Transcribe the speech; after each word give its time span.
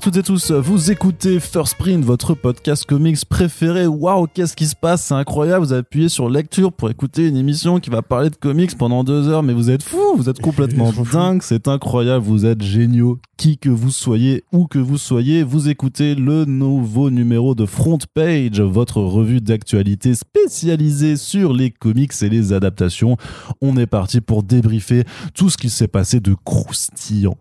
À 0.00 0.02
toutes 0.02 0.16
et 0.16 0.22
tous, 0.22 0.50
vous 0.50 0.90
écoutez 0.90 1.40
First 1.40 1.74
Print, 1.74 2.02
votre 2.02 2.32
podcast 2.32 2.86
comics 2.86 3.22
préféré. 3.26 3.86
Waouh, 3.86 4.28
qu'est-ce 4.32 4.56
qui 4.56 4.64
se 4.64 4.74
passe? 4.74 5.04
C'est 5.04 5.14
incroyable, 5.14 5.62
vous 5.62 5.74
appuyez 5.74 6.08
sur 6.08 6.30
lecture 6.30 6.72
pour 6.72 6.88
écouter 6.88 7.28
une 7.28 7.36
émission 7.36 7.80
qui 7.80 7.90
va 7.90 8.00
parler 8.00 8.30
de 8.30 8.36
comics 8.36 8.78
pendant 8.78 9.04
deux 9.04 9.28
heures, 9.28 9.42
mais 9.42 9.52
vous 9.52 9.68
êtes 9.68 9.82
fous, 9.82 10.16
vous 10.16 10.30
êtes 10.30 10.40
complètement 10.40 10.90
dingue, 11.12 11.42
c'est 11.42 11.68
incroyable, 11.68 12.24
vous 12.24 12.46
êtes 12.46 12.62
géniaux. 12.62 13.18
Qui 13.36 13.56
que 13.56 13.70
vous 13.70 13.90
soyez, 13.90 14.44
où 14.52 14.66
que 14.66 14.78
vous 14.78 14.98
soyez, 14.98 15.42
vous 15.42 15.70
écoutez 15.70 16.14
le 16.14 16.44
nouveau 16.44 17.08
numéro 17.08 17.54
de 17.54 17.64
Front 17.64 17.98
Page, 18.12 18.60
votre 18.60 19.00
revue 19.00 19.40
d'actualité 19.40 20.14
spécialisée 20.14 21.16
sur 21.16 21.54
les 21.54 21.70
comics 21.70 22.12
et 22.20 22.28
les 22.28 22.52
adaptations. 22.52 23.16
On 23.62 23.78
est 23.78 23.86
parti 23.86 24.20
pour 24.20 24.42
débriefer 24.42 25.04
tout 25.32 25.48
ce 25.48 25.56
qui 25.56 25.70
s'est 25.70 25.88
passé 25.88 26.20
de 26.20 26.34
croustillant 26.44 27.38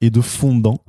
et 0.00 0.10
de 0.10 0.20
fondant 0.20 0.80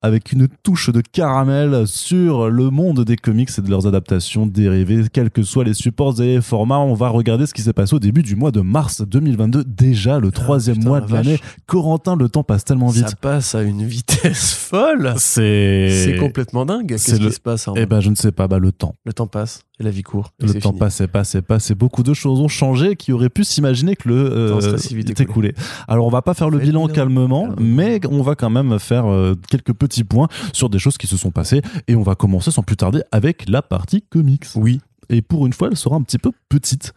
avec 0.00 0.32
une 0.32 0.48
touche 0.66 0.90
de 0.90 1.00
caramel 1.00 1.86
sur 1.86 2.50
le 2.50 2.70
monde 2.70 3.04
des 3.04 3.14
comics 3.16 3.50
et 3.56 3.60
de 3.60 3.70
leurs 3.70 3.86
adaptations 3.86 4.46
dérivées, 4.46 5.04
quels 5.12 5.30
que 5.30 5.44
soient 5.44 5.62
les 5.62 5.74
supports 5.74 6.20
et 6.20 6.26
les 6.26 6.40
formats. 6.40 6.80
On 6.80 6.94
va 6.94 7.08
regarder 7.08 7.46
ce 7.46 7.54
qui 7.54 7.62
s'est 7.62 7.72
passé 7.72 7.94
au 7.94 8.00
début 8.00 8.24
du 8.24 8.34
mois 8.34 8.50
de 8.50 8.60
mars 8.62 9.00
2022, 9.06 9.62
déjà 9.62 10.18
le 10.18 10.32
troisième 10.32 10.82
mois 10.82 11.00
de 11.00 11.12
l'année. 11.12 11.38
Corentin, 11.66 12.16
le 12.16 12.28
temps 12.28 12.42
passe 12.42 12.64
tellement 12.64 12.88
vite. 12.88 13.08
Ça 13.10 13.14
passe 13.14 13.54
à 13.54 13.62
une 13.62 13.84
vitesse 13.84 14.54
folle. 14.70 15.14
C'est 15.18 16.16
complètement 16.18 16.66
dingue. 16.66 16.88
Qu'est-ce 16.88 17.12
le- 17.20 17.28
qui 17.28 17.34
se 17.34 17.40
passe 17.40 17.68
Eh 17.76 17.86
ben, 17.86 18.00
je 18.00 18.10
ne 18.10 18.16
sais 18.16 18.32
pas, 18.32 18.48
bah, 18.48 18.58
le 18.58 18.72
temps. 18.72 18.96
Le 19.04 19.12
temps 19.12 19.28
passe 19.28 19.60
et 19.78 19.82
la 19.84 19.90
vie 19.90 20.02
court. 20.02 20.32
et 20.42 20.46
Le 20.46 20.54
temps 20.54 20.70
fini. 20.70 20.78
passe 20.80 21.00
et 21.02 21.06
passe 21.06 21.34
et 21.34 21.42
passe 21.42 21.70
et 21.70 21.74
beaucoup 21.74 22.02
de 22.02 22.14
choses 22.14 22.40
ont 22.40 22.48
changé 22.48 22.96
qui 22.96 23.12
auraient 23.12 23.28
pu 23.28 23.44
s'imaginer 23.44 23.94
que 23.94 24.08
le 24.08 24.16
euh, 24.16 24.48
temps 24.54 24.60
serait 24.62 24.78
si 24.78 24.94
vite 24.96 25.20
écoulé. 25.20 25.54
Alors 25.86 26.06
on 26.06 26.10
va 26.10 26.22
pas 26.22 26.32
faire 26.32 26.48
le 26.48 26.58
bilan 26.58 26.86
bilan. 26.86 26.94
calmement, 26.94 27.42
Calmement. 27.48 27.56
mais 27.60 28.00
on 28.10 28.22
va 28.22 28.34
quand 28.36 28.48
même 28.48 28.78
faire 28.78 29.04
euh, 29.06 29.34
quelques 29.50 29.74
petits 29.74 30.02
points 30.04 30.28
sur 30.56 30.70
des 30.70 30.78
choses 30.78 30.98
qui 30.98 31.06
se 31.06 31.16
sont 31.16 31.30
passées 31.30 31.62
et 31.86 31.94
on 31.94 32.02
va 32.02 32.14
commencer 32.14 32.50
sans 32.50 32.62
plus 32.62 32.76
tarder 32.76 33.02
avec 33.12 33.48
la 33.48 33.62
partie 33.62 34.02
comics. 34.02 34.46
Oui. 34.56 34.80
Et 35.08 35.22
pour 35.22 35.46
une 35.46 35.52
fois, 35.52 35.68
elle 35.70 35.76
sera 35.76 35.96
un 35.96 36.02
petit 36.02 36.18
peu 36.18 36.32
petite. 36.48 36.92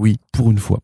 Oui. 0.00 0.16
Pour 0.32 0.50
une 0.50 0.58
fois. 0.58 0.78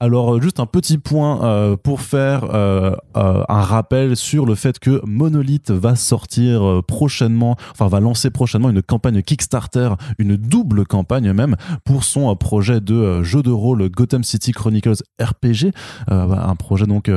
Alors, 0.00 0.34
euh, 0.34 0.40
juste 0.42 0.60
un 0.60 0.66
petit 0.66 0.98
point 0.98 1.42
euh, 1.42 1.76
pour 1.76 2.02
faire 2.02 2.44
euh, 2.52 2.94
un 3.14 3.62
rappel 3.62 4.16
sur 4.16 4.44
le 4.44 4.54
fait 4.54 4.78
que 4.78 5.00
Monolith 5.06 5.70
va 5.70 5.96
sortir 5.96 6.82
prochainement, 6.86 7.56
enfin 7.72 7.88
va 7.88 8.00
lancer 8.00 8.28
prochainement 8.28 8.68
une 8.68 8.82
campagne 8.82 9.22
Kickstarter, 9.22 9.90
une 10.18 10.36
double 10.36 10.84
campagne 10.84 11.32
même, 11.32 11.56
pour 11.84 12.04
son 12.04 12.34
projet 12.36 12.80
de 12.82 13.22
jeu 13.22 13.42
de 13.42 13.50
rôle 13.50 13.88
Gotham 13.88 14.22
City 14.24 14.52
Chronicles 14.52 15.02
RPG, 15.18 15.72
euh, 16.10 16.30
un 16.30 16.54
projet 16.56 16.84
donc 16.84 17.10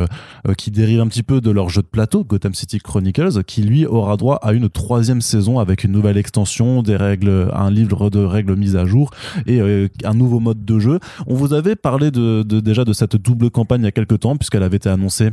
qui 0.58 0.72
dérive 0.72 1.02
un 1.02 1.08
petit 1.08 1.24
peu 1.24 1.42
de 1.42 1.52
leur 1.52 1.70
jeu 1.70 1.82
de 1.82 1.88
plateau 1.88 2.24
Gotham 2.24 2.54
City 2.54 2.80
Chronicles, 2.80 3.44
qui 3.44 3.64
lui 3.64 3.86
aura 3.86 4.16
droit 4.16 4.38
à 4.42 4.54
une 4.54 4.70
troisième 4.70 5.22
saison 5.22 5.60
avec 5.60 5.84
une 5.84 5.92
nouvelle 5.92 6.18
extension, 6.18 6.84
des 6.84 6.96
règles, 6.96 7.52
un 7.54 7.70
livre 7.70 8.10
de 8.10 8.20
règles 8.20 8.56
mises 8.56 8.78
à 8.78 8.86
jour 8.86 9.12
et 9.46 9.60
un 10.06 10.14
nouveau 10.14 10.40
mode 10.40 10.64
de 10.64 10.80
jeu. 10.80 11.00
Vous 11.42 11.54
avait 11.54 11.76
parlé 11.76 12.12
de, 12.12 12.44
de- 12.44 12.60
déjà 12.60 12.84
de 12.86 12.94
cette 12.94 13.16
double 13.16 13.50
campagne 13.50 13.82
il 13.82 13.86
y 13.86 13.88
a 13.88 13.92
quelques 13.92 14.20
temps, 14.20 14.38
puisqu'elle 14.38 14.64
avait 14.64 14.78
été 14.78 14.90
annoncée 14.90 15.32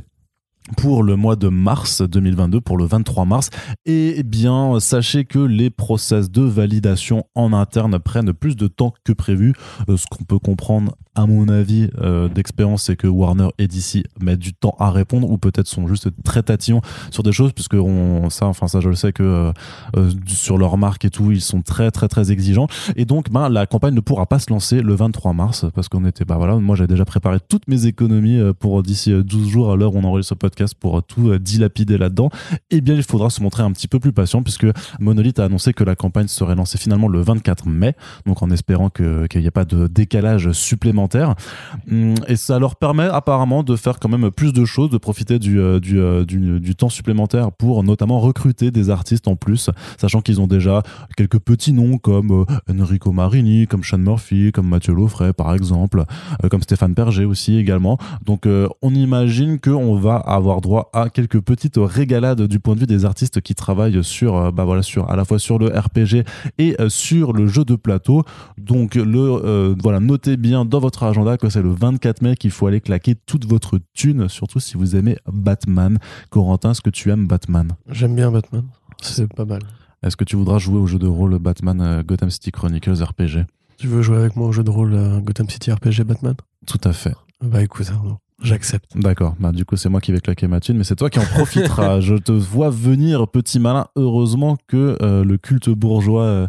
pour 0.77 1.03
le 1.03 1.17
mois 1.17 1.37
de 1.37 1.49
mars 1.49 2.03
2022, 2.03 2.61
pour 2.61 2.77
le 2.77 2.85
23 2.85 3.25
mars. 3.25 3.51
Et 3.87 4.23
bien, 4.23 4.81
sachez 4.81 5.25
que 5.25 5.39
les 5.39 5.71
process 5.71 6.31
de 6.31 6.43
validation 6.43 7.25
en 7.35 7.53
interne 7.53 7.99
prennent 7.99 8.33
plus 8.33 8.57
de 8.57 8.67
temps 8.67 8.93
que 9.05 9.13
prévu. 9.13 9.55
Euh, 9.89 9.97
ce 9.97 10.07
qu'on 10.07 10.25
peut 10.25 10.39
comprendre, 10.39 10.95
à 11.15 11.27
mon 11.27 11.49
avis, 11.49 11.91
euh, 12.01 12.29
d'expérience, 12.29 12.85
c'est 12.85 12.97
que 12.97 13.07
Warner 13.07 13.49
et 13.59 13.67
DC 13.67 14.05
mettent 14.21 14.39
du 14.39 14.55
temps 14.55 14.77
à 14.79 14.91
répondre, 14.91 15.31
ou 15.31 15.39
peut-être 15.39 15.67
sont 15.67 15.87
juste 15.89 16.09
très 16.25 16.43
tatillons 16.43 16.81
sur 17.11 17.23
des 17.23 17.33
choses, 17.33 17.53
puisque 17.53 17.75
on, 17.75 18.31
ça, 18.31 18.47
enfin 18.47 18.69
ça, 18.69 18.81
je 18.81 18.89
le 18.89 18.95
sais 18.95 19.13
que 19.13 19.53
euh, 19.97 20.11
sur 20.27 20.59
leur 20.59 20.79
marque 20.79 21.05
et 21.05 21.11
tout, 21.11 21.33
ils 21.33 21.41
sont 21.41 21.63
très 21.63 21.91
très 21.91 22.09
très 22.09 22.31
exigeants. 22.31 22.69
Et 22.97 23.05
donc, 23.05 23.31
ben, 23.31 23.49
la 23.49 23.67
campagne 23.67 23.95
ne 23.95 24.01
pourra 24.01 24.27
pas 24.27 24.39
se 24.39 24.51
lancer 24.51 24.81
le 24.81 24.95
23 24.95 25.33
mars 25.33 25.67
parce 25.75 25.89
qu'on 25.89 26.05
était, 26.05 26.25
bah 26.25 26.37
voilà, 26.37 26.57
moi 26.57 26.77
j'avais 26.77 26.89
déjà 26.89 27.05
préparé 27.05 27.39
toutes 27.41 27.67
mes 27.69 27.87
économies 27.87 28.41
pour 28.59 28.83
d'ici 28.83 29.13
euh, 29.13 29.23
12 29.23 29.49
jours 29.49 29.73
à 29.73 29.77
l'heure 29.77 29.95
où 29.95 29.99
on 29.99 30.05
enregistre 30.05 30.31
ce 30.31 30.35
podcast 30.35 30.58
pour 30.81 31.03
tout 31.03 31.31
euh, 31.31 31.39
dilapider 31.39 31.99
là-dedans. 31.99 32.31
Et 32.71 32.81
bien, 32.81 32.95
il 32.95 33.03
faudra 33.03 33.31
se 33.31 33.43
montrer 33.43 33.63
un 33.63 33.73
petit 33.73 33.89
peu 33.89 33.99
plus 33.99 34.13
patient 34.13 34.43
puisque 34.43 34.67
Monolith 35.01 35.39
a 35.39 35.45
annoncé 35.45 35.73
que 35.73 35.85
la 35.85 35.97
campagne 35.97 36.29
serait 36.29 36.55
lancée 36.55 36.79
finalement 36.79 37.09
le 37.09 37.21
24 37.21 37.67
mai, 37.69 37.95
donc 38.27 38.43
en 38.43 38.51
espérant 38.51 38.91
qu'il 38.91 39.29
n'y 39.37 39.47
ait 39.47 39.51
pas 39.51 39.65
de 39.65 39.87
décalage 39.87 40.53
supplémentaire. 40.53 41.35
Hum, 41.91 42.15
Et 42.27 42.37
ça 42.37 42.59
leur 42.59 42.77
permet 42.77 43.05
apparemment 43.05 43.63
de 43.63 43.77
faire 43.77 43.99
quand 43.99 44.09
même 44.09 44.31
plus 44.31 44.53
de 44.53 44.65
choses, 44.65 44.91
de 44.91 44.99
profiter 44.99 45.39
du, 45.39 45.61
euh, 45.61 45.81
euh, 45.93 46.25
du, 46.25 46.77
temps 46.77 46.89
supplémentaire 46.89 47.51
pour 47.51 47.83
notamment 47.83 48.21
recruter 48.21 48.71
des 48.71 48.91
artistes 48.91 49.27
en 49.27 49.37
plus, 49.37 49.71
sachant 49.97 50.21
qu'ils 50.21 50.41
ont 50.41 50.47
déjà 50.47 50.83
quelques 51.17 51.39
petits 51.39 51.73
noms 51.73 51.99
comme 51.99 52.45
Enrico 52.71 53.11
Marini, 53.11 53.67
comme 53.67 53.83
Sean 53.83 53.99
Murphy, 53.99 54.53
comme 54.53 54.69
Mathieu 54.69 54.95
Laufray 54.95 55.33
par 55.33 55.55
exemple, 55.55 56.05
comme 56.51 56.63
Stéphane 56.63 56.95
Perger 56.95 57.25
aussi 57.25 57.57
également. 57.57 57.99
Donc 58.25 58.47
on 58.83 58.95
imagine 58.95 59.59
qu'on 59.59 59.97
va 59.97 60.17
avoir 60.17 60.38
droit 60.41 60.91
à 60.93 61.09
quelques 61.11 61.41
petites 61.41 61.77
régalades 61.79 62.43
du 62.43 62.61
point 62.61 62.75
de 62.75 62.81
vue 62.81 62.87
des 62.87 63.05
artistes 63.05 63.41
qui 63.41 63.55
travaillent 63.55 64.03
sur, 64.03 64.37
euh, 64.37 64.51
bah 64.51 64.65
voilà, 64.65 64.83
sur 64.83 65.11
à 65.11 65.17
la 65.17 65.25
fois 65.25 65.39
sur 65.39 65.59
le 65.59 65.67
RPG 65.67 66.25
et 66.59 66.77
euh, 66.81 66.89
sur 66.89 67.33
le 67.33 67.47
jeu 67.47 67.65
de 67.65 67.77
plateau. 67.77 68.25
Donc 68.57 68.95
le 68.95 69.19
euh, 69.19 69.75
voilà, 69.83 70.01
notez 70.01 70.37
bien 70.37 70.65
dans 70.65 70.81
votre 70.81 71.03
agenda 71.03 71.37
que 71.37 71.49
c'est 71.49 71.63
le 71.63 71.71
24 71.71 72.23
mai 72.23 72.37
qu'il 72.37 72.51
faut 72.51 72.67
aller 72.67 72.81
claquer 72.81 73.15
toute 73.15 73.47
votre 73.47 73.79
thune, 73.95 74.29
surtout 74.29 74.61
si 74.61 74.77
vous 74.77 74.97
aimez 74.97 75.17
Batman. 75.31 75.99
Corentin, 76.31 76.73
est-ce 76.73 76.83
que 76.83 76.91
tu 76.91 77.11
aimes 77.11 77.27
Batman? 77.27 77.73
J'aime 77.91 78.15
bien 78.15 78.31
Batman. 78.31 78.65
C'est 79.01 79.33
pas 79.33 79.45
mal. 79.45 79.61
Est-ce 80.03 80.17
que 80.17 80.25
tu 80.25 80.37
voudras 80.37 80.59
jouer 80.59 80.79
au 80.79 80.87
jeu 80.87 80.99
de 80.99 81.09
rôle 81.09 81.39
Batman 81.39 82.03
Gotham 82.07 82.31
City 82.31 82.53
Chronicles 82.53 83.03
RPG 83.03 83.47
Tu 83.79 83.89
veux 83.89 84.03
jouer 84.03 84.19
avec 84.19 84.37
moi 84.37 84.49
au 84.49 84.53
jeu 84.53 84.63
de 84.63 84.71
rôle 84.71 84.97
Gotham 85.23 85.49
City 85.49 85.73
RPG 85.73 86.05
Batman? 86.05 86.35
Tout 86.67 86.81
à 86.85 86.93
fait. 86.93 87.15
Bah 87.43 87.63
écoute, 87.63 87.87
Arnaud, 87.91 88.19
j'accepte. 88.43 88.97
D'accord. 88.97 89.35
Bah, 89.39 89.53
du 89.53 89.65
coup, 89.65 89.77
c'est 89.77 89.89
moi 89.89 90.01
qui 90.01 90.13
vais 90.13 90.21
claquer 90.21 90.47
ma 90.47 90.61
thune, 90.61 90.79
mais 90.79 90.85
c'est 90.85 90.97
toi 90.97 91.11
qui 91.11 91.19
en 91.19 91.25
profiteras. 91.25 92.01
Je 92.01 92.15
te 92.15 92.33
vois 92.33 92.71
venir, 92.71 93.29
petit 93.29 93.59
malin. 93.59 93.87
Heureusement 93.97 94.57
que 94.67 94.97
euh, 95.03 95.25
le 95.25 95.37
culte 95.39 95.71
bourgeois 95.71 96.23
euh, 96.25 96.47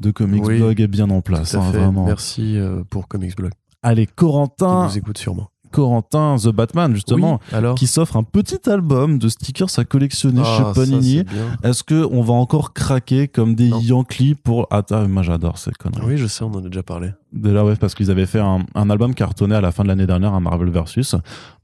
de 0.00 0.10
Comics 0.10 0.44
Oui, 0.44 0.58
Blog 0.58 0.80
est 0.80 0.88
bien 0.88 1.10
en 1.10 1.20
place. 1.20 1.54
Hein, 1.54 1.70
vraiment. 1.70 2.04
Merci 2.06 2.56
euh, 2.56 2.82
pour 2.88 3.08
Comics 3.08 3.36
Blog. 3.36 3.52
Allez, 3.82 4.06
Qui 4.06 4.12
Corentin, 4.14 4.86
nous 4.88 4.98
écoute 4.98 5.18
sûrement. 5.18 5.48
Corentin, 5.72 6.36
The 6.36 6.48
Batman, 6.48 6.92
justement, 6.94 7.34
Oui, 7.52 7.56
alors 7.56 7.76
qui 7.76 7.86
s'offre 7.86 8.16
un 8.16 8.24
petit 8.24 8.68
album 8.68 9.18
de 9.18 9.28
stickers 9.28 9.68
à 9.78 9.84
collectionner 9.84 10.42
Ah, 10.44 10.72
chez 10.74 10.80
Panini. 10.80 11.24
Est-ce 11.62 11.84
que 11.84 12.06
on 12.10 12.22
va 12.22 12.34
encore 12.34 12.72
craquer 12.72 13.28
comme 13.28 13.54
des 13.54 13.68
Non. 13.68 13.80
Yankees 13.80 14.34
pour 14.34 14.66
Attends, 14.70 15.06
moi 15.08 15.22
j'adore 15.22 15.58
ces 15.58 15.70
conneries. 15.70 16.02
Oui, 16.04 16.16
je 16.18 16.26
sais, 16.26 16.42
on 16.42 16.48
en 16.52 16.58
a 16.58 16.68
déjà 16.68 16.82
parlé. 16.82 17.10
Déjà 17.32 17.64
ouais, 17.64 17.76
parce 17.76 17.94
qu'ils 17.94 18.10
avaient 18.10 18.26
fait 18.26 18.40
un, 18.40 18.66
un 18.74 18.90
album 18.90 19.14
cartonné 19.14 19.54
à 19.54 19.60
la 19.60 19.70
fin 19.72 19.84
de 19.84 19.88
l'année 19.88 20.06
dernière, 20.06 20.34
un 20.34 20.40
Marvel 20.40 20.70
Versus, 20.70 21.14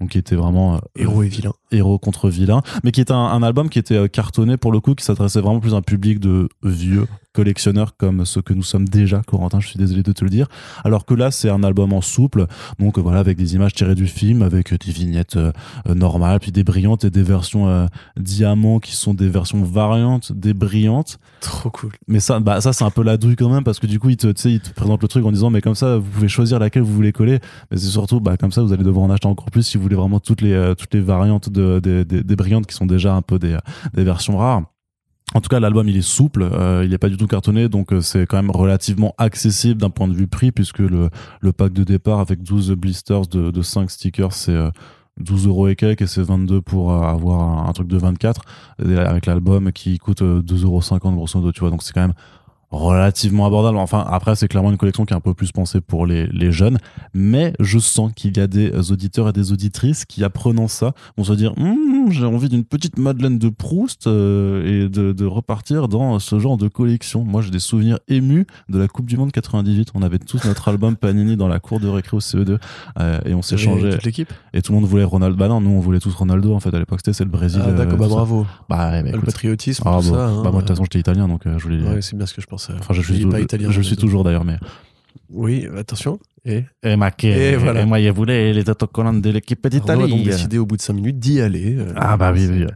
donc 0.00 0.10
qui 0.10 0.18
était 0.18 0.36
vraiment 0.36 0.76
euh, 0.76 0.78
Héros 0.96 1.22
et 1.22 1.28
vilain. 1.28 1.52
héros 1.72 1.98
contre 1.98 2.28
vilain, 2.28 2.62
mais 2.84 2.92
qui 2.92 3.00
était 3.00 3.12
un, 3.12 3.16
un 3.16 3.42
album 3.42 3.68
qui 3.68 3.78
était 3.78 3.96
euh, 3.96 4.08
cartonné 4.08 4.56
pour 4.56 4.70
le 4.70 4.80
coup, 4.80 4.94
qui 4.94 5.04
s'adressait 5.04 5.40
vraiment 5.40 5.60
plus 5.60 5.74
à 5.74 5.78
un 5.78 5.82
public 5.82 6.20
de 6.20 6.48
vieux 6.62 7.06
collectionneurs 7.36 7.96
comme 7.98 8.24
ceux 8.24 8.40
que 8.40 8.54
nous 8.54 8.62
sommes 8.62 8.88
déjà, 8.88 9.20
Corentin, 9.26 9.60
je 9.60 9.68
suis 9.68 9.78
désolé 9.78 10.02
de 10.02 10.12
te 10.12 10.24
le 10.24 10.30
dire. 10.30 10.48
Alors 10.84 11.04
que 11.04 11.12
là, 11.12 11.30
c'est 11.30 11.50
un 11.50 11.62
album 11.62 11.92
en 11.92 12.00
souple, 12.00 12.46
donc 12.78 12.98
voilà, 12.98 13.20
avec 13.20 13.36
des 13.36 13.54
images 13.54 13.74
tirées 13.74 13.94
du 13.94 14.06
film, 14.06 14.40
avec 14.40 14.72
des 14.72 14.90
vignettes 14.90 15.36
euh, 15.36 15.52
normales, 15.86 16.40
puis 16.40 16.50
des 16.50 16.64
brillantes 16.64 17.04
et 17.04 17.10
des 17.10 17.22
versions 17.22 17.68
euh, 17.68 17.86
diamants 18.16 18.78
qui 18.78 18.96
sont 18.96 19.12
des 19.12 19.28
versions 19.28 19.62
variantes, 19.62 20.32
des 20.32 20.54
brillantes. 20.54 21.18
Trop 21.40 21.68
cool. 21.68 21.92
Mais 22.08 22.20
ça, 22.20 22.40
bah, 22.40 22.62
ça 22.62 22.72
c'est 22.72 22.84
un 22.84 22.90
peu 22.90 23.02
la 23.02 23.18
douille 23.18 23.36
quand 23.36 23.50
même, 23.50 23.64
parce 23.64 23.80
que 23.80 23.86
du 23.86 24.00
coup, 24.00 24.08
il 24.08 24.16
te, 24.16 24.28
tu 24.28 24.40
sais, 24.40 24.52
il 24.52 24.60
te 24.60 24.70
présente 24.70 25.02
le 25.02 25.08
truc 25.08 25.24
en 25.26 25.30
disant, 25.30 25.50
comme 25.60 25.74
ça, 25.74 25.98
vous 25.98 26.10
pouvez 26.10 26.28
choisir 26.28 26.58
laquelle 26.58 26.82
vous 26.82 26.92
voulez 26.92 27.12
coller. 27.12 27.38
Mais 27.70 27.76
c'est 27.76 27.88
surtout, 27.88 28.20
bah, 28.20 28.36
comme 28.36 28.52
ça, 28.52 28.62
vous 28.62 28.72
allez 28.72 28.84
devoir 28.84 29.04
en 29.04 29.10
acheter 29.10 29.26
encore 29.28 29.50
plus 29.50 29.62
si 29.62 29.76
vous 29.76 29.82
voulez 29.82 29.96
vraiment 29.96 30.20
toutes 30.20 30.40
les, 30.40 30.52
euh, 30.52 30.74
toutes 30.74 30.94
les 30.94 31.00
variantes 31.00 31.48
de, 31.50 31.78
des- 31.80 32.36
brillantes 32.36 32.66
qui 32.66 32.74
sont 32.74 32.86
déjà 32.86 33.14
un 33.14 33.22
peu 33.22 33.38
des, 33.38 33.54
euh, 33.54 33.58
des 33.94 34.04
versions 34.04 34.38
rares. 34.38 34.62
En 35.34 35.40
tout 35.40 35.48
cas, 35.48 35.58
l'album 35.58 35.88
il 35.88 35.96
est 35.96 36.02
souple, 36.02 36.42
euh, 36.42 36.82
il 36.84 36.90
n'est 36.90 36.98
pas 36.98 37.08
du 37.08 37.16
tout 37.16 37.26
cartonné, 37.26 37.68
donc 37.68 37.92
c'est 38.00 38.26
quand 38.26 38.36
même 38.36 38.50
relativement 38.50 39.12
accessible 39.18 39.80
d'un 39.80 39.90
point 39.90 40.06
de 40.06 40.14
vue 40.14 40.28
prix, 40.28 40.52
puisque 40.52 40.78
le, 40.78 41.10
pack 41.52 41.72
de 41.72 41.82
départ 41.82 42.20
avec 42.20 42.42
12 42.42 42.72
blisters 42.72 43.26
de, 43.26 43.50
de 43.50 43.62
5 43.62 43.90
stickers, 43.90 44.32
c'est 44.32 44.52
euh, 44.52 44.70
12 45.18 45.48
euros 45.48 45.68
et 45.68 45.74
quelques, 45.74 46.02
et 46.02 46.06
c'est 46.06 46.22
22 46.22 46.60
pour 46.60 46.92
avoir 46.92 47.40
un, 47.42 47.68
un 47.68 47.72
truc 47.72 47.88
de 47.88 47.96
24, 47.96 48.42
et 48.86 48.96
avec 48.96 49.26
l'album 49.26 49.72
qui 49.72 49.98
coûte 49.98 50.22
euh, 50.22 50.42
2,50 50.42 50.62
euros 50.64 51.16
grosso 51.16 51.38
modo, 51.40 51.50
tu 51.50 51.60
vois, 51.60 51.70
donc 51.70 51.82
c'est 51.82 51.92
quand 51.92 52.02
même 52.02 52.14
relativement 52.70 53.46
abordable. 53.46 53.76
Enfin, 53.78 54.04
après, 54.08 54.34
c'est 54.36 54.48
clairement 54.48 54.70
une 54.70 54.76
collection 54.76 55.04
qui 55.04 55.12
est 55.12 55.16
un 55.16 55.20
peu 55.20 55.34
plus 55.34 55.52
pensée 55.52 55.80
pour 55.80 56.06
les, 56.06 56.26
les 56.28 56.52
jeunes. 56.52 56.78
Mais 57.14 57.52
je 57.60 57.78
sens 57.78 58.12
qu'il 58.14 58.36
y 58.36 58.40
a 58.40 58.46
des 58.46 58.90
auditeurs 58.92 59.28
et 59.28 59.32
des 59.32 59.52
auditrices 59.52 60.04
qui, 60.04 60.24
apprenant 60.24 60.68
ça, 60.68 60.92
vont 61.16 61.24
se 61.24 61.32
dire 61.32 61.52
Hum, 61.58 62.10
j'ai 62.10 62.24
envie 62.24 62.48
d'une 62.48 62.64
petite 62.64 62.98
Madeleine 62.98 63.38
de 63.38 63.48
Proust 63.48 64.06
euh, 64.06 64.84
et 64.84 64.88
de, 64.88 65.12
de 65.12 65.24
repartir 65.24 65.88
dans 65.88 66.18
ce 66.18 66.38
genre 66.38 66.56
de 66.56 66.68
collection. 66.68 67.24
Moi, 67.24 67.42
j'ai 67.42 67.50
des 67.50 67.58
souvenirs 67.58 67.98
émus 68.08 68.46
de 68.68 68.78
la 68.78 68.88
Coupe 68.88 69.06
du 69.06 69.16
Monde 69.16 69.32
98. 69.32 69.88
On 69.94 70.02
avait 70.02 70.18
tous 70.18 70.44
notre 70.44 70.68
album 70.68 70.96
Panini 70.96 71.36
dans 71.36 71.48
la 71.48 71.58
cour 71.60 71.80
de 71.80 71.88
récré 71.88 72.16
au 72.16 72.20
CE2 72.20 72.58
euh, 73.00 73.18
et 73.24 73.34
on 73.34 73.42
s'échangeait. 73.42 73.90
Toute 73.90 74.04
l'équipe? 74.04 74.32
Et 74.52 74.62
tout 74.62 74.72
le 74.72 74.80
monde 74.80 74.88
voulait 74.88 75.04
Ronaldo. 75.04 75.36
Bah 75.36 75.48
non, 75.48 75.60
nous, 75.60 75.70
on 75.70 75.80
voulait 75.80 76.00
tous 76.00 76.14
Ronaldo. 76.14 76.54
En 76.54 76.60
fait, 76.60 76.74
à 76.74 76.78
l'époque, 76.78 77.00
c'était 77.00 77.12
c'est 77.12 77.24
le 77.24 77.30
Brésil. 77.30 77.60
Ah, 77.64 77.72
d'accord, 77.72 77.94
euh, 77.94 77.96
bah 77.96 78.08
bravo. 78.08 78.46
Bah, 78.68 78.90
ouais, 78.90 79.02
mais 79.02 79.10
le 79.10 79.16
écoute. 79.16 79.26
patriotisme, 79.26 79.82
Ah, 79.86 79.98
tout 80.00 80.08
bon. 80.10 80.14
ça. 80.14 80.26
hein. 80.28 80.42
bah, 80.42 80.50
moi, 80.50 80.62
de 80.62 80.66
toute 80.66 80.68
façon, 80.68 80.84
j'étais 80.84 80.98
italien, 81.00 81.28
donc 81.28 81.46
euh, 81.46 81.58
je 81.58 81.62
voulais. 81.64 81.82
Ouais, 81.82 82.02
c'est 82.02 82.16
bien 82.16 82.26
ce 82.26 82.34
que 82.34 82.40
je 82.40 82.46
Enfin, 82.78 82.94
je 82.94 83.02
suis, 83.02 83.26
pas 83.26 83.40
italien. 83.40 83.70
je 83.70 83.80
suis 83.80 83.96
toujours 83.96 84.24
d'ailleurs, 84.24 84.44
mais. 84.44 84.56
Oui, 85.30 85.66
attention. 85.76 86.18
Et 86.44 86.64
Et, 86.84 86.94
Et 87.28 87.56
voilà. 87.56 87.84
moi, 87.86 88.00
je 88.00 88.10
voulais 88.10 88.52
les 88.52 88.70
autocollants 88.70 89.12
de 89.14 89.30
l'équipe 89.30 89.66
Arnaud 89.66 90.04
a 90.04 90.08
donc 90.08 90.18
d'Italie. 90.18 90.24
décidé 90.24 90.58
au 90.58 90.66
bout 90.66 90.76
de 90.76 90.82
5 90.82 90.92
minutes 90.92 91.18
d'y 91.18 91.40
aller. 91.40 91.74
euh, 91.76 91.92
Ah 91.96 92.16
bah 92.16 92.30
oui, 92.32 92.46
oui, 92.48 92.64
oui. 92.64 92.72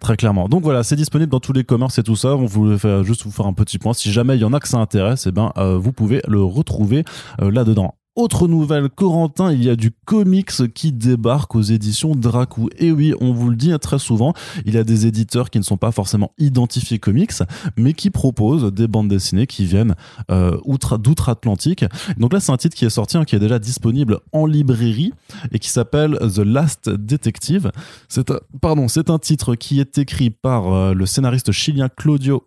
très 0.00 0.16
clairement. 0.16 0.46
Donc 0.48 0.62
voilà, 0.62 0.82
c'est 0.82 0.96
disponible 0.96 1.30
dans 1.30 1.40
tous 1.40 1.54
les 1.54 1.64
commerces 1.64 1.98
et 1.98 2.02
tout 2.02 2.16
ça. 2.16 2.36
On 2.36 2.44
voulait 2.44 2.76
faire, 2.76 3.02
juste 3.04 3.22
vous 3.24 3.30
faire 3.30 3.46
un 3.46 3.54
petit 3.54 3.78
point. 3.78 3.94
Si 3.94 4.12
jamais 4.12 4.34
il 4.36 4.40
y 4.40 4.44
en 4.44 4.52
a 4.52 4.60
que 4.60 4.68
ça 4.68 4.76
intéresse, 4.78 5.26
eh 5.26 5.32
ben, 5.32 5.52
euh, 5.56 5.78
vous 5.78 5.92
pouvez 5.92 6.20
le 6.28 6.42
retrouver 6.42 7.04
euh, 7.40 7.50
là-dedans. 7.50 7.94
Autre 8.16 8.46
nouvelle, 8.46 8.90
Corentin, 8.90 9.52
il 9.52 9.64
y 9.64 9.68
a 9.68 9.74
du 9.74 9.90
comics 9.90 10.72
qui 10.72 10.92
débarque 10.92 11.56
aux 11.56 11.62
éditions 11.62 12.14
Dracou. 12.14 12.68
Et 12.78 12.92
oui, 12.92 13.12
on 13.20 13.32
vous 13.32 13.50
le 13.50 13.56
dit 13.56 13.72
très 13.80 13.98
souvent, 13.98 14.34
il 14.64 14.74
y 14.74 14.78
a 14.78 14.84
des 14.84 15.06
éditeurs 15.06 15.50
qui 15.50 15.58
ne 15.58 15.64
sont 15.64 15.76
pas 15.76 15.90
forcément 15.90 16.30
identifiés 16.38 17.00
comics, 17.00 17.32
mais 17.76 17.92
qui 17.92 18.10
proposent 18.10 18.72
des 18.72 18.86
bandes 18.86 19.08
dessinées 19.08 19.48
qui 19.48 19.64
viennent 19.64 19.96
euh, 20.30 20.56
outre- 20.64 20.96
d'outre-Atlantique. 20.96 21.84
Donc 22.16 22.32
là, 22.32 22.38
c'est 22.38 22.52
un 22.52 22.56
titre 22.56 22.76
qui 22.76 22.84
est 22.84 22.90
sorti, 22.90 23.16
hein, 23.16 23.24
qui 23.24 23.34
est 23.34 23.40
déjà 23.40 23.58
disponible 23.58 24.20
en 24.30 24.46
librairie 24.46 25.12
et 25.50 25.58
qui 25.58 25.70
s'appelle 25.70 26.16
The 26.20 26.38
Last 26.38 26.88
Detective. 26.88 27.72
C'est 28.08 28.30
un, 28.30 28.38
pardon, 28.60 28.86
c'est 28.86 29.10
un 29.10 29.18
titre 29.18 29.56
qui 29.56 29.80
est 29.80 29.98
écrit 29.98 30.30
par 30.30 30.72
euh, 30.72 30.94
le 30.94 31.04
scénariste 31.06 31.50
chilien 31.50 31.88
Claudio 31.88 32.46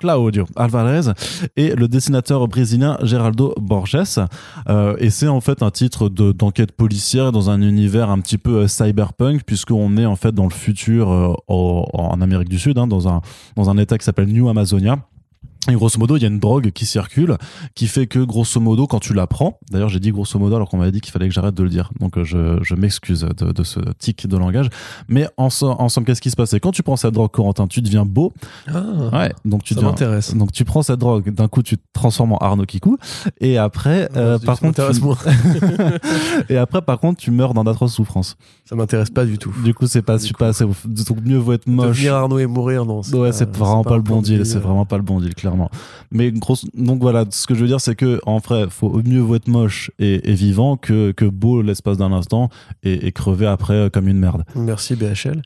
Claudio 0.00 0.46
Alvarez 0.56 1.12
et 1.56 1.74
le 1.76 1.86
dessinateur 1.86 2.48
brésilien 2.48 2.96
Geraldo 3.02 3.54
Borges. 3.60 4.18
Euh, 4.68 4.96
et 4.98 5.10
c'est 5.10 5.28
en 5.28 5.40
fait 5.40 5.62
un 5.62 5.70
titre 5.70 6.08
de- 6.08 6.32
d'enquête 6.32 6.72
policière 6.72 7.30
dans 7.32 7.50
un 7.50 7.60
univers 7.62 8.10
un 8.10 8.18
petit 8.20 8.38
peu 8.38 8.62
euh, 8.62 8.66
cyberpunk, 8.68 9.44
puisqu'on 9.44 9.96
est 9.98 10.06
en 10.06 10.16
fait 10.16 10.32
dans 10.32 10.44
le 10.44 10.50
futur 10.50 11.10
euh, 11.12 11.34
en 11.48 12.20
Amérique 12.20 12.48
du 12.48 12.58
Sud, 12.58 12.78
hein, 12.78 12.86
dans, 12.86 13.08
un, 13.08 13.20
dans 13.56 13.68
un 13.70 13.76
état 13.76 13.98
qui 13.98 14.04
s'appelle 14.04 14.28
New 14.28 14.48
Amazonia. 14.48 14.96
Et 15.70 15.74
grosso 15.74 15.98
modo, 15.98 16.16
il 16.16 16.22
y 16.22 16.24
a 16.24 16.28
une 16.28 16.40
drogue 16.40 16.70
qui 16.72 16.84
circule, 16.84 17.36
qui 17.76 17.86
fait 17.86 18.06
que 18.08 18.18
grosso 18.18 18.58
modo, 18.60 18.86
quand 18.88 18.98
tu 18.98 19.14
la 19.14 19.26
prends, 19.28 19.58
d'ailleurs 19.70 19.88
j'ai 19.88 20.00
dit 20.00 20.10
grosso 20.10 20.38
modo 20.38 20.56
alors 20.56 20.68
qu'on 20.68 20.78
m'avait 20.78 20.90
dit 20.92 21.00
qu'il 21.00 21.12
fallait 21.12 21.28
que 21.28 21.34
j'arrête 21.34 21.54
de 21.54 21.62
le 21.62 21.68
dire, 21.68 21.90
donc 22.00 22.18
euh, 22.18 22.24
je, 22.24 22.58
je 22.62 22.74
m'excuse 22.74 23.20
de, 23.36 23.52
de 23.52 23.62
ce 23.62 23.78
tic 23.98 24.26
de 24.26 24.36
langage, 24.36 24.68
mais 25.08 25.28
en, 25.36 25.48
so- 25.48 25.70
en 25.78 25.88
somme, 25.88 26.04
qu'est-ce 26.04 26.20
qui 26.20 26.30
se 26.30 26.36
passe? 26.36 26.50
C'est 26.50 26.60
quand 26.60 26.72
tu 26.72 26.82
prends 26.82 26.96
cette 26.96 27.14
drogue, 27.14 27.30
Corentin, 27.30 27.66
tu 27.68 27.82
deviens 27.82 28.04
beau, 28.04 28.32
Ah, 28.66 28.82
ouais, 29.12 29.32
donc 29.44 29.62
tu 29.62 29.74
ça 29.74 29.80
deviens... 29.80 29.90
m'intéresse. 29.90 30.34
Donc 30.34 30.50
tu 30.52 30.64
prends 30.64 30.82
cette 30.82 30.98
drogue, 30.98 31.30
d'un 31.32 31.46
coup 31.48 31.62
tu 31.62 31.76
te 31.78 31.82
transformes 31.92 32.32
en 32.32 32.38
Arnaud 32.38 32.66
Kikou, 32.66 32.96
et 33.40 33.56
après, 33.58 34.08
euh, 34.16 34.38
Ça 34.38 34.46
par 34.46 34.58
contre, 34.60 34.90
tu- 34.92 35.00
et 36.48 36.56
après 36.56 36.82
par 36.82 36.98
contre 36.98 37.20
tu 37.20 37.30
meurs 37.30 37.54
dans 37.54 37.64
d'atroces 37.64 37.94
souffrances. 37.94 38.36
Ça 38.64 38.74
m'intéresse 38.76 39.10
pas 39.10 39.24
du 39.24 39.38
tout. 39.38 39.52
Du 39.64 39.74
coup 39.74 39.86
c'est 39.86 40.02
pas 40.02 40.18
Du 40.18 40.32
assez 40.40 40.64
ouf. 40.64 40.86
Donc 40.86 41.18
mieux 41.24 41.36
vaut 41.38 41.52
être 41.52 41.66
moche. 41.66 41.88
Devenir 41.98 42.14
Arnaud 42.14 42.38
et 42.38 42.46
mourir, 42.46 42.84
non. 42.84 43.00
Ouais, 43.12 43.32
c'est 43.32 43.54
vraiment 43.56 43.84
pas, 43.84 43.96
le 43.96 44.02
bon 44.02 44.22
deal, 44.22 44.46
c'est 44.46 44.56
euh, 44.56 44.60
vraiment 44.60 44.86
pas 44.86 44.96
le 44.96 45.02
bon 45.02 45.20
deal, 45.20 45.34
clairement. 45.34 45.59
Mais 46.10 46.30
grosse, 46.32 46.64
donc 46.74 47.00
voilà, 47.00 47.24
ce 47.30 47.46
que 47.46 47.54
je 47.54 47.60
veux 47.60 47.66
dire, 47.66 47.80
c'est 47.80 47.94
que 47.94 48.20
en 48.26 48.38
vrai, 48.38 48.66
faut 48.70 48.90
mieux 49.04 49.20
vaut 49.20 49.34
être 49.36 49.48
moche 49.48 49.90
et, 49.98 50.30
et 50.30 50.34
vivant 50.34 50.76
que, 50.76 51.12
que 51.12 51.24
beau 51.24 51.62
l'espace 51.62 51.96
d'un 51.98 52.12
instant 52.12 52.48
et, 52.82 53.06
et 53.06 53.12
crever 53.12 53.46
après 53.46 53.74
euh, 53.74 53.88
comme 53.90 54.08
une 54.08 54.18
merde. 54.18 54.44
Merci 54.54 54.96
BHL. 54.96 55.42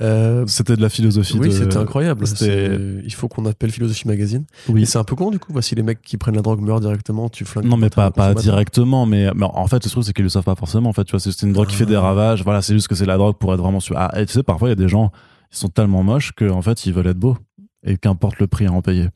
Euh, 0.00 0.44
C'était 0.46 0.76
de 0.76 0.82
la 0.82 0.88
philosophie. 0.88 1.38
oui, 1.38 1.48
de- 1.48 1.52
c'était 1.52 1.76
incroyable. 1.76 2.26
c'était- 2.26 2.78
Il 3.04 3.12
faut 3.14 3.28
qu'on 3.28 3.44
appelle 3.46 3.70
Philosophie 3.70 4.06
Magazine. 4.08 4.44
Oui. 4.68 4.82
Et 4.82 4.86
c'est 4.86 4.98
un 4.98 5.04
peu 5.04 5.16
con 5.16 5.30
du 5.30 5.38
coup. 5.38 5.52
Voici 5.52 5.74
les 5.74 5.82
mecs 5.82 6.02
qui 6.02 6.16
prennent 6.16 6.36
la 6.36 6.42
drogue 6.42 6.60
meurent 6.60 6.80
directement. 6.80 7.28
Tu 7.28 7.44
flingues. 7.44 7.66
Non, 7.66 7.76
mais 7.76 7.90
pas, 7.90 8.10
pas 8.10 8.34
directement, 8.34 9.06
mais, 9.06 9.30
mais 9.34 9.46
en 9.46 9.66
fait, 9.66 9.84
le 9.84 9.90
truc, 9.90 10.04
c'est 10.04 10.12
qu'ils 10.12 10.24
le 10.24 10.28
savent 10.30 10.44
pas 10.44 10.54
forcément. 10.54 10.88
En 10.90 10.92
fait, 10.92 11.04
tu 11.04 11.12
vois, 11.12 11.20
c'est 11.20 11.42
une 11.42 11.52
drogue 11.52 11.68
qui 11.68 11.76
fait 11.76 11.86
des 11.86 11.94
Ah. 11.94 12.00
ravages. 12.02 12.42
Voilà, 12.44 12.62
c'est 12.62 12.72
juste 12.74 12.88
que 12.88 12.94
c'est 12.94 13.06
la 13.06 13.16
drogue 13.16 13.36
pour 13.38 13.52
être 13.54 13.60
vraiment 13.60 13.80
sûr. 13.80 13.96
Ah, 13.98 14.12
et 14.20 14.26
tu 14.26 14.32
sais, 14.32 14.42
parfois, 14.42 14.68
il 14.68 14.70
y 14.70 14.72
a 14.72 14.76
des 14.76 14.88
gens, 14.88 15.10
ils 15.52 15.56
sont 15.56 15.68
tellement 15.68 16.02
moches 16.02 16.32
qu'en 16.32 16.62
fait, 16.62 16.86
ils 16.86 16.92
veulent 16.92 17.06
être 17.08 17.18
beaux. 17.18 17.36
Et 17.84 17.96
qu'importe 17.96 18.38
le 18.40 18.46
prix 18.48 18.66
à 18.66 18.72
en 18.72 18.82
payer. 18.82 19.08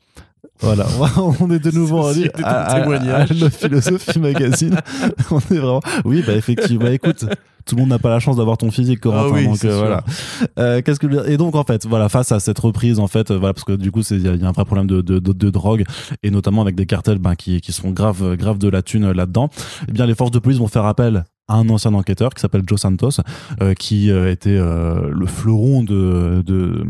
Voilà, 0.63 0.85
on 1.39 1.51
est 1.51 1.59
de 1.59 1.71
nouveau 1.71 1.99
en 1.99 2.11
était 2.11 2.29
ton 2.29 2.43
à, 2.43 2.63
à- 2.63 2.79
témoignage. 2.81 3.31
à 3.31 3.33
le 3.33 3.49
Philosophie 3.49 4.19
Magazine. 4.19 4.77
on 5.31 5.39
est 5.39 5.57
vraiment. 5.59 5.81
Oui, 6.05 6.23
bah 6.25 6.33
effectivement. 6.33 6.85
Bah, 6.85 6.91
écoute, 6.91 7.25
tout 7.65 7.75
le 7.75 7.81
monde 7.81 7.89
n'a 7.89 7.99
pas 7.99 8.09
la 8.09 8.19
chance 8.19 8.37
d'avoir 8.37 8.57
ton 8.57 8.71
physique, 8.71 8.99
Corentin. 9.01 9.29
Ah 9.29 9.33
oui, 9.33 9.45
donc 9.45 9.63
euh, 9.65 9.77
voilà. 9.77 10.03
Euh, 10.59 10.81
Qu'est-ce 10.81 10.99
que 10.99 11.29
et 11.29 11.37
donc 11.37 11.55
en 11.55 11.63
fait, 11.63 11.85
voilà, 11.85 12.09
face 12.09 12.31
à 12.31 12.39
cette 12.39 12.59
reprise, 12.59 12.99
en 12.99 13.07
fait, 13.07 13.31
euh, 13.31 13.37
voilà, 13.37 13.53
parce 13.53 13.63
que 13.65 13.73
du 13.73 13.91
coup, 13.91 14.03
c'est- 14.03 14.15
il 14.15 14.23
y, 14.23 14.27
a- 14.27 14.33
il 14.33 14.41
y 14.41 14.45
a 14.45 14.47
un 14.49 14.51
vrai 14.51 14.65
problème 14.65 14.87
de, 14.87 15.01
de, 15.01 15.19
de, 15.19 15.31
de 15.33 15.49
drogue 15.49 15.83
et 16.23 16.31
notamment 16.31 16.61
avec 16.61 16.75
des 16.75 16.85
cartels 16.85 17.19
ben, 17.19 17.35
qui, 17.35 17.61
qui 17.61 17.71
se 17.71 17.81
font 17.81 17.91
grave, 17.91 18.35
grave 18.37 18.57
de 18.57 18.69
la 18.69 18.81
thune 18.81 19.11
là-dedans. 19.11 19.49
Eh 19.87 19.91
bien, 19.91 20.05
les 20.05 20.15
forces 20.15 20.31
de 20.31 20.39
police 20.39 20.59
vont 20.59 20.67
faire 20.67 20.85
appel 20.85 21.25
à 21.49 21.55
un 21.55 21.67
ancien 21.69 21.93
enquêteur 21.93 22.33
qui 22.33 22.39
s'appelle 22.41 22.63
Joe 22.65 22.79
Santos, 22.79 23.19
euh, 23.61 23.73
qui 23.73 24.09
euh, 24.11 24.31
était 24.31 24.49
euh, 24.57 25.09
le 25.11 25.25
fleuron 25.25 25.83
de, 25.83 26.41
de 26.45 26.85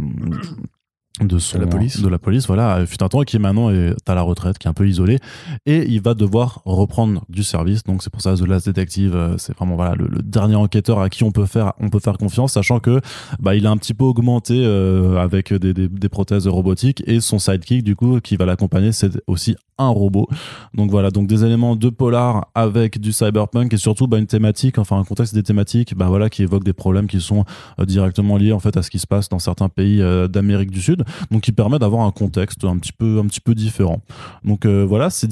de 1.21 1.37
son 1.37 1.59
la 1.59 1.67
police. 1.67 2.01
de 2.01 2.07
la 2.07 2.17
police 2.17 2.47
voilà. 2.47 2.77
Euh, 2.77 2.85
fut 2.87 3.03
un 3.03 3.07
temps 3.07 3.21
qui 3.21 3.37
maintenant 3.37 3.69
est 3.69 3.93
à 4.07 4.15
la 4.15 4.23
retraite 4.23 4.57
qui 4.57 4.67
est 4.67 4.69
un 4.69 4.73
peu 4.73 4.87
isolé. 4.87 5.19
Et 5.67 5.85
il 5.87 6.01
va 6.01 6.15
devoir 6.15 6.63
reprendre 6.65 7.23
du 7.29 7.43
service. 7.43 7.83
Donc 7.83 8.01
c'est 8.01 8.09
pour 8.09 8.21
ça 8.21 8.33
The 8.33 8.47
Last 8.47 8.65
Detective 8.65 9.15
euh, 9.15 9.37
c'est 9.37 9.55
vraiment 9.55 9.75
voilà 9.75 9.93
le, 9.93 10.07
le 10.07 10.23
dernier 10.23 10.55
enquêteur 10.55 10.99
à 10.99 11.09
qui 11.11 11.23
on 11.23 11.31
peut 11.31 11.45
faire 11.45 11.73
on 11.79 11.91
peut 11.91 11.99
faire 11.99 12.17
confiance 12.17 12.53
sachant 12.53 12.79
que 12.79 12.99
bah 13.39 13.55
il 13.55 13.67
a 13.67 13.69
un 13.69 13.77
petit 13.77 13.93
peu 13.93 14.05
augmenté 14.05 14.63
euh, 14.65 15.17
avec 15.17 15.53
des, 15.53 15.75
des, 15.75 15.87
des 15.87 16.09
prothèses 16.09 16.47
robotiques 16.47 17.03
et 17.05 17.19
son 17.21 17.37
sidekick 17.37 17.83
du 17.83 17.95
coup 17.95 18.19
qui 18.19 18.35
va 18.35 18.45
l'accompagner. 18.45 18.91
C'est 18.91 19.11
aussi 19.27 19.55
un 19.77 19.89
robot. 19.89 20.27
Donc 20.73 20.89
voilà. 20.89 21.11
Donc 21.11 21.27
des 21.27 21.45
éléments 21.45 21.75
de 21.75 21.89
polar 21.89 22.47
avec 22.55 22.99
du 22.99 23.11
cyberpunk 23.11 23.71
et 23.71 23.77
surtout 23.77 24.07
bah, 24.07 24.17
une 24.17 24.27
thématique 24.27 24.79
enfin 24.79 24.97
un 24.97 25.03
contexte 25.03 25.35
des 25.35 25.43
thématiques 25.43 25.95
bah 25.95 26.07
voilà 26.07 26.31
qui 26.31 26.41
évoquent 26.41 26.63
des 26.63 26.73
problèmes 26.73 27.05
qui 27.05 27.21
sont 27.21 27.45
directement 27.85 28.37
liés 28.37 28.51
en 28.51 28.59
fait 28.59 28.77
à 28.77 28.81
ce 28.81 28.89
qui 28.89 28.97
se 28.97 29.07
passe 29.07 29.29
dans 29.29 29.39
certains 29.39 29.69
pays 29.69 30.01
d'Amérique 30.29 30.71
du 30.71 30.81
Sud 30.81 31.02
donc 31.31 31.41
qui 31.41 31.51
permet 31.51 31.79
d'avoir 31.79 32.05
un 32.05 32.11
contexte 32.11 32.63
un 32.63 32.77
petit 32.77 32.91
peu 32.91 33.55
différent 33.55 34.01
donc 34.43 34.65
euh, 34.65 34.85
voilà 34.85 35.09
c'est 35.09 35.29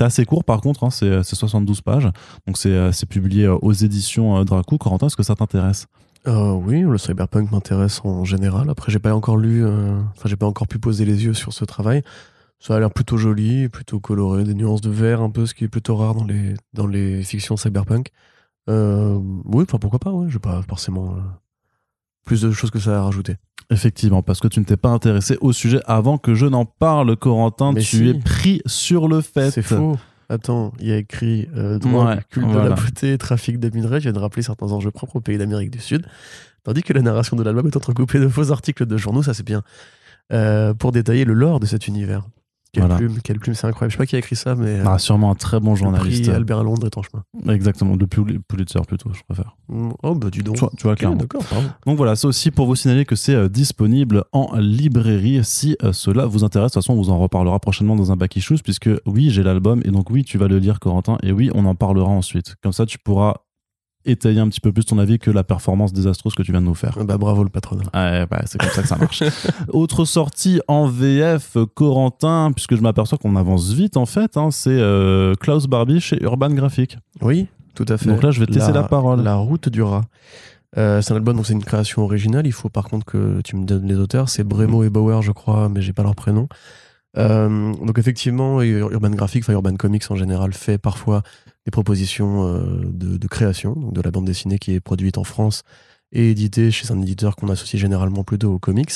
assez 0.00 0.24
court 0.24 0.44
par 0.44 0.60
contre 0.60 0.84
hein, 0.84 0.90
c'est 0.90 1.22
c'est 1.22 1.36
72 1.36 1.80
pages 1.80 2.08
donc 2.46 2.56
c'est 2.56 2.70
euh, 2.70 2.90
publié 3.08 3.44
euh, 3.44 3.56
aux 3.60 3.72
éditions 3.72 4.44
Dracou 4.44 4.78
Corentin 4.78 5.06
est-ce 5.06 5.16
que 5.16 5.22
ça 5.22 5.34
t'intéresse? 5.34 5.86
Oui, 6.26 6.80
le 6.80 6.96
cyberpunk 6.96 7.52
m'intéresse 7.52 8.00
en 8.02 8.24
général. 8.24 8.70
Après, 8.70 8.90
j'ai 8.90 8.98
pas 8.98 9.14
encore 9.14 9.36
lu, 9.36 9.62
euh, 9.62 10.00
j'ai 10.24 10.36
pas 10.36 10.46
encore 10.46 10.66
pu 10.66 10.78
poser 10.78 11.04
les 11.04 11.26
yeux 11.26 11.34
sur 11.34 11.52
ce 11.52 11.66
travail. 11.66 12.02
Ça 12.58 12.74
a 12.74 12.80
l'air 12.80 12.90
plutôt 12.90 13.18
joli, 13.18 13.68
plutôt 13.68 14.00
coloré, 14.00 14.42
des 14.44 14.54
nuances 14.54 14.80
de 14.80 14.88
vert, 14.88 15.20
un 15.20 15.28
peu 15.28 15.44
ce 15.44 15.52
qui 15.52 15.64
est 15.64 15.68
plutôt 15.68 15.96
rare 15.96 16.14
dans 16.14 16.24
les, 16.24 16.54
dans 16.72 16.86
les 16.86 17.22
fictions 17.22 17.58
cyberpunk. 17.58 18.08
Oui, 18.68 19.64
enfin, 19.64 19.76
pourquoi 19.78 19.98
pas, 19.98 20.12
ouais, 20.12 20.30
j'ai 20.30 20.38
pas 20.38 20.62
forcément 20.62 21.14
plus 22.24 22.42
de 22.42 22.50
choses 22.50 22.70
que 22.70 22.78
ça 22.78 22.98
à 22.98 23.02
rajouter. 23.02 23.36
Effectivement, 23.70 24.22
parce 24.22 24.40
que 24.40 24.48
tu 24.48 24.60
ne 24.60 24.64
t'es 24.64 24.76
pas 24.76 24.90
intéressé 24.90 25.38
au 25.40 25.52
sujet 25.52 25.80
avant 25.86 26.18
que 26.18 26.34
je 26.34 26.46
n'en 26.46 26.64
parle, 26.66 27.16
Corentin. 27.16 27.72
Mais 27.72 27.80
tu 27.80 27.96
si. 27.96 28.08
es 28.08 28.14
pris 28.14 28.60
sur 28.66 29.08
le 29.08 29.20
fait. 29.20 29.50
C'est 29.50 29.62
faux. 29.62 29.96
Attends, 30.28 30.72
il 30.80 30.88
y 30.88 30.92
a 30.92 30.96
écrit 30.96 31.48
euh, 31.56 31.78
droit, 31.78 32.06
Ouais, 32.06 32.18
culte 32.30 32.46
de 32.46 32.52
voilà. 32.52 32.70
la 32.70 32.74
beauté, 32.74 33.16
trafic 33.18 33.58
de 33.58 33.68
minerais. 33.74 34.00
Je 34.00 34.04
viens 34.04 34.12
de 34.12 34.18
rappeler 34.18 34.42
certains 34.42 34.72
enjeux 34.72 34.90
propres 34.90 35.16
au 35.16 35.20
pays 35.20 35.38
d'Amérique 35.38 35.70
du 35.70 35.78
Sud. 35.80 36.06
Tandis 36.62 36.82
que 36.82 36.92
la 36.94 37.02
narration 37.02 37.36
de 37.36 37.42
l'album 37.42 37.66
est 37.66 37.76
entrecoupée 37.76 38.18
de 38.20 38.28
faux 38.28 38.50
articles 38.50 38.86
de 38.86 38.96
journaux, 38.96 39.22
ça 39.22 39.34
c'est 39.34 39.44
bien. 39.46 39.62
Euh, 40.32 40.72
pour 40.72 40.92
détailler 40.92 41.24
le 41.26 41.34
lore 41.34 41.60
de 41.60 41.66
cet 41.66 41.86
univers. 41.88 42.22
Quelle 42.74 42.82
Voilà. 42.82 42.96
plume, 42.96 43.18
quelle 43.22 43.38
plume, 43.38 43.54
c'est 43.54 43.66
incroyable. 43.68 43.92
Je 43.92 43.96
sais 43.96 43.98
pas 43.98 44.06
qui 44.06 44.16
a 44.16 44.18
écrit 44.18 44.34
ça, 44.36 44.54
mais 44.56 44.80
Ah, 44.84 44.98
sûrement 44.98 45.30
un 45.30 45.34
très 45.36 45.60
bon 45.60 45.76
journaliste. 45.76 46.24
prix 46.24 46.32
Albert 46.34 46.64
Londres 46.64 46.86
est 46.86 46.98
en 46.98 47.02
chemin. 47.02 47.22
Exactement, 47.54 47.94
le 47.96 48.06
Pul- 48.06 48.40
Pulitzer 48.48 48.80
plutôt, 48.86 49.10
je 49.12 49.20
préfère. 49.28 49.56
Mm, 49.68 49.90
Oh, 50.02 50.14
bah 50.16 50.28
dis 50.30 50.42
donc. 50.42 50.56
Tu 50.56 50.60
vois, 50.60 50.70
tu 50.76 50.82
vois 50.82 50.92
Ok, 50.92 50.98
clairement. 50.98 51.16
D'accord, 51.16 51.44
pardon. 51.44 51.68
Donc 51.86 51.96
voilà, 51.96 52.16
c'est 52.16 52.26
aussi 52.26 52.50
pour 52.50 52.66
vous 52.66 52.74
signaler 52.74 53.04
que 53.04 53.14
c'est 53.16 53.34
euh, 53.34 53.48
disponible 53.48 54.24
en 54.32 54.50
librairie 54.58 55.40
si 55.44 55.76
euh, 55.84 55.92
cela 55.92 56.26
vous 56.26 56.42
intéresse. 56.44 56.72
De 56.72 56.74
toute 56.74 56.82
façon, 56.82 56.94
on 56.94 56.96
vous 57.02 57.10
en 57.10 57.18
reparlera 57.18 57.58
prochainement 57.60 57.96
dans 57.96 58.10
un 58.12 58.16
back 58.16 58.34
issues 58.36 58.58
puisque 58.62 58.90
oui, 59.06 59.30
j'ai 59.30 59.42
l'album 59.42 59.80
et 59.84 59.90
donc 59.90 60.10
oui, 60.10 60.24
tu 60.24 60.36
vas 60.36 60.48
le 60.48 60.58
lire, 60.58 60.80
Corentin, 60.80 61.16
et 61.22 61.30
oui, 61.32 61.50
on 61.54 61.64
en 61.66 61.74
parlera 61.74 62.08
ensuite. 62.10 62.56
Comme 62.62 62.72
ça, 62.72 62.86
tu 62.86 62.98
pourras 62.98 63.34
étayer 64.04 64.40
un 64.40 64.48
petit 64.48 64.60
peu 64.60 64.72
plus 64.72 64.84
ton 64.84 64.98
avis 64.98 65.18
que 65.18 65.30
la 65.30 65.44
performance 65.44 65.92
désastreuse 65.92 66.34
que 66.34 66.42
tu 66.42 66.52
viens 66.52 66.60
de 66.60 66.66
nous 66.66 66.74
faire. 66.74 66.98
Bah 67.04 67.18
bravo 67.18 67.42
le. 67.42 67.50
Ouais, 67.94 68.26
bah, 68.26 68.42
c'est 68.46 68.58
comme 68.58 68.70
ça 68.70 68.82
que 68.82 68.88
ça 68.88 68.96
marche. 68.96 69.22
Autre 69.68 70.04
sortie 70.04 70.60
en 70.68 70.86
VF, 70.86 71.56
Corentin, 71.74 72.52
puisque 72.54 72.76
je 72.76 72.82
m'aperçois 72.82 73.18
qu'on 73.18 73.36
avance 73.36 73.72
vite 73.72 73.96
en 73.96 74.06
fait, 74.06 74.36
hein, 74.36 74.50
c'est 74.50 74.70
euh, 74.70 75.34
Klaus 75.34 75.66
Barbie 75.66 76.00
chez 76.00 76.22
Urban 76.22 76.50
Graphic. 76.50 76.98
Oui, 77.22 77.46
tout 77.74 77.86
à 77.88 77.96
fait. 77.96 78.06
Donc 78.06 78.22
là, 78.22 78.30
je 78.30 78.40
vais 78.40 78.46
te 78.46 78.52
laisser 78.52 78.72
la 78.72 78.84
parole. 78.84 79.22
La 79.22 79.36
route 79.36 79.68
du 79.68 79.82
rat. 79.82 80.02
Euh, 80.76 81.00
c'est 81.00 81.12
un 81.12 81.16
album, 81.16 81.36
donc 81.36 81.46
c'est 81.46 81.52
une 81.52 81.64
création 81.64 82.02
originale. 82.02 82.46
Il 82.46 82.52
faut 82.52 82.68
par 82.68 82.88
contre 82.88 83.06
que 83.06 83.40
tu 83.42 83.56
me 83.56 83.64
donnes 83.64 83.86
les 83.86 83.96
auteurs. 83.96 84.28
C'est 84.28 84.44
Bremo 84.44 84.82
et 84.82 84.90
Bauer, 84.90 85.22
je 85.22 85.32
crois, 85.32 85.68
mais 85.68 85.82
j'ai 85.82 85.92
pas 85.92 86.02
leur 86.02 86.14
prénom. 86.14 86.48
Donc 87.16 87.98
effectivement, 87.98 88.60
Urban 88.62 89.10
Graphics, 89.10 89.44
enfin 89.44 89.52
Urban 89.52 89.76
Comics 89.76 90.10
en 90.10 90.16
général, 90.16 90.52
fait 90.52 90.78
parfois 90.78 91.22
des 91.64 91.70
propositions 91.70 92.58
de, 92.58 93.16
de, 93.16 93.28
création, 93.28 93.74
de 93.74 94.00
la 94.00 94.10
bande 94.10 94.24
dessinée 94.24 94.58
qui 94.58 94.74
est 94.74 94.80
produite 94.80 95.16
en 95.16 95.24
France 95.24 95.62
et 96.12 96.30
éditée 96.30 96.70
chez 96.70 96.90
un 96.92 97.00
éditeur 97.02 97.36
qu'on 97.36 97.48
associe 97.48 97.80
généralement 97.80 98.24
plutôt 98.24 98.52
aux 98.52 98.58
comics. 98.58 98.92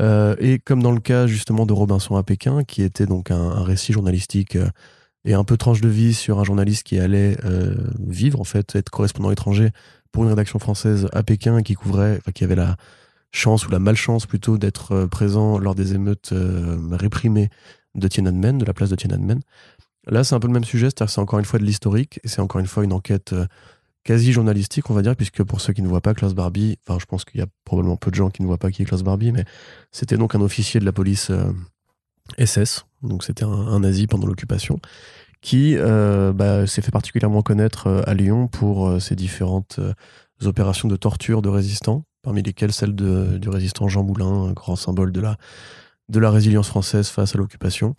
Euh, 0.00 0.34
et 0.38 0.58
comme 0.58 0.82
dans 0.82 0.92
le 0.92 1.00
cas 1.00 1.26
justement 1.26 1.66
de 1.66 1.72
Robinson 1.72 2.16
à 2.16 2.22
Pékin, 2.22 2.64
qui 2.64 2.82
était 2.82 3.06
donc 3.06 3.30
un, 3.30 3.62
récit 3.62 3.92
journalistique 3.92 4.56
euh, 4.56 4.68
et 5.24 5.34
un 5.34 5.44
peu 5.44 5.56
tranche 5.56 5.80
de 5.80 5.88
vie 5.88 6.14
sur 6.14 6.40
un 6.40 6.44
journaliste 6.44 6.84
qui 6.84 6.98
allait 6.98 7.36
euh, 7.44 7.74
vivre, 8.00 8.40
en 8.40 8.44
fait, 8.44 8.74
être 8.74 8.90
correspondant 8.90 9.30
étranger 9.30 9.70
pour 10.10 10.24
une 10.24 10.30
rédaction 10.30 10.58
française 10.58 11.08
à 11.12 11.22
Pékin 11.22 11.62
qui 11.62 11.74
couvrait, 11.74 12.18
enfin, 12.18 12.32
qui 12.32 12.44
avait 12.44 12.56
la 12.56 12.76
chance 13.32 13.66
ou 13.66 13.70
la 13.70 13.78
malchance 13.78 14.26
plutôt 14.26 14.58
d'être 14.58 15.06
présent 15.06 15.58
lors 15.58 15.74
des 15.74 15.94
émeutes 15.94 16.32
réprimées 16.92 17.48
de 17.94 18.06
Tiananmen, 18.06 18.58
de 18.58 18.64
la 18.64 18.74
place 18.74 18.90
de 18.90 18.96
Tiananmen. 18.96 19.40
Là, 20.06 20.22
c'est 20.24 20.34
un 20.34 20.40
peu 20.40 20.48
le 20.48 20.52
même 20.52 20.64
sujet, 20.64 20.86
c'est-à-dire 20.86 21.10
c'est 21.10 21.20
encore 21.20 21.38
une 21.38 21.44
fois 21.44 21.58
de 21.58 21.64
l'historique 21.64 22.20
et 22.24 22.28
c'est 22.28 22.40
encore 22.40 22.60
une 22.60 22.66
fois 22.66 22.84
une 22.84 22.92
enquête 22.92 23.34
quasi 24.04 24.32
journalistique, 24.32 24.90
on 24.90 24.94
va 24.94 25.02
dire, 25.02 25.16
puisque 25.16 25.42
pour 25.42 25.60
ceux 25.60 25.72
qui 25.72 25.82
ne 25.82 25.88
voient 25.88 26.00
pas 26.00 26.14
Klaus 26.14 26.34
Barbie, 26.34 26.78
enfin, 26.86 26.98
je 27.00 27.06
pense 27.06 27.24
qu'il 27.24 27.40
y 27.40 27.42
a 27.42 27.46
probablement 27.64 27.96
peu 27.96 28.10
de 28.10 28.16
gens 28.16 28.30
qui 28.30 28.42
ne 28.42 28.46
voient 28.46 28.58
pas 28.58 28.70
qui 28.70 28.82
est 28.82 28.84
Klaus 28.84 29.02
Barbie, 29.02 29.32
mais 29.32 29.44
c'était 29.90 30.16
donc 30.16 30.34
un 30.34 30.40
officier 30.40 30.80
de 30.80 30.84
la 30.84 30.92
police 30.92 31.30
SS, 32.38 32.84
euh, 33.04 33.08
donc 33.08 33.24
c'était 33.24 33.44
un, 33.44 33.80
nazi 33.80 34.06
pendant 34.06 34.26
l'occupation, 34.26 34.80
qui 35.40 35.76
euh, 35.76 36.32
bah, 36.32 36.66
s'est 36.66 36.82
fait 36.82 36.90
particulièrement 36.90 37.42
connaître 37.42 37.86
euh, 37.86 38.02
à 38.06 38.14
Lyon 38.14 38.48
pour 38.48 39.00
ses 39.00 39.14
différentes 39.14 39.80
opérations 40.44 40.88
de 40.88 40.96
torture 40.96 41.42
de 41.42 41.48
résistants, 41.48 42.04
parmi 42.22 42.42
lesquelles 42.42 42.72
celle 42.72 42.94
du 42.94 43.48
résistant 43.48 43.88
Jean 43.88 44.04
Moulin, 44.04 44.52
grand 44.52 44.76
symbole 44.76 45.12
de 45.12 45.20
la, 45.20 45.36
de 46.08 46.18
la 46.18 46.30
résilience 46.30 46.68
française 46.68 47.08
face 47.08 47.34
à 47.34 47.38
l'occupation. 47.38 47.94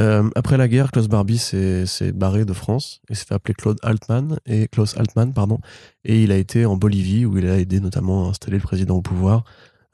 Euh, 0.00 0.28
après 0.34 0.56
la 0.56 0.66
guerre, 0.66 0.90
Klaus 0.90 1.08
Barbie 1.08 1.38
s'est 1.38 2.12
barré 2.12 2.44
de 2.44 2.52
France 2.52 3.00
et 3.08 3.14
s'est 3.14 3.26
fait 3.26 3.34
appeler 3.34 3.54
Claude 3.54 3.78
Altman 3.82 4.38
et 4.44 4.66
Klaus 4.66 4.96
Altman 4.96 5.32
pardon 5.32 5.60
et 6.04 6.22
il 6.24 6.32
a 6.32 6.36
été 6.36 6.66
en 6.66 6.76
Bolivie 6.76 7.24
où 7.24 7.38
il 7.38 7.46
a 7.46 7.58
aidé 7.58 7.78
notamment 7.78 8.26
à 8.26 8.30
installer 8.30 8.56
le 8.56 8.62
président 8.62 8.96
au 8.96 9.02
pouvoir. 9.02 9.44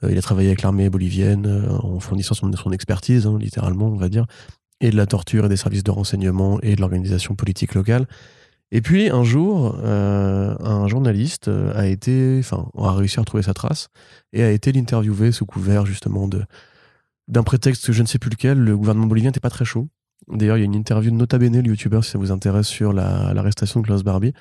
Euh, 0.03 0.11
il 0.11 0.17
a 0.17 0.21
travaillé 0.21 0.49
avec 0.49 0.63
l'armée 0.63 0.89
bolivienne 0.89 1.45
euh, 1.45 1.69
en 1.69 1.99
fournissant 1.99 2.33
son, 2.33 2.51
son 2.53 2.71
expertise 2.71 3.27
hein, 3.27 3.37
littéralement 3.39 3.87
on 3.87 3.95
va 3.95 4.09
dire 4.09 4.25
et 4.79 4.89
de 4.89 4.97
la 4.97 5.05
torture 5.05 5.45
et 5.45 5.49
des 5.49 5.57
services 5.57 5.83
de 5.83 5.91
renseignement 5.91 6.59
et 6.61 6.75
de 6.75 6.81
l'organisation 6.81 7.35
politique 7.35 7.75
locale. 7.75 8.07
Et 8.71 8.81
puis 8.81 9.09
un 9.09 9.23
jour, 9.23 9.75
un 9.83 10.87
journaliste 10.87 11.49
a 11.75 11.87
été, 11.87 12.37
enfin, 12.39 12.69
a 12.77 12.93
réussi 12.93 13.19
à 13.19 13.21
retrouver 13.21 13.43
sa 13.43 13.53
trace 13.53 13.89
et 14.31 14.43
a 14.43 14.51
été 14.51 14.71
l'interviewer 14.71 15.31
sous 15.31 15.45
couvert 15.45 15.85
justement 15.85 16.29
d'un 17.27 17.43
prétexte 17.43 17.91
je 17.91 18.01
ne 18.01 18.07
sais 18.07 18.17
plus 18.17 18.29
lequel, 18.29 18.59
le 18.59 18.77
gouvernement 18.77 19.07
bolivien 19.07 19.29
n'était 19.29 19.41
pas 19.41 19.49
très 19.49 19.65
chaud. 19.65 19.89
D'ailleurs, 20.27 20.57
il 20.57 20.61
y 20.61 20.63
a 20.63 20.65
une 20.65 20.75
interview 20.75 21.11
de 21.11 21.15
Nota 21.15 21.37
Bene, 21.37 21.61
le 21.61 21.69
youtubeur, 21.69 22.03
si 22.03 22.11
ça 22.11 22.17
vous 22.17 22.31
intéresse, 22.31 22.67
sur 22.67 22.93
l'arrestation 22.93 23.81
de 23.81 23.85
Klaus 23.85 24.03
Barbie, 24.03 24.33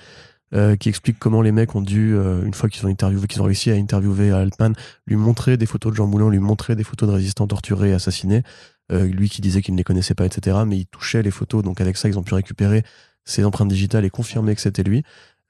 euh, 0.55 0.77
qui 0.77 0.89
explique 0.89 1.19
comment 1.19 1.43
les 1.43 1.53
mecs 1.53 1.75
ont 1.75 1.81
dû, 1.81 2.15
euh, 2.15 2.45
une 2.45 2.55
fois 2.55 2.69
qu'ils 2.69 2.85
ont 2.87 2.91
interviewé, 2.91 3.27
qu'ils 3.27 3.41
ont 3.41 3.45
réussi 3.45 3.71
à 3.71 3.75
interviewer 3.75 4.31
Altman, 4.31 4.75
lui 5.07 5.17
montrer 5.17 5.57
des 5.57 5.67
photos 5.67 5.93
de 5.93 5.97
Jean 5.97 6.07
Moulin, 6.07 6.29
lui 6.29 6.39
montrer 6.39 6.77
des 6.77 6.85
photos 6.85 7.09
de 7.09 7.15
résistants 7.15 7.47
torturés 7.47 7.91
et 7.91 7.93
assassinés. 7.93 8.43
Euh, 8.93 9.07
lui 9.07 9.29
qui 9.29 9.41
disait 9.41 9.63
qu'il 9.63 9.75
ne 9.75 9.79
les 9.79 9.85
connaissait 9.85 10.15
pas, 10.15 10.27
etc. 10.27 10.59
Mais 10.67 10.79
il 10.79 10.87
touchait 10.87 11.23
les 11.23 11.31
photos, 11.31 11.63
donc 11.63 11.81
avec 11.81 11.97
ça, 11.97 12.09
ils 12.09 12.19
ont 12.19 12.25
pu 12.25 12.35
récupérer 12.35 12.83
ses 13.25 13.45
empreintes 13.45 13.69
digitales 13.69 14.05
et 14.05 14.11
confirmer 14.11 14.55
que 14.55 14.61
c'était 14.61 14.83
lui. 14.83 15.03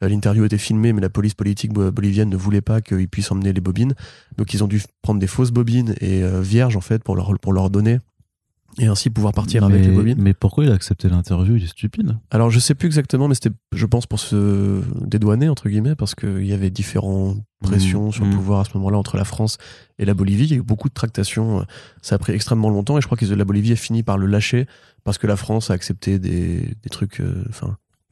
L'interview 0.02 0.44
était 0.46 0.58
filmée, 0.58 0.94
mais 0.94 1.02
la 1.02 1.10
police 1.10 1.34
politique 1.34 1.72
bolivienne 1.72 2.30
ne 2.30 2.36
voulait 2.36 2.62
pas 2.62 2.80
qu'ils 2.80 3.08
puissent 3.08 3.30
emmener 3.30 3.52
les 3.52 3.60
bobines. 3.60 3.94
Donc 4.38 4.54
ils 4.54 4.64
ont 4.64 4.68
dû 4.68 4.82
prendre 5.02 5.20
des 5.20 5.26
fausses 5.26 5.50
bobines 5.50 5.94
et 6.00 6.22
euh, 6.22 6.40
vierges, 6.40 6.76
en 6.76 6.80
fait, 6.80 7.04
pour 7.04 7.16
leur, 7.16 7.38
pour 7.38 7.52
leur 7.52 7.68
donner. 7.68 7.98
Et 8.78 8.86
ainsi 8.86 9.10
pouvoir 9.10 9.34
partir 9.34 9.64
avec 9.64 9.84
les 9.84 9.90
bobines. 9.90 10.16
Mais 10.20 10.32
pourquoi 10.32 10.64
il 10.64 10.70
a 10.70 10.74
accepté 10.74 11.08
l'interview? 11.08 11.56
Il 11.56 11.64
est 11.64 11.66
stupide. 11.66 12.16
Alors 12.30 12.50
je 12.50 12.60
sais 12.60 12.74
plus 12.74 12.86
exactement, 12.86 13.26
mais 13.26 13.34
c'était, 13.34 13.50
je 13.72 13.84
pense, 13.84 14.06
pour 14.06 14.20
se 14.20 14.80
dédouaner, 15.04 15.48
entre 15.48 15.68
guillemets, 15.68 15.96
parce 15.96 16.14
qu'il 16.14 16.46
y 16.46 16.52
avait 16.52 16.70
différentes 16.70 17.38
pressions 17.62 18.08
mmh, 18.08 18.12
sur 18.12 18.24
le 18.24 18.30
mmh. 18.30 18.34
pouvoir 18.34 18.60
à 18.60 18.64
ce 18.64 18.70
moment-là 18.78 18.96
entre 18.96 19.16
la 19.16 19.24
France 19.24 19.58
et 19.98 20.04
la 20.04 20.14
Bolivie. 20.14 20.44
Il 20.44 20.50
y 20.50 20.54
a 20.54 20.58
eu 20.58 20.62
beaucoup 20.62 20.88
de 20.88 20.94
tractations. 20.94 21.66
Ça 22.00 22.14
a 22.14 22.18
pris 22.18 22.32
extrêmement 22.32 22.70
longtemps 22.70 22.96
et 22.96 23.00
je 23.00 23.06
crois 23.06 23.18
que 23.18 23.26
la 23.26 23.44
Bolivie 23.44 23.72
a 23.72 23.76
fini 23.76 24.04
par 24.04 24.16
le 24.16 24.26
lâcher 24.26 24.66
parce 25.04 25.18
que 25.18 25.26
la 25.26 25.36
France 25.36 25.70
a 25.70 25.74
accepté 25.74 26.18
des, 26.18 26.76
trucs, 26.90 27.20
euh, 27.20 27.44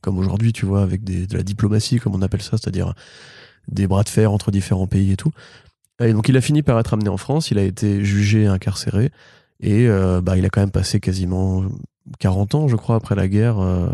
comme 0.00 0.18
aujourd'hui, 0.18 0.52
tu 0.52 0.66
vois, 0.66 0.82
avec 0.82 1.04
de 1.04 1.36
la 1.36 1.42
diplomatie, 1.42 1.98
comme 1.98 2.14
on 2.14 2.22
appelle 2.22 2.42
ça, 2.42 2.52
c'est-à-dire 2.52 2.94
des 3.68 3.86
bras 3.86 4.02
de 4.02 4.08
fer 4.08 4.32
entre 4.32 4.50
différents 4.50 4.86
pays 4.86 5.12
et 5.12 5.16
tout. 5.16 5.32
Et 6.00 6.12
donc 6.12 6.28
il 6.28 6.36
a 6.36 6.40
fini 6.40 6.62
par 6.62 6.78
être 6.78 6.94
amené 6.94 7.08
en 7.08 7.16
France, 7.16 7.50
il 7.50 7.58
a 7.58 7.62
été 7.62 8.04
jugé, 8.04 8.46
incarcéré, 8.46 9.10
et 9.60 9.88
euh, 9.88 10.20
bah, 10.20 10.38
il 10.38 10.44
a 10.44 10.48
quand 10.48 10.60
même 10.60 10.70
passé 10.70 11.00
quasiment 11.00 11.64
40 12.20 12.54
ans, 12.54 12.68
je 12.68 12.76
crois, 12.76 12.96
après 12.96 13.16
la 13.16 13.28
guerre, 13.28 13.58
euh, 13.58 13.88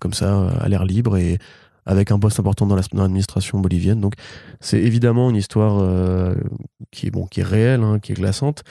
comme 0.00 0.14
ça, 0.14 0.48
à 0.48 0.68
l'air 0.68 0.84
libre, 0.84 1.16
et 1.18 1.38
avec 1.84 2.10
un 2.10 2.18
poste 2.18 2.40
important 2.40 2.66
dans 2.66 2.76
l'administration 2.76 3.60
bolivienne. 3.60 4.00
Donc 4.00 4.14
c'est 4.60 4.80
évidemment 4.80 5.30
une 5.30 5.36
histoire 5.36 6.34
qui, 6.92 7.08
est, 7.08 7.10
bon, 7.10 7.26
qui 7.26 7.40
est 7.40 7.44
réelle, 7.44 7.82
hein, 7.82 7.98
qui 7.98 8.12
est 8.12 8.14
glaçante, 8.14 8.62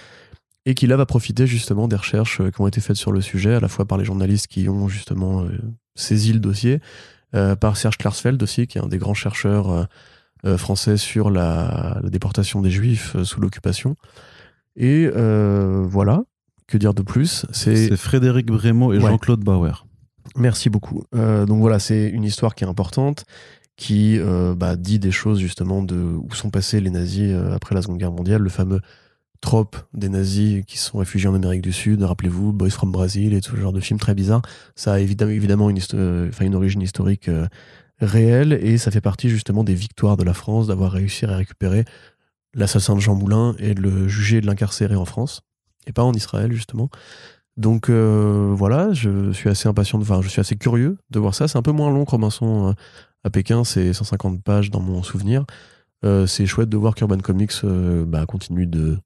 et 0.65 0.75
qui 0.75 0.87
là 0.87 0.95
va 0.97 1.05
profiter 1.05 1.47
justement 1.47 1.87
des 1.87 1.95
recherches 1.95 2.41
qui 2.51 2.61
ont 2.61 2.67
été 2.67 2.81
faites 2.81 2.95
sur 2.95 3.11
le 3.11 3.21
sujet, 3.21 3.55
à 3.55 3.59
la 3.59 3.67
fois 3.67 3.85
par 3.85 3.97
les 3.97 4.05
journalistes 4.05 4.47
qui 4.47 4.69
ont 4.69 4.87
justement 4.87 5.45
saisi 5.95 6.33
le 6.33 6.39
dossier, 6.39 6.79
euh, 7.33 7.55
par 7.55 7.77
Serge 7.77 7.97
Klarsfeld 7.97 8.41
aussi, 8.43 8.67
qui 8.67 8.77
est 8.77 8.81
un 8.81 8.87
des 8.87 8.97
grands 8.97 9.13
chercheurs 9.13 9.69
euh, 9.69 9.83
euh, 10.45 10.57
français 10.57 10.97
sur 10.97 11.29
la, 11.29 12.01
déportation 12.03 12.61
des 12.61 12.71
Juifs 12.71 13.15
sous 13.23 13.39
l'occupation. 13.39 13.95
Et 14.75 15.07
voilà, 15.07 16.23
que 16.67 16.77
dire 16.77 16.93
de 16.93 17.01
plus? 17.01 17.45
C'est 17.51 17.95
Frédéric 17.95 18.47
Brémaud 18.47 18.93
et 18.93 18.99
Jean-Claude 18.99 19.41
Bauer. 19.41 19.85
Merci 20.35 20.69
beaucoup. 20.69 21.03
donc 21.13 21.59
voilà, 21.59 21.79
c'est 21.79 22.07
une 22.07 22.23
histoire 22.23 22.55
qui 22.55 22.63
est 22.63 22.67
importante, 22.67 23.25
qui 23.75 24.17
bah, 24.55 24.75
dit 24.77 24.97
des 24.97 25.11
choses 25.11 25.39
justement 25.39 25.83
de 25.83 25.95
où 25.95 26.33
sont 26.33 26.49
passés 26.49 26.79
les 26.79 26.89
nazis 26.89 27.33
après 27.51 27.75
la 27.75 27.81
Seconde 27.81 27.97
Guerre 27.97 28.13
mondiale, 28.13 28.41
le 28.41 28.49
fameux 28.49 28.79
trope 29.41 29.75
des 29.93 30.07
nazis 30.07 30.63
qui 30.65 30.77
sont 30.77 30.99
réfugiés 30.99 31.27
en 31.27 31.33
Amérique 31.33 31.61
du 31.61 31.73
Sud, 31.73 32.03
rappelez-vous, 32.03 32.53
Boys 32.53 32.69
from 32.69 32.91
Brazil 32.91 33.33
et 33.33 33.41
tout 33.41 33.55
ce 33.55 33.61
genre 33.61 33.73
de 33.73 33.79
films 33.79 33.99
très 33.99 34.13
bizarres. 34.13 34.43
Ça 34.75 34.93
a 34.93 34.99
évidemment, 34.99 35.69
une, 35.69 35.79
euh, 35.95 36.31
une 36.39 36.55
origine 36.55 36.81
historique 36.81 37.27
euh, 37.27 37.47
réelle 37.99 38.53
et 38.53 38.77
ça 38.77 38.91
fait 38.91 39.01
partie 39.01 39.29
justement 39.29 39.63
des 39.63 39.73
victoires 39.73 40.15
de 40.15 40.23
la 40.23 40.33
France 40.33 40.67
d'avoir 40.67 40.91
réussi 40.91 41.25
à 41.25 41.35
récupérer 41.35 41.85
l'assassin 42.53 42.95
de 42.95 42.99
Jean 42.99 43.15
Moulin 43.15 43.55
et 43.59 43.73
de 43.73 43.81
le 43.81 44.07
juger 44.07 44.37
et 44.37 44.41
de 44.41 44.45
l'incarcérer 44.45 44.95
en 44.95 45.05
France 45.05 45.41
et 45.87 45.91
pas 45.91 46.03
en 46.03 46.13
Israël 46.13 46.53
justement. 46.53 46.89
Donc 47.57 47.89
euh, 47.89 48.53
voilà, 48.55 48.93
je 48.93 49.31
suis 49.31 49.49
assez 49.49 49.67
impatient, 49.67 49.97
de, 49.97 50.03
enfin 50.03 50.21
je 50.21 50.29
suis 50.29 50.39
assez 50.39 50.55
curieux 50.55 50.97
de 51.09 51.19
voir 51.19 51.35
ça. 51.35 51.47
C'est 51.47 51.57
un 51.57 51.61
peu 51.61 51.71
moins 51.71 51.89
long 51.89 52.05
que 52.05 52.11
Robinson 52.11 52.75
à 53.23 53.29
Pékin, 53.29 53.63
c'est 53.63 53.93
150 53.93 54.43
pages 54.43 54.71
dans 54.71 54.79
mon 54.79 55.03
souvenir. 55.03 55.45
c'est 56.03 56.45
chouette 56.45 56.69
de 56.69 56.77
voir 56.77 56.95
qu'Urban 56.95 57.19
Comics 57.19 57.53
bah, 57.63 58.25
continue 58.25 58.65
de, 58.65 58.97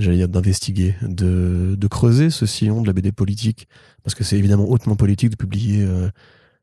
j'allais 0.00 0.16
dire 0.16 0.28
d'investiguer, 0.28 0.94
de, 1.02 1.76
creuser 1.88 2.30
ce 2.30 2.46
sillon 2.46 2.82
de 2.82 2.86
la 2.86 2.92
BD 2.92 3.12
politique, 3.12 3.68
parce 4.02 4.14
que 4.14 4.24
c'est 4.24 4.36
évidemment 4.36 4.68
hautement 4.68 4.96
politique 4.96 5.30
de 5.30 5.36
publier 5.36 5.82
euh, 5.82 6.08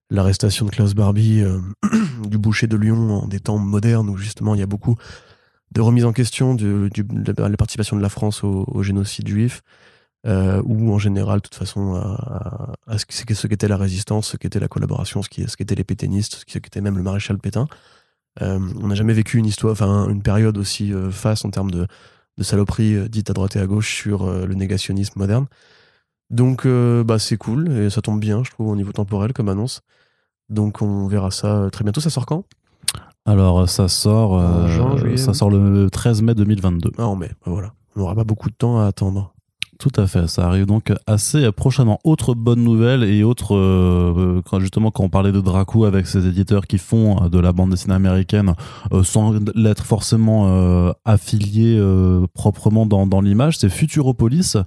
l'arrestation 0.10 0.66
de 0.66 0.72
Klaus 0.72 0.94
Barbie 0.94 1.42
euh, 1.42 1.60
du 2.28 2.38
boucher 2.38 2.68
de 2.68 2.78
Lyon 2.78 3.24
en 3.24 3.28
des 3.28 3.40
temps 3.40 3.58
modernes 3.58 4.10
où 4.10 4.18
justement 4.18 4.56
il 4.56 4.60
y 4.60 4.64
a 4.64 4.68
beaucoup 4.68 4.96
de 5.72 5.82
remise 5.82 6.06
en 6.06 6.14
question 6.14 6.56
de, 6.56 6.90
la 7.38 7.58
participation 7.58 7.98
de 7.98 8.02
la 8.02 8.10
France 8.10 8.44
au, 8.44 8.84
génocide 8.84 9.28
juif, 9.28 9.62
euh, 10.26 10.62
ou 10.66 10.94
en 10.94 10.98
général, 10.98 11.38
de 11.38 11.42
toute 11.42 11.56
façon, 11.56 11.96
à, 11.96 12.98
ce 12.98 13.48
qu'était 13.48 13.68
la 13.68 13.76
résistance, 13.76 14.30
ce 14.30 14.38
qu'était 14.38 14.62
la 14.62 14.70
collaboration, 14.70 15.22
ce 15.22 15.30
qu'étaient 15.30 15.76
les 15.76 15.84
pétainistes, 15.84 16.46
ce 16.48 16.58
qu'était 16.58 16.82
même 16.82 16.96
le 16.96 17.04
maréchal 17.04 17.38
Pétain. 17.38 17.68
on 18.40 18.88
n'a 18.88 18.96
jamais 18.96 19.14
vécu 19.14 19.38
une 19.38 19.46
histoire, 19.46 19.74
enfin 19.74 20.08
une 20.08 20.24
période 20.24 20.58
aussi 20.58 20.94
face 21.12 21.44
en 21.44 21.52
termes 21.52 21.70
de 21.70 21.86
de 22.38 22.44
saloperies 22.44 22.96
euh, 22.96 23.08
dites 23.08 23.30
à 23.30 23.34
droite 23.34 23.56
et 23.56 23.60
à 23.60 23.68
gauche 23.68 23.94
sur 23.96 24.24
euh, 24.24 24.46
le 24.46 24.56
négationnisme 24.56 25.20
moderne. 25.20 25.46
Donc 26.30 26.66
euh, 26.66 27.04
bah 27.04 27.20
c'est 27.20 27.38
cool 27.38 27.72
et 27.72 27.90
ça 27.90 28.02
tombe 28.02 28.20
bien, 28.20 28.44
je 28.44 28.52
trouve, 28.52 28.68
au 28.70 28.76
niveau 28.76 28.92
temporel 28.92 29.34
comme 29.34 29.50
annonce. 29.50 29.82
Donc 30.50 30.82
on 30.82 31.08
verra 31.08 31.32
ça 31.32 31.70
très 31.72 31.84
bientôt. 31.84 32.02
Ça 32.02 32.10
sort 32.10 32.26
quand? 32.26 32.44
Alors 33.26 33.68
ça 33.70 33.88
sort, 33.90 34.42
ça 35.18 35.34
sort 35.34 35.50
le 35.50 35.90
13 35.90 36.22
mai 36.22 36.34
2022. 36.34 36.92
Ah 36.98 37.08
en 37.08 37.16
mai, 37.16 37.30
bah, 37.46 37.52
voilà. 37.52 37.74
On 37.96 38.00
n'aura 38.00 38.16
pas 38.16 38.24
beaucoup 38.24 38.50
de 38.50 38.56
temps 38.56 38.80
à 38.80 38.86
attendre. 38.86 39.34
Tout 39.80 39.92
à 39.96 40.08
fait, 40.08 40.28
ça 40.28 40.48
arrive 40.48 40.66
donc 40.66 40.92
assez 41.06 41.52
prochainement. 41.52 42.00
Autre 42.04 42.34
bonne 42.34 42.64
nouvelle 42.64 43.04
et 43.04 43.24
autre, 43.24 43.56
euh, 43.56 44.42
justement 44.60 44.90
quand 44.90 45.04
on 45.04 45.10
parlait 45.10 45.32
de 45.32 45.40
Dracou 45.40 45.86
avec 45.86 46.08
ces 46.08 46.26
éditeurs 46.26 46.66
qui 46.66 46.80
font 46.80 47.24
euh, 47.24 47.30
de 47.30 47.38
la 47.38 47.54
bande 47.54 47.70
dessinée 47.70 47.94
américaine 47.94 48.56
euh, 48.92 49.04
sans 49.04 49.36
l'être 49.54 49.86
forcément 49.86 50.28
affilié 51.06 51.80
proprement 52.34 52.86
dans, 52.86 53.06
dans 53.06 53.22
l'image, 53.22 53.58
c'est 53.58 53.70
Futuropolis 53.70 54.58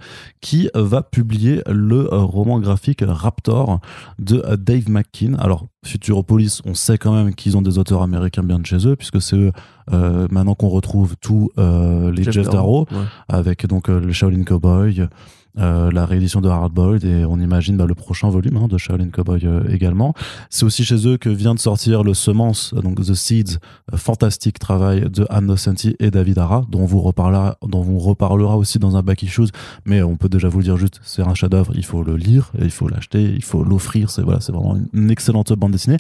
qui 0.41 0.69
va 0.75 1.03
publier 1.03 1.63
le 1.67 2.09
roman 2.11 2.61
graphique 2.61 3.03
Raptor 3.07 3.81
de 4.19 4.43
Dave 4.57 4.89
McKean. 4.89 5.35
Alors 5.39 5.67
Futuropolis, 5.83 6.61
on 6.67 6.75
sait 6.75 6.99
quand 6.99 7.13
même 7.13 7.35
qu'ils 7.35 7.57
ont 7.57 7.63
des 7.63 7.79
auteurs 7.79 8.03
américains 8.03 8.43
bien 8.43 8.59
de 8.59 8.67
chez 8.67 8.87
eux, 8.87 8.97
puisque 8.97 9.23
c'est 9.23 9.37
eux, 9.37 9.53
euh, 9.93 10.29
maintenant 10.31 10.55
qu'on 10.55 10.69
retrouve 10.69 11.17
tous 11.17 11.51
euh, 11.59 12.13
les 12.13 12.23
Jeff, 12.31 12.51
Darrow, 12.51 12.87
avec 13.29 13.67
donc 13.67 13.89
euh, 13.89 13.99
le 13.99 14.13
Shaolin 14.13 14.45
Cowboy, 14.45 15.09
la 15.57 16.07
réédition 16.07 16.41
de 16.41 16.49
Hardboiled 16.49 17.05
et 17.05 17.25
on 17.25 17.39
imagine 17.39 17.77
bah, 17.77 17.87
le 17.87 17.95
prochain 17.95 18.31
volume 18.31 18.57
hein, 18.57 18.69
de 18.69 18.79
Shaolin 18.79 19.11
Cowboy 19.11 19.47
également. 19.69 20.15
C'est 20.49 20.65
aussi 20.65 20.85
chez 20.85 21.07
eux 21.07 21.17
que 21.17 21.29
vient 21.29 21.55
de 21.55 21.59
sortir 21.59 22.03
le 22.03 22.15
Semence, 22.15 22.75
donc 22.75 23.05
The 23.05 23.15
Seeds, 23.15 23.59
fantastique 23.95 24.59
travail 24.59 25.09
de 25.11 25.27
Anne 25.29 25.47
Nocenti 25.47 25.97
et 25.99 26.11
David 26.11 26.39
Ara, 26.39 26.65
dont 26.69 26.81
on 26.81 26.87
vous 26.87 27.01
reparlera, 27.01 27.57
dont 27.67 27.85
on 27.87 27.99
reparlera 27.99 28.57
aussi 28.57 28.79
dans 28.79 28.97
un 28.97 29.03
back 29.03 29.23
issues, 29.23 29.51
mais 29.85 30.03
on 30.03 30.17
peut 30.17 30.29
déjà 30.29 30.49
vous 30.49 30.59
le 30.59 30.65
dire 30.65 30.77
juste, 30.77 31.01
c'est 31.03 31.23
un 31.23 31.35
chef-d'œuvre, 31.35 31.73
il 31.75 31.85
faut 31.85 32.03
le 32.03 32.17
lire, 32.17 32.53
il 32.59 32.71
faut 32.71 32.89
l'acheter, 32.89 33.23
il 33.23 33.45
faut 33.45 33.65
l'offrir, 33.65 34.11
c'est 34.11 34.23
voilà, 34.23 34.41
vraiment 34.49 34.77
une 34.93 35.11
excellente 35.11 35.53
bande 35.53 35.73
dessinée. 35.73 35.99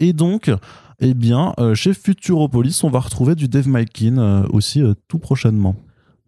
Et 0.00 0.12
donc, 0.12 0.50
eh 1.00 1.14
bien, 1.14 1.54
euh, 1.58 1.74
chez 1.74 1.94
Futuropolis, 1.94 2.82
on 2.84 2.90
va 2.90 3.00
retrouver 3.00 3.34
du 3.34 3.48
Dave 3.48 3.66
euh, 3.68 4.46
aussi 4.50 4.82
euh, 4.82 4.94
tout 5.08 5.18
prochainement. 5.18 5.74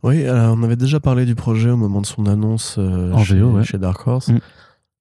Oui, 0.04 0.24
on 0.28 0.62
avait 0.62 0.76
déjà 0.76 1.00
parlé 1.00 1.24
du 1.24 1.34
projet 1.34 1.70
au 1.70 1.76
moment 1.76 2.00
de 2.00 2.06
son 2.06 2.26
annonce 2.26 2.78
chez, 3.24 3.78
Dark 3.78 4.06
Horse. 4.06 4.28
Mm. 4.28 4.38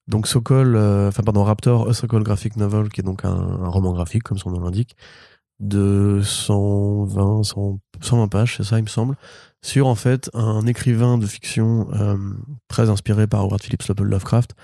Donc 0.07 0.27
Sokol, 0.27 0.75
enfin 0.75 1.23
pardon, 1.23 1.43
Raptor, 1.43 1.89
A 1.89 1.93
Sokol 1.93 2.23
Graphic 2.23 2.57
Novel, 2.57 2.89
qui 2.89 3.01
est 3.01 3.03
donc 3.03 3.23
un, 3.25 3.67
roman 3.67 3.93
graphique, 3.93 4.23
comme 4.23 4.37
son 4.37 4.51
nom 4.51 4.59
l'indique, 4.61 4.95
de 5.59 6.19
120, 6.23 7.43
120 8.01 8.27
pages, 8.27 8.57
c'est 8.57 8.63
ça, 8.63 8.79
il 8.79 8.83
me 8.83 8.89
semble, 8.89 9.15
sur 9.61 9.87
en 9.87 9.95
fait 9.95 10.29
un 10.33 10.65
écrivain 10.65 11.17
de 11.17 11.25
fiction 11.25 11.87
très 12.67 12.89
inspiré 12.89 13.27
par 13.27 13.41
Howard 13.41 13.61
Phillips 13.61 13.83
Lovecraft, 13.99 14.55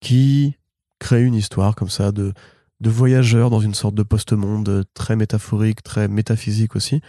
qui 0.00 0.56
crée 0.98 1.22
une 1.22 1.34
histoire 1.34 1.74
comme 1.74 1.90
ça 1.90 2.12
de 2.12 2.32
de 2.80 2.90
voyageurs 2.90 3.50
dans 3.50 3.60
une 3.60 3.74
sorte 3.74 3.94
de 3.94 4.02
post-monde 4.02 4.84
très 4.94 5.16
métaphorique, 5.16 5.82
très 5.82 6.08
métaphysique 6.08 6.76
aussi. 6.76 7.00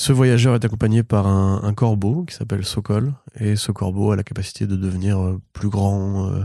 Ce 0.00 0.14
voyageur 0.14 0.54
est 0.54 0.64
accompagné 0.64 1.02
par 1.02 1.26
un, 1.26 1.74
corbeau 1.74 2.24
qui 2.24 2.34
s'appelle 2.34 2.64
Sokol, 2.64 3.12
et 3.38 3.54
ce 3.54 3.70
corbeau 3.70 4.12
a 4.12 4.16
la 4.16 4.22
capacité 4.22 4.66
de 4.66 4.74
devenir 4.74 5.20
euh, 5.20 5.38
plus 5.52 5.68
grand, 5.68 6.30
euh, 6.30 6.42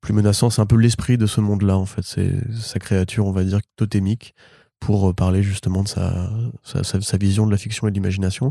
plus 0.00 0.14
menaçant. 0.14 0.48
C'est 0.48 0.62
un 0.62 0.66
peu 0.66 0.76
l'esprit 0.76 1.18
de 1.18 1.26
ce 1.26 1.42
monde-là, 1.42 1.76
en 1.76 1.84
fait. 1.84 2.00
C'est 2.00 2.32
sa 2.58 2.78
créature, 2.78 3.26
on 3.26 3.32
va 3.32 3.44
dire, 3.44 3.60
totémique, 3.76 4.34
pour 4.80 5.10
euh, 5.10 5.12
parler 5.12 5.42
justement 5.42 5.82
de 5.82 5.88
sa, 5.88 6.30
sa, 6.64 7.16
vision 7.18 7.44
de 7.44 7.50
la 7.50 7.58
fiction 7.58 7.86
et 7.86 7.90
de 7.90 7.96
l'imagination. 7.96 8.50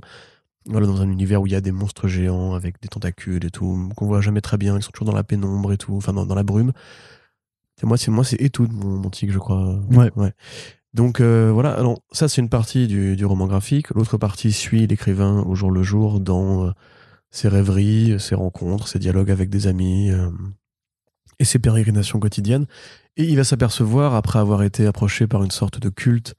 Voilà, 0.67 0.85
dans 0.85 1.01
un 1.01 1.09
univers 1.09 1.41
où 1.41 1.47
il 1.47 1.53
y 1.53 1.55
a 1.55 1.61
des 1.61 1.71
monstres 1.71 2.07
géants 2.07 2.53
avec 2.53 2.79
des 2.83 2.87
tentacules 2.87 3.43
et 3.45 3.49
tout, 3.49 3.89
qu'on 3.95 4.05
voit 4.05 4.21
jamais 4.21 4.41
très 4.41 4.57
bien, 4.57 4.77
ils 4.77 4.83
sont 4.83 4.91
toujours 4.91 5.07
dans 5.07 5.17
la 5.17 5.23
pénombre 5.23 5.73
et 5.73 5.77
tout, 5.77 5.95
enfin 5.95 6.13
dans 6.13 6.35
la 6.35 6.43
brume. 6.43 6.71
C'est 7.77 7.87
moi, 7.87 7.97
c'est 7.97 8.11
moi, 8.11 8.23
c'est 8.23 8.49
tout 8.49 8.67
mon, 8.71 8.99
mon 8.99 9.09
tic, 9.09 9.31
je 9.31 9.39
crois. 9.39 9.79
Ouais. 9.89 10.11
ouais. 10.15 10.33
Donc 10.95 11.19
euh, 11.19 11.51
voilà, 11.53 11.73
alors 11.73 11.99
ça 12.13 12.29
c'est 12.29 12.39
une 12.41 12.47
partie 12.47 12.87
du, 12.87 13.25
roman 13.25 13.47
graphique. 13.47 13.89
L'autre 13.89 14.17
partie 14.17 14.53
suit 14.53 14.87
l'écrivain 14.87 15.43
au 15.45 15.53
jour 15.53 15.69
le 15.69 15.83
jour 15.83 16.21
dans 16.21 16.67
euh, 16.67 16.71
ses 17.31 17.49
rêveries, 17.49 18.17
ses 18.17 18.33
rencontres, 18.33 18.87
ses 18.87 18.97
dialogues 18.97 19.29
avec 19.29 19.49
des 19.49 19.67
amis 19.67 20.09
euh, 20.09 20.29
et 21.37 21.43
ses 21.43 21.59
pérégrinations 21.59 22.17
quotidiennes. 22.21 22.65
Et 23.17 23.25
il 23.25 23.35
va 23.35 23.43
s'apercevoir, 23.43 24.15
après 24.15 24.39
avoir 24.39 24.63
été 24.63 24.87
approché 24.87 25.27
par 25.27 25.43
une 25.43 25.51
sorte 25.51 25.79
de 25.79 25.89
culte 25.89 26.35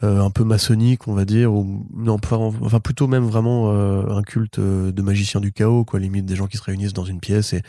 un 0.00 0.30
peu 0.30 0.44
maçonnique, 0.44 1.08
on 1.08 1.14
va 1.14 1.24
dire, 1.24 1.54
ou 1.54 1.86
non, 1.94 2.18
enfin 2.30 2.80
plutôt 2.80 3.06
même 3.06 3.24
vraiment 3.24 3.70
un 3.70 4.22
culte 4.22 4.60
de 4.60 5.02
magiciens 5.02 5.40
du 5.40 5.50
chaos, 5.50 5.86
quoi, 5.86 5.98
limite 5.98 6.26
des 6.26 6.36
gens 6.36 6.46
qui 6.46 6.58
se 6.58 6.62
réunissent 6.62 6.92
dans 6.92 7.06
une 7.06 7.20
pièce 7.20 7.54
et 7.54 7.62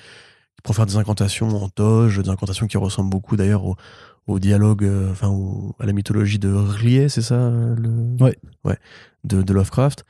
pour 0.61 0.75
faire 0.75 0.85
des 0.85 0.97
incantations 0.97 1.47
en 1.63 1.69
toge, 1.69 2.21
des 2.21 2.29
incantations 2.29 2.67
qui 2.67 2.75
ressemblent 2.75 3.09
beaucoup 3.09 3.37
d'ailleurs 3.37 3.77
au, 4.27 4.39
dialogue, 4.39 4.83
euh, 4.83 5.11
enfin 5.11 5.35
à 5.79 5.85
la 5.85 5.93
mythologie 5.93 6.39
de 6.39 6.51
Rlier, 6.51 7.09
c'est 7.09 7.21
ça 7.21 7.49
le... 7.49 8.15
Ouais. 8.19 8.37
Ouais, 8.63 8.77
de, 9.23 9.53
Lovecraft. 9.53 10.05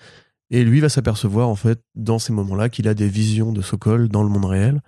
Et 0.51 0.63
lui 0.63 0.79
va 0.79 0.89
s'apercevoir 0.89 1.49
en 1.49 1.55
fait 1.55 1.81
dans 1.95 2.19
ces 2.19 2.31
moments-là 2.33 2.69
qu'il 2.69 2.87
a 2.87 2.93
des 2.93 3.07
visions 3.07 3.51
de 3.51 3.61
Sokol 3.61 4.09
dans 4.09 4.23
le 4.23 4.29
monde 4.29 4.45
réel 4.45 4.81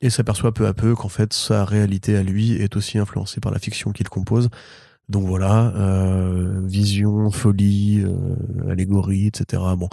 et 0.00 0.10
s'aperçoit 0.10 0.52
peu 0.52 0.66
à 0.66 0.74
peu 0.74 0.94
qu'en 0.94 1.08
fait 1.08 1.32
sa 1.32 1.64
réalité 1.64 2.16
à 2.16 2.22
lui 2.22 2.52
est 2.52 2.76
aussi 2.76 2.98
influencée 2.98 3.40
par 3.40 3.52
la 3.52 3.58
fiction 3.58 3.92
qu'il 3.92 4.08
compose. 4.08 4.50
Donc 5.08 5.26
voilà, 5.26 5.74
euh, 5.76 6.60
vision, 6.64 7.30
folie, 7.30 8.02
euh, 8.02 8.70
allégorie, 8.70 9.26
etc. 9.26 9.62
Bon, 9.76 9.88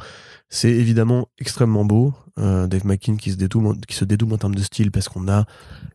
c'est 0.53 0.69
évidemment 0.69 1.29
extrêmement 1.39 1.85
beau. 1.85 2.13
Euh, 2.37 2.67
Dave 2.67 2.85
McKean 2.85 3.15
qui 3.15 3.31
se, 3.31 3.37
dédouble, 3.37 3.79
qui 3.87 3.95
se 3.95 4.05
dédouble 4.05 4.33
en 4.33 4.37
termes 4.37 4.55
de 4.55 4.61
style 4.61 4.91
parce 4.91 5.07
qu'on 5.07 5.29
a 5.29 5.45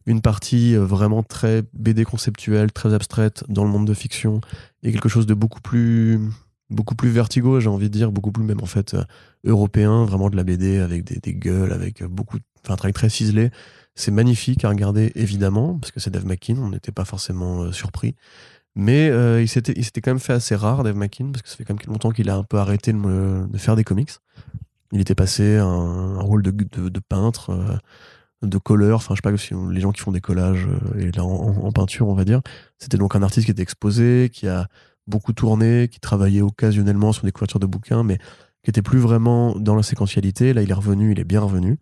une 0.07 0.23
partie 0.23 0.75
euh, 0.75 0.85
vraiment 0.85 1.23
très 1.23 1.63
BD 1.75 2.05
conceptuelle, 2.05 2.73
très 2.73 2.95
abstraite 2.95 3.45
dans 3.49 3.65
le 3.65 3.71
monde 3.71 3.87
de 3.87 3.95
fiction 3.95 4.41
et 4.83 4.93
quelque 4.93 5.11
chose 5.11 5.27
de 5.27 5.35
beaucoup 5.35 5.61
plus 5.61 6.21
beaucoup 6.69 6.97
plus 6.97 7.11
vertigo, 7.11 7.61
j'ai 7.61 7.69
envie 7.69 7.89
de 7.89 7.93
dire, 7.97 8.11
beaucoup 8.11 8.33
plus 8.33 8.43
même 8.43 8.61
en 8.61 8.67
fait 8.67 8.95
euh, 8.95 9.05
européen, 9.45 10.05
vraiment 10.05 10.31
de 10.31 10.37
la 10.37 10.43
BD 10.43 10.79
avec 10.79 11.05
des, 11.05 11.21
des 11.21 11.35
gueules, 11.35 11.73
avec 11.73 12.03
beaucoup, 12.05 12.39
enfin 12.65 12.75
un 12.75 12.77
travail 12.77 12.95
très 12.95 13.09
ciselé. 13.09 13.51
C'est 13.95 14.11
magnifique 14.11 14.65
à 14.65 14.69
regarder 14.71 15.13
évidemment 15.15 15.79
parce 15.79 15.93
que 15.93 16.01
c'est 16.01 16.11
Dave 16.11 16.27
McKean, 16.27 16.57
on 16.59 16.71
n'était 16.71 16.93
pas 16.93 17.05
forcément 17.05 17.71
surpris. 17.73 18.15
Mais 18.79 19.09
euh, 19.09 19.43
il 19.43 19.49
s'était 19.49 20.01
quand 20.03 20.11
même 20.11 20.21
fait 20.21 20.35
assez 20.35 20.55
rare, 20.55 20.85
Dave 20.85 20.97
McKean, 20.97 21.33
parce 21.33 21.43
que 21.43 21.49
ça 21.49 21.57
fait 21.57 21.65
quand 21.65 21.75
même 21.75 21.93
longtemps 21.93 22.11
qu'il 22.11 22.29
a 22.29 22.37
un 22.37 22.45
peu 22.45 22.59
arrêté 22.59 22.93
de, 22.93 23.47
de, 23.47 23.59
faire 23.59 23.75
des 23.75 23.85
comics. 23.85 24.11
Il 24.93 25.01
était 25.01 25.15
passé 25.15 25.57
un, 25.57 25.67
un 25.67 26.21
rôle 26.21 26.43
de, 26.43 26.51
de, 26.51 26.91
de 26.91 27.01
peintre, 27.01 27.51
euh, 27.51 27.77
de 28.43 28.59
colleur, 28.59 28.97
enfin 28.97 29.15
je 29.15 29.23
sais 29.23 29.31
pas 29.31 29.37
si 29.39 29.55
les 29.73 29.81
gens 29.81 29.93
qui 29.93 30.03
font 30.03 30.13
des 30.13 30.21
collages 30.21 30.67
euh, 30.67 30.99
et 31.01 31.11
là 31.11 31.25
en, 31.25 31.73
peinture, 31.73 32.07
on 32.09 32.15
va 32.15 32.27
dire. 32.27 32.43
C'était 32.79 32.99
donc 32.99 33.17
un 33.17 33.23
artiste 33.23 33.47
qui 33.47 33.51
était 33.51 33.63
exposé, 33.63 34.31
qui 34.31 34.47
a 34.47 34.69
beaucoup 35.07 35.33
tourné, 35.33 35.89
qui 35.89 35.99
travaillait 35.99 36.43
occasionnellement 36.43 37.13
sur 37.13 37.25
des 37.25 37.33
couvertures 37.33 37.61
de 37.61 37.67
bouquins, 37.67 38.03
mais 38.03 38.19
qui 38.63 38.69
était 38.69 38.83
plus 38.83 38.99
vraiment 38.99 39.55
dans 39.57 39.75
la 39.75 39.83
séquentialité. 39.83 40.53
Là, 40.53 40.61
il 40.61 40.71
est 40.71 40.75
revenu, 40.75 41.13
il 41.13 41.21
est 41.21 41.25
bien 41.25 41.41
revenu. 41.41 41.79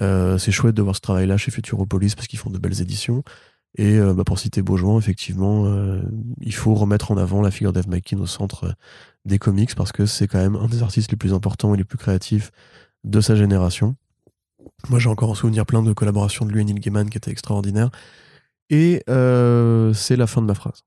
Euh, 0.00 0.38
c'est 0.38 0.52
chouette 0.52 0.76
de 0.76 0.82
voir 0.82 0.94
ce 0.94 1.00
travail-là 1.00 1.36
chez 1.36 1.50
Futuropolis 1.50 2.14
parce 2.14 2.28
qu'ils 2.28 2.38
font 2.38 2.50
de 2.50 2.58
belles 2.58 2.80
éditions. 2.80 3.24
Et 3.76 3.98
euh, 3.98 4.14
bah, 4.14 4.24
pour 4.24 4.38
citer 4.38 4.62
Beaujouan, 4.62 4.98
effectivement, 4.98 5.66
euh, 5.66 6.02
il 6.40 6.54
faut 6.54 6.74
remettre 6.74 7.10
en 7.10 7.16
avant 7.16 7.42
la 7.42 7.50
figure 7.50 7.72
d'Eve 7.72 7.88
McKean 7.88 8.18
au 8.18 8.26
centre 8.26 8.64
euh, 8.64 8.72
des 9.24 9.38
comics 9.38 9.74
parce 9.74 9.92
que 9.92 10.06
c'est 10.06 10.26
quand 10.26 10.38
même 10.38 10.56
un 10.56 10.66
des 10.66 10.82
artistes 10.82 11.10
les 11.10 11.16
plus 11.16 11.34
importants 11.34 11.74
et 11.74 11.76
les 11.76 11.84
plus 11.84 11.98
créatifs 11.98 12.50
de 13.04 13.20
sa 13.20 13.36
génération. 13.36 13.96
Moi, 14.88 14.98
j'ai 14.98 15.08
encore 15.08 15.30
en 15.30 15.34
souvenir 15.34 15.66
plein 15.66 15.82
de 15.82 15.92
collaborations 15.92 16.44
de 16.44 16.52
lui 16.52 16.62
et 16.62 16.64
Neil 16.64 16.80
Gaiman 16.80 17.08
qui 17.10 17.18
étaient 17.18 17.30
extraordinaires. 17.30 17.90
Et 18.70 19.02
c'est 19.06 20.16
la 20.16 20.26
fin 20.26 20.42
de 20.42 20.46
ma 20.46 20.54
phrase. 20.54 20.82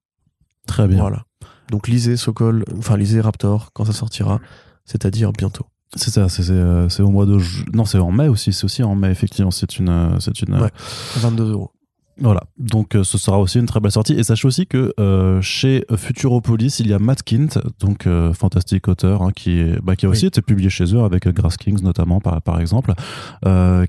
Très 0.67 0.87
bien. 0.87 0.99
Voilà. 0.99 1.25
Donc 1.69 1.87
lisez 1.87 2.17
Sokol, 2.17 2.65
enfin 2.77 2.97
lisez 2.97 3.21
Raptor 3.21 3.71
quand 3.73 3.85
ça 3.85 3.93
sortira, 3.93 4.39
c'est-à-dire 4.85 5.31
bientôt. 5.31 5.65
C'est 5.95 6.11
ça, 6.11 6.29
c'est 6.29 7.01
au 7.01 7.09
mois 7.09 7.25
de 7.25 7.39
non, 7.73 7.85
c'est 7.85 7.97
en 7.97 8.11
mai 8.11 8.27
aussi, 8.27 8.53
c'est 8.53 8.65
aussi 8.65 8.83
en 8.83 8.95
mai 8.95 9.09
effectivement, 9.09 9.51
c'est 9.51 9.79
une 9.79 10.17
c'est 10.19 10.41
une 10.41 10.59
ouais, 10.59 10.69
22 11.17 11.51
euros. 11.51 11.71
Voilà, 12.21 12.43
donc 12.59 12.95
euh, 12.95 13.03
ce 13.03 13.17
sera 13.17 13.39
aussi 13.39 13.57
une 13.57 13.65
très 13.65 13.79
belle 13.79 13.91
sortie. 13.91 14.13
Et 14.13 14.21
sachez 14.21 14.47
aussi 14.47 14.67
que 14.67 14.93
euh, 14.99 15.41
chez 15.41 15.85
Futuropolis, 15.95 16.79
il 16.79 16.87
y 16.87 16.93
a 16.93 16.99
Matt 16.99 17.23
Kint, 17.23 17.57
donc 17.79 18.05
euh, 18.05 18.31
fantastique 18.33 18.87
auteur, 18.87 19.23
hein, 19.23 19.31
qui, 19.35 19.57
est, 19.57 19.81
bah, 19.81 19.95
qui 19.95 20.05
a 20.05 20.09
aussi 20.09 20.27
été 20.27 20.43
publié 20.43 20.69
chez 20.69 20.95
eux 20.95 21.01
avec 21.01 21.27
Grass 21.27 21.57
Kings 21.57 21.81
notamment 21.81 22.19
par, 22.19 22.39
par 22.41 22.59
exemple, 22.59 22.93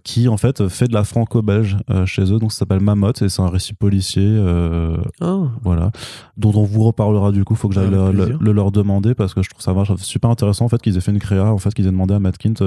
qui 0.02 0.28
en 0.28 0.36
fait 0.36 0.68
fait 0.68 0.88
de 0.88 0.94
la 0.94 1.04
franco-belge 1.04 1.76
chez 2.06 2.22
eux. 2.32 2.38
Donc 2.38 2.52
ça 2.52 2.60
s'appelle 2.60 2.80
Mammoth 2.80 3.20
et 3.22 3.28
c'est 3.28 3.42
un 3.42 3.50
récit 3.50 3.74
policier, 3.74 4.40
oh. 5.20 5.48
voilà, 5.62 5.90
dont 6.38 6.52
on 6.54 6.64
vous 6.64 6.84
reparlera 6.84 7.32
du 7.32 7.44
coup. 7.44 7.54
Faut 7.54 7.68
que 7.68 7.74
j'aille 7.74 7.90
le, 7.90 8.52
leur 8.52 8.72
demander 8.72 9.14
parce 9.14 9.34
que 9.34 9.42
je 9.42 9.50
trouve 9.50 9.62
ça 9.62 9.74
marche 9.74 9.94
super 9.96 10.30
intéressant 10.30 10.64
en 10.64 10.68
fait 10.68 10.80
qu'ils 10.80 10.96
aient 10.96 11.00
fait 11.00 11.12
une 11.12 11.18
créa, 11.18 11.52
en 11.52 11.58
fait 11.58 11.74
qu'ils 11.74 11.86
aient 11.86 11.90
demandé 11.90 12.14
à 12.14 12.18
Matt 12.18 12.38
Kint, 12.38 12.62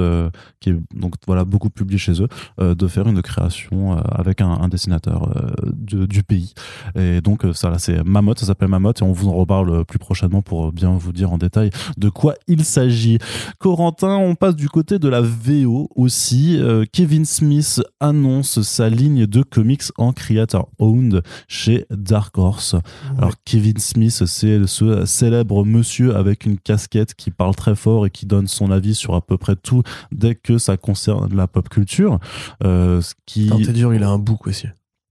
qui 0.60 0.70
est 0.70 0.76
donc 0.94 1.14
voilà 1.26 1.44
beaucoup 1.44 1.70
publié 1.70 1.98
chez 1.98 2.22
eux, 2.22 2.28
de 2.74 2.86
faire 2.86 3.08
une 3.08 3.22
création 3.22 3.96
avec 3.96 4.40
un, 4.40 4.50
un 4.50 4.68
dessinateur 4.68 5.28
du 5.72 6.22
pays. 6.22 6.54
Et 6.94 7.20
donc, 7.20 7.44
euh, 7.44 7.52
ça, 7.52 7.70
là, 7.70 7.78
c'est 7.78 8.02
Mamotte, 8.04 8.40
ça 8.40 8.46
s'appelle 8.46 8.68
Mamotte, 8.68 9.00
et 9.00 9.04
on 9.04 9.12
vous 9.12 9.28
en 9.28 9.34
reparle 9.34 9.84
plus 9.84 9.98
prochainement 9.98 10.42
pour 10.42 10.72
bien 10.72 10.96
vous 10.96 11.12
dire 11.12 11.32
en 11.32 11.38
détail 11.38 11.70
de 11.96 12.08
quoi 12.08 12.34
il 12.46 12.64
s'agit. 12.64 13.18
Corentin, 13.58 14.16
on 14.16 14.34
passe 14.34 14.56
du 14.56 14.68
côté 14.68 14.98
de 14.98 15.08
la 15.08 15.20
VO 15.20 15.88
aussi. 15.94 16.58
Euh, 16.58 16.84
Kevin 16.90 17.24
Smith 17.24 17.82
annonce 18.00 18.62
sa 18.62 18.88
ligne 18.88 19.26
de 19.26 19.42
comics 19.42 19.84
en 19.98 20.12
creator 20.12 20.68
owned 20.78 21.22
chez 21.48 21.86
Dark 21.90 22.36
Horse. 22.38 22.76
Alors, 23.18 23.32
Kevin 23.44 23.78
Smith, 23.78 24.24
c'est 24.26 24.66
ce 24.66 25.04
célèbre 25.04 25.64
monsieur 25.64 26.16
avec 26.16 26.46
une 26.46 26.58
casquette 26.58 27.14
qui 27.14 27.30
parle 27.30 27.54
très 27.54 27.74
fort 27.74 28.06
et 28.06 28.10
qui 28.10 28.26
donne 28.26 28.46
son 28.46 28.70
avis 28.70 28.94
sur 28.94 29.14
à 29.14 29.20
peu 29.20 29.36
près 29.36 29.56
tout 29.56 29.82
dès 30.12 30.34
que 30.34 30.58
ça 30.58 30.76
concerne 30.76 31.34
la 31.34 31.46
pop 31.46 31.68
culture. 31.68 32.18
Euh, 32.64 33.00
ce 33.00 33.14
qui... 33.26 33.50
dur, 33.72 33.94
il 33.94 34.02
a 34.02 34.08
un 34.08 34.18
bouc 34.18 34.46
aussi. 34.46 34.66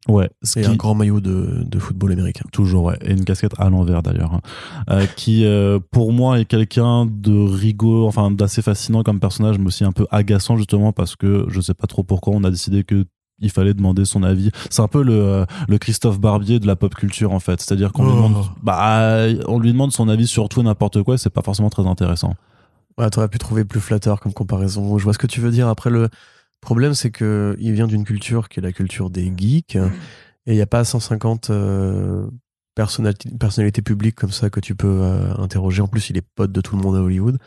Ouais. 0.08 0.30
Et 0.56 0.66
un 0.66 0.76
grand 0.76 0.94
maillot 0.94 1.20
de, 1.20 1.64
de, 1.66 1.80
football 1.80 2.12
américain. 2.12 2.46
Toujours, 2.52 2.84
ouais. 2.86 2.98
Et 3.04 3.12
une 3.12 3.26
casquette 3.26 3.54
à 3.58 3.70
l'envers 3.70 4.04
d'ailleurs. 4.04 4.34
Hein. 4.34 4.42
Euh, 4.92 5.06
qui, 5.16 5.46
euh, 5.46 5.80
pour 5.92 6.14
moi, 6.14 6.40
est 6.40 6.46
quelqu'un 6.46 7.08
de 7.08 7.36
rigolo, 7.36 8.06
enfin 8.06 8.30
d'assez 8.30 8.62
fascinant 8.62 9.02
comme 9.02 9.20
personnage, 9.20 9.58
mais 9.58 9.68
aussi 9.68 9.84
un 9.84 9.92
peu 9.92 10.06
agaçant 10.12 10.58
justement 10.58 10.92
parce 10.92 11.16
que 11.16 11.46
je 11.48 11.60
sais 11.60 11.74
pas 11.74 11.88
trop 11.88 12.04
pourquoi 12.04 12.34
on 12.36 12.44
a 12.44 12.52
décidé 12.52 12.84
que 12.84 13.06
il 13.40 13.50
fallait 13.50 13.74
demander 13.74 14.06
son 14.06 14.24
avis. 14.24 14.52
C'est 14.70 14.82
un 14.82 14.88
peu 14.88 15.04
le, 15.04 15.14
euh, 15.14 15.46
le 15.68 15.78
Christophe 15.78 16.20
Barbier 16.20 16.60
de 16.60 16.68
la 16.68 16.76
pop 16.76 16.94
culture 16.96 17.34
en 17.34 17.40
fait. 17.40 17.60
C'est-à-dire 17.60 17.92
qu'on 17.92 18.06
lui 18.06 18.14
demande, 18.14 18.36
oh. 18.38 18.46
bah, 18.64 19.26
on 19.48 19.60
lui 19.60 19.74
demande 19.74 19.92
son 19.92 20.08
avis 20.08 20.28
sur 20.28 20.48
tout 20.48 20.62
et 20.62 20.64
n'importe 20.64 21.02
quoi 21.04 21.16
et 21.16 21.18
c'est 21.18 21.32
pas 21.32 21.42
forcément 21.42 21.70
très 21.70 21.86
intéressant. 21.86 22.36
Ouais, 22.98 23.10
t'aurais 23.10 23.28
pu 23.28 23.38
trouver 23.38 23.66
plus 23.66 23.82
flatteur 23.82 24.22
comme 24.22 24.32
comparaison. 24.32 24.98
Je 24.98 25.04
vois 25.04 25.12
ce 25.12 25.18
que 25.18 25.28
tu 25.28 25.42
veux 25.42 25.52
dire. 25.52 25.68
Après, 25.68 25.90
Le 25.90 26.08
problème, 26.66 26.94
c'est 26.94 27.12
que 27.12 27.56
il 27.60 27.72
vient 27.74 27.88
d'une 27.88 28.04
culture 28.04 28.50
qui 28.50 28.60
est 28.60 28.64
la 28.64 28.74
culture 28.74 29.10
des 29.10 29.32
geeks, 29.38 29.76
et 29.78 30.52
il 30.52 30.56
n'y 30.56 30.62
a 30.62 30.68
pas 30.68 30.84
150 30.84 31.50
euh, 31.52 32.28
personnalités, 32.76 33.82
publiques 33.82 34.16
comme 34.16 34.32
ça 34.32 34.50
que 34.50 34.60
tu 34.60 34.76
peux 34.76 35.00
euh, 35.02 35.34
interroger. 35.38 35.82
En 35.82 35.88
plus, 35.88 36.10
il 36.10 36.18
est 36.18 36.26
pote 36.36 36.52
de 36.52 36.62
tout 36.62 36.76
le 36.76 36.82
monde 36.82 36.96
à 36.96 37.00
Hollywood. 37.02 37.38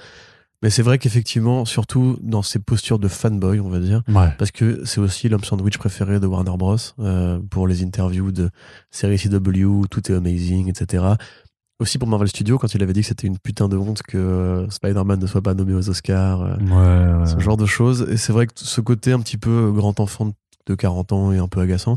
Mais 0.60 0.70
c'est 0.70 0.82
vrai 0.82 0.98
qu'effectivement, 0.98 1.64
surtout 1.64 2.18
dans 2.20 2.42
ces 2.42 2.58
postures 2.58 2.98
de 2.98 3.06
fanboy, 3.06 3.60
on 3.60 3.68
va 3.68 3.78
dire, 3.78 4.02
Ouais. 4.08 4.30
parce 4.38 4.50
que 4.50 4.82
c'est 4.84 4.98
aussi 5.00 5.28
l'homme 5.28 5.44
sandwich 5.44 5.78
préféré 5.78 6.18
de 6.18 6.26
Warner 6.26 6.56
Bros. 6.58 6.76
euh, 6.98 7.38
pour 7.48 7.68
les 7.68 7.84
interviews 7.84 8.32
de 8.32 8.50
série 8.90 9.18
CW, 9.18 9.86
tout 9.88 10.10
est 10.10 10.14
amazing, 10.16 10.68
etc. 10.68 11.04
Aussi 11.80 11.98
pour 11.98 12.08
Marvel 12.08 12.28
Studios, 12.28 12.58
quand 12.58 12.74
il 12.74 12.82
avait 12.82 12.92
dit 12.92 13.02
que 13.02 13.06
c'était 13.06 13.28
une 13.28 13.38
putain 13.38 13.68
de 13.68 13.76
honte 13.76 14.02
que 14.02 14.18
euh, 14.18 14.68
Spider-Man 14.68 15.20
ne 15.20 15.26
soit 15.26 15.42
pas 15.42 15.54
nommé 15.54 15.74
aux 15.74 15.88
Oscars, 15.88 16.42
euh, 16.42 17.20
ouais. 17.20 17.26
ce 17.26 17.38
genre 17.38 17.56
de 17.56 17.66
choses. 17.66 18.08
Et 18.10 18.16
c'est 18.16 18.32
vrai 18.32 18.46
que 18.48 18.52
ce 18.56 18.80
côté 18.80 19.12
un 19.12 19.20
petit 19.20 19.36
peu 19.36 19.70
grand 19.72 20.00
enfant 20.00 20.32
de 20.66 20.74
40 20.74 21.12
ans 21.12 21.32
et 21.32 21.38
un 21.38 21.46
peu 21.46 21.60
agaçant, 21.60 21.96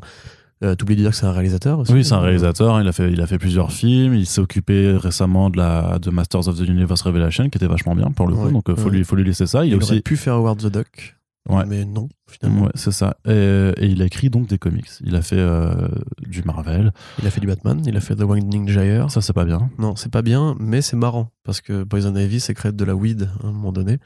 euh, 0.63 0.75
t'oublies 0.75 0.95
de 0.95 1.01
dire 1.01 1.09
que 1.09 1.15
c'est 1.17 1.25
un 1.25 1.31
réalisateur 1.31 1.79
aussi. 1.79 1.91
Oui, 1.91 2.05
c'est 2.05 2.13
un 2.13 2.19
réalisateur. 2.19 2.79
Il 2.81 2.87
a 2.87 2.91
fait, 2.91 3.11
il 3.11 3.19
a 3.19 3.25
fait 3.25 3.39
plusieurs 3.39 3.71
films. 3.71 4.13
Il 4.13 4.27
s'est 4.27 4.41
occupé 4.41 4.95
récemment 4.95 5.49
de 5.49 5.57
la 5.57 5.97
de 5.99 6.11
Masters 6.11 6.47
of 6.47 6.57
the 6.57 6.67
Universe 6.67 7.01
Revelation, 7.01 7.49
qui 7.49 7.57
était 7.57 7.67
vachement 7.67 7.95
bien 7.95 8.11
pour 8.11 8.27
le 8.27 8.35
coup. 8.35 8.45
Ouais, 8.45 8.51
donc, 8.51 8.69
euh, 8.69 8.75
faut 8.75 8.89
lui, 8.89 9.03
faut 9.03 9.15
lui 9.15 9.23
laisser 9.23 9.47
ça. 9.47 9.65
Il, 9.65 9.69
Il, 9.69 9.73
est 9.73 9.83
aurait 9.83 10.01
pu 10.01 10.17
faire 10.17 10.35
Howard 10.35 10.59
the 10.59 10.67
Duck, 10.67 11.15
Ouais. 11.49 11.65
mais 11.65 11.85
non, 11.85 12.07
finalement. 12.29 12.65
ouais, 12.65 12.71
c'est 12.75 12.91
ça. 12.91 13.17
Et, 13.27 13.71
et 13.77 13.85
il 13.87 14.01
a 14.01 14.05
écrit 14.05 14.29
donc 14.29 14.47
des 14.47 14.57
comics. 14.59 14.87
Il 15.03 15.15
a 15.15 15.21
fait 15.23 15.39
euh, 15.39 15.87
du 16.27 16.43
Marvel. 16.43 16.93
Il 17.19 17.27
a 17.27 17.31
fait 17.31 17.41
du 17.41 17.47
Batman, 17.47 17.81
il 17.85 17.97
a 17.97 17.99
fait 18.01 18.15
The 18.15 18.21
Winding 18.23 18.67
Gyre. 18.69 19.09
Ça, 19.09 19.21
c'est 19.21 19.33
pas 19.33 19.43
bien. 19.45 19.69
Non, 19.79 19.95
c'est 19.95 20.11
pas 20.11 20.21
bien, 20.21 20.55
mais 20.59 20.81
c'est 20.81 20.95
marrant 20.97 21.31
parce 21.43 21.59
que 21.61 21.83
Poison 21.83 22.15
Ivy 22.15 22.39
sécrète 22.39 22.75
de 22.75 22.85
la 22.85 22.95
weed 22.95 23.27
à 23.43 23.47
un 23.47 23.51
moment 23.51 23.71
donné, 23.71 23.97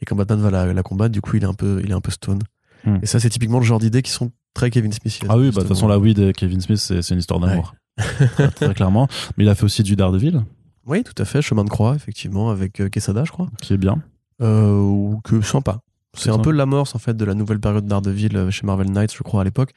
et 0.00 0.04
quand 0.04 0.14
Batman 0.16 0.40
va 0.40 0.50
la, 0.50 0.72
la 0.72 0.82
combattre, 0.84 1.12
du 1.12 1.20
coup, 1.20 1.36
il 1.36 1.42
est 1.42 1.46
un 1.46 1.54
peu, 1.54 1.80
il 1.84 1.90
est 1.90 1.94
un 1.94 2.00
peu 2.00 2.12
stone. 2.12 2.40
Hmm. 2.84 2.98
Et 3.02 3.06
ça, 3.06 3.18
c'est 3.18 3.30
typiquement 3.30 3.58
le 3.58 3.64
genre 3.64 3.80
d'idées 3.80 4.02
qui 4.02 4.10
sont 4.12 4.30
très 4.54 4.70
Kevin 4.70 4.92
Smith. 4.92 5.20
Ah 5.28 5.36
oui, 5.36 5.46
bah, 5.46 5.56
de 5.56 5.60
toute 5.60 5.68
façon, 5.68 5.88
la 5.88 5.98
weed 5.98 6.18
et 6.20 6.32
Kevin 6.32 6.60
Smith, 6.60 6.78
c'est 6.78 7.10
une 7.10 7.18
histoire 7.18 7.40
d'amour. 7.40 7.74
très, 7.96 8.48
très 8.50 8.74
clairement. 8.74 9.08
Mais 9.36 9.44
il 9.44 9.48
a 9.48 9.54
fait 9.56 9.64
aussi 9.64 9.82
du 9.82 9.96
Daredevil, 9.96 10.42
Oui, 10.86 11.02
tout 11.02 11.20
à 11.20 11.24
fait. 11.24 11.42
Chemin 11.42 11.64
de 11.64 11.70
croix, 11.70 11.94
effectivement, 11.96 12.50
avec 12.50 12.80
euh, 12.80 12.88
Quesada, 12.88 13.24
je 13.24 13.32
crois. 13.32 13.48
qui 13.62 13.72
est 13.72 13.78
bien. 13.78 14.02
Euh, 14.42 14.78
ou 14.78 15.20
que 15.24 15.40
sympa. 15.40 15.80
C'est 16.16 16.30
un 16.30 16.38
peu 16.38 16.50
l'amorce 16.50 16.94
en 16.94 16.98
fait 16.98 17.16
de 17.16 17.24
la 17.24 17.34
nouvelle 17.34 17.60
période 17.60 17.86
Daredevil 17.86 18.36
euh, 18.36 18.50
chez 18.50 18.66
Marvel 18.66 18.90
Knights, 18.90 19.14
je 19.16 19.22
crois, 19.22 19.40
à 19.40 19.44
l'époque. 19.44 19.72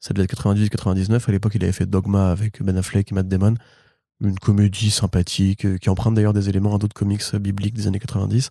Ça 0.00 0.14
devait 0.14 0.24
être 0.24 0.34
98-99. 0.42 1.28
À 1.28 1.32
l'époque, 1.32 1.52
il 1.54 1.62
avait 1.64 1.72
fait 1.72 1.86
Dogma 1.86 2.30
avec 2.30 2.62
Ben 2.62 2.76
Affleck 2.76 3.10
et 3.10 3.14
Matt 3.14 3.26
Damon. 3.28 3.54
Une 4.20 4.38
comédie 4.38 4.90
sympathique 4.90 5.64
euh, 5.64 5.76
qui 5.78 5.90
emprunte 5.90 6.14
d'ailleurs 6.14 6.32
des 6.32 6.48
éléments 6.48 6.74
à 6.74 6.78
d'autres 6.78 6.94
comics 6.94 7.22
euh, 7.34 7.38
bibliques 7.38 7.74
des 7.74 7.86
années 7.86 7.98
90. 8.00 8.50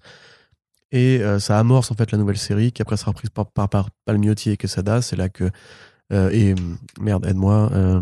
Et 0.92 1.20
euh, 1.22 1.40
ça 1.40 1.60
amorce 1.60 1.92
en 1.92 1.96
fait 1.96 2.12
la 2.12 2.18
nouvelle 2.18 2.38
série 2.38 2.72
qui 2.72 2.82
après 2.82 2.96
sera 2.98 3.12
prise 3.14 3.30
par, 3.30 3.48
par, 3.48 3.68
par 3.70 3.90
Palmiotti 4.06 4.52
et 4.52 4.58
Quesada. 4.58 5.02
C'est 5.02 5.16
là 5.18 5.28
que. 5.30 5.50
euh, 6.14 6.30
et 6.32 6.54
hum, 6.54 6.78
merde, 7.00 7.26
aide-moi. 7.26 7.70
euh, 7.74 8.02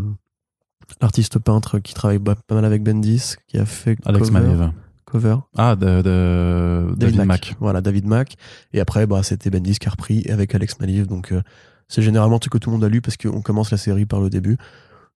L'artiste 1.00 1.40
peintre 1.40 1.80
qui 1.80 1.94
travaille 1.94 2.20
pas 2.20 2.36
mal 2.52 2.64
avec 2.64 2.84
Bendis, 2.84 3.34
qui 3.48 3.58
a 3.58 3.66
fait 3.66 3.98
Alex 4.04 4.30
Maniv. 4.30 4.70
Cover 5.06 5.36
Ah, 5.56 5.76
de, 5.76 6.02
de- 6.02 6.94
David, 6.96 7.24
Mack. 7.24 7.54
Voilà, 7.60 7.80
David 7.80 8.06
Mack. 8.06 8.36
Et 8.72 8.80
après, 8.80 9.06
bah, 9.06 9.22
c'était 9.22 9.48
Bendis 9.50 9.78
qui 9.78 9.88
a 9.88 9.90
repris 9.90 10.26
avec 10.30 10.54
Alex 10.54 10.78
Maliv. 10.80 11.06
Donc, 11.06 11.32
euh, 11.32 11.40
c'est 11.88 12.02
généralement 12.02 12.36
un 12.36 12.38
truc 12.40 12.52
que 12.52 12.58
tout 12.58 12.70
le 12.70 12.74
monde 12.76 12.84
a 12.84 12.88
lu 12.88 13.00
parce 13.00 13.16
qu'on 13.16 13.40
commence 13.40 13.70
la 13.70 13.78
série 13.78 14.04
par 14.06 14.20
le 14.20 14.28
début. 14.28 14.58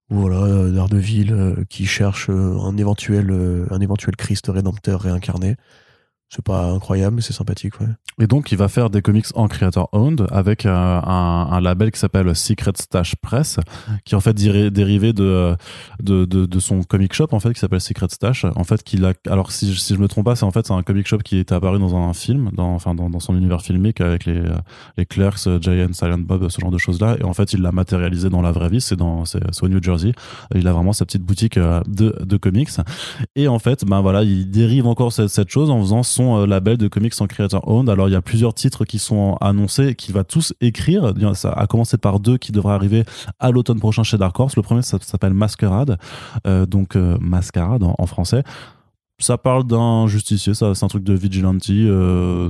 Voilà, 0.09 0.38
euh, 0.38 0.72
Daredevil 0.72 1.33
euh, 1.33 1.55
qui 1.68 1.87
cherche 1.87 2.29
euh, 2.31 2.59
un, 2.61 2.76
éventuel, 2.76 3.31
un 3.70 3.81
éventuel 3.81 4.16
Christ 4.16 4.46
rédempteur 4.48 5.00
réincarné. 5.03 5.57
C'est 6.33 6.45
pas 6.45 6.66
incroyable, 6.66 7.16
mais 7.16 7.23
c'est 7.23 7.33
sympathique, 7.33 7.81
ouais. 7.81 7.88
Et 8.21 8.29
donc, 8.29 8.53
il 8.53 8.59
va 8.59 8.69
faire 8.69 8.88
des 8.88 9.03
comics 9.03 9.27
en 9.35 9.49
creator 9.49 9.88
owned 9.90 10.29
avec 10.31 10.64
euh, 10.64 10.71
un, 10.71 11.49
un 11.51 11.61
label 11.61 11.90
qui 11.90 11.99
s'appelle 11.99 12.37
Secret 12.37 12.71
Stash 12.77 13.16
Press, 13.16 13.59
qui 14.05 14.14
est 14.14 14.16
en 14.16 14.21
fait 14.21 14.35
dérivé 14.35 15.12
de, 15.12 15.57
de, 16.01 16.25
de, 16.25 16.61
son 16.61 16.85
comic 16.85 17.12
shop 17.14 17.29
en 17.33 17.40
fait 17.40 17.53
qui 17.53 17.59
s'appelle 17.59 17.81
Secret 17.81 18.07
Stash. 18.11 18.45
En 18.45 18.62
fait, 18.62 18.85
qu'il 18.85 19.05
a. 19.07 19.14
Alors, 19.27 19.51
si, 19.51 19.75
si 19.75 19.97
je 19.97 19.99
me 19.99 20.07
trompe 20.07 20.27
pas, 20.27 20.37
c'est 20.37 20.45
en 20.45 20.53
fait 20.53 20.71
un 20.71 20.85
comic 20.85 21.09
shop 21.09 21.19
qui 21.19 21.38
était 21.38 21.55
apparu 21.55 21.81
dans 21.81 21.97
un 21.97 22.12
film, 22.12 22.51
dans, 22.53 22.75
enfin 22.75 22.95
dans, 22.95 23.11
dans 23.11 23.21
son 23.21 23.37
univers 23.37 23.62
filmique 23.62 24.01
avec 24.01 24.25
les 24.25 24.38
euh, 24.38 24.57
les 24.99 25.07
Clerks, 25.07 25.49
euh, 25.49 25.59
Giant, 25.61 25.93
Silent 25.93 26.19
Bob, 26.19 26.49
ce 26.49 26.61
genre 26.61 26.71
de 26.71 26.79
choses 26.79 27.01
là. 27.01 27.16
Et 27.19 27.25
en 27.25 27.35
fait, 27.35 27.55
il 27.55 27.62
l'a 27.62 27.73
matérialisé 27.73 28.31
dans 28.31 28.43
la 28.43 28.53
vraie 28.53 28.69
vie. 28.69 28.81
C'est 28.81 28.97
dans 28.97 29.25
c'est 29.25 29.40
au 29.62 29.69
New 29.69 29.83
Jersey. 29.83 30.12
Il 30.55 30.69
a 30.69 30.73
vraiment 30.73 30.93
sa 30.93 31.05
petite 31.07 31.23
boutique 31.23 31.57
euh, 31.57 31.81
de 31.88 32.14
de 32.21 32.37
comics. 32.37 32.71
Et 33.35 33.49
en 33.49 33.59
fait, 33.59 33.85
ben 33.85 34.01
voilà, 34.01 34.23
il 34.23 34.49
dérive 34.49 34.87
encore 34.87 35.12
cette, 35.12 35.29
cette 35.29 35.49
chose 35.49 35.71
en 35.71 35.81
faisant 35.81 36.05
son 36.05 36.19
euh, 36.20 36.46
label 36.46 36.76
de 36.76 36.88
comics 36.88 37.14
en 37.20 37.26
creator 37.26 37.66
owned. 37.68 37.88
Alors 37.88 38.09
il 38.09 38.12
y 38.12 38.16
a 38.16 38.22
plusieurs 38.22 38.54
titres 38.54 38.85
qui 38.85 38.98
sont 38.98 39.37
annoncés, 39.40 39.94
qu'il 39.94 40.14
va 40.14 40.24
tous 40.24 40.54
écrire. 40.61 41.12
Ça 41.35 41.52
a 41.52 41.66
commencé 41.66 41.98
par 41.98 42.20
deux 42.20 42.38
qui 42.38 42.52
devraient 42.52 42.74
arriver 42.74 43.04
à 43.38 43.50
l'automne 43.50 43.78
prochain 43.78 44.02
chez 44.02 44.18
Dark 44.18 44.38
Horse. 44.38 44.56
Le 44.56 44.62
premier, 44.62 44.83
s'appelle 44.83 45.35
Masquerade, 45.35 45.98
euh, 46.46 46.66
donc 46.66 46.96
euh, 46.96 47.16
Mascarade 47.20 47.83
en, 47.83 48.06
français. 48.06 48.42
Ça 49.18 49.37
parle 49.37 49.64
d'un 49.66 50.06
justicier, 50.06 50.54
c'est 50.54 50.64
un 50.64 50.88
truc 50.88 51.04
de 51.04 51.14
vigilante. 51.14 51.68
euh, 51.68 52.48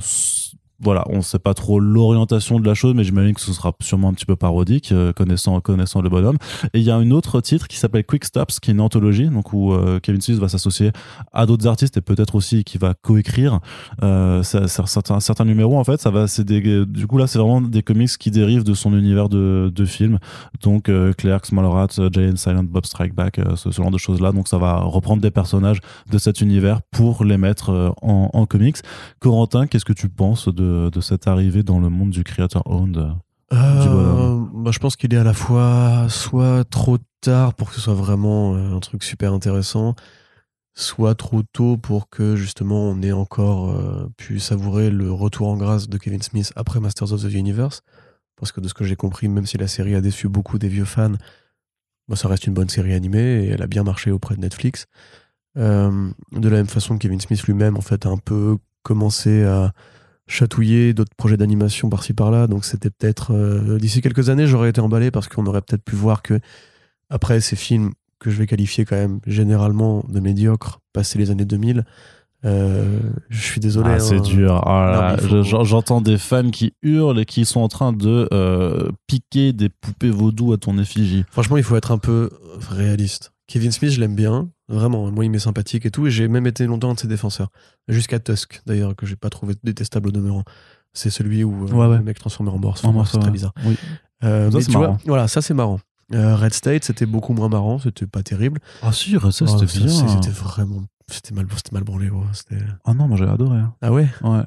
voilà, 0.83 1.05
on 1.09 1.21
sait 1.21 1.39
pas 1.39 1.53
trop 1.53 1.79
l'orientation 1.79 2.59
de 2.59 2.67
la 2.67 2.75
chose, 2.75 2.95
mais 2.95 3.05
j'imagine 3.05 3.35
que 3.35 3.41
ce 3.41 3.53
sera 3.53 3.73
sûrement 3.81 4.09
un 4.09 4.15
petit 4.15 4.25
peu 4.25 4.37
parodique, 4.37 4.93
euh, 4.93 5.13
connaissant 5.13 5.61
le 6.03 6.09
bonhomme. 6.09 6.39
Et 6.73 6.79
il 6.79 6.85
y 6.85 6.91
a 6.91 6.97
un 6.97 7.11
autre 7.11 7.41
titre 7.41 7.69
qui 7.69 7.77
s'appelle 7.77 8.05
Quick 8.05 8.25
Stops, 8.25 8.61
qui 8.61 8.71
est 8.71 8.75
une 8.75 8.81
anthologie, 8.81 9.29
donc 9.29 9.53
où 9.53 9.73
euh, 9.73 10.01
Kevin 10.01 10.21
Smith 10.21 10.39
va 10.39 10.49
s'associer 10.49 10.93
à 11.33 11.45
d'autres 11.45 11.67
artistes 11.67 11.99
et 11.99 12.01
peut-être 12.01 12.35
aussi 12.35 12.65
qui 12.65 12.79
va 12.79 12.95
coécrire 12.95 13.61
euh, 14.03 14.43
certains, 14.43 15.45
numéros. 15.45 15.79
En 15.79 15.85
fait, 15.85 16.01
ça 16.01 16.11
va, 16.11 16.27
du 16.27 17.07
coup 17.07 17.19
là, 17.19 17.27
c'est 17.27 17.39
vraiment 17.39 17.61
des 17.61 17.83
comics 17.83 18.11
qui 18.19 18.31
dérivent 18.31 18.65
de 18.65 18.75
son 18.75 18.97
univers 18.97 19.29
de, 19.29 19.71
de 19.75 19.85
films. 19.85 20.19
Donc 20.63 20.91
Clerks, 21.17 21.53
Mallrats, 21.53 21.89
Giant 22.13 22.37
Silent 22.37 22.65
Bob 22.65 22.85
Strike 22.85 23.15
Back, 23.15 23.41
ce, 23.57 23.71
genre 23.71 23.91
de 23.91 23.99
choses 23.99 24.21
là. 24.21 24.33
Donc 24.33 24.49
ça 24.49 24.59
va 24.59 24.77
reprendre 24.77 25.23
des 25.23 25.31
personnages 25.31 25.81
de 26.11 26.19
cet 26.19 26.41
univers 26.41 26.83
pour 26.91 27.25
les 27.25 27.37
mettre 27.37 27.95
en, 28.03 28.31
en 28.33 28.47
comics. 28.47 28.77
Corentin, 29.19 29.67
qu'est-ce 29.67 29.85
que 29.85 29.93
tu 29.93 30.09
penses 30.09 30.49
de, 30.49 30.70
de 30.91 31.01
cette 31.01 31.27
arrivée 31.27 31.63
dans 31.63 31.81
le 31.81 31.89
monde 31.89 32.11
du 32.11 32.25
creator 32.25 32.63
owned 32.67 32.99
Euh, 33.53 33.87
bonhomme. 33.89 34.51
bah, 34.65 34.71
je 34.73 34.79
pense 34.79 34.97
qu'il 34.97 35.13
est 35.13 35.17
à 35.19 35.25
la 35.25 35.35
fois 35.35 36.07
soit 36.09 36.65
trop 36.65 36.99
tard 37.21 37.55
pour 37.55 37.69
que 37.71 37.75
ce 37.75 37.81
soit 37.81 37.95
vraiment 37.95 38.55
euh, 38.55 38.77
un 38.77 38.81
truc 38.81 39.03
super 39.03 39.33
intéressant, 39.33 39.95
soit 40.75 41.15
trop 41.15 41.43
tôt 41.43 41.77
pour 41.77 42.09
que 42.09 42.37
justement 42.37 42.83
on 42.91 43.03
ait 43.03 43.13
encore 43.13 43.71
euh, 43.71 44.09
pu 44.17 44.39
savourer 44.39 44.91
le 44.91 45.11
retour 45.13 45.49
en 45.49 45.57
grâce 45.57 45.89
de 45.89 45.99
Kevin 45.99 46.23
Smith 46.23 46.53
après 46.57 46.81
Masters 46.81 47.13
of 47.13 47.23
the 47.23 47.33
Universe. 47.33 47.83
Parce 48.37 48.53
que 48.53 48.61
de 48.61 48.69
ce 48.69 48.75
que 48.75 48.85
j'ai 48.85 48.97
compris, 48.97 49.29
même 49.29 49.47
si 49.47 49.59
la 49.59 49.69
série 49.69 49.95
a 49.95 50.01
déçu 50.01 50.29
beaucoup 50.29 50.59
des 50.59 50.69
vieux 50.69 50.87
fans, 50.87 51.13
bah, 52.09 52.17
ça 52.17 52.29
reste 52.29 52.47
une 52.47 52.55
bonne 52.55 52.71
série 52.71 52.95
animée 52.95 53.45
et 53.45 53.49
elle 53.49 53.63
a 53.63 53.67
bien 53.67 53.83
marché 53.83 54.11
auprès 54.11 54.37
de 54.37 54.41
Netflix. 54.41 54.87
Euh, 55.59 56.11
de 56.33 56.49
la 56.49 56.57
même 56.59 56.69
façon 56.69 56.95
que 56.95 57.03
Kevin 57.03 57.21
Smith 57.21 57.43
lui-même 57.43 57.77
en 57.77 57.81
fait 57.81 58.07
a 58.07 58.09
un 58.09 58.17
peu 58.17 58.57
commencé 58.83 59.43
à 59.45 59.73
chatouiller 60.31 60.95
d'autres 60.95 61.15
projets 61.17 61.37
d'animation 61.37 61.91
par-ci 61.91 62.13
par-là. 62.13 62.47
Donc 62.47 62.65
c'était 62.65 62.91
peut-être 62.91 63.33
euh, 63.35 63.79
d'ici 63.79 64.01
quelques 64.01 64.31
années, 64.31 64.47
j'aurais 64.47 64.71
été 64.71 64.81
emballé 64.81 65.11
parce 65.11 65.29
qu'on 65.29 65.45
aurait 65.47 65.61
peut-être 65.61 65.85
pu 65.85 65.97
voir 65.97 66.23
que 66.23 66.41
après 67.11 67.41
ces 67.41 67.57
films 67.57 67.93
que 68.19 68.31
je 68.31 68.37
vais 68.39 68.47
qualifier 68.47 68.85
quand 68.85 68.97
même 68.97 69.21
généralement 69.27 70.05
de 70.09 70.21
médiocres, 70.21 70.81
passé 70.93 71.19
les 71.19 71.31
années 71.31 71.45
2000, 71.47 71.85
euh, 72.45 73.01
je 73.29 73.41
suis 73.43 73.61
désolé. 73.61 73.91
Ah, 73.91 73.95
hein. 73.95 73.99
c'est 73.99 74.21
dur. 74.21 74.63
Ah 74.67 75.17
faut- 75.19 75.65
J'entends 75.65 76.01
des 76.01 76.17
fans 76.17 76.51
qui 76.51 76.73
hurlent 76.83 77.21
et 77.21 77.25
qui 77.25 77.45
sont 77.45 77.61
en 77.61 77.69
train 77.69 77.93
de 77.93 78.29
euh, 78.33 78.91
piquer 79.07 79.53
des 79.53 79.69
poupées 79.69 80.11
vaudou 80.11 80.53
à 80.53 80.59
ton 80.59 80.79
effigie. 80.79 81.25
Franchement, 81.31 81.57
il 81.57 81.63
faut 81.65 81.77
être 81.77 81.93
un 81.93 81.99
peu 81.99 82.31
réaliste. 82.71 83.33
Kevin 83.47 83.73
Smith, 83.73 83.91
je 83.91 84.01
l'aime 84.01 84.15
bien, 84.15 84.49
vraiment. 84.71 85.11
Moi, 85.11 85.25
il 85.27 85.31
m'est 85.31 85.39
sympathique 85.39 85.85
et 85.87 85.91
tout, 85.91 86.07
et 86.07 86.11
j'ai 86.11 86.29
même 86.29 86.47
été 86.47 86.65
longtemps 86.67 86.91
un 86.91 86.95
de 86.95 86.99
ses 87.01 87.09
défenseurs. 87.09 87.51
Jusqu'à 87.89 88.19
Tusk, 88.19 88.63
d'ailleurs, 88.67 88.97
que 88.97 89.05
j'ai 89.07 89.17
pas 89.17 89.29
trouvé 89.31 89.55
détestable 89.63 90.09
au 90.09 90.13
demeurant. 90.13 90.45
C'est 90.93 91.11
celui 91.11 91.45
où 91.45 91.53
euh, 91.67 91.71
Ouais, 91.73 91.87
ouais. 91.87 91.99
le 91.99 92.03
mec 92.03 92.19
transformé 92.19 92.51
en 92.51 92.59
morse. 92.59 92.85
En 92.85 93.05
c'est 93.05 93.19
très 93.19 93.31
bizarre. 93.31 93.53
Oui. 93.65 93.77
Euh, 94.25 94.51
Ça, 94.51 94.61
c'est 94.61 94.67
tu 94.67 94.73
vois, 94.73 94.81
marrant. 94.89 94.99
voilà, 95.07 95.29
ça 95.29 95.41
c'est 95.43 95.55
marrant. 95.55 95.79
Euh, 96.13 96.35
Red 96.37 96.53
State, 96.53 96.85
c'était 96.85 97.07
beaucoup 97.07 97.33
moins 97.33 97.49
marrant, 97.49 97.79
c'était 97.79 98.07
pas 98.07 98.23
terrible. 98.23 98.59
Ah 98.83 98.93
si, 98.93 99.13
ça 99.13 99.19
Oh, 99.23 99.31
c'était 99.31 99.79
bien. 99.79 99.89
C'était 100.09 100.31
vraiment, 100.31 100.83
c'était 101.09 101.35
mal, 101.35 101.47
mal 101.73 101.85
branlé. 101.85 102.11
Ah 102.85 102.95
non, 102.95 103.07
moi 103.07 103.17
j'ai 103.17 103.25
adoré. 103.29 103.59
hein. 103.59 103.75
Ah 103.81 103.93
ouais, 103.93 104.09
Ouais, 104.23 104.43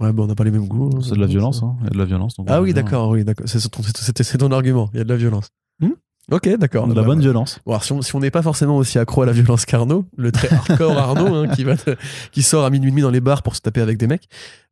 ouais, 0.00 0.12
bon, 0.12 0.24
on 0.24 0.26
n'a 0.26 0.34
pas 0.34 0.44
les 0.44 0.50
mêmes 0.50 0.66
goûts. 0.66 0.90
hein, 0.96 1.00
c'est 1.02 1.14
de 1.14 1.20
la 1.20 1.26
violence. 1.26 1.62
Hein. 1.62 1.76
Il 1.80 1.84
y 1.84 1.86
a 1.88 1.90
de 1.90 1.98
la 1.98 2.04
violence. 2.06 2.34
donc 2.36 2.46
Ah 2.48 2.62
oui, 2.62 2.72
bien. 2.72 2.82
d'accord, 2.82 3.10
oui, 3.10 3.24
d'accord. 3.24 3.46
C'est 3.46 4.38
ton, 4.38 4.50
argument. 4.52 4.88
Il 4.94 4.96
y 4.96 5.00
a 5.00 5.04
de 5.04 5.08
la 5.10 5.16
violence. 5.16 5.50
Hmm? 5.80 5.90
Ok, 6.30 6.56
d'accord. 6.58 6.86
De 6.88 6.94
la 6.94 7.02
Bah, 7.02 7.06
bonne 7.06 7.18
bah. 7.18 7.22
violence. 7.22 7.60
Bon, 7.64 7.72
alors, 7.72 7.84
si 7.84 7.92
on 7.92 8.02
si 8.02 8.16
n'est 8.16 8.30
pas 8.30 8.42
forcément 8.42 8.76
aussi 8.76 8.98
accro 8.98 9.22
à 9.22 9.26
la 9.26 9.32
violence 9.32 9.64
qu'Arnaud, 9.64 10.04
le 10.16 10.32
très 10.32 10.52
hardcore 10.52 10.96
Arnaud, 10.98 11.34
hein, 11.34 11.48
qui, 11.48 11.64
va 11.64 11.76
te- 11.76 11.94
qui 12.32 12.42
sort 12.42 12.64
à 12.64 12.70
minuit 12.70 12.88
et 12.88 12.90
demi 12.90 13.02
dans 13.02 13.10
les 13.10 13.20
bars 13.20 13.42
pour 13.42 13.54
se 13.56 13.60
taper 13.60 13.80
avec 13.80 13.96
des 13.98 14.06
mecs. 14.06 14.28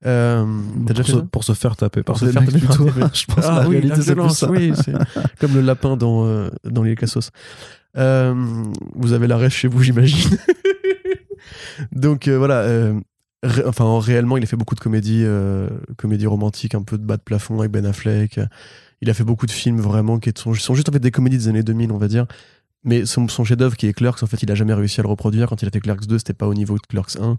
Euh, 0.06 0.44
déjà 0.78 1.02
pour, 1.02 1.06
se, 1.06 1.12
ça 1.16 1.22
pour 1.30 1.44
se 1.44 1.52
faire 1.52 1.76
taper 1.76 2.02
par 2.02 2.18
se 2.18 2.24
des 2.26 2.32
faire 2.32 2.42
mecs 2.42 2.50
taper 2.52 2.66
par 2.66 2.76
plutôt. 2.76 2.98
mecs. 3.00 3.14
Je 3.16 3.26
pense 3.26 3.44
Ah 3.48 3.60
la 3.62 3.68
oui, 3.68 3.76
réalité 3.76 3.88
la 3.88 3.94
c'est 3.96 4.02
plus 4.02 4.14
violence, 4.14 4.38
ça. 4.38 4.50
oui, 4.50 4.72
c'est 4.84 4.92
comme 5.40 5.54
le 5.54 5.60
lapin 5.60 5.96
dans, 5.96 6.26
euh, 6.26 6.50
dans 6.64 6.82
les 6.82 6.94
cassos. 6.96 7.30
Euh, 7.96 8.34
vous 8.96 9.12
avez 9.12 9.26
la 9.28 9.36
rêve 9.36 9.52
chez 9.52 9.68
vous, 9.68 9.82
j'imagine. 9.82 10.36
Donc 11.92 12.28
euh, 12.28 12.36
voilà, 12.38 12.66
enfin, 13.66 13.98
réellement, 14.00 14.36
il 14.36 14.42
a 14.42 14.46
fait 14.46 14.56
beaucoup 14.56 14.74
de 14.74 14.80
comédies, 14.80 15.24
comédies 15.96 16.26
romantiques, 16.26 16.74
un 16.74 16.82
peu 16.82 16.98
de 16.98 17.04
bas 17.04 17.16
de 17.16 17.22
plafond 17.22 17.58
avec 17.60 17.70
Ben 17.70 17.86
Affleck. 17.86 18.40
Il 19.00 19.10
a 19.10 19.14
fait 19.14 19.24
beaucoup 19.24 19.46
de 19.46 19.50
films 19.50 19.80
vraiment 19.80 20.18
qui 20.18 20.30
sont, 20.36 20.54
sont 20.54 20.74
juste 20.74 20.88
en 20.88 20.92
fait 20.92 21.00
des 21.00 21.10
comédies 21.10 21.38
des 21.38 21.48
années 21.48 21.62
2000, 21.62 21.92
on 21.92 21.98
va 21.98 22.08
dire. 22.08 22.26
Mais 22.84 23.06
son, 23.06 23.28
son 23.28 23.44
chef-d'œuvre 23.44 23.76
qui 23.76 23.86
est 23.86 23.92
Clerks, 23.92 24.22
en 24.22 24.26
fait, 24.26 24.42
il 24.42 24.50
a 24.50 24.54
jamais 24.54 24.74
réussi 24.74 25.00
à 25.00 25.02
le 25.02 25.08
reproduire. 25.08 25.48
Quand 25.48 25.62
il 25.62 25.68
a 25.68 25.70
fait 25.70 25.80
Clerks 25.80 26.06
2, 26.06 26.18
c'était 26.18 26.34
pas 26.34 26.46
au 26.46 26.54
niveau 26.54 26.76
de 26.76 26.86
Clerks 26.86 27.16
1. 27.20 27.36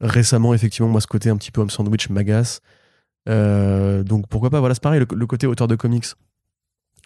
Récemment, 0.00 0.54
effectivement, 0.54 0.88
moi, 0.88 1.00
ce 1.00 1.06
côté 1.06 1.30
un 1.30 1.36
petit 1.36 1.50
peu 1.50 1.60
homme 1.60 1.70
sandwich 1.70 2.10
m'agace. 2.10 2.60
Euh, 3.28 4.02
donc 4.02 4.26
pourquoi 4.28 4.50
pas, 4.50 4.60
voilà, 4.60 4.74
c'est 4.74 4.82
pareil, 4.82 5.00
le, 5.00 5.06
le 5.16 5.26
côté 5.26 5.46
auteur 5.46 5.68
de 5.68 5.76
comics. 5.76 6.06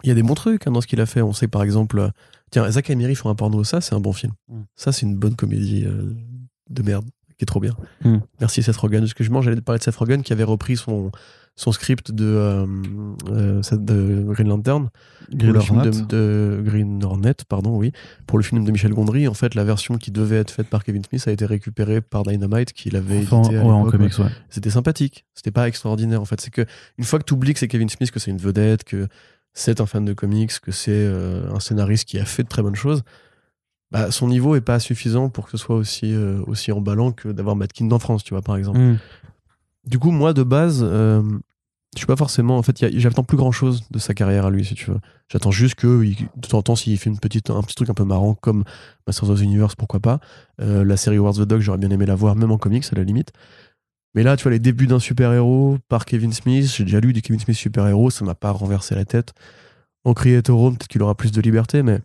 Il 0.03 0.07
y 0.07 0.11
a 0.11 0.15
des 0.15 0.23
bons 0.23 0.33
trucs 0.33 0.67
hein, 0.67 0.71
dans 0.71 0.81
ce 0.81 0.87
qu'il 0.87 1.01
a 1.01 1.05
fait. 1.05 1.21
On 1.21 1.33
sait 1.33 1.47
par 1.47 1.63
exemple, 1.63 1.99
euh, 1.99 2.09
tiens, 2.49 2.69
Zach 2.69 2.89
et 2.89 2.95
Miri 2.95 3.15
font 3.15 3.29
un 3.29 3.35
porno, 3.35 3.63
ça 3.63 3.81
c'est 3.81 3.95
un 3.95 3.99
bon 3.99 4.13
film. 4.13 4.33
Mm. 4.47 4.61
Ça 4.75 4.91
c'est 4.91 5.05
une 5.05 5.15
bonne 5.15 5.35
comédie 5.35 5.83
euh, 5.85 6.13
de 6.69 6.83
merde 6.83 7.05
qui 7.41 7.43
est 7.43 7.47
trop 7.47 7.59
bien. 7.59 7.75
Mm. 8.05 8.17
Merci 8.39 8.61
Seth 8.61 8.77
Rogen. 8.77 8.99
Parce 8.99 9.15
que 9.15 9.23
je 9.23 9.31
j'allais 9.41 9.55
te 9.55 9.61
parler 9.61 9.79
de 9.79 9.83
Seth 9.83 9.95
Rogen 9.95 10.21
qui 10.21 10.31
avait 10.31 10.43
repris 10.43 10.77
son, 10.77 11.11
son 11.55 11.71
script 11.71 12.11
de, 12.11 12.23
euh, 12.23 12.67
euh, 13.31 13.61
de 13.71 14.25
Green 14.29 14.47
Lantern 14.47 14.89
pour 15.27 15.39
Green 15.39 15.53
le 15.53 15.59
film 15.59 15.81
de, 15.81 15.89
de 15.89 16.61
Green 16.63 17.03
Hornet, 17.03 17.33
pardon, 17.49 17.75
oui, 17.77 17.93
pour 18.27 18.37
le 18.37 18.43
film 18.43 18.63
de 18.63 18.71
Michel 18.71 18.93
Gondry. 18.93 19.27
En 19.27 19.33
fait, 19.33 19.55
la 19.55 19.63
version 19.63 19.97
qui 19.97 20.11
devait 20.11 20.35
être 20.35 20.51
faite 20.51 20.67
par 20.67 20.83
Kevin 20.83 21.03
Smith 21.03 21.27
a 21.27 21.31
été 21.31 21.47
récupérée 21.47 21.99
par 21.99 22.21
Dynamite, 22.21 22.73
qui 22.73 22.91
l'avait 22.91 23.23
Enfin, 23.23 23.41
édité 23.41 23.57
à 23.57 23.63
ouais, 23.63 23.71
en 23.71 23.85
l'époque, 23.85 23.99
comics, 23.99 24.19
ouais. 24.19 24.31
c'était 24.51 24.69
sympathique. 24.69 25.25
C'était 25.33 25.49
pas 25.49 25.67
extraordinaire 25.67 26.21
en 26.21 26.25
fait. 26.25 26.39
C'est 26.41 26.51
que 26.51 26.67
une 26.99 27.05
fois 27.05 27.17
que 27.17 27.23
tu 27.23 27.33
oublies 27.33 27.53
que 27.53 27.59
c'est 27.59 27.67
Kevin 27.67 27.89
Smith, 27.89 28.11
que 28.11 28.19
c'est 28.19 28.29
une 28.29 28.37
vedette, 28.37 28.83
que 28.83 29.07
c'est 29.55 29.81
un 29.81 29.87
fan 29.87 30.05
de 30.05 30.13
comics, 30.13 30.59
que 30.59 30.71
c'est 30.71 30.91
euh, 30.91 31.51
un 31.51 31.59
scénariste 31.59 32.07
qui 32.07 32.19
a 32.19 32.25
fait 32.25 32.43
de 32.43 32.49
très 32.49 32.61
bonnes 32.61 32.75
choses, 32.75 33.01
bah, 33.91 34.11
son 34.11 34.27
niveau 34.27 34.55
est 34.55 34.61
pas 34.61 34.79
suffisant 34.79 35.29
pour 35.29 35.45
que 35.45 35.51
ce 35.51 35.57
soit 35.57 35.75
aussi, 35.75 36.13
euh, 36.13 36.41
aussi 36.47 36.71
emballant 36.71 37.11
que 37.11 37.29
d'avoir 37.29 37.55
Matt 37.55 37.73
Kind 37.73 37.91
en 37.91 37.99
France, 37.99 38.23
tu 38.23 38.33
vois, 38.33 38.41
par 38.41 38.55
exemple. 38.55 38.79
Mm. 38.79 38.97
Du 39.87 39.99
coup, 39.99 40.11
moi, 40.11 40.33
de 40.33 40.43
base, 40.43 40.81
euh, 40.83 41.21
je 41.93 41.99
suis 41.99 42.07
pas 42.07 42.15
forcément. 42.15 42.57
En 42.57 42.63
fait, 42.63 42.85
j'attends 42.97 43.23
plus 43.23 43.35
grand 43.37 43.51
chose 43.51 43.83
de 43.91 43.99
sa 43.99 44.13
carrière 44.13 44.45
à 44.45 44.49
lui, 44.51 44.63
si 44.63 44.75
tu 44.75 44.89
veux. 44.91 44.99
J'attends 45.29 45.51
juste 45.51 45.75
que, 45.75 46.03
il- 46.03 46.15
de 46.37 46.47
temps 46.47 46.59
en 46.59 46.61
temps, 46.61 46.75
s'il 46.75 46.97
fait 46.97 47.09
une 47.09 47.19
petite, 47.19 47.49
un 47.49 47.61
petit 47.63 47.75
truc 47.75 47.89
un 47.89 47.93
peu 47.93 48.05
marrant, 48.05 48.33
comme 48.35 48.63
Masters 49.07 49.29
of 49.29 49.39
the 49.39 49.43
Universe, 49.43 49.75
pourquoi 49.75 49.99
pas. 49.99 50.19
Euh, 50.61 50.85
la 50.85 50.95
série 50.97 51.19
Wars 51.19 51.33
the 51.33 51.41
Dog, 51.41 51.59
j'aurais 51.61 51.77
bien 51.79 51.89
aimé 51.89 52.05
la 52.05 52.15
voir, 52.15 52.35
même 52.35 52.51
en 52.51 52.57
comics, 52.57 52.85
à 52.91 52.95
la 52.95 53.03
limite. 53.03 53.31
Mais 54.13 54.23
là, 54.23 54.37
tu 54.37 54.43
vois, 54.43 54.51
les 54.51 54.59
débuts 54.59 54.87
d'un 54.87 54.99
super-héros 54.99 55.77
par 55.89 56.05
Kevin 56.05 56.31
Smith, 56.33 56.65
j'ai 56.77 56.83
déjà 56.83 56.99
lu 56.99 57.11
du 57.13 57.21
Kevin 57.21 57.39
Smith 57.39 57.55
super-héros, 57.57 58.09
ça 58.09 58.23
m'a 58.25 58.35
pas 58.35 58.51
renversé 58.51 58.93
la 58.95 59.03
tête. 59.05 59.33
En 60.03 60.13
Creator 60.13 60.59
Home, 60.59 60.77
peut-être 60.77 60.87
qu'il 60.89 61.01
aura 61.01 61.15
plus 61.15 61.31
de 61.31 61.41
liberté, 61.41 61.81
mais 61.83 61.99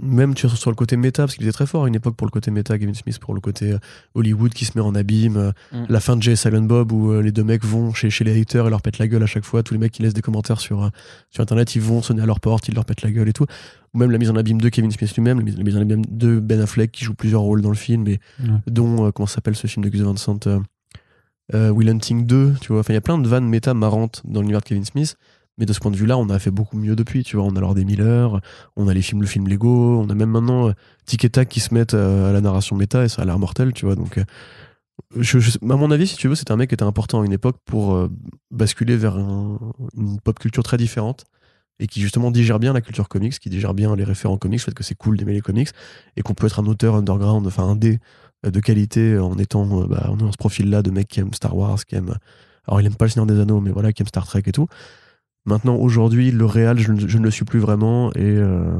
même 0.00 0.34
vois, 0.34 0.50
sur 0.56 0.70
le 0.70 0.76
côté 0.76 0.96
méta, 0.96 1.24
parce 1.24 1.34
qu'il 1.34 1.44
était 1.44 1.52
très 1.52 1.66
fort 1.66 1.84
à 1.84 1.88
une 1.88 1.94
époque 1.94 2.16
pour 2.16 2.26
le 2.26 2.30
côté 2.30 2.50
méta, 2.50 2.78
Kevin 2.78 2.94
Smith, 2.94 3.18
pour 3.18 3.34
le 3.34 3.40
côté 3.40 3.72
euh, 3.72 3.78
Hollywood 4.14 4.52
qui 4.54 4.64
se 4.64 4.72
met 4.76 4.80
en 4.80 4.94
abîme, 4.94 5.36
euh, 5.36 5.52
Mm. 5.72 5.84
la 5.88 6.00
fin 6.00 6.16
de 6.16 6.22
Jay 6.22 6.34
Silent 6.34 6.62
Bob 6.62 6.92
où 6.92 7.12
euh, 7.12 7.20
les 7.20 7.32
deux 7.32 7.44
mecs 7.44 7.64
vont 7.64 7.92
chez, 7.92 8.08
chez 8.10 8.24
les 8.24 8.40
haters 8.40 8.66
et 8.66 8.70
leur 8.70 8.80
pètent 8.82 8.98
la 8.98 9.08
gueule 9.08 9.22
à 9.22 9.26
chaque 9.26 9.44
fois, 9.44 9.62
tous 9.62 9.74
les 9.74 9.80
mecs 9.80 9.92
qui 9.92 10.02
laissent 10.02 10.14
des 10.14 10.22
commentaires 10.22 10.60
sur, 10.60 10.90
sur 11.30 11.42
internet, 11.42 11.74
ils 11.74 11.82
vont 11.82 12.02
sonner 12.02 12.22
à 12.22 12.26
leur 12.26 12.40
porte, 12.40 12.68
ils 12.68 12.74
leur 12.74 12.84
pètent 12.84 13.02
la 13.02 13.10
gueule 13.10 13.28
et 13.28 13.32
tout. 13.32 13.46
Ou 13.94 13.98
même 13.98 14.10
la 14.10 14.18
mise 14.18 14.30
en 14.30 14.36
abîme 14.36 14.60
de 14.60 14.68
Kevin 14.70 14.90
Smith 14.90 15.14
lui-même, 15.14 15.38
la 15.38 15.44
mise, 15.44 15.56
la 15.58 15.64
mise 15.64 15.76
en 15.76 15.80
abîme 15.82 16.04
de 16.08 16.40
Ben 16.40 16.60
Affleck 16.60 16.90
qui 16.90 17.04
joue 17.04 17.14
plusieurs 17.14 17.42
rôles 17.42 17.60
dans 17.60 17.68
le 17.68 17.76
film, 17.76 18.08
et 18.08 18.20
dont, 18.66 19.06
euh, 19.06 19.10
comment 19.10 19.26
s'appelle 19.26 19.56
ce 19.56 19.66
film 19.66 19.84
de 19.84 19.90
Gus 19.90 20.00
Van 20.00 20.16
Sant 20.16 20.46
euh, 20.46 20.60
euh, 21.54 21.70
Will 21.70 21.90
Hunting 21.90 22.24
2, 22.26 22.54
tu 22.60 22.68
vois. 22.68 22.80
Enfin, 22.80 22.94
il 22.94 22.96
y 22.96 22.98
a 22.98 23.02
plein 23.02 23.18
de 23.18 23.28
vannes 23.28 23.46
méta 23.46 23.74
marrantes 23.74 24.22
dans 24.24 24.40
l'univers 24.40 24.60
de 24.60 24.66
Kevin 24.66 24.84
Smith. 24.84 25.16
Mais 25.58 25.66
de 25.66 25.72
ce 25.72 25.80
point 25.80 25.90
de 25.90 25.96
vue-là, 25.96 26.16
on 26.16 26.28
a 26.30 26.38
fait 26.38 26.50
beaucoup 26.50 26.76
mieux 26.78 26.96
depuis, 26.96 27.24
tu 27.24 27.36
vois. 27.36 27.44
On 27.44 27.54
a 27.56 27.60
Lord 27.60 27.74
des 27.74 27.84
Miller, 27.84 28.40
on 28.76 28.88
a 28.88 28.94
les 28.94 29.02
films, 29.02 29.20
le 29.20 29.26
film 29.26 29.48
Lego, 29.48 30.00
on 30.00 30.08
a 30.08 30.14
même 30.14 30.30
maintenant 30.30 30.68
euh, 30.68 30.72
Tic 31.04 31.24
et 31.24 31.30
Tac 31.30 31.48
qui 31.48 31.60
se 31.60 31.74
mettent 31.74 31.94
euh, 31.94 32.30
à 32.30 32.32
la 32.32 32.40
narration 32.40 32.74
méta 32.74 33.04
et 33.04 33.08
ça 33.08 33.22
a 33.22 33.24
l'air 33.24 33.38
mortel, 33.38 33.72
tu 33.74 33.84
vois. 33.84 33.94
Donc, 33.94 34.18
euh, 34.18 34.24
à 35.62 35.76
mon 35.76 35.90
avis, 35.90 36.06
si 36.06 36.16
tu 36.16 36.28
veux, 36.28 36.34
c'était 36.34 36.52
un 36.52 36.56
mec 36.56 36.70
qui 36.70 36.74
était 36.74 36.84
important 36.84 37.20
à 37.20 37.26
une 37.26 37.32
époque 37.32 37.56
pour 37.64 38.08
basculer 38.50 38.96
vers 38.96 39.16
un- 39.16 39.58
une 39.96 40.20
pop 40.20 40.38
culture 40.38 40.62
très 40.62 40.76
différente 40.76 41.24
et 41.80 41.86
qui 41.86 42.00
justement 42.00 42.30
digère 42.30 42.58
bien 42.58 42.72
la 42.72 42.80
culture 42.80 43.08
comics, 43.08 43.38
qui 43.38 43.50
digère 43.50 43.74
bien 43.74 43.94
les 43.96 44.04
référents 44.04 44.38
comics, 44.38 44.60
le 44.60 44.64
fait 44.64 44.74
que 44.74 44.84
c'est 44.84 44.94
cool 44.94 45.16
d'aimer 45.16 45.32
les 45.34 45.40
comics 45.40 45.68
et 46.16 46.22
qu'on 46.22 46.34
peut 46.34 46.46
être 46.46 46.60
un 46.60 46.66
auteur 46.66 46.94
underground, 46.94 47.46
enfin 47.46 47.64
un 47.64 47.76
dé 47.76 47.98
de 48.44 48.60
qualité 48.60 49.18
en 49.18 49.36
étant 49.38 49.86
bah, 49.86 50.08
en 50.08 50.18
ayant 50.18 50.32
ce 50.32 50.36
profil-là 50.36 50.82
de 50.82 50.90
mec 50.90 51.08
qui 51.08 51.20
aime 51.20 51.32
Star 51.34 51.56
Wars, 51.56 51.84
qui 51.84 51.94
aime. 51.96 52.14
Alors, 52.66 52.80
il 52.80 52.86
aime 52.86 52.94
pas 52.94 53.06
le 53.06 53.10
Seigneur 53.10 53.26
des 53.26 53.40
Anneaux, 53.40 53.60
mais 53.60 53.70
voilà, 53.70 53.92
qui 53.92 54.02
aime 54.02 54.08
Star 54.08 54.26
Trek 54.26 54.42
et 54.46 54.52
tout. 54.52 54.66
Maintenant, 55.44 55.76
aujourd'hui, 55.76 56.30
le 56.30 56.44
réal, 56.46 56.78
je, 56.78 56.92
ne- 56.92 57.06
je 57.08 57.18
ne 57.18 57.24
le 57.24 57.30
suis 57.30 57.44
plus 57.44 57.58
vraiment 57.58 58.12
et 58.12 58.18
euh, 58.36 58.74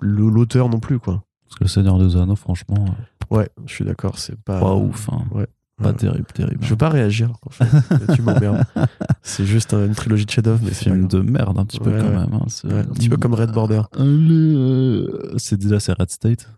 l'auteur 0.00 0.68
non 0.68 0.80
plus, 0.80 0.98
quoi. 0.98 1.24
Parce 1.44 1.56
que 1.58 1.64
le 1.64 1.68
Seigneur 1.68 1.98
des 1.98 2.16
Anneaux, 2.16 2.36
franchement, 2.36 2.84
euh, 2.86 3.34
Ouais, 3.36 3.48
je 3.66 3.74
suis 3.74 3.84
d'accord, 3.84 4.18
c'est 4.18 4.38
pas. 4.42 4.58
pas 4.60 4.74
ouf. 4.74 5.08
hein. 5.12 5.24
ouais. 5.32 5.46
Pas 5.82 5.92
terrible, 5.92 6.26
terrible. 6.34 6.58
Je 6.64 6.70
veux 6.70 6.76
pas 6.76 6.88
réagir, 6.88 7.30
en 7.46 7.50
fait. 7.50 7.66
tu 8.14 8.20
m'emmerdes. 8.22 8.64
C'est 9.22 9.44
juste 9.46 9.74
un- 9.74 9.86
une 9.86 9.94
trilogie 9.94 10.24
de 10.26 10.30
chef-d'œuvre, 10.30 10.60
mais 10.64 10.72
film 10.72 11.06
de 11.06 11.20
merde, 11.20 11.56
un 11.58 11.64
petit 11.64 11.78
peu 11.78 11.90
Ouais, 11.92 11.98
quand 12.00 12.06
ouais. 12.08 12.16
même. 12.16 12.32
hein. 12.32 12.46
Ouais, 12.64 12.80
un 12.80 12.84
petit 12.84 13.08
peu 13.08 13.16
comme 13.16 13.34
Red 13.34 13.52
Border. 13.52 13.82
Euh, 13.96 15.34
c'est 15.36 15.56
déjà 15.56 15.78
c'est 15.78 15.92
Red 15.92 16.10
State. 16.10 16.50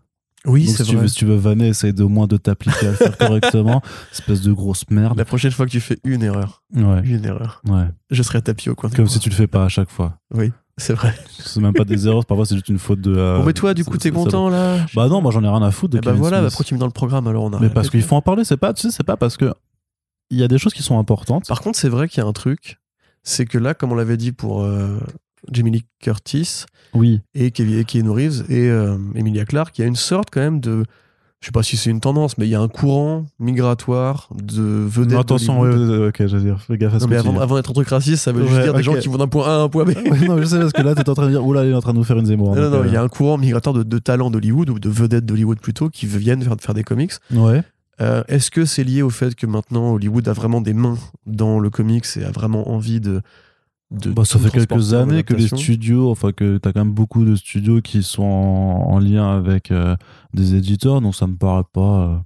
Oui, 0.45 0.65
Donc, 0.65 0.75
c'est 0.75 0.83
si 0.83 0.89
tu, 0.89 0.95
vrai. 0.95 1.03
veux, 1.03 1.07
si 1.07 1.15
tu 1.17 1.25
veux 1.25 1.35
vanner, 1.35 1.67
essaye 1.67 1.93
de 1.93 2.03
au 2.03 2.09
moins 2.09 2.25
de 2.27 2.35
t'appliquer 2.37 2.87
à 2.87 2.91
le 2.91 2.95
faire 2.95 3.17
correctement. 3.17 3.81
Espèce 4.11 4.41
de 4.41 4.51
grosse 4.51 4.89
merde. 4.89 5.17
La 5.17 5.25
prochaine 5.25 5.51
fois 5.51 5.65
que 5.67 5.71
tu 5.71 5.79
fais 5.79 5.99
une 6.03 6.23
erreur, 6.23 6.63
Ouais, 6.75 7.01
une 7.03 7.23
erreur, 7.25 7.61
ouais. 7.67 7.85
je 8.09 8.23
serai 8.23 8.41
tapis 8.41 8.69
au 8.69 8.75
coin. 8.75 8.89
Comme 8.89 9.07
si 9.07 9.19
tu 9.19 9.29
le 9.29 9.35
fais 9.35 9.45
pas 9.47 9.65
à 9.65 9.69
chaque 9.69 9.89
fois. 9.91 10.17
Oui, 10.33 10.51
c'est 10.77 10.93
vrai. 10.93 11.13
C'est 11.37 11.59
même 11.59 11.73
pas 11.73 11.83
des 11.83 12.07
erreurs, 12.07 12.25
parfois 12.25 12.45
c'est 12.47 12.55
juste 12.55 12.69
une 12.69 12.79
faute 12.79 13.01
de. 13.01 13.13
euh, 13.15 13.37
bon, 13.37 13.45
mais 13.45 13.53
toi, 13.53 13.73
du 13.75 13.85
coup, 13.85 13.97
t'es 13.97 14.09
content, 14.09 14.49
là 14.49 14.77
Bah 14.95 15.07
non, 15.09 15.21
moi 15.21 15.31
j'en 15.31 15.43
ai 15.43 15.47
rien 15.47 15.61
à 15.61 15.69
foutre 15.69 15.93
de 15.93 15.97
Eh 15.97 16.01
bah 16.01 16.11
Kevin 16.11 16.21
voilà, 16.21 16.41
bah 16.41 16.47
pourquoi 16.47 16.65
tu 16.65 16.73
me 16.73 16.79
dans 16.79 16.87
le 16.87 16.91
programme 16.91 17.27
alors 17.27 17.43
on 17.43 17.53
a 17.53 17.59
Mais 17.59 17.69
parce 17.69 17.89
qu'il 17.91 18.01
faut 18.01 18.15
en 18.15 18.21
parler, 18.23 18.43
c'est 18.43 18.57
pas, 18.57 18.73
tu 18.73 18.81
sais, 18.81 18.89
c'est 18.91 19.03
pas 19.03 19.17
parce 19.17 19.37
que 19.37 19.53
il 20.31 20.39
y 20.39 20.43
a 20.43 20.47
des 20.47 20.57
choses 20.57 20.73
qui 20.73 20.81
sont 20.81 20.97
importantes. 20.97 21.45
Par 21.47 21.61
contre, 21.61 21.77
c'est 21.77 21.89
vrai 21.89 22.07
qu'il 22.07 22.23
y 22.23 22.25
a 22.25 22.27
un 22.27 22.33
truc, 22.33 22.79
c'est 23.21 23.45
que 23.45 23.57
là, 23.59 23.73
comme 23.75 23.91
on 23.91 23.95
l'avait 23.95 24.17
dit 24.17 24.31
pour 24.31 24.63
euh, 24.63 24.97
Jamie 25.51 25.71
Lee 25.71 25.85
Curtis 26.01 26.65
Oui. 26.93 27.21
et 27.33 27.51
Kevin 27.51 27.83
Keanu 27.85 28.09
Reeves 28.09 28.43
et 28.49 28.69
euh, 28.69 28.97
Emilia 29.15 29.45
Clarke, 29.45 29.77
il 29.77 29.81
y 29.81 29.83
a 29.83 29.87
une 29.87 29.95
sorte 29.95 30.29
quand 30.31 30.41
même 30.41 30.59
de. 30.59 30.83
Je 31.39 31.47
sais 31.47 31.51
pas 31.51 31.63
si 31.63 31.75
c'est 31.75 31.89
une 31.89 32.01
tendance, 32.01 32.37
mais 32.37 32.45
il 32.45 32.51
y 32.51 32.55
a 32.55 32.61
un 32.61 32.67
courant 32.67 33.25
migratoire 33.39 34.29
de 34.39 34.61
vedettes. 34.61 35.17
Attention, 35.17 35.59
ouais, 35.61 35.69
ouais, 35.75 35.97
ouais, 35.97 36.07
ok, 36.09 36.15
je 36.27 36.37
veux 36.37 36.43
dire, 36.43 36.61
fais 36.61 36.77
gaffe 36.77 36.93
à 36.93 36.99
ce 36.99 37.05
Non, 37.05 37.09
mais 37.09 37.39
avant, 37.41 37.55
d'être 37.55 37.71
un 37.71 37.73
truc 37.73 37.87
raciste, 37.89 38.23
ça 38.23 38.31
veut 38.31 38.45
juste 38.45 38.61
dire 38.61 38.75
des 38.75 38.83
gens 38.83 38.93
qui 38.93 39.07
vont 39.07 39.17
d'un 39.17 39.27
point 39.27 39.47
A 39.47 39.55
à 39.55 39.59
un 39.61 39.67
point 39.67 39.83
B. 39.83 39.89
Non, 40.27 40.37
je 40.37 40.43
sais 40.45 40.59
parce 40.59 40.71
que 40.71 40.83
là, 40.83 40.93
t'es 40.93 41.09
en 41.09 41.15
train 41.15 41.25
de 41.25 41.31
dire, 41.31 41.43
oula, 41.43 41.65
il 41.65 41.71
est 41.71 41.73
en 41.73 41.81
train 41.81 41.93
de 41.93 41.97
nous 41.97 42.03
faire 42.03 42.19
une 42.19 42.27
Zemmour. 42.27 42.55
non, 42.55 42.69
donc, 42.69 42.73
non, 42.81 42.85
il 42.85 42.93
y 42.93 42.95
a 42.95 43.01
euh, 43.01 43.05
un 43.05 43.09
courant 43.09 43.39
migratoire 43.39 43.73
de, 43.73 43.81
de 43.81 43.97
talents 43.97 44.29
d'Hollywood 44.29 44.69
ou 44.69 44.77
de 44.77 44.87
vedettes 44.89 45.25
d'Hollywood 45.25 45.59
plutôt 45.59 45.89
qui 45.89 46.05
viennent 46.05 46.43
faire, 46.43 46.55
faire 46.59 46.75
des 46.75 46.83
comics. 46.83 47.13
Ouais. 47.33 47.63
Euh, 48.01 48.23
Est-ce 48.27 48.51
que 48.51 48.65
c'est 48.65 48.83
lié 48.83 49.01
au 49.01 49.09
fait 49.09 49.33
que 49.33 49.47
maintenant 49.47 49.93
Hollywood 49.93 50.27
a 50.27 50.33
vraiment 50.33 50.61
des 50.61 50.73
mains 50.75 50.97
dans 51.25 51.59
le 51.59 51.71
comics 51.71 52.05
et 52.17 52.23
a 52.23 52.29
vraiment 52.31 52.69
envie 52.71 52.99
de. 52.99 53.21
De 53.91 54.11
Bah, 54.11 54.25
ça 54.25 54.39
fait 54.39 54.49
quelques 54.51 54.93
années 54.93 55.23
que 55.23 55.33
les 55.33 55.47
studios, 55.59 56.09
enfin 56.11 56.31
que 56.31 56.57
t'as 56.57 56.71
quand 56.73 56.85
même 56.85 56.93
beaucoup 56.93 57.25
de 57.25 57.35
studios 57.35 57.81
qui 57.81 58.03
sont 58.03 58.23
en, 58.23 58.93
en 58.93 58.99
lien 58.99 59.37
avec 59.37 59.71
euh, 59.71 59.95
des 60.33 60.55
éditeurs, 60.55 61.01
donc 61.01 61.15
ça 61.15 61.27
me 61.27 61.35
paraît 61.35 61.63
pas. 61.73 62.07
euh, 62.09 62.17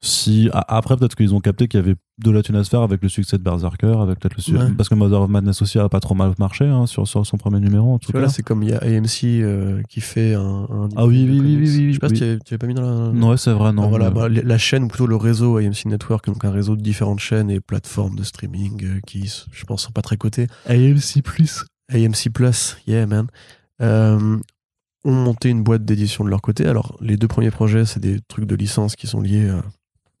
si 0.00 0.50
après 0.52 0.96
peut-être 0.96 1.16
qu'ils 1.16 1.34
ont 1.34 1.40
capté 1.40 1.66
qu'il 1.68 1.80
y 1.80 1.82
avait 1.82 1.96
de 2.22 2.30
la 2.30 2.42
thune 2.42 2.54
à 2.54 2.62
se 2.62 2.70
faire 2.70 2.82
avec 2.82 3.02
le 3.02 3.08
succès 3.08 3.38
de 3.38 3.42
Berserker, 3.42 3.96
avec 4.00 4.20
peut-être 4.20 4.36
le 4.36 4.42
su- 4.42 4.56
Ouais. 4.56 4.70
parce 4.76 4.88
que 4.88 4.94
Mother 4.94 5.20
of 5.22 5.28
Madness 5.28 5.62
aussi 5.62 5.80
a 5.80 5.88
pas 5.88 5.98
trop 5.98 6.14
mal 6.14 6.32
marché 6.38 6.64
hein, 6.64 6.86
sur, 6.86 7.08
sur 7.08 7.26
son 7.26 7.36
premier 7.38 7.58
numéro 7.58 7.92
en 7.92 7.98
tout 7.98 8.12
cas. 8.12 8.20
là, 8.20 8.28
c'est 8.28 8.44
comme 8.44 8.62
il 8.62 8.68
y 8.70 8.72
a 8.72 8.78
AMC 8.78 9.24
euh, 9.42 9.82
qui 9.88 10.00
fait 10.00 10.34
un. 10.34 10.66
un 10.70 10.88
Ah 10.94 11.06
oui, 11.06 11.26
oui, 11.28 11.40
oui, 11.40 11.56
oui, 11.56 11.68
oui, 11.76 11.88
Je 11.88 11.92
sais 11.94 11.98
pas 11.98 12.06
oui. 12.06 12.16
si 12.16 12.22
tu 12.22 12.28
avais, 12.28 12.38
tu 12.38 12.54
avais 12.54 12.58
pas 12.58 12.66
mis 12.68 12.74
dans 12.74 12.82
la. 12.82 13.12
Non, 13.12 13.36
c'est 13.36 13.52
vrai, 13.52 13.72
non. 13.72 13.82
Ah, 13.84 13.88
voilà, 13.88 14.10
mais- 14.10 14.14
bah, 14.14 14.28
la 14.28 14.58
chaîne, 14.58 14.84
ou 14.84 14.88
plutôt 14.88 15.08
le 15.08 15.16
réseau 15.16 15.56
AMC 15.58 15.86
Network, 15.86 16.26
donc 16.26 16.44
un 16.44 16.52
réseau 16.52 16.76
de 16.76 16.82
différentes 16.82 17.18
chaînes 17.18 17.50
et 17.50 17.58
plateformes 17.60 18.14
de 18.14 18.22
streaming 18.22 18.84
euh, 18.84 19.00
qui, 19.06 19.28
je 19.50 19.64
pense, 19.64 19.82
sont 19.82 19.92
pas 19.92 20.02
très 20.02 20.16
cotées. 20.16 20.46
AMC 20.68 21.20
Plus. 21.24 21.64
AMC 21.92 22.30
Plus, 22.32 22.76
yeah 22.86 23.06
man, 23.06 23.26
euh, 23.82 24.38
ont 25.04 25.12
monté 25.12 25.48
une 25.50 25.62
boîte 25.64 25.84
d'édition 25.84 26.24
de 26.24 26.30
leur 26.30 26.40
côté. 26.42 26.64
Alors, 26.66 26.96
les 27.00 27.16
deux 27.16 27.28
premiers 27.28 27.50
projets, 27.50 27.84
c'est 27.84 28.00
des 28.00 28.20
trucs 28.28 28.46
de 28.46 28.54
licence 28.54 28.94
qui 28.96 29.06
sont 29.08 29.20
liés 29.20 29.50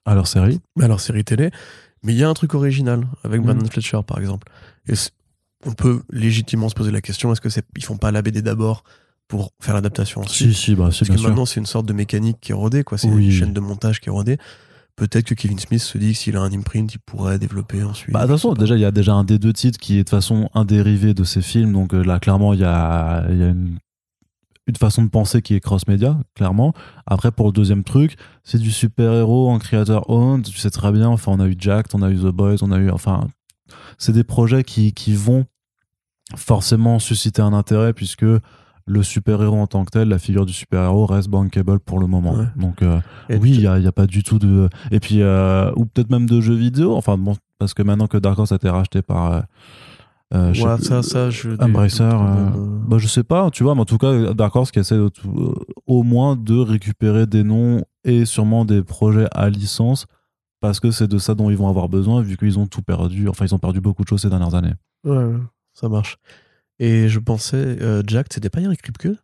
euh, 0.06 0.10
Alors 0.10 0.26
série? 0.26 0.60
à 0.80 0.88
leur 0.88 1.00
série 1.00 1.24
télé. 1.24 1.50
Mais 2.02 2.12
il 2.12 2.18
y 2.18 2.24
a 2.24 2.28
un 2.28 2.34
truc 2.34 2.54
original 2.54 3.06
avec 3.22 3.40
Mhm. 3.40 3.46
Brandon 3.46 3.70
Fletcher, 3.70 4.00
par 4.06 4.18
exemple. 4.18 4.46
Et 4.88 4.94
on 5.66 5.72
peut 5.72 6.02
légitimement 6.10 6.68
se 6.68 6.74
poser 6.74 6.90
la 6.90 7.00
question 7.00 7.32
est-ce 7.32 7.40
que 7.40 7.48
c'est 7.48 7.64
ils 7.76 7.84
font 7.84 7.96
pas 7.96 8.10
la 8.12 8.20
BD 8.22 8.42
d'abord 8.42 8.84
pour 9.28 9.52
faire 9.62 9.74
l'adaptation 9.74 10.20
ensuite? 10.20 10.52
Si, 10.52 10.54
si, 10.54 10.74
bah, 10.74 10.90
si, 10.92 11.04
Parce 11.06 11.18
que 11.20 11.26
maintenant, 11.26 11.46
c'est 11.46 11.60
une 11.60 11.66
sorte 11.66 11.86
de 11.86 11.94
mécanique 11.94 12.36
qui 12.42 12.52
est 12.52 12.54
rodée, 12.54 12.84
quoi. 12.84 12.98
C'est 12.98 13.08
Oui. 13.08 13.24
une 13.26 13.30
chaîne 13.32 13.52
de 13.54 13.60
montage 13.60 14.00
qui 14.00 14.08
est 14.10 14.12
rodée. 14.12 14.36
Peut-être 14.96 15.24
que 15.24 15.34
Kevin 15.34 15.58
Smith 15.58 15.80
se 15.80 15.98
dit 15.98 16.12
que 16.12 16.18
s'il 16.18 16.36
a 16.36 16.40
un 16.40 16.52
imprint, 16.52 16.92
il 16.94 16.98
pourrait 17.00 17.38
développer 17.38 17.82
ensuite. 17.82 18.12
Bah, 18.12 18.20
attention, 18.20 18.50
sais 18.50 18.56
pas. 18.56 18.60
déjà, 18.60 18.76
il 18.76 18.80
y 18.80 18.84
a 18.84 18.92
déjà 18.92 19.12
un 19.14 19.24
des 19.24 19.38
deux 19.40 19.52
titres 19.52 19.78
qui 19.78 19.94
est 19.94 19.98
de 19.98 20.02
toute 20.02 20.10
façon 20.10 20.48
un 20.54 20.64
dérivé 20.66 21.14
de 21.14 21.24
ces 21.24 21.40
films. 21.42 21.72
Donc 21.72 21.94
euh, 21.94 22.02
là, 22.04 22.20
clairement, 22.20 22.52
il 22.52 22.60
y 22.60 22.64
a, 22.64 23.26
il 23.30 23.38
y 23.38 23.42
a 23.42 23.48
une, 23.48 23.78
une 24.66 24.76
façon 24.76 25.02
de 25.02 25.08
penser 25.08 25.42
qui 25.42 25.54
est 25.54 25.60
cross-média, 25.60 26.18
clairement. 26.34 26.72
Après, 27.06 27.30
pour 27.30 27.46
le 27.46 27.52
deuxième 27.52 27.84
truc, 27.84 28.16
c'est 28.44 28.58
du 28.58 28.70
super-héros 28.70 29.50
en 29.50 29.58
creator 29.58 30.08
owned. 30.08 30.44
Tu 30.44 30.58
sais 30.58 30.70
très 30.70 30.90
bien, 30.90 31.08
enfin, 31.08 31.32
on 31.32 31.40
a 31.40 31.46
eu 31.46 31.54
Jack, 31.58 31.86
on 31.92 32.02
a 32.02 32.10
eu 32.10 32.16
The 32.16 32.32
Boys, 32.32 32.56
on 32.62 32.72
a 32.72 32.78
eu. 32.78 32.90
Enfin, 32.90 33.28
c'est 33.98 34.12
des 34.12 34.24
projets 34.24 34.64
qui, 34.64 34.94
qui 34.94 35.14
vont 35.14 35.44
forcément 36.34 36.98
susciter 36.98 37.42
un 37.42 37.52
intérêt 37.52 37.92
puisque 37.92 38.24
le 38.86 39.02
super-héros 39.02 39.56
en 39.56 39.66
tant 39.66 39.84
que 39.84 39.90
tel, 39.90 40.08
la 40.08 40.18
figure 40.18 40.46
du 40.46 40.52
super-héros 40.52 41.06
reste 41.06 41.28
bankable 41.28 41.80
pour 41.80 41.98
le 41.98 42.06
moment. 42.06 42.34
Ouais. 42.34 42.46
Donc 42.56 42.82
euh, 42.82 43.00
oui, 43.30 43.54
il 43.54 43.70
n'y 43.70 43.86
a 43.86 43.92
pas 43.92 44.06
du 44.06 44.22
tout 44.22 44.38
de... 44.38 44.68
Et 44.90 45.00
puis, 45.00 45.20
euh, 45.20 45.70
ou 45.76 45.84
peut-être 45.84 46.10
même 46.10 46.26
de 46.26 46.40
jeux 46.40 46.54
vidéo, 46.54 46.96
enfin 46.96 47.18
bon, 47.18 47.36
parce 47.58 47.74
que 47.74 47.82
maintenant 47.82 48.06
que 48.06 48.16
Dark 48.16 48.38
Horse 48.38 48.52
a 48.52 48.56
été 48.56 48.70
racheté 48.70 49.02
par... 49.02 49.32
euh, 49.32 49.40
euh, 50.34 50.52
je 50.52 50.60
sais 50.60 50.66
Ouais, 50.66 50.76
plus, 50.76 50.84
ça, 50.84 51.02
ça, 51.02 51.30
je. 51.30 51.50
Embracer, 51.62 52.02
euh, 52.02 52.50
bah, 52.88 52.98
je 52.98 53.06
sais 53.06 53.22
pas, 53.24 53.50
tu 53.50 53.62
vois, 53.62 53.74
mais 53.74 53.80
en 53.82 53.84
tout 53.84 53.98
cas, 53.98 54.32
Dark 54.34 54.54
Horse 54.56 54.70
qui 54.70 54.78
essaie 54.78 54.96
de 54.96 55.04
euh, 55.26 55.54
au 55.86 56.02
moins 56.02 56.36
de 56.36 56.56
récupérer 56.58 57.26
des 57.26 57.42
noms 57.44 57.82
et 58.04 58.24
sûrement 58.24 58.64
des 58.64 58.82
projets 58.82 59.26
à 59.32 59.48
licence 59.50 60.06
parce 60.60 60.80
que 60.80 60.90
c'est 60.90 61.08
de 61.08 61.18
ça 61.18 61.34
dont 61.34 61.50
ils 61.50 61.56
vont 61.56 61.68
avoir 61.68 61.88
besoin 61.88 62.22
vu 62.22 62.36
qu'ils 62.36 62.58
ont 62.58 62.66
tout 62.66 62.82
perdu, 62.82 63.28
enfin 63.28 63.44
ils 63.44 63.54
ont 63.54 63.58
perdu 63.58 63.80
beaucoup 63.80 64.02
de 64.02 64.08
choses 64.08 64.22
ces 64.22 64.30
dernières 64.30 64.54
années. 64.54 64.72
Ouais, 65.04 65.32
ça 65.72 65.88
marche. 65.88 66.16
Et 66.78 67.08
je 67.08 67.18
pensais, 67.20 67.56
euh, 67.82 68.02
Jack, 68.06 68.26
c'était 68.32 68.50
pas 68.50 68.60
Eric 68.60 68.80
Kripke? 68.82 69.16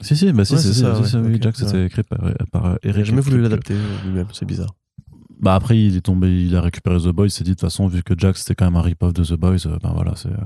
Si, 0.00 0.16
si, 0.16 0.32
bah 0.32 0.44
si, 0.44 0.54
Ouais, 0.54 0.60
c'est 0.60 0.72
ça, 0.74 0.92
ouais, 1.00 1.28
oui, 1.28 1.38
Jack, 1.40 1.56
c'était 1.56 1.86
écrit 1.86 2.02
par, 2.02 2.20
par 2.52 2.78
Eric. 2.82 3.04
jamais 3.04 3.20
voulu 3.20 3.40
l'adapter 3.40 3.74
lui-même, 4.04 4.26
c'est 4.32 4.44
bizarre. 4.44 4.74
Bah 5.40 5.54
après, 5.54 5.78
il 5.78 5.96
est 5.96 6.00
tombé, 6.00 6.28
il 6.44 6.54
a 6.56 6.60
récupéré 6.60 6.98
The 6.98 7.08
Boys, 7.08 7.26
il 7.26 7.30
s'est 7.30 7.44
dit 7.44 7.50
de 7.50 7.54
toute 7.54 7.60
façon, 7.62 7.86
vu 7.86 8.02
que 8.02 8.14
Jack 8.16 8.36
c'était 8.36 8.54
quand 8.54 8.64
même 8.64 8.76
un 8.76 8.82
rip-off 8.82 9.12
de 9.12 9.24
The 9.24 9.34
Boys, 9.34 9.66
euh, 9.66 9.78
ben 9.82 9.92
voilà, 9.94 10.12
c'est. 10.16 10.28
euh, 10.30 10.36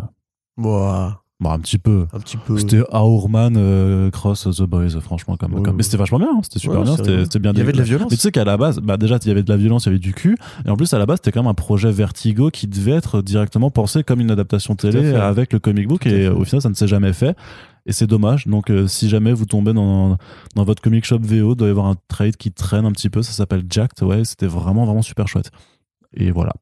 Bon, 0.58 1.12
Bon, 1.40 1.50
un 1.50 1.58
petit 1.58 1.78
peu. 1.78 2.06
un 2.12 2.20
petit 2.20 2.36
peu. 2.36 2.56
C'était 2.56 2.82
Aurman 2.92 3.54
euh, 3.56 4.10
cross 4.10 4.46
The 4.56 4.62
Boys, 4.62 4.90
franchement, 5.00 5.36
comme. 5.36 5.54
Ouais, 5.54 5.62
comme- 5.62 5.70
ouais. 5.72 5.76
Mais 5.78 5.82
c'était 5.82 5.96
vachement 5.96 6.18
bien, 6.20 6.28
hein, 6.36 6.40
c'était 6.44 6.60
super 6.60 6.78
Ouais, 6.78 6.84
bien, 6.84 6.96
c'était 6.96 7.38
bien 7.40 7.50
Il 7.52 7.58
y 7.58 7.62
avait 7.62 7.72
de 7.72 7.78
la 7.78 7.82
violence. 7.82 8.10
Mais 8.12 8.16
tu 8.16 8.22
sais 8.22 8.30
qu'à 8.30 8.44
la 8.44 8.56
base, 8.56 8.78
bah 8.78 8.96
déjà, 8.96 9.18
il 9.20 9.26
y 9.26 9.30
avait 9.32 9.42
de 9.42 9.50
la 9.50 9.56
violence, 9.56 9.84
il 9.84 9.88
y 9.88 9.90
avait 9.90 9.98
du 9.98 10.12
cul. 10.14 10.36
Et 10.66 10.70
en 10.70 10.76
plus, 10.76 10.92
à 10.94 10.98
la 10.98 11.06
base, 11.06 11.16
c'était 11.18 11.32
quand 11.32 11.42
même 11.42 11.50
un 11.50 11.54
projet 11.54 11.90
Vertigo 11.90 12.50
qui 12.50 12.68
devait 12.68 12.92
être 12.92 13.22
directement 13.22 13.70
pensé 13.72 14.04
comme 14.04 14.20
une 14.20 14.30
adaptation 14.30 14.76
télé 14.76 15.14
avec 15.16 15.52
le 15.52 15.58
comic 15.58 15.88
book. 15.88 16.06
Et 16.06 16.28
au 16.28 16.44
final, 16.44 16.60
ça 16.62 16.68
ne 16.68 16.74
s'est 16.74 16.86
jamais 16.86 17.12
fait. 17.12 17.36
Et 17.86 17.92
c'est 17.92 18.06
dommage. 18.06 18.46
Donc, 18.46 18.70
euh, 18.70 18.86
si 18.86 19.08
jamais 19.08 19.32
vous 19.32 19.44
tombez 19.44 19.72
dans, 19.72 20.16
dans 20.54 20.64
votre 20.64 20.82
comic 20.82 21.04
shop 21.04 21.18
VO, 21.20 21.52
il 21.52 21.56
doit 21.56 21.68
y 21.68 21.70
avoir 21.70 21.86
un 21.86 21.96
trade 22.08 22.36
qui 22.36 22.52
traîne 22.52 22.86
un 22.86 22.92
petit 22.92 23.10
peu. 23.10 23.22
Ça 23.22 23.32
s'appelle 23.32 23.64
Jacked. 23.68 24.02
Ouais, 24.06 24.24
c'était 24.24 24.46
vraiment, 24.46 24.84
vraiment 24.84 25.02
super 25.02 25.26
chouette. 25.28 25.50
Et 26.14 26.30
voilà. 26.30 26.52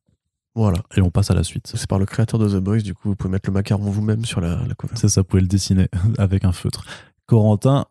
Voilà. 0.54 0.78
Et 0.96 1.00
on 1.00 1.10
passe 1.10 1.30
à 1.30 1.34
la 1.34 1.44
suite. 1.44 1.70
C'est 1.74 1.86
par 1.86 1.98
le 1.98 2.06
créateur 2.06 2.38
de 2.38 2.48
The 2.48 2.62
Boys, 2.62 2.80
du 2.80 2.94
coup, 2.94 3.10
vous 3.10 3.16
pouvez 3.16 3.30
mettre 3.30 3.48
le 3.48 3.54
macaron 3.54 3.90
vous-même 3.90 4.24
sur 4.24 4.40
la, 4.40 4.56
la 4.66 4.74
cover. 4.74 4.96
Ça, 4.96 5.08
ça 5.08 5.22
pouvait 5.22 5.42
le 5.42 5.48
dessiner 5.48 5.88
avec 6.18 6.44
un 6.44 6.52
feutre. 6.52 6.84
Corentin, 7.26 7.86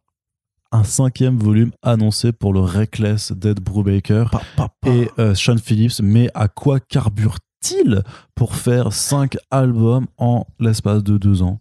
un 0.72 0.84
cinquième 0.84 1.38
volume 1.38 1.72
annoncé 1.82 2.32
pour 2.32 2.54
le 2.54 2.60
Reckless 2.60 3.32
Dead 3.32 3.60
Brubaker. 3.60 4.30
Pa, 4.32 4.42
pa, 4.56 4.70
pa. 4.82 4.90
et 4.90 5.10
euh, 5.20 5.34
Sean 5.36 5.58
Phillips, 5.58 6.02
mais 6.02 6.30
à 6.34 6.48
quoi 6.48 6.80
carbure-t-il 6.80 8.04
pour 8.36 8.56
faire 8.56 8.92
cinq 8.94 9.38
albums 9.52 10.08
en 10.18 10.46
l'espace 10.60 11.04
de 11.04 11.18
deux 11.18 11.42
ans? 11.42 11.60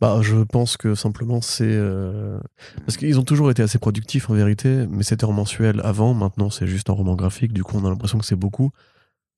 Bah, 0.00 0.20
je 0.22 0.36
pense 0.36 0.76
que 0.76 0.94
simplement 0.94 1.40
c'est. 1.42 1.64
euh, 1.66 2.38
Parce 2.86 2.96
qu'ils 2.96 3.18
ont 3.18 3.22
toujours 3.24 3.50
été 3.50 3.62
assez 3.62 3.78
productifs 3.78 4.30
en 4.30 4.34
vérité, 4.34 4.86
mais 4.88 5.02
c'était 5.02 5.24
en 5.26 5.32
mensuel 5.32 5.80
avant, 5.84 6.14
maintenant 6.14 6.48
c'est 6.50 6.66
juste 6.66 6.88
en 6.90 6.94
roman 6.94 7.16
graphique, 7.16 7.52
du 7.52 7.62
coup 7.64 7.76
on 7.80 7.84
a 7.84 7.90
l'impression 7.90 8.18
que 8.18 8.24
c'est 8.24 8.36
beaucoup. 8.36 8.70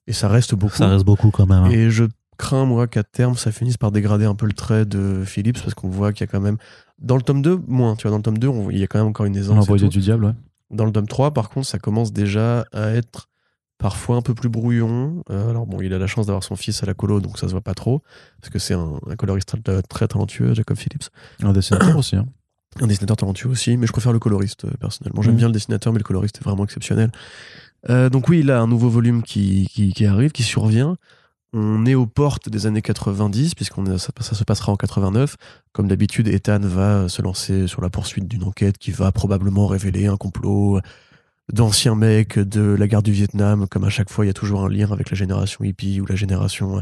Et 0.07 0.13
ça 0.13 0.29
reste 0.29 0.55
beaucoup. 0.55 0.77
Ça 0.77 0.89
reste 0.89 1.05
beaucoup 1.05 1.31
quand 1.31 1.47
même. 1.47 1.65
hein. 1.65 1.71
Et 1.71 1.91
je 1.91 2.05
crains, 2.37 2.65
moi, 2.65 2.89
qu'à 2.89 3.05
terme, 3.05 3.37
ça 3.37 3.53
finisse 3.53 3.77
par 3.77 3.93
dégrader 3.93 4.25
un 4.25 4.35
peu 4.35 4.47
le 4.47 4.53
trait 4.53 4.85
de 4.85 5.23
Phillips, 5.25 5.61
parce 5.63 5.75
qu'on 5.75 5.89
voit 5.89 6.13
qu'il 6.13 6.27
y 6.27 6.29
a 6.29 6.33
quand 6.33 6.41
même. 6.41 6.57
Dans 6.99 7.15
le 7.15 7.23
tome 7.23 7.41
2, 7.41 7.61
moins, 7.69 7.95
tu 7.95 8.03
vois, 8.03 8.11
dans 8.11 8.17
le 8.17 8.23
tome 8.25 8.39
2, 8.39 8.49
on- 8.49 8.69
il 8.71 8.79
y 8.79 8.83
a 8.83 8.89
quand 8.89 8.99
même 8.99 9.07
encore 9.07 9.27
une 9.27 9.37
aisance. 9.37 9.55
L'envoyé 9.57 9.89
du 9.89 10.01
diable, 10.01 10.25
ouais. 10.25 10.33
Dans 10.73 10.85
le 10.85 10.91
tome 10.91 11.07
3, 11.07 11.33
par 11.33 11.51
contre, 11.51 11.69
ça 11.69 11.79
commence 11.79 12.13
déjà 12.13 12.65
à 12.73 12.89
être 12.91 13.29
parfois 13.83 14.17
un 14.17 14.23
peu 14.23 14.33
plus 14.35 14.49
brouillon. 14.49 15.23
Euh, 15.31 15.51
alors 15.51 15.67
bon, 15.67 15.81
il 15.83 15.93
a 15.93 15.99
la 15.99 16.07
chance 16.07 16.27
d'avoir 16.27 16.43
son 16.45 16.57
fils 16.57 16.83
à 16.83 16.87
la 16.87 16.95
colo, 16.95 17.21
donc 17.21 17.39
ça 17.39 17.47
se 17.49 17.53
voit 17.53 17.61
pas 17.61 17.75
trop, 17.75 18.01
parce 18.41 18.51
que 18.51 18.59
c'est 18.59 18.75
un, 18.75 18.93
un 19.09 19.17
coloriste 19.17 19.55
très, 19.63 19.83
très 19.83 20.09
talentueux, 20.09 20.55
Jacob 20.55 20.77
Phillips. 20.77 21.09
Un 21.43 21.53
dessinateur 21.53 21.97
aussi. 21.97 22.17
hein. 22.17 22.27
Un 22.81 22.87
dessinateur 22.87 23.17
talentueux 23.19 23.51
aussi, 23.51 23.77
mais 23.77 23.87
je 23.87 23.93
préfère 23.93 24.13
le 24.15 24.19
coloriste, 24.19 24.65
euh, 24.65 24.71
personnellement. 24.81 25.21
J'aime 25.21 25.33
Mhm. 25.35 25.39
bien 25.39 25.47
le 25.49 25.53
dessinateur, 25.53 25.93
mais 25.93 25.99
le 25.99 26.05
coloriste 26.05 26.39
est 26.39 26.45
vraiment 26.45 26.65
exceptionnel. 26.65 27.11
Euh, 27.91 28.09
donc 28.09 28.29
oui, 28.29 28.41
il 28.41 28.51
a 28.51 28.61
un 28.61 28.67
nouveau 28.67 28.89
volume 28.89 29.23
qui, 29.23 29.69
qui, 29.71 29.93
qui 29.93 30.07
arrive, 30.07 30.31
qui 30.31 30.43
survient. 30.45 30.97
On 31.55 31.85
est 31.85 31.95
aux 31.95 32.07
portes 32.07 32.49
des 32.49 32.65
années 32.67 32.81
90, 32.81 33.55
puisqu'on 33.55 33.85
ça, 33.99 34.11
ça 34.21 34.35
se 34.35 34.43
passera 34.45 34.73
en 34.73 34.77
89. 34.77 35.37
Comme 35.73 35.87
d'habitude, 35.87 36.29
Ethan 36.29 36.61
va 36.61 37.11
se 37.11 37.21
lancer 37.21 37.67
sur 37.67 37.83
la 37.83 37.91
poursuite 37.91 38.27
d'une 38.27 38.45
enquête 38.45 38.79
qui 38.79 38.91
va 38.91 39.13
probablement 39.13 39.67
révéler 39.67 40.07
un 40.07 40.17
complot 40.17 40.81
d'anciens 41.53 41.95
mecs 41.95 42.39
de 42.39 42.77
la 42.79 42.87
guerre 42.87 43.03
du 43.03 43.13
Vietnam. 43.13 43.67
Comme 43.69 43.85
à 43.85 43.91
chaque 43.91 44.11
fois, 44.11 44.25
il 44.25 44.29
y 44.29 44.31
a 44.31 44.35
toujours 44.35 44.63
un 44.65 44.69
lien 44.69 44.91
avec 44.91 45.11
la 45.11 45.17
génération 45.17 45.65
hippie 45.65 46.01
ou 46.01 46.07
la 46.07 46.15
génération 46.17 46.79
euh, 46.79 46.81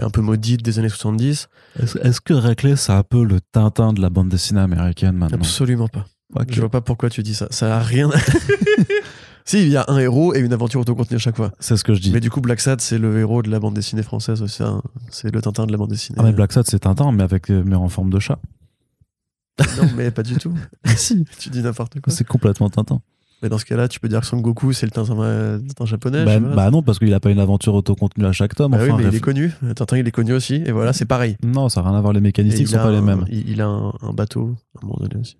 un 0.00 0.10
peu 0.10 0.20
maudite 0.20 0.62
des 0.62 0.78
années 0.78 0.88
70. 0.88 1.48
Est-ce 1.78 2.20
que 2.20 2.34
Reckless, 2.34 2.82
c'est 2.82 2.92
un 2.92 3.02
peu 3.02 3.24
le 3.24 3.40
Tintin 3.40 3.92
de 3.92 4.00
la 4.00 4.10
bande 4.10 4.28
dessinée 4.28 4.60
américaine 4.60 5.16
maintenant? 5.16 5.38
Absolument 5.38 5.88
pas. 5.88 6.06
Ok. 6.34 6.48
Je 6.50 6.60
vois 6.60 6.70
pas 6.70 6.80
pourquoi 6.80 7.10
tu 7.10 7.22
dis 7.22 7.34
ça. 7.34 7.46
Ça 7.50 7.76
a 7.76 7.80
rien. 7.80 8.10
si, 9.44 9.62
il 9.62 9.68
y 9.68 9.76
a 9.76 9.84
un 9.88 9.98
héros 9.98 10.34
et 10.34 10.40
une 10.40 10.52
aventure 10.52 10.80
autocontenue 10.80 11.16
à 11.16 11.20
chaque 11.20 11.36
fois. 11.36 11.52
C'est 11.60 11.76
ce 11.76 11.84
que 11.84 11.94
je 11.94 12.00
dis. 12.00 12.10
Mais 12.10 12.20
du 12.20 12.30
coup, 12.30 12.40
Black 12.40 12.60
Sad, 12.60 12.80
c'est 12.80 12.98
le 12.98 13.18
héros 13.18 13.42
de 13.42 13.50
la 13.50 13.60
bande 13.60 13.74
dessinée 13.74 14.02
française 14.02 14.42
aussi. 14.42 14.62
hein. 14.62 14.82
C'est 15.10 15.32
le 15.32 15.40
Tintin 15.40 15.66
de 15.66 15.72
la 15.72 15.78
bande 15.78 15.90
dessinée. 15.90 16.18
Ah, 16.18 16.24
mais 16.24 16.32
Black 16.32 16.52
Sad, 16.52 16.64
c'est 16.66 16.80
Tintin, 16.80 17.12
mais, 17.12 17.22
avec, 17.22 17.50
euh, 17.50 17.62
mais 17.64 17.76
en 17.76 17.88
forme 17.88 18.10
de 18.10 18.18
chat. 18.18 18.40
Non, 19.78 19.88
mais 19.94 20.10
pas 20.10 20.24
du 20.24 20.36
tout. 20.36 20.54
si, 20.96 21.24
tu 21.38 21.50
dis 21.50 21.62
n'importe 21.62 22.00
quoi. 22.00 22.12
c'est 22.12 22.26
complètement 22.26 22.68
Tintin. 22.68 23.00
Mais 23.42 23.48
dans 23.48 23.58
ce 23.58 23.64
cas-là, 23.66 23.88
tu 23.88 24.00
peux 24.00 24.08
dire 24.08 24.20
que 24.20 24.26
Son 24.26 24.38
Goku, 24.40 24.72
c'est 24.72 24.86
le 24.86 24.90
Tintin, 24.90 25.20
euh, 25.20 25.58
Tintin 25.58 25.84
japonais. 25.84 26.24
Bah, 26.24 26.38
bah 26.40 26.70
non, 26.70 26.82
parce 26.82 26.98
qu'il 26.98 27.12
a 27.12 27.20
pas 27.20 27.30
une 27.30 27.38
aventure 27.38 27.74
autocontenue 27.74 28.24
à 28.24 28.32
chaque 28.32 28.54
tome. 28.54 28.72
Bah 28.72 28.78
oui, 28.80 28.90
enfin, 28.90 29.02
mais 29.02 29.08
il 29.08 29.14
est 29.14 29.20
connu. 29.20 29.52
Tintin, 29.76 29.98
il 29.98 30.08
est 30.08 30.12
connu 30.12 30.32
aussi. 30.32 30.62
Et 30.64 30.72
voilà, 30.72 30.92
c'est 30.92 31.04
pareil. 31.04 31.36
Non, 31.44 31.68
ça 31.68 31.82
n'a 31.82 31.90
rien 31.90 31.98
à 31.98 32.00
voir. 32.00 32.12
Les 32.14 32.18
Et 32.18 32.22
mécanistiques 32.22 32.68
sont 32.68 32.76
pas 32.76 32.90
les 32.90 33.02
mêmes. 33.02 33.26
Il, 33.28 33.50
il 33.50 33.60
a 33.60 33.66
un, 33.66 33.92
un 34.02 34.12
bateau 34.14 34.54
à 34.76 34.82
un 34.82 34.86
moment 34.86 34.98
donné 35.00 35.20
aussi. 35.20 35.36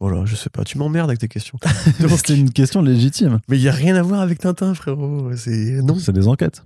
Voilà, 0.00 0.24
je 0.24 0.34
sais 0.34 0.50
pas. 0.50 0.64
Tu 0.64 0.76
m'emmerdes 0.76 1.08
avec 1.08 1.20
tes 1.20 1.28
questions. 1.28 1.58
C'était 2.16 2.36
une 2.36 2.50
question 2.50 2.82
légitime. 2.82 3.40
Mais 3.48 3.56
il 3.56 3.62
y 3.62 3.68
a 3.68 3.72
rien 3.72 3.94
à 3.94 4.02
voir 4.02 4.20
avec 4.20 4.38
Tintin, 4.38 4.74
frérot. 4.74 5.30
C'est 5.36 5.80
non. 5.82 5.94
C'est 5.94 6.12
des 6.12 6.26
enquêtes. 6.26 6.64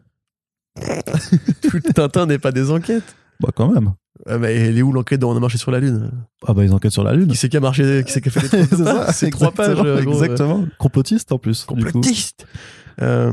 Tout 1.63 1.81
Tintin 1.95 2.27
n'est 2.27 2.39
pas 2.39 2.53
des 2.53 2.71
enquêtes. 2.71 3.17
Bah 3.41 3.51
quand 3.55 3.69
même. 3.73 3.93
Ah 4.27 4.39
bah, 4.39 4.51
elle 4.51 4.77
est 4.77 4.83
où 4.83 4.93
l'enquête 4.93 5.21
dont 5.21 5.31
on 5.33 5.37
a 5.37 5.41
marché 5.41 5.59
sur 5.59 5.71
la 5.71 5.81
Lune? 5.81 6.11
Ah 6.47 6.53
bah 6.55 6.65
ils 6.65 6.73
enquêtent 6.73 6.93
sur 6.93 7.05
la 7.05 7.15
Lune. 7.15 7.29
Qui 7.29 7.37
c'est 7.37 7.49
qui 7.49 7.57
a 7.57 7.61
marché 7.61 8.03
Qui 8.07 8.13
c'est 8.13 8.21
qui 8.21 8.29
a 8.29 8.33
fait 8.33 8.41
les 8.57 8.65
C'est 8.67 8.77
ça, 8.77 9.13
C'est 9.13 9.31
trois 9.31 9.53
pages. 9.53 9.71
exactement, 9.79 9.97
euh, 9.97 10.03
gros, 10.03 10.23
Exactement. 10.25 10.67
Complotiste 10.79 11.33
en 11.33 11.39
plus. 11.39 11.65
Complotiste 11.65 12.47
Euh, 13.01 13.33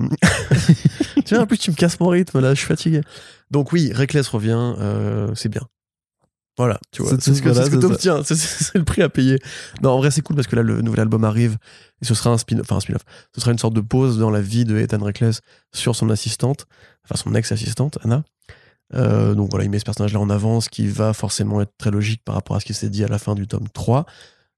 Tu 1.25 1.33
vois, 1.33 1.43
en 1.43 1.47
plus, 1.47 1.57
tu 1.57 1.71
me 1.71 1.75
casses 1.75 1.99
mon 1.99 2.09
rythme, 2.09 2.39
là, 2.39 2.53
je 2.53 2.59
suis 2.59 2.67
fatigué. 2.67 3.01
Donc, 3.49 3.71
oui, 3.71 3.91
Reckless 3.93 4.27
revient, 4.27 4.73
euh, 4.79 5.31
c'est 5.33 5.49
bien. 5.49 5.61
Voilà, 6.57 6.79
tu 6.91 7.01
vois, 7.01 7.11
C'est 7.19 7.33
ce 7.33 7.41
que, 7.41 7.53
c'est 7.53 7.65
ce 7.65 7.69
que 7.69 7.75
t'obtiens, 7.75 8.21
c'est 8.23 8.75
le 8.77 8.85
prix 8.85 9.01
à 9.01 9.09
payer. 9.09 9.39
Non, 9.81 9.89
en 9.91 9.97
vrai, 9.97 10.09
c'est 10.11 10.21
cool 10.21 10.37
parce 10.37 10.47
que 10.47 10.55
là, 10.55 10.61
le 10.61 10.81
nouvel 10.81 11.01
album 11.01 11.25
arrive 11.25 11.57
et 12.01 12.05
ce 12.05 12.13
sera 12.13 12.29
un 12.29 12.37
spin 12.37 12.57
enfin 12.61 12.77
un 12.77 12.79
spin-off. 12.79 13.01
Ce 13.33 13.41
sera 13.41 13.51
une 13.51 13.57
sorte 13.57 13.73
de 13.73 13.81
pause 13.81 14.17
dans 14.19 14.29
la 14.29 14.39
vie 14.39 14.63
de 14.63 14.77
Ethan 14.77 15.03
Reckless 15.03 15.41
sur 15.73 15.97
son 15.97 16.09
assistante, 16.09 16.65
enfin 17.03 17.21
son 17.21 17.35
ex-assistante, 17.35 17.97
Anna. 18.03 18.23
Euh, 18.93 19.33
donc 19.33 19.49
voilà, 19.49 19.65
il 19.65 19.71
met 19.71 19.79
ce 19.79 19.85
personnage-là 19.85 20.19
en 20.19 20.29
avant, 20.29 20.61
ce 20.61 20.69
qui 20.69 20.87
va 20.87 21.13
forcément 21.13 21.59
être 21.61 21.73
très 21.77 21.91
logique 21.91 22.21
par 22.23 22.35
rapport 22.35 22.55
à 22.55 22.59
ce 22.59 22.65
qui 22.65 22.73
s'est 22.73 22.89
dit 22.89 23.03
à 23.03 23.07
la 23.07 23.17
fin 23.17 23.33
du 23.35 23.47
tome 23.47 23.67
3. 23.73 24.05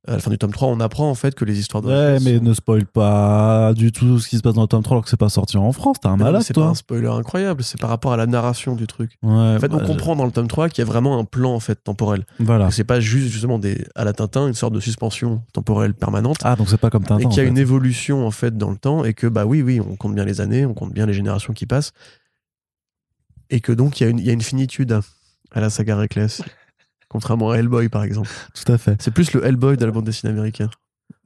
À 0.07 0.11
la 0.13 0.19
fin 0.19 0.29
du 0.31 0.37
tome 0.37 0.51
3, 0.53 0.69
on 0.69 0.79
apprend 0.79 1.09
en 1.09 1.15
fait 1.15 1.35
que 1.35 1.43
les 1.43 1.59
histoires 1.59 1.81
de 1.83 1.89
Ouais, 1.89 2.19
mais 2.21 2.37
sont- 2.37 2.43
ne 2.43 2.53
spoil 2.53 2.85
pas 2.85 3.73
du 3.73 3.91
tout 3.91 4.19
ce 4.19 4.29
qui 4.29 4.37
se 4.37 4.41
passe 4.41 4.53
dans 4.53 4.61
le 4.61 4.67
tome 4.67 4.81
3 4.83 4.95
alors 4.95 5.03
que 5.03 5.09
c'est 5.09 5.17
pas 5.17 5.27
sorti 5.27 5.57
en 5.57 5.71
France. 5.73 5.97
T'es 6.01 6.07
un 6.07 6.15
Mais 6.15 6.23
malade, 6.25 6.43
c'est 6.43 6.53
pas 6.53 6.61
un 6.67 6.75
spoiler 6.75 7.07
incroyable, 7.09 7.61
c'est 7.63 7.79
par 7.79 7.89
rapport 7.89 8.13
à 8.13 8.17
la 8.17 8.25
narration 8.25 8.75
du 8.75 8.87
truc. 8.87 9.17
Ouais, 9.21 9.29
En 9.31 9.59
fait, 9.59 9.73
on 9.73 9.77
bah, 9.77 9.85
comprend 9.85 10.15
dans 10.15 10.25
le 10.25 10.31
tome 10.31 10.47
3 10.47 10.69
qu'il 10.69 10.81
y 10.81 10.87
a 10.87 10.89
vraiment 10.89 11.19
un 11.19 11.25
plan 11.25 11.53
en 11.53 11.59
fait 11.59 11.75
temporel. 11.83 12.25
Voilà. 12.39 12.71
C'est 12.71 12.85
pas 12.85 13.01
juste 13.01 13.27
justement 13.27 13.59
des 13.59 13.85
à 13.95 14.05
la 14.05 14.13
Tintin 14.13 14.47
une 14.47 14.53
sorte 14.53 14.73
de 14.73 14.79
suspension 14.79 15.41
temporelle 15.51 15.93
permanente 15.93 16.37
Ah, 16.43 16.55
donc 16.55 16.69
c'est 16.69 16.77
pas 16.77 16.89
comme 16.89 17.03
Tintin. 17.03 17.27
et 17.27 17.27
qu'il 17.27 17.37
y 17.37 17.39
a 17.39 17.43
en 17.43 17.45
fait. 17.45 17.49
une 17.51 17.57
évolution 17.57 18.25
en 18.25 18.31
fait 18.31 18.57
dans 18.57 18.69
le 18.71 18.77
temps 18.77 19.03
et 19.03 19.13
que 19.13 19.27
bah 19.27 19.45
oui 19.45 19.61
oui, 19.61 19.81
on 19.81 19.95
compte 19.97 20.15
bien 20.15 20.23
les 20.25 20.39
années, 20.39 20.65
on 20.65 20.73
compte 20.73 20.93
bien 20.93 21.05
les 21.05 21.13
générations 21.13 21.51
qui 21.53 21.65
passent 21.65 21.91
et 23.49 23.59
que 23.61 23.71
donc 23.71 23.99
il 23.99 24.03
y 24.03 24.07
a 24.07 24.09
une 24.09 24.19
il 24.19 24.25
y 24.25 24.29
a 24.29 24.33
une 24.33 24.41
finitude 24.41 24.99
à 25.51 25.59
la 25.61 25.69
saga 25.69 25.95
Reckless. 25.97 26.41
Contrairement 27.09 27.51
à 27.51 27.57
Hellboy 27.57 27.89
par 27.89 28.03
exemple. 28.03 28.29
Tout 28.53 28.71
à 28.71 28.77
fait. 28.77 29.01
C'est 29.01 29.11
plus 29.11 29.31
le 29.33 29.45
Hellboy 29.45 29.77
de 29.77 29.85
la 29.85 29.91
bande 29.91 30.05
dessinée 30.05 30.31
américaine. 30.33 30.69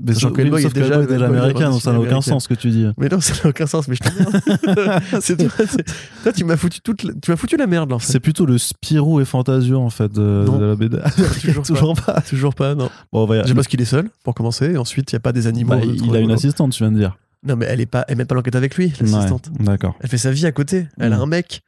Mais 0.04 0.14
sauf 0.14 0.32
que 0.34 0.42
Hellboy 0.42 0.64
est 0.64 0.74
déjà- 0.74 0.96
Hellboy 0.96 1.08
déjà 1.08 1.26
Hellboy 1.26 1.38
américain, 1.40 1.70
donc 1.72 1.82
ça 1.82 1.92
n'a 1.92 2.00
aucun 2.00 2.22
sens 2.22 2.44
ce 2.44 2.50
que 2.50 2.54
tu 2.54 2.70
dis. 2.70 2.86
Mais 2.98 3.08
non, 3.10 3.20
ça 3.20 3.34
n'a 3.44 3.50
aucun 3.50 3.66
sens, 3.66 3.88
mais 3.88 3.96
je 3.96 4.02
t'emmerde. 4.02 5.02
C'est 5.22 5.38
toi, 5.38 6.32
tu 6.34 6.44
m'as 6.44 6.58
foutu 6.58 6.82
toute 6.82 7.04
la- 7.04 7.14
tu 7.20 7.32
m'as 7.32 7.38
foutu 7.38 7.58
la 7.58 7.66
merde 7.68 7.90
là 7.90 7.96
en 7.96 8.00
fait. 8.00 8.12
C'est 8.12 8.20
plutôt 8.20 8.46
le 8.46 8.58
Spirou 8.60 9.20
et 9.22 9.26
Fantasio 9.26 9.80
en 9.80 9.90
fait 9.90 10.12
de, 10.12 10.46
la 10.60 10.76
BD. 10.76 10.98
Toujours 11.42 11.64
pas. 11.64 11.64
Toujours 11.64 11.96
pas. 11.96 12.22
Toujours 12.22 12.56
pas, 12.56 12.76
non. 12.76 12.90
Bon, 13.12 13.24
on 13.24 13.26
va 13.26 13.38
y- 13.38 13.42
Déjà 13.42 13.56
parce 13.56 13.68
qu'il 13.68 13.82
est 13.82 13.86
seul, 13.86 14.10
pour 14.24 14.36
commencer. 14.36 14.72
Et 14.72 14.78
ensuite, 14.78 15.12
il 15.12 15.16
n'y 15.16 15.18
a 15.18 15.22
pas 15.22 15.34
des 15.34 15.48
animaux. 15.48 15.72
Bah, 15.76 15.82
il 15.84 16.16
a 16.16 16.20
une 16.20 16.32
assistante, 16.32 16.72
tu 16.74 16.84
viens 16.84 16.92
de 16.92 16.98
dire. 16.98 17.18
Non, 17.44 17.56
mais 17.56 17.66
elle 17.68 17.82
est 17.82 17.88
pas, 17.88 18.06
elle 18.08 18.18
met 18.18 18.26
pas 18.26 18.36
l'enquête 18.36 18.56
avec 18.56 18.76
lui, 18.76 18.94
l'assistante. 19.00 19.50
Ouais, 19.60 19.66
D'accord. 19.66 19.96
Elle 20.00 20.10
fait 20.10 20.20
sa 20.20 20.32
vie 20.32 20.46
à 20.46 20.52
côté. 20.52 20.86
Elle 21.00 21.12
a 21.14 21.18
Mm. 21.18 21.22
un 21.22 21.26
mec. 21.26 21.62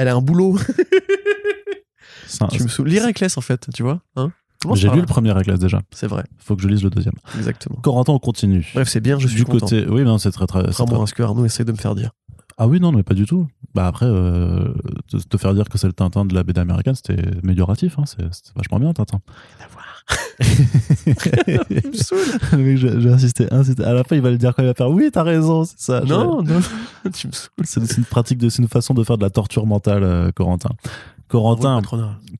Elle 0.00 0.08
a 0.08 0.14
un 0.14 0.22
boulot. 0.22 0.56
Ça- 2.26 2.46
tu 2.50 2.62
me 2.62 2.68
saoules. 2.68 2.88
Lire 2.88 3.04
en 3.04 3.40
fait, 3.40 3.68
tu 3.74 3.82
vois. 3.82 4.00
Hein? 4.16 4.32
J'ai 4.74 4.88
lu 4.88 5.00
le 5.00 5.06
premier 5.06 5.30
Reckless 5.32 5.58
déjà. 5.58 5.82
C'est 5.90 6.06
vrai, 6.06 6.24
Faut 6.38 6.56
que 6.56 6.62
je 6.62 6.68
lise 6.68 6.82
le 6.82 6.88
deuxième. 6.88 7.14
exactement. 7.36 7.76
Corentin, 7.82 8.14
on 8.14 8.18
continue. 8.18 8.66
Bref, 8.74 8.88
c'est 8.88 9.00
bien, 9.00 9.18
je 9.18 9.26
suis 9.26 9.36
du 9.36 9.44
content. 9.44 9.66
côté, 9.66 9.86
oui, 9.88 10.02
non, 10.04 10.16
c'est 10.16 10.30
très 10.30 10.46
très. 10.46 10.60
c'est 10.60 10.76
Contrairement 10.76 11.02
à 11.04 11.06
ce 11.06 11.12
que 11.14 11.22
Arnaud 11.22 11.44
essaie 11.44 11.64
de 11.64 11.72
me 11.72 11.76
faire 11.76 11.94
dire. 11.94 12.12
Ah 12.56 12.66
oui, 12.66 12.80
non, 12.80 12.92
mais 12.92 13.02
pas 13.02 13.14
du 13.14 13.26
tout. 13.26 13.46
Bah 13.74 13.86
après, 13.86 14.06
euh, 14.06 14.72
te, 15.10 15.16
te 15.18 15.36
faire 15.36 15.52
dire 15.54 15.68
que 15.68 15.76
c'est 15.76 15.86
le 15.86 15.92
Tintin 15.92 16.24
de 16.24 16.34
la 16.34 16.42
BD 16.44 16.60
américaine, 16.60 16.94
c'était 16.94 17.20
amélioratif. 17.42 17.98
Hein, 17.98 18.04
c'est 18.06 18.22
vachement 18.56 18.78
bien, 18.80 18.92
Tintin. 18.94 19.20
Il 20.40 21.90
me 21.90 21.96
saoule. 21.96 22.98
J'ai 23.00 23.10
insisté, 23.10 23.52
insisté. 23.52 23.84
À 23.84 23.92
la 23.92 24.04
fin, 24.04 24.16
il 24.16 24.22
va 24.22 24.30
le 24.30 24.38
dire 24.38 24.54
quand 24.54 24.62
il 24.62 24.66
va 24.66 24.74
faire 24.74 24.90
Oui, 24.90 25.10
t'as 25.12 25.22
raison, 25.22 25.64
c'est 25.64 25.80
ça. 25.80 26.00
Non, 26.00 26.42
non, 26.42 26.60
tu 27.12 27.26
me 27.28 27.32
saoules. 27.32 27.64
C'est 27.64 27.96
une 27.96 28.04
pratique, 28.04 28.38
de, 28.38 28.48
c'est 28.48 28.62
une 28.62 28.68
façon 28.68 28.94
de 28.94 29.04
faire 29.04 29.18
de 29.18 29.22
la 29.22 29.30
torture 29.30 29.66
mentale, 29.66 30.02
euh, 30.02 30.30
Corentin. 30.34 30.70
Corentin. 31.28 31.80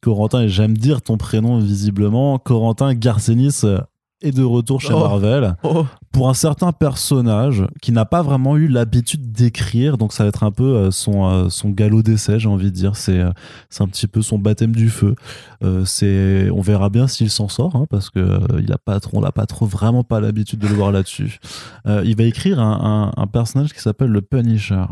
Corentin, 0.01 0.43
et 0.43 0.49
j'aime 0.49 0.77
dire 0.77 1.01
ton 1.01 1.17
prénom 1.17 1.59
visiblement. 1.59 2.39
Corentin 2.39 2.95
Garcenis 2.95 3.61
euh, 3.65 3.79
est 4.23 4.33
de 4.33 4.43
retour 4.43 4.81
chez 4.81 4.93
Oh. 4.93 5.01
Marvel 5.01 5.57
Oh, 5.63 5.87
pour 6.13 6.29
un 6.29 6.35
certain 6.35 6.73
personnage 6.73 7.65
qui 7.81 7.93
n'a 7.93 8.05
pas 8.05 8.23
vraiment 8.23 8.57
eu 8.57 8.69
l'habitude 8.69 9.33
d'écrire, 9.33 9.97
donc 9.99 10.13
ça 10.13 10.25
va 10.25 10.29
être 10.29 10.43
un 10.43 10.51
peu 10.51 10.65
euh, 10.77 10.91
son, 10.91 11.27
euh, 11.29 11.49
son 11.49 11.71
galop 11.71 12.03
d'essai, 12.03 12.39
j'ai 12.39 12.49
envie 12.49 12.67
de 12.67 12.77
dire. 12.77 12.97
C'est 12.97 13.19
euh, 13.19 13.31
un 13.79 13.87
petit 13.89 14.07
peu 14.07 14.23
son 14.23 14.39
baptême 14.39 14.75
du 14.75 14.91
feu. 14.91 15.15
Euh, 15.63 15.85
c'est 15.85 16.51
on 16.51 16.61
verra 16.61 16.91
bien 16.91 17.07
s'il 17.09 17.31
s'en 17.31 17.49
sort, 17.49 17.77
hein, 17.77 17.87
parce 17.89 18.11
que 18.11 18.19
euh, 18.21 18.39
il 18.63 18.73
a 18.73 18.79
pas 18.79 19.01
trop, 19.01 19.19
on 19.19 19.21
n'a 19.23 19.33
pas 19.33 19.47
trop 19.47 19.67
vraiment 19.67 20.05
pas 20.05 20.21
l'habitude 20.21 20.59
de 20.59 20.69
le 20.69 20.75
voir 20.75 20.93
là-dessus. 20.93 21.39
Euh, 21.87 22.03
il 22.05 22.17
va 22.17 22.25
écrire 22.25 22.61
un, 22.61 23.13
un- 23.17 23.23
un 23.23 23.27
personnage 23.27 23.73
qui 23.73 23.81
s'appelle 23.81 24.11
le 24.11 24.21
Punisher. 24.23 24.85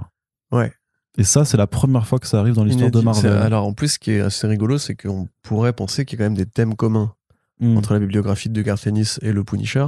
Ouais. 0.53 0.72
Et 1.16 1.24
ça, 1.24 1.45
c'est 1.45 1.57
la 1.57 1.66
première 1.66 2.07
fois 2.07 2.20
que 2.20 2.29
ça 2.29 2.39
arrive 2.39 2.55
dans 2.55 2.62
l'histoire 2.64 2.93
de 2.93 3.01
Marvel. 3.01 3.33
Alors 3.33 3.66
en 3.66 3.72
plus, 3.72 3.89
ce 3.95 3.99
qui 3.99 4.12
est 4.12 4.20
assez 4.20 4.47
rigolo, 4.47 4.79
c'est 4.79 4.95
qu'on 4.95 5.26
pourrait 5.43 5.72
penser 5.72 6.05
qu'il 6.05 6.16
y 6.16 6.22
a 6.22 6.24
quand 6.24 6.31
même 6.31 6.37
des 6.37 6.47
thèmes 6.47 6.76
communs 6.76 7.12
Mm. 7.61 7.77
entre 7.77 7.93
la 7.95 7.99
bibliographie 7.99 8.49
de 8.51 8.63
Garth 8.63 8.87
Ennis 8.87 9.19
et 9.23 9.33
le 9.33 9.45
Punisher. 9.45 9.87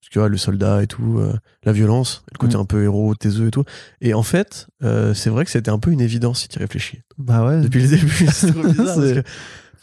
Parce 0.00 0.10
que 0.14 0.20
ouais, 0.20 0.28
le 0.28 0.36
soldat 0.36 0.82
et 0.82 0.86
tout, 0.86 1.18
euh, 1.18 1.32
la 1.64 1.72
violence, 1.72 2.22
le 2.32 2.38
côté 2.38 2.56
Mm. 2.56 2.60
un 2.60 2.64
peu 2.64 2.82
héros, 2.84 3.14
taiseux 3.16 3.48
et 3.48 3.50
tout. 3.50 3.64
Et 4.00 4.14
en 4.14 4.22
fait, 4.22 4.68
euh, 4.84 5.12
c'est 5.14 5.28
vrai 5.30 5.44
que 5.44 5.50
c'était 5.50 5.70
un 5.70 5.78
peu 5.80 5.90
une 5.90 6.00
évidence 6.00 6.40
si 6.42 6.48
tu 6.48 6.58
y 6.58 6.62
réfléchis. 6.62 7.00
Bah 7.18 7.44
ouais. 7.44 7.60
Depuis 7.62 7.82
le 7.82 7.88
début, 7.88 8.08
c'est 8.32 8.52
trop 8.52 8.62
bizarre. 8.62 8.84
parce 8.94 8.98
que 9.12 9.22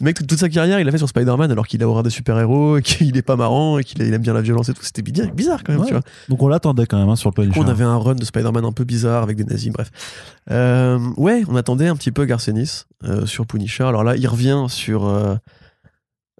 mec, 0.02 0.16
toute, 0.16 0.28
toute 0.28 0.40
sa 0.40 0.48
carrière, 0.48 0.80
il 0.80 0.88
a 0.88 0.92
fait 0.92 0.98
sur 1.00 1.10
Spider-Man 1.10 1.52
alors 1.52 1.68
qu'il 1.68 1.84
a 1.84 1.88
horreur 1.90 2.04
des 2.04 2.10
super-héros, 2.10 2.80
qu'il 2.82 3.18
est 3.18 3.22
pas 3.24 3.36
marrant 3.36 3.78
et 3.78 3.84
qu'il 3.84 4.02
il 4.04 4.14
aime 4.14 4.22
bien 4.22 4.34
la 4.34 4.42
violence 4.42 4.70
et 4.70 4.74
tout. 4.74 4.84
C'était 4.84 5.02
bizarre, 5.02 5.34
bizarre 5.34 5.64
quand 5.66 5.74
même, 5.74 5.82
Ouais. 5.82 5.88
tu 5.88 5.94
vois. 5.94 6.04
Donc 6.30 6.42
on 6.42 6.48
l'attendait 6.48 6.86
quand 6.86 6.98
même 6.98 7.10
hein, 7.10 7.16
sur 7.18 7.30
le 7.32 7.34
Punisher. 7.34 7.60
on 7.60 7.68
avait 7.68 7.84
un 7.84 7.98
run 7.98 8.16
de 8.16 8.24
Spider-Man 8.24 8.64
un 8.64 8.72
peu 8.72 8.86
bizarre 8.86 9.22
avec 9.24 9.36
des 9.36 9.44
nazis, 9.44 9.74
bref. 9.74 9.90
Euh, 10.52 10.98
ouais, 11.18 11.44
on 11.50 11.56
attendait 11.58 11.88
un 11.88 11.96
petit 11.98 12.12
peu 12.12 12.24
Garcenis 12.26 12.84
euh, 13.04 13.26
sur 13.26 13.46
Punisher. 13.46 13.84
Alors 13.84 14.04
là, 14.06 14.16
il 14.16 14.28
revient 14.28 14.66
sur. 14.70 15.06
euh, 15.06 15.36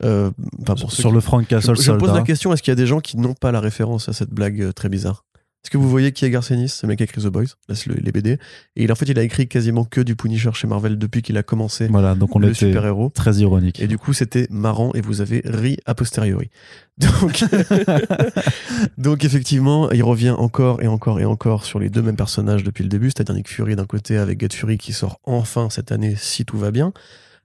euh, 0.04 0.30
enfin, 0.62 0.76
pour 0.76 0.92
ceux 0.92 1.02
sur 1.02 1.10
qui- 1.10 1.16
le 1.16 1.22
Frank 1.22 1.44
Je, 1.44 1.48
Castle 1.48 1.72
je 1.72 1.92
pose 1.92 2.00
soldat. 2.02 2.14
la 2.14 2.22
question 2.24 2.52
est-ce 2.54 2.62
qu'il 2.64 2.72
y 2.72 2.74
a 2.74 2.76
des 2.76 2.88
gens 2.88 3.00
qui 3.00 3.18
n'ont 3.18 3.34
pas 3.34 3.52
la 3.52 3.60
référence 3.62 4.10
à 4.10 4.14
cette 4.14 4.30
blague 4.32 4.62
euh, 4.62 4.72
très 4.74 4.90
bizarre? 4.90 5.24
Est-ce 5.64 5.72
que 5.72 5.78
vous 5.80 5.90
voyez 5.90 6.12
qui 6.12 6.26
est 6.26 6.30
Garcenis 6.30 6.70
C'est 6.70 6.84
le 6.84 6.90
mec 6.90 6.98
qui 6.98 7.04
a 7.04 7.06
écrit 7.06 7.24
The 7.24 7.26
Boys, 7.28 7.46
là, 7.68 7.74
c'est 7.74 7.88
le- 7.88 7.96
les 7.96 8.12
BD. 8.12 8.34
Et 8.76 8.84
il, 8.84 8.92
en 8.92 8.96
fait, 8.96 9.06
il 9.10 9.18
a 9.18 9.24
écrit 9.24 9.48
quasiment 9.48 9.84
que 9.84 10.00
du 10.00 10.16
Punisher 10.16 10.52
chez 10.54 10.68
Marvel 10.68 11.00
depuis 11.00 11.24
qu'il 11.24 11.38
a 11.38 11.44
commencé 11.44 11.88
Voilà, 11.88 12.14
donc 12.14 12.36
on 12.36 12.40
le 12.40 12.54
super-héros. 12.54 13.10
très 13.16 13.38
ironique. 13.38 13.80
Et 13.80 13.88
du 13.88 13.98
coup, 13.98 14.14
c'était 14.14 14.46
marrant 14.52 14.92
et 14.94 15.02
vous 15.02 15.22
avez 15.22 15.42
ri 15.44 15.78
a 15.88 15.96
posteriori. 15.96 16.52
Donc, 17.00 17.44
donc 18.98 19.24
effectivement, 19.26 19.90
il 19.92 20.04
revient 20.04 20.30
encore 20.38 20.82
et 20.82 20.88
encore 20.88 21.20
et 21.20 21.26
encore 21.26 21.66
sur 21.66 21.80
les 21.80 21.90
deux 21.90 22.02
mêmes 22.02 22.16
personnages 22.16 22.64
depuis 22.64 22.84
le 22.84 22.90
début, 22.90 23.08
c'est-à-dire 23.10 23.36
Nick 23.36 23.50
Fury 23.50 23.76
d'un 23.76 23.86
côté 23.86 24.18
avec 24.18 24.40
Get 24.40 24.50
Fury 24.56 24.78
qui 24.78 24.94
sort 24.94 25.20
enfin 25.24 25.70
cette 25.70 25.92
année 25.92 26.16
si 26.18 26.46
tout 26.46 26.58
va 26.58 26.72
bien, 26.72 26.94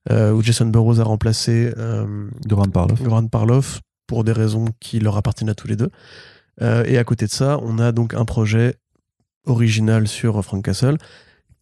où 0.08 0.42
Jason 0.42 0.66
Burrows 0.66 1.00
a 1.00 1.04
remplacé 1.04 1.72
euh, 1.76 2.28
Grant 2.46 2.70
Parloff. 2.70 3.02
Grant 3.02 3.26
Parloff 3.26 3.80
pour 4.06 4.24
des 4.24 4.32
raisons 4.32 4.66
qui 4.80 4.98
leur 4.98 5.16
appartiennent 5.16 5.50
à 5.50 5.54
tous 5.54 5.68
les 5.68 5.76
deux. 5.76 5.90
Euh, 6.62 6.84
et 6.86 6.98
à 6.98 7.04
côté 7.04 7.26
de 7.26 7.30
ça, 7.30 7.58
on 7.62 7.78
a 7.78 7.92
donc 7.92 8.14
un 8.14 8.24
projet 8.24 8.74
original 9.46 10.08
sur 10.08 10.42
Frank 10.44 10.64
Castle 10.64 10.98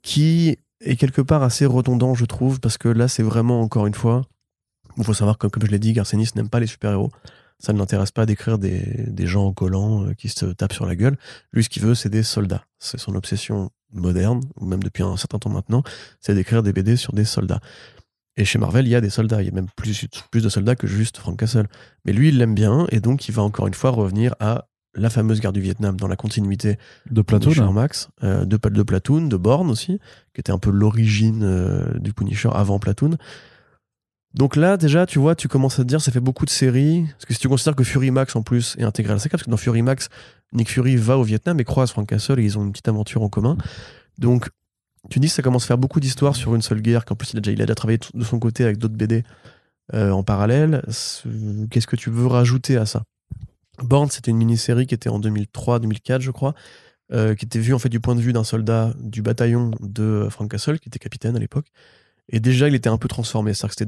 qui 0.02 0.56
est 0.80 0.96
quelque 0.96 1.20
part 1.20 1.42
assez 1.42 1.66
redondant, 1.66 2.14
je 2.14 2.24
trouve, 2.24 2.60
parce 2.60 2.78
que 2.78 2.88
là, 2.88 3.08
c'est 3.08 3.22
vraiment 3.22 3.60
encore 3.60 3.86
une 3.86 3.94
fois, 3.94 4.22
il 4.96 5.04
faut 5.04 5.14
savoir 5.14 5.38
que, 5.38 5.46
comme 5.46 5.64
je 5.64 5.70
l'ai 5.70 5.78
dit, 5.78 5.92
Garcenis 5.92 6.30
n'aime 6.34 6.48
pas 6.48 6.60
les 6.60 6.66
super-héros. 6.66 7.10
Ça 7.60 7.72
ne 7.72 7.78
l'intéresse 7.78 8.12
pas 8.12 8.24
d'écrire 8.24 8.58
des, 8.58 8.82
des 9.08 9.26
gens 9.26 9.46
en 9.46 9.52
collant 9.52 10.04
euh, 10.04 10.14
qui 10.14 10.28
se 10.28 10.46
tapent 10.46 10.72
sur 10.72 10.86
la 10.86 10.94
gueule. 10.94 11.16
Lui, 11.52 11.64
ce 11.64 11.68
qu'il 11.68 11.82
veut, 11.82 11.96
c'est 11.96 12.08
des 12.08 12.22
soldats. 12.22 12.64
C'est 12.78 12.98
son 12.98 13.14
obsession 13.16 13.70
moderne, 13.92 14.40
ou 14.56 14.64
même 14.64 14.82
depuis 14.82 15.02
un 15.02 15.16
certain 15.16 15.38
temps 15.38 15.50
maintenant, 15.50 15.82
c'est 16.20 16.34
d'écrire 16.34 16.62
des 16.62 16.72
BD 16.72 16.96
sur 16.96 17.12
des 17.12 17.24
soldats. 17.24 17.60
Et 18.38 18.44
chez 18.44 18.58
Marvel, 18.58 18.86
il 18.86 18.90
y 18.90 18.94
a 18.94 19.00
des 19.00 19.10
soldats. 19.10 19.42
Il 19.42 19.46
y 19.46 19.50
a 19.50 19.52
même 19.52 19.66
plus, 19.76 20.06
plus 20.30 20.42
de 20.42 20.48
soldats 20.48 20.76
que 20.76 20.86
juste 20.86 21.18
Frank 21.18 21.36
Castle. 21.36 21.66
Mais 22.04 22.12
lui, 22.12 22.28
il 22.28 22.38
l'aime 22.38 22.54
bien, 22.54 22.86
et 22.90 23.00
donc 23.00 23.28
il 23.28 23.32
va 23.32 23.42
encore 23.42 23.66
une 23.66 23.74
fois 23.74 23.90
revenir 23.90 24.34
à 24.38 24.68
la 24.94 25.10
fameuse 25.10 25.40
guerre 25.40 25.52
du 25.52 25.60
Vietnam 25.60 25.96
dans 25.96 26.08
la 26.08 26.16
continuité 26.16 26.78
De 27.10 27.16
de 27.16 27.22
Platoon. 27.22 27.52
Shermax, 27.52 28.08
euh, 28.22 28.44
de, 28.44 28.56
de 28.56 28.82
Platoon, 28.82 29.26
de 29.26 29.36
Bourne 29.36 29.70
aussi, 29.70 29.98
qui 30.34 30.40
était 30.40 30.52
un 30.52 30.58
peu 30.58 30.70
l'origine 30.70 31.42
euh, 31.42 31.98
du 31.98 32.12
Punisher 32.12 32.48
avant 32.54 32.78
Platoon. 32.78 33.16
Donc 34.34 34.54
là, 34.54 34.76
déjà, 34.76 35.04
tu 35.04 35.18
vois, 35.18 35.34
tu 35.34 35.48
commences 35.48 35.80
à 35.80 35.82
te 35.82 35.88
dire, 35.88 36.00
ça 36.00 36.12
fait 36.12 36.20
beaucoup 36.20 36.44
de 36.44 36.50
séries. 36.50 37.06
Parce 37.12 37.24
que 37.26 37.34
si 37.34 37.40
tu 37.40 37.48
considères 37.48 37.74
que 37.74 37.84
Fury 37.84 38.12
Max, 38.12 38.36
en 38.36 38.42
plus, 38.42 38.76
est 38.78 38.84
intégré 38.84 39.12
à 39.12 39.14
la 39.16 39.20
saga, 39.20 39.32
parce 39.32 39.44
que 39.44 39.50
dans 39.50 39.56
Fury 39.56 39.82
Max, 39.82 40.10
Nick 40.52 40.70
Fury 40.70 40.96
va 40.96 41.18
au 41.18 41.24
Vietnam 41.24 41.58
et 41.58 41.64
croise 41.64 41.90
Frank 41.90 42.08
Castle 42.08 42.38
et 42.38 42.44
ils 42.44 42.56
ont 42.56 42.64
une 42.64 42.70
petite 42.70 42.88
aventure 42.88 43.22
en 43.22 43.28
commun. 43.28 43.56
Donc, 44.18 44.48
tu 45.10 45.20
dis, 45.20 45.28
ça 45.28 45.42
commence 45.42 45.64
à 45.64 45.68
faire 45.68 45.78
beaucoup 45.78 46.00
d'histoires 46.00 46.36
sur 46.36 46.54
une 46.54 46.62
seule 46.62 46.80
guerre, 46.80 47.04
qu'en 47.04 47.14
plus, 47.14 47.32
il 47.32 47.38
a 47.38 47.40
déjà, 47.40 47.74
travaillé 47.74 47.98
de 48.14 48.24
son 48.24 48.38
côté 48.38 48.64
avec 48.64 48.78
d'autres 48.78 48.96
BD 48.96 49.24
euh, 49.94 50.10
en 50.10 50.22
parallèle. 50.22 50.82
Qu'est-ce 51.70 51.86
que 51.86 51.96
tu 51.96 52.10
veux 52.10 52.26
rajouter 52.26 52.76
à 52.76 52.86
ça? 52.86 53.04
Bourne, 53.82 54.10
c'était 54.10 54.30
une 54.30 54.36
mini-série 54.36 54.86
qui 54.86 54.94
était 54.94 55.08
en 55.08 55.20
2003-2004, 55.20 56.20
je 56.20 56.30
crois, 56.30 56.54
euh, 57.12 57.34
qui 57.34 57.44
était 57.44 57.60
vue 57.60 57.74
en 57.74 57.78
fait 57.78 57.88
du 57.88 58.00
point 58.00 58.14
de 58.14 58.20
vue 58.20 58.32
d'un 58.32 58.44
soldat 58.44 58.92
du 58.98 59.22
bataillon 59.22 59.70
de 59.80 60.26
Frank 60.30 60.50
Castle, 60.50 60.78
qui 60.78 60.88
était 60.88 60.98
capitaine 60.98 61.36
à 61.36 61.38
l'époque. 61.38 61.66
Et 62.30 62.40
déjà, 62.40 62.68
il 62.68 62.74
était 62.74 62.90
un 62.90 62.98
peu 62.98 63.08
transformé. 63.08 63.54
C'est-à-dire 63.54 63.86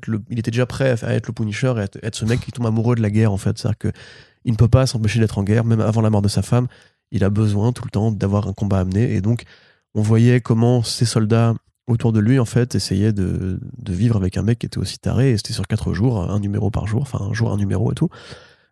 que 0.00 0.20
il 0.30 0.38
était 0.38 0.50
déjà 0.50 0.66
prêt 0.66 0.96
à, 1.04 1.14
être 1.14 1.28
le 1.28 1.32
Punisher 1.32 1.72
et 1.76 1.80
à 1.80 1.84
être, 2.02 2.16
ce 2.16 2.24
mec 2.24 2.40
qui 2.40 2.50
tombe 2.50 2.66
amoureux 2.66 2.96
de 2.96 3.02
la 3.02 3.10
guerre, 3.10 3.32
en 3.32 3.36
fait. 3.36 3.58
C'est-à-dire 3.58 3.78
que 3.78 3.92
il 4.44 4.52
ne 4.52 4.56
peut 4.56 4.68
pas 4.68 4.86
s'empêcher 4.86 5.20
d'être 5.20 5.38
en 5.38 5.44
guerre, 5.44 5.64
même 5.64 5.80
avant 5.80 6.00
la 6.00 6.10
mort 6.10 6.22
de 6.22 6.28
sa 6.28 6.42
femme. 6.42 6.66
Il 7.12 7.22
a 7.22 7.30
besoin 7.30 7.72
tout 7.72 7.84
le 7.84 7.90
temps 7.90 8.10
d'avoir 8.10 8.48
un 8.48 8.52
combat 8.52 8.80
à 8.80 8.84
mener. 8.84 9.14
Et 9.14 9.20
donc, 9.20 9.44
on 9.96 10.02
voyait 10.02 10.40
comment 10.40 10.82
ces 10.82 11.06
soldats 11.06 11.54
autour 11.88 12.12
de 12.12 12.20
lui, 12.20 12.38
en 12.38 12.44
fait, 12.44 12.74
essayaient 12.74 13.12
de, 13.12 13.58
de 13.78 13.92
vivre 13.92 14.16
avec 14.16 14.36
un 14.36 14.42
mec 14.42 14.58
qui 14.58 14.66
était 14.66 14.78
aussi 14.78 14.98
taré. 14.98 15.30
Et 15.30 15.36
c'était 15.36 15.54
sur 15.54 15.66
quatre 15.66 15.94
jours, 15.94 16.30
un 16.30 16.38
numéro 16.38 16.70
par 16.70 16.86
jour, 16.86 17.02
enfin, 17.02 17.18
un 17.20 17.32
jour, 17.32 17.50
un 17.50 17.56
numéro 17.56 17.90
et 17.90 17.94
tout. 17.94 18.10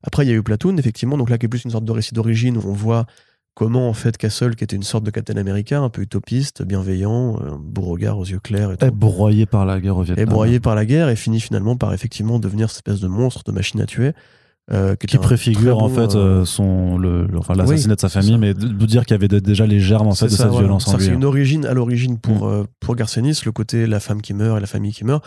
Après, 0.02 0.26
il 0.26 0.28
y 0.28 0.32
a 0.32 0.34
eu 0.34 0.42
Platoon, 0.42 0.76
effectivement, 0.76 1.16
donc 1.16 1.30
là, 1.30 1.38
qui 1.38 1.46
est 1.46 1.48
plus 1.48 1.64
une 1.64 1.70
sorte 1.70 1.84
de 1.84 1.92
récit 1.92 2.12
d'origine 2.12 2.58
où 2.58 2.62
on 2.66 2.72
voit 2.72 3.06
comment, 3.54 3.88
en 3.88 3.94
fait, 3.94 4.18
Castle, 4.18 4.54
qui 4.54 4.64
était 4.64 4.76
une 4.76 4.82
sorte 4.82 5.04
de 5.04 5.10
Captain 5.10 5.36
America, 5.36 5.80
un 5.80 5.88
peu 5.88 6.02
utopiste, 6.02 6.62
bienveillant, 6.62 7.38
un 7.40 7.56
beau 7.56 7.82
regard 7.82 8.18
aux 8.18 8.26
yeux 8.26 8.40
clairs 8.40 8.72
et 8.72 8.76
tout, 8.76 8.84
Est 8.84 8.90
broyé 8.90 9.46
par 9.46 9.64
la 9.64 9.80
guerre 9.80 9.96
au 9.96 10.04
est 10.04 10.26
broyé 10.26 10.60
par 10.60 10.74
la 10.74 10.84
guerre 10.84 11.08
et 11.08 11.16
finit 11.16 11.40
finalement 11.40 11.76
par 11.76 11.94
effectivement 11.94 12.38
devenir 12.38 12.68
cette 12.68 12.86
espèce 12.86 13.00
de 13.00 13.08
monstre, 13.08 13.44
de 13.44 13.52
machine 13.52 13.80
à 13.80 13.86
tuer. 13.86 14.12
Euh, 14.72 14.96
qui, 14.96 15.18
préfigure 15.18 15.78
en 15.82 15.90
fait 15.90 16.14
euh, 16.14 16.40
euh, 16.40 16.44
son 16.46 16.96
le, 16.96 17.26
le- 17.26 17.38
enfin 17.38 17.52
Oui, 17.52 17.58
l'assassinat 17.60 17.96
de 17.96 18.00
sa 18.00 18.08
famille, 18.08 18.38
mais 18.38 18.54
de, 18.54 18.66
dire 18.86 19.04
qu'il 19.04 19.14
y 19.14 19.18
avait 19.18 19.28
de- 19.28 19.38
déjà 19.38 19.66
les 19.66 19.78
germes 19.78 20.06
en 20.06 20.14
fait 20.14 20.24
de 20.26 20.30
ça, 20.30 20.36
cette 20.38 20.46
voilà. 20.46 20.60
violence 20.66 20.88
en 20.88 20.96
lui. 20.96 21.04
C'est 21.04 21.12
une 21.12 21.24
origine 21.24 21.66
à 21.66 21.74
l'origine 21.74 22.18
pour, 22.18 22.46
Mm. 22.46 22.50
euh, 22.50 22.64
pour 22.80 22.96
Garcenis, 22.96 23.40
le 23.44 23.52
côté 23.52 23.86
la 23.86 24.00
femme 24.00 24.22
qui 24.22 24.32
meurt 24.32 24.56
et 24.56 24.60
la 24.60 24.66
famille 24.66 24.92
qui 24.92 25.04
meurt. 25.04 25.22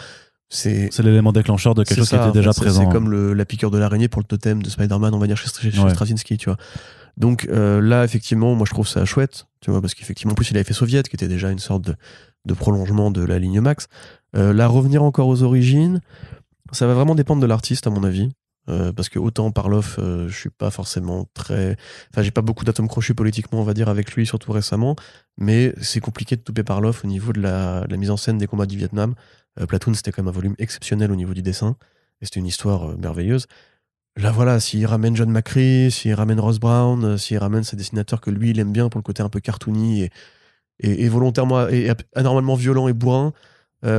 C'est 0.49 0.89
l'élément 0.99 1.33
déclencheur 1.33 1.75
de 1.75 1.83
quelque 1.83 1.97
chose 1.99 2.07
ça, 2.07 2.17
qui 2.17 2.23
était 2.23 2.31
fait. 2.31 2.39
déjà 2.39 2.53
C'est- 2.53 2.61
présent. 2.61 2.85
C'est 2.85 2.91
comme 2.91 3.11
le- 3.11 3.33
la 3.33 3.45
piqûre 3.45 3.69
de 3.69 3.77
l'araignée 3.77 4.07
pour 4.07 4.21
le 4.21 4.25
totem 4.27 4.63
de 4.63 4.69
Spider-Man, 4.69 5.13
on 5.13 5.19
va 5.19 5.27
dire 5.27 5.37
chez, 5.37 5.49
chez, 5.49 5.69
chez 5.71 5.79
Ouais. 5.81 5.89
Straczynski, 5.91 6.37
tu 6.37 6.45
vois. 6.49 6.57
Donc 7.17 7.47
là, 7.51 8.03
effectivement, 8.05 8.55
moi 8.55 8.65
je 8.67 8.73
trouve 8.73 8.87
ça 8.87 9.03
chouette, 9.05 9.45
tu 9.61 9.71
vois, 9.71 9.81
parce 9.81 9.93
qu'effectivement, 9.93 10.31
en 10.33 10.35
plus, 10.35 10.49
il 10.51 10.57
avait 10.57 10.63
fait 10.63 10.73
Soviet, 10.73 11.03
qui 11.03 11.15
était 11.15 11.27
déjà 11.27 11.49
une 11.51 11.59
sorte 11.59 11.83
de, 11.83 11.95
de 12.45 12.53
prolongement 12.53 13.11
de 13.11 13.23
la 13.23 13.39
ligne 13.39 13.59
Max. 13.61 13.87
Là, 14.33 14.67
revenir 14.67 15.03
encore 15.03 15.27
aux 15.27 15.41
origines, 15.43 15.99
ça 16.71 16.85
va 16.87 16.93
vraiment 16.93 17.15
dépendre 17.15 17.41
de 17.41 17.47
l'artiste, 17.47 17.87
à 17.87 17.89
mon 17.89 18.03
avis. 18.03 18.29
Euh, 18.69 18.91
parce 18.91 19.07
que 19.09 19.17
autant 19.17 19.51
Parloff, 19.51 19.97
euh, 19.97 20.27
je 20.27 20.37
suis 20.37 20.49
pas 20.49 20.71
forcément 20.71 21.25
très. 21.33 21.77
Enfin, 22.11 22.21
j'ai 22.21 22.31
pas 22.31 22.41
beaucoup 22.41 22.65
d'atomes 22.65 22.87
crochus 22.87 23.15
politiquement, 23.15 23.61
on 23.61 23.63
va 23.63 23.73
dire, 23.73 23.87
avec 23.89 24.11
lui, 24.13 24.25
surtout 24.25 24.51
récemment. 24.51 24.95
Mais 25.37 25.73
c'est 25.81 26.01
compliqué 26.01 26.35
de 26.35 26.41
touper 26.41 26.63
Parloff 26.63 27.03
au 27.05 27.07
niveau 27.07 27.31
de 27.31 27.41
la, 27.41 27.85
mise 27.89 28.11
en 28.11 28.17
scène 28.17 28.37
des 28.37 28.47
combats 28.47 28.65
du 28.65 28.77
Vietnam. 28.77 29.15
Euh, 29.59 29.65
Platoon, 29.65 29.93
c'était 29.93 30.11
quand 30.11 30.21
même 30.21 30.29
un 30.29 30.33
volume 30.33 30.55
exceptionnel 30.59 31.11
au 31.11 31.15
niveau 31.15 31.33
du 31.33 31.41
dessin. 31.41 31.77
Et 32.21 32.25
c'était 32.25 32.39
une 32.39 32.47
histoire 32.47 32.97
merveilleuse. 32.97 33.47
Là, 34.17 34.31
voilà, 34.31 34.59
s'il 34.59 34.85
ramène 34.85 35.15
John 35.15 35.29
McCree, 35.29 35.91
s'il 35.91 36.13
ramène 36.13 36.39
Ross 36.39 36.59
Brown, 36.59 37.17
s'il 37.17 37.37
ramène 37.37 37.63
ces 37.63 37.75
dessinateurs 37.75 38.19
que 38.19 38.31
lui, 38.31 38.49
il 38.49 38.59
aime 38.59 38.73
bien 38.73 38.89
pour 38.89 38.99
le 38.99 39.03
côté 39.03 39.21
un 39.21 39.29
peu 39.29 39.39
cartoony 39.39 40.09
et, 40.79 41.09
volontairement 41.09 41.67
et 41.69 41.91
anormalement 42.15 42.55
violent 42.55 42.87
et 42.87 42.93
bourrin 42.93 43.33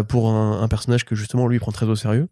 pour 0.09 0.31
un, 0.31 0.61
un 0.61 0.69
personnage 0.69 1.05
que 1.05 1.15
justement 1.15 1.47
lui 1.47 1.61
prend 1.61 1.71
très 1.71 1.87
au 1.87 1.95
sérieux. 1.95 2.29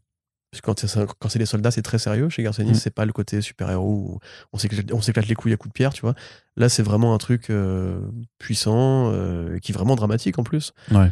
Parce 0.51 0.61
que 0.61 0.67
quand 0.67 0.79
c'est, 0.79 0.87
ça- 0.89 1.07
quand 1.19 1.29
c'est 1.29 1.39
les 1.39 1.47
soldats, 1.47 1.71
c'est 1.71 1.83
très 1.83 1.99
sérieux. 1.99 2.29
Chez 2.29 2.43
Garcenis, 2.43 2.71
Mm. 2.71 2.75
c'est 2.75 2.95
pas 2.95 3.05
le 3.05 3.13
côté 3.13 3.41
super-héros 3.41 3.93
où 3.93 4.19
on 4.53 4.59
s'éclate, 4.59 4.93
on 4.93 5.01
s'éclate 5.01 5.27
les 5.29 5.35
couilles 5.35 5.53
à 5.53 5.57
coups 5.57 5.71
de 5.73 5.75
pierre, 5.75 5.93
tu 5.93 6.01
vois. 6.03 6.15
Là, 6.57 6.69
c'est 6.69 6.83
vraiment 6.83 7.15
un 7.15 7.19
truc 7.19 7.51
euh, 7.51 8.01
puissant, 8.39 9.11
euh, 9.13 9.59
qui 9.59 9.73
est 9.73 9.75
vraiment 9.75 9.97
dramatique 9.97 10.39
en 10.39 10.45
plus. 10.45 10.73
Ouais. 10.93 11.11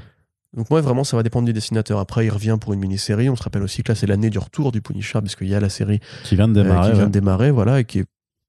Donc 0.56 0.70
moi, 0.70 0.80
vraiment, 0.80 1.02
ça 1.02 1.16
va 1.16 1.24
dépendre 1.24 1.46
du 1.46 1.52
dessinateur. 1.52 1.98
Après, 1.98 2.24
il 2.26 2.30
revient 2.30 2.56
pour 2.60 2.72
une 2.72 2.80
mini-série. 2.80 3.28
On 3.28 3.34
se 3.36 3.42
rappelle 3.42 3.62
aussi 3.64 3.82
que 3.82 3.90
là, 3.90 3.96
c'est 3.96 4.06
l'année 4.06 4.30
du 4.30 4.38
retour 4.38 4.70
du 4.70 4.80
Punisher, 4.80 5.14
parce 5.20 5.34
qu'il 5.34 5.48
y 5.48 5.54
a 5.54 5.60
la 5.60 5.68
série 5.68 5.98
Qui 6.22 6.36
vient 6.36 6.46
de 6.48 6.58
euh, 6.58 6.62
démarrer. 6.62 6.86
qui 6.90 6.92
vient 6.92 7.00
ouais. 7.02 7.06
de 7.08 7.12
démarrer, 7.12 7.50
voilà, 7.50 7.80
et 7.80 7.84
qui 7.84 7.98
est 7.98 8.06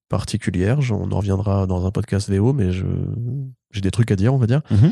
particulière. 0.07 0.79
On 0.91 1.11
en 1.11 1.17
reviendra 1.17 1.65
dans 1.65 1.85
un 1.87 1.91
podcast 1.91 2.29
VO, 2.29 2.53
mais 2.53 2.71
je 2.71 2.85
j'ai 3.71 3.81
des 3.81 3.89
trucs 3.91 4.11
à 4.11 4.15
dire, 4.15 4.33
on 4.33 4.37
va 4.37 4.45
dire. 4.45 4.61
Mhm. 4.69 4.91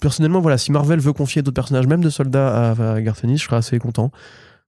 Personnellement, 0.00 0.40
voilà, 0.40 0.58
si 0.58 0.72
Marvel 0.72 1.00
veut 1.00 1.12
confier 1.12 1.42
d'autres 1.42 1.54
personnages, 1.54 1.86
même 1.86 2.02
de 2.02 2.10
soldats 2.10 2.72
à, 2.72 2.94
à 2.94 3.00
Garth 3.00 3.22
Ennis, 3.24 3.38
je 3.38 3.44
serais 3.44 3.56
assez 3.56 3.78
content. 3.78 4.10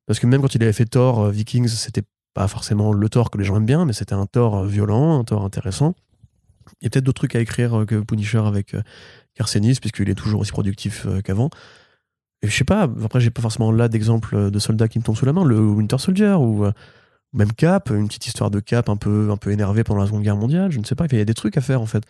Parce 0.09 0.21
que 0.21 0.27
même 0.27 0.41
quand 0.41 0.55
il 0.55 0.63
avait 0.63 0.73
fait 0.73 0.87
Thor, 0.87 1.21
euh, 1.21 1.31
Vikings, 1.31 1.69
c'était 1.69 2.03
pas 2.33 2.49
forcément 2.49 2.93
le 2.93 3.09
Thor 3.11 3.31
que 3.31 3.37
les 3.37 3.45
gens 3.45 3.57
aiment 3.57 3.67
bien, 3.67 3.85
mais 3.85 3.93
c'était 3.93 4.15
un 4.15 4.25
Thor 4.25 4.57
euh, 4.57 4.67
violent, 4.67 5.21
un 5.21 5.25
Thor 5.25 5.45
intéressant. 5.45 5.95
Il 6.81 6.85
y 6.85 6.87
a 6.87 6.91
peut-être 6.91 7.05
d'autres 7.05 7.21
trucs 7.21 7.37
à 7.37 7.41
écrire 7.41 7.81
euh, 7.81 7.85
que 7.85 7.97
Punisher 8.01 8.39
avec 8.39 8.75
Garth 9.39 9.55
Ennis, 9.55 9.81
puisqu'il 9.81 10.09
est 10.09 10.15
toujours 10.15 10.41
aussi 10.41 10.51
productif 10.51 11.07
qu'avant. 11.25 11.51
Et 12.41 12.49
je 12.49 12.57
sais 12.57 12.65
pas, 12.65 12.89
après 13.05 13.21
j'ai 13.21 13.31
pas 13.31 13.43
forcément 13.43 13.71
là 13.71 13.89
d'exemple 13.89 14.51
de 14.51 14.59
soldats 14.59 14.89
qui 14.89 14.99
me 14.99 15.05
tombent 15.05 15.17
sous 15.17 15.27
la 15.27 15.33
main, 15.33 15.45
le 15.45 15.59
Winter 15.59 15.99
Soldier 15.99 16.37
ou 16.39 16.65
même 17.33 17.53
Cap, 17.53 17.91
une 17.91 18.07
petite 18.07 18.29
histoire 18.29 18.51
de 18.51 18.61
Cap 18.61 18.89
un 18.89 18.97
peu, 18.97 19.31
un 19.31 19.37
peu 19.37 19.51
énervé 19.51 19.83
pendant 19.83 20.01
la 20.01 20.07
Seconde 20.07 20.23
Guerre 20.23 20.37
mondiale, 20.37 20.71
je 20.71 20.79
ne 20.79 20.85
sais 20.85 20.95
pas, 20.95 21.07
il 21.11 21.19
y 21.19 21.21
a 21.21 21.25
des 21.25 21.35
trucs 21.35 21.57
à 21.57 21.61
faire 21.61 21.83
en 21.83 21.87
fait. 21.87 22.05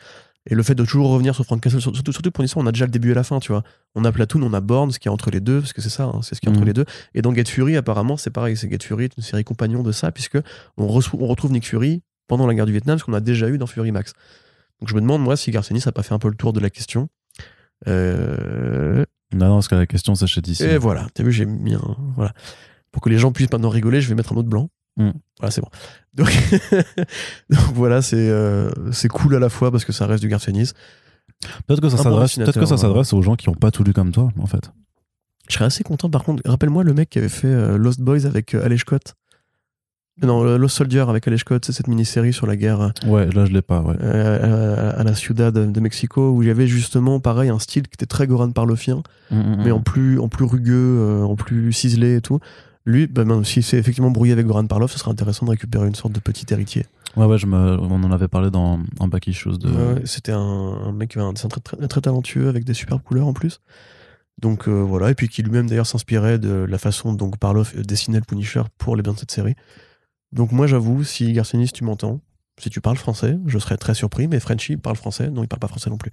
Et 0.46 0.54
le 0.54 0.62
fait 0.62 0.74
de 0.74 0.82
toujours 0.84 1.10
revenir 1.10 1.34
sur 1.34 1.44
Frank 1.44 1.60
Castle, 1.60 1.80
surtout, 1.80 2.12
surtout 2.12 2.30
pour 2.30 2.40
une 2.42 2.46
histoire, 2.46 2.64
on 2.64 2.66
a 2.66 2.72
déjà 2.72 2.86
le 2.86 2.90
début 2.90 3.10
et 3.10 3.14
la 3.14 3.22
fin, 3.24 3.38
tu 3.38 3.52
vois. 3.52 3.62
On 3.94 4.04
a 4.04 4.12
Platoon, 4.12 4.42
on 4.42 4.52
a 4.54 4.60
Bourne, 4.62 4.90
ce 4.92 4.98
qui 4.98 5.08
est 5.08 5.10
entre 5.10 5.30
les 5.30 5.40
deux, 5.40 5.60
parce 5.60 5.74
que 5.74 5.82
c'est 5.82 5.90
ça, 5.90 6.04
hein, 6.04 6.20
c'est 6.22 6.34
ce 6.34 6.40
qui 6.40 6.46
est 6.46 6.50
entre 6.50 6.60
Mhm. 6.60 6.66
les 6.66 6.72
deux. 6.72 6.84
Et 7.14 7.20
dans 7.20 7.34
Get 7.34 7.44
Fury, 7.44 7.76
apparemment, 7.76 8.16
c'est 8.16 8.30
pareil, 8.30 8.56
c'est 8.56 8.70
Get 8.70 8.78
Fury, 8.82 9.08
une 9.16 9.22
série 9.22 9.44
compagnon 9.44 9.82
de 9.82 9.92
ça, 9.92 10.10
puisque 10.10 10.38
on, 10.78 10.86
retrouve 10.86 11.52
Nick 11.52 11.66
Fury 11.66 12.02
pendant 12.28 12.46
la 12.46 12.54
guerre 12.54 12.66
du 12.66 12.72
Vietnam, 12.72 12.98
ce 12.98 13.04
qu'on 13.04 13.12
a 13.12 13.20
déjà 13.20 13.48
eu 13.48 13.58
dans 13.58 13.66
Fury 13.66 13.92
Max. 13.92 14.12
Donc 14.80 14.88
je 14.88 14.94
me 14.94 15.00
demande, 15.02 15.22
moi, 15.22 15.36
si 15.36 15.50
Garcenis 15.50 15.82
n'a 15.84 15.92
pas 15.92 16.02
fait 16.02 16.14
un 16.14 16.18
peu 16.18 16.28
le 16.28 16.34
tour 16.36 16.52
de 16.54 16.60
la 16.60 16.70
question. 16.70 17.08
Euh, 17.86 19.04
Non, 19.34 19.48
non, 19.48 19.54
parce 19.56 19.68
que 19.68 19.74
la 19.74 19.86
question, 19.86 20.14
chez 20.14 20.40
DC. 20.40 20.62
et 20.62 20.78
voilà, 20.78 21.06
t'as 21.14 21.22
vu, 21.22 21.32
j'ai 21.32 21.44
mis 21.46 21.74
un. 21.74 21.96
Voilà. 22.16 22.32
Pour 22.92 23.02
que 23.02 23.10
les 23.10 23.18
gens 23.18 23.32
puissent 23.32 23.52
maintenant 23.52 23.68
rigoler, 23.68 24.00
je 24.00 24.08
vais 24.08 24.14
mettre 24.14 24.32
un 24.32 24.36
autre 24.36 24.48
blanc. 24.48 24.70
Mm. 24.98 25.10
Voilà, 25.40 25.50
c'est 25.50 25.60
bon. 25.60 25.68
Donc, 26.14 26.28
donc 27.50 27.60
voilà, 27.74 28.02
c'est 28.02 28.16
euh, 28.28 28.70
c'est 28.92 29.08
cool 29.08 29.34
à 29.34 29.38
la 29.38 29.48
fois 29.48 29.70
parce 29.70 29.84
que 29.84 29.92
ça 29.92 30.06
reste 30.06 30.22
du 30.22 30.28
Garcenis. 30.28 30.72
Peut-être 31.66 31.80
que 31.80 31.88
ça 31.88 31.96
s'adresse, 31.98 32.34
peut-être 32.34 32.46
que 32.46 32.52
ça 32.52 32.60
dessinateur, 32.74 32.78
s'adresse 32.78 33.12
aux 33.12 33.22
gens 33.22 33.36
qui 33.36 33.48
n'ont 33.48 33.54
pas 33.54 33.70
tout 33.70 33.84
lu 33.84 33.92
comme 33.92 34.10
toi, 34.10 34.28
en 34.40 34.46
fait. 34.46 34.70
Je 35.48 35.54
serais 35.54 35.66
assez 35.66 35.84
content, 35.84 36.10
par 36.10 36.24
contre. 36.24 36.42
Rappelle-moi 36.44 36.82
le 36.84 36.92
mec 36.94 37.10
qui 37.10 37.18
avait 37.18 37.28
fait 37.28 37.46
euh, 37.46 37.78
Lost 37.78 38.00
Boys 38.00 38.26
avec 38.26 38.54
euh, 38.54 38.64
Alej 38.64 38.80
Scott. 38.80 39.14
Non, 40.20 40.44
euh, 40.44 40.58
Lost 40.58 40.76
Soldier 40.76 41.04
avec 41.08 41.28
Alej 41.28 41.38
Scott, 41.40 41.64
c'est 41.64 41.72
cette 41.72 41.86
mini-série 41.86 42.32
sur 42.32 42.46
la 42.48 42.56
guerre 42.56 42.92
Ouais, 43.06 43.30
là, 43.30 43.44
je 43.46 43.52
l'ai 43.52 43.62
pas, 43.62 43.80
ouais. 43.82 43.94
euh, 44.02 44.90
à, 44.96 45.00
à 45.00 45.04
la 45.04 45.14
Ciudad 45.14 45.54
de 45.54 45.80
Mexico 45.80 46.32
où 46.32 46.42
il 46.42 46.48
y 46.48 46.50
avait 46.50 46.66
justement, 46.66 47.20
pareil, 47.20 47.50
un 47.50 47.60
style 47.60 47.84
qui 47.84 47.94
était 47.94 48.06
très 48.06 48.26
Goran 48.26 48.50
Parlofien, 48.50 49.02
Mm, 49.30 49.62
mais 49.62 49.70
en 49.70 49.80
plus, 49.80 50.18
en 50.18 50.28
plus 50.28 50.44
rugueux, 50.46 51.22
en 51.22 51.36
plus 51.36 51.70
ciselé 51.72 52.16
et 52.16 52.20
tout. 52.22 52.40
Lui, 52.88 53.06
bah, 53.06 53.22
ben, 53.24 53.44
si 53.44 53.62
c'est 53.62 53.76
effectivement 53.76 54.10
brouillé 54.10 54.32
avec 54.32 54.46
Goran 54.46 54.66
Parlov, 54.66 54.90
ce 54.90 54.98
serait 54.98 55.10
intéressant 55.10 55.44
de 55.44 55.50
récupérer 55.50 55.86
une 55.86 55.94
sorte 55.94 56.14
de 56.14 56.20
petit 56.20 56.46
héritier. 56.50 56.86
Ouais, 57.16 57.26
ouais, 57.26 57.36
je 57.36 57.44
me... 57.44 57.78
on 57.78 58.02
en 58.02 58.10
avait 58.10 58.28
parlé 58.28 58.50
dans 58.50 58.78
un 59.00 59.10
issues 59.26 59.58
de. 59.58 59.68
Ouais, 59.68 59.92
ouais, 59.92 60.02
C'était 60.06 60.32
un, 60.32 60.38
un 60.40 60.92
mec 60.92 61.10
qui 61.10 61.18
avait 61.18 61.28
un 61.28 61.34
dessin 61.34 61.48
très, 61.48 61.60
très, 61.60 61.86
très 61.86 62.00
talentueux 62.00 62.48
avec 62.48 62.64
des 62.64 62.72
superbes 62.72 63.02
couleurs 63.02 63.26
en 63.26 63.34
plus. 63.34 63.60
Donc 64.38 64.68
euh, 64.68 64.80
voilà, 64.80 65.10
et 65.10 65.14
puis 65.14 65.28
qui 65.28 65.42
lui-même 65.42 65.68
d'ailleurs 65.68 65.86
s'inspirait 65.86 66.38
de 66.38 66.64
la 66.66 66.78
façon 66.78 67.12
dont 67.12 67.30
Parloff 67.30 67.76
dessinait 67.76 68.20
le 68.20 68.24
Punisher 68.24 68.62
pour 68.78 68.96
les 68.96 69.02
biens 69.02 69.12
de 69.12 69.18
cette 69.18 69.32
série. 69.32 69.54
Donc 70.32 70.52
moi 70.52 70.66
j'avoue, 70.66 71.04
si 71.04 71.30
Garcinis 71.34 71.70
tu 71.72 71.84
m'entends, 71.84 72.22
si 72.58 72.70
tu 72.70 72.80
parles 72.80 72.96
français, 72.96 73.38
je 73.46 73.58
serais 73.58 73.76
très 73.76 73.94
surpris, 73.94 74.28
mais 74.28 74.40
Frenchy 74.40 74.76
parle 74.76 74.96
français, 74.96 75.30
non 75.30 75.42
il 75.44 75.48
parle 75.48 75.60
pas 75.60 75.68
français 75.68 75.90
non 75.90 75.96
plus. 75.98 76.10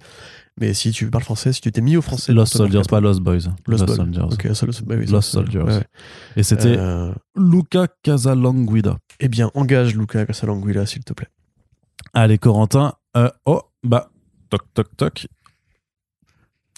Mais 0.60 0.72
si 0.74 0.90
tu 0.92 1.10
parles 1.10 1.24
français, 1.24 1.52
si 1.52 1.60
tu 1.60 1.70
t'es 1.72 1.80
mis 1.80 1.96
au 1.96 2.02
français... 2.02 2.32
Lost 2.32 2.56
Soldiers, 2.56 2.82
pas 2.88 3.00
Lost 3.00 3.20
Boys. 3.20 3.48
Lost. 3.66 3.86
Soldiers. 3.94 4.20
Lost, 4.20 4.84
bah 4.84 4.94
oui, 4.98 5.06
Lost 5.06 5.28
ça, 5.30 5.32
Soldiers. 5.38 5.60
ouais. 5.62 5.84
Et 6.36 6.42
c'était 6.42 6.76
Euh, 6.78 7.12
Luca 7.36 7.88
Casalanguida. 8.02 8.96
eh 9.20 9.28
bien, 9.28 9.50
engage 9.54 9.94
Luca 9.96 10.24
Casalanguila, 10.26 10.86
s'il 10.86 11.04
te 11.04 11.12
plaît. 11.12 11.28
Allez, 12.14 12.38
Corentin. 12.38 12.94
Euh, 13.16 13.30
oh, 13.44 13.62
bah, 13.82 14.10
toc, 14.50 14.62
toc, 14.74 14.96
toc. 14.96 15.26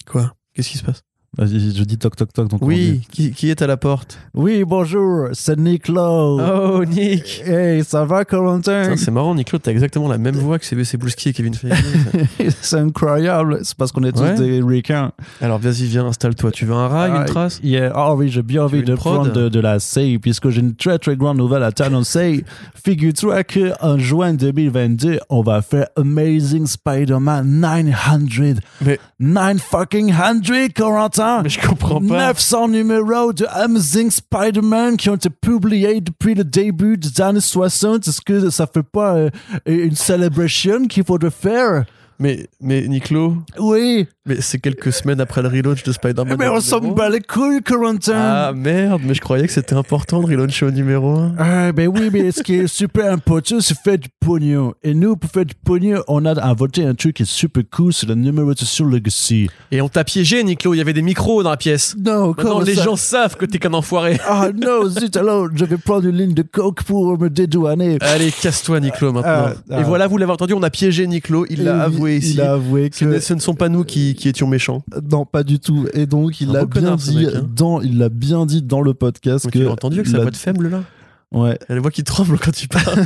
Quoi? 0.05 0.33
Qu'est-ce 0.53 0.69
qui 0.69 0.77
se 0.77 0.83
passe? 0.83 1.03
Je 1.37 1.83
dis 1.83 1.97
toc, 1.97 2.15
toc, 2.15 2.33
toc. 2.33 2.47
Donc 2.49 2.61
on 2.63 2.65
Oui, 2.65 3.01
qui, 3.11 3.31
qui 3.31 3.49
est 3.49 3.61
à 3.61 3.67
la 3.67 3.77
porte 3.77 4.17
Oui, 4.33 4.63
bonjour, 4.65 5.27
c'est 5.33 5.57
Nick 5.57 5.87
Lowe. 5.87 6.41
Oh, 6.41 6.83
Nick 6.85 7.43
Hey, 7.45 7.83
ça 7.83 8.03
va, 8.03 8.25
Corentin? 8.25 8.95
C'est 8.97 9.11
marrant, 9.11 9.35
Nick-Claude, 9.35 9.61
t'as 9.61 9.71
exactement 9.71 10.07
la 10.09 10.17
même 10.17 10.35
voix 10.35 10.57
que 10.59 10.65
CBC 10.65 10.97
Blouski 10.97 11.29
et 11.29 11.33
Kevin 11.33 11.53
Feige. 11.53 11.73
C'est 12.61 12.77
incroyable. 12.77 13.59
C'est 13.63 13.77
parce 13.77 13.91
qu'on 13.91 14.03
est 14.03 14.11
tous 14.11 14.21
Ouais. 14.21 14.35
des 14.35 14.61
ricains. 14.61 15.11
Alors 15.41 15.59
vas-y, 15.59 15.85
viens, 15.85 16.05
installe-toi. 16.07 16.51
Tu 16.51 16.65
veux 16.65 16.73
un 16.73 16.87
rail, 16.87 17.11
Ah, 17.13 17.19
une 17.19 17.25
trace? 17.25 17.59
yeah. 17.63 17.91
Ah 17.95 18.15
oui, 18.15 18.29
j'ai 18.29 18.41
bien 18.43 18.63
envie 18.63 18.83
de 18.83 18.95
prendre 18.95 19.31
de, 19.31 19.49
de 19.49 19.59
la 19.59 19.79
SEI, 19.79 20.17
puisque 20.19 20.49
j'ai 20.49 20.61
une 20.61 20.75
très 20.75 20.97
très 20.99 21.15
grande 21.15 21.37
nouvelle 21.37 21.63
à 21.63 21.71
t'annoncer. 21.71 22.43
Figure-toi 22.83 23.43
qu'en 23.43 23.97
juin 23.99 24.33
2022, 24.33 25.19
on 25.29 25.41
va 25.41 25.61
faire 25.61 25.87
Amazing 25.95 26.65
Spider-Man 26.65 27.47
900. 27.61 28.59
Mais- 28.85 28.99
9 29.19 29.57
fucking 29.61 30.13
100, 30.13 30.73
Corentin 30.75 31.18
Mais 31.43 31.49
je 31.49 31.59
comprends 31.59 32.01
pas. 32.01 32.33
900 32.33 32.69
numéros 32.69 33.33
de 33.33 33.45
Amazing 33.49 34.09
Spider-Man 34.09 34.97
qui 34.97 35.09
ont 35.09 35.15
été 35.15 35.29
publiés 35.29 36.01
depuis 36.01 36.33
le 36.33 36.43
début 36.43 36.97
des 36.97 37.21
années 37.21 37.41
60. 37.41 38.07
Est-ce 38.07 38.21
que 38.21 38.49
ça 38.49 38.67
fait 38.67 38.83
pas 38.83 39.15
euh, 39.15 39.29
une 39.65 39.95
celebration 39.95 40.85
qu'il 40.85 41.03
faudrait 41.03 41.31
faire? 41.31 41.85
Mais, 42.21 42.47
mais 42.59 42.85
Nico, 42.87 43.35
Oui, 43.57 44.05
mais 44.25 44.41
c'est 44.41 44.59
quelques 44.59 44.91
semaines 44.91 45.21
après 45.21 45.41
le 45.41 45.47
relaunch 45.47 45.83
de 45.83 45.91
Spider-Man. 45.93 46.35
mais 46.37 46.49
on 46.49 46.59
s'en 46.59 46.79
bat 46.81 47.09
les 47.09 47.21
couilles, 47.21 47.61
Corentin 47.61 48.13
Ah 48.13 48.51
merde, 48.53 49.01
mais 49.05 49.13
je 49.13 49.21
croyais 49.21 49.47
que 49.47 49.53
c'était 49.53 49.75
important 49.75 50.21
de 50.21 50.25
relauncher 50.25 50.65
au 50.65 50.71
numéro 50.71 51.15
1. 51.15 51.35
Ah, 51.39 51.71
ben 51.71 51.87
oui, 51.87 52.09
mais 52.11 52.31
ce 52.33 52.43
qui 52.43 52.55
est 52.55 52.67
super 52.67 53.13
important, 53.13 53.61
c'est 53.61 53.77
faire 53.77 53.97
du 53.97 54.09
pognon. 54.19 54.73
Et 54.83 54.93
nous, 54.93 55.15
pour 55.15 55.31
faire 55.31 55.45
du 55.45 55.55
pognon, 55.55 56.01
on 56.09 56.25
a 56.25 56.43
inventé 56.45 56.83
un 56.83 56.93
truc 56.93 57.15
qui 57.15 57.23
est 57.23 57.25
super 57.25 57.63
cool, 57.71 57.93
c'est 57.93 58.07
la 58.09 58.15
numérotation 58.15 58.83
Legacy. 58.83 59.49
Et 59.71 59.81
on 59.81 59.87
t'a 59.87 60.03
piégé, 60.03 60.43
Nico, 60.43 60.73
il 60.73 60.77
y 60.77 60.81
avait 60.81 60.91
des 60.93 61.01
micros 61.01 61.41
dans 61.41 61.51
la 61.51 61.57
pièce. 61.57 61.95
Non, 61.97 62.33
comment 62.33 62.59
les 62.59 62.75
ça? 62.75 62.83
gens 62.83 62.95
savent 62.97 63.37
que 63.37 63.45
t'es 63.45 63.59
qu'un 63.59 63.73
enfoiré. 63.73 64.19
Ah 64.27 64.49
non, 64.53 64.89
zut, 64.89 65.15
alors 65.15 65.47
je 65.55 65.63
vais 65.63 65.77
prendre 65.77 66.05
une 66.05 66.17
ligne 66.17 66.33
de 66.33 66.43
coke 66.43 66.83
pour 66.83 67.17
me 67.17 67.29
dédouaner. 67.29 67.97
Allez, 68.01 68.31
casse-toi, 68.33 68.81
Nico, 68.81 69.13
maintenant. 69.13 69.23
Ah, 69.25 69.53
ah. 69.71 69.79
Et 69.79 69.83
voilà, 69.83 70.07
vous 70.07 70.17
l'avez 70.17 70.33
entendu, 70.33 70.53
on 70.53 70.63
a 70.63 70.69
piégé 70.69 71.07
Nico, 71.07 71.45
il 71.49 71.63
l'a 71.63 71.87
Et 71.87 71.89
avoué 72.09 72.17
ici. 72.17 72.33
Il 72.33 72.41
a 72.41 72.53
avoué 72.53 72.89
que... 72.89 73.19
ce 73.19 73.33
ne 73.33 73.39
sont 73.39 73.55
pas 73.55 73.69
nous 73.69 73.83
qui, 73.83 74.15
qui 74.15 74.29
étions 74.29 74.47
méchants. 74.47 74.83
Non, 75.11 75.25
pas 75.25 75.43
du 75.43 75.59
tout. 75.59 75.87
Et 75.93 76.05
donc, 76.05 76.41
il 76.41 76.51
l'a 76.51 76.65
bien 76.65 76.95
dit 76.95 77.25
mec, 77.25 77.35
hein. 77.35 77.47
dans, 77.55 77.81
il 77.81 77.97
l'a 77.97 78.09
bien 78.09 78.45
dit 78.45 78.61
dans 78.61 78.81
le 78.81 78.93
podcast 78.93 79.45
Donc, 79.45 79.53
que 79.53 79.59
tu 79.59 79.63
l'as 79.65 79.71
entendu 79.71 79.99
avec 79.99 80.07
sa 80.07 80.19
voix 80.19 80.31
de 80.31 80.37
faible, 80.37 80.69
là? 80.69 80.83
Ouais, 81.31 81.59
Elle 81.67 81.73
a 81.73 81.75
la 81.75 81.81
voix 81.81 81.91
qui 81.91 82.03
tremble 82.03 82.39
quand 82.39 82.51
tu 82.51 82.67
parles. 82.67 83.05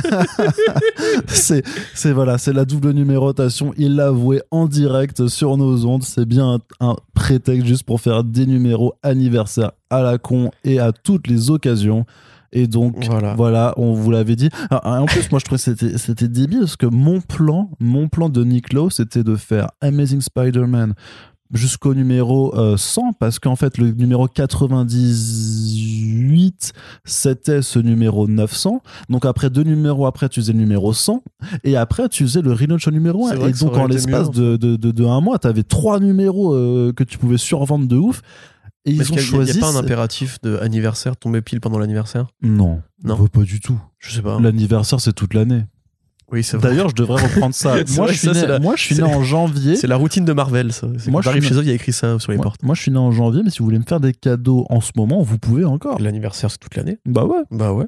c'est, 1.26 1.62
c'est 1.94 2.12
voilà, 2.12 2.38
c'est 2.38 2.54
la 2.54 2.64
double 2.64 2.92
numérotation. 2.92 3.74
Il 3.76 3.96
l'a 3.96 4.06
avoué 4.06 4.40
en 4.50 4.66
direct 4.66 5.26
sur 5.28 5.58
nos 5.58 5.84
ondes. 5.84 6.04
C'est 6.04 6.24
bien 6.24 6.54
un, 6.54 6.58
un 6.80 6.96
prétexte 7.12 7.66
juste 7.66 7.82
pour 7.82 8.00
faire 8.00 8.24
des 8.24 8.46
numéros 8.46 8.94
anniversaires 9.02 9.72
à 9.90 10.02
la 10.02 10.16
con 10.16 10.50
et 10.64 10.78
à 10.78 10.92
toutes 10.92 11.26
les 11.26 11.50
occasions. 11.50 12.06
Et 12.54 12.66
donc, 12.66 13.04
Voilà. 13.06 13.34
voilà, 13.34 13.74
on 13.76 13.92
vous 13.92 14.10
l'avait 14.10 14.36
dit. 14.36 14.48
Ah, 14.70 15.00
en 15.02 15.06
plus, 15.06 15.30
moi, 15.30 15.40
je 15.40 15.44
trouvais 15.44 15.74
que 15.74 15.98
c'était, 15.98 16.28
débile 16.28 16.60
parce 16.60 16.76
que 16.76 16.86
mon 16.86 17.20
plan, 17.20 17.70
mon 17.80 18.08
plan 18.08 18.28
de 18.28 18.44
Nick 18.44 18.72
Lowe, 18.72 18.90
c'était 18.90 19.24
de 19.24 19.36
faire 19.36 19.68
Amazing 19.80 20.20
Spider-Man 20.20 20.94
jusqu'au 21.52 21.94
numéro 21.94 22.56
euh, 22.58 22.76
100 22.76 23.12
parce 23.18 23.38
qu'en 23.38 23.56
fait, 23.56 23.78
le 23.78 23.92
numéro 23.92 24.26
98, 24.28 26.72
c'était 27.04 27.62
ce 27.62 27.78
numéro 27.78 28.26
900. 28.26 28.82
Donc 29.08 29.24
après 29.24 29.50
deux 29.50 29.62
numéros 29.62 30.06
après, 30.06 30.28
tu 30.28 30.40
faisais 30.40 30.52
le 30.52 30.58
numéro 30.58 30.92
100. 30.92 31.22
Et 31.64 31.76
après, 31.76 32.08
tu 32.08 32.24
faisais 32.24 32.42
le 32.42 32.52
relaunch 32.52 32.86
au 32.88 32.90
numéro 32.90 33.26
1. 33.26 33.30
C'est 33.30 33.36
vrai 33.36 33.50
Et 33.50 33.52
donc 33.52 33.76
en 33.76 33.86
l'espace 33.86 34.28
mieux, 34.28 34.34
de, 34.34 34.56
de, 34.56 34.76
de, 34.76 34.90
de 34.90 35.04
un 35.04 35.20
mois, 35.20 35.38
tu 35.38 35.46
avais 35.46 35.62
trois 35.62 36.00
numéros 36.00 36.54
euh, 36.54 36.92
que 36.94 37.04
tu 37.04 37.18
pouvais 37.18 37.38
survendre 37.38 37.86
de 37.86 37.96
ouf. 37.96 38.22
Et 38.86 38.90
Est-ce 38.90 38.96
ils 38.96 39.00
ont 39.02 39.04
qu'il 39.06 39.16
y 39.16 39.18
a- 39.18 39.22
choisi... 39.22 39.50
Il 39.52 39.54
n'y 39.54 39.62
a 39.62 39.66
pas 39.66 39.72
un 39.72 39.76
impératif 39.76 40.40
de 40.42 40.58
anniversaire 40.58 41.16
tombé 41.16 41.40
pile 41.42 41.60
pendant 41.60 41.78
l'anniversaire? 41.78 42.26
Non, 42.42 42.82
Non. 43.02 43.16
non. 43.18 43.26
pas 43.28 43.40
du 43.42 43.60
tout. 43.60 43.80
Je 43.98 44.12
sais 44.14 44.22
pas. 44.22 44.38
L'anniversaire, 44.40 45.00
c'est 45.00 45.12
toute 45.14 45.32
l'année. 45.34 45.64
Oui, 46.32 46.42
c'est 46.42 46.56
vrai. 46.56 46.68
D'ailleurs, 46.70 46.88
je 46.88 46.94
devrais 46.94 47.22
reprendre 47.22 47.54
ça. 47.54 47.76
Moi, 47.96 48.08
je 48.08 48.12
suis 48.14 48.26
ça, 48.28 48.32
né, 48.32 48.46
la- 48.46 48.58
moi, 48.58 48.74
je 48.76 48.82
suis 48.82 48.94
né 48.96 49.02
en 49.02 49.22
janvier. 49.22 49.76
C'est 49.76 49.86
la 49.86 49.96
routine 49.96 50.24
de 50.24 50.32
Marvel, 50.32 50.72
ça. 50.72 50.86
C'est 50.98 51.10
Moi, 51.10 51.20
j'arrive 51.22 51.44
suis- 51.44 51.52
chez 51.54 51.60
eux, 51.60 51.62
il 51.62 51.68
y 51.68 51.70
a 51.70 51.74
écrit 51.74 51.92
ça 51.92 52.18
sur 52.18 52.32
les 52.32 52.38
Moi, 52.38 52.44
portes. 52.44 52.62
moi, 52.62 52.74
je 52.74 52.80
suis 52.82 52.90
né 52.90 52.98
en 52.98 53.12
janvier, 53.12 53.42
mais 53.44 53.50
si 53.50 53.58
vous 53.60 53.66
voulez 53.66 53.78
me 53.78 53.84
faire 53.84 54.00
des 54.00 54.12
cadeaux 54.14 54.66
en 54.70 54.80
ce 54.80 54.90
moment, 54.96 55.22
vous 55.22 55.38
pouvez 55.38 55.64
encore. 55.64 56.00
L'anniversaire, 56.00 56.50
c'est 56.50 56.58
toute 56.58 56.74
l'année 56.76 56.98
Bah 57.06 57.24
ouais. 57.24 57.42
Bah 57.50 57.72
ouais. 57.72 57.86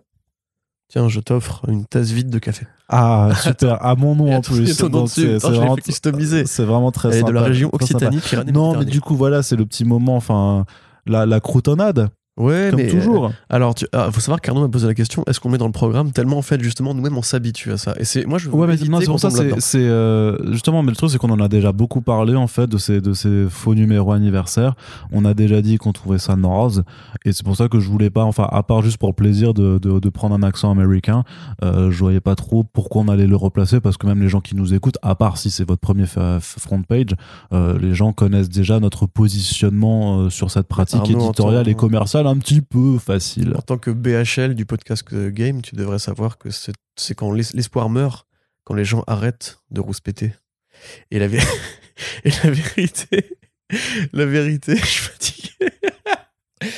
Tiens, 0.89 1.09
je 1.09 1.19
t'offre 1.19 1.63
une 1.69 1.85
tasse 1.87 2.11
vide 2.13 2.31
de 2.31 2.39
café. 2.39 2.67
Ah, 2.89 3.31
super. 3.43 3.85
À 3.85 3.97
mon 3.97 4.15
nom 4.15 4.37
en 4.37 4.41
plus. 4.41 4.67
c'est 4.69 4.83
vraiment, 4.83 5.07
c'est 5.07 6.63
vraiment 6.65 6.93
très 6.93 7.09
Elle 7.09 7.15
est 7.15 7.19
sympa. 7.21 7.31
de 7.31 7.35
la 7.35 7.43
région. 7.43 7.71
Occitanie. 7.73 8.21
Non, 8.53 8.79
mais 8.79 8.85
du 8.85 9.01
coup, 9.01 9.17
voilà, 9.17 9.43
c'est 9.43 9.57
le 9.57 9.67
petit 9.67 9.85
moment, 9.85 10.15
enfin, 10.17 10.65
la, 11.07 11.27
la 11.27 11.41
croutonnade. 11.41 12.09
Ouais, 12.39 12.69
comme 12.71 12.81
mais 12.81 12.89
toujours. 12.89 13.33
Alors, 13.49 13.75
tu, 13.75 13.87
ah, 13.93 14.11
faut 14.13 14.21
savoir 14.21 14.41
qu'Arnaud 14.43 14.61
m'a 14.61 14.69
posé 14.69 14.87
la 14.87 14.93
question 14.95 15.25
est-ce 15.27 15.41
qu'on 15.41 15.49
met 15.49 15.57
dans 15.57 15.67
le 15.67 15.73
programme 15.73 16.13
Tellement 16.13 16.37
en 16.37 16.43
fait, 16.43 16.61
justement, 16.63 16.93
nous-mêmes 16.93 17.17
on 17.17 17.23
s'habitue 17.23 17.73
à 17.73 17.79
ça? 17.79 17.95
Et 17.99 18.05
c'est 18.05 18.27
moi 18.27 18.39
je. 18.39 18.51
veux 18.51 18.55
Ouais, 18.55 18.67
mais 18.67 18.77
non, 18.89 19.01
c'est 19.01 19.07
pour 19.07 19.21
ça, 19.21 19.31
c'est 19.31 19.79
euh, 19.79 20.53
justement, 20.53 20.83
mais 20.83 20.91
le 20.91 20.97
truc, 20.97 21.11
c'est 21.11 21.19
qu'on 21.19 21.31
en 21.31 21.41
a 21.41 21.49
déjà 21.49 21.73
beaucoup 21.73 22.03
parlé, 22.03 22.35
en 22.37 22.47
fait, 22.47 22.67
de 22.67 22.77
ces, 22.77 23.01
de 23.01 23.15
ces 23.15 23.47
faux 23.49 23.75
numéros 23.75 24.13
anniversaires. 24.13 24.75
On 25.13 25.25
a 25.25 25.33
déjà 25.33 25.63
dit 25.63 25.79
qu'on 25.79 25.93
trouvait 25.93 26.19
ça 26.19 26.37
naze, 26.37 26.85
et 27.25 27.33
c'est 27.33 27.45
pour 27.45 27.57
ça 27.57 27.69
que 27.69 27.81
je 27.81 27.89
voulais 27.89 28.11
pas, 28.11 28.25
enfin, 28.25 28.47
à 28.51 28.63
part 28.63 28.83
juste 28.83 28.99
pour 28.99 29.09
le 29.09 29.15
plaisir 29.15 29.55
de, 29.55 29.79
de, 29.79 29.99
de 29.99 30.09
prendre 30.11 30.35
un 30.35 30.43
accent 30.43 30.71
américain, 30.71 31.25
euh, 31.65 31.91
je 31.91 31.99
voyais 31.99 32.21
pas 32.21 32.35
trop 32.35 32.65
pourquoi 32.65 33.03
on 33.03 33.09
allait 33.09 33.27
le 33.27 33.37
replacer, 33.37 33.81
parce 33.81 33.97
que 33.97 34.07
même 34.07 34.21
les 34.21 34.29
gens 34.29 34.41
qui 34.41 34.55
nous 34.57 34.75
écoutent, 34.75 34.99
à 35.03 35.15
part 35.15 35.39
si 35.39 35.51
c'est 35.51 35.67
votre 35.67 35.81
premier 35.81 36.05
front 36.07 36.83
page, 36.87 37.07
euh, 37.55 37.79
les 37.79 37.95
gens 37.95 38.13
connaissent 38.13 38.51
déjà 38.51 38.79
notre 38.79 39.07
positionnement 39.07 40.19
euh, 40.19 40.31
sur 40.31 40.51
cette 40.51 40.69
pratique 40.69 41.01
Arnaud, 41.01 41.25
éditoriale 41.27 41.61
entend- 41.63 41.71
et 41.71 41.75
commerciale 41.75 42.26
un 42.27 42.39
petit 42.39 42.61
peu 42.61 42.99
facile. 42.99 43.55
En 43.57 43.63
tant 43.63 43.79
que 43.79 43.91
BHL 43.91 44.55
du 44.55 44.67
podcast 44.67 45.05
euh, 45.13 45.31
Game, 45.31 45.63
tu 45.63 45.75
devrais 45.77 45.99
savoir 45.99 46.39
que 46.39 46.51
c'est 46.51 46.73
c'est 46.97 47.15
quand 47.15 47.33
l'es- 47.33 47.53
l'espoir 47.55 47.89
meurt, 47.91 48.27
quand 48.65 48.75
les 48.75 48.85
gens 48.85 49.05
arrêtent 49.07 49.59
de 49.71 49.81
rouspéter. 49.81 50.33
Et 51.11 51.19
la, 51.19 51.29
vé- 51.29 51.43
et 52.25 52.31
la 52.45 52.51
vérité, 52.51 53.37
la 54.13 54.27
vérité, 54.27 54.77
je 54.81 54.85
suis 54.87 55.03
fatigué. 55.03 55.53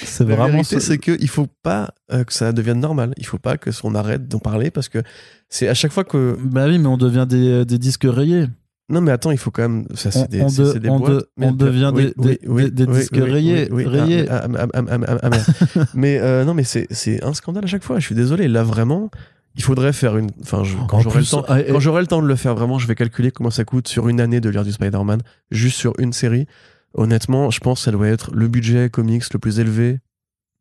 C'est 0.04 0.24
La 0.24 0.34
vraiment 0.36 0.52
vérité, 0.54 0.80
ce- 0.80 0.86
c'est 0.86 0.98
qu'il 0.98 1.28
faut 1.28 1.46
pas 1.62 1.94
euh, 2.12 2.24
que 2.24 2.32
ça 2.32 2.52
devienne 2.52 2.80
normal. 2.80 3.14
Il 3.16 3.26
faut 3.26 3.38
pas 3.38 3.56
que 3.56 3.70
on 3.84 3.94
arrête 3.94 4.26
d'en 4.28 4.40
parler 4.40 4.70
parce 4.70 4.88
que 4.88 5.02
c'est 5.48 5.68
à 5.68 5.74
chaque 5.74 5.92
fois 5.92 6.04
que. 6.04 6.36
Bah 6.42 6.66
oui, 6.66 6.78
mais 6.78 6.88
on 6.88 6.96
devient 6.96 7.26
des, 7.28 7.64
des 7.64 7.78
disques 7.78 8.06
rayés. 8.06 8.46
Non, 8.90 9.00
mais 9.02 9.12
attends, 9.12 9.30
il 9.30 9.38
faut 9.38 9.50
quand 9.50 9.62
même. 9.62 9.86
Ça, 9.94 10.10
c'est 10.10 10.30
des, 10.30 10.40
on 10.40 10.48
c'est- 10.48 10.62
de- 10.62 10.72
c'est 10.72 10.78
des 10.80 10.88
on 10.88 10.98
boîtes. 10.98 11.12
de- 11.12 11.28
Mais- 11.36 11.46
on 11.46 11.52
devient 11.52 11.92
oui, 11.94 12.12
des- 12.16 12.38
oui, 12.46 12.70
des- 12.70 12.86
disques 12.86 13.12
oui, 13.12 13.20
rayés- 13.20 13.68
rayés. 13.70 14.26
Ah, 14.30 14.46
ah, 14.58 14.66
ah, 14.74 14.82
ah, 14.88 14.96
ah, 15.06 15.18
ah, 15.22 15.30
mais 15.94 16.18
euh, 16.18 16.44
non, 16.44 16.54
mais 16.54 16.64
c'est 16.64 16.86
c'est 16.90 17.22
un 17.22 17.34
scandale 17.34 17.64
à 17.64 17.66
chaque 17.66 17.84
fois. 17.84 17.98
Je 17.98 18.06
suis 18.06 18.14
désolé. 18.14 18.48
Là, 18.48 18.62
vraiment, 18.62 19.10
il 19.56 19.62
faudrait 19.62 19.92
faire 19.92 20.16
une. 20.16 20.30
Enfin, 20.40 20.64
je- 20.64 20.74
quand 20.88 20.98
En 20.98 21.00
j'aurai 21.00 21.20
le 21.20 21.26
temps. 21.26 21.44
ah, 21.48 21.62
Quand 21.62 21.80
j'aurai 21.80 22.00
le 22.00 22.06
temps 22.06 22.22
de 22.22 22.26
le 22.26 22.36
faire 22.36 22.54
vraiment, 22.54 22.78
je 22.78 22.86
vais 22.86 22.94
calculer 22.94 23.30
comment 23.30 23.50
ça 23.50 23.64
coûte 23.64 23.88
sur 23.88 24.08
une 24.08 24.20
année 24.22 24.40
de 24.40 24.48
lire 24.48 24.64
du 24.64 24.72
Spider-Man, 24.72 25.20
juste 25.50 25.76
sur 25.76 25.92
une 25.98 26.12
série. 26.14 26.46
Honnêtement, 26.94 27.50
je 27.50 27.60
pense 27.60 27.80
que 27.80 27.84
ça 27.84 27.90
doit 27.90 28.08
être 28.08 28.30
le 28.34 28.48
budget 28.48 28.88
comics 28.88 29.22
le 29.32 29.38
plus 29.38 29.60
élevé 29.60 29.98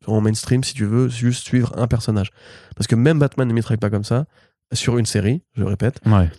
en 0.06 0.20
mainstream, 0.20 0.62
si 0.62 0.74
tu 0.74 0.84
veux, 0.84 1.08
juste 1.08 1.46
suivre 1.46 1.72
un 1.78 1.86
personnage. 1.86 2.30
Parce 2.76 2.86
que 2.86 2.94
même 2.94 3.18
Batman 3.18 3.48
ne 3.48 3.54
m'étraille 3.54 3.78
pas 3.78 3.88
comme 3.90 4.04
ça, 4.04 4.26
sur 4.74 4.98
une 4.98 5.06
série, 5.06 5.42
je 5.56 5.64
répète. 5.64 5.98
Ouais. 6.04 6.30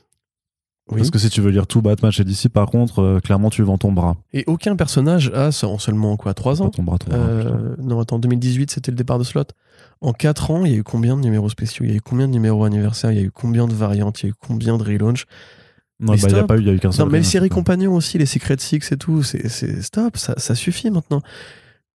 Oui. 0.91 0.97
Parce 0.97 1.11
que 1.11 1.19
si 1.19 1.29
tu 1.29 1.41
veux 1.41 1.51
lire 1.51 1.67
tout 1.67 1.81
Batman 1.81 2.11
chez 2.11 2.23
DC, 2.23 2.49
par 2.49 2.67
contre, 2.67 2.99
euh, 3.01 3.19
clairement, 3.19 3.49
tu 3.49 3.61
vends 3.61 3.77
ton 3.77 3.91
bras. 3.91 4.17
Et 4.33 4.43
aucun 4.47 4.75
personnage 4.75 5.31
a, 5.35 5.49
en 5.65 5.77
seulement 5.77 6.17
quoi, 6.17 6.33
3 6.33 6.61
ans 6.63 6.69
ton 6.69 6.81
bras, 6.83 6.97
ton 6.97 7.11
bras. 7.11 7.19
Euh, 7.19 7.75
Non, 7.79 7.99
attends, 7.99 8.17
2018, 8.19 8.71
c'était 8.71 8.89
le 8.91 8.97
départ 8.97 9.19
de 9.19 9.23
Slot. 9.23 9.43
En 10.01 10.13
4 10.13 10.51
ans, 10.51 10.65
il 10.65 10.71
y 10.71 10.75
a 10.75 10.77
eu 10.77 10.83
combien 10.83 11.15
de 11.15 11.21
numéros 11.21 11.49
spéciaux? 11.49 11.85
Il 11.85 11.91
y 11.91 11.93
a 11.93 11.97
eu 11.97 12.01
combien 12.01 12.27
de 12.27 12.33
numéros 12.33 12.63
anniversaires? 12.63 13.11
Il 13.11 13.17
y 13.17 13.21
a 13.21 13.23
eu 13.23 13.31
combien 13.31 13.67
de 13.67 13.73
variantes? 13.73 14.21
Il 14.21 14.25
y 14.25 14.29
a 14.29 14.31
eu 14.31 14.35
combien 14.39 14.77
de 14.77 14.83
relaunch 14.83 15.25
Non, 15.99 16.13
bah, 16.13 16.15
il 16.17 16.21
y 16.23 16.25
a 16.25 16.29
stop. 16.29 16.47
pas 16.47 16.57
eu, 16.57 16.61
il 16.61 16.67
y 16.67 16.69
a 16.69 16.73
eu 16.73 16.79
qu'un 16.79 16.91
seul. 16.91 17.05
Non, 17.05 17.11
mais 17.11 17.17
les 17.19 17.23
rien, 17.23 17.29
séries 17.31 17.49
compagnons 17.49 17.93
aussi, 17.95 18.17
les 18.17 18.25
Secret 18.25 18.55
Six 18.59 18.91
et 18.91 18.97
tout, 18.97 19.21
c'est 19.21 19.47
c'est- 19.47 19.81
stop, 19.83 20.17
ça, 20.17 20.33
ça 20.37 20.55
suffit 20.55 20.89
maintenant. 20.89 21.21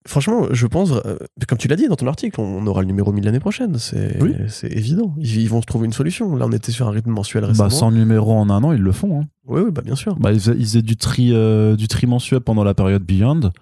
Franchement, 0.07 0.47
je 0.51 0.67
pense, 0.67 0.91
euh, 0.91 1.17
comme 1.47 1.59
tu 1.59 1.69
l'as 1.69 1.77
dit 1.77 1.87
dans 1.89 1.95
ton 1.97 2.07
article, 2.09 2.41
on 2.41 2.67
aura 2.67 2.81
le 2.81 2.87
numéro 2.89 3.13
1000 3.13 3.25
l'année 3.25 3.39
prochaine, 3.41 3.79
c'est 3.79 4.21
Oui. 4.21 4.35
évident. 4.65 5.15
Ils, 5.19 5.43
ils 5.43 5.49
vont 5.49 5.61
se 5.61 5.67
trouver 5.67 5.87
une 5.87 5.93
solution. 5.93 6.35
Là, 6.37 6.47
on 6.49 6.53
était 6.53 6.73
sur 6.73 6.89
un 6.89 6.91
rythme 6.91 7.11
mensuel 7.11 7.45
récemment. 7.45 7.69
Bah, 7.69 7.75
100 7.75 7.93
numéros 7.93 8.35
en 8.35 8.51
un 8.51 8.65
an, 8.65 8.73
ils 8.73 8.81
le 8.81 8.93
font. 8.93 9.21
Hein. 9.21 9.25
Oui, 9.47 9.61
oui, 9.65 9.71
bah 9.71 9.83
bien 9.85 9.95
sûr. 9.95 10.17
Bah, 10.17 10.33
ils, 10.33 10.41
faisaient- 10.41 10.57
ils 10.59 10.65
faisaient 10.65 10.83
du 10.83 10.97
tri, 10.97 11.31
euh, 11.33 11.77
du 11.77 11.87
tri 11.89 12.07
mensuel 12.07 12.41
pendant 12.41 12.65
la 12.65 12.75
période 12.75 13.03
Beyond. 13.05 13.53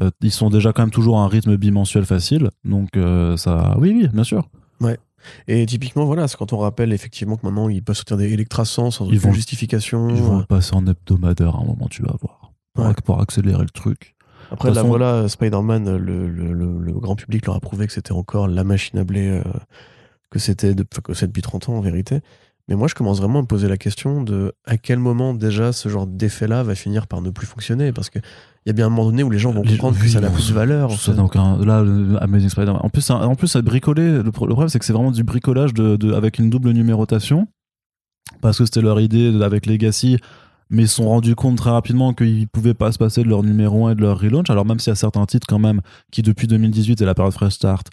Euh, 0.00 0.10
ils 0.22 0.30
sont 0.32 0.50
déjà 0.50 0.72
quand 0.72 0.82
même 0.82 0.90
toujours 0.90 1.18
à 1.18 1.22
un 1.22 1.28
rythme 1.28 1.56
bimensuel 1.56 2.04
facile. 2.04 2.50
Donc, 2.64 2.90
ça. 3.36 3.76
Oui, 3.78 3.92
oui, 3.96 4.08
bien 4.12 4.24
sûr. 4.24 4.48
Et 5.48 5.66
typiquement, 5.66 6.04
voilà, 6.04 6.28
c'est 6.28 6.36
quand 6.36 6.52
on 6.52 6.58
rappelle 6.58 6.92
effectivement 6.92 7.36
que 7.36 7.44
maintenant 7.46 7.68
ils 7.68 7.82
peuvent 7.82 7.96
sortir 7.96 8.16
des 8.16 8.32
Electra 8.32 8.64
100 8.64 8.90
sans 8.92 9.06
Ils 9.10 9.18
aucune 9.18 9.32
justification. 9.32 10.08
Ils 10.10 10.22
vont 10.22 10.42
passer 10.44 10.74
en 10.74 10.86
hebdomadaire 10.86 11.56
à 11.56 11.60
un 11.60 11.64
moment, 11.64 11.88
tu 11.90 12.02
vas 12.02 12.14
voir. 12.20 12.52
Pour, 12.74 12.84
Ouais. 12.86 12.92
pour 13.04 13.20
accélérer 13.20 13.62
le 13.62 13.70
truc. 13.70 14.14
Après, 14.50 14.68
là, 14.68 14.74
façon- 14.76 14.88
voilà, 14.88 15.28
Spider-Man, 15.28 15.96
le, 15.96 16.28
le- 16.28 16.52
le- 16.52 16.78
le 16.80 16.92
grand 16.94 17.16
public 17.16 17.46
leur 17.46 17.56
a 17.56 17.60
prouvé 17.60 17.86
que 17.86 17.92
c'était 17.92 18.12
encore 18.12 18.48
la 18.48 18.64
machine 18.64 18.98
à 18.98 19.04
blé 19.04 19.28
euh, 19.28 19.42
que 20.30 20.38
c'était 20.38 20.74
de- 20.74 20.82
que 20.84 21.24
depuis 21.26 21.42
30 21.42 21.68
ans 21.68 21.74
en 21.76 21.80
vérité. 21.80 22.20
Mais 22.68 22.74
moi, 22.74 22.88
je 22.88 22.94
commence 22.96 23.18
vraiment 23.20 23.38
à 23.38 23.42
me 23.42 23.46
poser 23.46 23.68
la 23.68 23.76
question 23.76 24.22
de 24.22 24.52
à 24.66 24.76
quel 24.76 24.98
moment 24.98 25.34
déjà 25.34 25.72
ce 25.72 25.88
genre 25.88 26.04
d'effet-là 26.08 26.64
va 26.64 26.74
finir 26.74 27.06
par 27.06 27.22
ne 27.22 27.30
plus 27.30 27.46
fonctionner. 27.46 27.92
Parce 27.92 28.10
qu'il 28.10 28.22
y 28.66 28.70
a 28.70 28.72
bien 28.72 28.86
un 28.86 28.88
moment 28.90 29.04
donné 29.06 29.22
où 29.22 29.30
les 29.30 29.38
gens 29.38 29.52
vont 29.52 29.62
comprendre 29.62 29.96
que 29.96 30.08
ça 30.08 30.20
n'a 30.20 30.30
plus 30.30 30.48
de 30.48 30.54
valeur. 30.54 30.90
en 30.90 30.96
fait. 31.12 31.20
aucun. 31.20 31.64
Là, 31.64 31.84
Amazing 32.20 32.48
Spider-Man. 32.48 32.80
En 32.82 32.88
plus, 32.90 33.02
ça- 33.02 33.18
en 33.24 33.36
plus, 33.36 33.46
ça 33.46 33.62
bricolé. 33.62 34.20
Le, 34.20 34.32
pro- 34.32 34.46
le 34.46 34.52
problème, 34.54 34.68
c'est 34.68 34.80
que 34.80 34.84
c'est 34.84 34.92
vraiment 34.92 35.12
du 35.12 35.22
bricolage 35.22 35.74
de, 35.74 35.94
de- 35.94 36.12
avec 36.12 36.40
une 36.40 36.50
double 36.50 36.70
numérotation. 36.72 37.46
Parce 38.40 38.58
que 38.58 38.64
c'était 38.64 38.80
leur 38.82 38.98
idée 39.00 39.40
avec 39.42 39.66
Legacy. 39.66 40.18
Mais 40.70 40.82
ils 40.82 40.88
se 40.88 40.96
sont 40.96 41.08
rendus 41.08 41.34
compte 41.34 41.56
très 41.58 41.70
rapidement 41.70 42.12
qu'ils 42.12 42.48
pouvaient 42.48 42.74
pas 42.74 42.90
se 42.92 42.98
passer 42.98 43.22
de 43.22 43.28
leur 43.28 43.42
numéro 43.42 43.86
1 43.86 43.92
et 43.92 43.94
de 43.94 44.00
leur 44.00 44.18
relaunch. 44.18 44.50
Alors, 44.50 44.66
même 44.66 44.78
s'il 44.80 44.90
y 44.90 44.92
a 44.92 44.96
certains 44.96 45.24
titres, 45.26 45.46
quand 45.48 45.60
même, 45.60 45.80
qui 46.10 46.22
depuis 46.22 46.46
2018 46.48 47.00
et 47.00 47.04
la 47.04 47.14
période 47.14 47.32
Fresh 47.32 47.54
Start, 47.54 47.88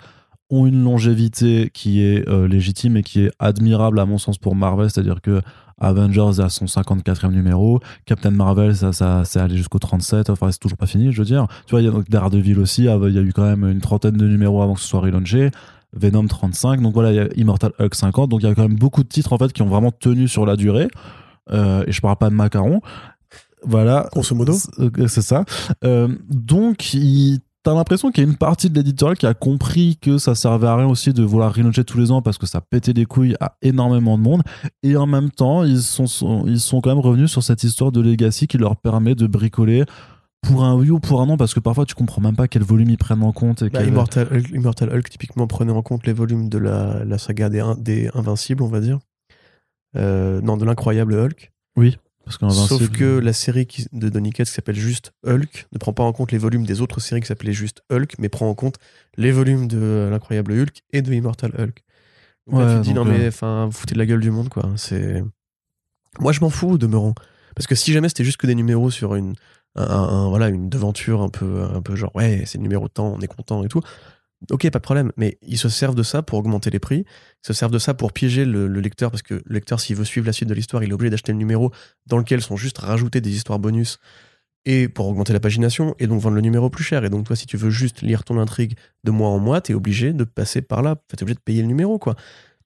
ont 0.49 0.65
une 0.65 0.83
longévité 0.83 1.69
qui 1.73 2.01
est 2.01 2.27
euh, 2.27 2.47
légitime 2.47 2.97
et 2.97 3.03
qui 3.03 3.21
est 3.21 3.31
admirable, 3.39 3.99
à 3.99 4.05
mon 4.05 4.17
sens, 4.17 4.37
pour 4.37 4.55
Marvel. 4.55 4.89
C'est-à-dire 4.89 5.21
que 5.21 5.41
Avengers 5.79 6.39
a 6.39 6.49
son 6.49 6.65
54e 6.65 7.31
numéro. 7.31 7.79
Captain 8.05 8.31
Marvel, 8.31 8.75
ça, 8.75 8.93
ça 8.93 9.23
c'est 9.25 9.39
allé 9.39 9.57
jusqu'au 9.57 9.79
37. 9.79 10.29
Enfin, 10.29 10.51
c'est 10.51 10.59
toujours 10.59 10.77
pas 10.77 10.85
fini, 10.87 11.11
je 11.11 11.19
veux 11.19 11.25
dire. 11.25 11.47
Tu 11.65 11.71
vois, 11.71 11.81
il 11.81 11.85
y 11.85 11.87
a 11.87 11.91
donc 11.91 12.09
Daredevil 12.09 12.59
aussi. 12.59 12.87
ah, 12.87 12.97
Il 13.03 13.13
y 13.13 13.17
a 13.17 13.21
eu 13.21 13.33
quand 13.33 13.43
même 13.45 13.65
une 13.65 13.81
trentaine 13.81 14.15
de 14.17 14.27
numéros 14.27 14.61
avant 14.61 14.75
que 14.75 14.79
ce 14.81 14.87
soit 14.87 15.01
relaunché. 15.01 15.51
Venom 15.93 16.25
35. 16.25 16.81
Donc 16.81 16.93
voilà, 16.93 17.11
il 17.11 17.15
y 17.15 17.19
a 17.19 17.27
Immortal 17.35 17.71
Hulk 17.79 17.93
50. 17.95 18.29
Donc 18.29 18.41
il 18.41 18.47
y 18.47 18.49
a 18.49 18.55
quand 18.55 18.63
même 18.63 18.77
beaucoup 18.77 19.03
de 19.03 19.07
titres 19.07 19.33
en 19.33 19.37
fait 19.37 19.51
qui 19.53 19.61
ont 19.61 19.67
vraiment 19.67 19.91
tenu 19.91 20.27
sur 20.27 20.45
la 20.45 20.55
durée. 20.55 20.87
Euh, 21.51 21.83
et 21.87 21.91
je 21.91 22.01
parle 22.01 22.17
pas 22.17 22.29
de 22.29 22.35
macaron. 22.35 22.81
Voilà. 23.65 24.07
Grosso 24.11 24.35
modo. 24.35 24.53
C'est 24.53 24.79
euh, 24.89 25.07
ça. 25.07 25.45
Euh, 25.83 26.09
donc, 26.29 26.93
il- 26.93 27.39
t'as 27.63 27.73
l'impression 27.73 28.11
qu'il 28.11 28.23
y 28.23 28.27
a 28.27 28.29
une 28.29 28.35
partie 28.37 28.69
de 28.69 28.75
l'éditorial 28.75 29.17
qui 29.17 29.25
a 29.25 29.33
compris 29.33 29.97
que 30.01 30.17
ça 30.17 30.35
servait 30.35 30.67
à 30.67 30.75
rien 30.75 30.87
aussi 30.87 31.13
de 31.13 31.23
vouloir 31.23 31.53
relauncher 31.53 31.85
tous 31.85 31.97
les 31.97 32.11
ans 32.11 32.21
parce 32.21 32.37
que 32.37 32.45
ça 32.45 32.59
pétait 32.59 32.91
les 32.91 33.05
couilles 33.05 33.35
à 33.39 33.55
énormément 33.61 34.17
de 34.17 34.23
monde. 34.23 34.41
Et 34.83 34.97
en 34.97 35.05
même 35.05 35.31
temps, 35.31 35.63
ils 35.63 35.81
sont, 35.81 36.07
sont- 36.07 36.43
ils 36.45 36.59
sont 36.59 36.81
quand 36.81 36.89
même 36.89 36.99
revenus 36.99 37.31
sur 37.31 37.41
cette 37.41 37.63
histoire 37.63 37.91
de 37.93 38.01
Legacy 38.01 38.47
qui 38.47 38.57
leur 38.57 38.75
permet 38.75 39.15
de 39.15 39.27
bricoler 39.27 39.85
pour 40.41 40.65
un 40.65 40.75
oui 40.75 40.89
ou 40.89 40.99
pour 40.99 41.21
un 41.21 41.25
non 41.25 41.37
parce 41.37 41.53
que 41.53 41.61
parfois 41.61 41.85
tu 41.85 41.95
comprends 41.95 42.19
même 42.21 42.35
pas 42.35 42.49
quel 42.49 42.63
volume 42.63 42.89
ils 42.89 42.97
prennent 42.97 43.23
en 43.23 43.31
compte. 43.31 43.61
Et 43.61 43.69
Bah, 43.69 43.79
quel- 43.79 43.87
Immortal, 43.87 44.27
Hulk, 44.29 44.49
Immortal 44.53 44.89
Hulk, 44.93 45.09
typiquement, 45.09 45.47
prenait 45.47 45.71
en 45.71 45.81
compte 45.81 46.05
les 46.05 46.11
volumes 46.11 46.49
de 46.49 46.57
la, 46.57 47.05
la 47.05 47.17
saga 47.17 47.47
des, 47.47 47.63
des 47.77 48.09
Invincibles, 48.13 48.61
on 48.61 48.67
va 48.67 48.81
dire. 48.81 48.99
Euh, 49.95 50.41
non, 50.41 50.57
de 50.57 50.65
l'incroyable 50.65 51.13
Hulk. 51.13 51.51
parce 52.25 52.37
qu'en 52.37 52.49
Sauf 52.51 52.89
que 52.89 53.19
la 53.19 53.33
série 53.33 53.65
qui- 53.67 53.85
de 53.91 54.09
Donny 54.09 54.31
Cates 54.31 54.47
qui 54.47 54.53
s'appelle 54.53 54.75
juste 54.75 55.11
Hulk 55.27 55.67
ne 55.71 55.77
prend 55.77 55.91
pas 55.93 56.03
en 56.03 56.13
compte 56.13 56.31
les 56.31 56.37
volumes 56.37 56.65
des 56.65 56.79
autres 56.81 56.99
séries 57.01 57.21
qui 57.21 57.27
s'appelaient 57.27 57.51
juste 57.53 57.81
Hulk, 57.91 58.13
mais 58.17 58.29
prend 58.29 58.49
en 58.49 58.55
compte 58.55 58.75
les 59.17 59.31
volumes 59.31 59.67
de 59.67 59.77
euh, 59.77 60.09
l'incroyable 60.09 60.53
Hulk 60.53 60.83
et 60.93 61.01
de 61.01 61.13
Immortal 61.13 61.51
Hulk. 61.57 61.83
Donc 62.47 62.59
là, 62.59 62.65
Ouais, 62.65 62.73
tu 62.75 62.79
te 62.79 62.83
dis 62.85 62.93
non 62.93 63.05
mais 63.05 63.25
euh, 63.25 63.27
enfin 63.27 63.65
vous 63.65 63.71
foutez 63.71 63.93
de 63.93 63.99
la 63.99 64.05
gueule 64.05 64.19
du 64.21 64.31
monde 64.31 64.49
quoi. 64.49 64.69
C'est 64.77 65.23
moi 66.19 66.31
je 66.31 66.39
m'en 66.41 66.49
fous 66.49 66.77
demeurant 66.77 67.13
parce 67.55 67.67
que 67.67 67.75
si 67.75 67.91
jamais 67.93 68.07
c'était 68.09 68.23
juste 68.23 68.37
que 68.37 68.47
des 68.47 68.55
numéros 68.55 68.91
sur 68.91 69.15
une 69.15 69.33
un, 69.75 69.83
un- 69.83 70.09
un- 70.09 70.29
voilà 70.29 70.49
une 70.49 70.69
devanture 70.69 71.21
un 71.21 71.29
peu 71.29 71.63
un 71.63 71.81
peu 71.81 71.95
genre 71.95 72.15
ouais 72.15 72.43
c'est 72.45 72.57
le 72.57 72.63
numéro 72.63 72.87
de 72.87 72.93
temps 72.93 73.13
on 73.17 73.21
est 73.21 73.27
content 73.27 73.63
et 73.63 73.67
tout. 73.67 73.81
Ok, 74.51 74.69
pas 74.69 74.79
de 74.79 74.83
problème, 74.83 75.11
mais 75.17 75.37
ils 75.41 75.57
se 75.57 75.69
servent 75.69 75.95
de 75.95 76.03
ça 76.03 76.21
pour 76.21 76.39
augmenter 76.39 76.69
les 76.69 76.79
prix, 76.79 77.05
ils 77.05 77.47
se 77.47 77.53
servent 77.53 77.71
de 77.71 77.79
ça 77.79 77.93
pour 77.93 78.11
piéger 78.11 78.45
le, 78.45 78.67
le 78.67 78.79
lecteur, 78.81 79.09
parce 79.09 79.21
que 79.21 79.35
le 79.35 79.53
lecteur, 79.53 79.79
s'il 79.79 79.95
veut 79.95 80.05
suivre 80.05 80.25
la 80.25 80.33
suite 80.33 80.49
de 80.49 80.53
l'histoire, 80.53 80.83
il 80.83 80.89
est 80.89 80.93
obligé 80.93 81.09
d'acheter 81.09 81.31
le 81.31 81.37
numéro 81.37 81.71
dans 82.07 82.17
lequel 82.17 82.41
sont 82.41 82.57
juste 82.57 82.77
rajoutés 82.77 83.21
des 83.21 83.33
histoires 83.35 83.59
bonus 83.59 83.99
et 84.65 84.87
pour 84.87 85.07
augmenter 85.07 85.33
la 85.33 85.39
pagination 85.39 85.95
et 85.99 86.07
donc 86.07 86.21
vendre 86.21 86.35
le 86.35 86.41
numéro 86.41 86.69
plus 86.69 86.83
cher. 86.83 87.03
Et 87.03 87.09
donc, 87.09 87.25
toi, 87.25 87.35
si 87.35 87.45
tu 87.45 87.57
veux 87.57 87.69
juste 87.69 88.01
lire 88.01 88.23
ton 88.23 88.39
intrigue 88.39 88.75
de 89.03 89.11
mois 89.11 89.29
en 89.29 89.39
mois, 89.39 89.61
t'es 89.61 89.73
obligé 89.73 90.13
de 90.13 90.23
passer 90.23 90.61
par 90.61 90.81
là. 90.81 90.95
T'es 91.07 91.21
obligé 91.21 91.35
de 91.35 91.41
payer 91.41 91.61
le 91.61 91.67
numéro, 91.67 91.99
quoi. 91.99 92.15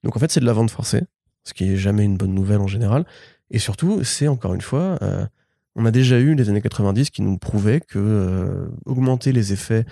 Donc, 0.04 0.16
en 0.16 0.20
fait, 0.20 0.30
c'est 0.30 0.40
de 0.40 0.46
la 0.46 0.52
vente 0.52 0.70
forcée, 0.70 1.02
ce 1.44 1.54
qui 1.54 1.72
est 1.72 1.76
jamais 1.76 2.04
une 2.04 2.16
bonne 2.16 2.34
nouvelle 2.34 2.60
en 2.60 2.68
général. 2.68 3.04
Et 3.50 3.58
surtout, 3.58 4.04
c'est 4.04 4.28
encore 4.28 4.54
une 4.54 4.60
fois, 4.60 4.98
euh, 5.02 5.26
on 5.74 5.84
a 5.86 5.90
déjà 5.90 6.18
eu 6.18 6.34
les 6.34 6.48
années 6.48 6.62
90 6.62 7.10
qui 7.10 7.22
nous 7.22 7.36
prouvaient 7.38 7.80
que 7.80 7.98
euh, 7.98 8.68
augmenter 8.84 9.32
les 9.32 9.52
effets 9.52 9.84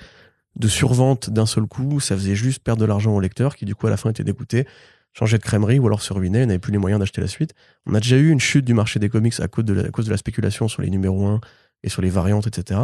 de 0.56 0.68
survente 0.68 1.30
d'un 1.30 1.46
seul 1.46 1.66
coup, 1.66 2.00
ça 2.00 2.16
faisait 2.16 2.34
juste 2.34 2.62
perdre 2.62 2.80
de 2.80 2.86
l'argent 2.86 3.14
au 3.14 3.20
lecteur 3.20 3.56
qui, 3.56 3.64
du 3.64 3.74
coup, 3.74 3.86
à 3.86 3.90
la 3.90 3.96
fin 3.96 4.10
était 4.10 4.24
dégoûté, 4.24 4.66
changeait 5.12 5.38
de 5.38 5.42
crèmerie 5.42 5.78
ou 5.78 5.86
alors 5.86 6.02
se 6.02 6.12
ruinait, 6.12 6.46
n'avait 6.46 6.58
plus 6.58 6.72
les 6.72 6.78
moyens 6.78 6.98
d'acheter 6.98 7.20
la 7.20 7.28
suite. 7.28 7.52
On 7.86 7.94
a 7.94 8.00
déjà 8.00 8.16
eu 8.16 8.30
une 8.30 8.40
chute 8.40 8.64
du 8.64 8.74
marché 8.74 8.98
des 8.98 9.08
comics 9.08 9.38
à 9.40 9.48
cause 9.48 9.64
de 9.64 9.74
la, 9.74 9.82
à 9.84 9.90
cause 9.90 10.06
de 10.06 10.10
la 10.10 10.16
spéculation 10.16 10.68
sur 10.68 10.82
les 10.82 10.90
numéros 10.90 11.26
1 11.26 11.40
et 11.82 11.88
sur 11.88 12.02
les 12.02 12.10
variantes, 12.10 12.46
etc. 12.46 12.80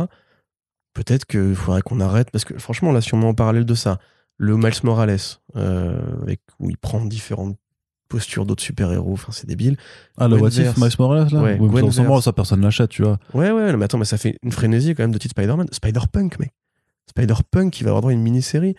Peut-être 0.95 1.25
qu'il 1.25 1.55
faudrait 1.55 1.83
qu'on 1.83 2.01
arrête, 2.01 2.31
parce 2.31 2.45
que 2.45 2.59
franchement, 2.59 2.93
là, 2.93 3.01
si 3.01 3.15
on 3.15 3.19
met 3.19 3.27
en 3.27 3.35
parallèle 3.35 3.65
de 3.65 3.75
ça, 3.75 3.99
le 4.37 4.57
Miles 4.57 4.73
Morales, 4.83 5.17
euh, 5.57 6.01
avec, 6.23 6.41
où 6.59 6.69
il 6.69 6.77
prend 6.77 7.05
différentes 7.05 7.57
postures 8.09 8.45
d'autres 8.45 8.63
super-héros, 8.63 9.15
enfin, 9.15 9.33
c'est 9.33 9.47
débile. 9.47 9.79
Ah, 10.19 10.29
le 10.29 10.37
What 10.37 10.51
If. 10.51 10.77
Miles 10.77 10.91
Morales, 10.99 11.29
là? 11.33 11.43
Ouais, 11.43 11.57
moi, 11.59 12.21
ça, 12.21 12.33
personne 12.35 12.61
l'achète, 12.61 12.91
tu 12.91 13.03
vois. 13.03 13.19
Ouais, 13.33 13.51
ouais, 13.51 13.75
mais 13.75 13.85
attends, 13.87 13.97
mais 13.97 14.05
ça 14.05 14.19
fait 14.19 14.37
une 14.43 14.53
frénésie 14.53 14.95
quand 14.95 15.03
même 15.03 15.13
de 15.13 15.19
titre 15.19 15.33
Spider-Man. 15.33 15.69
Spider-Punk, 15.73 16.39
mec. 16.39 16.53
Spider-Punk 17.11 17.73
qui 17.73 17.85
va 17.85 17.91
avoir 17.91 18.03
droit 18.03 18.11
à 18.13 18.15
une 18.15 18.23
mini-série. 18.23 18.75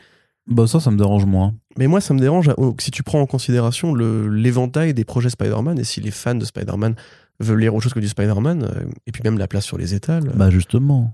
Bah 0.48 0.68
ça, 0.68 0.80
ça 0.80 0.92
me 0.92 0.98
dérange 0.98 1.26
moins. 1.26 1.54
Mais 1.78 1.88
moi, 1.88 2.02
ça 2.02 2.14
me 2.14 2.20
dérange 2.20 2.50
euh, 2.50 2.72
si 2.80 2.92
tu 2.92 3.02
prends 3.04 3.22
en 3.22 3.26
considération 3.26 3.96
l'éventail 3.96 4.94
des 4.94 5.06
projets 5.06 5.30
Spider-Man 5.30 5.80
et 5.80 5.84
si 5.84 6.02
les 6.02 6.12
fans 6.12 6.36
de 6.36 6.46
Spider-Man 6.46 6.96
veulent 7.40 7.60
lire 7.60 7.74
autre 7.74 7.84
chose 7.84 7.94
que 7.94 8.00
du 8.00 8.08
Spider-Man, 8.10 8.64
euh, 8.64 8.84
et 9.08 9.12
puis 9.12 9.22
même 9.24 9.38
la 9.38 9.48
place 9.48 9.66
sur 9.66 9.78
les 9.78 9.94
étals. 9.94 10.32
Bah 10.36 10.50
justement. 10.50 11.14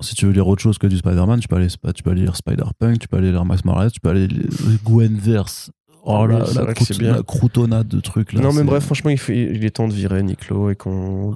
Si 0.00 0.14
tu 0.14 0.26
veux 0.26 0.32
lire 0.32 0.46
autre 0.46 0.60
chose 0.60 0.76
que 0.78 0.86
du 0.86 0.98
Spider-Man, 0.98 1.40
tu 1.40 1.48
peux 1.48 1.56
aller, 1.56 1.68
tu 1.68 2.02
peux 2.02 2.10
aller 2.10 2.20
lire 2.22 2.36
Spider-Punk, 2.36 2.98
tu 2.98 3.08
peux 3.08 3.16
aller 3.16 3.30
lire 3.30 3.44
Max 3.46 3.64
Morales, 3.64 3.90
tu 3.90 4.00
peux 4.00 4.10
aller 4.10 4.26
lire 4.26 4.44
Gwenverse. 4.84 5.70
Oh 6.08 6.26
là, 6.26 6.38
la, 6.54 6.72
croûte- 6.74 6.98
bien. 6.98 7.16
la 7.16 7.22
croutonnade 7.22 7.88
de 7.88 7.98
trucs 8.00 8.32
là. 8.32 8.40
non, 8.40 8.52
mais 8.52 8.62
bref, 8.62 8.84
franchement, 8.84 9.10
il, 9.10 9.18
faut- 9.18 9.32
il 9.32 9.64
est 9.64 9.70
temps 9.70 9.88
de 9.88 9.92
virer 9.92 10.22
Niclo 10.22 10.70
et 10.70 10.76
qu'on 10.76 11.34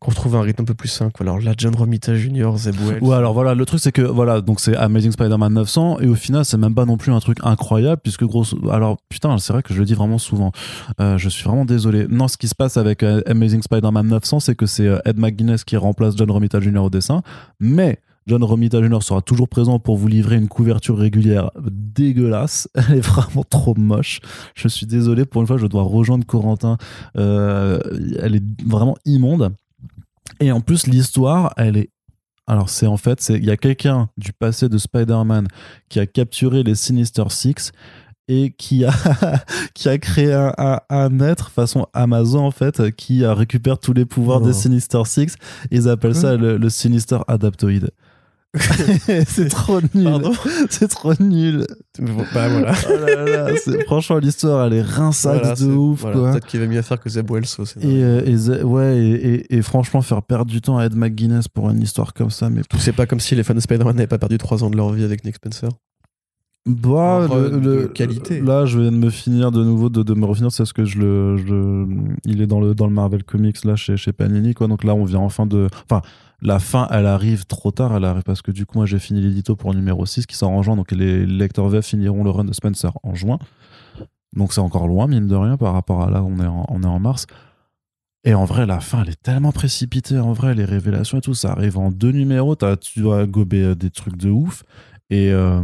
qu'on 0.00 0.10
retrouve 0.10 0.36
un 0.36 0.42
rythme 0.42 0.62
un 0.62 0.64
peu 0.64 0.74
plus 0.74 0.88
sain. 0.88 1.10
quoi. 1.10 1.24
Alors 1.24 1.40
là, 1.40 1.54
John 1.56 1.74
Romita 1.74 2.14
Jr., 2.14 2.52
Zeb 2.56 2.76
alors 3.10 3.32
voilà, 3.34 3.54
le 3.54 3.66
truc 3.66 3.80
c'est 3.80 3.90
que 3.92 4.02
voilà, 4.02 4.40
donc 4.40 4.60
c'est 4.60 4.76
Amazing 4.76 5.12
Spider-Man 5.12 5.54
900 5.54 6.00
et 6.00 6.06
au 6.06 6.14
final 6.14 6.44
c'est 6.44 6.56
même 6.56 6.74
pas 6.74 6.84
non 6.84 6.96
plus 6.96 7.12
un 7.12 7.18
truc 7.18 7.38
incroyable 7.42 8.00
puisque 8.02 8.24
grosso, 8.24 8.56
alors 8.70 8.98
putain, 9.08 9.36
c'est 9.38 9.52
vrai 9.52 9.62
que 9.62 9.74
je 9.74 9.78
le 9.80 9.84
dis 9.84 9.94
vraiment 9.94 10.18
souvent. 10.18 10.52
Euh, 11.00 11.18
je 11.18 11.28
suis 11.28 11.44
vraiment 11.44 11.64
désolé. 11.64 12.06
Non, 12.08 12.28
ce 12.28 12.36
qui 12.36 12.48
se 12.48 12.54
passe 12.54 12.76
avec 12.76 13.02
euh, 13.02 13.22
Amazing 13.26 13.62
Spider-Man 13.62 14.06
900, 14.06 14.40
c'est 14.40 14.54
que 14.54 14.66
c'est 14.66 14.86
euh, 14.86 15.00
Ed 15.04 15.18
McGuinness 15.18 15.64
qui 15.64 15.76
remplace 15.76 16.16
John 16.16 16.30
Romita 16.30 16.60
Jr. 16.60 16.78
au 16.78 16.90
dessin, 16.90 17.22
mais 17.58 17.98
John 18.28 18.44
Romita 18.44 18.80
Jr. 18.80 19.02
sera 19.02 19.22
toujours 19.22 19.48
présent 19.48 19.80
pour 19.80 19.96
vous 19.96 20.06
livrer 20.06 20.36
une 20.36 20.48
couverture 20.48 20.96
régulière 20.96 21.50
dégueulasse. 21.60 22.68
Elle 22.74 22.98
est 22.98 23.00
vraiment 23.00 23.42
trop 23.48 23.74
moche. 23.74 24.20
Je 24.54 24.68
suis 24.68 24.86
désolé, 24.86 25.24
pour 25.24 25.40
une 25.40 25.48
fois, 25.48 25.56
je 25.56 25.66
dois 25.66 25.82
rejoindre 25.82 26.24
Corentin. 26.26 26.76
Elle 27.14 28.36
est 28.36 28.64
vraiment 28.64 28.96
immonde. 29.06 29.54
Et 30.40 30.52
en 30.52 30.60
plus, 30.60 30.86
l'histoire, 30.86 31.52
elle 31.56 31.76
est. 31.76 31.90
Alors, 32.46 32.68
c'est 32.70 32.86
en 32.86 32.96
fait, 32.96 33.20
c'est- 33.20 33.34
il 33.38 33.44
y 33.44 33.50
a 33.50 33.56
quelqu'un 33.56 34.08
du 34.16 34.32
passé 34.32 34.68
de 34.68 34.78
Spider-Man 34.78 35.48
qui 35.88 36.00
a 36.00 36.06
capturé 36.06 36.62
les 36.62 36.74
Sinister 36.74 37.24
Six 37.28 37.72
et 38.28 38.54
qui 38.56 38.84
a, 38.86 38.92
qui 39.74 39.88
a 39.88 39.98
créé 39.98 40.32
un, 40.32 40.52
un, 40.56 40.80
un 40.88 41.20
être 41.20 41.50
façon 41.50 41.86
Amazon, 41.92 42.40
en 42.46 42.50
fait, 42.50 42.90
qui 42.94 43.24
récupère 43.26 43.78
tous 43.78 43.92
les 43.92 44.04
pouvoirs 44.06 44.40
Oh. 44.42 44.46
des 44.46 44.52
Sinister 44.54 45.02
Six. 45.04 45.34
Ils 45.70 45.88
appellent 45.88 46.14
ça 46.14 46.36
le, 46.36 46.56
le 46.56 46.70
Sinister 46.70 47.18
Adaptoid. 47.28 47.90
c'est 49.26 49.48
trop 49.50 49.80
nul. 49.94 50.22
C'est 50.70 50.88
trop 50.88 51.12
nul. 51.20 51.66
Bon, 51.98 52.24
Bah 52.34 52.48
voilà. 52.48 52.72
Oh 52.88 52.92
là 53.06 53.24
là, 53.24 53.56
c'est- 53.62 53.84
franchement, 53.84 54.18
l'histoire, 54.18 54.66
elle 54.66 54.72
est 54.74 54.82
rinçaxe 54.82 55.38
Voilà, 55.40 55.54
de 55.54 55.66
ouf, 55.66 56.00
voilà. 56.00 56.32
Peut-être 56.32 56.46
qu'il 56.46 56.60
va 56.60 56.66
mieux 56.66 56.80
faire 56.82 56.98
que 56.98 57.10
Zeb 57.10 57.30
Wells. 57.30 57.44
Et, 57.80 58.02
euh, 58.02 58.22
et 58.24 58.62
ouais, 58.62 58.98
et, 58.98 59.34
et- 59.34 59.56
et 59.56 59.62
franchement, 59.62 60.00
faire 60.00 60.22
perdre 60.22 60.50
du 60.50 60.60
temps 60.62 60.78
à 60.78 60.86
Ed 60.86 60.94
McGuinness 60.96 61.48
pour 61.48 61.68
une 61.70 61.82
histoire 61.82 62.14
comme 62.14 62.30
ça, 62.30 62.48
mais 62.48 62.62
C'est 62.78 62.92
pas 62.92 63.06
comme 63.06 63.20
si 63.20 63.34
les 63.34 63.42
fans 63.42 63.54
de 63.54 63.60
Spider-Man 63.60 63.94
n'avaient 63.96 64.06
pas 64.06 64.18
perdu 64.18 64.38
3 64.38 64.64
ans 64.64 64.70
de 64.70 64.76
leur 64.76 64.90
vie 64.92 65.04
avec 65.04 65.24
Nick 65.24 65.36
Spencer. 65.36 65.68
Bah, 66.66 67.26
le- 67.48 67.88
qualité. 67.88 68.40
Là, 68.42 68.66
je 68.66 68.78
viens 68.78 68.92
de 68.92 68.96
me 68.96 69.10
finir 69.10 69.50
de 69.50 69.64
nouveau, 69.64 69.88
de, 69.88 70.02
de 70.02 70.14
me 70.14 70.26
refinir, 70.26 70.52
c'est 70.52 70.64
ce 70.66 70.74
que 70.74 70.84
je 70.84 70.98
le, 70.98 71.36
je 71.38 71.86
il 72.26 72.42
est 72.42 72.46
dans 72.46 72.60
le, 72.60 72.74
dans 72.74 72.86
le 72.86 72.92
Marvel 72.92 73.24
Comics, 73.24 73.64
là, 73.64 73.74
chez, 73.76 73.96
chez 73.96 74.12
Panini, 74.12 74.52
quoi. 74.54 74.66
Donc 74.68 74.84
là, 74.84 74.94
on 74.94 75.04
vient 75.04 75.20
enfin 75.20 75.46
de, 75.46 75.68
enfin, 75.90 76.02
la 76.42 76.58
fin, 76.58 76.86
elle 76.90 77.06
arrive 77.06 77.46
trop 77.46 77.70
tard, 77.70 77.96
elle 77.96 78.04
arrive 78.04 78.22
parce 78.22 78.42
que 78.42 78.50
du 78.50 78.66
coup, 78.66 78.78
moi, 78.78 78.86
j'ai 78.86 78.98
fini 78.98 79.20
l'édito 79.22 79.56
pour 79.56 79.72
le 79.72 79.78
numéro 79.78 80.04
6 80.04 80.26
qui 80.26 80.36
sort 80.36 80.50
en 80.50 80.62
juin, 80.62 80.76
donc 80.76 80.92
les 80.92 81.24
lecteurs 81.24 81.68
VF 81.68 81.86
finiront 81.86 82.22
le 82.22 82.30
run 82.30 82.44
de 82.44 82.52
Spencer 82.52 82.92
en 83.02 83.14
juin. 83.14 83.38
Donc 84.36 84.52
c'est 84.52 84.60
encore 84.60 84.86
loin, 84.88 85.06
mine 85.06 85.26
de 85.26 85.34
rien, 85.34 85.56
par 85.56 85.72
rapport 85.72 86.02
à 86.02 86.10
là, 86.10 86.22
on 86.22 86.38
est 86.38 86.46
en, 86.46 86.66
on 86.68 86.82
est 86.82 86.86
en 86.86 87.00
mars. 87.00 87.26
Et 88.24 88.34
en 88.34 88.44
vrai, 88.44 88.66
la 88.66 88.80
fin, 88.80 89.02
elle 89.02 89.08
est 89.10 89.22
tellement 89.22 89.52
précipitée. 89.52 90.18
En 90.18 90.32
vrai, 90.34 90.54
les 90.54 90.66
révélations 90.66 91.18
et 91.18 91.20
tout, 91.22 91.32
ça 91.34 91.52
arrive 91.52 91.78
en 91.78 91.90
deux 91.90 92.10
numéros. 92.12 92.56
t'as- 92.56 92.76
tu 92.76 93.00
dois 93.00 93.26
gober 93.26 93.62
euh, 93.62 93.74
des 93.74 93.90
trucs 93.90 94.16
de 94.16 94.28
ouf. 94.28 94.64
Et, 95.08 95.30
euh, 95.32 95.62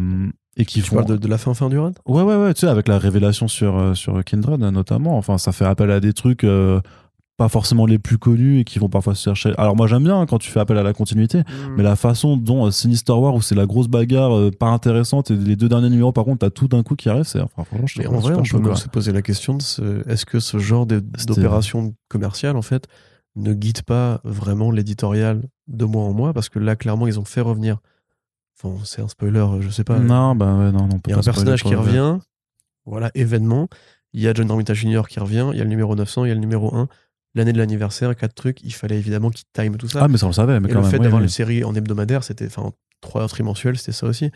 et 0.56 0.64
qui 0.64 0.80
Tu 0.82 0.88
font. 0.90 0.96
parles 0.96 1.08
de, 1.08 1.16
de 1.16 1.28
la 1.28 1.38
fin 1.38 1.54
fin 1.54 1.68
du 1.68 1.78
run? 1.78 1.92
Ouais, 2.06 2.22
ouais, 2.22 2.36
ouais, 2.36 2.54
tu 2.54 2.60
sais, 2.60 2.66
avec 2.68 2.88
la 2.88 2.98
révélation 2.98 3.48
sur, 3.48 3.76
euh, 3.78 3.94
sur 3.94 4.22
Kindred 4.24 4.60
notamment, 4.60 5.16
enfin, 5.16 5.38
ça 5.38 5.52
fait 5.52 5.64
appel 5.64 5.90
à 5.90 6.00
des 6.00 6.12
trucs 6.12 6.44
euh, 6.44 6.80
pas 7.36 7.48
forcément 7.48 7.84
les 7.86 7.98
plus 7.98 8.16
connus 8.16 8.60
et 8.60 8.64
qui 8.64 8.78
vont 8.78 8.88
parfois 8.88 9.16
se 9.16 9.24
chercher. 9.24 9.52
Alors, 9.58 9.74
moi, 9.74 9.88
j'aime 9.88 10.04
bien 10.04 10.20
hein, 10.20 10.26
quand 10.26 10.38
tu 10.38 10.50
fais 10.52 10.60
appel 10.60 10.78
à 10.78 10.84
la 10.84 10.92
continuité, 10.92 11.42
mais 11.76 11.82
la 11.82 11.96
façon 11.96 12.36
dont 12.36 12.66
euh, 12.66 12.70
Sinister 12.70 13.12
War, 13.12 13.34
où 13.34 13.42
c'est 13.42 13.56
la 13.56 13.66
grosse 13.66 13.88
bagarre 13.88 14.36
euh, 14.36 14.50
pas 14.52 14.68
intéressante, 14.68 15.32
et 15.32 15.36
les 15.36 15.56
deux 15.56 15.68
derniers 15.68 15.90
numéros, 15.90 16.12
par 16.12 16.24
contre, 16.24 16.38
t'as 16.46 16.50
tout 16.50 16.68
d'un 16.68 16.84
coup 16.84 16.94
qui 16.94 17.08
arrive, 17.08 17.24
c'est. 17.24 17.40
Enfin, 17.40 17.64
franchement, 17.64 17.86
je 17.88 17.98
Mais 18.00 18.06
en 18.06 18.18
vrai, 18.18 18.34
on 18.34 18.42
peut 18.44 18.60
quoi. 18.60 18.76
se 18.76 18.86
poser 18.88 19.10
la 19.12 19.22
question 19.22 19.54
de 19.56 19.62
ce- 19.62 20.08
est-ce 20.08 20.24
que 20.26 20.38
ce 20.38 20.58
genre 20.58 20.86
d'opération 20.86 21.94
commerciale, 22.08 22.56
en 22.56 22.62
fait, 22.62 22.86
ne 23.36 23.52
guide 23.52 23.82
pas 23.82 24.20
vraiment 24.22 24.70
l'éditorial 24.70 25.42
de 25.66 25.84
mois 25.84 26.04
en 26.04 26.12
mois? 26.12 26.32
Parce 26.32 26.48
que 26.48 26.60
là, 26.60 26.76
clairement, 26.76 27.08
ils 27.08 27.18
ont 27.18 27.24
fait 27.24 27.40
revenir. 27.40 27.78
Enfin, 28.62 28.82
c'est 28.84 29.02
un 29.02 29.08
spoiler, 29.08 29.46
je 29.60 29.68
sais 29.68 29.84
pas. 29.84 29.98
Non, 29.98 30.34
bah 30.34 30.54
ouais, 30.54 30.72
non, 30.72 30.86
non. 30.86 31.00
Il 31.06 31.10
y 31.10 31.14
a 31.14 31.18
un 31.18 31.22
personnage 31.22 31.62
qui 31.62 31.74
revient, 31.74 32.18
voilà, 32.86 33.10
événement. 33.14 33.68
Il 34.12 34.20
y 34.20 34.28
a 34.28 34.34
John 34.34 34.50
Romita 34.50 34.74
Jr. 34.74 35.02
qui 35.08 35.18
revient, 35.18 35.48
il 35.52 35.58
y 35.58 35.60
a 35.60 35.64
le 35.64 35.70
numéro 35.70 35.96
900, 35.96 36.24
il 36.24 36.28
y 36.28 36.30
a 36.30 36.34
le 36.34 36.40
numéro 36.40 36.74
1, 36.74 36.88
l'année 37.34 37.52
de 37.52 37.58
l'anniversaire, 37.58 38.14
quatre 38.14 38.34
trucs. 38.34 38.62
Il 38.62 38.72
fallait 38.72 38.96
évidemment 38.96 39.30
qu'il 39.30 39.44
time 39.52 39.76
tout 39.76 39.88
ça. 39.88 40.00
Ah, 40.04 40.08
mais 40.08 40.18
ça, 40.18 40.26
on 40.26 40.28
le 40.28 40.34
savait, 40.34 40.60
mais 40.60 40.68
Et 40.68 40.72
quand 40.72 40.78
le 40.78 40.82
même. 40.82 40.90
fait 40.90 40.98
d'avoir 41.00 41.20
une 41.20 41.28
série 41.28 41.64
en 41.64 41.74
hebdomadaire, 41.74 42.22
c'était, 42.22 42.46
enfin, 42.46 42.62
en 42.62 42.72
trois 43.00 43.22
heures 43.22 43.28
trimensuelles, 43.28 43.76
c'était 43.76 43.92
ça 43.92 44.06
aussi. 44.06 44.30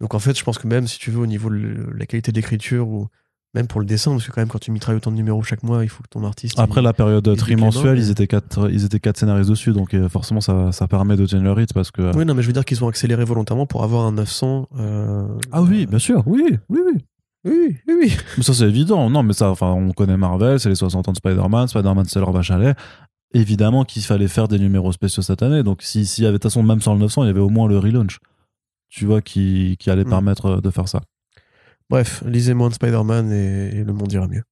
Donc 0.00 0.14
en 0.14 0.18
fait, 0.18 0.38
je 0.38 0.44
pense 0.44 0.58
que 0.58 0.68
même 0.68 0.86
si 0.86 0.98
tu 0.98 1.10
veux, 1.10 1.20
au 1.20 1.26
niveau 1.26 1.50
de 1.50 1.90
la 1.96 2.06
qualité 2.06 2.30
de 2.30 2.36
l'écriture 2.36 2.88
ou 2.88 3.08
même 3.54 3.66
pour 3.66 3.80
le 3.80 3.86
dessin, 3.86 4.10
parce 4.12 4.26
que 4.26 4.32
quand 4.32 4.40
même, 4.40 4.48
quand 4.48 4.58
tu 4.58 4.70
mitrailles 4.70 4.96
autant 4.96 5.10
de 5.10 5.16
numéros 5.16 5.42
chaque 5.42 5.62
mois, 5.62 5.82
il 5.82 5.88
faut 5.88 6.02
que 6.02 6.08
ton 6.10 6.24
artiste. 6.24 6.58
Après 6.58 6.80
il- 6.80 6.84
la 6.84 6.92
période 6.92 7.26
il 7.26 7.36
trimensuelle, 7.38 7.98
ils 7.98 8.10
étaient 8.10 8.26
quatre, 8.26 8.70
ils 8.70 8.84
étaient 8.84 9.00
quatre 9.00 9.16
scénaristes 9.18 9.48
dessus, 9.48 9.72
donc 9.72 9.94
euh, 9.94 10.08
forcément 10.10 10.40
ça, 10.42 10.72
ça 10.72 10.86
permet 10.88 11.16
de 11.16 11.24
tenir 11.26 11.44
le 11.44 11.52
rythme 11.52 11.72
parce 11.74 11.90
que. 11.90 12.14
Oui, 12.16 12.24
non, 12.26 12.34
mais 12.34 12.42
je 12.42 12.48
veux 12.48 12.52
dire 12.52 12.64
qu'ils 12.64 12.82
ont 12.84 12.88
accéléré 12.88 13.24
volontairement 13.24 13.64
pour 13.66 13.82
avoir 13.84 14.04
un 14.04 14.12
900. 14.12 14.68
euh, 14.78 15.26
Ah 15.52 15.62
oui, 15.62 15.86
bien 15.86 15.98
sûr, 15.98 16.22
oui, 16.26 16.44
oui, 16.68 16.80
oui. 16.84 17.04
Oui, 17.44 17.76
oui, 17.86 17.94
oui. 18.02 18.12
Mais 18.36 18.42
ça 18.42 18.52
c'est 18.52 18.64
évident. 18.68 19.08
Non, 19.08 19.22
mais 19.22 19.32
ça, 19.32 19.48
enfin, 19.50 19.68
on 19.70 19.92
connaît 19.92 20.16
Marvel, 20.16 20.58
c'est 20.58 20.68
les 20.68 20.74
60 20.74 21.08
ans 21.08 21.12
de 21.12 21.16
Spider-Man, 21.16 21.68
Spider-Man 21.68 22.04
c'est 22.06 22.18
leur 22.18 22.32
vache 22.32 22.50
à 22.50 22.58
lait. 22.58 22.74
Évidemment 23.34 23.84
qu'il 23.84 24.02
fallait 24.02 24.28
faire 24.28 24.48
des 24.48 24.58
numéros 24.58 24.90
spéciaux 24.92 25.22
cette 25.22 25.42
année, 25.42 25.62
donc 25.62 25.82
si- 25.82 26.06
s'il 26.06 26.24
y 26.24 26.26
avait 26.26 26.34
de 26.34 26.38
toute 26.38 26.50
façon 26.50 26.62
même 26.64 26.80
sur 26.80 26.92
le 26.92 26.98
900, 27.00 27.22
il 27.24 27.26
y 27.28 27.30
avait 27.30 27.40
au 27.40 27.48
moins 27.48 27.68
le 27.68 27.78
relaunch, 27.78 28.18
tu 28.88 29.04
vois, 29.06 29.20
qui, 29.22 29.76
qui 29.78 29.90
allait 29.90 30.04
Mm. 30.04 30.08
permettre 30.10 30.60
de 30.60 30.70
faire 30.70 30.88
ça. 30.88 31.02
Bref, 31.90 32.22
lisez 32.26 32.54
moins 32.54 32.68
de 32.68 32.74
Spider-Man 32.74 33.30
et, 33.32 33.76
et 33.78 33.84
le 33.84 33.92
monde 33.92 34.12
ira 34.12 34.26
mieux. 34.28 34.42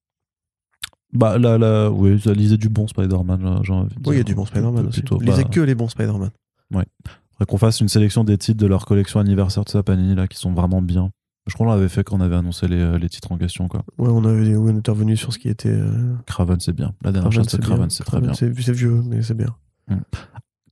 Bah 1.13 1.39
là, 1.39 1.59
là, 1.59 1.91
oui, 1.91 2.21
lisait 2.35 2.57
du 2.57 2.69
bon 2.69 2.87
Spider-Man. 2.89 3.41
j'ai- 3.41 3.65
j'ai 3.65 3.73
envie 3.73 3.95
de 3.95 4.01
Oui, 4.09 4.17
il 4.17 4.19
y 4.19 4.21
a 4.21 4.25
dire. 4.25 4.25
du 4.25 4.35
bon 4.35 4.45
Spider-Man 4.47 4.87
aussi. 4.87 5.01
Plutôt, 5.01 5.21
Lisez 5.21 5.45
bah, 5.45 5.49
que 5.51 5.61
les 5.61 5.75
bons 5.75 5.89
Spider-Man. 5.89 6.31
Faudrait 6.73 7.47
qu'on 7.49 7.59
fasse 7.59 7.81
une 7.81 7.89
sélection 7.89 8.23
des 8.25 8.39
titres 8.39 8.61
de 8.61 8.67
leur 8.67 8.87
collection 8.87 9.19
anniversaire 9.21 9.65
de 9.65 9.69
sa 9.69 9.83
Panini 9.83 10.15
là 10.15 10.29
qui 10.29 10.39
sont 10.39 10.53
vraiment 10.53 10.81
bien. 10.83 11.11
Je 11.47 11.55
crois 11.55 11.67
qu'on 11.67 11.73
l'avait 11.73 11.89
fait 11.89 12.03
quand 12.05 12.17
on 12.17 12.21
avait 12.21 12.37
annoncé 12.37 12.67
les, 12.69 12.81
euh, 12.81 12.97
les 12.99 13.09
titres 13.09 13.31
en 13.33 13.37
question 13.37 13.69
quoi. 13.69 13.85
Ouais, 13.99 14.09
on 14.09 14.25
avait 14.25 14.57
on 14.57 14.79
était 14.79 14.91
revenu 14.91 15.17
sur 15.17 15.33
ce 15.33 15.39
qui 15.39 15.49
était. 15.49 15.69
euh, 15.69 16.15
Craven 16.27 16.59
c'est 16.61 16.73
bien. 16.73 16.95
La 17.03 17.13
dernière 17.13 17.33
chose 17.33 17.47
de. 17.49 17.57
Craven 17.59 17.91
c'est 17.91 18.05
très 18.05 18.21
bien. 18.21 18.33
C'est 18.35 18.55
c'est 18.61 18.73
vieux, 18.73 19.03
mais 19.05 19.21
c'est 19.23 19.35
bien. 19.37 19.55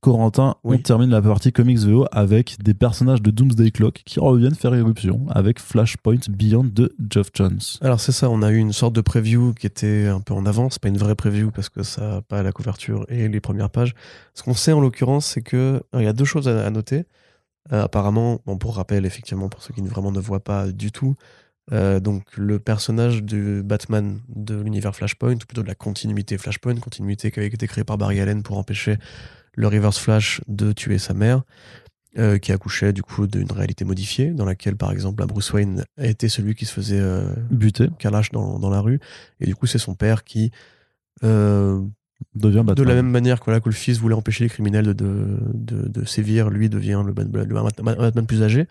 Corentin, 0.03 0.55
Oui. 0.65 0.75
on 0.77 0.81
termine 0.81 1.09
la 1.09 1.21
partie 1.21 1.53
comics 1.53 1.79
VO 1.79 2.05
avec 2.11 2.61
des 2.61 2.73
personnages 2.73 3.21
de 3.21 3.31
Doomsday 3.31 3.71
Clock 3.71 4.01
qui 4.05 4.19
reviennent 4.19 4.53
faire 4.53 4.75
éruption 4.75 5.25
avec 5.29 5.59
Flashpoint 5.61 6.19
Beyond 6.29 6.65
de 6.65 6.93
Geoff 7.09 7.29
Johns. 7.33 7.57
Alors 7.79 8.01
c'est 8.01 8.11
ça, 8.11 8.29
on 8.29 8.41
a 8.41 8.51
eu 8.51 8.57
une 8.57 8.73
sorte 8.73 8.93
de 8.93 8.99
preview 8.99 9.53
qui 9.53 9.65
était 9.65 10.07
un 10.07 10.19
peu 10.19 10.33
en 10.33 10.45
avance, 10.45 10.77
pas 10.77 10.89
une 10.89 10.97
vraie 10.97 11.15
preview 11.15 11.51
parce 11.51 11.69
que 11.69 11.83
ça 11.83 12.01
n'a 12.15 12.21
pas 12.21 12.43
la 12.43 12.51
couverture 12.51 13.05
et 13.07 13.29
les 13.29 13.39
premières 13.39 13.69
pages. 13.69 13.95
Ce 14.33 14.43
qu'on 14.43 14.53
sait 14.53 14.73
en 14.73 14.81
l'occurrence, 14.81 15.25
c'est 15.25 15.41
que 15.41 15.81
alors, 15.93 16.01
il 16.01 16.05
y 16.05 16.09
a 16.09 16.13
deux 16.13 16.25
choses 16.25 16.49
à, 16.49 16.65
à 16.65 16.69
noter. 16.69 17.05
Euh, 17.71 17.83
apparemment, 17.83 18.41
bon, 18.45 18.57
pour 18.57 18.75
rappel, 18.75 19.05
effectivement, 19.05 19.47
pour 19.47 19.63
ceux 19.63 19.73
qui 19.73 19.81
ne 19.81 19.87
vraiment 19.87 20.11
ne 20.11 20.19
voient 20.19 20.43
pas 20.43 20.67
du 20.69 20.91
tout, 20.91 21.15
euh, 21.71 22.01
donc 22.01 22.25
le 22.35 22.59
personnage 22.59 23.23
de 23.23 23.61
Batman 23.63 24.19
de 24.27 24.59
l'univers 24.59 24.93
Flashpoint, 24.93 25.35
ou 25.35 25.37
plutôt 25.37 25.63
de 25.63 25.67
la 25.69 25.75
continuité 25.75 26.37
Flashpoint, 26.37 26.75
continuité 26.75 27.31
qui 27.31 27.39
avait 27.39 27.47
été 27.47 27.65
créée 27.67 27.85
par 27.85 27.97
Barry 27.97 28.19
Allen 28.19 28.43
pour 28.43 28.57
empêcher 28.57 28.97
le 29.55 29.67
Reverse 29.67 29.97
Flash 29.99 30.41
de 30.47 30.71
tuer 30.71 30.97
sa 30.97 31.13
mère, 31.13 31.43
euh, 32.17 32.37
qui 32.37 32.51
accouchait 32.51 32.93
du 32.93 33.01
coup 33.01 33.25
d'une 33.27 33.51
réalité 33.51 33.85
modifiée, 33.85 34.31
dans 34.31 34.45
laquelle 34.45 34.75
par 34.75 34.91
exemple 34.91 35.21
la 35.21 35.27
Bruce 35.27 35.51
Wayne 35.53 35.83
a 35.97 36.05
été 36.05 36.29
celui 36.29 36.53
qui 36.55 36.65
se 36.65 36.73
faisait 36.73 36.99
euh, 36.99 37.33
Buté, 37.49 37.89
Kalash 37.99 38.31
dans, 38.31 38.59
dans 38.59 38.69
la 38.69 38.81
rue. 38.81 38.99
Et 39.39 39.45
du 39.45 39.55
coup, 39.55 39.65
c'est 39.65 39.79
son 39.79 39.95
père 39.95 40.23
qui, 40.23 40.51
euh, 41.23 41.81
devient 42.35 42.63
Batman. 42.65 42.75
de 42.75 42.83
la 42.83 42.93
même 42.95 43.09
manière 43.09 43.39
que, 43.39 43.45
voilà, 43.45 43.59
que 43.59 43.69
le 43.69 43.75
fils 43.75 43.97
voulait 43.97 44.15
empêcher 44.15 44.43
les 44.43 44.49
criminels 44.49 44.85
de, 44.85 44.93
de, 44.93 45.37
de- 45.53 45.87
de 45.87 46.05
sévir, 46.05 46.49
lui 46.49 46.69
devient 46.69 47.01
le, 47.05 47.13
Bat- 47.13 47.43
le 47.45 47.53
Batman 47.55 48.25
plus 48.27 48.43
âgé, 48.43 48.67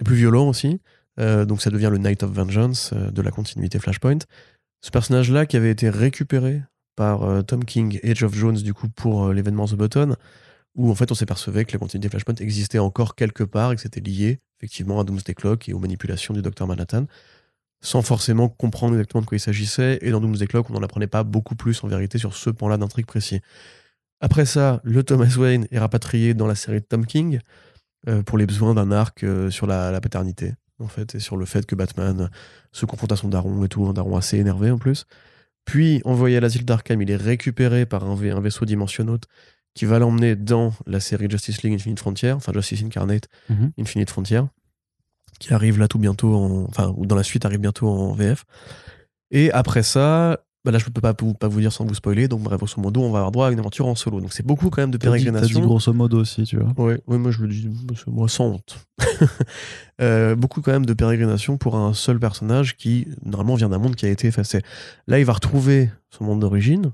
et 0.00 0.04
plus 0.04 0.16
violent 0.16 0.48
aussi. 0.48 0.80
Donc 1.18 1.62
ça 1.62 1.70
devient 1.70 1.88
le 1.90 1.96
Knight 1.98 2.22
of 2.22 2.30
Vengeance 2.30 2.92
de 2.92 3.22
la 3.22 3.30
continuité 3.30 3.78
Flashpoint. 3.78 4.18
Ce 4.82 4.90
personnage-là 4.90 5.46
qui 5.46 5.56
avait 5.56 5.70
été 5.70 5.88
récupéré 5.88 6.62
par 6.96 7.22
euh, 7.22 7.42
Tom 7.42 7.64
King 7.64 8.00
et 8.02 8.14
Geoff 8.14 8.34
Jones 8.34 8.56
du 8.56 8.74
coup 8.74 8.88
pour 8.88 9.26
euh, 9.26 9.34
l'événement 9.34 9.66
The 9.66 9.74
Button, 9.74 10.16
où 10.74 10.90
en 10.90 10.94
fait 10.94 11.12
on 11.12 11.14
s'apercevait 11.14 11.64
que 11.64 11.72
la 11.72 11.78
continuité 11.78 12.08
Flashpoint 12.08 12.34
existait 12.40 12.78
encore 12.78 13.14
quelque 13.14 13.44
part 13.44 13.72
et 13.72 13.76
que 13.76 13.82
c'était 13.82 14.00
lié 14.00 14.40
effectivement 14.58 14.98
à 14.98 15.04
Doomsday 15.04 15.34
Clock 15.34 15.68
et 15.68 15.74
aux 15.74 15.78
manipulations 15.78 16.34
du 16.34 16.42
Docteur 16.42 16.66
Manhattan, 16.66 17.06
sans 17.82 18.02
forcément 18.02 18.48
comprendre 18.48 18.94
exactement 18.94 19.20
de 19.20 19.26
quoi 19.26 19.36
il 19.36 19.40
s'agissait. 19.40 19.98
Et 20.00 20.10
dans 20.10 20.20
Doomsday 20.20 20.46
Clock, 20.46 20.70
on 20.70 20.72
n'en 20.72 20.82
apprenait 20.82 21.06
pas 21.06 21.24
beaucoup 21.24 21.54
plus 21.54 21.84
en 21.84 21.88
vérité 21.88 22.18
sur 22.18 22.34
ce 22.34 22.50
pan-là 22.50 22.78
d'intrigue 22.78 23.06
précis. 23.06 23.40
Après 24.20 24.46
ça, 24.46 24.80
le 24.82 25.02
Thomas 25.02 25.34
Wayne 25.36 25.68
est 25.70 25.78
rapatrié 25.78 26.32
dans 26.32 26.46
la 26.46 26.54
série 26.54 26.80
de 26.80 26.86
Tom 26.86 27.04
King 27.04 27.38
euh, 28.08 28.22
pour 28.22 28.38
les 28.38 28.46
besoins 28.46 28.72
d'un 28.72 28.90
arc 28.90 29.24
sur 29.50 29.66
la, 29.66 29.90
la 29.90 30.00
paternité. 30.00 30.54
en 30.80 30.88
fait, 30.88 31.14
et 31.14 31.20
sur 31.20 31.36
le 31.36 31.44
fait 31.44 31.66
que 31.66 31.74
Batman 31.74 32.30
se 32.72 32.86
confronte 32.86 33.12
à 33.12 33.16
son 33.16 33.28
daron 33.28 33.62
et 33.64 33.68
tout, 33.68 33.86
un 33.86 33.92
daron 33.92 34.16
assez 34.16 34.38
énervé 34.38 34.70
en 34.70 34.78
plus. 34.78 35.06
Puis, 35.66 36.00
envoyé 36.06 36.38
à 36.38 36.40
l'asile 36.40 36.64
d'Arkham, 36.64 37.02
il 37.02 37.10
est 37.10 37.16
récupéré 37.16 37.84
par 37.84 38.04
un, 38.04 38.14
vai- 38.14 38.30
un 38.30 38.40
vaisseau 38.40 38.64
dimensionnaute 38.64 39.24
qui 39.74 39.84
va 39.84 39.98
l'emmener 39.98 40.34
dans 40.36 40.72
la 40.86 41.00
série 41.00 41.28
Justice 41.28 41.62
League 41.62 41.74
Infinite 41.74 41.98
Frontier, 41.98 42.32
enfin 42.32 42.52
Justice 42.54 42.82
Incarnate 42.82 43.28
Mhm. 43.50 43.72
Infinite 43.78 44.08
Frontier, 44.08 44.40
qui 45.38 45.52
arrive 45.52 45.78
là 45.78 45.86
tout 45.88 45.98
bientôt, 45.98 46.34
en, 46.34 46.64
enfin, 46.64 46.94
ou 46.96 47.04
dans 47.04 47.16
la 47.16 47.22
suite 47.24 47.44
arrive 47.44 47.60
bientôt 47.60 47.88
en 47.88 48.12
VF. 48.14 48.44
Et 49.30 49.50
après 49.52 49.82
ça, 49.82 50.40
bah 50.66 50.72
là 50.72 50.78
je 50.78 50.84
peux 50.84 51.00
pas, 51.00 51.14
vous- 51.18 51.32
pas 51.32 51.48
vous 51.48 51.60
dire 51.60 51.72
sans 51.72 51.86
vous 51.86 51.94
spoiler, 51.94 52.28
donc 52.28 52.42
bref, 52.42 52.58
grosso 52.58 52.80
modo, 52.80 53.00
on 53.00 53.10
va 53.12 53.20
avoir 53.20 53.30
droit 53.32 53.48
à 53.48 53.52
une 53.52 53.58
aventure 53.60 53.86
en 53.86 53.94
solo. 53.94 54.20
Donc 54.20 54.32
c'est 54.32 54.44
beaucoup 54.44 54.68
quand 54.68 54.82
même 54.82 54.90
de 54.90 54.98
dit, 54.98 55.04
t'as 55.04 55.40
dit 55.40 55.60
grosso 55.60 55.92
modo 55.94 56.18
aussi, 56.20 56.42
tu 56.42 56.58
vois. 56.58 56.74
Ouais, 56.76 57.00
moi 57.06 57.30
je 57.30 57.40
le 57.42 57.48
dis, 57.48 57.70
moi 58.08 58.28
sans 58.28 58.46
honte. 58.46 58.76
Euh, 60.02 60.36
beaucoup 60.36 60.60
quand 60.60 60.72
même 60.72 60.84
de 60.84 60.92
pérégrination 60.92 61.56
pour 61.56 61.76
un 61.76 61.94
seul 61.94 62.18
personnage 62.18 62.76
qui 62.76 63.08
normalement 63.24 63.54
vient 63.54 63.70
d'un 63.70 63.78
monde 63.78 63.94
qui 63.96 64.04
a 64.04 64.10
été 64.10 64.26
effacé. 64.28 64.60
Là, 65.06 65.18
il 65.18 65.24
va 65.24 65.32
retrouver 65.32 65.90
son 66.10 66.24
monde 66.24 66.40
d'origine 66.40 66.92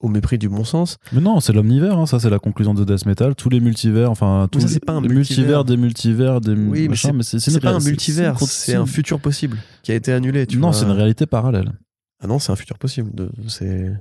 au 0.00 0.08
mépris 0.08 0.38
du 0.38 0.48
bon 0.48 0.64
sens. 0.64 0.96
Mais 1.12 1.20
non, 1.20 1.40
c'est 1.40 1.52
l'omnivers, 1.52 1.98
hein, 1.98 2.06
ça 2.06 2.18
c'est 2.20 2.30
la 2.30 2.38
conclusion 2.38 2.72
de 2.72 2.84
Death 2.84 3.04
Metal. 3.04 3.34
Tous 3.34 3.50
les 3.50 3.60
multivers, 3.60 4.10
enfin, 4.10 4.48
tous 4.50 4.60
ça, 4.60 4.66
les 4.68 4.72
c'est 4.74 4.84
pas 4.84 4.94
un 4.94 5.02
les 5.02 5.08
multivers. 5.08 5.62
multivers, 5.62 5.64
des 5.64 5.76
multivers, 5.76 6.40
des 6.40 6.52
Oui, 6.54 6.88
mais 6.88 6.96
c'est- 6.96 7.60
pas 7.60 7.72
un 7.72 7.80
multivers, 7.80 8.38
c'est- 8.40 8.74
un 8.76 8.86
futur 8.86 9.20
possible 9.20 9.58
qui 9.82 9.92
a 9.92 9.94
été 9.94 10.12
annulé. 10.12 10.46
Tu 10.46 10.56
Non, 10.56 10.72
c'est 10.72 10.86
une 10.86 10.92
réalité 10.92 11.26
parallèle. 11.26 11.72
Ah 12.20 12.26
non, 12.26 12.38
c'est 12.38 12.52
un 12.52 12.56
futur 12.56 12.78
possible. 12.78 13.10
C'est 13.48 13.92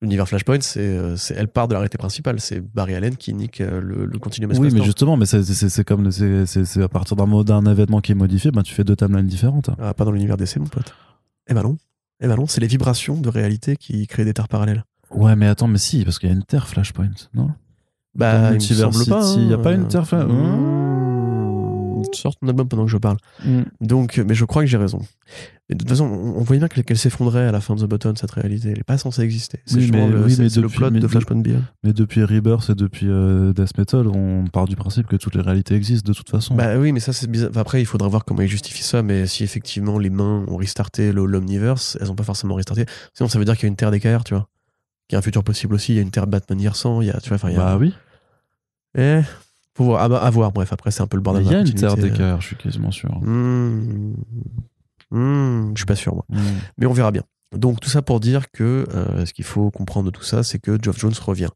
l'univers 0.00 0.26
Flashpoint, 0.28 0.60
c'est, 0.60 0.80
euh, 0.80 1.16
c'est, 1.16 1.34
elle 1.34 1.46
part 1.48 1.68
de 1.68 1.74
la 1.74 1.78
réalité 1.78 1.96
principale. 1.98 2.40
C'est 2.40 2.60
Barry 2.60 2.94
Allen 2.96 3.16
qui 3.16 3.32
nique 3.34 3.60
euh, 3.60 3.80
le, 3.80 4.04
le 4.06 4.18
continuum 4.18 4.50
Oui, 4.58 4.70
mais 4.72 4.82
justement, 4.82 5.16
mais 5.16 5.26
c'est- 5.26 5.84
comme 5.84 6.10
c'est- 6.10 6.82
à 6.82 6.88
partir 6.88 7.16
d'un 7.16 7.42
d'un 7.44 7.64
événement 7.70 8.00
qui 8.00 8.12
est 8.12 8.16
modifié, 8.16 8.50
ben 8.50 8.62
tu 8.62 8.74
fais 8.74 8.82
deux 8.84 8.96
timelines 8.96 9.26
différentes. 9.28 9.70
Ah, 9.78 9.94
pas 9.94 10.04
dans 10.04 10.10
l'univers 10.12 10.36
DC, 10.36 10.56
mon 10.58 10.66
pote. 10.66 10.92
Eh 11.48 11.54
ben 11.54 11.62
non. 11.62 11.76
Eh 12.20 12.26
ben 12.26 12.34
non, 12.36 12.46
c'est 12.46 12.60
les 12.60 12.66
vibrations 12.66 13.20
de 13.20 13.28
réalité 13.28 13.76
qui 13.76 14.06
créent 14.08 14.24
des 14.24 14.34
terres 14.34 14.48
parallèles. 14.48 14.84
Ouais, 15.10 15.36
mais 15.36 15.46
attends, 15.46 15.68
mais 15.68 15.78
si, 15.78 16.04
parce 16.04 16.18
qu'il 16.18 16.28
y 16.28 16.32
a 16.32 16.34
une 16.34 16.44
Terre 16.44 16.66
Flashpoint, 16.68 17.10
non? 17.34 17.50
Bah, 18.14 18.50
il 18.50 18.54
me 18.54 18.58
semble 18.60 19.04
pas. 19.06 19.24
hein. 19.24 19.48
y 19.48 19.52
a 19.52 19.58
pas 19.58 19.72
une 19.72 19.88
terre 19.88 20.06
Fla- 20.06 20.24
Mmh. 20.26 20.91
Sors 22.14 22.36
ton 22.36 22.48
album 22.48 22.68
pendant 22.68 22.84
que 22.84 22.90
je 22.90 22.98
parle. 22.98 23.16
Mm. 23.44 23.62
Donc, 23.80 24.18
mais 24.18 24.34
je 24.34 24.44
crois 24.44 24.62
que 24.62 24.68
j'ai 24.68 24.76
raison. 24.76 25.00
Et 25.68 25.74
de 25.74 25.78
toute 25.78 25.88
façon, 25.88 26.04
on 26.04 26.32
on 26.38 26.42
voyait 26.42 26.58
bien 26.60 26.68
qu'elle, 26.68 26.84
qu'elle 26.84 26.98
s'effondrait 26.98 27.46
à 27.46 27.52
la 27.52 27.60
fin 27.60 27.74
de 27.74 27.80
The 27.80 27.88
Button, 27.88 28.14
cette 28.16 28.30
réalité. 28.32 28.70
Elle 28.70 28.80
est 28.80 28.84
pas 28.84 28.98
censée 28.98 29.22
exister. 29.22 29.60
C'est 29.64 29.76
Oui, 29.78 29.90
mais- 29.90 30.06
le, 30.08 30.24
oui, 30.24 30.32
c'est- 30.34 30.42
mais 30.42 30.48
c'est 30.50 30.60
le 30.60 30.66
depuis- 30.66 30.76
plot 30.78 30.90
mais 30.90 31.00
de 31.00 31.08
Flashpoint 31.08 31.36
Beyond. 31.40 31.62
Mais 31.84 31.92
depuis 31.92 32.22
Rebirth 32.24 32.68
et 32.70 32.74
depuis 32.74 33.06
euh, 33.08 33.52
Death 33.54 33.78
Metal, 33.78 34.06
on 34.08 34.44
part 34.52 34.66
du 34.66 34.76
principe 34.76 35.06
que 35.06 35.16
toutes 35.16 35.34
les 35.34 35.40
réalités 35.40 35.74
existent 35.74 36.06
de 36.10 36.14
toute 36.14 36.28
façon. 36.28 36.54
Bah 36.54 36.76
oui, 36.76 36.92
mais 36.92 37.00
ça 37.00 37.12
c'est 37.14 37.30
bizarre. 37.30 37.50
Enfin, 37.50 37.60
après, 37.62 37.80
il 37.80 37.86
faudra 37.86 38.08
voir 38.08 38.24
comment 38.24 38.42
ils 38.42 38.48
justifient 38.48 38.82
ça. 38.82 39.02
Mais 39.02 39.26
si 39.26 39.44
effectivement 39.44 39.98
les 39.98 40.10
mains 40.10 40.44
ont 40.48 40.56
restarté 40.56 41.12
l'Omniverse, 41.12 41.96
elles 42.00 42.10
ont 42.10 42.14
pas 42.16 42.24
forcément 42.24 42.54
restarté. 42.56 42.84
Sinon, 43.14 43.28
ça 43.28 43.38
veut 43.38 43.44
dire 43.46 43.54
qu'il 43.56 43.64
y 43.64 43.66
a 43.66 43.68
une 43.70 43.76
terre 43.76 43.90
DKR, 43.90 44.24
tu 44.24 44.34
vois. 44.34 44.48
Qu'il 45.08 45.14
y 45.14 45.16
a 45.16 45.18
un 45.20 45.22
futur 45.22 45.42
possible 45.44 45.74
aussi. 45.74 45.92
Il 45.92 45.96
y 45.96 45.98
a 45.98 46.02
une 46.02 46.10
terre 46.10 46.26
Batman 46.26 46.60
Year 46.60 46.76
100. 46.76 47.00
Il 47.02 47.06
y 47.06 47.10
a, 47.10 47.18
tu 47.20 47.34
vois, 47.34 47.50
y 47.50 47.54
a- 47.54 47.56
Bah 47.56 47.76
oui, 47.78 47.94
Eh, 48.96 49.20
voir. 49.76 50.02
Ah 50.02 50.08
bah, 50.08 50.18
à 50.18 50.30
voir. 50.30 50.52
Bref, 50.52 50.72
après, 50.72 50.90
c'est 50.90 51.02
un 51.02 51.06
peu 51.06 51.16
le 51.16 51.22
bordel. 51.22 51.44
il 51.44 51.52
y 51.52 51.54
a 51.54 51.60
une 51.60 51.74
Terre 51.74 51.96
d'écart, 51.96 52.40
je 52.40 52.48
suis 52.48 52.56
quasiment 52.56 52.90
sûr. 52.90 53.10
Hmm. 53.20 54.14
Hmm, 55.10 55.72
je 55.74 55.80
suis 55.80 55.86
pas 55.86 55.94
sûr, 55.94 56.14
moi. 56.14 56.24
Mm. 56.30 56.40
Mais 56.78 56.86
on 56.86 56.92
verra 56.92 57.10
bien. 57.10 57.22
Donc, 57.54 57.80
tout 57.80 57.90
ça 57.90 58.00
pour 58.00 58.18
dire 58.18 58.50
que 58.50 58.86
euh, 58.94 59.26
ce 59.26 59.34
qu'il 59.34 59.44
faut 59.44 59.70
comprendre 59.70 60.06
de 60.06 60.10
tout 60.10 60.22
ça, 60.22 60.42
c'est 60.42 60.58
que 60.58 60.78
Geoff 60.80 60.98
Jones 60.98 61.12
revient. 61.20 61.50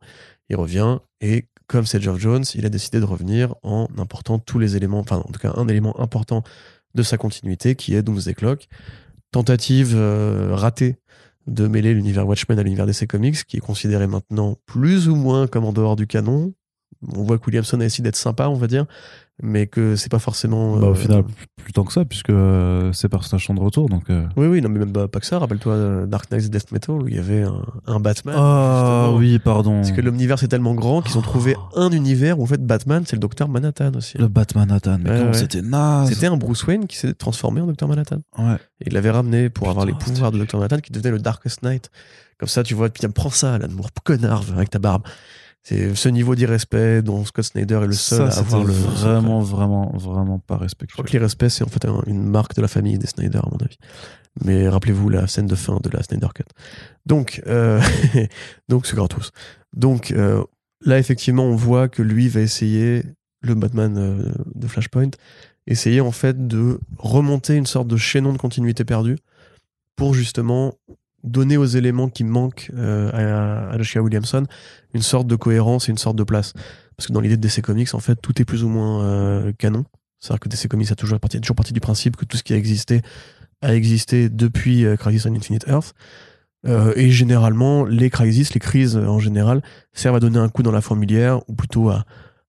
Il 0.51 0.57
revient 0.57 0.99
et 1.23 1.47
comme 1.67 1.87
c'est 1.87 2.01
Geoff 2.01 2.19
Jones, 2.19 2.45
il 2.55 2.67
a 2.67 2.69
décidé 2.69 3.01
de 3.01 3.05
revenir 3.05 3.55
en 3.63 3.89
important 3.97 4.39
tous 4.39 4.59
les 4.59 4.77
éléments, 4.77 5.01
enfin, 5.01 5.17
en 5.17 5.33
tout 5.33 5.41
cas, 5.41 5.53
un 5.57 5.67
élément 5.69 5.99
important 6.01 6.43
de 6.95 7.03
sa 7.03 7.17
continuité 7.17 7.75
qui 7.75 7.95
est 7.95 8.03
Doomsday 8.03 8.35
Clock. 8.35 8.69
Tentative 9.33 9.95
euh, 9.97 10.51
ratée 10.53 10.97
de 11.47 11.67
mêler 11.67 11.95
l'univers 11.95 12.27
Watchmen 12.27 12.59
à 12.59 12.63
l'univers 12.63 12.87
DC 12.87 13.07
Comics, 13.07 13.45
qui 13.45 13.57
est 13.57 13.61
considéré 13.61 14.07
maintenant 14.07 14.57
plus 14.67 15.09
ou 15.09 15.17
moins 15.17 15.47
comme 15.47 15.65
en 15.65 15.73
dehors 15.73 15.97
du 15.97 16.07
canon. 16.07 16.53
On 17.15 17.23
voit 17.23 17.39
que 17.39 17.47
Williamson 17.47 17.81
a 17.81 17.85
essayé 17.85 18.03
d'être 18.03 18.17
sympa, 18.17 18.49
on 18.49 18.55
va 18.55 18.67
dire, 18.67 18.87
mais 19.43 19.67
que 19.67 19.97
c'est 19.97 20.11
pas 20.11 20.19
forcément. 20.19 20.79
Bah, 20.79 20.87
euh, 20.87 20.91
au 20.91 20.95
final, 20.95 21.25
plus 21.57 21.73
tant 21.73 21.85
que 21.85 21.93
ça, 21.93 22.05
puisque 22.05 22.31
euh, 22.31 22.93
ces 22.93 23.09
personnages 23.09 23.45
sont 23.47 23.55
de 23.55 23.61
retour, 23.61 23.89
donc. 23.89 24.09
euh, 24.11 24.25
Oui, 24.37 24.47
oui, 24.47 24.61
non, 24.63 24.69
mais 24.69 24.79
même 24.81 24.93
pas, 24.93 25.07
pas 25.09 25.21
que 25.21 25.27
ça. 25.27 25.39
Rappelle-toi 25.39 26.07
Dark 26.07 26.31
Knight 26.31 26.49
Death 26.51 26.73
Metal 26.73 26.95
où 27.03 27.07
il 27.09 27.15
y 27.15 27.19
avait 27.19 27.43
un, 27.43 27.63
un 27.87 28.01
Batman. 28.01 28.35
Ah 28.39 29.03
justement. 29.05 29.19
oui, 29.19 29.39
pardon. 29.39 29.75
Parce 29.83 29.93
que 29.93 30.01
l'univers 30.01 30.43
est 30.43 30.49
tellement 30.49 30.75
grand 30.75 31.03
qu'ils 31.03 31.19
ont 31.19 31.23
trouvé 31.23 31.55
un 31.75 31.91
univers 31.91 32.39
où 32.39 32.45
en 32.45 32.47
fait 32.47 32.65
Batman 32.65 33.03
c'est 33.07 33.17
le 33.17 33.21
docteur 33.21 33.49
Manhattan 33.49 33.93
aussi. 33.95 34.17
Le 34.19 34.29
Batman 34.29 34.69
Nathan, 34.69 34.99
mais 35.03 35.11
Ouais, 35.11 35.33
c'était 35.35 35.63
naze. 35.63 36.09
C'était 36.09 36.27
un 36.27 36.37
Bruce 36.37 36.65
Wayne 36.67 36.87
qui 36.87 36.97
s'est 36.97 37.15
transformé 37.15 37.61
en 37.61 37.67
docteur 37.67 37.89
Manhattan. 37.89 38.19
Ouais. 38.39 38.55
Et 38.81 38.89
il 38.89 38.95
l'avait 38.95 39.11
ramené 39.11 39.51
pour 39.51 39.69
avoir 39.69 39.85
les 39.87 39.93
pouvoirs 39.95 40.33
de 40.33 40.39
docteur 40.39 40.59
Manhattan 40.61 40.81
qui 40.81 40.93
devenait 40.93 41.11
le 41.13 41.19
Darkest 41.19 41.63
Knight. 41.63 41.91
Comme 42.39 42.49
ça, 42.51 42.63
tu 42.63 42.75
vois, 42.75 42.91
putain, 42.91 43.09
prends 43.11 43.31
ça, 43.31 43.57
là, 43.57 43.67
connard, 44.05 44.45
avec 44.55 44.69
ta 44.69 44.79
barbe. 44.79 45.03
C'est 45.69 45.97
ce 45.97 46.09
niveau 46.09 46.37
d'irrespect 46.37 47.03
dont 47.03 47.25
Scott 47.25 47.45
Snyder 47.45 47.81
est 47.83 47.87
le 47.89 47.93
seul 47.93 48.31
ça, 48.31 48.39
à 48.39 48.41
avoir 48.41 48.63
le. 48.63 48.73
vraiment, 48.73 49.41
vraiment, 49.41 49.91
vraiment 49.97 50.39
pas 50.39 50.55
Je 50.59 50.61
respectueux. 50.61 50.93
crois 50.95 51.05
que 51.05 51.11
l'irrespect, 51.11 51.49
c'est 51.49 51.65
en 51.65 51.69
fait 51.69 51.85
un- 51.87 52.05
une 52.07 52.23
marque 52.23 52.55
de 52.55 52.63
la 52.63 52.69
famille 52.69 52.99
des 52.99 53.09
Snyder, 53.09 53.39
à 53.39 53.49
mon 53.51 53.57
avis. 53.57 53.77
Mais 54.45 54.69
rappelez-vous 54.69 55.09
la 55.09 55.27
scène 55.27 55.47
de 55.47 55.57
fin 55.57 55.81
de 55.83 55.91
la 55.91 56.05
Snyder 56.05 56.29
Cut. 56.33 56.45
Donc, 57.05 57.43
euh, 57.49 57.81
donc 58.69 58.87
c'est 58.87 58.95
gratos. 58.95 59.33
Donc, 59.75 60.13
euh, 60.13 60.45
là, 60.85 61.01
effectivement, 61.01 61.43
on 61.45 61.57
voit 61.57 61.89
que 61.89 62.01
lui 62.03 62.29
va 62.29 62.43
essayer, 62.43 63.03
le 63.41 63.55
Batman 63.57 63.97
euh, 63.99 64.33
de 64.55 64.69
Flashpoint, 64.69 65.11
essayer 65.67 66.01
en 66.01 66.13
fait 66.13 66.47
de 66.47 66.79
remonter 66.97 67.57
une 67.57 67.67
sorte 67.67 67.89
de 67.89 67.97
chaînon 67.97 68.33
de 68.33 68.39
continuité 68.39 68.85
perdu 68.85 69.17
pour 69.97 70.15
justement 70.15 70.75
donner 71.27 71.57
aux 71.57 71.67
éléments 71.67 72.09
qui 72.09 72.25
manquent 72.25 72.71
euh, 72.75 73.11
à, 73.13 73.75
à 73.75 73.79
Joshua 73.79 74.03
Williamson 74.03 74.47
une 74.95 75.03
sorte 75.03 75.27
de 75.27 75.37
cohérence 75.37 75.89
et 75.89 75.93
une 75.93 75.99
sorte 75.99 76.17
de 76.17 76.25
place. 76.25 76.53
Parce 76.97 77.09
que 77.09 77.13
dans 77.13 77.21
l'idée 77.21 77.37
de 77.37 77.47
DC 77.47 77.61
Comics, 77.61 77.95
en 77.95 77.99
fait, 77.99 78.17
tout 78.17 78.41
est 78.41 78.45
plus 78.45 78.65
ou 78.65 78.69
moins 78.69 79.05
euh, 79.05 79.53
canon. 79.59 79.85
C'est-à-dire 80.21 80.41
que 80.41 80.49
DC 80.49 80.69
Comics 80.69 80.91
a 80.91 80.95
toujours 80.95 81.21
parti, 81.21 81.41
toujours 81.41 81.57
parti 81.57 81.73
du 81.73 81.81
principe 81.81 82.17
que 82.17 82.25
tout 82.25 82.37
ce 82.37 82.43
qui 82.43 82.55
a 82.55 82.57
existé 82.57 83.03
a 83.63 83.75
existé 83.75 84.29
depuis 84.29 84.85
euh, 84.85 84.97
Crisis 84.97 85.27
on 85.27 85.35
Infinite 85.35 85.67
Earth. 85.69 85.95
Et 86.97 87.13
généralement, 87.13 87.85
les 87.85 88.11
crises, 88.11 88.53
les 88.53 88.59
crises 88.59 88.97
en 88.97 89.21
général, 89.21 89.63
servent 89.93 90.17
à 90.17 90.21
donner 90.21 90.39
un 90.39 90.49
coup 90.49 90.65
dans 90.65 90.73
la 90.73 90.81
fourmilière, 90.81 91.49
ou 91.49 91.55
plutôt 91.55 91.91
à, 91.91 92.05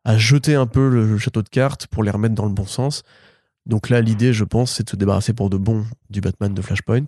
à 0.05 0.17
jeter 0.17 0.55
un 0.55 0.65
peu 0.65 0.89
le 0.89 1.19
château 1.19 1.43
de 1.43 1.49
cartes 1.49 1.85
pour 1.85 2.01
les 2.01 2.09
remettre 2.09 2.33
dans 2.33 2.47
le 2.47 2.51
bon 2.51 2.65
sens. 2.65 3.03
Donc 3.67 3.89
là, 3.89 4.01
l'idée, 4.01 4.33
je 4.33 4.45
pense, 4.45 4.71
c'est 4.71 4.85
de 4.85 4.89
se 4.89 4.95
débarrasser 4.95 5.33
pour 5.33 5.49
de 5.49 5.57
bon 5.57 5.85
du 6.09 6.21
Batman 6.21 6.53
de 6.53 6.61
Flashpoint, 6.61 7.05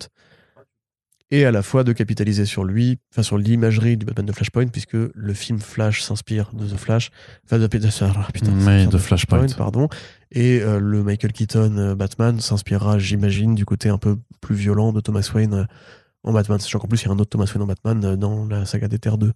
et 1.30 1.44
à 1.44 1.52
la 1.52 1.62
fois 1.62 1.84
de 1.84 1.92
capitaliser 1.92 2.44
sur 2.44 2.64
lui, 2.64 2.98
enfin 3.12 3.22
sur 3.22 3.38
l'imagerie 3.38 3.96
du 3.96 4.04
Batman 4.04 4.26
de 4.26 4.32
Flashpoint, 4.32 4.66
puisque 4.66 4.96
le 5.14 5.34
film 5.34 5.60
Flash 5.60 6.02
s'inspire 6.02 6.50
de 6.52 6.66
The 6.66 6.76
Flash, 6.76 7.10
enfin 7.44 7.58
de, 7.58 7.66
putain, 7.68 8.50
Mais 8.50 8.86
de 8.86 8.98
Flashpoint. 8.98 9.46
pardon, 9.56 9.88
et 10.32 10.60
euh, 10.60 10.80
le 10.80 11.04
Michael 11.04 11.32
Keaton 11.32 11.76
euh, 11.76 11.94
Batman 11.94 12.40
s'inspirera, 12.40 12.98
j'imagine, 12.98 13.54
du 13.54 13.64
côté 13.64 13.88
un 13.88 13.98
peu 13.98 14.16
plus 14.40 14.56
violent 14.56 14.92
de 14.92 15.00
Thomas 15.00 15.28
Wayne 15.32 15.54
euh, 15.54 15.64
en 16.24 16.32
Batman, 16.32 16.58
sachant 16.58 16.80
qu'en 16.80 16.88
plus 16.88 17.02
il 17.02 17.06
y 17.06 17.08
a 17.08 17.12
un 17.12 17.18
autre 17.18 17.30
Thomas 17.30 17.50
Wayne 17.54 17.62
en 17.62 17.66
Batman 17.66 18.16
dans 18.16 18.46
la 18.46 18.64
saga 18.64 18.88
des 18.88 18.98
Terres 18.98 19.18
2. 19.18 19.32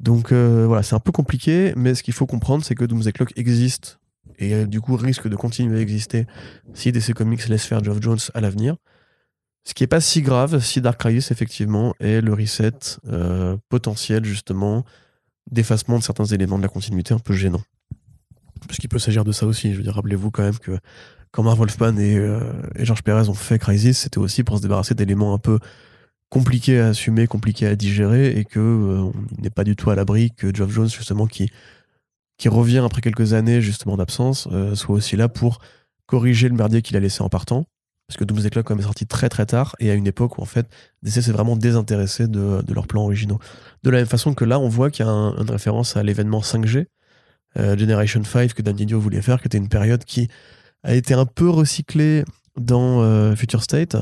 Donc 0.00 0.32
voilà, 0.32 0.82
c'est 0.82 0.94
un 0.94 1.00
peu 1.00 1.12
compliqué, 1.12 1.72
mais 1.76 1.94
ce 1.94 2.02
qu'il 2.02 2.14
faut 2.14 2.26
comprendre, 2.26 2.64
c'est 2.64 2.74
que 2.74 2.84
Doomsday 2.84 3.12
Clock 3.12 3.32
existe 3.36 3.98
et 4.38 4.66
du 4.66 4.80
coup 4.80 4.96
risque 4.96 5.28
de 5.28 5.36
continuer 5.36 5.78
à 5.78 5.80
exister 5.80 6.26
si 6.74 6.92
DC 6.92 7.14
Comics 7.14 7.48
laisse 7.48 7.64
faire 7.64 7.82
Geoff 7.82 8.00
Jones 8.00 8.18
à 8.34 8.40
l'avenir. 8.40 8.76
Ce 9.64 9.74
qui 9.74 9.82
est 9.82 9.88
pas 9.88 10.00
si 10.00 10.22
grave 10.22 10.60
si 10.60 10.80
Dark 10.80 11.00
Crisis 11.00 11.30
effectivement 11.30 11.94
est 11.98 12.20
le 12.20 12.34
reset 12.34 12.72
euh, 13.08 13.56
potentiel 13.68 14.24
justement 14.24 14.84
d'effacement 15.50 15.98
de 15.98 16.02
certains 16.02 16.26
éléments 16.26 16.58
de 16.58 16.62
la 16.62 16.68
continuité 16.68 17.14
un 17.14 17.18
peu 17.18 17.34
gênant. 17.34 17.62
Parce 18.66 18.78
qu'il 18.78 18.88
peut 18.88 18.98
s'agir 18.98 19.24
de 19.24 19.32
ça 19.32 19.46
aussi. 19.46 19.72
Je 19.72 19.78
veux 19.78 19.82
dire, 19.82 19.94
rappelez-vous 19.94 20.30
quand 20.30 20.42
même 20.42 20.58
que 20.58 20.78
quand 21.32 21.42
Marv 21.42 21.58
Wolfman 21.58 21.96
et, 21.98 22.16
euh, 22.16 22.40
et 22.76 22.84
George 22.84 23.02
Perez 23.02 23.28
ont 23.28 23.34
fait 23.34 23.58
Crisis, 23.58 23.98
c'était 23.98 24.18
aussi 24.18 24.44
pour 24.44 24.56
se 24.58 24.62
débarrasser 24.62 24.94
d'éléments 24.94 25.34
un 25.34 25.38
peu 25.38 25.58
compliqués 26.28 26.80
à 26.80 26.88
assumer, 26.88 27.26
compliqués 27.26 27.66
à 27.66 27.76
digérer, 27.76 28.36
et 28.36 28.44
que 28.44 28.58
euh, 28.58 29.02
on 29.02 29.42
n'est 29.42 29.50
pas 29.50 29.64
du 29.64 29.76
tout 29.76 29.90
à 29.90 29.94
l'abri 29.94 30.30
que 30.30 30.54
Geoff 30.54 30.70
Jones 30.70 30.88
justement 30.88 31.26
qui 31.26 31.50
qui 32.36 32.48
revient 32.48 32.78
après 32.78 33.00
quelques 33.00 33.32
années 33.32 33.60
justement 33.60 33.96
d'absence 33.96 34.48
euh, 34.50 34.74
soit 34.74 34.96
aussi 34.96 35.16
là 35.16 35.28
pour 35.28 35.60
corriger 36.06 36.48
le 36.48 36.56
merdier 36.56 36.82
qu'il 36.82 36.96
a 36.96 37.00
laissé 37.00 37.22
en 37.22 37.28
partant. 37.28 37.66
Parce 38.06 38.18
que 38.18 38.24
Doomsday 38.24 38.50
Clock 38.50 38.66
quand 38.66 38.78
est 38.78 38.82
sorti 38.82 39.06
très 39.06 39.28
très 39.28 39.46
tard 39.46 39.76
et 39.78 39.90
à 39.90 39.94
une 39.94 40.06
époque 40.06 40.38
où 40.38 40.42
en 40.42 40.46
fait 40.46 40.66
DC 41.02 41.22
s'est 41.22 41.32
vraiment 41.32 41.56
désintéressé 41.56 42.28
de, 42.28 42.62
leurs 42.72 42.86
plans 42.86 43.02
originaux. 43.04 43.38
De 43.82 43.90
la 43.90 43.98
même 43.98 44.06
façon 44.06 44.34
que 44.34 44.44
là 44.44 44.58
on 44.58 44.68
voit 44.68 44.90
qu'il 44.90 45.06
y 45.06 45.08
a 45.08 45.12
un- 45.12 45.36
une 45.36 45.50
référence 45.50 45.96
à 45.96 46.02
l'événement 46.02 46.42
5G, 46.42 46.86
euh, 47.58 47.76
Generation 47.78 48.22
5 48.22 48.52
que 48.52 48.62
Dan 48.62 48.76
Didio 48.76 49.00
voulait 49.00 49.22
faire, 49.22 49.40
qui 49.40 49.46
était 49.46 49.58
une 49.58 49.68
période 49.68 50.04
qui 50.04 50.28
a 50.82 50.94
été 50.94 51.14
un 51.14 51.24
peu 51.24 51.48
recyclée 51.48 52.24
dans 52.58 53.00
euh, 53.02 53.34
Future 53.36 53.62
State, 53.62 53.96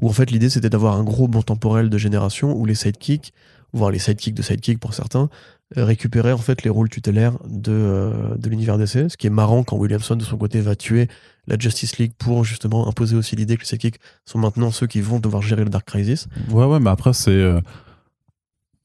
où 0.00 0.08
en 0.08 0.12
fait 0.12 0.30
l'idée 0.30 0.48
c'était 0.48 0.70
d'avoir 0.70 0.96
un 0.96 1.02
gros 1.02 1.26
bond 1.26 1.42
temporel 1.42 1.90
de 1.90 1.98
génération 1.98 2.56
où 2.56 2.64
les 2.66 2.74
sidekicks 2.76 3.32
voire 3.72 3.90
les 3.90 3.98
sidekicks 3.98 4.34
de 4.34 4.42
sidekicks 4.42 4.80
pour 4.80 4.94
certains, 4.94 5.28
récupéraient 5.76 6.32
en 6.32 6.38
fait 6.38 6.62
les 6.64 6.70
rôles 6.70 6.88
tutélaires 6.88 7.38
de, 7.48 7.72
euh, 7.72 8.34
de 8.36 8.48
l'univers 8.48 8.76
DC. 8.78 9.08
Ce 9.08 9.16
qui 9.16 9.26
est 9.26 9.30
marrant 9.30 9.62
quand 9.62 9.76
Williamson, 9.76 10.16
de 10.16 10.24
son 10.24 10.36
côté, 10.36 10.60
va 10.60 10.74
tuer 10.74 11.08
la 11.46 11.56
Justice 11.58 11.98
League 11.98 12.12
pour 12.18 12.44
justement 12.44 12.88
imposer 12.88 13.16
aussi 13.16 13.36
l'idée 13.36 13.56
que 13.56 13.62
les 13.62 13.66
sidekicks 13.66 14.00
sont 14.24 14.38
maintenant 14.38 14.70
ceux 14.70 14.86
qui 14.86 15.00
vont 15.00 15.20
devoir 15.20 15.42
gérer 15.42 15.64
le 15.64 15.70
Dark 15.70 15.86
Crisis. 15.86 16.26
Ouais, 16.50 16.64
ouais, 16.64 16.80
mais 16.80 16.90
après, 16.90 17.12
c'est. 17.12 17.30
euh, 17.30 17.60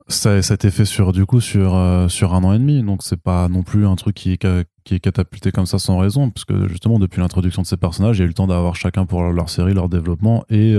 ça, 0.08 0.40
ça 0.44 0.54
a 0.54 0.56
été 0.56 0.70
fait 0.70 0.86
sur, 0.86 1.12
du 1.14 1.26
coup, 1.26 1.42
sur, 1.42 1.76
euh, 1.76 2.08
sur 2.08 2.36
un 2.36 2.44
an 2.44 2.54
et 2.54 2.60
demi. 2.60 2.84
Donc, 2.84 3.02
c'est 3.02 3.20
pas 3.20 3.48
non 3.50 3.64
plus 3.64 3.88
un 3.88 3.96
truc 3.96 4.16
qui 4.16 4.34
est, 4.34 4.48
qui 4.84 4.94
est 4.96 5.00
catapulté 5.00 5.52
comme 5.52 5.66
ça 5.66 5.80
sans 5.80 5.98
raison. 5.98 6.30
Parce 6.30 6.46
que, 6.46 6.68
justement, 6.68 7.00
depuis 7.00 7.20
l'introduction 7.22 7.64
de 7.64 7.68
ces 7.68 7.78
personnages, 7.78 8.18
il 8.18 8.20
y 8.20 8.22
a 8.22 8.26
eu 8.26 8.28
le 8.28 8.36
temps 8.36 8.46
d'avoir 8.48 8.76
chacun 8.76 9.08
pour 9.08 9.24
leur 9.24 9.50
série, 9.50 9.74
leur 9.74 9.90
développement. 9.90 10.46
Et. 10.50 10.76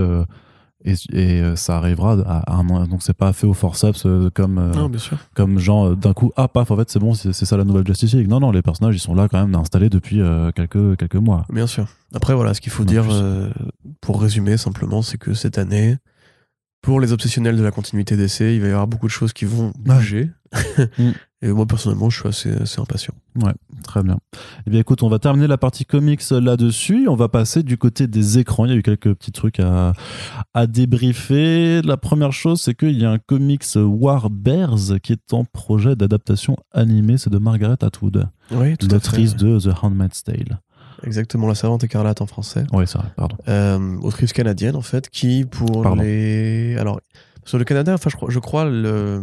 Et, 0.87 0.95
et, 1.13 1.41
euh, 1.43 1.57
ça 1.57 1.77
arrivera 1.77 2.13
à, 2.27 2.53
à 2.53 2.55
un 2.57 2.69
an. 2.71 2.87
Donc, 2.87 3.03
c'est 3.03 3.13
pas 3.17 3.33
fait 3.33 3.47
au 3.47 3.53
forceps 3.53 4.07
euh, 4.07 4.31
comme. 4.33 4.59
euh, 4.59 4.73
Non, 4.73 4.89
bien 4.89 4.99
sûr. 4.99 5.19
comme 5.35 5.59
genre 5.59 5.97
d'un 5.97 6.13
coup 6.13 6.33
ah 6.37 6.49
paf 6.49 6.71
en 6.71 6.77
fait 6.77 6.89
c'est 6.89 6.99
bon 6.99 7.13
c'est 7.15 7.33
ça 7.33 7.57
la 7.57 7.65
nouvelle 7.65 7.87
Justice 7.87 8.15
League 8.15 8.29
non 8.29 8.41
non 8.41 8.51
les 8.53 8.63
personnages 8.63 8.95
ils 8.97 9.01
sont 9.01 9.15
là 9.15 9.29
quand 9.29 9.41
même 9.45 9.55
installés 9.55 9.89
depuis 9.91 10.21
quelques 10.55 10.97
quelques 10.97 11.17
mois 11.17 11.45
Bien 11.51 11.67
sûr. 11.67 11.87
Après, 12.15 12.35
voilà, 12.35 12.55
ce 12.55 12.61
qu'il 12.61 12.73
faut 12.73 12.85
En 12.85 12.87
dire, 12.87 13.05
pour 14.01 14.23
résumer 14.23 14.57
simplement, 14.57 15.03
c'est 15.03 15.19
que 15.19 15.35
cette 15.35 15.59
année, 15.59 15.97
pour 16.83 17.01
les 17.01 17.13
obsessionnels 17.13 17.57
de 17.57 17.63
la 17.63 17.71
continuité 17.73 18.17
d'essai, 18.17 18.55
il 18.55 18.61
va 18.63 18.69
y 18.69 18.71
avoir 18.71 18.87
beaucoup 18.87 19.07
de 19.07 19.13
choses 19.13 19.33
qui 19.33 19.45
vont 19.45 19.73
bouger. 19.79 20.31
Mm. 20.99 21.11
Et 21.43 21.53
moi, 21.53 21.67
personnellement, 21.67 22.09
je 22.09 22.19
suis 22.21 22.29
assez, 22.29 22.51
assez 22.53 22.81
impatient. 22.81 23.13
très 23.85 24.03
bien 24.03 24.17
et 24.67 24.71
bien 24.71 24.81
écoute 24.81 25.03
on 25.03 25.09
va 25.11 25.19
terminer 25.19 25.47
la 25.47 25.59
partie 25.59 25.85
comics 25.85 26.23
là-dessus 26.31 27.07
on 27.09 27.15
va 27.15 27.29
passer 27.29 27.63
du 27.63 27.77
côté 27.77 28.07
des 28.07 28.39
écrans 28.39 28.65
il 28.65 28.71
y 28.71 28.75
a 28.75 28.77
eu 28.79 28.83
quelques 28.83 29.13
petits 29.15 29.33
trucs 29.33 29.61
à 29.61 29.93
à 30.55 30.67
débriefer 30.67 31.83
la 31.83 31.99
première 31.99 32.33
chose 32.33 32.63
c'est 32.63 32.75
qu'il 32.75 32.99
y 32.99 33.05
a 33.05 33.11
un 33.11 33.19
comics 33.19 33.65
War 33.77 34.31
Bears 34.31 34.99
qui 35.03 35.13
est 35.13 35.33
en 35.35 35.45
projet 35.45 35.95
d'adaptation 35.95 36.57
animée 36.73 37.19
c'est 37.19 37.29
de 37.31 37.39
Margaret 37.39 37.77
Atwood 37.83 38.29
Oui, 38.53 38.77
tout 38.79 38.89
à 38.91 38.99
fait. 38.99 39.35
de 39.37 39.59
The 39.61 39.75
Handmaid's 39.83 40.25
Tale 40.25 40.61
Exactement, 41.03 41.47
La 41.47 41.55
Servante 41.55 41.85
écarlate 41.85 42.23
en 42.23 42.27
français. 42.27 42.65
oui 42.73 42.85
c'est 42.87 42.97
vrai 42.99 43.09
pardon 43.15 43.37
Euh, 43.49 43.99
autrice 44.01 44.33
canadienne, 44.33 44.75
en 44.77 44.81
fait, 44.83 45.11
qui, 45.11 45.45
pour 45.45 45.83
Pardon. 45.83 46.01
les. 46.03 46.75
Alors, 46.79 47.01
sur 47.45 47.59
le 47.59 47.65
Canada, 47.65 47.93
enfin, 47.93 48.09
je 48.09 48.17
crois, 48.17 48.31
je 48.31 48.39
crois 48.39 48.65
le- 48.65 49.23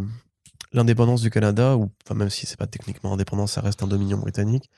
l'indépendance 0.73 1.21
du 1.21 1.29
Canada, 1.29 1.77
ou 1.77 1.91
enfin, 2.05 2.15
même 2.15 2.29
si 2.29 2.45
c'est 2.45 2.57
pas 2.57 2.67
techniquement 2.67 3.13
indépendant, 3.13 3.47
ça 3.47 3.61
reste 3.61 3.83
un 3.83 3.87
dominion 3.87 4.17
britannique. 4.17 4.69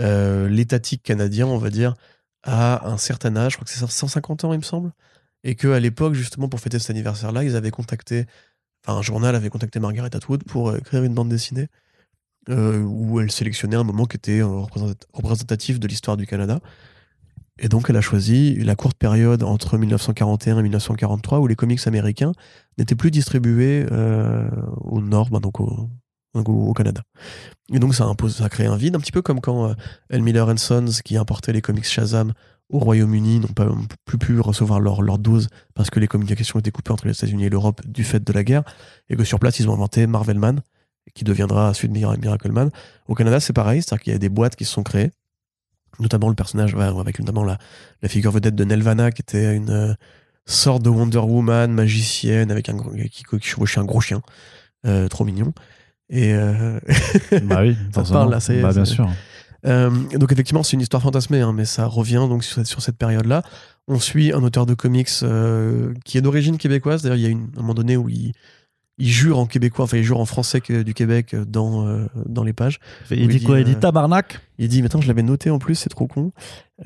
euh, 0.00 0.48
L'étatique 0.48 1.02
canadien, 1.02 1.46
on 1.46 1.58
va 1.58 1.70
dire, 1.70 1.94
a 2.44 2.88
un 2.88 2.98
certain 2.98 3.36
âge, 3.36 3.52
je 3.52 3.56
crois 3.58 3.64
que 3.66 3.70
c'est 3.72 3.86
150 3.86 4.44
ans, 4.44 4.52
il 4.52 4.58
me 4.58 4.64
semble. 4.64 4.92
Et 5.44 5.56
qu'à 5.56 5.80
l'époque, 5.80 6.14
justement, 6.14 6.48
pour 6.48 6.60
fêter 6.60 6.78
cet 6.78 6.90
anniversaire-là, 6.90 7.44
ils 7.44 7.56
avaient 7.56 7.70
contacté. 7.70 8.26
Enfin, 8.86 8.98
un 8.98 9.02
journal 9.02 9.34
avait 9.36 9.50
contacté 9.50 9.80
Margaret 9.80 10.14
Atwood 10.14 10.44
pour 10.44 10.70
euh, 10.70 10.78
écrire 10.78 11.04
une 11.04 11.14
bande 11.14 11.28
dessinée 11.30 11.68
euh, 12.48 12.80
où 12.82 13.20
elle 13.20 13.30
sélectionnait 13.30 13.76
un 13.76 13.84
moment 13.84 14.06
qui 14.06 14.16
était 14.16 14.40
représentat- 14.42 15.06
représentatif 15.12 15.80
de 15.80 15.86
l'histoire 15.88 16.16
du 16.16 16.26
Canada. 16.26 16.60
Et 17.62 17.68
donc, 17.68 17.90
elle 17.90 17.96
a 17.96 18.00
choisi 18.00 18.54
la 18.56 18.74
courte 18.74 18.96
période 18.96 19.42
entre 19.42 19.76
1941 19.76 20.58
et 20.58 20.62
1943 20.62 21.40
où 21.40 21.46
les 21.46 21.56
comics 21.56 21.86
américains 21.86 22.32
n'étaient 22.78 22.94
plus 22.94 23.10
distribués 23.10 23.86
euh, 23.92 24.48
au 24.80 25.00
nord, 25.02 25.28
ben 25.30 25.40
donc 25.40 25.60
au, 25.60 26.72
Canada. 26.74 27.02
Et 27.72 27.78
donc, 27.78 27.94
ça 27.94 28.04
a, 28.04 28.06
imposé- 28.06 28.38
ça 28.38 28.46
a 28.46 28.48
créé 28.48 28.66
un 28.66 28.76
vide, 28.76 28.96
un 28.96 29.00
petit 29.00 29.12
peu 29.12 29.20
comme 29.20 29.40
quand 29.40 29.68
euh, 29.68 29.74
L. 30.08 30.22
Miller 30.22 30.58
Sons, 30.58 31.00
qui 31.04 31.18
importait 31.18 31.52
les 31.52 31.60
comics 31.60 31.84
Shazam 31.84 32.32
au 32.70 32.78
Royaume-Uni, 32.78 33.40
n'ont 33.40 33.48
pas 33.48 33.68
plus 34.06 34.16
pu 34.16 34.40
recevoir 34.40 34.80
leur, 34.80 35.18
dose 35.18 35.48
parce 35.74 35.90
que 35.90 36.00
les 36.00 36.06
communications 36.08 36.58
étaient 36.60 36.70
coupées 36.70 36.92
entre 36.92 37.06
les 37.06 37.12
États-Unis 37.12 37.44
et 37.44 37.50
l'Europe 37.50 37.82
du 37.86 38.04
fait 38.04 38.24
de 38.24 38.32
la 38.32 38.42
guerre, 38.44 38.62
et 39.10 39.16
que 39.16 39.24
sur 39.24 39.38
place, 39.38 39.58
ils 39.60 39.68
ont 39.68 39.74
inventé 39.74 40.06
Marvelman, 40.06 40.60
qui 41.14 41.24
deviendra 41.24 41.70
ensuite 41.70 41.90
Mira- 41.90 42.16
Miracleman. 42.16 42.70
Au 43.08 43.14
Canada, 43.14 43.40
c'est 43.40 43.52
pareil, 43.52 43.82
c'est-à-dire 43.82 44.04
qu'il 44.04 44.12
y 44.12 44.16
a 44.16 44.18
des 44.18 44.28
boîtes 44.28 44.56
qui 44.56 44.64
se 44.64 44.72
sont 44.72 44.84
créées, 44.84 45.10
notamment 45.98 46.28
le 46.28 46.34
personnage, 46.34 46.74
avec 46.74 47.18
notamment 47.18 47.44
la, 47.44 47.58
la 48.02 48.08
figure 48.08 48.32
vedette 48.32 48.54
de 48.54 48.64
Nelvana, 48.64 49.10
qui 49.10 49.22
était 49.22 49.54
une 49.56 49.70
euh, 49.70 49.94
sorte 50.46 50.82
de 50.82 50.88
Wonder 50.90 51.18
Woman 51.18 51.72
magicienne 51.72 52.50
avec 52.50 52.68
un 52.68 52.74
gros- 52.74 52.92
qui, 52.92 53.24
qui 53.24 53.48
chevauchait 53.48 53.80
un 53.80 53.84
gros 53.84 54.00
chien, 54.00 54.22
euh, 54.86 55.08
trop 55.08 55.24
mignon. 55.24 55.52
Et 56.08 56.32
euh, 56.34 56.78
bah 57.44 57.62
oui 57.62 57.74
Ça 57.76 57.88
te 57.88 57.94
forcément. 57.94 58.18
parle, 58.20 58.30
là, 58.30 58.40
ça 58.40 58.54
y 58.54 58.58
est, 58.58 58.62
bah 58.62 58.72
bien 58.72 58.84
sûr 58.84 59.08
donc 59.62 60.32
effectivement, 60.32 60.62
c'est 60.62 60.72
une 60.72 60.80
histoire 60.80 61.02
fantasmée, 61.02 61.40
hein, 61.42 61.52
mais 61.52 61.66
ça 61.66 61.84
revient 61.84 62.24
donc 62.30 62.44
sur 62.44 62.54
cette, 62.54 62.66
sur 62.66 62.80
cette 62.80 62.96
période-là. 62.96 63.42
On 63.88 64.00
suit 64.00 64.32
un 64.32 64.42
auteur 64.42 64.64
de 64.64 64.72
comics 64.72 65.10
qui 66.04 66.16
est 66.16 66.22
d'origine 66.22 66.56
québécoise. 66.56 67.02
D'ailleurs, 67.02 67.18
il 67.18 67.22
y 67.22 67.26
a 67.26 67.28
une, 67.28 67.50
un 67.56 67.60
moment 67.60 67.74
donné 67.74 67.98
où 67.98 68.08
il, 68.08 68.32
il 69.00 69.08
jure 69.08 69.38
en 69.38 69.46
québécois, 69.46 69.86
enfin 69.86 69.96
il 69.96 70.04
jure 70.04 70.20
en 70.20 70.26
français 70.26 70.60
que, 70.60 70.82
du 70.82 70.94
Québec 70.94 71.34
euh, 71.34 71.44
dans, 71.44 71.86
euh, 71.88 72.06
dans 72.26 72.44
les 72.44 72.52
pages. 72.52 72.78
il 73.10 73.26
dit 73.28 73.42
quoi? 73.42 73.58
Il 73.58 73.64
dit 73.64 73.72
euh, 73.72 73.80
tabarnak? 73.80 74.40
Il 74.58 74.68
dit, 74.68 74.82
mais 74.82 74.86
attends, 74.86 75.00
je 75.00 75.08
l'avais 75.08 75.22
noté 75.22 75.48
en 75.50 75.58
plus, 75.58 75.74
c'est 75.74 75.88
trop 75.88 76.06
con. 76.06 76.32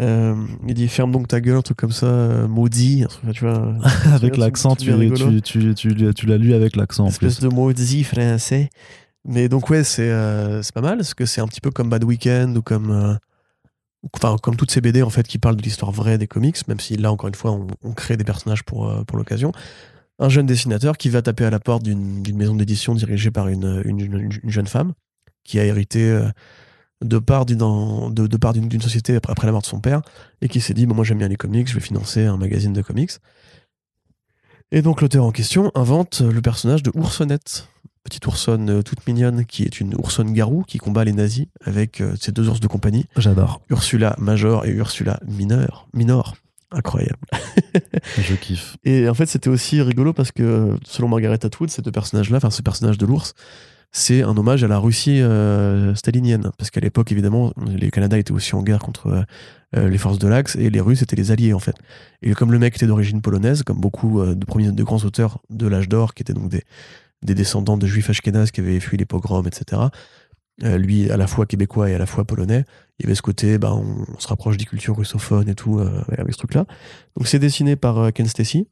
Euh, 0.01 0.35
il 0.67 0.75
dit, 0.75 0.87
ferme 0.89 1.11
donc 1.11 1.27
ta 1.29 1.41
gueule, 1.41 1.57
un 1.57 1.63
truc 1.63 1.77
comme 1.77 1.93
ça, 1.93 2.47
maudit, 2.49 3.03
un 3.03 3.07
truc, 3.09 3.33
tu 3.33 3.45
vois. 3.45 3.75
avec 4.13 4.37
l'accent 4.37 4.77
tu, 4.77 4.93
tu, 5.13 5.43
tu, 5.43 5.75
tu, 5.75 5.89
l'as- 5.95 6.13
tu 6.13 6.27
l'as 6.27 6.39
lu 6.39 6.55
avec 6.55 6.77
l'accent 6.77 7.05
en 7.05 7.09
espèce 7.09 7.39
plus 7.41 7.49
de 7.49 7.53
maudit 7.53 8.05
français. 8.05 8.71
Mais 9.27 9.49
donc 9.49 9.69
ouais, 9.71 9.83
c'est 9.85 10.09
euh, 10.11 10.63
pas 10.73 10.81
mal, 10.83 10.99
parce 10.99 11.15
que 11.15 11.27
c'est 11.27 11.41
un 11.41 11.49
petit 11.49 11.61
peu 11.61 11.71
comme 11.71 11.89
Bad 11.91 12.05
Weekend 12.05 12.57
ou 12.57 12.63
comme 12.63 13.19
enfin 14.13 14.37
comme 14.43 14.55
toutes 14.57 14.71
ces 14.71 14.81
BD 14.81 15.03
en 15.03 15.11
fait 15.11 15.27
qui 15.27 15.39
parlent 15.39 15.57
de 15.57 15.63
l'histoire 15.63 15.91
vraie 15.91 16.19
des 16.19 16.27
comics, 16.27 16.57
même 16.69 16.79
si 16.79 16.97
là 16.97 17.11
encore 17.11 17.29
une 17.29 17.35
fois 17.35 17.53
on, 17.53 17.67
on 17.83 17.93
crée 17.93 18.17
des 18.17 18.25
personnages 18.25 18.63
pour 18.63 19.05
pour 19.07 19.17
l'occasion. 19.17 19.51
Un 20.19 20.29
jeune 20.29 20.47
dessinateur 20.47 20.97
qui 20.97 21.09
va 21.09 21.23
taper 21.23 21.45
à 21.45 21.51
la 21.51 21.59
porte 21.61 21.83
d'une 21.83 22.37
maison 22.37 22.55
d'édition 22.55 22.95
dirigée 22.95 23.31
par 23.31 23.49
une, 23.49 23.83
une, 23.85 24.01
une- 24.01 24.31
une 24.43 24.51
jeune 24.51 24.67
femme 24.69 24.93
qui 25.43 25.59
a 25.59 25.65
hérité 25.65 26.09
euh, 26.09 26.29
de 27.03 27.19
part 27.19 27.45
d'une 27.47 27.59
de, 28.15 28.27
de 28.27 28.37
part 28.37 28.53
d'une 28.53 28.69
d'une 28.69 28.81
société 28.81 29.17
après, 29.17 29.33
après 29.33 29.47
la 29.47 29.53
mort 29.53 29.63
de 29.63 29.67
son 29.67 29.81
père 29.81 30.01
et 30.41 30.49
qui 30.49 30.61
s'est 30.61 30.73
dit 30.75 30.87
bon, 30.87 30.95
moi 30.95 31.05
j'aime 31.05 31.19
bien 31.19 31.29
les 31.29 31.37
comics, 31.37 31.69
je 31.69 31.75
vais 31.75 31.81
financer 31.81 32.25
un 32.25 32.37
magazine 32.37 32.73
de 32.73 32.81
comics. 32.83 33.11
Et 34.73 34.83
donc 34.83 35.01
l'auteur 35.03 35.25
en 35.25 35.33
question 35.33 35.71
invente 35.75 36.21
le 36.21 36.41
personnage 36.41 36.83
de 36.83 36.91
Oursonnette, 36.95 37.69
petite 38.05 38.27
oursonne 38.27 38.71
euh, 38.71 38.83
toute 38.83 39.07
mignonne 39.07 39.45
qui 39.45 39.65
est 39.65 39.81
une 39.81 39.95
oursonne 39.97 40.33
garou 40.33 40.63
qui 40.63 40.79
combat 40.79 41.05
les 41.05 41.13
nazis 41.13 41.47
avec 41.65 42.01
euh, 42.01 42.15
ses 42.21 42.33
deux 42.33 42.49
ours 42.49 42.61
de 42.61 42.67
compagnie, 42.69 43.05
j'adore 43.17 43.61
Ursula 43.69 44.15
Major 44.19 44.65
et 44.65 44.71
Ursula 44.71 45.19
Mineur. 45.27 45.89
Minor. 45.93 46.37
Incroyable. 46.75 47.19
je 48.19 48.35
kiffe 48.35 48.77
Et 48.85 49.09
en 49.09 49.15
fait, 49.15 49.27
c'était 49.27 49.49
aussi 49.49 49.81
rigolo 49.81 50.13
parce 50.13 50.33
que, 50.33 50.77
selon 50.85 51.09
Margaret 51.09 51.45
Atwood, 51.45 51.71
ces 51.71 51.83
deux 51.83 51.93
personnages-là, 51.93 52.39
enfin, 52.39 52.51
ce 52.51 52.63
personnage 52.63 52.99
de 52.99 53.07
l'ours, 53.07 53.35
c'est 53.93 54.23
un 54.23 54.37
hommage 54.37 54.65
à 54.65 54.69
la 54.69 54.79
Russie 54.79 55.23
euh, 55.23 55.95
stalinienne. 55.95 56.51
Parce 56.59 56.71
qu'à 56.71 56.81
l'époque, 56.81 57.13
évidemment, 57.13 57.53
les 57.65 57.91
Canada 57.91 58.19
étaient 58.19 58.33
aussi 58.33 58.57
en 58.57 58.63
guerre 58.63 58.81
contre 58.81 59.07
euh, 59.07 59.23
euh, 59.77 59.89
les 59.89 59.99
forces 59.99 60.19
de 60.19 60.29
l'Axe 60.29 60.57
et 60.57 60.71
les 60.71 60.81
Russes 60.81 61.03
étaient 61.03 61.17
les 61.17 61.31
alliés, 61.31 61.53
en 61.53 61.59
fait. 61.59 61.77
Et 62.23 62.33
comme 62.33 62.53
le 62.53 62.59
mec 62.59 62.77
était 62.77 62.87
d'origine 62.87 63.21
polonaise, 63.21 63.63
comme 63.63 63.81
beaucoup 63.81 64.21
euh, 64.21 64.35
de 64.35 64.45
premiers 64.45 64.71
de 64.71 64.83
grands 64.83 65.05
auteurs 65.05 65.41
de 65.51 65.67
l'âge 65.67 65.89
d'or, 65.89 66.15
qui 66.15 66.23
étaient 66.23 66.33
donc 66.33 66.49
des, 66.49 66.63
des 67.23 67.35
descendants 67.35 67.77
de 67.77 67.87
juifs 67.87 68.11
ashkénazes 68.11 68.51
qui 68.51 68.61
avaient 68.61 68.81
fui 68.81 68.97
les 68.97 69.05
pogroms, 69.05 69.47
etc., 69.47 69.83
euh, 70.63 70.79
lui, 70.79 71.11
à 71.11 71.17
la 71.17 71.27
fois 71.27 71.47
québécois 71.47 71.91
et 71.91 71.95
à 71.95 71.99
la 71.99 72.07
fois 72.07 72.25
polonais, 72.25 72.65
il 72.99 73.05
y 73.05 73.07
avait 73.07 73.17
ce 73.17 73.23
côté, 73.23 73.59
bah, 73.59 73.75
on, 73.75 74.05
se 74.21 74.29
rapproche 74.29 74.57
des 74.57 74.65
cultures 74.65 74.97
russophones 74.97 75.49
et 75.49 75.55
tout, 75.55 75.81
euh, 75.81 76.03
avec 76.17 76.33
ce 76.33 76.39
truc-là. 76.39 76.65
Donc 77.17 77.27
c'est 77.27 77.41
dessiné 77.41 77.75
par 77.77 77.99
euh, 77.99 78.11
Ken 78.11 78.27
Stacy. 78.27 78.69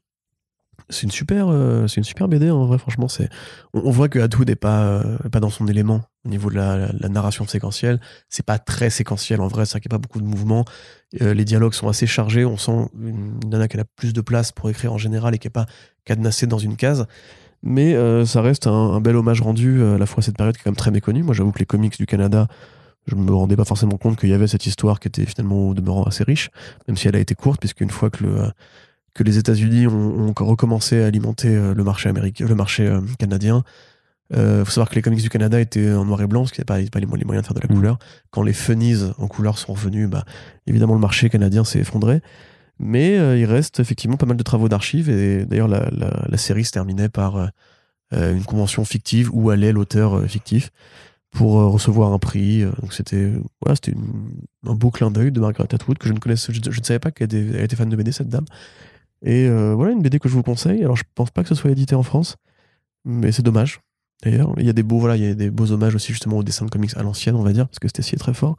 C'est 0.89 1.03
une 1.03 1.11
super, 1.11 1.49
une 1.49 2.03
super 2.03 2.27
BD 2.27 2.49
en 2.49 2.65
vrai. 2.65 2.77
Franchement, 2.77 3.07
c'est, 3.07 3.29
on, 3.73 3.89
voit 3.91 4.09
que 4.09 4.19
Atwood 4.19 4.49
n'est 4.49 4.55
pas, 4.55 5.01
pas 5.31 5.39
dans 5.39 5.49
son 5.49 5.67
élément 5.67 6.01
au 6.25 6.29
niveau 6.29 6.49
de 6.49 6.55
la, 6.55 6.91
narration 7.09 7.47
séquentielle. 7.47 7.99
C'est 8.29 8.45
pas 8.45 8.59
très 8.59 8.89
séquentiel 8.89 9.41
en 9.41 9.47
vrai. 9.47 9.65
C'est 9.65 9.79
qu'il 9.79 9.89
n'y 9.89 9.95
a 9.95 9.97
pas 9.99 10.01
beaucoup 10.01 10.19
de 10.19 10.25
mouvements. 10.25 10.65
Euh, 11.21 11.33
les 11.33 11.45
dialogues 11.45 11.73
sont 11.73 11.87
assez 11.87 12.07
chargés. 12.07 12.45
On 12.45 12.57
sent 12.57 12.89
une 12.99 13.39
nana 13.49 13.67
qui 13.67 13.79
a 13.79 13.85
plus 13.95 14.13
de 14.13 14.21
place 14.21 14.51
pour 14.51 14.69
écrire 14.69 14.93
en 14.93 14.97
général 14.97 15.35
et 15.35 15.37
qui 15.37 15.47
est 15.47 15.51
pas 15.51 15.67
cadenassée 16.05 16.47
dans 16.47 16.57
une 16.57 16.75
case. 16.75 17.05
Mais 17.65 17.95
euh, 17.95 18.25
ça 18.25 18.41
reste 18.41 18.67
un, 18.67 18.71
un 18.71 18.99
bel 19.01 19.15
hommage 19.15 19.41
rendu 19.41 19.79
euh, 19.79 19.95
à 19.95 19.97
la 19.97 20.05
fois 20.05 20.19
à 20.19 20.21
cette 20.21 20.35
période 20.37 20.55
qui 20.55 20.61
est 20.61 20.63
quand 20.65 20.71
même 20.71 20.75
très 20.75 20.91
méconnue. 20.91 21.23
Moi, 21.23 21.33
j'avoue 21.33 21.51
que 21.53 21.59
les 21.59 21.65
comics 21.65 21.97
du 21.97 22.05
Canada, 22.05 22.47
je 23.07 23.15
me 23.15 23.31
rendais 23.33 23.55
pas 23.55 23.63
forcément 23.65 23.97
compte 23.97 24.19
qu'il 24.19 24.29
y 24.29 24.33
avait 24.33 24.47
cette 24.47 24.65
histoire 24.65 24.99
qui 24.99 25.07
était 25.07 25.25
finalement 25.25 25.69
au 25.69 25.73
demeurant 25.73 26.03
assez 26.03 26.23
riche, 26.25 26.49
même 26.87 26.97
si 26.97 27.07
elle 27.07 27.15
a 27.15 27.19
été 27.19 27.35
courte, 27.35 27.59
puisqu'une 27.61 27.89
fois 27.89 28.09
que, 28.09 28.23
le, 28.23 28.51
que 29.13 29.23
les 29.23 29.37
États-Unis 29.37 29.87
ont, 29.87 30.27
ont 30.29 30.33
recommencé 30.45 31.01
à 31.01 31.07
alimenter 31.07 31.55
euh, 31.55 31.73
le 31.73 31.83
marché 31.85 32.09
américain, 32.09 32.45
le 32.47 32.55
marché 32.55 32.85
euh, 32.87 32.99
canadien, 33.17 33.63
il 34.35 34.63
faut 34.65 34.71
savoir 34.71 34.89
que 34.89 34.95
les 34.95 35.03
comics 35.03 35.21
du 35.21 35.29
Canada 35.29 35.59
étaient 35.61 35.93
en 35.93 36.05
noir 36.05 36.19
et 36.21 36.27
blanc, 36.27 36.41
parce 36.41 36.51
qu'il 36.53 36.63
n'y 36.67 36.73
avait 36.73 36.85
pas, 36.85 36.89
pas 36.91 36.99
les, 36.99 37.05
mo- 37.05 37.15
les 37.17 37.23
moyens 37.25 37.43
de 37.43 37.47
faire 37.47 37.53
de 37.53 37.59
la 37.61 37.71
Mm. 37.71 37.77
couleur. 37.77 37.99
Quand 38.31 38.41
les 38.41 38.53
funnies 38.53 38.95
en 39.19 39.27
couleur 39.27 39.59
sont 39.59 39.73
revenus, 39.73 40.09
bah, 40.09 40.25
évidemment 40.65 40.95
le 40.95 40.99
marché 41.01 41.29
canadien 41.29 41.63
s'est 41.63 41.79
effondré. 41.79 42.21
Mais 42.79 43.17
euh, 43.17 43.37
il 43.37 43.45
reste 43.45 43.79
effectivement 43.79 44.17
pas 44.17 44.25
mal 44.25 44.37
de 44.37 44.43
travaux 44.43 44.69
d'archives, 44.69 45.09
et 45.09 45.45
d'ailleurs 45.45 45.67
la, 45.67 46.37
série 46.37 46.65
se 46.65 46.71
terminait 46.71 47.09
par 47.09 47.37
euh, 47.37 47.47
euh, 48.13 48.35
une 48.35 48.43
convention 48.43 48.83
fictive 48.83 49.29
où 49.33 49.49
allait 49.49 49.71
l'auteur 49.71 50.27
fictif 50.27 50.71
pour 51.31 51.53
recevoir 51.53 52.11
un 52.13 52.19
prix. 52.19 52.63
Donc 52.81 52.93
c'était 52.93 53.31
voilà, 53.61 53.75
un 54.67 54.75
beau 54.75 54.91
clin 54.91 55.11
d'œil 55.11 55.31
de 55.31 55.39
Margaret 55.39 55.73
Atwood 55.73 55.97
que 55.97 56.07
je 56.07 56.13
ne 56.13 56.19
connaissais, 56.19 56.53
je, 56.53 56.61
je 56.63 56.79
ne 56.79 56.85
savais 56.85 56.99
pas 56.99 57.11
qu'elle 57.11 57.33
était, 57.55 57.75
fan 57.75 57.89
de 57.89 57.95
BD 57.95 58.11
cette 58.11 58.29
dame. 58.29 58.45
Et 59.23 59.49
voilà 59.49 59.93
une 59.93 60.01
BD 60.01 60.19
que 60.19 60.29
je 60.29 60.33
vous 60.33 60.43
conseille. 60.43 60.83
Alors 60.83 60.95
je 60.95 61.03
pense 61.15 61.31
pas 61.31 61.41
que 61.41 61.49
ce 61.49 61.55
soit 61.55 61.71
édité 61.71 61.95
en 61.95 62.03
France, 62.03 62.35
mais 63.05 63.31
c'est 63.31 63.41
dommage. 63.41 63.79
D'ailleurs, 64.23 64.53
il 64.57 64.65
y 64.65 64.69
a 64.69 64.73
des 64.73 64.83
beaux, 64.83 64.99
voilà, 64.99 65.17
il 65.17 65.23
y 65.23 65.27
a 65.27 65.33
des 65.33 65.49
beaux 65.49 65.71
hommages 65.71 65.95
aussi 65.95 66.13
justement 66.13 66.37
au 66.37 66.43
dessin 66.43 66.65
de 66.65 66.69
comics 66.69 66.95
à 66.95 67.03
l'ancienne, 67.03 67.35
on 67.35 67.43
va 67.43 67.51
dire, 67.51 67.67
parce 67.67 67.79
que 67.79 67.87
c'était 67.87 68.03
si 68.03 68.15
très 68.15 68.33
fort. 68.33 68.57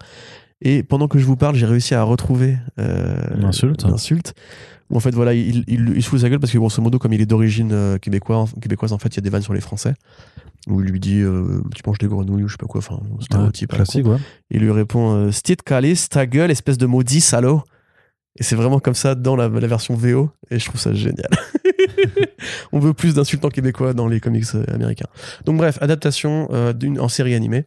Et 0.64 0.82
pendant 0.82 1.08
que 1.08 1.18
je 1.18 1.24
vous 1.24 1.36
parle, 1.36 1.54
j'ai 1.54 1.66
réussi 1.66 1.94
à 1.94 2.02
retrouver 2.02 2.56
euh, 2.78 3.14
L'insulte. 3.36 3.84
l'insulte. 3.84 4.34
Où 4.90 4.96
en 4.96 5.00
fait, 5.00 5.14
voilà, 5.14 5.32
il, 5.34 5.64
il, 5.66 5.92
il 5.96 6.02
se 6.02 6.08
fout 6.08 6.18
de 6.18 6.22
sa 6.24 6.28
gueule 6.30 6.40
parce 6.40 6.52
que 6.52 6.58
grosso 6.58 6.80
modo, 6.82 6.98
comme 6.98 7.12
il 7.12 7.20
est 7.20 7.26
d'origine 7.26 7.70
euh, 7.72 7.98
québécoise, 7.98 8.50
québécoise, 8.60 8.92
en 8.92 8.98
fait, 8.98 9.08
il 9.08 9.16
y 9.16 9.18
a 9.18 9.22
des 9.22 9.30
vannes 9.30 9.42
sur 9.42 9.54
les 9.54 9.60
Français. 9.60 9.94
Où 10.66 10.80
il 10.80 10.86
lui 10.86 11.00
dit, 11.00 11.20
euh, 11.20 11.60
tu 11.74 11.82
manges 11.86 11.98
des 11.98 12.06
grenouilles 12.08 12.44
ou 12.44 12.48
je 12.48 12.54
sais 12.54 12.58
pas 12.58 12.66
quoi, 12.66 12.78
enfin, 12.78 12.98
stéréotype. 13.20 13.70
con. 13.70 13.76
classique, 13.76 14.06
ouais. 14.06 14.16
Il 14.50 14.60
lui 14.60 14.70
répond, 14.70 15.12
euh, 15.14 15.30
Stit 15.30 15.56
calice, 15.56 16.08
ta 16.08 16.26
gueule, 16.26 16.50
espèce 16.50 16.78
de 16.78 16.86
maudit 16.86 17.20
salaud. 17.20 17.62
Et 18.38 18.42
c'est 18.42 18.56
vraiment 18.56 18.80
comme 18.80 18.94
ça 18.94 19.14
dans 19.14 19.36
la, 19.36 19.48
la 19.48 19.66
version 19.66 19.94
VO, 19.94 20.30
et 20.50 20.58
je 20.58 20.64
trouve 20.64 20.80
ça 20.80 20.92
génial. 20.94 21.28
On 22.72 22.78
veut 22.80 22.94
plus 22.94 23.14
d'insultants 23.14 23.48
québécois 23.48 23.92
dans 23.94 24.08
les 24.08 24.20
comics 24.20 24.44
euh, 24.54 24.64
américains. 24.72 25.06
Donc 25.44 25.56
bref, 25.58 25.78
adaptation 25.80 26.48
euh, 26.50 26.72
d'une 26.72 26.98
en 26.98 27.08
série 27.08 27.34
animée. 27.34 27.66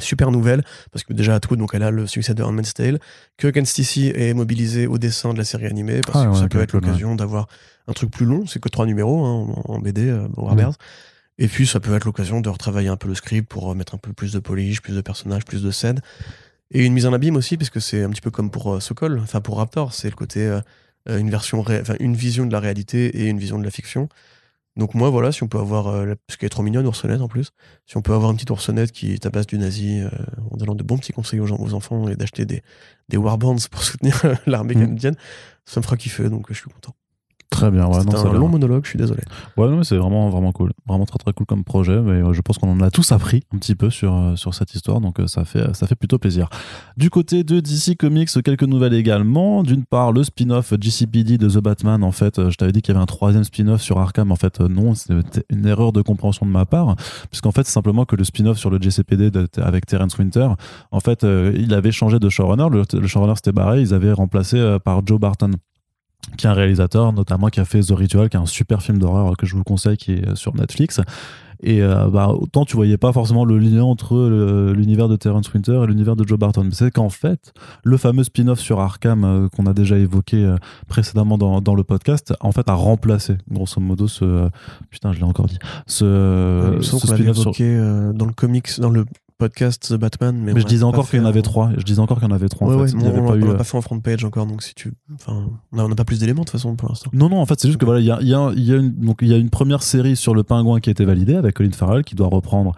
Super 0.00 0.30
nouvelle, 0.32 0.64
parce 0.90 1.04
que 1.04 1.12
déjà, 1.12 1.38
tout, 1.38 1.54
donc 1.54 1.70
elle 1.74 1.84
a 1.84 1.90
le 1.90 2.06
succès 2.06 2.34
de 2.34 2.42
Handmaid's 2.42 2.74
Tale, 2.74 2.98
que 3.36 3.46
Ken 3.48 3.64
Stacy 3.64 4.12
est 4.14 4.34
mobilisé 4.34 4.86
au 4.88 4.98
dessin 4.98 5.32
de 5.32 5.38
la 5.38 5.44
série 5.44 5.66
animée, 5.66 6.00
parce 6.00 6.18
Ah 6.18 6.26
que 6.26 6.30
ouais, 6.32 6.40
ça 6.40 6.48
peut 6.48 6.60
être 6.60 6.72
l'occasion 6.72 7.14
d'avoir 7.14 7.46
un 7.86 7.92
truc 7.92 8.10
plus 8.10 8.26
long, 8.26 8.44
c'est 8.46 8.60
que 8.60 8.68
trois 8.68 8.86
numéros 8.86 9.24
hein, 9.24 9.54
en 9.66 9.74
en 9.74 9.78
BD, 9.78 10.08
euh, 10.08 10.26
Warner. 10.36 10.70
Et 11.38 11.48
puis, 11.48 11.66
ça 11.66 11.80
peut 11.80 11.94
être 11.94 12.04
l'occasion 12.04 12.40
de 12.40 12.48
retravailler 12.48 12.88
un 12.88 12.96
peu 12.96 13.08
le 13.08 13.14
script 13.14 13.48
pour 13.48 13.70
euh, 13.70 13.74
mettre 13.74 13.94
un 13.94 13.98
peu 13.98 14.12
plus 14.12 14.32
de 14.32 14.38
polish, 14.38 14.82
plus 14.82 14.94
de 14.94 15.00
personnages, 15.00 15.44
plus 15.44 15.62
de 15.62 15.70
scènes. 15.70 16.00
Et 16.70 16.84
une 16.84 16.92
mise 16.92 17.06
en 17.06 17.12
abîme 17.12 17.36
aussi, 17.36 17.56
puisque 17.56 17.80
c'est 17.80 18.02
un 18.02 18.10
petit 18.10 18.20
peu 18.20 18.30
comme 18.30 18.50
pour 18.50 18.74
euh, 18.74 18.80
Sokol, 18.80 19.20
enfin 19.22 19.40
pour 19.40 19.58
Raptor, 19.58 19.92
c'est 19.92 20.08
le 20.08 20.16
côté 20.16 20.40
euh, 20.46 21.18
une 21.18 21.30
version, 21.30 21.60
enfin 21.60 21.94
une 22.00 22.14
vision 22.14 22.46
de 22.46 22.52
la 22.52 22.60
réalité 22.60 23.06
et 23.22 23.26
une 23.26 23.38
vision 23.38 23.58
de 23.58 23.64
la 23.64 23.70
fiction. 23.70 24.08
Donc 24.76 24.94
moi, 24.94 25.08
voilà, 25.08 25.30
si 25.30 25.42
on 25.44 25.48
peut 25.48 25.58
avoir, 25.58 25.86
euh, 25.86 26.14
parce 26.26 26.36
qu'elle 26.36 26.48
est 26.48 26.50
trop 26.50 26.62
mignonne, 26.64 26.86
Oursonnette 26.86 27.20
en 27.20 27.28
plus, 27.28 27.52
si 27.86 27.96
on 27.96 28.02
peut 28.02 28.12
avoir 28.12 28.30
une 28.30 28.36
petite 28.36 28.50
Oursonnette 28.50 28.90
qui 28.90 29.16
tabasse 29.20 29.46
du 29.46 29.56
nazi 29.56 30.00
euh, 30.00 30.08
en 30.50 30.56
donnant 30.56 30.74
de 30.74 30.82
bons 30.82 30.98
petits 30.98 31.12
conseils 31.12 31.38
aux, 31.38 31.46
gens, 31.46 31.58
aux 31.60 31.74
enfants 31.74 32.08
et 32.08 32.16
d'acheter 32.16 32.44
des, 32.44 32.62
des 33.08 33.16
warbands 33.16 33.56
pour 33.70 33.82
soutenir 33.84 34.20
l'armée 34.46 34.74
Mm. 34.74 34.80
canadienne, 34.80 35.16
ça 35.64 35.78
me 35.80 35.84
fera 35.84 35.96
kiffer, 35.96 36.28
donc 36.28 36.50
euh, 36.50 36.54
je 36.54 36.58
suis 36.58 36.70
content. 36.70 36.94
Très 37.50 37.70
bien, 37.70 37.86
ouais, 37.86 38.00
C'était 38.00 38.16
un 38.16 38.32
long 38.32 38.48
monologue, 38.48 38.82
je 38.84 38.90
suis 38.90 38.98
désolé. 38.98 39.20
Ouais, 39.56 39.68
non, 39.68 39.76
mais 39.76 39.84
c'est 39.84 39.96
vraiment, 39.96 40.28
vraiment 40.28 40.50
cool. 40.50 40.72
Vraiment 40.88 41.06
très, 41.06 41.18
très 41.18 41.32
cool 41.32 41.46
comme 41.46 41.62
projet. 41.62 42.00
Mais 42.00 42.20
euh, 42.20 42.32
je 42.32 42.40
pense 42.40 42.58
qu'on 42.58 42.70
en 42.72 42.80
a 42.80 42.90
tous 42.90 43.12
appris 43.12 43.44
un 43.54 43.58
petit 43.58 43.76
peu 43.76 43.90
sur, 43.90 44.12
euh, 44.12 44.34
sur 44.34 44.54
cette 44.54 44.74
histoire. 44.74 45.00
Donc, 45.00 45.20
euh, 45.20 45.28
ça 45.28 45.44
fait, 45.44 45.74
ça 45.76 45.86
fait 45.86 45.94
plutôt 45.94 46.18
plaisir. 46.18 46.48
Du 46.96 47.10
côté 47.10 47.44
de 47.44 47.60
DC 47.60 47.96
Comics, 47.96 48.28
quelques 48.42 48.64
nouvelles 48.64 48.94
également. 48.94 49.62
D'une 49.62 49.84
part, 49.84 50.10
le 50.10 50.24
spin-off 50.24 50.74
GCPD 50.80 51.38
de 51.38 51.48
The 51.48 51.58
Batman. 51.58 52.02
En 52.02 52.10
fait, 52.10 52.50
je 52.50 52.56
t'avais 52.56 52.72
dit 52.72 52.82
qu'il 52.82 52.92
y 52.92 52.96
avait 52.96 53.02
un 53.02 53.06
troisième 53.06 53.44
spin-off 53.44 53.80
sur 53.82 54.00
Arkham. 54.00 54.32
En 54.32 54.36
fait, 54.36 54.58
non, 54.58 54.94
c'était 54.94 55.44
une 55.48 55.64
erreur 55.66 55.92
de 55.92 56.02
compréhension 56.02 56.46
de 56.46 56.50
ma 56.50 56.64
part. 56.66 56.96
Puisqu'en 57.30 57.52
fait, 57.52 57.64
c'est 57.66 57.72
simplement 57.72 58.04
que 58.04 58.16
le 58.16 58.24
spin-off 58.24 58.58
sur 58.58 58.70
le 58.70 58.78
GCPD 58.80 59.30
de- 59.30 59.46
avec 59.62 59.86
Terrence 59.86 60.18
Winter, 60.18 60.48
en 60.90 61.00
fait, 61.00 61.22
il 61.24 61.72
avait 61.72 61.92
changé 61.92 62.18
de 62.18 62.28
showrunner. 62.28 62.66
Le, 62.68 62.82
le 63.00 63.06
showrunner 63.06 63.36
s'était 63.36 63.52
barré. 63.52 63.80
Ils 63.80 63.94
avaient 63.94 64.12
remplacé 64.12 64.76
par 64.84 65.06
Joe 65.06 65.20
Barton 65.20 65.52
qui 66.36 66.46
est 66.46 66.50
un 66.50 66.54
réalisateur 66.54 67.12
notamment 67.12 67.48
qui 67.48 67.60
a 67.60 67.64
fait 67.64 67.80
The 67.80 67.92
Ritual 67.92 68.28
qui 68.28 68.36
est 68.36 68.40
un 68.40 68.46
super 68.46 68.82
film 68.82 68.98
d'horreur 68.98 69.36
que 69.36 69.46
je 69.46 69.54
vous 69.56 69.64
conseille 69.64 69.96
qui 69.96 70.12
est 70.12 70.34
sur 70.34 70.54
Netflix. 70.54 71.00
Et 71.66 71.80
euh, 71.82 72.08
bah, 72.10 72.28
autant 72.28 72.64
tu 72.66 72.76
voyais 72.76 72.98
pas 72.98 73.12
forcément 73.12 73.44
le 73.46 73.56
lien 73.58 73.84
entre 73.84 74.16
le- 74.16 74.72
l'univers 74.74 75.08
de 75.08 75.16
Terrence 75.16 75.50
Winter 75.54 75.80
et 75.82 75.86
l'univers 75.86 76.14
de 76.16 76.26
Joe 76.26 76.38
Barton. 76.38 76.64
Mais 76.64 76.72
c'est 76.72 76.90
qu'en 76.90 77.08
fait 77.08 77.54
le 77.84 77.96
fameux 77.96 78.24
spin-off 78.24 78.58
sur 78.58 78.80
Arkham 78.80 79.24
euh, 79.24 79.48
qu'on 79.48 79.64
a 79.66 79.72
déjà 79.72 79.96
évoqué 79.96 80.44
euh, 80.44 80.56
précédemment 80.88 81.38
dans, 81.38 81.60
dans 81.62 81.74
le 81.74 81.84
podcast 81.84 82.34
en 82.40 82.52
fait 82.52 82.68
a 82.68 82.74
remplacé 82.74 83.36
grosso 83.50 83.80
modo 83.80 84.08
ce 84.08 84.24
euh, 84.24 84.48
putain 84.90 85.12
je 85.12 85.18
l'ai 85.18 85.24
encore 85.24 85.46
dit 85.46 85.58
ce, 85.86 86.78
ce 86.82 86.98
spin-off 86.98 87.36
sur 87.36 87.50
évoqué 87.50 87.64
euh, 87.64 88.12
dans 88.12 88.26
le 88.26 88.32
comics, 88.32 88.68
dans 88.80 88.90
le 88.90 89.04
podcast 89.38 89.88
The 89.88 89.94
Batman. 89.98 90.36
Mais, 90.38 90.52
mais 90.54 90.60
je 90.60 90.66
disais 90.66 90.80
pas 90.82 90.86
encore 90.86 91.08
qu'il 91.10 91.18
y 91.18 91.22
en 91.22 91.26
avait 91.26 91.42
trois 91.42 91.70
je 91.76 91.82
disais 91.82 91.98
encore 92.00 92.18
qu'il 92.20 92.28
y 92.28 92.32
en 92.32 92.34
avait 92.34 92.48
trois 92.48 92.68
Ouais, 92.68 92.82
en 92.82 92.86
fait. 92.86 92.94
On 92.96 93.26
pas 93.26 93.36
l'a 93.36 93.46
eu 93.46 93.48
euh, 93.50 93.54
pas 93.54 93.64
fait 93.64 93.76
en 93.76 93.82
front 93.82 93.98
page 94.00 94.24
encore, 94.24 94.46
donc 94.46 94.62
si 94.62 94.74
tu. 94.74 94.92
Enfin, 95.14 95.48
on 95.72 95.88
n'a 95.88 95.94
pas 95.94 96.04
plus 96.04 96.20
d'éléments 96.20 96.42
de 96.42 96.46
toute 96.46 96.52
façon 96.52 96.76
pour 96.76 96.88
l'instant. 96.88 97.10
Non, 97.12 97.28
non, 97.28 97.38
en 97.40 97.46
fait, 97.46 97.58
c'est 97.60 97.68
juste 97.68 97.80
que 97.80 97.84
voilà, 97.84 98.00
il 98.00 98.06
y 98.06 98.10
a, 98.10 98.18
il 98.20 98.28
y 98.28 98.34
a- 98.34 98.52
y 98.54 98.72
a 98.72 98.76
une, 98.76 98.92
donc 98.94 99.18
il 99.22 99.28
y 99.28 99.34
a 99.34 99.36
une 99.36 99.50
première 99.50 99.82
série 99.82 100.16
sur 100.16 100.34
le 100.34 100.42
pingouin 100.44 100.80
qui 100.80 100.90
a 100.90 100.92
été 100.92 101.04
validée 101.04 101.34
avec 101.34 101.54
Colin 101.56 101.72
Farrell 101.72 102.04
qui 102.04 102.14
doit 102.14 102.28
reprendre 102.28 102.72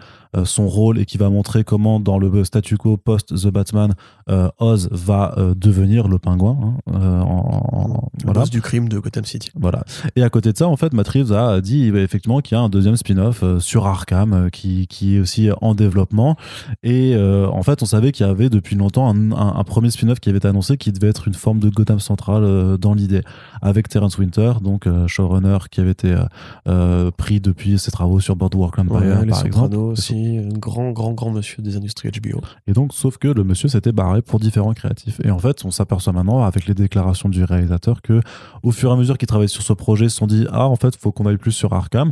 son 0.45 0.67
rôle 0.67 0.99
et 0.99 1.05
qui 1.05 1.17
va 1.17 1.29
montrer 1.29 1.63
comment 1.63 1.99
dans 1.99 2.17
le 2.19 2.43
statu 2.43 2.77
quo 2.77 2.97
post 2.97 3.33
The 3.35 3.47
Batman, 3.47 3.93
euh, 4.29 4.49
Oz 4.59 4.89
va 4.91 5.33
euh, 5.37 5.53
devenir 5.55 6.07
le 6.07 6.19
pingouin. 6.19 6.57
hein, 6.61 6.73
euh, 6.93 7.21
en- 7.21 8.09
Le 8.19 8.25
voilà. 8.25 8.41
boss 8.41 8.49
du 8.49 8.61
crime 8.61 8.89
de 8.89 8.99
Gotham 8.99 9.25
City. 9.25 9.49
Voilà. 9.55 9.83
Et 10.15 10.23
à 10.23 10.29
côté 10.29 10.51
de 10.51 10.57
ça, 10.57 10.67
en 10.67 10.75
fait, 10.77 10.93
Matt 10.93 11.07
Reeves 11.07 11.31
a 11.33 11.61
dit 11.61 11.91
bah, 11.91 11.99
effectivement 11.99 12.41
qu'il 12.41 12.57
y 12.57 12.59
a 12.59 12.63
un 12.63 12.69
deuxième 12.69 12.95
spin-off 12.97 13.41
euh, 13.43 13.59
sur 13.59 13.85
Arkham 13.87 14.33
euh, 14.33 14.49
qui, 14.49 14.87
qui 14.87 15.15
est 15.15 15.19
aussi 15.19 15.49
en 15.61 15.75
développement. 15.75 16.35
Et 16.83 17.13
euh, 17.15 17.47
en 17.47 17.63
fait, 17.63 17.81
on 17.83 17.85
savait 17.85 18.11
qu'il 18.11 18.25
y 18.25 18.29
avait 18.29 18.49
depuis 18.49 18.75
longtemps 18.75 19.07
un, 19.09 19.31
un- 19.31 19.55
un 19.57 19.63
premier 19.63 19.89
spin-off 19.91 20.19
qui 20.19 20.29
avait 20.29 20.39
été 20.39 20.47
annoncé 20.47 20.77
qui 20.77 20.91
devait 20.91 21.09
être 21.09 21.27
une 21.27 21.33
forme 21.33 21.59
de 21.59 21.69
Gotham 21.69 21.99
Central 21.99 22.43
euh, 22.43 22.77
dans 22.77 22.93
l'idée, 22.93 23.21
avec 23.61 23.87
Terrence 23.89 24.17
Winter, 24.17 24.53
donc 24.61 24.87
euh, 24.87 25.07
showrunner 25.07 25.57
qui 25.71 25.79
avait 25.81 25.91
été 25.91 26.11
euh, 26.13 26.23
euh, 26.67 27.11
pris 27.15 27.39
depuis 27.39 27.77
ses 27.79 27.91
travaux 27.91 28.19
sur 28.19 28.35
Boardwalk 28.35 28.77
Empire, 28.79 28.95
Ouais, 28.95 29.25
les 29.25 29.29
par 29.31 29.45
exemple. 29.45 29.73
Sopranos 29.73 29.91
aussi, 29.91 30.16
un 30.17 30.57
grand, 30.57 30.91
grand, 30.91 31.13
grand 31.13 31.31
monsieur 31.31 31.61
des 31.61 31.75
industries 31.75 32.09
HBO. 32.09 32.41
Et 32.67 32.73
donc, 32.73 32.93
sauf 32.93 33.17
que 33.17 33.27
le 33.27 33.43
monsieur 33.43 33.67
s'était 33.67 33.91
barré 33.91 34.21
pour 34.21 34.39
différents 34.39 34.73
créatifs. 34.73 35.19
Et 35.23 35.31
en 35.31 35.39
fait, 35.39 35.63
on 35.65 35.71
s'aperçoit 35.71 36.13
maintenant, 36.13 36.43
avec 36.43 36.67
les 36.67 36.73
déclarations 36.73 37.29
du 37.29 37.43
réalisateur, 37.43 38.01
que 38.01 38.21
au 38.63 38.71
fur 38.71 38.89
et 38.89 38.93
à 38.93 38.95
mesure 38.95 39.17
qu'ils 39.17 39.27
travaillent 39.27 39.49
sur 39.49 39.63
ce 39.63 39.73
projet, 39.73 40.05
ils 40.05 40.09
se 40.09 40.17
sont 40.17 40.27
dit 40.27 40.45
Ah, 40.51 40.67
en 40.67 40.75
fait, 40.75 40.95
faut 40.95 41.11
qu'on 41.11 41.25
aille 41.25 41.37
plus 41.37 41.51
sur 41.51 41.73
Arkham. 41.73 42.11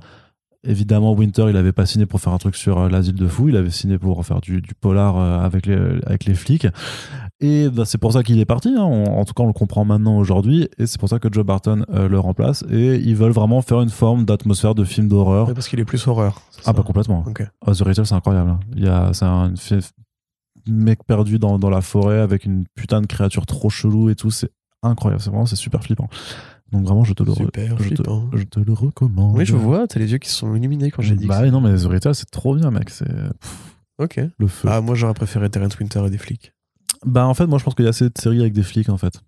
Évidemment, 0.67 1.13
Winter, 1.13 1.45
il 1.47 1.53
n'avait 1.53 1.73
pas 1.73 1.85
signé 1.85 2.07
pour 2.07 2.19
faire 2.19 2.33
un 2.33 2.39
truc 2.39 2.55
sur 2.55 2.79
euh, 2.79 2.89
l'asile 2.89 3.13
de 3.13 3.27
fou, 3.27 3.49
il 3.49 3.55
avait 3.55 3.69
signé 3.69 3.99
pour 3.99 4.25
faire 4.25 4.41
du, 4.41 4.61
polar 4.81 5.17
euh, 5.17 5.39
avec 5.39 6.25
les 6.25 6.33
flics. 6.33 6.67
Et 7.41 7.69
bah, 7.69 7.83
c'est 7.85 7.97
pour 7.97 8.13
ça 8.13 8.23
qu'il 8.23 8.39
est 8.39 8.45
parti. 8.45 8.69
hein. 8.69 8.83
On- 8.83 9.19
en 9.19 9.25
tout 9.25 9.33
cas, 9.33 9.43
on 9.43 9.47
le 9.47 9.53
comprend 9.53 9.83
maintenant 9.83 10.17
aujourd'hui. 10.17 10.69
Et 10.77 10.85
c'est 10.85 10.97
pour 10.99 11.09
ça 11.09 11.19
que 11.19 11.27
Joe 11.31 11.45
Barton 11.45 11.83
euh, 11.89 12.07
le 12.07 12.17
remplace. 12.19 12.63
Et 12.71 12.95
ils 12.95 13.15
veulent 13.15 13.31
vraiment 13.33 13.61
faire 13.61 13.81
une 13.81 13.89
forme 13.89 14.23
d'atmosphère 14.25 14.73
de 14.73 14.83
film 14.85 15.07
d'horreur. 15.09 15.47
Ouais, 15.49 15.53
parce 15.53 15.67
qu'il 15.67 15.79
est 15.79 15.85
plus 15.85 16.07
horreur. 16.07 16.41
c'est 16.51 16.61
Ah, 16.61 16.65
ça 16.67 16.73
bah 16.73 16.83
complètement. 16.83 17.23
Ok. 17.27 17.43
Oh, 17.67 17.73
The 17.73 17.81
Ritual, 17.81 18.05
c'est 18.05 18.15
incroyable. 18.15 18.51
hein. 18.51 18.59
Il 18.75 18.83
y 18.85 18.87
a, 18.87 19.11
c'est 19.13 19.25
un 19.25 19.53
mec 20.67 21.03
perdu 21.05 21.37
dans, 21.37 21.59
dans 21.59 21.69
la 21.69 21.81
forêt 21.81 22.19
avec 22.19 22.45
une 22.45 22.65
putain 22.73 23.01
de 23.01 23.05
créature 23.07 23.45
trop 23.45 23.69
chelou 23.69 24.09
et 24.09 24.15
tout. 24.15 24.31
C'est 24.31 24.49
incroyable. 24.81 25.21
C'est 25.21 25.29
vraiment, 25.29 25.45
c'est 25.45 25.55
super 25.57 25.83
flippant. 25.83 26.07
Donc 26.71 26.85
vraiment, 26.85 27.03
je 27.03 27.13
te 27.13 27.21
le, 27.21 27.31
re- 27.31 27.35
Super 27.37 27.71
je 27.77 27.89
te, 27.89 27.95
flippant. 27.95 28.29
je 28.33 28.43
te 28.43 28.59
le 28.59 28.73
recommande. 28.73 29.35
Oui, 29.37 29.45
je 29.45 29.55
vois, 29.55 29.87
t'as 29.87 29.99
les 29.99 30.11
yeux 30.11 30.17
qui 30.17 30.29
se 30.29 30.35
sont 30.37 30.55
illuminés 30.55 30.89
quand 30.89 31.01
j'ai 31.03 31.15
dit. 31.15 31.27
Bah 31.27 31.45
non, 31.51 31.61
mais 31.61 31.75
The 31.75 31.85
Ritual, 31.85 32.15
c'est 32.15 32.29
trop 32.31 32.55
bien, 32.55 32.71
mec. 32.71 32.89
C'est- 32.89 33.05
ok. 33.99 34.19
le 34.39 34.47
feu. 34.47 34.67
Ah, 34.71 34.81
moi 34.81 34.95
j'aurais 34.95 35.13
préféré 35.13 35.49
Terrence 35.49 35.77
Winter 35.79 36.01
et 36.07 36.09
des 36.09 36.17
flics. 36.17 36.53
Bah 37.05 37.27
en 37.27 37.33
fait, 37.33 37.45
moi, 37.45 37.59
je 37.59 37.63
pense 37.63 37.75
qu'il 37.75 37.83
y 37.85 37.87
a 37.87 37.89
assez 37.89 38.05
de 38.09 38.17
séries 38.19 38.41
avec 38.41 38.53
des 38.53 38.63
flics, 38.63 38.89
en 38.89 38.97
fait. 38.97 39.21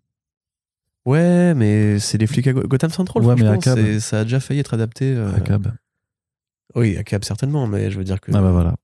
Ouais, 1.06 1.54
mais 1.54 2.00
c'est 2.00 2.18
les 2.18 2.28
flics 2.28 2.48
à 2.48 2.54
Go- 2.54 2.68
Gotham 2.68 2.90
Central. 2.90 3.24
Ouais, 3.24 3.36
mais 3.36 3.42
franchement, 3.46 3.54
à 3.54 3.58
Cab. 3.76 3.78
c'est- 3.78 4.00
ça 4.02 4.20
a 4.20 4.24
déjà 4.24 4.40
failli 4.40 4.60
être 4.60 4.74
adapté. 4.74 5.14
euh, 5.16 5.34
À 5.36 5.40
Cab. 5.40 5.72
Oui, 6.76 6.98
à 6.98 7.04
Cab 7.04 7.24
certainement, 7.24 7.66
mais 7.68 7.90
je 7.92 7.98
veux 7.98 8.04
dire 8.04 8.20
que. 8.20 8.32
Ah 8.36 8.42
bah 8.42 8.52
voilà. 8.52 8.76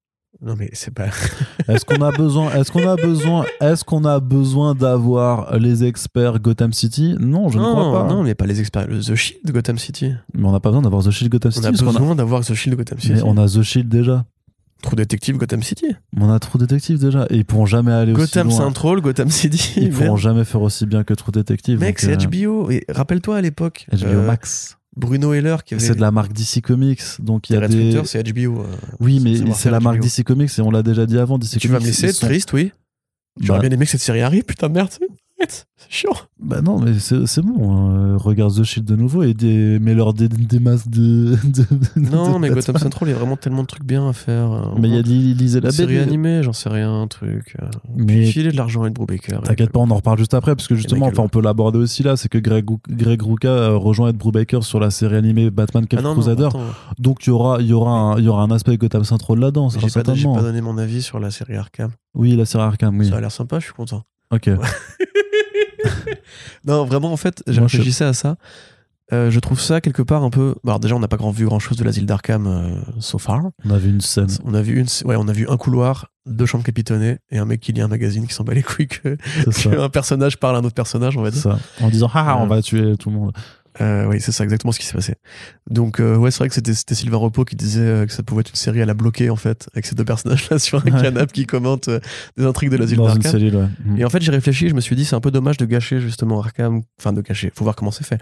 Non, 0.42 0.56
mais 0.58 0.70
c'est 0.74 0.94
pas. 0.94 1.08
Est-ce 1.68 1.86
qu'on 1.86 2.02
a 2.02 2.12
besoin, 2.12 2.52
est-ce 2.56 2.72
qu'on 2.72 2.88
a 2.88 2.96
besoin, 2.96 3.46
est-ce 3.62 3.84
qu'on 3.86 4.04
a 4.04 4.20
besoin 4.20 4.74
d'avoir 4.74 5.58
les 5.60 5.84
experts 5.84 6.40
Gotham 6.40 6.74
City? 6.74 7.16
Non, 7.20 7.50
je 7.50 7.58
ne 7.60 7.64
non, 7.64 7.72
crois 7.72 8.04
pas. 8.08 8.10
non, 8.14 8.24
mais 8.24 8.34
pas 8.36 8.46
les 8.48 8.60
experts. 8.60 8.88
Le 8.88 9.00
The 9.00 9.16
Shield 9.16 9.42
de 9.46 9.52
Gotham 9.52 9.78
City. 9.78 10.12
Mais 10.34 10.46
on 10.48 10.52
n'a 10.52 10.60
pas 10.60 10.70
besoin 10.70 10.82
d'avoir 10.82 11.04
The 11.04 11.12
Shield 11.12 11.32
Gotham 11.32 11.50
On 11.50 11.52
City. 11.52 11.68
a 11.68 11.70
parce 11.72 11.82
qu'on 11.84 11.90
a- 11.96 12.00
besoin 12.00 12.16
d'avoir 12.16 12.42
The 12.44 12.54
Shield 12.56 12.72
de 12.76 12.78
Gotham 12.84 13.00
City. 13.00 13.14
Mais 13.14 13.22
on 13.24 13.38
a 13.38 13.48
The 13.48 13.62
Shield 13.62 13.88
déjà. 13.90 14.26
Trou 14.84 14.96
détective 14.98 15.38
Gotham 15.38 15.64
City. 15.64 15.88
On 16.20 16.30
a 16.30 16.38
True 16.40 16.60
Detective 16.60 17.00
déjà. 17.00 17.26
Et 17.30 17.38
ils 17.38 17.46
pourront 17.46 17.66
jamais 17.66 17.92
aller 17.94 18.12
Gotham 18.14 18.48
aussi 18.50 18.58
loin. 18.58 18.66
Central, 18.68 19.00
Gotham 19.02 19.30
City. 19.30 19.74
Ils 19.78 19.90
pourront 19.92 20.18
jamais 20.18 20.44
faire 20.44 20.62
aussi 20.62 20.86
bien 20.86 21.04
que 21.06 21.14
True 21.14 21.32
Detective. 21.32 21.80
Mec, 21.80 22.00
c'est 22.00 22.12
euh, 22.22 22.28
HBO. 22.30 22.70
Et 22.70 22.84
rappelle-toi 22.90 23.38
à 23.38 23.42
l'époque. 23.42 23.88
HBO 23.92 24.06
euh, 24.08 24.28
Max. 24.28 24.78
Bruno 24.96 25.34
Heller 25.34 25.64
qui 25.66 25.74
avait. 25.74 25.84
C'est 25.84 25.96
de 25.96 26.02
la 26.02 26.12
marque 26.12 26.34
DC 26.34 26.62
Comics. 26.62 27.02
Donc 27.20 27.50
il 27.50 27.54
y 27.54 27.58
a 27.58 27.68
des. 27.68 27.76
Winter, 27.78 28.02
c'est 28.06 28.22
HBO. 28.32 28.62
euh, 28.62 28.66
Oui, 29.00 29.20
mais 29.22 29.54
c'est 29.56 29.72
la 29.72 29.80
marque. 29.80 30.00
DC 30.00 30.24
Comics 30.24 30.52
et 30.58 30.62
on 30.62 30.70
l'a 30.70 30.84
déjà 30.84 31.06
dit 31.06 31.18
avant. 31.18 31.38
DC 31.40 31.58
Tu 31.60 31.70
vas 31.70 31.80
me 31.80 31.86
laisser 31.86 32.12
sont- 32.12 32.28
triste, 32.28 32.52
oui. 32.54 32.72
J'aurais 33.42 33.60
Bah, 33.60 33.68
bien 33.70 33.76
aimé 33.78 33.86
que 33.86 33.92
cette 33.92 34.02
série 34.02 34.22
arrive, 34.22 34.44
putain 34.44 34.68
de 34.68 34.74
merde. 34.74 34.90
C'est 35.50 35.92
chiant. 35.92 36.14
bah 36.40 36.62
non, 36.62 36.80
mais 36.80 36.94
c'est 37.00 37.42
bon. 37.42 37.74
hein. 37.76 38.18
Regarde 38.18 38.56
The 38.56 38.64
Shield 38.64 38.88
de 38.88 38.96
nouveau 38.96 39.24
et 39.24 39.34
des... 39.34 39.80
mets-leur 39.80 40.14
des, 40.14 40.30
des 40.30 40.60
masses 40.60 40.88
de. 40.88 41.36
de- 41.44 41.66
Non, 42.00 42.34
de 42.36 42.38
mais 42.40 42.50
Gotham. 42.50 42.78
Central, 42.78 43.10
il 43.10 43.12
y 43.12 43.16
a 43.16 43.18
vraiment 43.18 43.36
tellement 43.36 43.64
de 43.64 43.68
trucs 43.68 43.84
bien 43.84 44.08
à 44.08 44.14
faire. 44.14 44.52
euh, 44.52 44.62
Mais 44.80 44.88
il 44.88 44.96
y 44.96 44.98
a 44.98 45.02
lisez 45.02 45.60
la 45.60 45.72
série 45.72 46.00
animée, 46.00 46.42
j'en 46.44 46.54
sais 46.54 46.70
rien, 46.70 46.92
un 47.02 47.08
truc. 47.08 47.56
euh, 47.62 47.68
Mais 47.96 48.26
filer 48.26 48.52
de 48.52 48.58
l'argent 48.58 48.84
à 48.84 48.88
Ed 48.88 48.94
Brubaker. 48.94 49.42
T'inquiète 49.42 49.72
pas, 49.72 49.80
on 49.80 49.90
en 49.92 49.96
reparle 49.96 50.18
juste 50.18 50.34
après, 50.34 50.56
parce 50.56 50.68
que 50.68 50.76
justement, 50.76 51.08
enfin, 51.08 51.24
on 51.24 51.30
peut 51.30 51.42
l'aborder 51.42 51.80
aussi 51.80 52.02
là, 52.04 52.16
c'est 52.16 52.30
que 52.30 52.38
Greg, 52.38 52.66
Greg 52.90 53.22
Rucka 53.22 53.50
euh, 53.50 53.76
rejoint 53.78 54.10
Ed 54.10 54.18
Brubaker 54.18 54.64
sur 54.64 54.80
la 54.80 54.90
série 54.90 55.16
animée 55.18 55.50
Batman 55.50 55.86
Ah 55.92 55.96
non, 55.98 56.02
non, 56.02 56.14
Crusader. 56.14 56.46
attends, 56.48 56.62
Donc 56.98 57.26
il 57.26 57.30
y 57.30 57.34
aura, 57.34 57.62
y, 57.62 57.74
aura 57.74 57.92
un, 57.92 58.20
y 58.20 58.28
aura 58.30 58.44
un 58.44 58.52
aspect 58.52 58.78
Gotham 58.78 59.04
Central 59.04 59.40
là-dedans, 59.40 59.70
ça 59.70 59.80
J'ai 59.80 59.90
certainement. 59.90 60.36
pas 60.36 60.42
donné 60.44 60.62
mon 60.62 60.78
avis 60.78 61.02
sur 61.02 61.20
la 61.20 61.30
série 61.30 61.56
Arkham. 61.58 61.92
Oui, 62.16 62.36
la 62.38 62.46
série 62.46 62.64
Arkham, 62.64 62.98
oui. 63.00 63.10
Ça 63.10 63.18
a 63.18 63.22
l'air 63.22 63.32
sympa, 63.32 63.60
je 63.60 63.66
suis 63.66 63.74
content. 63.74 64.04
Ok. 64.32 64.50
Non, 66.66 66.86
vraiment, 66.86 67.12
en 67.12 67.18
fait, 67.18 67.44
j'ai 67.48 67.62
réfléchissais 67.62 68.06
à 68.06 68.14
ça. 68.14 68.36
Euh, 69.12 69.30
je 69.30 69.40
trouve 69.40 69.60
ça 69.60 69.82
quelque 69.82 70.02
part 70.02 70.24
un 70.24 70.30
peu. 70.30 70.56
bah, 70.64 70.72
Alors 70.72 70.80
déjà, 70.80 70.96
on 70.96 71.00
n'a 71.00 71.10
pas 71.10 71.18
grand 71.18 71.32
vu 71.32 71.46
grand 71.46 71.60
chose 71.60 71.78
de 71.78 71.84
l'asile 71.84 72.06
d'Arkham 72.06 72.48
euh, 72.48 72.76
so 73.00 73.18
far. 73.18 73.42
On 73.66 73.70
a 73.72 73.78
vu 73.78 73.90
une 73.90 74.02
scène. 74.02 74.28
On 74.46 74.54
a 74.54 74.62
vu 74.62 74.80
une, 74.80 74.88
ouais, 75.06 75.16
on 75.18 75.28
a 75.28 75.34
vu 75.34 75.46
un 75.50 75.58
couloir, 75.58 76.08
deux 76.26 76.46
chambres 76.46 76.64
capitonnées 76.64 77.18
et 77.30 77.38
un 77.38 77.46
mec 77.46 77.60
qui 77.60 77.74
lit 77.74 77.82
un 77.82 77.90
magazine 77.90 78.26
qui 78.26 78.34
s'en 78.34 78.44
bat 78.46 78.54
les 78.54 78.64
couilles 78.64 78.88
que, 78.88 79.18
un 79.78 79.90
personnage 79.90 80.40
parle 80.40 80.56
à 80.56 80.60
un 80.60 80.64
autre 80.64 80.74
personnage, 80.74 81.18
on 81.18 81.22
va 81.22 81.32
dire. 81.32 81.42
ça. 81.42 81.60
En 81.82 81.90
disant 81.90 82.10
ah, 82.14 82.26
ah, 82.30 82.38
on 82.40 82.46
Euh. 82.46 82.48
va 82.48 82.62
tuer 82.62 82.96
tout 82.98 83.10
le 83.10 83.18
monde. 83.18 83.34
Euh, 83.82 84.06
oui, 84.06 84.22
c'est 84.22 84.32
ça 84.32 84.44
exactement 84.44 84.72
ce 84.72 84.80
qui 84.80 84.86
s'est 84.86 84.94
passé. 84.94 85.16
Donc 85.70 86.00
euh, 86.00 86.16
ouais, 86.16 86.30
c'est 86.32 86.38
vrai 86.40 86.50
que 86.50 86.54
c'était 86.56 86.74
c'était 86.74 86.94
Sylvain 86.96 87.18
Repos 87.18 87.44
qui 87.46 87.56
disait 87.56 87.82
euh, 87.82 88.06
que 88.06 88.12
ça 88.14 88.22
pouvait 88.22 88.42
être 88.42 88.50
une 88.52 88.56
série 88.56 88.82
à 88.82 88.86
la 88.86 88.94
bloquer 88.94 89.30
en 89.32 89.36
fait, 89.36 89.68
avec 89.74 89.86
ces 89.86 89.96
deux 89.96 90.06
personnages 90.06 90.50
là 90.50 90.60
sur 90.60 90.80
un 90.80 90.92
Ouais. 90.92 91.02
canapé 91.02 91.32
qui 91.34 91.46
commentent 91.48 91.90
des 92.38 92.46
intrigues 92.46 92.70
de 92.70 92.78
l'asile 92.78 93.00
d'Arkham. 93.00 93.32
cellule, 93.32 93.56
ouais. 93.56 93.68
Mm. 93.86 93.98
Et 94.00 94.06
en 94.06 94.10
fait, 94.10 94.22
j'ai 94.22 94.32
réfléchi, 94.32 94.70
je 94.70 94.76
me 94.76 94.82
suis 94.82 94.96
dit, 94.96 95.06
c'est 95.06 95.16
un 95.16 95.22
peu 95.22 95.32
dommage 95.32 95.58
de 95.58 95.66
gâcher 95.66 96.00
justement 96.00 96.40
Arkham. 96.40 96.82
Enfin, 97.00 97.14
de 97.14 97.22
gâcher, 97.22 97.52
faut 97.56 97.64
voir 97.64 97.76
comment 97.76 97.92
c'est 97.92 98.06
fait. 98.06 98.22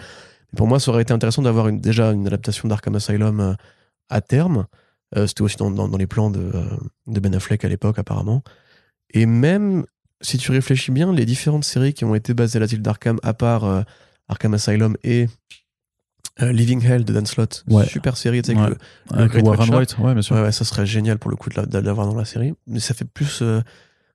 Pour 0.55 0.67
moi, 0.67 0.79
ça 0.79 0.91
aurait 0.91 1.01
été 1.01 1.13
intéressant 1.13 1.41
d'avoir 1.41 1.67
une, 1.67 1.79
déjà 1.81 2.11
une 2.11 2.27
adaptation 2.27 2.67
d'Arkham 2.67 2.95
Asylum 2.95 3.55
à 4.09 4.21
terme. 4.21 4.65
C'était 5.15 5.41
aussi 5.41 5.57
dans, 5.57 5.69
dans- 5.71 5.89
dans 5.89 5.97
les 5.97 6.07
plans 6.07 6.29
de, 6.29 6.51
de 7.07 7.19
Ben 7.19 7.35
Affleck 7.35 7.65
à 7.65 7.67
l'époque, 7.67 7.99
apparemment. 7.99 8.43
Et 9.13 9.25
même, 9.25 9.83
si 10.21 10.37
tu 10.37 10.51
réfléchis 10.51 10.91
bien, 10.91 11.11
les 11.13 11.25
différentes 11.25 11.65
séries 11.65 11.93
qui 11.93 12.05
ont 12.05 12.15
été 12.15 12.33
basées 12.33 12.57
à 12.57 12.59
l'asile 12.61 12.81
d'Arkham, 12.81 13.19
à 13.23 13.33
part 13.33 13.83
Arkham 14.31 14.53
Asylum 14.55 14.95
et 15.03 15.27
euh, 16.41 16.51
Living 16.51 16.83
Hell 16.83 17.03
de 17.05 17.13
Dan 17.13 17.25
Slott, 17.25 17.63
Ouais. 17.69 17.85
super 17.85 18.17
série, 18.17 18.41
tu 18.41 18.51
sais, 18.51 18.57
Ouais. 18.57 18.63
avec 18.65 18.79
le- 19.11 19.15
Avec 19.17 19.31
Great 19.31 19.45
Warren 19.45 19.75
White 19.75 19.97
ouais, 19.99 20.13
bien 20.13 20.21
sûr. 20.21 20.35
Ouais, 20.37 20.51
ça 20.51 20.65
serait 20.65 20.85
génial 20.85 21.19
pour 21.19 21.29
le 21.29 21.35
coup 21.37 21.49
de 21.49 21.61
la- 21.61 21.81
l'avoir 21.81 22.07
dans 22.07 22.15
la 22.15 22.25
série. 22.25 22.53
Mais 22.67 22.79
ça 22.79 22.93
fait 22.93 23.05
plus, 23.05 23.41
euh, 23.41 23.61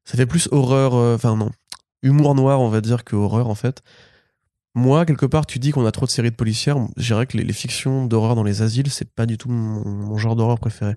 ça 0.05 0.17
fait 0.17 0.27
plus 0.27 0.49
horreur, 0.51 0.95
euh, 0.95 1.15
enfin 1.15 1.37
non, 1.37 1.51
humour 2.03 2.35
noir, 2.35 2.61
on 2.61 2.69
va 2.69 2.81
dire, 2.81 3.05
que 3.05 3.15
horreur 3.17 3.49
en 3.49 3.55
fait. 3.55 3.83
Moi, 4.75 5.07
quelque 5.07 5.25
part, 5.27 5.47
tu 5.47 5.59
dis 5.59 5.71
qu'on 5.71 5.87
a 5.87 5.93
trop 5.93 6.05
de 6.07 6.11
séries 6.11 6.31
de 6.31 6.37
policières. 6.37 6.77
Je 6.97 7.07
dirais 7.07 7.27
que 7.27 7.37
les, 7.39 7.45
les 7.45 7.53
fictions 7.55 8.07
d'horreur 8.07 8.35
dans 8.35 8.43
les 8.43 8.61
asiles, 8.61 8.91
c'est 8.91 9.09
pas 9.11 9.25
du 9.25 9.39
tout 9.39 9.49
mon, 9.49 9.83
mon 9.89 10.19
genre 10.19 10.37
d'horreur 10.37 10.59
préféré. 10.59 10.95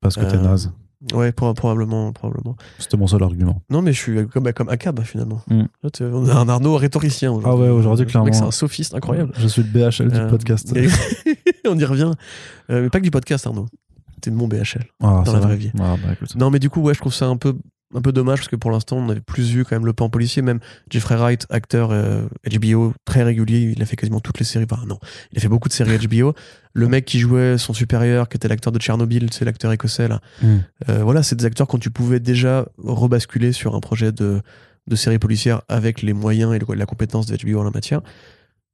Parce 0.00 0.16
que 0.16 0.24
t'es 0.24 0.38
naze. 0.38 0.72
Ouais, 1.12 1.30
pro- 1.32 1.54
probablement, 1.54 2.12
probablement. 2.12 2.56
C'était 2.78 2.96
mon 2.96 3.06
seul 3.06 3.22
argument. 3.22 3.62
Non, 3.70 3.82
mais 3.82 3.92
je 3.92 3.98
suis 3.98 4.26
comme, 4.28 4.42
bah, 4.42 4.52
comme 4.52 4.68
Akab 4.68 5.00
finalement. 5.02 5.40
Mm. 5.48 5.62
Là, 5.82 5.90
on 6.12 6.28
a 6.28 6.34
un 6.34 6.48
Arnaud 6.48 6.76
rhétoricien 6.76 7.30
aujourd'hui. 7.32 7.50
Ah 7.52 7.56
ouais, 7.56 7.68
aujourd'hui, 7.70 8.02
Le 8.04 8.06
mec, 8.06 8.10
clairement. 8.10 8.32
C'est 8.32 8.42
un 8.42 8.50
sophiste 8.50 8.94
incroyable. 8.94 9.32
Je 9.38 9.46
suis 9.46 9.62
le 9.62 9.68
BHL 9.68 10.08
du 10.10 10.16
Euh, 10.18 10.28
podcast. 10.28 10.74
on 11.68 11.78
y 11.78 11.84
revient. 11.84 12.10
Euh, 12.70 12.82
mais 12.82 12.90
pas 12.90 12.98
que 12.98 13.04
du 13.04 13.10
podcast, 13.12 13.46
Arnaud. 13.46 13.66
T'es 14.20 14.30
de 14.30 14.36
mon 14.36 14.48
BHL. 14.48 14.84
Ah, 15.00 15.22
dans 15.24 15.32
la 15.32 15.38
vrai. 15.38 15.40
vraie 15.48 15.56
vie. 15.56 15.70
Ah, 15.78 15.94
bah. 16.04 16.14
Non, 16.34 16.50
mais 16.50 16.58
du 16.58 16.68
coup, 16.70 16.80
ouais, 16.80 16.94
je 16.94 16.98
trouve 16.98 17.14
ça 17.14 17.26
un 17.26 17.36
peu, 17.36 17.54
un 17.94 18.00
peu 18.02 18.12
dommage 18.12 18.38
parce 18.40 18.48
que 18.48 18.56
pour 18.56 18.70
l'instant, 18.70 18.96
on 18.98 19.08
avait 19.08 19.20
plus 19.20 19.50
vu 19.50 19.64
quand 19.64 19.74
même 19.76 19.86
le 19.86 19.92
pan 19.94 20.10
policier. 20.10 20.42
Même 20.42 20.60
Jeffrey 20.90 21.16
Wright, 21.16 21.46
acteur 21.48 21.90
euh, 21.90 22.22
HBO 22.58 22.92
très 23.04 23.22
régulier, 23.22 23.72
il 23.74 23.82
a 23.82 23.86
fait 23.86 23.96
quasiment 23.96 24.20
toutes 24.20 24.38
les 24.38 24.44
séries. 24.44 24.66
Enfin, 24.70 24.84
non, 24.86 24.98
il 25.32 25.38
a 25.38 25.40
fait 25.40 25.48
beaucoup 25.48 25.68
de 25.68 25.72
séries 25.72 25.98
HBO. 26.06 26.34
Le 26.74 26.86
mec 26.88 27.04
qui 27.06 27.18
jouait 27.18 27.56
son 27.58 27.72
supérieur, 27.72 28.28
qui 28.28 28.36
était 28.36 28.48
l'acteur 28.48 28.72
de 28.72 28.78
Tchernobyl, 28.78 29.28
c'est 29.32 29.44
l'acteur 29.44 29.72
écossais 29.72 30.06
là. 30.08 30.20
Mm. 30.42 30.56
Euh, 30.90 31.02
voilà, 31.02 31.22
c'est 31.22 31.36
des 31.36 31.44
acteurs 31.46 31.66
quand 31.66 31.78
tu 31.78 31.90
pouvais 31.90 32.20
déjà 32.20 32.66
rebasculer 32.78 33.52
sur 33.52 33.74
un 33.74 33.80
projet 33.80 34.12
de, 34.12 34.42
de 34.86 34.96
série 34.96 35.18
policière 35.18 35.62
avec 35.68 36.02
les 36.02 36.12
moyens 36.12 36.54
et 36.54 36.58
le- 36.58 36.74
la 36.74 36.86
compétence 36.86 37.26
de 37.26 37.36
HBO 37.36 37.60
en 37.60 37.64
la 37.64 37.70
matière. 37.70 38.00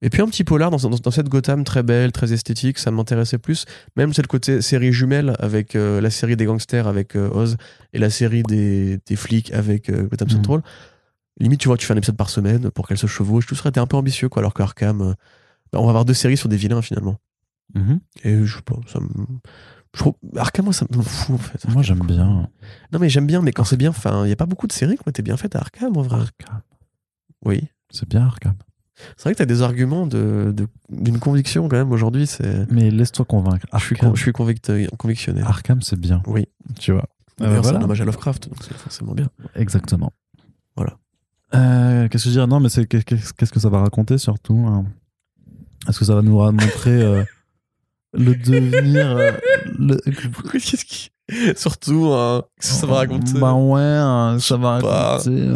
Et 0.02 0.10
puis 0.10 0.20
un 0.20 0.26
petit 0.26 0.44
polar 0.44 0.70
dans, 0.70 0.76
dans- 0.76 0.90
dans 0.98 1.10
cette 1.10 1.28
Gotham 1.28 1.64
très 1.64 1.82
belle, 1.82 2.12
très 2.12 2.32
esthétique, 2.32 2.78
ça 2.78 2.90
m'intéressait 2.90 3.38
plus. 3.38 3.64
Même 3.96 4.12
c'est 4.12 4.22
le 4.22 4.28
côté 4.28 4.60
série 4.60 4.92
jumelle 4.92 5.34
avec 5.38 5.76
euh, 5.76 6.00
la 6.00 6.10
série 6.10 6.36
des 6.36 6.44
gangsters 6.44 6.86
avec 6.86 7.16
euh, 7.16 7.30
Oz 7.30 7.56
et 7.94 7.98
la 7.98 8.10
série 8.10 8.42
des, 8.42 8.98
des 9.06 9.16
flics 9.16 9.52
avec 9.52 9.88
euh, 9.88 10.02
Gotham 10.08 10.28
Mhm. 10.28 10.34
Central. 10.34 10.62
Limite, 11.40 11.60
tu 11.60 11.68
vois, 11.68 11.76
tu 11.76 11.86
fais 11.86 11.94
un 11.94 11.96
épisode 11.96 12.16
par 12.16 12.28
semaine 12.30 12.70
pour 12.70 12.86
qu'elle 12.86 12.98
se 12.98 13.06
chevauche. 13.06 13.46
Tout 13.46 13.54
serait 13.54 13.70
été 13.70 13.80
un 13.80 13.86
peu 13.86 13.96
ambitieux, 13.96 14.28
quoi. 14.28 14.40
Alors 14.40 14.54
qu'Arkham, 14.54 15.14
bah, 15.72 15.78
on 15.80 15.84
va 15.84 15.90
avoir 15.90 16.04
deux 16.04 16.14
séries 16.14 16.36
sur 16.36 16.48
des 16.48 16.56
vilains 16.56 16.82
finalement. 16.82 17.16
Mhm. 17.74 17.98
Et 18.24 18.44
je 18.44 18.56
sais 18.56 18.62
pas, 18.62 18.76
ça 18.86 19.00
me. 19.00 19.08
Je 19.94 20.00
trouve... 20.00 20.14
Arkham, 20.36 20.64
moi, 20.66 20.74
ça 20.74 20.86
me 20.94 21.02
fout 21.02 21.34
en 21.34 21.38
fait. 21.38 21.66
Moi, 21.68 21.82
j'aime 21.82 22.04
bien. 22.06 22.48
Non, 22.92 22.98
mais 23.00 23.08
j'aime 23.08 23.26
bien, 23.26 23.40
mais 23.42 23.52
quand 23.52 23.64
c'est 23.64 23.76
bien, 23.76 23.90
enfin, 23.90 24.24
il 24.24 24.26
n'y 24.26 24.32
a 24.32 24.36
pas 24.36 24.46
beaucoup 24.46 24.66
de 24.66 24.72
séries 24.72 24.96
qui 24.96 25.02
ont 25.06 25.10
été 25.10 25.22
bien 25.22 25.36
faites 25.36 25.56
à 25.56 25.60
Arkham, 25.60 25.96
en 25.96 26.02
vrai. 26.02 26.20
Arkham. 26.20 26.60
Oui. 27.44 27.68
C'est 27.90 28.08
bien 28.08 28.26
Arkham. 28.26 28.54
C'est 29.16 29.24
vrai 29.24 29.32
que 29.32 29.38
tu 29.38 29.42
as 29.42 29.46
des 29.46 29.62
arguments 29.62 30.06
de- 30.06 30.52
de- 30.56 30.68
d'une 30.90 31.18
conviction 31.18 31.68
quand 31.68 31.76
même 31.76 31.90
aujourd'hui. 31.92 32.26
C'est... 32.26 32.70
Mais 32.70 32.90
laisse-toi 32.90 33.24
convaincre. 33.24 33.66
Je 33.76 33.78
suis, 33.84 33.96
con- 33.96 34.14
je 34.14 34.20
suis 34.22 34.30
convict- 34.32 34.96
convictionné. 34.96 35.42
Arkham, 35.42 35.82
c'est 35.82 35.98
bien. 35.98 36.22
Oui. 36.26 36.46
Tu 36.78 36.92
vois. 36.92 37.04
Euh, 37.40 37.60
c'est 37.62 37.70
un 37.74 37.82
hommage 37.82 38.00
à 38.00 38.04
Lovecraft, 38.04 38.48
donc 38.48 38.58
c'est 38.62 38.76
forcément 38.76 39.12
bien. 39.14 39.28
Exactement. 39.56 40.12
Voilà. 40.76 40.96
Euh, 41.54 42.08
qu'est-ce 42.08 42.24
que 42.24 42.30
je 42.30 42.34
dirais 42.34 42.46
Non, 42.46 42.60
mais 42.60 42.68
c'est 42.68 42.86
qu'est-ce 42.86 43.52
que 43.52 43.60
ça 43.60 43.68
va 43.68 43.80
raconter 43.80 44.18
surtout 44.18 44.64
hein? 44.68 44.84
Est-ce 45.88 45.98
que 45.98 46.04
ça 46.04 46.14
va 46.14 46.22
nous 46.22 46.38
montrer 46.52 47.02
euh, 47.02 47.24
le 48.12 48.34
devenir 48.36 49.16
euh, 49.16 49.32
le- 49.78 49.96
Qu'est-ce 50.52 50.84
qui. 50.84 51.10
Surtout, 51.56 52.06
hein, 52.12 52.44
qu'est-ce 52.60 52.74
que 52.74 52.78
ça 52.80 52.86
va 52.86 52.94
raconter? 52.96 53.38
Bah 53.38 53.54
ouais, 53.54 53.80
hein, 53.82 54.36
ça 54.40 54.56
va 54.56 54.78
raconter. 54.80 55.48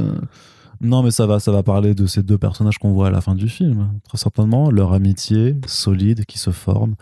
Non, 0.80 1.02
mais 1.02 1.10
ça 1.10 1.26
va, 1.26 1.40
ça 1.40 1.50
va 1.52 1.62
parler 1.62 1.94
de 1.94 2.06
ces 2.06 2.22
deux 2.22 2.38
personnages 2.38 2.78
qu'on 2.78 2.92
voit 2.92 3.09
à 3.09 3.10
la 3.10 3.20
fin 3.20 3.34
du 3.34 3.48
film. 3.48 3.88
Très 4.09 4.18
certainement, 4.18 4.70
leur 4.70 4.92
amitié 4.92 5.56
solide 5.66 6.24
qui 6.26 6.38
se 6.38 6.50
forme. 6.50 6.94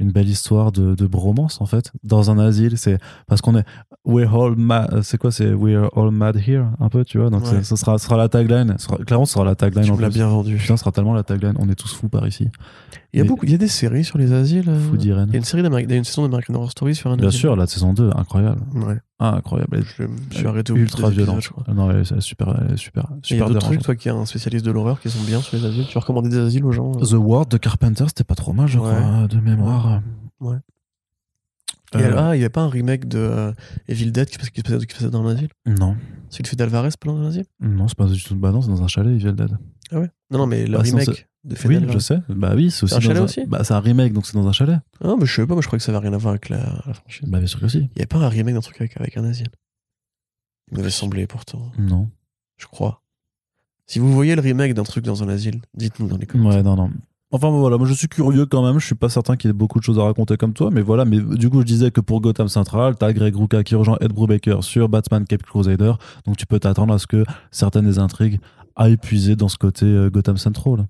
Une 0.00 0.10
belle 0.10 0.28
histoire 0.28 0.72
de, 0.72 0.96
de 0.96 1.06
bromance, 1.06 1.60
en 1.60 1.66
fait, 1.66 1.92
dans 2.02 2.28
un 2.28 2.38
asile. 2.40 2.76
C'est 2.76 2.98
parce 3.28 3.40
qu'on 3.40 3.56
est. 3.56 3.64
We're 4.04 4.34
all 4.34 4.56
mad. 4.56 5.02
C'est 5.02 5.18
quoi 5.18 5.30
C'est 5.30 5.54
We're 5.54 5.88
all 5.96 6.10
mad 6.10 6.36
here, 6.36 6.64
un 6.80 6.88
peu, 6.88 7.04
tu 7.04 7.18
vois. 7.18 7.30
Donc, 7.30 7.44
Ouais. 7.44 7.62
ce 7.62 7.76
sera, 7.76 7.96
sera 7.98 8.16
la 8.16 8.28
tagline. 8.28 8.74
Sera- 8.78 8.96
clairement, 8.96 9.24
ce 9.24 9.34
sera 9.34 9.44
la 9.44 9.54
tagline. 9.54 9.84
Tu 9.84 9.92
me 9.92 10.00
l'as 10.00 10.10
bien 10.10 10.26
vendu. 10.26 10.56
Putain, 10.56 10.76
ce 10.76 10.80
sera 10.80 10.90
tellement 10.90 11.14
la 11.14 11.22
tagline. 11.22 11.54
On 11.60 11.68
est 11.68 11.76
tous 11.76 11.94
fous 11.94 12.08
par 12.08 12.26
ici. 12.26 12.48
Il 13.12 13.18
y 13.18 13.22
a, 13.22 13.24
beaucoup, 13.24 13.46
il 13.46 13.52
y 13.52 13.54
a 13.54 13.58
des 13.58 13.68
séries 13.68 14.02
sur 14.02 14.18
les 14.18 14.32
asiles. 14.32 14.68
euh, 14.68 14.80
Fou 14.80 14.96
d'Irène. 14.96 15.28
Il 15.28 15.34
y 15.34 15.36
a 15.36 15.38
une 15.38 15.44
série 15.44 15.64
a 15.64 15.94
une 15.94 16.02
saison 16.02 16.22
d'American 16.22 16.54
Horror 16.54 16.72
Story 16.72 16.96
sur 16.96 17.12
un 17.12 17.16
Bien 17.16 17.28
asile. 17.28 17.38
sûr, 17.40 17.54
la 17.54 17.68
saison 17.68 17.94
2, 17.94 18.10
incroyable. 18.16 18.62
Ouais. 18.74 18.98
Ah, 19.26 19.36
incroyable. 19.36 19.82
Je 19.96 20.02
me 20.04 20.16
suis 20.30 20.46
arrêté 20.46 20.72
au 20.72 20.76
ultra 20.76 21.10
crois. 21.50 21.64
Non, 21.72 21.90
elle 21.90 22.00
est 22.00 22.20
super, 22.20 22.54
super, 22.76 23.04
Et 23.04 23.06
Il 23.08 23.14
y 23.14 23.18
a 23.18 23.22
super 23.22 23.48
d'autres 23.48 23.60
trucs, 23.66 23.82
toi 23.82 23.96
qui 23.96 24.08
es 24.08 24.10
un 24.10 24.26
spécialiste 24.26 24.64
de 24.66 24.70
l'horreur, 24.70 25.00
qui 25.00 25.08
sont 25.08 25.22
bien 25.24 25.40
sur 25.40 25.56
les 25.56 25.64
asiles. 25.64 25.86
Tu 25.88 25.96
recommandes 25.96 26.28
des 26.28 26.38
asiles 26.38 26.64
aux 26.64 26.72
gens 26.72 26.92
euh 26.96 27.04
The 27.06 27.12
Ward 27.14 27.50
de 27.50 27.56
Carpenter, 27.56 28.04
c'était 28.08 28.24
pas 28.24 28.34
trop 28.34 28.52
mal, 28.52 28.66
je 28.68 28.78
Ouais. 28.78 28.84
crois, 28.94 29.26
de 29.28 29.38
mémoire. 29.40 30.02
Ouais. 30.40 30.56
Euh, 31.94 31.98
Et 31.98 32.02
elle- 32.02 32.14
Ah, 32.18 32.34
il 32.34 32.38
n'y 32.38 32.44
avait 32.44 32.48
pas 32.50 32.62
un 32.62 32.68
remake 32.68 33.06
de 33.08 33.18
euh, 33.18 33.52
Evil 33.88 34.10
Dead 34.10 34.28
qui, 34.28 34.36
qui 34.36 34.62
qui 34.62 34.70
se 34.70 34.76
passait 34.86 35.10
dans 35.10 35.24
un 35.26 35.34
asile 35.34 35.48
Non, 35.64 35.96
Celui 36.28 36.42
de 36.42 36.48
fait 36.48 36.56
d'Alvarez, 36.56 36.88
pas 37.00 37.10
dans 37.12 37.18
un 37.18 37.26
asile 37.28 37.44
non, 37.60 37.86
c'est 37.88 37.96
pas 37.96 38.06
du 38.06 38.22
tout. 38.22 38.34
Bah 38.34 38.50
non, 38.50 38.60
c'est 38.62 38.68
dans 38.68 38.82
un 38.82 38.88
chalet, 38.88 39.14
Evil 39.14 39.32
Dead. 39.34 39.56
Ah 39.92 40.00
ouais? 40.00 40.10
Non, 40.30 40.38
non, 40.38 40.46
mais 40.46 40.66
le 40.66 40.76
Bah, 40.76 40.82
remake 40.82 41.28
de 41.44 41.54
fait 41.54 41.68
Oui, 41.68 41.78
je 41.88 41.98
sais. 41.98 42.18
Bah 42.28 42.52
oui, 42.54 42.70
c'est 42.70 42.84
aussi. 42.84 42.94
un 42.94 42.98
dans 42.98 43.02
chalet 43.02 43.22
aussi 43.22 43.44
Bah 43.46 43.64
c'est 43.64 43.74
un 43.74 43.80
remake, 43.80 44.12
donc 44.12 44.26
c'est 44.26 44.34
dans 44.34 44.46
un 44.48 44.52
chalet. 44.52 44.78
Ah, 45.02 45.14
mais 45.18 45.26
je 45.26 45.34
sais 45.34 45.46
pas, 45.46 45.54
moi 45.54 45.62
je 45.62 45.66
crois 45.66 45.78
que 45.78 45.84
ça 45.84 45.92
avait 45.92 46.06
rien 46.06 46.12
à 46.14 46.18
voir 46.18 46.32
avec 46.32 46.48
la, 46.48 46.58
la 46.86 46.94
franchise. 46.94 47.28
Bah 47.28 47.38
bien 47.38 47.46
sûr 47.46 47.60
que 47.60 47.68
si. 47.68 47.78
Il 47.78 47.82
n'y 47.82 47.88
avait 47.98 48.06
pas 48.06 48.18
un 48.18 48.28
remake 48.28 48.54
d'un 48.54 48.60
truc 48.60 48.76
avec, 48.80 48.96
avec 48.98 49.16
un 49.16 49.24
asile. 49.24 49.48
Il 50.70 50.78
m'avait 50.78 50.90
semblé 50.90 51.26
pourtant, 51.26 51.70
Non. 51.78 52.08
je 52.56 52.66
crois. 52.66 53.02
Si 53.86 53.98
vous 53.98 54.10
voyez 54.12 54.34
le 54.34 54.40
remake 54.40 54.72
d'un 54.74 54.82
truc 54.82 55.04
dans 55.04 55.22
un 55.22 55.28
asile, 55.28 55.60
dites-nous 55.74 56.08
dans 56.08 56.16
les 56.16 56.24
commentaires. 56.26 56.56
Ouais, 56.58 56.62
non, 56.62 56.74
non. 56.76 56.90
Enfin 57.30 57.48
bon, 57.50 57.58
voilà, 57.58 57.76
moi 57.78 57.86
je 57.88 57.94
suis 57.94 58.06
curieux 58.08 58.46
quand 58.46 58.64
même, 58.64 58.78
je 58.78 58.86
suis 58.86 58.94
pas 58.94 59.08
certain 59.08 59.36
qu'il 59.36 59.48
y 59.48 59.50
ait 59.50 59.54
beaucoup 59.54 59.78
de 59.80 59.84
choses 59.84 59.98
à 59.98 60.04
raconter 60.04 60.36
comme 60.36 60.52
toi, 60.54 60.70
mais 60.70 60.82
voilà, 60.82 61.04
mais 61.04 61.18
du 61.20 61.50
coup 61.50 61.60
je 61.60 61.66
disais 61.66 61.90
que 61.90 62.00
pour 62.00 62.20
Gotham 62.20 62.46
Central, 62.48 62.94
t'as 62.96 63.12
Greg 63.12 63.34
Rucka 63.34 63.64
qui 63.64 63.74
rejoint 63.74 63.96
Ed 64.00 64.12
Brubaker 64.12 64.62
sur 64.62 64.88
Batman 64.88 65.24
Cape 65.26 65.42
Crusader, 65.42 65.94
donc 66.26 66.36
tu 66.36 66.46
peux 66.46 66.60
t'attendre 66.60 66.94
à 66.94 66.98
ce 67.00 67.08
que 67.08 67.24
certaines 67.50 67.86
des 67.86 67.98
intrigues 67.98 68.38
aillent 68.76 68.96
puiser 68.98 69.34
dans 69.34 69.48
ce 69.48 69.56
côté 69.58 69.84
euh, 69.84 70.10
Gotham 70.10 70.36
Central. 70.36 70.86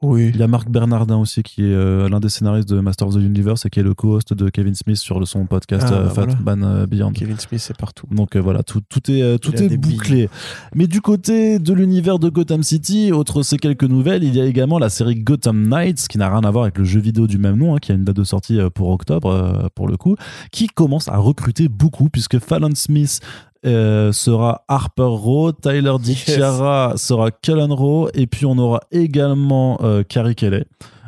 Oui. 0.00 0.30
Il 0.32 0.36
y 0.36 0.42
a 0.44 0.46
Marc 0.46 0.70
Bernardin 0.70 1.16
aussi 1.16 1.42
qui 1.42 1.62
est 1.62 1.74
euh, 1.74 2.08
l'un 2.08 2.20
des 2.20 2.28
scénaristes 2.28 2.68
de 2.68 2.78
Master 2.78 3.08
of 3.08 3.14
the 3.14 3.18
Universe 3.18 3.66
et 3.66 3.70
qui 3.70 3.80
est 3.80 3.82
le 3.82 3.94
co-host 3.94 4.32
de 4.32 4.48
Kevin 4.48 4.76
Smith 4.76 4.96
sur 4.96 5.18
le, 5.18 5.26
son 5.26 5.46
podcast 5.46 5.86
Ah, 5.90 5.94
euh, 5.94 6.04
bah 6.04 6.10
Fat 6.10 6.26
voilà. 6.26 6.38
Man 6.44 6.62
euh, 6.64 6.86
Beyond. 6.86 7.10
Kevin 7.12 7.36
Smith, 7.40 7.60
c'est 7.60 7.76
partout. 7.76 8.06
Donc 8.12 8.36
euh, 8.36 8.40
voilà, 8.40 8.62
tout, 8.62 8.80
tout 8.88 9.10
est, 9.10 9.22
euh, 9.22 9.38
tout 9.38 9.52
est 9.56 9.76
bouclé. 9.76 10.28
Mais 10.72 10.86
du 10.86 11.00
côté 11.00 11.58
de 11.58 11.72
l'univers 11.72 12.20
de 12.20 12.28
Gotham 12.28 12.62
City, 12.62 13.10
autre 13.10 13.42
ces 13.42 13.56
quelques 13.56 13.82
nouvelles, 13.84 14.22
il 14.22 14.36
y 14.36 14.40
a 14.40 14.44
également 14.44 14.78
la 14.78 14.88
série 14.88 15.16
Gotham 15.16 15.66
Knights, 15.68 16.06
qui 16.08 16.16
n'a 16.16 16.30
rien 16.30 16.46
à 16.46 16.50
voir 16.52 16.62
avec 16.64 16.78
le 16.78 16.84
jeu 16.84 17.00
vidéo 17.00 17.26
du 17.26 17.38
même 17.38 17.56
nom, 17.56 17.74
hein, 17.74 17.78
qui 17.80 17.90
a 17.90 17.96
une 17.96 18.04
date 18.04 18.16
de 18.16 18.24
sortie 18.24 18.60
pour 18.74 18.90
octobre, 18.90 19.28
euh, 19.30 19.66
pour 19.74 19.88
le 19.88 19.96
coup, 19.96 20.14
qui 20.52 20.68
commence 20.68 21.08
à 21.08 21.16
recruter 21.16 21.68
beaucoup, 21.68 22.08
puisque 22.08 22.38
Fallon 22.38 22.70
Smith 22.74 23.18
euh, 23.66 24.12
sera 24.12 24.64
Harper 24.68 25.02
Row, 25.02 25.52
Tyler 25.52 25.94
DiChiara 26.00 26.94
sera 26.96 27.30
Cullen 27.30 27.72
Rowe, 27.72 28.08
et 28.14 28.26
puis 28.26 28.46
on 28.46 28.56
aura 28.58 28.80
également 28.90 29.78
euh, 29.82 30.02
Carrie 30.02 30.34
Kelly. 30.34 30.64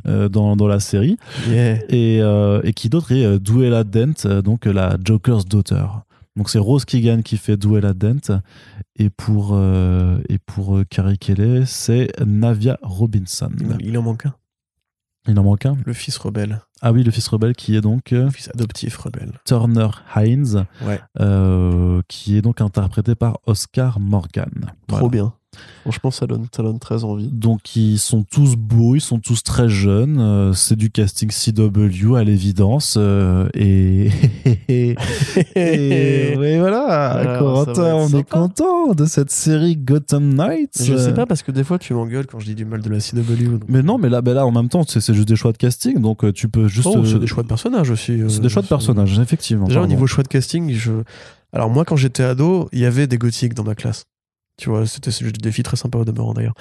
euh, 0.07 0.29
dans, 0.29 0.57
dans 0.57 0.67
la 0.67 0.81
série 0.81 1.17
Yeah. 1.49 1.79
et, 1.91 2.21
et 2.65 2.73
qui 2.73 2.89
d'autre 2.89 3.13
est 3.13 3.39
Duella 3.39 3.85
Dent, 3.85 4.41
donc 4.43 4.65
la 4.65 4.97
Joker's 5.05 5.45
daughter. 5.45 5.85
Donc 6.37 6.49
c'est 6.49 6.59
Rose 6.59 6.85
Keegan 6.87 7.21
qui 7.23 7.37
fait 7.37 7.57
Duella 7.57 7.93
Dent 7.93 8.41
et 8.97 9.11
pour 9.11 9.59
et 10.29 10.39
pour 10.47 10.79
Carrie 10.89 11.19
Kelly 11.19 11.65
c'est 11.67 12.09
Navia 12.25 12.79
Robinson. 12.83 13.51
Il 13.81 13.99
en 13.99 14.03
manque 14.03 14.27
un. 14.27 14.35
Il 15.29 15.39
en 15.39 15.43
manque 15.45 15.67
un. 15.67 15.77
Le 15.85 15.93
fils 15.93 16.17
rebelle. 16.17 16.63
Ah 16.83 16.93
oui, 16.93 17.03
le 17.03 17.11
fils 17.11 17.29
rebelle 17.29 17.55
qui 17.55 17.77
est 17.77 17.81
donc 17.83 18.13
euh, 18.13 18.25
Le 18.25 18.31
fils 18.31 18.49
adoptif 18.55 18.97
rebelle. 18.97 19.33
Turner 19.45 19.89
Hines, 20.17 20.65
Ouais. 20.83 21.01
euh, 21.21 22.01
qui 22.09 22.37
est 22.39 22.43
donc 22.43 22.61
interprété 22.63 23.15
par 23.15 23.39
Oscar 23.47 24.01
Morgan. 24.01 24.73
Trop 24.89 25.11
bien. 25.11 25.35
Franchement, 25.83 26.11
ça 26.11 26.27
donne, 26.27 26.47
ça 26.55 26.63
donne 26.63 26.79
très 26.79 27.05
envie. 27.05 27.29
Donc 27.29 27.75
ils 27.75 27.99
sont 27.99 28.23
tous 28.23 28.55
beaux, 28.57 28.95
ils 28.95 29.01
sont 29.01 29.19
tous 29.19 29.43
très 29.43 29.69
jeunes. 29.69 30.19
euh, 30.21 30.53
c'est 30.53 30.77
du 30.77 30.91
casting 30.91 31.31
CW 31.31 32.15
à 32.17 32.23
l'évidence. 32.25 32.95
euh, 32.99 33.49
et... 33.55 34.11
et... 34.69 36.35
voilà, 36.59 37.09
Alors, 37.11 37.39
Corentin, 37.39 37.73
être 37.87 38.15
on 38.15 38.19
est 38.19 38.29
content 38.29 38.93
de 38.95 39.05
cette 39.07 39.31
série 39.31 39.77
Gotham 39.77 40.35
Knights. 40.35 40.83
Je 40.85 40.97
sais 40.97 41.15
pas 41.15 41.27
parce 41.27 41.43
que 41.43 41.51
des 41.53 41.65
fois 41.65 41.79
tu 41.79 41.95
m'engueules 41.95 42.27
quand 42.27 42.39
je 42.39 42.47
dis 42.47 42.55
du 42.55 42.65
mal 42.65 42.81
de 42.83 42.91
la 42.91 42.99
CW. 43.01 43.21
donc- 43.59 43.63
Mais 43.69 43.83
non, 43.83 43.99
mais 43.99 44.09
là, 44.09 44.23
mais 44.25 44.35
là 44.35 44.47
en 44.47 44.53
même 44.53 44.69
temps, 44.69 44.85
c'est 44.87 45.15
juste 45.15 45.29
des 45.29 45.37
choix 45.37 45.53
de 45.53 45.59
casting, 45.59 45.99
donc 46.01 46.25
euh, 46.25 46.33
tu 46.33 46.49
peux 46.49 46.69
juste. 46.69 46.87
Oh, 46.91 47.05
c'est 47.05 47.15
euh, 47.15 47.19
des 47.19 47.27
choix 47.27 47.43
de 47.43 47.49
personnages 47.49 47.91
aussi. 47.91 48.21
c'est 48.29 48.41
des 48.41 48.49
choix 48.49 48.63
de 48.63 48.69
personnages, 48.69 49.19
effectivement. 49.19 49.67
Déjà, 49.67 49.83
au 49.83 49.87
niveau 49.87 50.07
choix 50.07 50.23
de 50.23 50.29
casting, 50.29 50.73
je. 50.73 50.93
Alors, 51.53 51.69
moi, 51.71 51.85
quand 51.85 51.97
j'étais 51.97 52.23
ado, 52.23 52.69
il 52.73 52.79
y 52.79 52.85
avait 52.87 53.09
des 53.09 53.19
gothiques 53.19 53.55
dans 53.55 53.65
ma 53.65 53.75
classe. 53.75 54.05
Tu 54.61 54.69
vois, 54.69 54.87
c'était 54.87 55.11
des 55.11 55.53
filles 55.53 55.65
très 55.65 55.79
sympas 55.79 56.01
au 56.01 56.05
demeurant 56.05 56.35
d'ailleurs. 56.35 56.55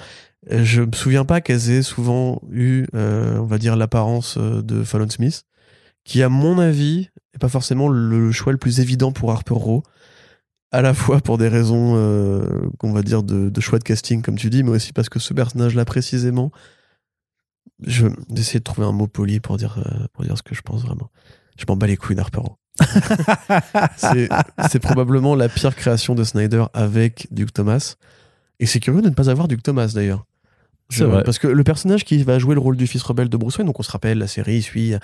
Et 0.48 0.64
Je 0.64 0.82
me 0.82 0.92
souviens 0.92 1.26
pas 1.26 1.42
qu'elles 1.42 1.70
aient 1.70 1.82
souvent 1.82 2.40
eu, 2.50 2.86
euh, 2.94 3.36
on 3.36 3.44
va 3.44 3.58
dire, 3.58 3.76
l'apparence 3.76 4.38
euh, 4.38 4.62
de 4.62 4.82
Fallon 4.84 5.10
Smith, 5.10 5.44
qui, 6.04 6.22
à 6.22 6.30
mon 6.30 6.58
avis, 6.58 7.10
est 7.34 7.38
pas 7.38 7.50
forcément 7.50 7.88
le 7.88 8.32
choix 8.32 8.52
le 8.52 8.58
plus 8.58 8.80
évident 8.80 9.12
pour 9.12 9.30
Harper 9.30 9.54
Row. 9.54 9.82
À 10.72 10.80
la 10.80 10.94
fois 10.94 11.20
pour 11.20 11.36
des 11.36 11.48
raisons, 11.48 11.94
euh, 11.96 12.70
qu'on 12.78 12.92
va 12.92 13.02
dire, 13.02 13.22
de, 13.22 13.50
de 13.50 13.60
choix 13.60 13.78
de 13.78 13.84
casting, 13.84 14.22
comme 14.22 14.36
tu 14.36 14.48
dis, 14.48 14.62
mais 14.62 14.70
aussi 14.70 14.94
parce 14.94 15.10
que 15.10 15.18
ce 15.18 15.34
personnage-là, 15.34 15.84
précisément, 15.84 16.50
je 17.86 18.06
vais 18.06 18.14
essayer 18.36 18.60
de 18.60 18.64
trouver 18.64 18.86
un 18.86 18.92
mot 18.92 19.08
poli 19.08 19.40
pour 19.40 19.58
dire, 19.58 19.76
euh, 19.78 20.06
pour 20.14 20.24
dire 20.24 20.38
ce 20.38 20.42
que 20.42 20.54
je 20.54 20.62
pense 20.62 20.82
vraiment. 20.82 21.10
Je 21.58 21.66
m'en 21.68 21.76
bats 21.76 21.86
les 21.86 21.98
couilles 21.98 22.16
d'Harper 22.16 22.40
Row. 22.40 22.56
C'est 24.68 24.78
probablement 24.78 25.34
la 25.34 25.48
pire 25.48 25.74
création 25.74 26.14
de 26.14 26.24
Snyder 26.24 26.64
avec 26.74 27.28
Duke 27.30 27.52
Thomas. 27.52 27.96
Et 28.58 28.66
c'est 28.66 28.80
curieux 28.80 29.02
de 29.02 29.08
ne 29.08 29.14
pas 29.14 29.30
avoir 29.30 29.48
Duke 29.48 29.62
Thomas 29.62 29.92
d'ailleurs. 29.94 30.26
Vrai. 30.98 31.22
Parce 31.22 31.38
que 31.38 31.46
le 31.46 31.62
personnage 31.64 32.04
qui 32.04 32.22
va 32.22 32.38
jouer 32.38 32.54
le 32.54 32.60
rôle 32.60 32.76
du 32.76 32.86
fils 32.86 33.02
rebelle 33.02 33.28
de 33.28 33.36
Bruce 33.36 33.58
Wayne, 33.58 33.66
donc 33.66 33.78
on 33.78 33.82
se 33.82 33.92
rappelle, 33.92 34.18
la 34.18 34.26
série 34.26 34.60
suit 34.60 34.94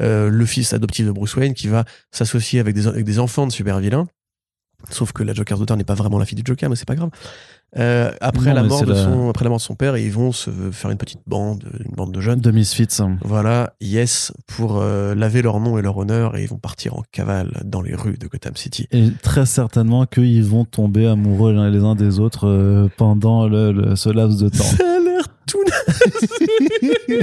euh, 0.00 0.28
le 0.28 0.46
fils 0.46 0.72
adoptif 0.72 1.06
de 1.06 1.10
Bruce 1.10 1.34
Wayne 1.34 1.54
qui 1.54 1.66
va 1.66 1.84
s'associer 2.10 2.60
avec 2.60 2.74
des, 2.74 2.86
avec 2.86 3.04
des 3.04 3.18
enfants 3.18 3.46
de 3.46 3.52
super 3.52 3.80
vilains. 3.80 4.06
Sauf 4.90 5.12
que 5.12 5.22
la 5.22 5.34
Joker's 5.34 5.58
Daughter 5.58 5.76
n'est 5.76 5.84
pas 5.84 5.94
vraiment 5.94 6.18
la 6.18 6.26
fille 6.26 6.36
du 6.36 6.42
Joker, 6.44 6.70
mais 6.70 6.76
c'est 6.76 6.86
pas 6.86 6.94
grave. 6.94 7.10
Euh, 7.78 8.10
après, 8.20 8.50
Non, 8.50 8.54
la 8.56 8.62
mort 8.64 8.82
de 8.84 8.92
la- 8.92 9.02
son, 9.04 9.30
après 9.30 9.44
la 9.44 9.48
mort 9.48 9.58
de 9.58 9.62
son 9.62 9.74
père, 9.74 9.96
ils 9.96 10.12
vont 10.12 10.30
se 10.30 10.50
faire 10.72 10.90
une 10.90 10.98
petite 10.98 11.20
bande, 11.26 11.64
une 11.88 11.94
bande 11.96 12.12
de 12.12 12.20
jeunes. 12.20 12.38
De 12.40 12.50
Misfits. 12.50 12.98
Voilà, 13.24 13.72
yes, 13.80 14.30
pour 14.46 14.78
euh, 14.80 15.14
laver 15.14 15.40
leur 15.40 15.58
nom 15.58 15.78
et 15.78 15.82
leur 15.82 15.96
honneur, 15.96 16.36
et 16.36 16.42
ils 16.42 16.48
vont 16.48 16.58
partir 16.58 16.94
en 16.94 17.02
cavale 17.12 17.62
dans 17.64 17.80
les 17.80 17.94
rues 17.94 18.18
de 18.18 18.26
Gotham 18.26 18.56
City. 18.56 18.86
Et 18.92 19.08
très 19.22 19.46
certainement 19.46 20.04
qu'ils 20.04 20.44
vont 20.44 20.64
tomber 20.66 21.06
amoureux 21.06 21.52
les 21.70 21.82
uns 21.82 21.94
des 21.94 22.20
autres 22.20 22.46
euh, 22.46 22.88
pendant 22.98 23.48
le, 23.48 23.72
le- 23.72 23.96
ce 23.96 24.10
laps 24.10 24.38
de 24.38 24.50
temps. 24.50 24.58
Ça 24.64 24.84
a 24.84 25.00
l'air 25.00 25.28
tout 25.46 25.62
naze. 25.64 26.28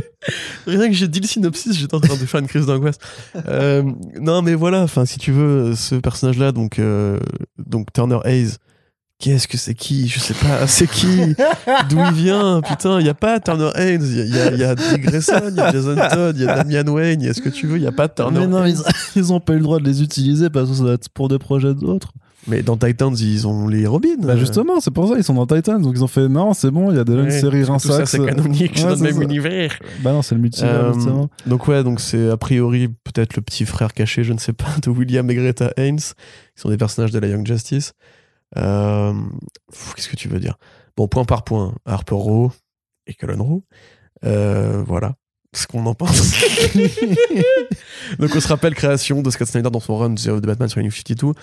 Rien 0.68 0.88
que 0.88 0.94
j'ai 0.96 1.08
dit 1.08 1.20
le 1.20 1.28
synopsis, 1.28 1.78
j'étais 1.78 1.94
en 1.96 2.00
train 2.00 2.16
de 2.16 2.20
faire 2.26 2.40
une 2.40 2.48
crise 2.48 2.66
d'angoisse. 2.66 2.98
Non, 4.20 4.42
mais 4.42 4.56
voilà, 4.56 4.82
enfin, 4.82 5.06
si 5.06 5.20
tu 5.20 5.32
veux, 5.32 5.76
ce 5.76 5.96
personnage-là, 5.96 6.52
donc, 6.52 6.82
donc 7.58 7.94
Turner 7.94 8.20
Hayes, 8.26 8.58
qu'est-ce 9.20 9.48
que 9.48 9.58
c'est 9.58 9.74
qui? 9.76 10.08
Je 10.08 10.20
sais 10.20 10.34
pas, 10.34 10.66
c'est 10.68 10.88
qui? 10.90 11.36
D'où 11.90 12.00
il 12.08 12.14
vient? 12.14 12.62
Putain, 12.62 13.00
il 13.00 13.06
y 13.06 13.10
a 13.10 13.14
pas 13.14 13.40
Turner 13.40 13.70
Hayes, 13.76 14.00
il 14.02 14.18
y 14.18 14.22
a, 14.22 14.26
il 14.26 14.36
y 14.36 14.40
a, 14.40 14.52
il 14.54 14.60
y 14.60 14.64
a 14.64 14.76
Dick 14.76 15.02
Grayson, 15.02 15.42
il 15.50 15.56
y 15.56 15.60
a 15.60 15.72
Jason 15.72 15.96
Todd, 16.12 16.36
il 16.38 16.44
y 16.44 16.48
a 16.48 16.56
Damian 16.64 16.88
Wayne, 16.94 17.22
il 17.22 17.28
y 17.28 17.30
a 17.30 17.34
ce 17.34 17.42
que 17.42 17.50
tu 17.50 17.68
veux, 17.68 17.78
il 17.78 17.84
y 17.84 17.88
a 17.88 17.92
pas 17.92 18.08
Turner 18.08 18.40
Mais 18.40 18.48
non, 18.48 18.64
Hayes. 18.66 18.76
ils, 19.16 19.20
ils 19.22 19.34
ont 19.34 19.40
pas 19.40 19.54
eu 19.54 19.58
le 19.58 19.64
droit 19.64 19.80
de 19.80 19.86
les 19.86 20.02
utiliser 20.02 20.50
parce 20.50 20.70
que 20.70 20.76
ça 20.76 20.84
va 20.84 20.94
être 20.94 21.10
pour 21.10 21.28
des 21.28 21.38
projets 21.40 21.74
d'autres. 21.74 22.12
Mais 22.48 22.64
dans 22.64 22.78
Titans, 22.78 23.14
ils 23.20 23.46
ont 23.48 23.68
les 23.68 23.86
Robins. 23.86 24.16
Bah 24.22 24.38
justement, 24.38 24.80
c'est 24.80 24.92
pour 24.92 25.10
ça 25.10 25.16
ils 25.18 25.26
sont 25.26 25.34
dans 25.34 25.46
Titans, 25.46 25.80
donc 25.82 25.94
ils 25.98 26.04
ont 26.04 26.08
fait 26.08 26.30
non, 26.30 26.54
c'est 26.54 26.72
bon, 26.72 26.90
il 26.90 26.96
y 26.96 27.00
a 27.00 27.04
déjà 27.04 27.20
une 27.20 27.26
Ouais, 27.26 27.32
série 27.40 27.60
tout 27.66 27.66
ça, 27.66 27.74
Rinsax. 27.74 28.12
c'est 28.12 28.26
canonique, 28.26 28.72
c'est 28.76 28.84
Ouais, 28.86 28.90
dans 28.90 28.90
le 28.92 28.96
c'est 28.98 29.04
même 29.04 29.16
ça. 29.18 29.24
univers. 29.24 29.80
Bah 30.02 30.14
non, 30.14 30.22
c'est 30.22 30.36
le 30.36 30.42
multivers 30.42 30.70
Euh, 30.86 30.94
justement. 30.94 31.30
donc 31.46 31.68
ouais, 31.68 31.84
donc 31.84 32.00
c'est 32.00 32.30
a 32.30 32.38
priori 32.38 32.88
peut-être 32.88 33.36
le 33.36 33.42
petit 33.42 33.66
frère 33.66 33.94
caché, 33.94 34.24
je 34.24 34.32
ne 34.32 34.40
sais 34.40 34.54
pas, 34.54 34.70
de 34.82 34.90
William 34.90 35.30
et 35.30 35.36
Greta 35.36 35.74
Haynes, 35.76 35.98
qui 36.00 36.62
sont 36.62 36.70
des 36.70 36.78
personnages 36.78 37.12
de 37.12 37.20
la 37.20 37.28
Young 37.28 37.46
Justice. 37.46 37.92
Euh, 38.58 39.14
Qu'est-ce 39.96 40.10
que 40.10 40.16
tu 40.16 40.28
veux 40.28 40.40
dire? 40.40 40.58
Bon, 40.98 41.08
point 41.08 41.26
par 41.26 41.44
point, 41.44 41.76
Harper 41.86 42.16
Row 42.16 42.52
et 43.08 43.14
Cullen 43.14 43.42
Row. 43.42 43.64
Euh, 44.26 44.84
voilà 44.84 45.16
ce 45.54 45.66
qu'on 45.68 45.86
en 45.88 45.96
pense. 45.96 46.34
donc 48.20 48.30
on 48.36 48.40
se 48.40 48.48
rappelle 48.48 48.76
création 48.76 49.22
de 49.22 49.30
Scott 49.30 49.48
Snyder 49.48 49.70
dans 49.72 49.80
son 49.80 49.98
run 49.98 50.10
de 50.12 50.40
Batman 50.46 50.70
sur 50.70 50.82
New 50.82 50.92
52. 50.92 51.34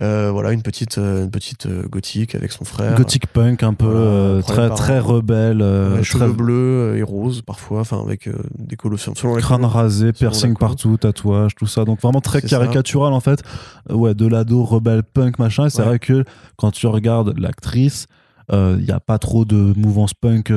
Euh, 0.00 0.30
voilà, 0.32 0.52
une 0.52 0.62
petite, 0.62 0.96
euh, 0.98 1.24
une 1.24 1.30
petite 1.30 1.66
euh, 1.66 1.86
gothique 1.86 2.34
avec 2.34 2.50
son 2.50 2.64
frère. 2.64 2.96
Gothic 2.96 3.26
punk 3.26 3.62
un 3.62 3.74
peu 3.74 3.86
euh, 3.86 4.40
très 4.42 4.70
très 4.70 4.98
rebelle, 4.98 5.60
euh, 5.60 5.90
Ouais, 5.90 5.94
très 5.96 6.04
cheveux 6.04 6.32
bleus 6.32 6.96
et 6.96 7.02
roses 7.02 7.42
parfois, 7.42 7.80
enfin 7.80 8.00
avec 8.02 8.28
des 8.58 8.76
selon 9.14 9.34
la 9.36 9.40
crâne 9.42 9.64
rasé, 9.66 10.12
piercing 10.12 10.56
partout, 10.56 10.96
tatouage, 10.96 11.54
tout 11.54 11.66
ça. 11.66 11.84
Donc 11.84 12.00
vraiment 12.00 12.20
très 12.22 12.40
ça. 12.40 12.48
caricatural 12.48 13.12
en 13.12 13.20
fait. 13.20 13.42
Ouais, 13.90 14.14
de 14.14 14.26
l'ado 14.26 14.64
rebelle 14.64 15.02
punk 15.02 15.38
machin. 15.38 15.66
Et 15.66 15.70
c'est 15.70 15.80
Ouais. 15.82 15.86
vrai 15.88 15.98
que 15.98 16.24
quand 16.56 16.70
tu 16.70 16.86
regardes 16.86 17.38
l'actrice, 17.38 18.06
il 18.50 18.78
n'y 18.84 18.90
a 18.90 19.00
pas 19.00 19.18
trop 19.18 19.44
de 19.44 19.72
mouvance 19.76 20.14
punk. 20.14 20.50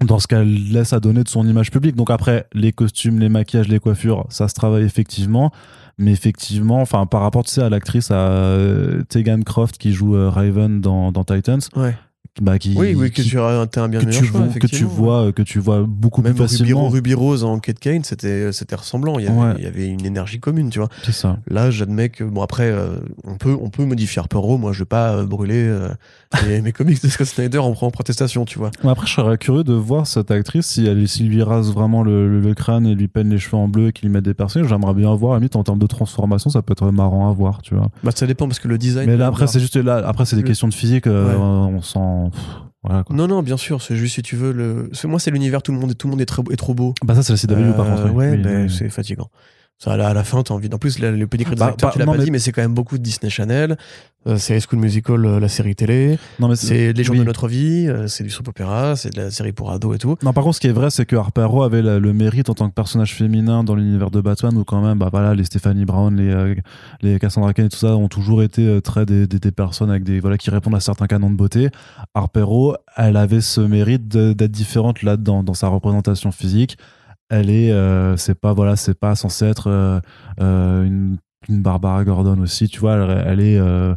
Dans 0.00 0.18
ce 0.18 0.26
qu'elle 0.26 0.72
laisse 0.72 0.92
à 0.92 1.00
donner 1.00 1.24
de 1.24 1.28
son 1.28 1.46
image 1.46 1.70
publique. 1.70 1.96
Donc 1.96 2.10
après, 2.10 2.46
les 2.52 2.72
costumes, 2.72 3.18
les 3.18 3.28
maquillages, 3.28 3.68
les 3.68 3.80
coiffures, 3.80 4.26
ça 4.28 4.48
se 4.48 4.54
travaille 4.54 4.84
effectivement. 4.84 5.52
Mais 6.00 6.12
effectivement, 6.12 6.80
enfin, 6.80 7.06
par 7.06 7.22
rapport 7.22 7.44
tu 7.44 7.50
sais, 7.50 7.62
à 7.62 7.68
l'actrice, 7.68 8.12
à 8.12 8.28
euh, 8.28 9.02
Tegan 9.08 9.42
Croft 9.42 9.78
qui 9.78 9.92
joue 9.92 10.14
euh, 10.14 10.30
Raven 10.30 10.80
dans, 10.80 11.10
dans 11.10 11.24
Titans, 11.24 11.60
Ouais. 11.74 11.96
Bah, 12.40 12.58
qui, 12.58 12.74
Oui, 12.76 12.94
oui, 12.96 13.10
que 13.10 13.22
qui- 13.22 13.28
tu 13.28 13.38
as 13.38 13.44
un 13.48 13.66
bien 13.66 14.00
que 14.00 14.06
meilleur 14.06 14.22
tu 14.22 14.24
choix, 14.26 14.40
vois, 14.40 14.48
que 14.58 14.66
tu 14.66 14.84
vois, 14.84 15.32
que 15.32 15.42
tu 15.42 15.58
vois 15.58 15.84
beaucoup 15.86 16.22
Même 16.22 16.34
plus 16.34 16.42
facilement. 16.44 16.88
Ruby 16.88 17.14
Rose 17.14 17.44
en 17.44 17.58
Kate 17.58 17.78
Kane, 17.78 18.04
c'était 18.04 18.52
c'était 18.52 18.76
ressemblant. 18.76 19.18
Il 19.18 19.24
y, 19.24 19.28
avait, 19.28 19.38
Ouais. 19.38 19.54
il 19.58 19.64
y 19.64 19.66
avait 19.66 19.86
une 19.88 20.04
énergie 20.04 20.40
commune, 20.40 20.70
tu 20.70 20.78
vois. 20.78 20.88
C'est 21.04 21.12
ça. 21.12 21.38
Là, 21.48 21.70
j'admets 21.70 22.08
que 22.08 22.24
bon 22.24 22.42
après, 22.42 22.70
euh, 22.70 22.96
on 23.24 23.36
peut 23.36 23.56
on 23.60 23.70
peut 23.70 23.84
modifier 23.84 24.20
Harper 24.20 24.38
Row. 24.38 24.58
Moi, 24.58 24.72
je 24.72 24.80
vais 24.80 24.84
pas 24.84 25.12
euh, 25.16 25.26
brûler 25.26 25.64
euh, 25.66 25.88
mes, 26.46 26.60
mes 26.62 26.72
comics 26.72 27.02
de 27.02 27.08
Scott 27.08 27.26
Snyder 27.26 27.58
en, 27.58 27.74
en 27.80 27.90
protestation, 27.90 28.44
tu 28.44 28.58
vois. 28.58 28.70
Après, 28.84 29.06
je 29.06 29.12
serais 29.14 29.38
curieux 29.38 29.64
de 29.64 29.74
voir 29.74 30.06
cette 30.06 30.30
actrice 30.30 30.66
si 30.66 30.86
elle 30.86 31.06
s'il 31.08 31.28
lui 31.28 31.42
rase 31.42 31.72
vraiment 31.72 32.02
le, 32.02 32.28
le- 32.28 32.40
le 32.40 32.54
crâne 32.54 32.86
et 32.86 32.94
lui 32.94 33.08
peigne 33.08 33.28
les 33.30 33.38
cheveux 33.38 33.56
en 33.56 33.68
bleu 33.68 33.88
et 33.88 33.92
qu'il 33.92 34.08
lui 34.08 34.14
met 34.14 34.20
des 34.22 34.34
piercings. 34.34 34.64
J'aimerais 34.64 34.94
bien 34.94 35.14
voir, 35.14 35.32
à 35.32 35.34
la 35.36 35.40
limite, 35.40 35.56
en 35.56 35.64
termes 35.64 35.78
de 35.78 35.86
transformation, 35.86 36.50
ça 36.50 36.62
peut 36.62 36.72
être 36.72 36.90
marrant 36.90 37.28
à 37.28 37.32
voir, 37.32 37.62
tu 37.62 37.74
vois. 37.74 37.88
Bah, 38.04 38.10
ça 38.14 38.26
dépend 38.26 38.46
parce 38.46 38.58
que 38.60 38.68
le 38.68 38.78
design. 38.78 39.06
Mais 39.08 39.16
là, 39.16 39.26
après, 39.26 39.46
c'est 39.46 39.60
juste 39.60 39.76
là. 39.76 40.02
Après, 40.06 40.24
c'est 40.24 40.36
des 40.36 40.42
questions 40.44 40.68
de 40.68 40.74
physique. 40.74 41.06
Ouais. 41.06 41.12
On 41.12 41.80
s'en. 41.82 42.27
Pff, 42.30 42.40
Voilà, 42.82 43.02
quoi. 43.04 43.14
Non, 43.16 43.26
non, 43.26 43.42
bien 43.42 43.56
sûr. 43.56 43.82
C'est 43.82 43.96
juste 43.96 44.14
si 44.14 44.22
tu 44.22 44.36
veux 44.36 44.52
le. 44.52 44.90
Moi, 45.04 45.18
c'est 45.18 45.30
l'univers. 45.30 45.62
Tout 45.62 45.72
le 45.72 45.78
monde 45.78 45.90
est 45.90 45.94
tout 45.94 46.06
le 46.06 46.12
monde 46.12 46.20
est, 46.20 46.26
très, 46.26 46.42
est 46.50 46.56
trop 46.56 46.74
beau. 46.74 46.94
Bah, 47.04 47.14
ça, 47.14 47.22
c'est 47.22 47.32
la 47.32 47.38
CW, 47.38 47.76
par 47.76 47.86
Euh, 47.86 47.90
contre. 47.96 48.04
oui. 48.10 48.14
Ouais, 48.14 48.30
Oui, 48.32 48.36
ben, 48.42 48.62
oui. 48.66 48.70
c'est 48.76 48.88
fatigant. 48.88 49.30
Ça, 49.80 49.92
à 49.92 49.96
la, 50.12 50.24
fin, 50.24 50.42
t'as 50.42 50.54
envie. 50.54 50.68
En 50.72 50.78
plus, 50.78 50.98
le, 50.98 51.24
pedigree 51.28 51.54
des 51.54 51.60
Bah, 51.60 51.66
acteurs, 51.66 51.90
bah, 51.90 51.92
tu 51.92 51.98
l'as 52.00 52.04
pas 52.06 52.16
mais- 52.18 52.24
dit, 52.24 52.30
mais 52.32 52.40
c'est 52.40 52.50
quand 52.50 52.62
même 52.62 52.74
beaucoup 52.74 52.98
de 52.98 53.02
Disney 53.02 53.30
Channel. 53.30 53.76
Euh, 54.26 54.36
c'est 54.36 54.56
High 54.56 54.64
School 54.68 54.80
Musical, 54.80 55.24
euh, 55.24 55.38
la 55.38 55.48
série 55.48 55.76
télé. 55.76 56.18
Non, 56.40 56.48
mais 56.48 56.56
C'est 56.56 56.92
les 56.92 57.04
gens 57.04 57.12
oui. 57.12 57.20
de 57.20 57.24
notre 57.24 57.46
vie. 57.46 57.86
euh, 57.86 58.08
c'est 58.08 58.24
du 58.24 58.30
soap 58.30 58.48
opéra. 58.48 58.96
C'est 58.96 59.14
de 59.14 59.20
la 59.22 59.30
série 59.30 59.52
pour 59.52 59.70
ados 59.70 59.94
et 59.94 59.98
tout. 60.00 60.16
Non, 60.24 60.32
par 60.32 60.42
contre, 60.42 60.56
ce 60.56 60.60
qui 60.60 60.66
est 60.66 60.72
vrai, 60.72 60.90
c'est 60.90 61.06
que 61.06 61.14
Harper 61.14 61.44
Row 61.44 61.62
avait 61.62 61.80
la- 61.80 62.00
le 62.00 62.12
mérite 62.12 62.50
en 62.50 62.54
tant 62.54 62.68
que 62.68 62.74
personnage 62.74 63.14
féminin 63.14 63.62
dans 63.62 63.76
l'univers 63.76 64.10
de 64.10 64.20
Batman, 64.20 64.56
où 64.58 64.64
quand 64.64 64.82
même, 64.82 64.98
bah 64.98 65.10
voilà, 65.12 65.32
les 65.36 65.44
Stephanie 65.44 65.84
Brown, 65.84 66.16
les, 66.16 66.28
euh, 66.28 66.54
les 67.00 67.20
Cassandra 67.20 67.52
Cain 67.54 67.66
et 67.66 67.68
tout 67.68 67.78
ça 67.78 67.94
ont 67.96 68.08
toujours 68.08 68.42
été 68.42 68.80
très 68.82 69.06
des, 69.06 69.28
des- 69.28 69.38
des 69.38 69.52
personnes 69.52 69.90
avec 69.90 70.02
des 70.02 70.18
voilà 70.18 70.36
qui 70.38 70.50
répondent 70.50 70.74
à 70.74 70.80
certains 70.80 71.06
canons 71.06 71.30
de 71.30 71.36
beauté. 71.36 71.68
Harper 72.14 72.42
Row, 72.42 72.74
elle 72.96 73.16
avait 73.16 73.40
ce 73.40 73.60
mérite 73.60 74.08
d'être 74.08 74.50
différente 74.50 75.04
là-dedans 75.04 75.44
dans 75.44 75.54
sa 75.54 75.68
représentation 75.68 76.32
physique. 76.32 76.76
Elle 77.30 77.50
est, 77.50 77.70
euh, 77.72 78.16
c'est 78.16 78.34
pas 78.34 78.52
voilà, 78.52 78.76
c'est 78.76 78.98
pas 78.98 79.14
censé 79.14 79.44
être 79.44 79.68
euh, 79.68 80.00
euh, 80.40 80.84
une, 80.84 81.18
une 81.48 81.62
Barbara 81.62 82.04
Gordon 82.04 82.38
aussi, 82.40 82.68
tu 82.68 82.80
vois. 82.80 82.94
Elle, 82.94 83.24
elle 83.26 83.40
est 83.40 83.58
euh, 83.58 83.94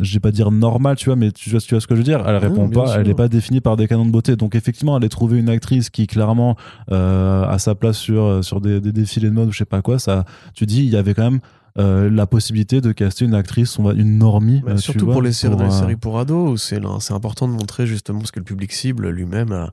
je 0.00 0.14
vais 0.14 0.20
pas 0.20 0.32
dire 0.32 0.50
normale, 0.50 0.96
tu 0.96 1.06
vois, 1.06 1.14
mais 1.14 1.30
tu 1.30 1.50
vois, 1.50 1.60
tu 1.60 1.74
vois 1.74 1.80
ce 1.80 1.86
que 1.86 1.94
je 1.94 2.00
veux 2.00 2.04
dire. 2.04 2.24
Elle 2.26 2.36
répond 2.36 2.66
bien 2.66 2.82
pas, 2.82 2.88
sûr. 2.88 3.00
elle 3.00 3.06
n'est 3.06 3.14
pas 3.14 3.28
définie 3.28 3.60
par 3.60 3.76
des 3.76 3.86
canons 3.86 4.06
de 4.06 4.10
beauté. 4.10 4.34
Donc 4.34 4.56
effectivement, 4.56 4.98
elle 4.98 5.04
est 5.04 5.08
trouvé 5.08 5.38
une 5.38 5.48
actrice 5.48 5.90
qui 5.90 6.08
clairement 6.08 6.56
euh, 6.90 7.44
a 7.44 7.58
sa 7.58 7.76
place 7.76 7.96
sur 7.96 8.44
sur 8.44 8.60
des, 8.60 8.80
des 8.80 8.90
défilés 8.90 9.28
de 9.28 9.34
mode 9.34 9.48
ou 9.48 9.52
je 9.52 9.58
sais 9.58 9.64
pas 9.64 9.82
quoi. 9.82 10.00
Ça, 10.00 10.24
tu 10.54 10.66
dis, 10.66 10.80
il 10.80 10.90
y 10.90 10.96
avait 10.96 11.14
quand 11.14 11.30
même 11.30 11.40
euh, 11.78 12.10
la 12.10 12.26
possibilité 12.26 12.80
de 12.80 12.90
caster 12.90 13.24
une 13.24 13.34
actrice, 13.34 13.78
on 13.78 13.84
va 13.84 13.92
une 13.92 14.18
normie, 14.18 14.62
Bah, 14.66 14.76
surtout 14.78 15.04
vois, 15.04 15.14
pour 15.14 15.22
les 15.22 15.32
séries, 15.32 15.54
pour, 15.54 15.62
les 15.62 15.68
euh, 15.68 15.70
séries 15.70 15.96
pour 15.96 16.18
ados, 16.18 16.50
où 16.50 16.56
c'est 16.56 16.80
là, 16.80 16.96
c'est 16.98 17.14
important 17.14 17.46
de 17.46 17.52
montrer 17.52 17.86
justement 17.86 18.24
ce 18.24 18.32
que 18.32 18.40
le 18.40 18.44
public 18.44 18.72
cible 18.72 19.08
lui-même 19.10 19.52
a, 19.52 19.70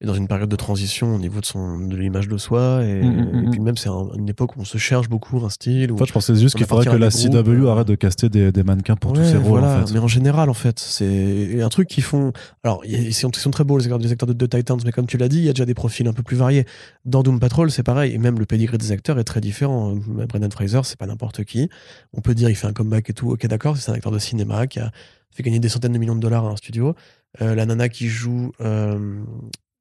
est 0.00 0.06
dans 0.06 0.14
une 0.14 0.26
période 0.26 0.48
de 0.48 0.56
transition 0.56 1.14
au 1.14 1.18
niveau 1.18 1.40
de 1.40 1.46
son 1.46 1.78
de 1.78 1.96
l'image 1.96 2.26
de 2.26 2.36
soi 2.36 2.82
et, 2.84 3.02
Mm, 3.04 3.06
mm, 3.08 3.40
mm, 3.42 3.44
et 3.46 3.50
puis 3.50 3.60
même 3.60 3.76
c'est 3.76 3.88
un- 3.88 4.08
une 4.18 4.28
époque 4.28 4.56
où 4.56 4.60
on 4.60 4.64
se 4.64 4.76
cherche 4.76 5.08
beaucoup 5.08 5.42
un 5.44 5.50
style 5.50 5.92
En 5.92 5.96
fait, 5.96 6.06
je 6.06 6.12
pensais 6.12 6.34
juste 6.34 6.56
qu'il 6.56 6.66
faudrait 6.66 6.84
que 6.84 6.90
la 6.96 7.08
groupes, 7.10 7.44
CW 7.44 7.68
arrête 7.68 7.86
de 7.86 7.94
caster 7.94 8.28
des, 8.28 8.50
des 8.50 8.62
mannequins 8.64 8.96
pour 8.96 9.12
tous 9.12 9.22
ces 9.22 9.36
rôles. 9.36 9.60
voilà, 9.60 9.82
en 9.82 9.86
fait. 9.86 9.92
mais 9.94 10.00
en 10.00 10.08
général, 10.08 10.50
en 10.50 10.54
fait, 10.54 10.80
c'est 10.80 11.62
un 11.62 11.68
truc 11.68 11.88
qu'ils 11.88 12.02
font. 12.02 12.32
Alors, 12.64 12.84
ils 12.84 13.14
sont, 13.14 13.30
ils 13.30 13.38
sont 13.38 13.50
très 13.52 13.62
beaux, 13.64 13.78
les 13.78 13.84
acteurs, 13.84 13.98
les 13.98 14.10
acteurs 14.12 14.26
de, 14.26 14.32
de 14.32 14.46
Titans, 14.46 14.78
mais 14.84 14.90
comme 14.92 15.06
tu 15.06 15.16
l'as 15.16 15.28
dit, 15.28 15.38
il 15.38 15.44
y 15.44 15.48
a 15.48 15.52
déjà 15.52 15.64
des 15.64 15.74
profils 15.74 16.06
un 16.08 16.12
peu 16.12 16.24
plus 16.24 16.36
variés. 16.36 16.66
Dans 17.04 17.22
Doom 17.22 17.38
Patrol, 17.38 17.70
c'est 17.70 17.84
pareil, 17.84 18.12
et 18.14 18.18
même 18.18 18.38
le 18.38 18.46
pedigree 18.46 18.78
des 18.78 18.90
acteurs 18.90 19.18
est 19.20 19.24
très 19.24 19.40
différent. 19.40 19.94
Brendan 20.28 20.50
Fraser, 20.50 20.80
c'est 20.82 20.98
pas 20.98 21.06
n'importe 21.06 21.44
qui. 21.44 21.70
On 22.12 22.20
peut 22.20 22.34
dire, 22.34 22.50
il 22.50 22.56
fait 22.56 22.66
un 22.66 22.72
comeback 22.72 23.10
et 23.10 23.12
tout. 23.12 23.30
Ok, 23.30 23.46
d'accord, 23.46 23.76
c'est 23.76 23.90
un 23.92 23.94
acteur 23.94 24.10
de 24.12 24.18
cinéma 24.18 24.66
qui 24.66 24.80
a 24.80 24.90
fait 25.30 25.42
gagner 25.44 25.60
des 25.60 25.68
centaines 25.68 25.92
de 25.92 25.98
millions 25.98 26.14
de 26.16 26.20
dollars 26.20 26.44
à 26.46 26.50
un 26.50 26.56
studio. 26.56 26.94
Euh, 27.42 27.54
la 27.54 27.64
nana 27.64 27.88
qui 27.88 28.08
joue. 28.08 28.50
euh, 28.60 29.20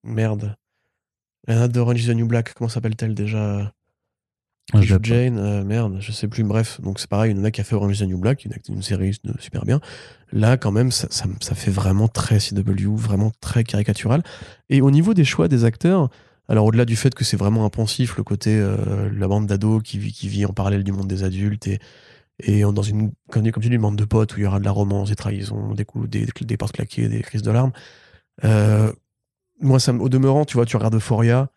merde. 0.03 0.55
La 1.47 1.55
nana 1.55 1.67
de 1.67 1.80
Orange 1.80 2.01
is 2.01 2.07
the 2.07 2.15
New 2.15 2.27
Black, 2.27 2.53
comment 2.53 2.69
s'appelle-t-elle 2.69 3.15
déjà? 3.15 3.73
Ah, 4.71 4.81
je. 4.81 4.95
Jane, 5.01 5.38
euh, 5.38 5.63
merde, 5.63 5.97
je 5.99 6.11
sais 6.11 6.27
plus. 6.27 6.43
Bref, 6.43 6.80
donc 6.81 6.99
c'est 6.99 7.09
pareil, 7.09 7.31
une 7.31 7.38
nana 7.38 7.51
qui 7.51 7.59
a 7.59 7.63
fait 7.63 7.75
Orange 7.75 7.99
is 7.99 8.05
the 8.05 8.07
New 8.07 8.17
Black, 8.17 8.45
une, 8.45 8.53
une 8.69 8.81
série 8.81 9.17
de 9.23 9.34
super 9.39 9.65
bien. 9.65 9.81
Là, 10.31 10.57
quand 10.57 10.71
même, 10.71 10.91
ça, 10.91 11.07
ça, 11.11 11.25
ça 11.41 11.53
fait 11.55 11.71
vraiment 11.71 12.07
très 12.07 12.39
CW, 12.39 12.95
vraiment 12.95 13.31
très 13.41 13.63
caricatural. 13.63 14.23
Et 14.69 14.81
au 14.81 14.89
niveau 14.89 15.13
des 15.13 15.25
choix 15.25 15.47
des 15.47 15.65
acteurs, 15.65 16.09
alors 16.47 16.65
au-delà 16.65 16.85
du 16.85 16.95
fait 16.95 17.13
que 17.13 17.23
c'est 17.23 17.38
vraiment 17.38 17.65
impensif, 17.65 18.17
le 18.17 18.23
côté 18.23 18.57
euh, 18.57 19.09
la 19.13 19.27
bande 19.27 19.47
d'ados 19.47 19.81
qui 19.84 19.97
vit, 19.97 20.13
qui 20.13 20.27
vit 20.27 20.45
en 20.45 20.53
parallèle 20.53 20.84
du 20.84 20.91
monde 20.91 21.07
des 21.07 21.23
adultes 21.23 21.67
et, 21.67 21.80
et 22.39 22.61
dans 22.61 22.81
une, 22.81 23.11
comme, 23.30 23.49
comme 23.51 23.63
tu 23.63 23.69
dis, 23.69 23.75
une 23.75 23.81
bande 23.81 23.97
de 23.97 24.05
potes 24.05 24.35
où 24.35 24.39
il 24.39 24.43
y 24.43 24.45
aura 24.45 24.59
de 24.59 24.65
la 24.65 24.71
romance, 24.71 25.09
des 25.09 25.15
trahisons, 25.15 25.73
des 25.73 25.85
coups, 25.85 26.09
des, 26.09 26.25
des 26.41 26.57
portes 26.57 26.73
claquées, 26.73 27.07
des 27.09 27.21
crises 27.21 27.43
de 27.43 27.51
larmes. 27.51 27.73
Euh, 28.43 28.91
moi, 29.64 29.80
ça, 29.80 29.94
au 29.94 30.10
demeurant, 30.10 30.45
tu 30.45 30.56
vois, 30.56 30.65
tu 30.65 30.77
regardes 30.77 30.95
Euphoria, 30.95 31.49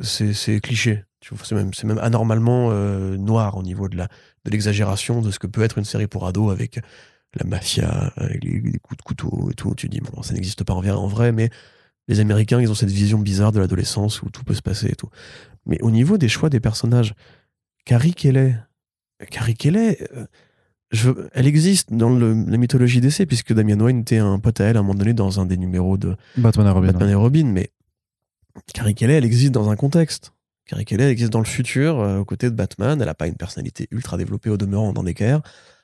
c'est 0.00 0.60
cliché. 0.60 1.04
C'est 1.42 1.52
même, 1.54 1.70
même 1.84 1.98
anormalement 1.98 2.68
euh, 2.70 3.16
noir 3.16 3.56
au 3.56 3.62
niveau 3.62 3.88
de 3.88 3.96
la 3.96 4.08
de 4.44 4.50
l'exagération 4.50 5.22
de 5.22 5.30
ce 5.32 5.40
que 5.40 5.48
peut 5.48 5.62
être 5.62 5.78
une 5.78 5.84
série 5.84 6.06
pour 6.06 6.26
ados 6.26 6.52
avec 6.52 6.78
la 7.34 7.44
mafia, 7.44 8.12
avec 8.16 8.44
les, 8.44 8.60
les 8.60 8.78
coups 8.78 8.96
de 8.96 9.02
couteau 9.02 9.48
et 9.50 9.54
tout. 9.54 9.74
Tu 9.74 9.88
dis, 9.88 10.00
bon, 10.00 10.22
ça 10.22 10.34
n'existe 10.34 10.62
pas 10.62 10.72
en 10.72 10.80
vrai, 10.80 10.90
en 10.90 11.08
vrai, 11.08 11.32
mais 11.32 11.50
les 12.08 12.20
Américains, 12.20 12.60
ils 12.60 12.70
ont 12.70 12.74
cette 12.74 12.90
vision 12.90 13.18
bizarre 13.18 13.52
de 13.52 13.58
l'adolescence 13.58 14.22
où 14.22 14.30
tout 14.30 14.44
peut 14.44 14.54
se 14.54 14.62
passer 14.62 14.88
et 14.88 14.94
tout. 14.94 15.10
Mais 15.66 15.80
au 15.82 15.90
niveau 15.90 16.18
des 16.18 16.28
choix 16.28 16.48
des 16.48 16.60
personnages, 16.60 17.14
Carrie 17.84 18.14
Kelly, 18.14 18.54
Carrie 19.30 19.54
Kelly, 19.54 19.96
euh, 20.14 20.26
je, 20.92 21.10
elle 21.32 21.46
existe 21.46 21.92
dans 21.92 22.10
le- 22.10 22.44
la 22.46 22.56
mythologie 22.56 23.00
d'essai, 23.00 23.26
puisque 23.26 23.52
Damian 23.52 23.78
Wayne 23.80 24.00
était 24.00 24.18
un 24.18 24.38
pote 24.38 24.60
à 24.60 24.64
elle 24.64 24.76
à 24.76 24.80
un 24.80 24.82
moment 24.82 24.94
donné 24.98 25.14
dans 25.14 25.40
un 25.40 25.46
des 25.46 25.56
numéros 25.56 25.96
de, 25.96 26.16
Batman 26.36 26.66
et 26.66 26.70
Robin. 26.70 26.86
Batman 26.92 27.08
et 27.10 27.14
Robin, 27.14 27.44
mais 27.46 27.70
Carrie 28.72 28.94
Kelly, 28.94 29.14
elle 29.14 29.24
existe 29.24 29.52
dans 29.52 29.68
un 29.70 29.76
contexte. 29.76 30.32
Carrie 30.66 30.84
Kelly, 30.84 31.04
elle 31.04 31.10
existe 31.10 31.32
dans 31.32 31.38
le 31.40 31.44
futur, 31.46 32.00
euh, 32.00 32.18
aux 32.20 32.24
côtés 32.24 32.50
de 32.50 32.54
Batman. 32.56 33.00
Elle 33.00 33.06
n'a 33.06 33.14
pas 33.14 33.26
une 33.26 33.34
personnalité 33.36 33.86
ultra 33.90 34.16
développée 34.16 34.50
au 34.50 34.56
demeurant 34.56 34.92
dans 34.92 35.02
DKR. 35.02 35.40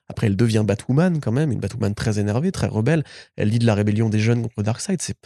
Après, 0.08 0.26
elle 0.26 0.36
devient 0.36 0.64
Batwoman 0.66 1.20
quand 1.20 1.32
même, 1.32 1.52
une 1.52 1.60
Batwoman 1.60 1.94
très 1.94 2.18
énervée, 2.18 2.50
très 2.52 2.66
rebelle. 2.66 3.04
Elle 3.36 3.48
lit 3.50 3.58
de 3.58 3.66
la 3.66 3.74
rébellion 3.74 4.08
des 4.08 4.18
jeunes 4.18 4.42
contre 4.42 4.62
Darkseid. 4.62 5.00
C'est, 5.00 5.16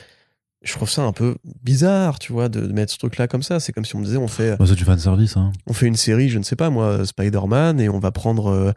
je 0.63 0.73
trouve 0.73 0.91
ça 0.91 1.03
un 1.03 1.13
peu 1.13 1.37
bizarre, 1.63 2.19
tu 2.19 2.33
vois, 2.33 2.49
de, 2.49 2.61
de 2.61 2.73
mettre 2.73 2.93
ce 2.93 2.99
truc-là 2.99 3.29
comme 3.29 3.43
ça. 3.43 3.59
C'est 3.61 3.73
comme 3.73 3.85
si 3.85 3.97
on 3.97 4.01
me 4.01 4.05
disait, 4.05 4.17
on 4.19 4.29
fait, 4.29 4.57
Bah, 4.59 4.65
c'est 4.67 4.75
du 4.75 4.85
fanservice. 4.85 5.37
Hein. 5.37 5.53
on 5.67 5.73
fait 5.73 5.87
une 5.87 5.97
série, 5.97 6.29
je 6.29 6.39
ne 6.39 6.43
sais 6.45 6.57
pas 6.57 6.69
moi, 6.71 7.07
Spider-Man, 7.07 7.81
et 7.81 7.89
on 7.89 7.99
va 7.99 8.11
prendre, 8.13 8.49
euh, 8.49 8.73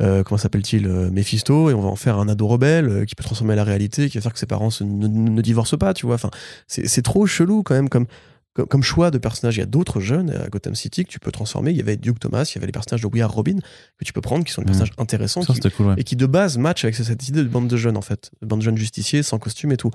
comment 0.00 0.38
s'appelle-t-il, 0.38 0.86
euh, 0.86 1.10
Mephisto, 1.10 1.70
et 1.70 1.74
on 1.74 1.80
va 1.80 1.88
en 1.88 1.96
faire 1.96 2.18
un 2.18 2.28
ado 2.28 2.46
rebelle 2.46 2.88
euh, 2.88 3.04
qui 3.04 3.14
peut 3.14 3.22
transformer 3.24 3.54
la 3.54 3.64
réalité, 3.64 4.08
qui 4.10 4.18
va 4.18 4.22
faire 4.22 4.32
que 4.32 4.38
ses 4.38 4.46
parents 4.46 4.70
se- 4.70 4.82
ne, 4.84 5.40
divorcent 5.42 5.78
pas, 5.78 5.94
tu 5.94 6.06
vois. 6.06 6.16
Enfin, 6.16 6.30
c'est 6.66 7.02
trop 7.02 7.26
chelou 7.26 7.62
quand 7.62 7.74
même 7.74 7.88
comme, 7.88 8.06
comme, 8.54 8.66
comme 8.66 8.82
choix 8.82 9.10
de 9.10 9.18
personnage. 9.18 9.56
Il 9.56 9.60
y 9.60 9.62
a 9.62 9.66
d'autres 9.66 10.00
jeunes 10.00 10.30
à 10.30 10.48
Gotham 10.48 10.74
City 10.74 11.04
que 11.04 11.10
tu 11.10 11.18
peux 11.20 11.30
transformer. 11.32 11.70
Il 11.70 11.76
y 11.76 11.80
avait 11.80 11.96
Duke 11.96 12.18
Thomas, 12.18 12.44
il 12.50 12.54
y 12.56 12.58
avait 12.58 12.66
les 12.66 12.72
personnages 12.72 13.02
de 13.02 13.06
We 13.06 13.22
Are 13.22 13.30
Robin 13.32 13.58
que 13.98 14.04
tu 14.04 14.12
peux 14.12 14.20
prendre, 14.20 14.44
qui 14.44 14.52
sont 14.52 14.62
des 14.62 14.66
Mhm. 14.66 14.78
personnages 14.78 14.94
intéressants, 14.98 15.42
Ça, 15.42 15.52
qui- 15.54 15.70
cool, 15.70 15.86
ouais. 15.86 15.94
et 15.98 16.04
qui 16.04 16.16
de 16.16 16.26
base 16.26 16.58
matchent 16.58 16.84
avec 16.84 16.96
cette 16.96 17.28
idée 17.28 17.42
de 17.42 17.48
bande 17.48 17.68
de 17.68 17.76
jeunes 17.76 17.96
en 17.96 18.02
fait, 18.02 18.30
de 18.42 18.46
bande 18.46 18.60
de 18.60 18.64
jeunes 18.64 18.78
justiciers 18.78 19.22
sans 19.22 19.38
costume 19.38 19.70
et 19.72 19.76
tout. 19.76 19.90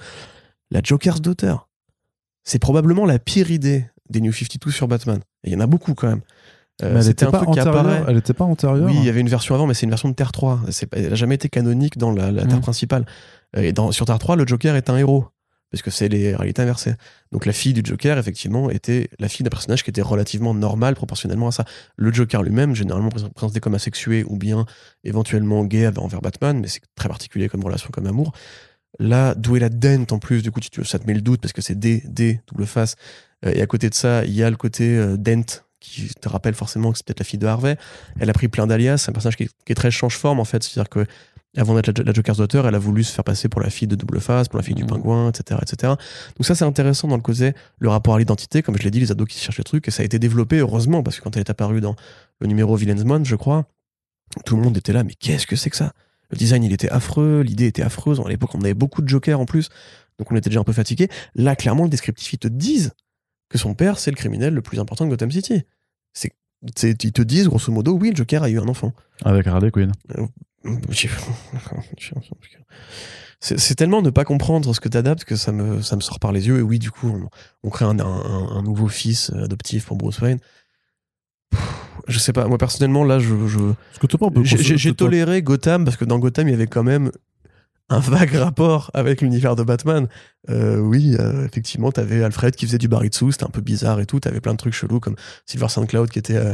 La 0.72 0.82
Joker's 0.84 1.22
Daughter, 1.22 1.56
c'est 2.44 2.60
probablement 2.60 3.06
la 3.06 3.20
pire 3.20 3.52
idée 3.52 3.86
des 4.10 4.22
New 4.22 4.32
52 4.32 4.72
sur 4.72 4.88
Batman. 4.88 5.20
Et 5.44 5.50
il 5.50 5.54
y 5.54 5.56
en 5.56 5.60
a 5.60 5.68
beaucoup 5.68 5.94
quand 5.94 6.08
même. 6.08 6.22
Euh, 6.82 6.92
Mais 6.94 7.00
elle 7.00 7.04
c'était 7.04 7.26
était, 7.26 7.32
pas 7.32 7.40
apparaît. 7.40 7.60
antérieure, 7.62 8.06
elle 8.08 8.18
était 8.18 8.34
pas 8.34 8.46
antérieure. 8.46 8.86
Oui, 8.86 8.96
il 8.98 9.04
y 9.06 9.10
avait 9.10 9.20
une 9.22 9.30
version 9.30 9.54
avant, 9.56 9.68
mais 9.68 9.74
c'est 9.74 9.84
une 9.86 9.90
version 9.92 10.10
de 10.10 10.14
Terre 10.16 10.32
3. 10.32 10.62
C'est 10.70 10.86
pas- 10.88 10.98
Elle 10.98 11.10
n'a 11.10 11.16
jamais 11.16 11.36
été 11.36 11.50
canonique 11.50 11.98
dans 11.98 12.12
la, 12.12 12.32
la 12.32 12.44
Terre 12.46 12.56
Mhm. 12.56 12.62
principale. 12.62 13.06
Euh, 13.58 13.62
Et 13.62 13.74
dans, 13.74 13.92
sur 13.92 14.06
Terre 14.06 14.20
3, 14.20 14.36
le 14.36 14.48
Joker 14.48 14.76
est 14.76 14.90
un 14.90 14.96
héros, 14.98 15.26
puisque 15.72 15.92
c'est 15.92 16.08
les 16.08 16.36
réalités 16.36 16.62
inversées. 16.62 16.94
Donc 17.32 17.46
la 17.46 17.52
fille 17.54 17.74
du 17.74 17.82
Joker, 17.84 18.18
effectivement, 18.18 18.70
était 18.70 19.10
la 19.20 19.28
fille 19.28 19.44
d'un 19.44 19.50
personnage 19.50 19.84
qui 19.84 19.90
était 19.90 20.02
relativement 20.02 20.54
normal 20.54 20.96
proportionnellement 20.96 21.48
à 21.50 21.52
ça. 21.52 21.66
Le 21.98 22.14
Joker 22.14 22.44
lui-même, 22.44 22.74
généralement 22.76 23.10
pré- 23.10 23.30
présenté 23.36 23.60
comme 23.60 23.76
asexué 23.76 24.24
ou 24.28 24.38
bien 24.38 24.66
éventuellement 25.04 25.66
gay 25.66 25.88
envers 25.98 26.22
Batman, 26.22 26.60
mais 26.60 26.68
c'est 26.68 26.82
très 26.96 27.10
particulier 27.10 27.50
comme 27.50 27.64
relation, 27.64 27.90
comme 27.92 28.08
amour. 28.08 28.32
Là, 29.00 29.36
d'où 29.36 29.56
est 29.56 29.60
la 29.60 29.70
dent 29.70 30.06
en 30.12 30.20
plus, 30.20 30.42
du 30.42 30.52
coup, 30.52 30.60
tu, 30.60 30.84
ça 30.86 30.98
te 31.00 31.06
met 31.08 31.14
le 31.14 31.22
doute 31.22 31.42
parce 31.42 31.54
que 31.54 31.62
c'est 31.62 31.78
D, 31.78 32.04
D, 32.06 32.42
double 32.48 32.66
face. 32.66 32.96
Euh, 33.46 33.52
et 33.54 33.62
à 33.62 33.68
côté 33.68 33.90
de 33.90 33.94
ça, 33.94 34.26
il 34.26 34.32
y 34.34 34.44
a 34.44 34.50
le 34.50 34.58
côté 34.58 34.98
euh, 34.98 35.16
dent 35.18 35.44
qui 35.80 36.10
te 36.14 36.28
rappelle 36.30 36.54
forcément 36.56 36.92
que 36.92 36.98
c'est 36.98 37.06
peut-être 37.06 37.20
la 37.20 37.26
fille 37.26 37.40
de 37.40 37.48
Harvey. 37.48 37.78
Elle 38.20 38.30
a 38.30 38.34
pris 38.34 38.48
plein 38.48 38.68
d'alias, 38.68 38.98
c'est 38.98 39.10
un 39.10 39.14
personnage 39.14 39.38
qui 39.38 39.44
est, 39.44 39.50
qui 39.66 39.72
est 39.72 39.76
très 39.76 39.92
change-forme 39.92 40.40
en 40.40 40.46
fait, 40.46 40.64
c'est-à-dire 40.64 40.90
que 40.90 41.06
avant 41.58 41.74
d'être 41.74 41.98
la, 41.98 42.04
la 42.04 42.14
Joker's 42.14 42.38
Daughter, 42.38 42.62
elle 42.66 42.76
a 42.76 42.80
voulu 42.80 43.04
se 43.04 43.12
faire 43.12 43.24
passer 43.24 43.50
pour 43.50 43.60
la 43.62 43.70
fille 43.72 43.88
de 43.88 43.96
double 43.96 44.20
face, 44.22 44.48
pour 44.48 44.58
la 44.58 44.64
fille 44.64 44.76
du 44.76 44.84
Mhm. 44.84 44.90
pingouin, 44.90 45.30
etc., 45.30 45.60
etc. 45.62 45.94
Donc 46.38 46.46
ça 46.46 46.54
c'est 46.54 46.66
intéressant 46.66 47.08
dans 47.08 47.16
le 47.16 47.22
côté 47.24 47.54
le 47.80 47.90
rapport 47.90 48.16
à 48.16 48.20
l'identité, 48.20 48.62
comme 48.62 48.78
je 48.78 48.84
l'ai 48.84 48.92
dit, 48.92 49.00
les 49.00 49.12
ados 49.12 49.28
qui 49.28 49.40
cherchent 49.40 49.58
le 49.58 49.64
truc, 49.64 49.88
et 49.88 49.92
ça 49.92 50.04
a 50.04 50.06
été 50.06 50.20
développé 50.20 50.58
heureusement 50.60 51.02
parce 51.02 51.18
que 51.18 51.24
quand 51.24 51.36
elle 51.36 51.42
est 51.42 51.50
apparue 51.50 51.82
dans 51.82 51.96
le 52.40 52.48
numéro 52.48 52.76
Villains 52.76 53.04
Month, 53.04 53.26
je 53.26 53.36
crois, 53.36 53.66
tout 54.46 54.56
le 54.58 54.62
monde 54.62 54.78
était 54.78 54.94
là, 54.94 55.04
mais 55.04 55.14
qu'est-ce 55.20 55.48
que 55.48 55.56
c'est 55.56 55.70
que 55.72 55.78
ça? 55.78 55.94
Le 56.30 56.38
design 56.38 56.64
il 56.64 56.72
était 56.72 56.90
affreux, 56.90 57.42
l'idée 57.42 57.66
était 57.66 57.82
affreuse. 57.82 58.22
À 58.24 58.30
l'époque 58.30 58.54
on 58.54 58.62
avait 58.62 58.76
beaucoup 58.76 59.02
de 59.02 59.08
Jokers 59.10 59.40
en 59.40 59.46
plus, 59.46 59.70
donc 60.20 60.32
on 60.32 60.36
était 60.36 60.52
déjà 60.52 60.60
un 60.60 60.64
peu 60.64 60.74
fatigué. 60.74 61.08
Là 61.34 61.56
clairement 61.56 61.84
le 61.86 61.90
descriptif 61.90 62.32
ils 62.34 62.38
te 62.38 62.48
disent 62.48 62.92
que 63.50 63.58
son 63.58 63.74
père 63.74 64.00
c'est 64.00 64.12
le 64.12 64.16
criminel 64.16 64.54
le 64.54 64.62
plus 64.62 64.80
important 64.80 65.06
de 65.06 65.10
Gotham 65.10 65.32
City. 65.32 65.64
C'est 66.14 66.32
c'est- 66.76 67.04
ils 67.04 67.12
te 67.14 67.22
disent 67.22 67.48
grosso 67.48 67.72
modo 67.72 67.94
oui 67.94 68.10
le 68.12 68.16
Joker 68.16 68.44
a 68.44 68.50
eu 68.50 68.60
un 68.60 68.68
enfant. 68.68 68.94
Avec 69.26 69.48
Harley 69.48 69.72
Quinn. 69.72 69.92
C'est 73.40 73.58
c'est 73.58 73.76
tellement 73.76 74.02
ne 74.02 74.10
pas 74.10 74.26
comprendre 74.26 74.74
ce 74.76 74.80
que 74.82 74.90
t'adaptes 74.90 75.24
que 75.24 75.38
ça 75.38 75.52
me, 75.54 75.82
ça 75.82 75.96
me 75.96 76.02
sort 76.02 76.20
par 76.20 76.34
les 76.34 76.48
yeux. 76.48 76.60
Et 76.60 76.62
oui, 76.62 76.78
du 76.80 76.92
coup, 76.92 77.08
on, 77.08 77.30
on 77.64 77.70
crée 77.70 77.86
un, 77.86 77.98
un- 78.00 78.50
un 78.58 78.62
nouveau 78.62 78.90
fils 78.90 79.32
adoptif 79.32 79.86
pour 79.86 79.96
Bruce 79.98 80.20
Wayne. 80.20 80.40
Je 82.08 82.20
sais 82.20 82.34
pas, 82.34 82.48
moi 82.48 82.58
personnellement, 82.58 83.04
là, 83.06 83.20
je, 83.20 83.48
je- 83.48 83.74
j'ai 84.78 84.90
toléré 84.94 85.42
Gotham 85.42 85.86
parce 85.86 85.96
que 85.96 86.06
dans 86.06 86.20
Gotham, 86.20 86.48
il 86.48 86.52
y 86.52 86.54
avait 86.54 86.68
quand 86.68 86.84
même 86.84 87.12
un 87.90 88.00
vague 88.00 88.34
rapport 88.36 88.92
avec 88.94 89.22
l'univers 89.22 89.56
de 89.56 89.64
Batman. 89.64 90.08
Euh, 90.50 90.78
oui, 90.80 91.16
euh, 91.20 91.46
effectivement, 91.46 91.92
t'avais 91.92 92.24
Alfred 92.24 92.56
qui 92.56 92.66
faisait 92.66 92.78
du 92.78 92.88
baritsu, 92.88 93.32
c'était 93.32 93.46
un 93.46 93.50
peu 93.50 93.62
bizarre 93.62 94.00
et 94.00 94.06
tout. 94.06 94.20
T'avais 94.20 94.42
plein 94.42 94.54
de 94.54 94.58
trucs 94.58 94.74
chelous 94.74 95.00
comme 95.00 95.16
Silver 95.46 95.68
Cloud 95.88 96.10
qui 96.10 96.20
était, 96.20 96.36
euh, 96.38 96.54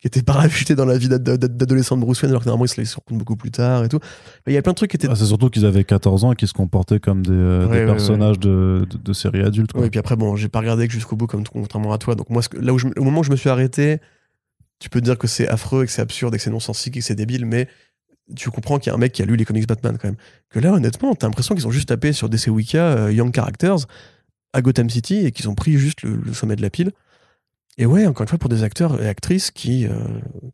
qui 0.00 0.06
était 0.08 0.22
parachuté 0.22 0.74
dans 0.74 0.84
la 0.84 0.98
vie 0.98 1.08
d'ad- 1.08 1.22
d'ad- 1.22 1.56
d'adolescent 1.56 1.96
de 1.96 2.02
Bruce 2.02 2.20
Wayne 2.20 2.30
alors 2.32 2.42
que 2.42 2.48
normalement 2.48 2.66
il 2.66 2.68
se 2.68 2.78
les 2.80 2.86
compte 3.06 3.16
beaucoup 3.18 3.36
plus 3.36 3.50
tard 3.50 3.84
et 3.84 3.88
tout. 3.88 3.98
Il 4.46 4.52
y 4.52 4.56
a 4.58 4.62
plein 4.62 4.72
de 4.72 4.76
trucs 4.76 4.90
qui 4.90 4.96
étaient 4.96 5.08
Ah, 5.10 5.14
c'est 5.16 5.24
surtout 5.24 5.48
qu'ils 5.48 5.64
avaient 5.64 5.84
14 5.84 6.24
ans 6.24 6.32
et 6.32 6.36
qu'ils 6.36 6.48
se 6.48 6.52
comportaient 6.52 7.00
comme 7.00 7.24
des, 7.24 7.30
Ouais, 7.32 7.60
des 7.60 7.66
ouais, 7.68 7.86
personnages 7.86 8.38
De, 8.38 8.86
de, 8.90 8.98
de 8.98 9.12
séries 9.14 9.42
adultes. 9.42 9.72
Quoi. 9.72 9.86
Et 9.86 9.90
puis 9.90 9.98
après, 9.98 10.16
bon, 10.16 10.36
j'ai 10.36 10.48
pas 10.48 10.60
regardé 10.60 10.88
jusqu'au 10.90 11.16
bout, 11.16 11.26
comme 11.26 11.44
contrairement 11.46 11.92
à 11.94 11.98
toi. 11.98 12.14
Donc, 12.14 12.28
moi, 12.28 12.42
ce 12.42 12.50
que- 12.50 12.58
là 12.58 12.74
où 12.74 12.78
je, 12.78 12.88
au 12.98 13.02
moment 13.04 13.20
où 13.20 13.24
je 13.24 13.30
me 13.30 13.36
suis 13.36 13.48
arrêté, 13.48 14.00
tu 14.80 14.90
peux 14.90 15.00
dire 15.00 15.16
que 15.16 15.26
c'est 15.26 15.48
affreux, 15.48 15.84
et 15.84 15.86
que 15.86 15.92
c'est 15.92 16.02
absurde, 16.02 16.34
et 16.34 16.36
que 16.36 16.42
c'est 16.42 16.50
non-sensique, 16.50 16.96
et 16.96 17.00
que 17.00 17.04
c'est 17.06 17.14
débile, 17.14 17.46
mais 17.46 17.68
tu 18.34 18.50
comprends 18.50 18.78
qu'il 18.78 18.90
y 18.90 18.92
a 18.92 18.94
un 18.94 18.98
mec 18.98 19.12
qui 19.12 19.22
a 19.22 19.26
lu 19.26 19.36
les 19.36 19.44
comics 19.44 19.66
Batman 19.66 19.98
quand 20.00 20.08
même. 20.08 20.16
Que 20.48 20.58
là, 20.58 20.72
honnêtement, 20.72 21.14
t'as 21.14 21.26
l'impression 21.26 21.54
qu'ils 21.54 21.66
ont 21.66 21.70
juste 21.70 21.88
tapé 21.88 22.12
sur 22.12 22.28
DC 22.28 22.48
Wika 22.48 22.78
euh, 22.78 23.12
Young 23.12 23.34
Characters 23.34 23.86
à 24.52 24.62
Gotham 24.62 24.88
City 24.88 25.26
et 25.26 25.32
qu'ils 25.32 25.48
ont 25.48 25.54
pris 25.54 25.72
juste 25.74 26.02
le, 26.02 26.32
sommet 26.32 26.56
de 26.56 26.62
la 26.62 26.70
pile. 26.70 26.92
Et 27.76 27.86
ouais, 27.86 28.06
encore 28.06 28.22
une 28.22 28.28
fois, 28.28 28.38
pour 28.38 28.48
des 28.48 28.62
acteurs 28.62 29.02
et 29.02 29.08
actrices 29.08 29.50
qui, 29.50 29.86
euh, 29.86 29.92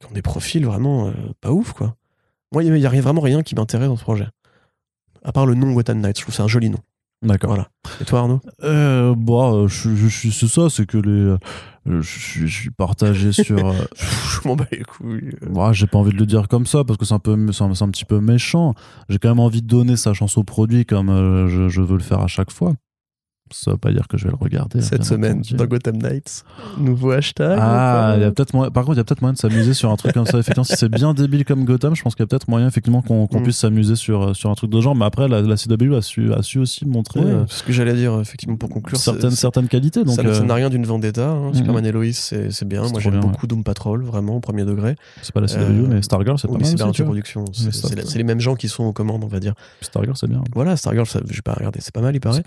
qui 0.01 0.07
ont 0.07 0.13
des 0.13 0.23
profils 0.23 0.65
vraiment 0.65 1.09
euh, 1.09 1.13
pas 1.41 1.53
ouf, 1.53 1.73
quoi. 1.73 1.97
Moi, 2.53 2.65
il 2.65 2.77
y 2.79 2.87
a, 2.87 2.91
rien- 2.91 3.03
vraiment 3.03 3.21
rien 3.21 3.43
qui 3.43 3.55
m'intéresse 3.55 3.89
dans 3.89 3.97
ce 3.97 4.03
projet. 4.03 4.27
À 5.23 5.33
part 5.33 5.47
le 5.47 5.55
nom 5.55 5.73
Gotham 5.73 6.01
Knights, 6.01 6.19
je 6.19 6.23
trouve 6.23 6.35
c'est 6.35 6.43
un 6.43 6.49
joli 6.49 6.71
nom. 6.71 6.81
D'accord. 7.23 7.51
Voilà. 7.51 7.69
Et 8.01 8.05
toi, 8.05 8.21
Arnaud? 8.21 8.41
Euh, 8.65 9.15
bon, 9.15 9.65
euh, 9.65 9.69
je, 9.69 10.09
c'est 10.31 10.49
ça, 10.49 10.71
c'est 10.71 10.87
que 10.87 10.97
les, 10.97 11.11
euh, 11.11 11.39
je, 11.87 12.01
suis- 12.19 12.49
je 12.49 12.61
suis 12.61 12.71
partagé 12.71 13.31
sur. 13.33 13.59
Je 13.59 14.49
m'en 14.49 14.57
bats 14.57 14.67
les 14.73 14.83
couilles. 14.85 15.35
Moi, 15.49 15.73
j'ai 15.75 15.87
pas 15.87 15.99
envie 15.99 16.13
de 16.13 16.17
le 16.19 16.25
dire 16.27 16.49
comme 16.49 16.65
ça 16.67 16.83
parce 16.85 16.97
que 16.99 17.05
c'est 17.05 17.13
un 17.15 17.19
peu, 17.19 17.37
c'est 17.53 17.63
un, 17.65 17.75
c'est 17.75 17.85
un 17.85 17.91
petit 17.91 18.07
peu 18.07 18.21
méchant. 18.21 18.75
J'ai 19.11 19.19
quand 19.19 19.29
même 19.29 19.41
envie 19.41 19.61
de 19.61 19.67
donner 19.67 19.97
sa 19.97 20.15
chance 20.15 20.39
au 20.39 20.45
produit 20.45 20.87
comme 20.87 21.11
euh, 21.11 21.49
je, 21.49 21.69
je 21.69 21.83
veux 21.83 21.97
le 21.99 22.03
faire 22.03 22.21
à 22.21 22.27
chaque 22.27 22.51
fois. 22.51 22.73
Ça 23.53 23.73
veut 23.73 23.77
pas 23.77 23.93
dire 23.93 24.07
que 24.09 24.17
je 24.17 24.25
vais 24.25 24.31
le 24.31 24.37
regarder. 24.37 24.81
Cette 24.81 25.01
bien 25.01 25.09
semaine 25.09 25.33
entendu. 25.39 25.55
dans 25.55 25.67
Gotham 25.67 25.97
Knights. 25.99 26.45
Nouveau 26.79 27.11
hashtag. 27.13 27.59
Ah, 27.61 28.15
il 28.17 28.23
y 28.23 28.25
a 28.25 28.31
peut-être 28.31 28.55
moyen- 28.55 28.71
par 28.71 28.85
contre, 28.85 28.97
il 28.97 28.99
y 28.99 29.01
a 29.01 29.05
peut-être 29.05 29.21
moyen 29.23 29.33
de 29.35 29.39
s'amuser 29.39 29.75
sur 29.75 29.91
un 29.91 29.97
truc 29.97 30.13
comme 30.13 30.27
ça. 30.27 30.39
Effectivement, 30.39 30.65
si 30.65 30.75
c'est 30.77 30.89
bien 30.89 31.15
débile 31.15 31.45
comme 31.45 31.65
Gotham, 31.65 31.95
je 31.97 32.03
pense 32.03 32.15
qu'il 32.15 32.23
y 32.23 32.25
a 32.25 32.27
peut-être 32.29 32.49
moyen 32.49 32.67
effectivement 32.69 33.03
qu'on 33.03 33.27
Mm. 33.31 33.43
puisse 33.43 33.57
s'amuser 33.59 33.97
sur, 33.97 34.23
euh, 34.31 34.35
sur 34.35 34.51
un 34.51 34.55
truc 34.55 34.71
de 34.71 34.81
genre. 34.81 34.95
Mais 34.95 35.05
après, 35.05 35.29
la, 35.29 35.43
la 35.43 35.57
CW 35.57 35.97
a 35.97 36.03
su, 36.03 36.33
a 36.33 36.43
su 36.43 36.59
aussi 36.59 36.87
montrer 36.87 37.21
Ouais, 37.21 37.27
euh, 37.31 37.45
ce 37.49 37.63
que 37.63 37.73
j'allais 37.73 37.95
dire, 37.95 38.19
effectivement, 38.21 38.57
pour 38.57 38.69
conclure. 38.69 38.99
certaines, 38.99 39.31
certaines 39.33 39.69
qualités. 39.69 40.05
Donc, 40.05 40.15
ça 40.17 40.23
euh, 40.23 40.41
n'a 40.45 40.55
rien 40.55 40.71
d'une 40.71 40.85
vendetta. 40.87 41.29
hein. 41.31 41.49
Mhm. 41.49 41.55
Superman 41.55 41.87
et 41.87 41.93
Lois, 41.93 42.05
c'est 42.13 42.65
bien. 42.65 42.83
Moi, 42.83 43.01
j'aime 43.01 43.21
beaucoup 43.21 43.47
Doom 43.47 43.65
Patrol, 43.65 44.03
vraiment, 44.05 44.37
au 44.37 44.41
premier 44.41 44.65
degré. 44.65 44.97
c'est 45.23 45.33
pas 45.33 45.41
la 45.41 45.49
CW, 45.49 45.59
euh, 45.61 45.87
mais 45.89 46.03
Stargirl, 46.03 46.39
c'est 46.39 46.49
Oui, 46.49 46.55
pas 46.59 46.65
mal. 46.65 46.77
c'est 46.79 46.83
vois. 47.03 47.05
Production. 47.07 47.45
C'est 47.53 47.97
la- 47.97 48.03
les 48.15 48.25
mêmes 48.25 48.41
gens 48.41 48.55
qui 48.55 48.69
sont 48.69 48.85
aux 48.85 48.93
commandes, 48.93 49.25
on 49.25 49.29
va 49.29 49.41
dire. 49.41 49.55
Stargirl, 49.81 50.17
c'est 50.17 50.29
bien. 50.29 50.43
Voilà, 50.55 50.77
Stargirl, 50.77 51.07
j'ai 51.31 51.43
pas 51.43 51.55
regardé, 51.55 51.81
c'est 51.83 51.93
pas 51.95 52.01
mal, 52.01 52.15
il 52.15 52.21
paraît. 52.21 52.43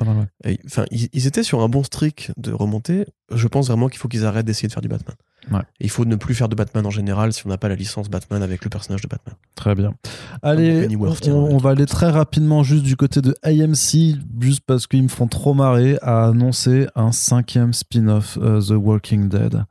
Enfin, 0.66 0.86
ils, 0.94 1.10
ils 1.14 1.28
étaient 1.28 1.44
sur 1.44 1.62
un 1.62 1.70
bon 1.70 1.84
streak 1.84 2.32
de 2.38 2.52
remontée. 2.52 3.06
Je 3.34 3.48
pense 3.48 3.68
vraiment 3.68 3.90
qu'il 3.90 4.00
faut 4.00 4.08
qu'ils 4.08 4.26
arrêtent 4.26 4.46
d'essayer 4.46 4.68
de 4.68 4.74
faire 4.74 4.82
du 4.82 4.88
Batman. 4.88 5.16
Ouais. 5.52 5.62
Il 5.80 5.90
faut 5.90 6.06
ne 6.06 6.16
plus 6.16 6.36
faire 6.36 6.50
de 6.50 6.56
Batman 6.56 6.86
en 6.86 6.90
général 6.90 7.34
si 7.34 7.46
on 7.46 7.50
n'a 7.50 7.58
pas 7.58 7.68
la 7.68 7.76
licence 7.76 8.10
Batman 8.10 8.42
avec 8.42 8.64
le 8.64 8.70
personnage 8.70 9.02
de 9.02 9.08
Batman. 9.08 9.36
Très 9.56 9.76
bien. 9.76 9.94
Allez, 10.42 10.88
on, 11.28 11.58
va 11.58 11.72
aller 11.72 11.86
très 11.86 12.10
rapidement 12.10 12.64
juste 12.64 12.84
du 12.84 12.96
côté 12.96 13.22
de 13.22 13.36
AMC, 13.44 14.18
juste 14.40 14.62
parce 14.66 14.88
qu'ils 14.88 15.04
me 15.04 15.08
font 15.10 15.28
trop 15.28 15.54
marrer, 15.54 15.98
à 16.02 16.26
annoncer 16.28 16.88
un 16.96 17.12
cinquième 17.12 17.74
spin-off, 17.74 18.38
euh, 18.42 18.62
The 18.62 18.72
Walking 18.72 19.30
Dead, 19.30 19.66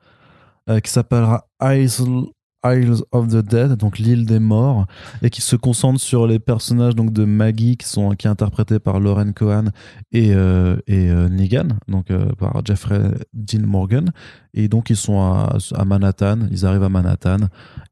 euh, 0.69 0.81
qui 0.81 0.90
s'appellera 0.90 1.49
Isle, 1.62 2.27
Isles 2.64 3.02
of 3.12 3.28
the 3.28 3.39
Dead, 3.44 3.72
donc 3.76 3.98
l'île 3.98 4.24
des 4.26 4.39
morts, 4.39 4.86
et 5.22 5.30
qui 5.30 5.40
se 5.40 5.56
concentre 5.56 6.01
sur 6.01 6.26
les 6.26 6.39
personnages 6.39 6.94
donc 6.94 7.12
de 7.12 7.24
Maggie, 7.24 7.76
qui 7.76 7.89
sont 7.89 8.10
qui 8.12 8.26
est 8.26 8.30
interprété 8.30 8.78
par 8.78 9.01
Lauren 9.01 9.32
Cohan 9.32 9.64
et, 10.12 10.32
euh, 10.34 10.76
et 10.86 11.10
euh, 11.10 11.28
Negan, 11.28 11.68
donc 11.89 12.10
euh, 12.10 12.26
par 12.39 12.60
Jeffrey 12.64 13.01
Dean 13.34 13.66
Morgan. 13.66 14.12
Et 14.55 14.68
donc 14.68 14.90
ils 14.90 14.97
sont 14.97 15.20
à, 15.20 15.56
à 15.74 15.84
Manhattan, 15.84 16.39
ils 16.51 16.64
arrivent 16.66 16.82
à 16.84 16.89
Manhattan. 16.89 17.39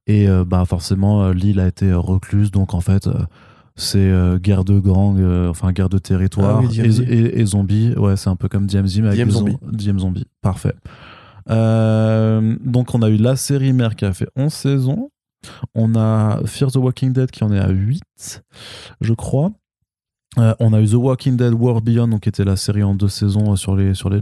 Et 0.06 0.28
euh, 0.28 0.44
bah 0.44 0.64
forcément, 0.66 1.30
l'île 1.30 1.60
a 1.60 1.66
été 1.66 1.92
recluse, 1.92 2.50
donc 2.50 2.74
en 2.74 2.80
fait, 2.80 3.08
c'est 3.76 4.12
guerre 4.42 4.64
de 4.64 4.78
gang, 4.78 5.18
enfin 5.48 5.72
guerre 5.72 5.88
de 5.88 5.98
territoire 5.98 6.58
Ah 6.58 6.66
oui, 6.68 6.80
et, 6.80 6.82
DMZ. 6.82 7.00
et, 7.08 7.40
et 7.40 7.46
zombies. 7.46 7.94
Ouais, 7.96 8.16
c'est 8.16 8.28
un 8.28 8.36
peu 8.36 8.48
comme 8.48 8.66
DMZ, 8.66 9.00
mais 9.00 9.08
avec 9.08 9.20
DM 9.20 9.26
des 9.26 9.30
Zombie. 9.32 9.52
zom- 9.62 9.70
DM 9.94 9.98
Zombie. 9.98 10.26
Parfait. 10.42 10.74
Euh, 11.50 12.56
donc 12.64 12.94
on 12.94 13.02
a 13.02 13.08
eu 13.08 13.16
la 13.16 13.36
série 13.36 13.72
mère 13.72 13.96
qui 13.96 14.04
a 14.04 14.12
fait 14.12 14.28
11 14.36 14.52
saisons. 14.52 15.10
On 15.74 15.94
a 15.94 16.40
Fear 16.44 16.70
the 16.70 16.76
Walking 16.76 17.12
Dead 17.12 17.30
qui 17.30 17.44
en 17.44 17.52
est 17.52 17.58
à 17.58 17.70
8, 17.70 18.44
je 19.00 19.14
crois. 19.14 19.52
Euh, 20.38 20.54
on 20.60 20.72
a 20.72 20.80
eu 20.80 20.86
The 20.86 20.94
Walking 20.94 21.36
Dead 21.36 21.54
World 21.54 21.84
Beyond, 21.84 22.06
donc 22.06 22.20
qui 22.20 22.28
était 22.28 22.44
la 22.44 22.54
série 22.54 22.84
en 22.84 22.94
deux 22.94 23.08
saisons 23.08 23.52
euh, 23.52 23.56
sur 23.56 23.74
les, 23.74 23.94
sur 23.94 24.10
les. 24.10 24.20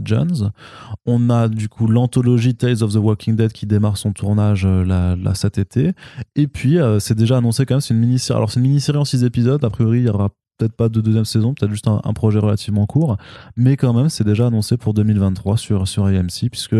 On 1.05 1.29
a 1.29 1.47
du 1.47 1.69
coup 1.69 1.85
l'anthologie 1.85 2.55
Tales 2.55 2.81
of 2.81 2.93
the 2.93 2.97
Walking 2.97 3.35
Dead 3.35 3.51
qui 3.51 3.67
démarre 3.67 3.97
son 3.97 4.11
tournage 4.11 4.65
là, 4.65 5.15
cet 5.35 5.59
été. 5.59 5.91
Et 6.35 6.47
puis, 6.47 6.77
c'est 6.99 7.15
déjà 7.15 7.37
annoncé 7.37 7.65
quand 7.67 7.75
même, 7.75 7.81
c'est 7.81 7.93
une 7.93 7.99
mini-série. 7.99 8.37
Alors, 8.37 8.49
c'est 8.49 8.59
une 8.59 8.65
mini-série 8.65 8.97
en 8.97 9.05
six 9.05 9.23
épisodes. 9.23 9.63
A 9.63 9.69
priori, 9.69 9.99
il 9.99 10.05
y 10.05 10.09
aura 10.09 10.29
peut-être 10.59 10.75
pas 10.75 10.89
de 10.89 11.01
deuxième 11.01 11.25
saison, 11.25 11.53
peut-être 11.53 11.71
juste 11.71 11.87
un, 11.87 12.01
un 12.03 12.13
projet 12.13 12.39
relativement 12.39 12.85
court. 12.85 13.17
Mais 13.55 13.77
quand 13.77 13.93
même, 13.93 14.09
c'est 14.09 14.23
déjà 14.23 14.47
annoncé 14.47 14.77
pour 14.77 14.93
2023 14.93 15.57
sur, 15.57 15.87
sur 15.87 16.05
AMC, 16.05 16.49
puisque 16.51 16.75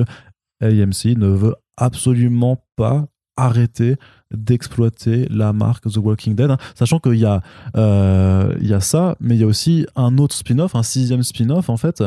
AMC 0.62 1.18
ne 1.18 1.28
veut 1.28 1.56
absolument 1.78 2.64
pas 2.76 3.08
arrêter 3.40 3.96
d'exploiter 4.32 5.28
la 5.30 5.54
marque 5.54 5.90
The 5.90 5.98
Walking 5.98 6.36
Dead, 6.36 6.52
hein. 6.52 6.58
sachant 6.76 7.00
qu'il 7.00 7.16
y, 7.16 7.26
a, 7.26 7.42
euh, 7.76 8.54
y 8.62 8.74
a 8.74 8.82
ça, 8.82 9.16
mais 9.20 9.36
il 9.36 9.42
y 9.42 9.44
a 9.44 9.48
aussi 9.48 9.88
un 9.96 10.18
autre 10.18 10.36
spin-off, 10.36 10.76
un 10.76 10.84
sixième 10.84 11.24
spin-off 11.24 11.70
en 11.70 11.78
fait, 11.78 12.04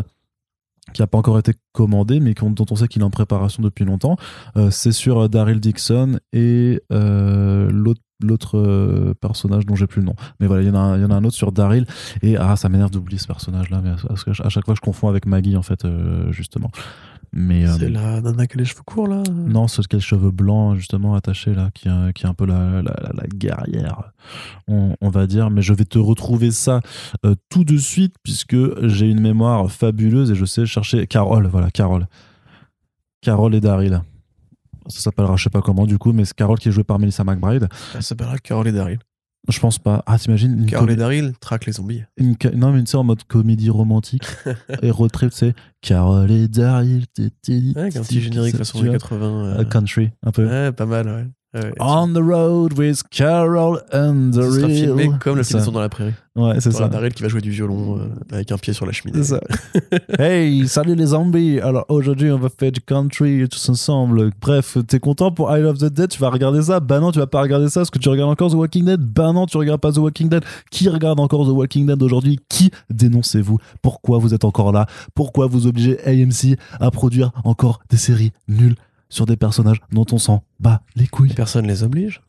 qui 0.93 1.01
n'a 1.01 1.07
pas 1.07 1.19
encore 1.19 1.39
été 1.39 1.55
commandé, 1.73 2.21
mais 2.21 2.35
dont 2.35 2.67
on 2.71 2.77
sait 2.77 2.87
qu'il 2.87 3.03
est 3.03 3.05
en 3.05 3.11
préparation 3.11 3.63
depuis 3.63 3.85
longtemps. 3.85 4.17
Euh, 4.57 4.71
c'est 4.71 4.93
sur 4.93 5.21
euh, 5.21 5.29
Daryl 5.29 5.59
Dixon 5.59 6.19
et 6.33 6.81
l'autre 6.91 8.03
personnage 9.21 9.67
dont 9.67 9.75
j'ai 9.75 9.87
plus 9.87 10.01
le 10.01 10.07
nom. 10.07 10.15
Mais 10.39 10.47
voilà, 10.47 10.63
il 10.63 10.69
y, 10.69 10.71
en 10.71 10.77
a 10.77 11.15
un- 11.15 11.25
autre 11.25 11.35
sur 11.35 11.51
Daryl. 11.51 11.87
Et 12.21 12.37
ah, 12.37 12.57
ça 12.57 12.69
m'énerve 12.69 12.91
d'oublier 12.91 13.19
ce 13.19 13.27
personnage-là, 13.27 13.81
mais 13.83 13.91
à 13.91 14.49
chaque 14.49 14.65
fois 14.65 14.75
je 14.75 14.81
confonds 14.81 15.09
avec 15.09 15.27
Maggie, 15.27 15.57
en 15.57 15.63
fait, 15.63 15.85
justement. 16.31 16.71
Mais 17.35 17.67
euh, 17.67 17.75
C'est 17.79 17.89
la 17.89 18.21
nana 18.21 18.47
qui 18.47 18.57
a 18.57 18.59
les 18.59 18.65
cheveux 18.67 18.83
courts, 18.85 19.09
là 19.09 19.23
non, 19.33 19.67
c'est 19.67 19.87
qui 19.87 19.97
a 19.97 19.99
les 19.99 20.03
cheveux 20.05 20.31
blancs, 20.31 20.77
justement, 20.77 21.15
attachés, 21.15 21.55
là, 21.55 21.71
qui, 21.73 21.89
est- 21.89 22.13
qui 22.13 22.25
est 22.25 22.29
un 22.29 22.35
peu 22.35 22.45
la, 22.45 22.83
la, 22.83 22.93
la- 22.93 23.13
la 23.15 23.27
guerrière, 23.35 24.13
on, 24.69 24.95
on 25.01 25.09
va 25.09 25.27
dire. 25.27 25.49
Mais 25.51 25.63
je 25.63 25.73
vais 25.73 25.87
te 25.87 25.99
retrouver 25.99 26.51
ça 26.51 26.81
euh, 27.25 27.35
tout 27.49 27.65
de 27.65 27.79
suite, 27.79 28.15
puisque 28.23 28.57
j'ai 28.87 29.09
une 29.11 29.21
mémoire 29.21 29.71
fabuleuse 29.73 30.31
et 30.31 30.35
je 30.35 30.45
sais 30.45 30.67
chercher. 30.67 31.07
Carole, 31.07 31.47
voilà, 31.47 31.71
Carole. 31.71 32.07
Carole 33.23 33.55
et 33.55 33.61
Daryl. 33.61 34.03
Ça 34.89 35.01
s'appellera, 35.01 35.37
je 35.37 35.45
sais 35.45 35.51
pas 35.51 35.63
comment, 35.63 35.87
du 35.87 35.97
coup, 35.97 36.13
mais 36.13 36.25
c'est 36.25 36.35
Carole 36.35 36.59
qui 36.59 36.69
est 36.69 36.73
jouée 36.73 36.85
par 36.85 36.99
Melissa 36.99 37.23
McBride. 37.25 37.69
Elle 37.95 38.03
s'appellera 38.03 38.37
Carol 38.39 38.67
et 38.69 38.73
Daryl. 38.73 38.99
Je 39.49 39.59
pense 39.59 39.79
pas. 39.79 40.03
Ah, 40.07 40.19
t'imagines 40.19 40.57
une, 40.57 40.67
Carol 40.67 40.91
et 40.91 40.97
Daryl 40.97 41.33
traquent 41.41 41.67
les 41.67 41.73
zombies. 41.73 42.05
une 42.17 42.37
ca- 42.41 42.53
Non, 42.53 42.71
mais 42.73 42.79
une 42.81 42.87
en 42.95 43.03
mode 43.05 43.25
comédie 43.25 43.71
romantique 43.71 44.23
et 44.83 44.91
road 44.91 45.11
trip, 45.11 45.33
c'est 45.33 45.55
Carole 45.81 46.31
et 46.31 46.47
Daryl. 46.49 47.07
Ouais, 47.19 47.25
un 47.85 47.91
ti- 47.91 48.01
petit 48.01 48.21
générique 48.21 48.53
tu 48.53 48.59
façon 48.59 48.79
vois, 48.79 48.89
années 48.89 48.99
80. 48.99 49.45
euh, 49.45 49.59
euh, 49.61 49.65
country, 49.65 50.11
un 50.23 50.31
peu. 50.31 50.47
Ouais, 50.47 50.71
pas 50.73 50.87
mal, 50.87 51.07
ouais. 51.09 51.27
Ouais, 51.55 51.71
On 51.81 52.09
the 52.09 52.17
road 52.17 52.79
with 52.79 53.03
Carol 53.11 53.83
and 53.93 54.31
the 54.33 54.39
real. 54.39 54.71
filmé 54.71 55.11
comme 55.21 55.43
C'est 55.43 55.59
ça. 55.59 55.61
Sont 55.61 55.73
dans 55.73 55.81
la 55.81 55.91
prairie. 55.91 56.15
Ouais, 56.35 56.59
c'est 56.61 56.71
ça. 56.71 56.89
Daryl 56.89 57.13
qui 57.13 57.23
va 57.23 57.29
jouer 57.29 57.43
du 57.43 57.51
violon 57.51 57.99
euh, 57.99 58.09
avec 58.33 58.51
un 58.53 58.57
pied 58.57 58.73
sur 58.73 58.87
la 58.87 58.93
cheminée. 58.93 59.23
C'est 59.23 59.35
ça. 59.35 59.41
hey, 60.19 60.67
salut 60.67 60.95
les 60.95 61.07
zombies. 61.07 61.61
Alors 61.61 61.85
aujourd'hui, 61.91 62.31
on 62.31 62.39
va 62.39 62.49
faire 62.49 62.73
du 62.73 62.81
country 62.81 63.47
tous 63.51 63.69
ensemble. 63.69 64.31
Bref, 64.41 64.79
t'es 64.89 64.99
content 64.99 65.31
pour 65.31 65.55
I 65.55 65.61
Love 65.61 65.77
the 65.77 65.93
Dead? 65.93 66.09
Tu 66.09 66.19
vas 66.19 66.31
regarder 66.31 66.63
ça? 66.63 66.81
Bah 66.81 67.01
non, 67.01 67.13
tu 67.13 67.19
vas 67.19 67.27
pas 67.27 67.43
regarder 67.43 67.69
ça. 67.69 67.83
Est-ce 67.83 67.91
que 67.91 67.99
tu 67.99 68.09
regardes 68.09 68.31
encore 68.31 68.51
The 68.51 68.55
Walking 68.55 68.87
Dead? 68.87 69.01
Bah 69.01 69.33
non, 69.35 69.45
tu 69.45 69.59
regardes 69.59 69.83
pas 69.83 69.93
The 69.93 69.99
Walking 69.99 70.31
Dead. 70.31 70.43
Qui 70.71 70.89
regarde 70.89 71.21
encore 71.21 71.45
The 71.47 71.51
Walking 71.51 71.85
Dead 71.85 72.03
aujourd'hui? 72.03 72.41
Qui? 72.49 72.71
Dénoncez-vous 72.89 73.59
Pourquoi 73.83 74.17
vous 74.17 74.33
êtes 74.33 74.47
encore 74.47 74.73
là? 74.73 74.87
Pourquoi 75.15 75.49
vous 75.49 75.67
obligez 75.67 75.99
AMC 76.07 76.57
à 76.81 76.91
produire 76.91 77.31
encore 77.45 77.81
des 77.91 77.99
séries 77.99 78.33
nulles? 78.49 78.77
Sur 79.13 79.27
des 79.27 79.37
personnages 79.37 79.81
dont 79.93 80.07
on 80.13 80.19
s'en 80.19 80.43
bat 80.59 80.83
les 80.97 81.07
couilles 81.07 81.35
Personne 81.35 81.67
les 81.67 81.83
oblige. 81.83 82.23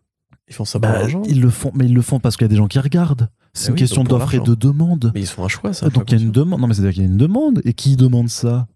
Ils 0.49 0.53
font 0.53 0.65
ça 0.65 0.79
pour 0.79 0.89
Bah, 0.91 0.99
l'argent. 0.99 1.21
ils 1.27 1.39
le 1.41 1.49
font, 1.49 1.71
mais 1.73 1.85
ils 1.85 1.93
le 1.93 2.01
font 2.01 2.19
parce 2.19 2.35
qu'il 2.35 2.43
y 2.43 2.49
a 2.49 2.49
des 2.49 2.57
gens 2.57 2.67
qui 2.67 2.77
regardent. 2.79 3.29
C'est 3.53 3.67
Bah 3.67 3.69
une 3.69 3.73
oui, 3.75 3.79
question 3.79 4.03
d'offre 4.03 4.33
et 4.35 4.39
de 4.41 4.55
demande. 4.55 5.11
Mais 5.13 5.21
ils 5.21 5.27
font 5.27 5.45
un 5.45 5.47
choix, 5.47 5.71
ça. 5.73 5.89
Donc 5.89 6.11
il 6.11 6.17
y 6.17 6.21
a 6.21 6.23
une 6.25 6.31
demande. 6.31 6.59
Non, 6.59 6.67
mais 6.67 6.73
c'est-à-dire 6.73 6.93
qu'il 6.93 7.03
y 7.03 7.05
a 7.05 7.09
une 7.09 7.17
demande. 7.17 7.61
Et 7.63 7.73
qui 7.73 7.95
demande 7.95 8.27
ça? 8.29 8.67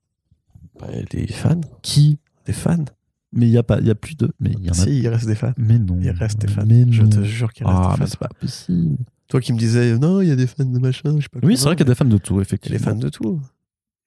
Bah, 0.79 0.87
des 1.11 1.27
fans. 1.27 1.59
Qui? 1.81 2.19
Des 2.45 2.53
fans. 2.53 2.85
Mais 3.33 3.47
il 3.47 3.51
y 3.51 3.57
a 3.57 3.63
pas, 3.63 3.79
il 3.79 3.87
y 3.87 3.91
a 3.91 3.95
plus 3.95 4.15
de. 4.15 4.31
Mais 4.39 4.51
il 4.57 4.65
y 4.65 4.69
en 4.69 4.71
a. 4.71 4.75
Si, 4.75 4.99
il 4.99 5.07
reste 5.09 5.27
des 5.27 5.35
fans. 5.35 5.51
Mais 5.57 5.77
non. 5.77 5.97
Il 6.01 6.09
reste 6.11 6.39
des 6.39 6.47
fans. 6.47 6.63
Mais 6.65 6.85
Je 6.89 7.01
non. 7.03 7.09
te 7.09 7.23
jure 7.23 7.51
qu'il 7.51 7.67
reste 7.67 7.77
Ah, 7.79 7.91
des 7.93 7.97
fans. 7.97 8.05
c'est 8.07 8.19
pas 8.19 8.29
possible. 8.39 8.97
Toi 9.27 9.41
qui 9.41 9.51
me 9.51 9.57
disais, 9.59 9.97
non, 9.99 10.21
il 10.21 10.29
y 10.29 10.31
a 10.31 10.37
des 10.37 10.47
fans 10.47 10.63
de 10.63 10.79
machin, 10.79 11.15
je 11.17 11.23
sais 11.23 11.29
pas 11.29 11.39
Oui, 11.45 11.57
c'est 11.57 11.65
vrai 11.65 11.75
qu'il 11.75 11.85
y 11.85 11.89
a 11.89 11.91
des 11.91 11.95
fans 11.95 12.05
de 12.05 12.17
tout, 12.17 12.35
Il 12.35 12.37
y 12.37 12.39
a 12.39 12.41
effectivement. 12.43 12.77
des 12.77 12.83
fans 12.83 12.95
de 12.95 13.09
tout. 13.09 13.41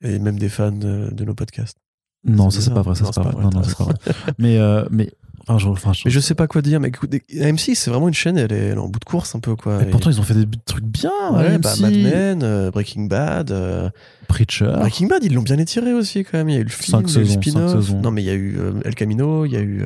Et 0.01 0.19
même 0.19 0.39
des 0.39 0.49
fans 0.49 0.73
de, 0.73 1.11
de 1.13 1.25
nos 1.27 1.35
podcasts. 1.35 1.77
Non, 2.25 2.51
C'est 2.51 2.59
ça 2.61 2.67
c'est 2.67 2.75
pas 2.75 2.83
vrai. 2.83 2.95
Ça 2.95 3.07
c'est 3.07 3.23
pas 3.23 3.31
c'est 3.31 3.37
vrai. 3.37 3.43
Non, 3.45 3.51
non, 3.51 3.63
c'est 3.63 3.77
pas 3.77 3.85
vrai. 3.85 3.95
Mais 4.39 4.59
euh, 4.59 4.85
mais. 4.91 5.11
Enfin, 5.49 5.59
je, 5.59 5.69
enfin, 5.69 5.93
je- 5.95 6.03
Mais 6.05 6.11
je 6.11 6.21
sais 6.21 6.35
pas 6.35 6.47
quoi 6.47 6.61
dire, 6.63 6.79
mais 6.81 6.89
écoute, 6.89 7.13
AMC, 7.41 7.75
c'est 7.75 7.91
vraiment 7.91 8.07
une 8.09 8.15
chaîne, 8.15 8.37
elle 8.37 8.53
est, 8.53 8.57
elle 8.67 8.77
est 8.77 8.79
en 8.81 8.89
bout 8.89 9.01
de 9.01 9.05
course 9.05 9.35
un 9.35 9.41
peu, 9.41 9.57
quoi. 9.57 9.83
Et 9.83 9.87
Et- 9.87 9.91
pourtant, 9.91 10.11
ils 10.11 10.21
ont 10.21 10.23
fait 10.23 10.35
des 10.35 10.47
trucs 10.67 10.85
bien. 10.85 11.11
Ouais, 11.33 11.59
bah, 11.59 11.73
Mad 11.81 11.93
Men, 11.95 12.43
euh, 12.45 12.71
Breaking 12.71 13.07
Bad. 13.07 13.51
euh, 13.51 13.89
Preacher. 14.29 14.71
Breaking 14.79 15.09
Bad, 15.09 15.25
ils 15.25 15.33
l'ont 15.35 15.43
bien 15.43 15.59
étiré 15.59 15.93
aussi, 15.95 16.23
quand 16.25 16.37
même. 16.39 16.51
Il 16.51 16.55
y 16.55 16.59
a 16.59 16.61
eu 16.61 16.65
le 16.65 16.69
film, 16.71 17.03
il 17.05 17.11
y 17.15 17.17
a 17.17 17.21
eu 17.21 17.25
le 17.25 17.31
spin-off. 17.31 17.91
Non, 17.95 18.11
mais 18.13 18.23
il 18.23 18.27
y 18.27 18.31
a 18.31 18.35
eu 18.35 18.59
euh, 18.61 18.73
El 18.85 18.95
Camino, 18.95 19.45
il 19.47 19.53
y 19.53 19.57
a 19.57 19.61
eu 19.61 19.83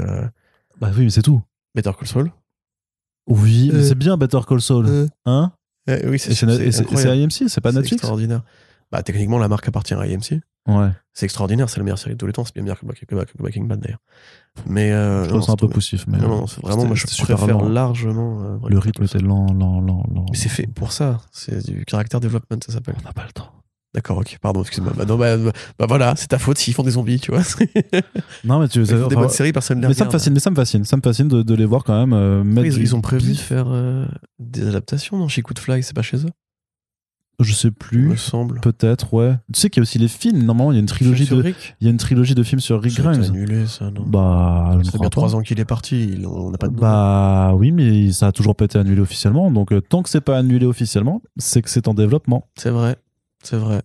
Bah 0.81 0.91
oui, 0.95 1.05
mais 1.05 1.11
c'est 1.11 1.23
tout. 1.23 1.41
Better 1.75 1.93
Call 1.99 2.09
Saul. 2.09 2.31
Oui, 3.27 3.71
mais 3.73 3.83
c'est 3.85 3.95
bien 3.95 4.17
Better 4.17 4.41
Call 4.47 4.61
Saul. 4.61 5.09
Hein? 5.25 5.53
eh 5.87 6.07
oui, 6.07 6.17
Et 6.17 6.19
c'est 6.19 6.35
c'est- 6.35 6.71
c'est. 6.73 7.09
AMC, 7.09 7.49
c'est 7.49 7.61
pas 7.61 7.71
C'est 7.71 7.77
Netflix? 7.79 7.93
extraordinaire. 8.03 8.43
Bah, 8.93 9.03
techniquement, 9.03 9.39
la 9.39 9.49
marque 9.49 9.67
appartient 9.69 9.95
à 9.95 10.01
AMC. 10.01 10.41
Ouais. 10.67 10.89
C'est 11.13 11.27
extraordinaire, 11.27 11.69
c'est 11.69 11.77
la 11.79 11.85
meilleure 11.85 11.99
série 11.99 12.15
de 12.15 12.19
tous 12.19 12.27
les 12.27 12.33
temps. 12.33 12.45
C'est 12.45 12.55
bien 12.55 12.63
meilleur 12.63 12.81
que, 12.81 12.87
Breaking- 12.87 13.07
que- 13.07 13.15
que 13.33 13.39
Breaking 13.39 13.65
Bad, 13.65 13.81
d'ailleurs. 13.81 14.01
Mais. 14.67 14.93
Euh, 14.93 15.25
Je 15.25 15.29
trouve 15.29 15.43
ça 15.43 15.53
un 15.53 15.57
peu 15.57 15.69
poussif, 15.69 16.07
mais. 16.09 16.19
Non, 16.19 16.29
non, 16.29 16.45
vraiment, 16.63 16.87
moi, 16.87 16.95
je 16.95 17.07
préfère 17.23 17.47
lent. 17.47 17.69
largement. 17.69 18.43
euh, 18.43 18.59
Le 18.69 18.79
rythme 18.79 19.05
était 19.05 19.19
lent, 19.19 19.47
lent, 19.53 19.81
lent, 19.81 20.05
lent. 20.13 20.27
Mais 20.31 20.39
c'est 20.39 20.49
fait 20.49 20.67
pour 20.67 20.93
ça. 20.93 21.21
C'est 21.33 21.65
du 21.67 21.85
character 21.89 22.19
development, 22.21 22.59
ça 22.67 22.73
s'appelle. 22.73 22.97
On 23.01 23.05
n'a 23.05 23.13
pas 23.13 23.25
le 23.27 23.33
temps. 23.33 23.51
D'accord, 23.95 24.19
ok, 24.19 24.39
pardon, 24.43 24.61
excuse-moi. 24.63 24.93
Bah, 24.97 25.05
non, 25.05 25.17
bah, 25.17 25.37
bah, 25.37 25.53
bah 25.79 25.87
voilà, 25.87 26.15
c'est 26.17 26.27
ta 26.27 26.41
faute 26.41 26.59
s'ils 26.59 26.75
font 26.75 26.83
des 26.83 26.91
zombies, 26.93 27.21
tu 27.21 27.31
vois. 27.31 27.43
Non, 28.45 28.59
mais 28.59 28.67
tu 28.67 28.81
Ils 28.81 28.87
font 28.87 29.07
des 29.07 29.15
bonnes 29.15 29.29
séries, 29.29 29.53
personne 29.53 29.79
Mais 29.87 29.95
ça 29.95 30.05
me 30.07 30.11
fascine, 30.11 30.33
mais 30.33 30.41
ça 30.41 30.51
me 30.51 30.57
fascine, 30.57 30.85
ça 30.85 30.97
me 30.97 31.03
fascine 31.03 31.29
de, 31.29 31.43
de 31.43 31.55
les 31.55 31.65
voir 31.65 31.85
quand 31.85 31.97
même 31.99 32.13
euh, 32.13 32.43
mettre. 32.43 32.67
Ils, 32.67 32.75
du 32.75 32.81
ils 32.81 32.97
ont 32.97 33.01
prévu 33.01 33.33
de 33.33 33.37
faire 33.39 33.67
euh, 33.69 34.05
des 34.41 34.67
adaptations 34.67 35.17
dans 35.19 35.29
She 35.29 35.43
Could 35.43 35.61
Fly, 35.61 35.83
c'est 35.85 35.95
pas 35.95 36.03
chez 36.03 36.17
eux? 36.17 36.31
Je 37.41 37.53
sais 37.53 37.71
plus, 37.71 38.09
me 38.09 38.17
semble. 38.17 38.61
peut-être, 38.61 39.13
ouais. 39.13 39.35
Tu 39.53 39.61
sais 39.61 39.71
qu'il 39.71 39.81
y 39.81 39.83
a 39.83 39.85
aussi 39.85 39.99
les 39.99 40.09
films. 40.09 40.43
Normalement, 40.45 40.71
il 40.73 40.77
y 40.77 40.79
a 40.79 40.81
une 40.81 40.87
trilogie 40.87 41.27
de, 41.27 41.35
Rick 41.35 41.77
il 41.81 41.85
y 41.85 41.89
a 41.89 41.91
une 41.91 41.97
trilogie 41.97 42.35
de 42.35 42.43
films 42.43 42.61
sur 42.61 42.81
Rick 42.81 42.95
Grimes. 42.97 43.23
annulé, 43.23 43.67
ça, 43.67 43.91
non 43.91 44.05
Bah, 44.07 44.75
ne 44.79 44.85
Ça 44.85 44.93
fait 44.93 44.99
bien 44.99 45.09
trois 45.09 45.35
ans 45.35 45.43
qu'il 45.43 45.59
est 45.59 45.65
parti, 45.65 46.17
on 46.25 46.51
n'a 46.51 46.59
pas 46.59 46.69
de. 46.69 46.77
Bah 46.77 47.53
oui, 47.57 47.73
mais 47.73 48.13
ça 48.13 48.29
a 48.29 48.33
toujours 48.33 48.55
pas 48.55 48.67
été 48.67 48.79
annulé 48.79 49.01
officiellement. 49.01 49.51
Donc 49.51 49.73
euh, 49.73 49.81
tant 49.81 50.03
que 50.03 50.11
c'est 50.11 50.21
pas 50.21 50.39
annulé 50.39 50.67
officiellement, 50.67 51.23
c'est 51.37 51.63
que 51.63 51.71
c'est 51.71 51.89
en 51.89 51.95
développement. 51.95 52.49
C'est 52.57 52.71
vrai, 52.71 52.97
c'est 53.43 53.57
vrai. 53.57 53.83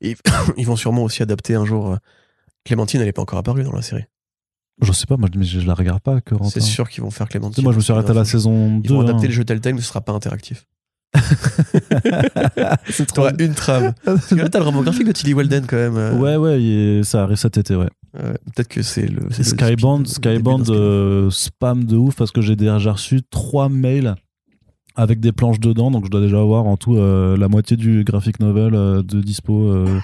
Et 0.00 0.16
ils 0.56 0.66
vont 0.66 0.76
sûrement 0.76 1.02
aussi 1.02 1.22
adapter 1.22 1.54
un 1.54 1.64
jour. 1.64 1.92
euh, 1.92 1.96
Clémentine, 2.64 3.00
elle 3.00 3.06
n'est 3.06 3.12
pas 3.12 3.22
encore 3.22 3.38
apparue 3.38 3.64
dans 3.64 3.72
la 3.72 3.82
série. 3.82 4.04
Je 4.80 4.92
sais 4.92 5.06
pas, 5.06 5.16
moi, 5.16 5.28
mais 5.36 5.44
je, 5.44 5.60
je 5.60 5.66
la 5.66 5.74
regarde 5.74 6.00
pas. 6.00 6.18
C'est 6.48 6.60
sûr 6.60 6.88
qu'ils 6.88 7.02
vont 7.02 7.10
faire 7.10 7.28
Clémentine. 7.28 7.62
moi, 7.62 7.72
je 7.72 7.78
me 7.78 7.82
suis 7.82 7.92
arrêté 7.92 8.10
à 8.10 8.14
la 8.14 8.24
saison 8.24 8.78
2. 8.78 8.82
Ils 8.84 8.92
vont 8.92 9.00
adapter 9.02 9.26
hein. 9.26 9.28
le 9.28 9.34
jeu 9.34 9.44
Telltale, 9.44 9.74
mais 9.74 9.80
ce 9.80 9.88
sera 9.88 10.00
pas 10.00 10.12
interactif. 10.12 10.66
C'est 12.90 13.18
auras 13.18 13.32
une 13.38 13.54
trame. 13.54 13.92
Parce 14.04 14.26
que 14.26 14.34
là, 14.36 14.48
t'as 14.48 14.58
le 14.58 14.64
roman 14.64 14.82
graphique 14.82 15.06
de 15.06 15.12
Tilly 15.12 15.34
Walden 15.34 15.64
quand 15.66 15.76
même. 15.76 15.96
euh, 15.96 16.14
Ouais, 16.16 16.36
ouais, 16.36 16.62
il- 16.62 17.04
ça 17.04 17.22
arrive 17.22 17.36
cet 17.36 17.58
été, 17.58 17.76
ouais. 17.76 17.88
Peut-être 18.14 18.68
que 18.68 18.82
c'est 18.82 19.06
le. 19.06 19.22
Skybound, 19.30 20.06
Skybound 20.06 20.68
euh, 20.70 21.30
spam 21.30 21.84
de 21.84 21.96
ouf 21.96 22.14
parce 22.14 22.30
que 22.30 22.42
j'ai 22.42 22.56
déjà 22.56 22.92
reçu 22.92 23.22
trois 23.30 23.68
mails 23.70 24.14
avec 24.96 25.20
des 25.20 25.32
planches 25.32 25.60
dedans, 25.60 25.90
donc 25.90 26.04
je 26.04 26.10
dois 26.10 26.20
déjà 26.20 26.40
avoir 26.40 26.66
en 26.66 26.76
tout 26.76 26.96
euh, 26.96 27.36
la 27.36 27.48
moitié 27.48 27.76
du 27.76 28.04
graphic 28.04 28.40
novel 28.40 28.74
euh, 28.74 29.02
de 29.02 29.20
dispo 29.20 29.68
euh, 29.68 29.98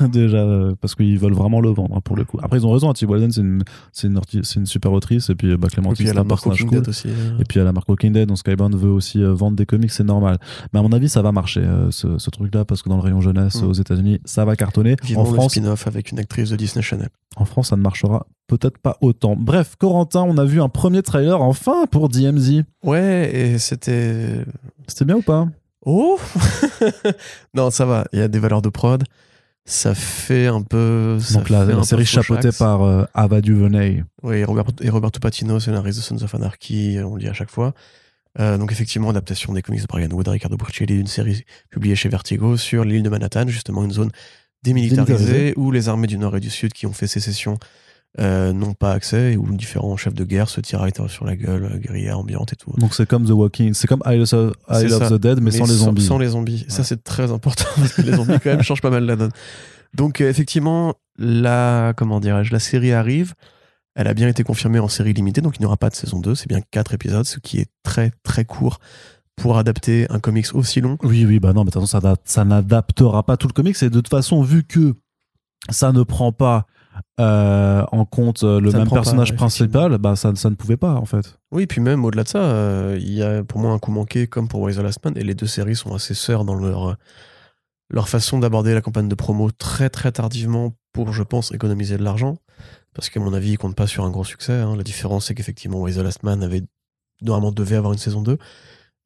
déjà 0.12 0.46
parce 0.80 0.94
qu'ils 0.94 1.18
veulent 1.18 1.34
vraiment 1.34 1.60
le 1.60 1.70
vendre 1.70 1.96
hein, 1.96 2.00
pour 2.02 2.16
le 2.16 2.24
coup. 2.24 2.38
Après 2.42 2.58
ils 2.58 2.66
ont 2.66 2.72
raison, 2.72 2.92
T. 2.92 3.06
Walden 3.06 3.32
c'est 3.32 3.40
une, 3.40 3.62
c'est 3.92 4.08
une, 4.08 4.20
une 4.56 4.66
super 4.66 4.92
autrice 4.92 5.30
et 5.30 5.34
puis 5.34 5.56
bah, 5.56 5.68
Clémentine 5.68 6.06
c'est 6.06 6.16
un 6.18 6.24
personnage 6.24 6.64
cool. 6.64 6.82
Aussi. 6.86 7.08
Et 7.38 7.44
puis 7.44 7.60
a 7.60 7.64
la 7.64 7.72
marque 7.72 7.88
Walking 7.88 8.12
Dead, 8.12 8.28
donc 8.28 8.38
Skybound 8.38 8.76
veut 8.76 8.90
aussi 8.90 9.22
vendre 9.22 9.56
des 9.56 9.66
comics, 9.66 9.90
c'est 9.90 10.04
normal. 10.04 10.38
Mais 10.72 10.80
à 10.80 10.82
mon 10.82 10.92
avis, 10.92 11.08
ça 11.08 11.22
va 11.22 11.32
marcher 11.32 11.62
ce, 11.90 12.18
ce 12.18 12.30
truc-là 12.30 12.64
parce 12.64 12.82
que 12.82 12.88
dans 12.88 12.96
le 12.96 13.02
rayon 13.02 13.20
jeunesse 13.20 13.54
Mm. 13.62 13.66
aux 13.68 13.72
États-Unis, 13.72 14.20
ça 14.24 14.44
va 14.44 14.56
cartonner. 14.56 14.96
Vivement 15.02 15.22
En 15.22 15.26
France, 15.26 15.52
spin-off 15.52 15.86
avec 15.86 16.12
une 16.12 16.18
actrice 16.18 16.50
de 16.50 16.56
Disney 16.56 16.82
Channel. 16.82 17.08
en 17.36 17.44
France, 17.44 17.68
ça 17.68 17.76
ne 17.76 17.82
marchera 17.82 18.26
peut-être 18.46 18.78
pas 18.78 18.96
autant. 19.00 19.36
Bref, 19.38 19.74
Corentin, 19.78 20.22
on 20.22 20.36
a 20.38 20.44
vu 20.44 20.60
un 20.60 20.68
premier 20.68 21.02
trailer 21.02 21.40
enfin 21.40 21.86
pour 21.90 22.08
DMZ. 22.08 22.62
Ouais, 22.82 23.30
et 23.34 23.58
c'était. 23.58 24.44
C'était 24.86 25.04
bien 25.04 25.16
ou 25.16 25.22
pas? 25.22 25.48
Oh 25.86 26.18
Non, 27.54 27.70
ça 27.70 27.84
va, 27.84 28.06
il 28.12 28.18
y 28.18 28.22
a 28.22 28.28
des 28.28 28.38
valeurs 28.38 28.62
de 28.62 28.68
prod. 28.68 29.04
Ça 29.66 29.94
fait 29.94 30.46
un 30.46 30.60
peu. 30.62 31.18
ça 31.20 31.38
Donc 31.38 31.48
la, 31.48 31.64
la 31.64 31.82
série 31.84 32.04
chapeautée 32.04 32.50
par 32.58 32.82
euh, 32.82 33.04
Ava 33.14 33.40
DuVernay. 33.40 34.04
Oui, 34.22 34.36
et, 34.36 34.44
Robert- 34.44 34.64
et 34.82 34.90
Roberto 34.90 35.20
Patino, 35.20 35.58
scénariste 35.58 35.98
de 35.98 36.02
Sons 36.04 36.22
of 36.22 36.34
Anarchy, 36.34 36.98
on 37.02 37.14
le 37.14 37.20
dit 37.20 37.28
à 37.28 37.32
chaque 37.32 37.50
fois. 37.50 37.72
Euh, 38.40 38.58
donc 38.58 38.72
effectivement, 38.72 39.08
adaptation 39.10 39.52
des 39.54 39.62
comics 39.62 39.80
de 39.80 39.86
Brian 39.86 40.10
Wood, 40.10 40.28
Ricardo 40.28 40.56
Burcelli, 40.56 40.98
une 40.98 41.06
série 41.06 41.44
publiée 41.70 41.96
chez 41.96 42.08
Vertigo 42.10 42.56
sur 42.58 42.84
l'île 42.84 43.02
de 43.02 43.08
Manhattan, 43.08 43.46
justement 43.48 43.84
une 43.84 43.92
zone 43.92 44.10
démilitarisée 44.62 45.04
Démilitarisée. 45.14 45.54
où 45.56 45.70
les 45.70 45.88
armées 45.88 46.08
du 46.08 46.18
Nord 46.18 46.36
et 46.36 46.40
du 46.40 46.50
Sud 46.50 46.72
qui 46.72 46.86
ont 46.86 46.92
fait 46.92 47.06
sécession 47.06 47.58
euh, 48.20 48.52
n'ont 48.52 48.74
pas 48.74 48.92
accès 48.92 49.32
et 49.32 49.36
où 49.36 49.44
différents 49.56 49.96
chefs 49.96 50.14
de 50.14 50.22
guerre 50.22 50.48
se 50.48 50.60
tiraillent 50.60 50.92
sur 51.08 51.24
la 51.24 51.34
gueule, 51.34 51.64
euh, 51.64 51.78
guérilla 51.78 52.16
ambiante 52.16 52.52
et 52.52 52.56
tout. 52.56 52.72
Donc 52.78 52.94
c'est 52.94 53.06
comme 53.06 53.24
The 53.24 53.30
Walking, 53.30 53.74
c'est 53.74 53.88
comme 53.88 54.02
of 54.06 54.24
ça. 54.28 54.52
the 54.68 55.14
Dead, 55.14 55.40
mais, 55.40 55.50
sans 55.50 55.66
les 55.66 55.74
zombies. 55.74 56.04
Sans 56.04 56.18
les 56.18 56.28
zombies. 56.28 56.64
Ça, 56.68 56.84
c'est 56.84 57.02
très 57.02 57.32
important 57.32 57.64
parce 57.76 57.94
que 57.94 58.02
les 58.02 58.12
zombies, 58.12 58.38
quand 58.38 58.50
même, 58.50 58.62
changent 58.62 58.82
pas 58.82 58.90
mal 58.90 59.04
la 59.04 59.16
donne. 59.16 59.32
Donc, 59.94 60.20
euh, 60.20 60.28
effectivement, 60.28 60.94
la, 61.18 61.92
comment 61.96 62.20
dirais-je, 62.20 62.52
la 62.52 62.60
série 62.60 62.92
arrive. 62.92 63.34
Elle 63.96 64.06
a 64.06 64.14
bien 64.14 64.28
été 64.28 64.44
confirmée 64.44 64.78
en 64.78 64.88
série 64.88 65.12
limitée, 65.12 65.40
donc 65.40 65.56
il 65.56 65.62
n'y 65.62 65.66
aura 65.66 65.76
pas 65.76 65.90
de 65.90 65.96
saison 65.96 66.20
2. 66.20 66.36
C'est 66.36 66.48
bien 66.48 66.60
4 66.70 66.94
épisodes, 66.94 67.24
ce 67.24 67.40
qui 67.40 67.58
est 67.58 67.68
très, 67.82 68.12
très 68.22 68.44
court 68.44 68.78
pour 69.34 69.58
adapter 69.58 70.06
un 70.10 70.20
comics 70.20 70.54
aussi 70.54 70.80
long. 70.80 70.98
Oui, 71.02 71.26
oui, 71.26 71.40
bah 71.40 71.52
non, 71.52 71.62
mais 71.62 71.70
de 71.70 71.72
toute 71.72 71.88
façon, 71.88 72.00
ça, 72.00 72.16
ça 72.24 72.44
n'adaptera 72.44 73.24
pas 73.24 73.36
tout 73.36 73.48
le 73.48 73.52
comics. 73.52 73.80
Et 73.82 73.90
de 73.90 73.94
toute 74.00 74.08
façon, 74.08 74.42
vu 74.42 74.62
que 74.62 74.94
ça 75.70 75.90
ne 75.92 76.04
prend 76.04 76.30
pas 76.30 76.66
euh, 77.20 77.84
en 77.92 78.04
compte 78.04 78.42
euh, 78.42 78.60
le 78.60 78.70
Ça 78.70 78.78
ne 78.78 78.82
même 78.82 78.90
pas, 78.90 78.96
personnage 78.96 79.34
principal, 79.34 79.98
bah 79.98 80.16
ça, 80.16 80.34
ça 80.34 80.50
ne 80.50 80.54
pouvait 80.54 80.76
pas, 80.76 80.94
en 80.94 81.04
fait. 81.04 81.38
Oui, 81.52 81.66
puis 81.66 81.80
même 81.80 82.04
au-delà 82.04 82.24
de 82.24 82.28
ça, 82.28 82.42
euh, 82.42 82.98
il 83.00 83.12
y 83.12 83.22
a 83.22 83.44
pour 83.44 83.60
moi 83.60 83.72
un 83.72 83.78
coup 83.78 83.92
manqué 83.92 84.26
comme 84.26 84.48
pour 84.48 84.60
Wise 84.60 84.76
the 84.76 84.80
Last 84.80 85.04
Man, 85.04 85.14
et 85.16 85.22
les 85.22 85.34
deux 85.34 85.46
séries 85.46 85.76
sont 85.76 85.94
assez 85.94 86.14
sœurs 86.14 86.44
dans 86.44 86.54
leur, 86.54 86.96
leur 87.90 88.08
façon 88.08 88.38
d'aborder 88.38 88.74
la 88.74 88.80
campagne 88.80 89.08
de 89.08 89.14
promo 89.14 89.50
très 89.50 89.90
très 89.90 90.12
tardivement 90.12 90.74
pour, 90.92 91.12
je 91.12 91.22
pense, 91.22 91.52
économiser 91.52 91.96
de 91.96 92.04
l'argent. 92.04 92.36
Parce 92.94 93.10
qu'à 93.10 93.20
mon 93.20 93.34
avis, 93.34 93.52
ils 93.52 93.58
comptent 93.58 93.76
pas 93.76 93.88
sur 93.88 94.04
un 94.04 94.10
gros 94.10 94.24
succès. 94.24 94.52
hein. 94.52 94.76
La 94.76 94.84
différence, 94.84 95.26
c'est 95.26 95.34
qu'effectivement, 95.34 95.80
Wise 95.80 95.96
the 95.96 96.02
Last 96.02 96.22
Man 96.22 96.42
avait, 96.42 96.62
normalement 97.22 97.50
devait 97.50 97.76
avoir 97.76 97.92
une 97.92 97.98
saison 97.98 98.22
2, 98.22 98.38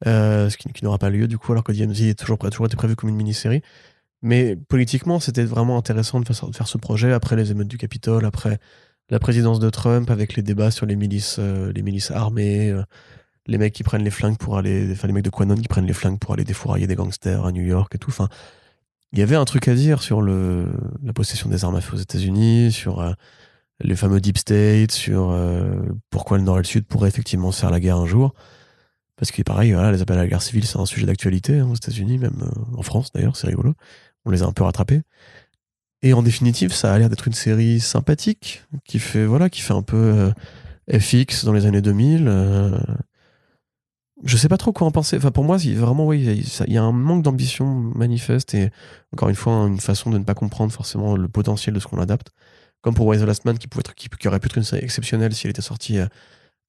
euh, 0.07 0.49
ce 0.49 0.57
qui, 0.57 0.71
qui 0.71 0.83
n'aura 0.83 0.97
pas 0.97 1.09
lieu 1.09 1.27
du 1.27 1.37
coup, 1.37 1.51
alors 1.51 1.63
que 1.63 1.71
DMZ 1.71 2.03
est 2.03 2.19
toujours, 2.19 2.37
a 2.45 2.49
toujours 2.49 2.67
été 2.67 2.77
prévu 2.77 2.95
comme 2.95 3.09
une 3.09 3.15
mini-série. 3.15 3.61
Mais 4.21 4.55
politiquement, 4.55 5.19
c'était 5.19 5.45
vraiment 5.45 5.77
intéressant 5.77 6.19
de 6.19 6.25
faire, 6.25 6.67
ce 6.67 6.77
projet 6.77 7.13
après 7.13 7.35
les 7.35 7.51
émeutes 7.51 7.67
du 7.67 7.77
Capitole, 7.77 8.25
après 8.25 8.59
la 9.09 9.19
présidence 9.19 9.59
de 9.59 9.69
Trump, 9.69 10.11
avec 10.11 10.35
les 10.35 10.43
débats 10.43 10.71
sur 10.71 10.85
les 10.85 10.95
milices, 10.95 11.37
euh, 11.39 11.71
les 11.73 11.81
milices 11.81 12.11
armées, 12.11 12.69
euh, 12.69 12.83
les 13.47 13.57
mecs 13.57 13.73
qui 13.73 13.83
prennent 13.83 14.03
les 14.03 14.11
flingues 14.11 14.37
pour 14.37 14.57
aller, 14.57 14.89
enfin 14.91 15.07
les 15.07 15.13
mecs 15.13 15.23
de 15.23 15.29
Quanon 15.29 15.55
qui 15.55 15.67
prennent 15.67 15.87
les 15.87 15.93
flingues 15.93 16.19
pour 16.19 16.33
aller 16.33 16.43
défourailler 16.43 16.85
des 16.85 16.95
gangsters 16.95 17.45
à 17.45 17.51
New 17.51 17.63
York 17.63 17.95
et 17.95 17.97
tout. 17.97 18.09
Enfin, 18.09 18.27
il 19.13 19.19
y 19.19 19.21
avait 19.21 19.37
un 19.37 19.45
truc 19.45 19.67
à 19.67 19.73
dire 19.73 20.03
sur 20.03 20.21
la 20.21 21.13
possession 21.15 21.49
des 21.49 21.63
armes 21.63 21.75
à 21.77 21.81
feu 21.81 21.95
aux 21.95 21.99
États-Unis, 21.99 22.71
sur 22.71 22.99
euh, 22.99 23.13
les 23.79 23.95
fameux 23.95 24.19
deep 24.19 24.37
state, 24.37 24.91
sur 24.91 25.35
pourquoi 26.09 26.37
le 26.37 26.43
Nord 26.43 26.57
et 26.57 26.61
le 26.61 26.65
Sud 26.65 26.85
pourraient 26.85 27.07
effectivement 27.07 27.51
faire 27.51 27.71
la 27.71 27.79
guerre 27.79 27.97
un 27.97 28.05
jour. 28.05 28.33
Parce 29.15 29.31
que 29.31 29.41
pareil, 29.41 29.71
les 29.71 30.01
appels 30.01 30.17
à 30.17 30.21
la 30.21 30.27
guerre 30.27 30.41
civile, 30.41 30.65
c'est 30.65 30.77
un 30.77 30.85
sujet 30.85 31.05
d'actualité 31.05 31.59
hein, 31.59 31.67
aux 31.71 31.75
États-Unis, 31.75 32.17
même 32.17 32.51
en 32.75 32.81
France 32.83 33.11
d'ailleurs, 33.13 33.37
c'est 33.37 33.47
rigolo. 33.47 33.73
On 34.25 34.31
les 34.31 34.43
a 34.43 34.45
un 34.45 34.51
peu 34.51 34.63
rattrapés. 34.63 35.01
Et 36.01 36.13
en 36.13 36.21
définitive, 36.23 36.73
ça 36.73 36.93
a 36.93 36.97
l'air 36.99 37.09
d'être 37.09 37.27
une 37.27 37.33
série 37.33 37.79
sympathique, 37.79 38.63
qui 38.85 38.99
fait, 38.99 39.25
voilà, 39.25 39.49
qui 39.49 39.61
fait 39.61 39.73
un 39.73 39.81
peu 39.81 39.97
euh, 39.97 40.99
FX 40.99 41.43
dans 41.45 41.53
les 41.53 41.65
années 41.65 41.81
2000. 41.81 42.25
euh, 42.27 42.77
je 44.23 44.35
sais 44.37 44.49
pas 44.49 44.57
trop 44.57 44.73
quoi 44.73 44.85
en 44.87 44.91
penser. 44.91 45.17
Enfin, 45.17 45.31
pour 45.31 45.43
moi, 45.45 45.57
vraiment, 45.57 46.11
il 46.13 46.23
y 46.67 46.77
a- 46.77 46.83
un 46.83 46.91
manque 46.91 47.23
d'ambition 47.23 47.65
manifeste 47.95 48.53
et 48.53 48.69
encore 49.13 49.29
une 49.29 49.35
fois, 49.35 49.65
une 49.67 49.79
façon 49.79 50.09
de 50.09 50.17
ne 50.17 50.23
pas 50.23 50.33
comprendre 50.33 50.71
forcément 50.73 51.15
le 51.15 51.27
potentiel 51.29 51.73
de 51.73 51.79
ce 51.79 51.87
qu'on 51.87 51.99
adapte. 51.99 52.31
Comme 52.81 52.93
pour 52.95 53.05
Wise 53.07 53.21
the 53.21 53.25
Last 53.25 53.45
Man, 53.45 53.57
qui, 53.57 53.67
pouvait 53.67 53.81
être, 53.81 53.93
aurait 54.27 54.39
pu 54.39 54.47
être 54.47 54.57
une 54.57 54.63
série 54.63 54.83
exceptionnelle 54.83 55.33
si 55.33 55.47
elle 55.47 55.51
était 55.51 55.61
sortie 55.61 55.99
euh, 55.99 56.07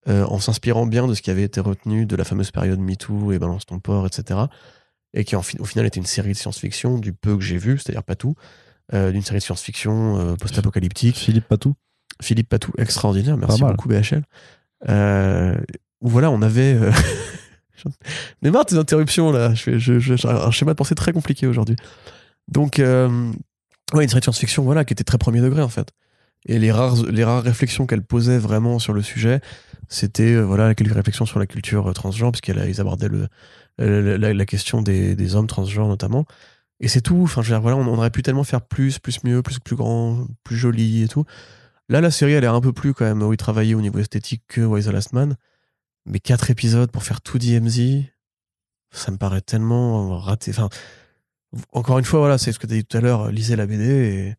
euh, 0.08 0.24
en 0.26 0.38
s'inspirant 0.38 0.86
bien 0.86 1.06
de 1.06 1.14
ce 1.14 1.22
qui 1.22 1.30
avait 1.30 1.42
été 1.42 1.60
retenu 1.60 2.06
de 2.06 2.16
la 2.16 2.24
fameuse 2.24 2.50
période 2.50 2.78
MeToo 2.78 3.32
et 3.32 3.38
Balance 3.38 3.66
ton 3.66 3.80
port, 3.80 4.06
etc. 4.06 4.40
Et 5.14 5.24
qui, 5.24 5.34
en 5.36 5.40
au 5.58 5.64
final, 5.64 5.86
était 5.86 5.98
une 6.00 6.06
série 6.06 6.32
de 6.32 6.36
science-fiction, 6.36 6.98
du 6.98 7.12
peu 7.12 7.36
que 7.36 7.42
j'ai 7.42 7.58
vu, 7.58 7.78
c'est-à-dire 7.78 8.04
pas 8.04 8.14
tout, 8.14 8.34
euh, 8.94 9.10
d'une 9.10 9.22
série 9.22 9.38
de 9.38 9.42
science-fiction 9.44 10.18
euh, 10.18 10.34
post-apocalyptique. 10.36 11.16
Philippe 11.16 11.48
Patou. 11.48 11.74
Philippe 12.22 12.48
Patou, 12.48 12.72
extraordinaire, 12.78 13.36
merci 13.36 13.60
beaucoup 13.72 13.88
BHL. 13.88 14.22
Euh, 14.88 15.56
où 16.00 16.08
voilà, 16.08 16.30
on 16.30 16.42
avait. 16.42 16.74
euh, 16.74 16.92
ai 18.44 18.50
marre 18.50 18.66
tes 18.66 18.76
interruptions 18.76 19.32
là. 19.32 19.54
Je 19.54 19.62
fais, 19.62 19.78
je, 19.78 19.98
je- 19.98 20.16
j'ai 20.16 20.28
un 20.28 20.50
schéma 20.50 20.72
de 20.72 20.76
pensée 20.76 20.94
très 20.94 21.12
compliqué 21.12 21.46
aujourd'hui. 21.46 21.76
Donc, 22.48 22.78
euh, 22.78 23.08
ouais, 23.94 24.02
une 24.04 24.08
série 24.08 24.20
de 24.20 24.24
science-fiction 24.24 24.62
voilà, 24.64 24.84
qui 24.84 24.92
était 24.92 25.04
très 25.04 25.18
premier 25.18 25.40
degré 25.40 25.62
en 25.62 25.68
fait. 25.68 25.90
Et 26.46 26.58
les 26.58 26.72
rares, 26.72 26.96
les 27.10 27.24
rares 27.24 27.42
réflexions 27.42 27.86
qu'elle 27.86 28.02
posait 28.02 28.38
vraiment 28.38 28.78
sur 28.78 28.92
le 28.94 29.02
sujet, 29.02 29.40
c'était 29.88 30.32
euh, 30.34 30.40
voilà, 30.42 30.74
quelques 30.74 30.94
réflexions 30.94 31.26
sur 31.26 31.38
la 31.38 31.46
culture 31.46 31.88
euh, 31.88 31.92
transgenre, 31.92 32.32
qu'ils 32.40 32.80
abordaient 32.80 33.08
le, 33.08 33.28
euh, 33.80 34.18
la, 34.18 34.46
question 34.46 34.82
des, 34.82 35.34
hommes 35.34 35.46
transgenres 35.46 35.88
notamment. 35.88 36.26
Et 36.80 36.88
c'est 36.88 37.00
tout. 37.00 37.22
Enfin, 37.22 37.42
je 37.42 37.48
veux 37.48 37.54
dire, 37.54 37.62
voilà, 37.62 37.76
on, 37.76 37.86
aurait 37.86 38.10
pu 38.10 38.22
tellement 38.22 38.44
faire 38.44 38.62
plus, 38.62 38.98
plus 38.98 39.22
mieux, 39.24 39.42
plus, 39.42 39.58
plus 39.60 39.76
grand, 39.76 40.26
plus 40.44 40.56
joli 40.56 41.02
et 41.02 41.08
tout. 41.08 41.24
Là, 41.88 42.00
la 42.00 42.10
série, 42.10 42.32
elle 42.32 42.44
est 42.44 42.48
un 42.48 42.60
peu 42.60 42.72
plus 42.72 42.94
quand 42.94 43.04
même, 43.04 43.22
oui, 43.22 43.36
travaillée 43.36 43.74
au 43.74 43.80
niveau 43.80 43.98
esthétique 43.98 44.42
que 44.48 44.60
Wise 44.60 44.86
the 44.86 44.92
Last 44.92 45.12
Man. 45.12 45.36
Mais 46.06 46.20
quatre 46.20 46.50
épisodes 46.50 46.90
pour 46.90 47.04
faire 47.04 47.20
tout 47.20 47.38
DMZ, 47.38 48.04
ça 48.90 49.10
me 49.10 49.16
paraît 49.16 49.40
tellement 49.40 50.18
raté. 50.18 50.50
Enfin, 50.52 50.68
encore 51.72 51.98
une 51.98 52.04
fois, 52.04 52.20
voilà, 52.20 52.38
c'est 52.38 52.52
ce 52.52 52.58
que 52.58 52.66
tu 52.66 52.74
as 52.74 52.76
dit 52.76 52.84
tout 52.84 52.96
à 52.96 53.00
l'heure, 53.00 53.30
lisez 53.30 53.56
la 53.56 53.66
BD 53.66 54.36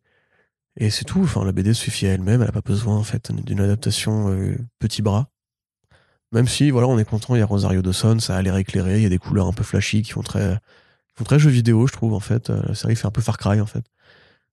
et, 0.76 0.84
et 0.86 0.90
c'est 0.90 1.04
tout. 1.04 1.22
Enfin, 1.22 1.44
la 1.44 1.52
BD 1.52 1.74
suffit 1.74 2.06
à 2.06 2.12
elle-même, 2.12 2.40
elle 2.40 2.48
n'a 2.48 2.52
pas 2.52 2.60
besoin 2.62 2.96
en 2.96 3.04
fait 3.04 3.32
d'une 3.32 3.60
adaptation 3.60 4.30
euh, 4.30 4.56
petit 4.78 5.02
bras. 5.02 5.31
Même 6.32 6.48
si, 6.48 6.70
voilà, 6.70 6.88
on 6.88 6.98
est 6.98 7.04
content, 7.04 7.34
il 7.34 7.38
y 7.38 7.42
a 7.42 7.46
Rosario 7.46 7.82
Dawson, 7.82 8.18
ça 8.18 8.36
a 8.36 8.42
l'air 8.42 8.56
éclairé, 8.56 8.96
il 8.96 9.02
y 9.02 9.06
a 9.06 9.10
des 9.10 9.18
couleurs 9.18 9.46
un 9.46 9.52
peu 9.52 9.62
flashy 9.64 10.02
qui 10.02 10.12
font 10.12 10.22
très, 10.22 10.54
qui 11.08 11.14
font 11.16 11.24
très 11.24 11.38
jeu 11.38 11.50
vidéo, 11.50 11.86
je 11.86 11.92
trouve, 11.92 12.14
en 12.14 12.20
fait. 12.20 12.48
Euh, 12.50 12.60
La 12.68 12.74
série 12.74 12.96
fait 12.96 13.06
un 13.06 13.10
peu 13.10 13.20
Far 13.20 13.36
Cry, 13.38 13.60
en 13.60 13.66
fait. 13.66 13.84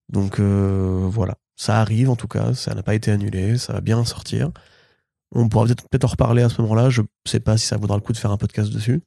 Donc, 0.09 0.39
euh, 0.39 1.07
voilà. 1.09 1.35
Ça 1.55 1.79
arrive, 1.79 2.09
en 2.09 2.15
tout 2.15 2.27
cas, 2.27 2.53
ça 2.53 2.73
n'a 2.75 2.83
pas 2.83 2.95
été 2.95 3.11
annulé, 3.11 3.57
ça 3.57 3.73
va 3.73 3.81
bien 3.81 4.03
sortir. 4.05 4.51
On 5.31 5.47
pourra 5.47 5.65
peut-être 5.65 5.87
peut 5.89 5.99
en 6.03 6.07
reparler 6.07 6.41
à 6.41 6.49
ce 6.49 6.61
moment-là, 6.61 6.89
je 6.89 7.01
sais 7.25 7.39
pas 7.39 7.57
si 7.57 7.67
ça 7.67 7.77
vaudra 7.77 7.95
le 7.95 8.01
coup 8.01 8.13
de 8.13 8.17
faire 8.17 8.31
un 8.31 8.37
podcast 8.37 8.71
dessus. 8.73 9.01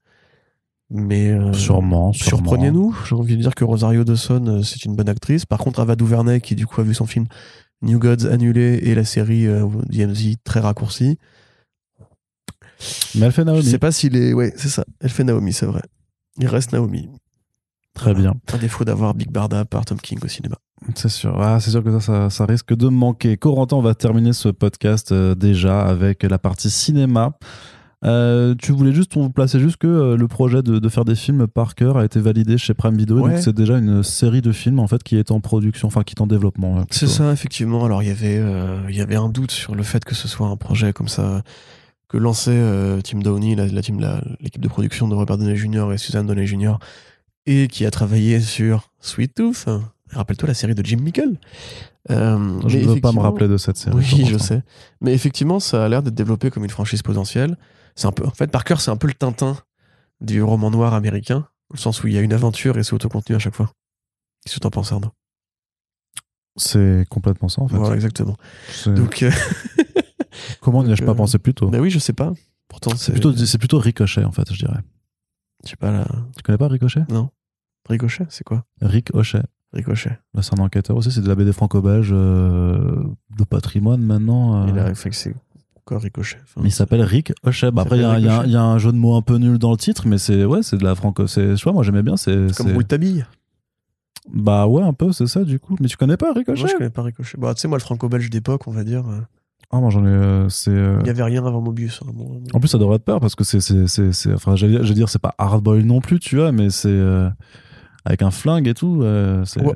Mais 0.91 1.31
euh, 1.31 1.53
Sûrement, 1.55 2.13
sûrement. 2.13 2.45
surprenez-nous. 2.45 2.95
J'ai 3.09 3.15
envie 3.15 3.37
de 3.37 3.43
dire 3.43 3.55
que 3.55 3.65
Rosario 3.65 4.05
Dawson, 4.05 4.61
c'est 4.63 4.85
une 4.85 4.95
bonne 4.95 5.09
actrice. 5.09 5.47
Par 5.47 5.59
contre, 5.59 5.81
Ava 5.81 5.97
DuVernay, 5.97 6.41
qui 6.41 6.55
du 6.55 6.67
coup 6.67 6.81
a 6.81 6.85
vu 6.85 6.93
son 6.95 7.07
film 7.07 7.27
New 7.81 7.99
Gods 7.99 8.27
annulé 8.31 8.79
et 8.83 8.95
la 8.95 9.05
série 9.05 9.47
euh, 9.47 9.67
DMZ 9.89 10.37
très 10.45 10.61
raccourcie, 10.61 11.19
Mais 13.15 13.27
elle 13.27 13.33
fait 13.33 13.43
je 13.43 13.47
Naomi. 13.47 13.63
sais 13.65 13.79
pas 13.79 13.93
s'il 13.93 14.17
est. 14.17 14.33
Ouais, 14.33 14.53
c'est 14.57 14.69
ça. 14.69 14.85
Elle 15.01 15.11
fait 15.11 15.25
Naomi, 15.25 15.53
c'est 15.53 15.67
vrai. 15.67 15.83
Il 16.39 16.47
reste 16.47 16.73
Naomi. 16.73 17.09
Très 17.95 18.15
bien. 18.15 18.35
À 18.53 18.57
défaut 18.59 18.85
d'avoir 18.85 19.15
Big 19.15 19.31
Barda 19.31 19.65
par 19.67 19.85
Tom 19.85 20.01
King 20.01 20.19
au 20.25 20.29
cinéma. 20.29 20.57
C'est 20.95 21.11
sûr. 21.11 21.41
Ah, 21.41 21.61
c'est 21.61 21.71
sûr 21.71 21.85
que 21.85 21.93
ça, 21.93 22.01
ça, 22.01 22.31
ça 22.31 22.47
risque 22.47 22.75
de 22.75 22.89
manquer. 22.89 23.37
Corentin, 23.37 23.77
on 23.77 23.83
va 23.83 23.95
terminer 23.95 24.33
ce 24.33 24.49
podcast 24.49 25.13
euh, 25.13 25.35
déjà 25.35 25.83
avec 25.83 26.23
la 26.23 26.39
partie 26.39 26.71
cinéma. 26.71 27.37
Euh, 28.05 28.57
tu 28.59 28.73
voulais 28.73 28.93
juste, 28.93 29.17
on 29.17 29.23
vous 29.23 29.31
plaçait 29.31 29.61
juste 29.61 29.77
que 29.77 29.87
euh, 29.87 30.17
le 30.17 30.27
projet 30.27 30.61
de, 30.63 30.81
de 30.81 30.89
faire 30.89 31.05
des 31.05 31.15
films 31.15 31.47
par 31.47 31.77
cœur 31.77 31.99
a 31.99 32.05
été 32.05 32.19
validé 32.19 32.59
chez 32.59 32.75
Prime 32.75 32.97
Video, 32.97 33.21
Ouais. 33.21 33.35
donc 33.35 33.41
c'est 33.43 33.53
déjà 33.53 33.79
une 33.79 34.03
série 34.03 34.41
de 34.43 34.51
films 34.51 34.81
en 34.81 34.89
fait 34.89 35.05
qui 35.05 35.17
est 35.17 35.31
en 35.31 35.39
production, 35.41 35.87
enfin 35.87 36.03
qui 36.03 36.15
est 36.19 36.21
en 36.21 36.27
développement. 36.27 36.79
euh, 36.81 36.85
C'est 36.91 37.07
ça, 37.07 37.31
effectivement. 37.33 37.85
Alors, 37.85 38.03
il 38.03 38.09
y 38.09 38.11
avait, 38.11 38.43
il 38.89 38.97
y 38.97 39.01
avait 39.01 39.15
un 39.15 39.29
doute 39.29 39.53
sur 39.53 39.77
le 39.77 39.85
fait 39.85 40.05
que 40.05 40.17
ce 40.17 40.27
soit 40.27 40.49
un 40.49 40.57
projet 40.57 40.93
comme 40.93 41.07
ça 41.07 41.43
que 42.13 42.19
lançait 42.19 42.51
euh, 42.53 43.01
Tim 43.01 43.21
Downey, 43.21 43.55
la, 43.55 43.67
la 43.67 43.81
team, 43.83 43.99
l'équipe 44.41 44.61
de 44.61 44.69
production 44.69 45.09
de 45.09 45.15
Robert 45.15 45.39
Downey 45.39 45.57
Jr. 45.57 45.93
et 45.95 45.99
Suzanne 45.99 46.27
Downey 46.27 46.47
Jr. 46.47 46.75
et 47.47 47.69
qui 47.69 47.87
a 47.87 47.91
travaillé 47.91 48.41
sur 48.41 48.91
Sweet 49.01 49.35
Tooth. 49.35 49.67
Rappelle-toi 50.11 50.49
la 50.49 50.55
série 50.55 50.75
de 50.75 50.85
Jim 50.85 50.99
Mickle. 50.99 51.37
Euh, 52.11 52.61
Je 52.67 52.79
ne 52.79 52.85
veux 52.85 53.01
pas 53.01 53.13
me 53.13 53.21
rappeler 53.21 53.49
de 53.49 53.57
cette 53.57 53.79
série. 53.79 53.97
Oui, 53.97 54.27
je 54.29 54.37
sais. 54.37 54.63
Mais 55.01 55.15
effectivement, 55.15 55.59
ça 55.59 55.87
a 55.87 55.89
l'air 55.89 56.03
d'être 56.03 56.15
développé 56.15 56.51
comme 56.51 56.65
une 56.65 56.71
franchise 56.71 57.01
potentielle. 57.01 57.57
C'est 57.95 58.07
un 58.07 58.13
peu, 58.13 58.27
en 58.27 58.31
fait, 58.31 58.51
Parker, 58.51 58.77
c'est 58.79 58.91
un 58.91 58.97
peu 58.99 59.07
le 59.07 59.15
Tintin 59.15 59.57
du 60.21 60.43
roman 60.43 60.71
noir 60.71 60.93
américain, 60.93 61.49
au 61.73 61.77
sens 61.77 62.03
où 62.05 62.09
il 62.09 62.13
y 62.13 62.19
a 62.19 62.21
une 62.21 62.35
aventure 62.35 62.77
et 62.77 62.83
c'est 62.83 62.93
autocontenu 62.93 63.37
à 63.37 63.39
chaque 63.39 63.55
fois. 63.55 63.71
Qu'est-ce 64.45 64.57
que 64.57 64.61
t'en 64.61 64.71
penses, 64.71 64.93
Arnaud? 64.93 65.13
C'est 66.57 67.07
complètement 67.09 67.49
ça 67.49 67.63
en 67.63 67.69
fait. 67.69 67.77
Voilà, 67.77 67.95
exactement. 67.95 68.37
Donc, 68.87 69.23
euh, 69.23 69.31
Comment 70.61 70.83
n'y 70.85 70.93
ai-je 70.93 71.01
donc, 71.01 71.07
pas 71.07 71.13
euh, 71.13 71.17
pensé 71.17 71.39
plus 71.39 71.55
tôt 71.55 71.69
bah 71.71 71.79
oui, 71.81 71.91
je 71.91 71.99
sais 71.99 72.13
pas. 72.13 72.33
Pourtant, 72.69 72.91
C'est 72.97 73.13
plutôt, 73.13 73.35
c'est 73.37 73.59
plutôt 73.59 73.79
Ricochet 73.79 74.25
en 74.25 74.33
fait, 74.33 74.51
je 74.53 74.59
dirais. 74.59 74.81
Je 75.65 75.71
sais 75.71 75.77
pas, 75.77 75.91
là. 75.93 76.07
Tu 76.37 76.43
connais 76.43 76.59
pas 76.59 76.69
Ricochet? 76.69 77.03
Ricochet, 77.89 78.27
c'est 78.31 78.45
quoi? 78.45 78.65
Rick 78.81 79.11
Hochet. 79.15 79.43
Ricochet. 79.73 80.19
Là, 80.35 80.43
c'est 80.43 80.59
un 80.59 80.63
enquêteur 80.63 80.97
aussi, 80.97 81.11
c'est 81.11 81.21
de 81.23 81.29
la 81.29 81.35
BD 81.35 81.53
franco-belge 81.53 82.11
euh, 82.13 83.03
de 83.37 83.45
patrimoine 83.45 84.01
maintenant. 84.03 84.63
euh. 84.65 84.67
Il 84.69 84.79
a 84.79 84.95
fait 84.95 85.11
que 85.11 85.17
c'est 85.17 85.35
quoi 85.85 85.99
Ricochet? 85.99 86.37
Enfin, 86.45 86.61
Mais 86.63 86.69
il 86.69 86.73
s'appelle 86.73 87.03
Rick 87.03 87.33
Hochet. 87.43 87.71
Bah, 87.71 87.83
après, 87.83 87.97
il 87.99 88.03
y, 88.03 88.05
a- 88.05 88.19
y 88.21 88.29
a 88.29 88.35
un- 88.35 88.39
Ricochet. 88.39 88.49
il 88.49 88.53
y 88.53 88.57
a 88.57 88.63
un 88.63 88.79
jeu 88.79 88.93
de 88.93 88.97
mots 88.99 89.17
un 89.17 89.23
peu 89.23 89.37
nul 89.37 89.59
dans 89.59 89.71
le 89.73 89.77
titre, 89.79 90.07
mais 90.07 90.19
c'est 90.19 90.45
ouais, 90.45 90.63
c'est 90.63 90.77
de 90.77 90.85
la 90.85 90.95
franco. 90.95 91.27
Je 91.27 91.63
vois, 91.65 91.73
moi 91.73 91.83
j'aimais 91.83 92.03
bien. 92.03 92.17
C'est, 92.17 92.55
comme 92.57 92.73
Rouletabille. 92.73 93.25
Bah 94.33 94.67
ouais, 94.69 94.83
un 94.83 94.93
peu, 94.93 95.11
c'est 95.13 95.27
ça 95.27 95.43
du 95.45 95.59
coup. 95.59 95.77
Mais 95.81 95.89
tu 95.89 95.97
connais 95.97 96.17
pas 96.17 96.33
Ricochet? 96.33 96.61
Moi, 96.61 96.69
je 96.71 96.77
connais 96.77 96.91
pas 96.91 97.03
Ricochet. 97.03 97.37
Bah, 97.39 97.55
tu 97.55 97.61
sais, 97.63 97.69
moi, 97.69 97.79
le 97.79 97.83
franco-belge 97.83 98.31
d'époque, 98.31 98.69
on 98.69 98.73
va 98.73 98.85
dire, 98.85 99.05
Ah, 99.75 99.81
moi 99.81 99.89
j'en 99.91 100.05
ai. 100.05 100.09
euh, 100.09 100.49
c'est. 100.51 100.71
euh, 100.71 100.99
il 101.01 101.07
y 101.07 101.11
avait 101.11 101.23
rien 101.23 101.45
avant 101.47 101.61
Mobius. 101.63 102.01
hein, 102.05 102.11
bon, 102.13 102.43
En 102.53 102.61
plus, 102.61 102.69
ça 102.69 102.77
devrait 102.79 102.99
te 102.99 103.05
peur 103.05 103.21
parce 103.21 103.35
que 103.35 103.43
c'est, 103.45 103.61
c'est, 103.61 103.87
c'est, 103.87 104.13
c'est- 104.13 104.33
enfin, 104.35 104.55
j'allais, 104.55 104.79
j'allais 104.83 104.95
dire, 104.95 105.09
c'est 105.09 105.21
pas 105.21 105.35
hardboil 105.39 105.83
non 105.85 106.01
plus, 106.01 106.21
tu 106.21 106.37
vois, 106.37 106.53
mais 106.53 106.69
c'est 106.71 106.89
euh, 106.91 107.29
avec 108.05 108.21
un 108.23 108.31
flingue 108.31 108.69
et 108.69 108.75
tout. 108.75 109.01
euh, 109.03 109.45
c'est, 109.47 109.63
Ouais. 109.65 109.73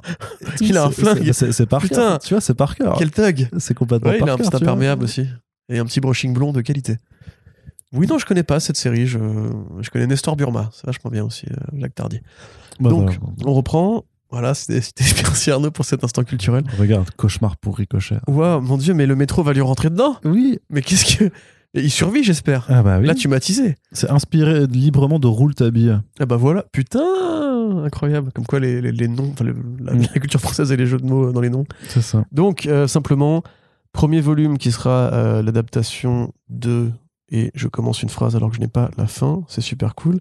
il 0.60 0.76
a 0.76 0.84
un 0.86 0.90
flingue. 0.90 1.30
C'est, 1.32 1.66
par 1.66 1.80
Putain. 1.82 1.94
cœur, 1.96 2.18
tu 2.18 2.34
vois, 2.34 2.40
c'est 2.40 2.54
par 2.54 2.74
cœur. 2.74 2.96
Quel 2.98 3.10
thug 3.12 3.48
C'est 3.58 3.74
complètement 3.74 4.10
Ouais, 4.10 4.16
il 4.16 4.20
par 4.20 4.28
a 4.30 4.32
un 4.32 4.36
cœur, 4.36 4.50
petit 4.50 4.56
imperméable 4.56 5.04
aussi. 5.04 5.26
Et 5.68 5.78
un 5.78 5.84
petit 5.84 6.00
brushing 6.00 6.32
blond 6.34 6.52
de 6.52 6.60
qualité. 6.60 6.96
Oui, 7.92 8.06
non, 8.06 8.18
je 8.18 8.26
connais 8.26 8.42
pas 8.42 8.58
cette 8.60 8.76
série. 8.76 9.06
Je, 9.06 9.18
je 9.80 9.90
connais 9.90 10.06
Nestor 10.06 10.34
Burma. 10.36 10.68
C'est 10.72 10.86
vachement 10.86 11.10
bien 11.10 11.24
aussi, 11.24 11.46
euh, 11.50 11.78
Jacques 11.78 11.94
Tardy. 11.94 12.20
Bah, 12.80 12.90
Donc, 12.90 13.18
voilà. 13.20 13.34
on 13.46 13.54
reprend. 13.54 14.04
Voilà, 14.30 14.54
c'était 14.54 14.80
merci 15.22 15.50
Arnaud 15.50 15.70
pour 15.70 15.84
cet 15.84 16.04
instant 16.04 16.22
culturel. 16.24 16.64
Regarde, 16.78 17.08
cauchemar 17.16 17.56
pour 17.56 17.76
Ricochet. 17.78 18.18
Waouh, 18.26 18.60
mon 18.60 18.76
dieu, 18.76 18.94
mais 18.94 19.06
le 19.06 19.16
métro 19.16 19.42
va 19.42 19.52
lui 19.52 19.60
rentrer 19.62 19.90
dedans 19.90 20.16
Oui. 20.24 20.58
Mais 20.70 20.82
qu'est-ce 20.82 21.16
que. 21.16 21.30
Il 21.74 21.90
survit, 21.90 22.24
j'espère. 22.24 22.64
Ah 22.70 22.82
bah 22.82 22.98
oui. 22.98 23.06
Là, 23.06 23.14
tu 23.14 23.28
m'as 23.28 23.40
teasé. 23.40 23.74
C'est 23.92 24.08
inspiré 24.10 24.66
librement 24.66 25.18
de 25.18 25.26
Rouletabille. 25.26 25.98
Ah 26.18 26.26
bah 26.26 26.36
voilà, 26.36 26.64
putain 26.72 27.04
Incroyable. 27.84 28.32
Comme 28.34 28.46
quoi 28.46 28.58
les, 28.60 28.80
les- 28.80 28.92
les 28.92 29.08
noms, 29.08 29.34
la, 29.40 29.92
Mm. 29.92 30.00
la 30.14 30.20
culture 30.20 30.40
française 30.40 30.72
et 30.72 30.76
les 30.76 30.86
jeux 30.86 30.96
de 30.98 31.04
mots 31.06 31.30
dans 31.32 31.40
les 31.42 31.50
noms. 31.50 31.66
C'est 31.88 32.00
ça. 32.00 32.24
Donc, 32.32 32.64
euh, 32.66 32.86
simplement, 32.86 33.42
premier 33.92 34.20
volume 34.22 34.56
qui 34.58 34.72
sera 34.72 35.10
euh, 35.12 35.42
l'adaptation 35.42 36.32
de. 36.48 36.90
Et 37.30 37.50
je 37.54 37.68
commence 37.68 38.02
une 38.02 38.08
phrase 38.08 38.34
alors 38.36 38.48
que 38.48 38.56
je 38.56 38.60
n'ai 38.60 38.68
pas 38.68 38.90
la 38.96 39.06
fin, 39.06 39.42
c'est 39.48 39.60
super 39.60 39.94
cool. 39.94 40.18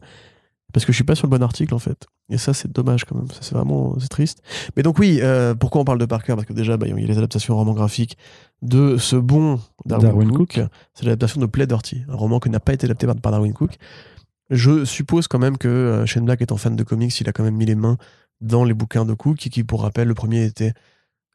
Parce 0.77 0.85
que 0.85 0.91
je 0.91 0.97
suis 0.97 1.03
pas 1.03 1.15
sur 1.15 1.25
le 1.25 1.31
bon 1.35 1.41
article 1.41 1.73
en 1.73 1.79
fait. 1.79 2.05
Et 2.29 2.37
ça, 2.37 2.53
c'est 2.53 2.71
dommage 2.71 3.03
quand 3.05 3.15
même. 3.15 3.31
Ça, 3.31 3.39
c'est 3.41 3.55
vraiment 3.55 3.97
c'est 3.99 4.09
triste. 4.09 4.43
Mais 4.75 4.83
donc, 4.83 4.99
oui, 4.99 5.17
euh, 5.23 5.55
pourquoi 5.55 5.81
on 5.81 5.85
parle 5.85 5.97
de 5.97 6.05
Parker? 6.05 6.35
Parce 6.35 6.45
que 6.45 6.53
déjà, 6.53 6.77
bah, 6.77 6.85
il 6.87 6.99
y 6.99 7.03
a 7.03 7.07
les 7.07 7.17
adaptations 7.17 7.55
romans 7.55 7.73
graphiques 7.73 8.15
de 8.61 8.97
ce 8.97 9.15
bon 9.15 9.59
Darwin, 9.85 10.07
Darwin 10.07 10.29
Cook. 10.29 10.53
Cook. 10.53 10.69
C'est 10.93 11.05
l'adaptation 11.05 11.41
de 11.41 11.47
Play 11.47 11.65
Dirty, 11.65 12.03
un 12.07 12.15
roman 12.15 12.39
qui 12.39 12.51
n'a 12.51 12.59
pas 12.59 12.73
été 12.73 12.85
adapté 12.85 13.07
par, 13.07 13.15
par 13.15 13.31
Darwin 13.31 13.53
Cook. 13.53 13.77
Je 14.51 14.85
suppose 14.85 15.27
quand 15.27 15.39
même 15.39 15.57
que 15.57 15.67
euh, 15.67 16.05
Shane 16.05 16.25
Black 16.25 16.43
étant 16.43 16.57
fan 16.57 16.75
de 16.75 16.83
comics, 16.83 17.19
il 17.19 17.27
a 17.27 17.31
quand 17.31 17.43
même 17.43 17.55
mis 17.55 17.65
les 17.65 17.73
mains 17.73 17.97
dans 18.41 18.63
les 18.63 18.75
bouquins 18.75 19.03
de 19.03 19.15
Cook, 19.15 19.47
et 19.47 19.49
qui, 19.49 19.63
pour 19.63 19.81
rappel, 19.81 20.07
le 20.07 20.13
premier 20.13 20.45
était 20.45 20.73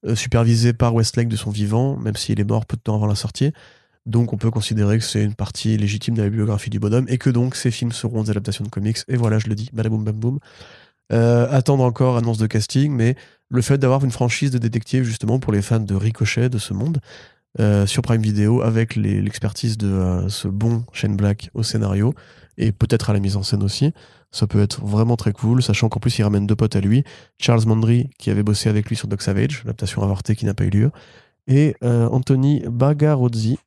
euh, 0.06 0.14
supervisé 0.14 0.73
par 0.73 0.94
Westlake 0.94 1.27
de 1.27 1.35
son 1.35 1.51
vivant, 1.51 1.97
même 1.97 2.14
s'il 2.14 2.39
est 2.39 2.48
mort 2.48 2.64
peu 2.64 2.77
de 2.77 2.82
temps 2.82 2.94
avant 2.94 3.09
la 3.09 3.16
sortie. 3.16 3.51
Donc 4.07 4.33
on 4.33 4.37
peut 4.37 4.51
considérer 4.51 4.99
que 4.99 5.05
c'est 5.05 5.23
une 5.23 5.35
partie 5.35 5.77
légitime 5.77 6.15
de 6.15 6.23
la 6.23 6.29
bibliographie 6.29 6.70
du 6.70 6.81
bonhomme, 6.81 7.07
et 7.09 7.19
que 7.19 7.31
donc 7.31 7.57
ces 7.57 7.70
films 7.70 7.93
seront 7.93 8.23
des 8.24 8.31
adaptations 8.31 8.65
de 8.65 8.70
comics. 8.70 8.99
Et 9.09 9.16
voilà, 9.16 9.39
je 9.39 9.49
le 9.49 9.55
dis, 9.55 9.70
badaboum 9.73 10.05
bam 10.05 10.16
boum. 10.16 10.39
Euh, 11.12 11.47
attendre 11.51 11.85
encore 11.85 12.16
annonce 12.16 12.39
de 12.39 12.47
casting, 12.47 12.93
mais 12.93 13.16
le 13.51 13.61
fait 13.61 13.79
d'avoir 13.79 14.05
une 14.05 14.11
franchise 14.11 14.51
de 14.51 14.59
détective 14.59 15.05
justement 15.05 15.39
pour 15.39 15.53
les 15.53 15.61
fans 15.61 15.81
de 15.81 15.95
Ricochet 15.95 16.49
de 16.49 16.59
ce 16.59 16.73
monde 16.73 17.01
euh, 17.61 17.87
sur 17.87 18.01
Prime 18.01 18.23
Video 18.23 18.62
avec 18.62 18.97
l'expertise 18.97 19.77
de 19.77 19.89
euh, 19.89 20.29
ce 20.31 20.49
bon 20.49 20.85
Shane 20.93 21.16
Black 21.16 21.51
au 21.53 21.62
scénario 21.62 22.15
et 22.57 22.73
peut-être 22.73 23.11
à 23.11 23.12
la 23.12 23.20
mise 23.20 23.37
en 23.37 23.43
scène 23.43 23.62
aussi. 23.62 23.93
Ça 24.31 24.47
peut 24.47 24.62
être 24.62 24.83
vraiment 24.83 25.16
très 25.16 25.33
cool, 25.33 25.62
sachant 25.62 25.91
qu'en 25.91 26.01
plus 26.01 26.19
il 26.19 26.23
ramène 26.23 26.47
deux 26.47 26.57
potes 26.57 26.77
à 26.77 26.81
lui, 26.81 27.05
Charles 27.39 27.66
Mandry 27.66 28.09
qui 28.19 28.31
avait 28.31 28.43
bossé 28.43 28.70
avec 28.70 28.89
lui 28.89 28.97
sur 28.97 29.07
Doc 29.07 29.20
Savage, 29.20 29.65
l'adaptation 29.65 30.03
avortée 30.03 30.35
qui 30.35 30.47
n'a 30.47 30.55
pas 30.55 30.65
eu 30.65 30.70
lieu, 30.70 30.91
et 31.47 31.77
euh, 31.85 32.09
Anthony 32.09 32.62
Bagarozzi 32.66 33.59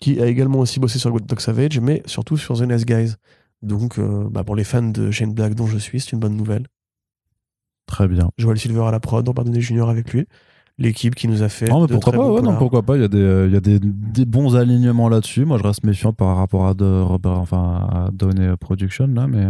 qui 0.00 0.20
a 0.20 0.26
également 0.26 0.58
aussi 0.60 0.80
bossé 0.80 0.98
sur 0.98 1.18
Doc 1.20 1.40
Savage, 1.40 1.78
mais 1.80 2.02
surtout 2.06 2.36
sur 2.36 2.56
The 2.58 2.62
Nice 2.62 2.84
Guys. 2.86 3.14
Donc 3.62 3.98
euh, 3.98 4.28
bah, 4.30 4.42
pour 4.44 4.56
les 4.56 4.64
fans 4.64 4.82
de 4.82 5.10
Shane 5.10 5.34
Black 5.34 5.54
dont 5.54 5.66
je 5.66 5.78
suis, 5.78 6.00
c'est 6.00 6.12
une 6.12 6.18
bonne 6.20 6.36
nouvelle. 6.36 6.66
Très 7.86 8.08
bien. 8.08 8.30
Joel 8.38 8.58
Silver 8.58 8.82
à 8.84 8.90
la 8.90 9.00
prod, 9.00 9.26
Robert 9.26 9.44
Downey 9.44 9.60
Jr. 9.60 9.88
avec 9.88 10.12
lui. 10.12 10.26
L'équipe 10.78 11.14
qui 11.14 11.28
nous 11.28 11.42
a 11.42 11.50
fait. 11.50 11.66
Non, 11.68 11.82
mais 11.82 11.88
de 11.88 11.92
pourquoi 11.92 12.12
très 12.12 12.18
pas, 12.18 12.32
ouais, 12.32 12.40
non, 12.40 12.56
pourquoi 12.56 12.82
pas. 12.82 12.96
Il 12.96 13.02
y 13.02 13.04
a 13.04 13.08
des, 13.08 13.44
il 13.48 13.52
y 13.52 13.56
a 13.56 13.60
des, 13.60 13.78
des 13.80 14.24
bons 14.24 14.56
alignements 14.56 15.10
là-dessus. 15.10 15.44
Moi, 15.44 15.58
je 15.58 15.62
reste 15.64 15.84
méfiant 15.84 16.14
par 16.14 16.36
rapport 16.36 16.66
à, 16.66 16.72
de, 16.72 17.02
Robert- 17.02 17.38
enfin, 17.38 17.86
à 17.92 18.08
Downey 18.12 18.56
Production, 18.56 19.06
là, 19.08 19.26
mais, 19.26 19.44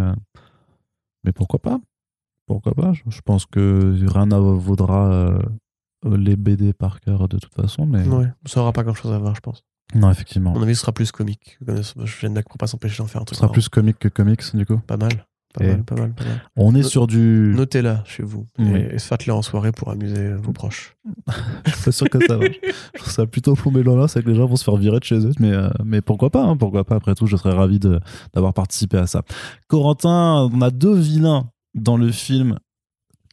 mais 1.22 1.30
pourquoi 1.32 1.60
pas? 1.60 1.78
Pourquoi 2.46 2.74
pas? 2.74 2.92
Je, 2.92 3.20
pense 3.20 3.46
que 3.46 3.94
rien 4.08 4.26
ne 4.26 4.34
vaudra 4.34 5.12
euh, 5.12 5.38
les 6.16 6.34
BD 6.34 6.72
par 6.72 7.00
cœur 7.00 7.28
de 7.28 7.38
toute 7.38 7.54
façon, 7.54 7.86
mais 7.86 8.08
Ouais, 8.08 8.26
ça 8.46 8.62
aura 8.62 8.72
pas 8.72 8.82
grand 8.82 8.94
chose 8.94 9.12
à 9.12 9.18
voir, 9.18 9.36
je 9.36 9.40
pense. 9.40 9.62
Non, 9.94 10.10
effectivement. 10.10 10.50
À 10.52 10.54
mon 10.54 10.62
avis, 10.62 10.74
ce 10.74 10.80
sera 10.82 10.92
plus 10.92 11.10
comique. 11.12 11.58
Black 11.60 12.48
pour 12.48 12.58
pas 12.58 12.66
s'empêcher 12.66 12.98
d'en 12.98 13.06
faire 13.06 13.20
un 13.20 13.24
Ce 13.24 13.26
truc. 13.26 13.36
sera 13.36 13.46
marrant. 13.46 13.52
plus 13.54 13.68
comique 13.68 13.98
que 13.98 14.08
comics, 14.08 14.42
du 14.54 14.66
coup. 14.66 14.78
Pas 14.86 14.96
mal. 14.96 15.10
Pas 15.52 15.64
mal, 15.64 15.82
pas 15.82 15.96
mal, 15.96 16.12
pas 16.14 16.24
mal. 16.24 16.42
On 16.54 16.76
est 16.76 16.82
No- 16.82 16.88
sur 16.88 17.08
du. 17.08 17.52
Notez-la 17.56 18.04
chez 18.06 18.22
vous 18.22 18.46
et, 18.60 18.94
et 18.94 18.98
faites-la 19.00 19.34
en 19.34 19.42
soirée 19.42 19.72
pour 19.72 19.90
amuser 19.90 20.32
vos 20.34 20.52
proches. 20.52 20.96
Je 21.66 21.70
suis 21.72 21.82
pas 21.86 21.90
sûr 21.92 22.08
que 22.08 22.24
ça 22.24 22.36
va. 22.36 22.44
Je 22.46 22.98
trouve 23.00 23.12
ça 23.12 23.26
plutôt 23.26 23.54
plombé 23.54 23.82
là, 23.82 24.06
c'est 24.06 24.22
que 24.22 24.28
les 24.30 24.36
gens 24.36 24.46
vont 24.46 24.54
se 24.54 24.62
faire 24.62 24.76
virer 24.76 25.00
de 25.00 25.04
chez 25.04 25.26
eux. 25.26 25.32
Mais, 25.40 25.50
euh, 25.50 25.68
mais 25.84 26.02
pourquoi 26.02 26.30
pas 26.30 26.44
hein, 26.44 26.56
Pourquoi 26.56 26.84
pas 26.84 26.94
Après 26.94 27.16
tout, 27.16 27.26
je 27.26 27.36
serais 27.36 27.52
ravi 27.52 27.80
d'avoir 27.80 28.54
participé 28.54 28.98
à 28.98 29.08
ça. 29.08 29.22
Corentin, 29.66 30.48
on 30.52 30.60
a 30.62 30.70
deux 30.70 30.94
vilains 30.94 31.48
dans 31.74 31.96
le 31.96 32.12
film 32.12 32.58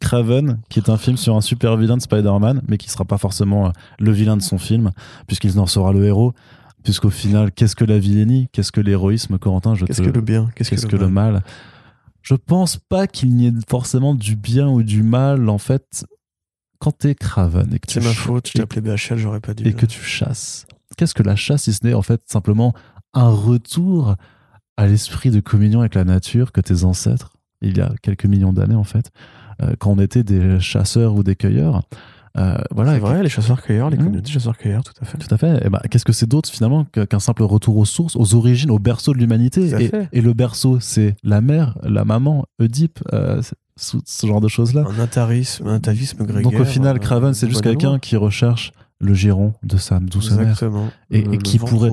Craven, 0.01 0.59
qui 0.69 0.79
est 0.79 0.89
un 0.89 0.97
film 0.97 1.17
sur 1.17 1.35
un 1.35 1.41
super 1.41 1.75
vilain 1.77 1.97
de 1.97 2.01
Spider-Man, 2.01 2.61
mais 2.67 2.77
qui 2.77 2.89
sera 2.89 3.03
pas 3.05 3.17
forcément 3.17 3.67
euh, 3.67 3.71
le 3.99 4.11
vilain 4.11 4.37
de 4.37 4.41
son 4.41 4.57
film, 4.57 4.91
puisqu'il 5.27 5.57
en 5.59 5.65
sera 5.67 5.91
le 5.91 6.05
héros. 6.05 6.33
Puisqu'au 6.83 7.09
final, 7.09 7.51
qu'est-ce 7.51 7.75
que 7.75 7.83
la 7.83 7.99
vilainie 7.99 8.47
Qu'est-ce 8.53 8.71
que 8.71 8.79
l'héroïsme 8.79 9.37
Corentin, 9.39 9.73
Qu'est-ce 9.75 10.01
te- 10.01 10.07
que 10.07 10.13
le 10.13 10.21
bien? 10.21 10.49
Qu'est-ce 10.55 10.71
que, 10.85 10.91
que 10.91 10.95
le 10.95 11.09
mal? 11.09 11.43
Je 12.21 12.35
pense 12.35 12.77
pas 12.77 13.07
qu'il 13.07 13.35
n'y 13.35 13.47
ait 13.47 13.53
forcément 13.67 14.13
du 14.15 14.35
bien 14.35 14.67
ou 14.69 14.83
du 14.83 15.01
mal. 15.03 15.49
En 15.49 15.57
fait, 15.57 16.05
quand 16.79 16.91
t'es 16.97 17.15
Craven 17.15 17.73
et 17.73 17.79
que 17.79 17.91
C'est 17.91 18.03
ma 18.03 18.11
faute, 18.13 18.47
je 18.47 18.53
t'ai 18.53 18.61
appelé 18.61 18.81
BHL, 18.81 19.17
j'aurais 19.17 19.39
pas 19.41 19.53
dû. 19.53 19.67
et 19.67 19.73
que 19.73 19.85
tu 19.85 20.01
chasses. 20.01 20.65
Qu'est-ce 20.95 21.13
que 21.15 21.23
la 21.23 21.35
chasse 21.35 21.63
si 21.63 21.73
ce 21.73 21.85
n'est 21.85 21.93
en 21.93 22.01
fait 22.03 22.21
simplement 22.27 22.73
un 23.13 23.29
retour 23.29 24.15
à 24.77 24.87
l'esprit 24.87 25.31
de 25.31 25.39
communion 25.41 25.81
avec 25.81 25.95
la 25.95 26.05
nature 26.05 26.51
que 26.51 26.61
tes 26.61 26.83
ancêtres, 26.85 27.33
il 27.61 27.75
y 27.77 27.81
a 27.81 27.91
quelques 28.01 28.25
millions 28.25 28.53
d'années 28.53 28.75
en 28.75 28.83
fait, 28.83 29.09
euh, 29.09 29.09
quand 29.79 29.91
on 29.91 29.99
était 29.99 30.23
des 30.23 30.59
chasseurs 30.59 31.15
ou 31.15 31.23
des 31.23 31.35
cueilleurs, 31.35 31.81
euh, 32.37 32.55
voilà. 32.69 32.93
C'est 32.93 32.99
vrai, 32.99 33.23
les 33.23 33.29
chasseurs-cueilleurs, 33.29 33.89
les 33.89 33.97
Mmh. 33.97 34.03
communautés 34.03 34.31
chasseurs-cueilleurs, 34.31 34.83
tout 34.83 34.93
à 35.01 35.05
fait. 35.05 35.17
Tout 35.17 35.33
à 35.33 35.37
fait. 35.37 35.65
Et 35.65 35.69
ben, 35.69 35.79
qu'est-ce 35.89 36.05
que 36.05 36.13
c'est 36.13 36.27
d'autre 36.29 36.49
finalement 36.49 36.85
qu'un 36.85 37.19
simple 37.19 37.41
retour 37.43 37.77
aux 37.77 37.85
sources, 37.85 38.15
aux 38.15 38.35
origines, 38.35 38.69
au 38.69 38.77
berceau 38.77 39.13
de 39.13 39.17
l'humanité 39.17 39.71
et, 39.81 39.91
et 40.13 40.21
le 40.21 40.33
berceau, 40.33 40.79
c'est 40.79 41.15
la 41.23 41.41
mère, 41.41 41.77
la 41.81 42.05
maman, 42.05 42.45
Oedipe, 42.59 42.99
euh, 43.13 43.41
ce, 43.75 44.27
genre 44.27 44.41
de 44.41 44.47
choses-là. 44.47 44.85
Un 44.87 44.99
atarisme, 45.01 45.67
un 45.67 45.75
atavisme 45.75 46.23
grégaire. 46.25 46.51
Donc 46.51 46.59
au 46.59 46.65
final, 46.65 46.97
euh, 46.97 46.99
Craven, 46.99 47.33
c'est 47.33 47.49
juste 47.49 47.61
quelqu'un 47.63 47.97
qui 47.97 48.15
recherche 48.17 48.71
le 48.99 49.13
giron 49.15 49.53
de 49.63 49.77
sa 49.77 49.99
douce 49.99 50.31
mère 50.31 50.41
Exactement. 50.49 50.87
Et- 51.09 51.19
et 51.19 51.37
qui 51.39 51.57
pourrait-. 51.59 51.89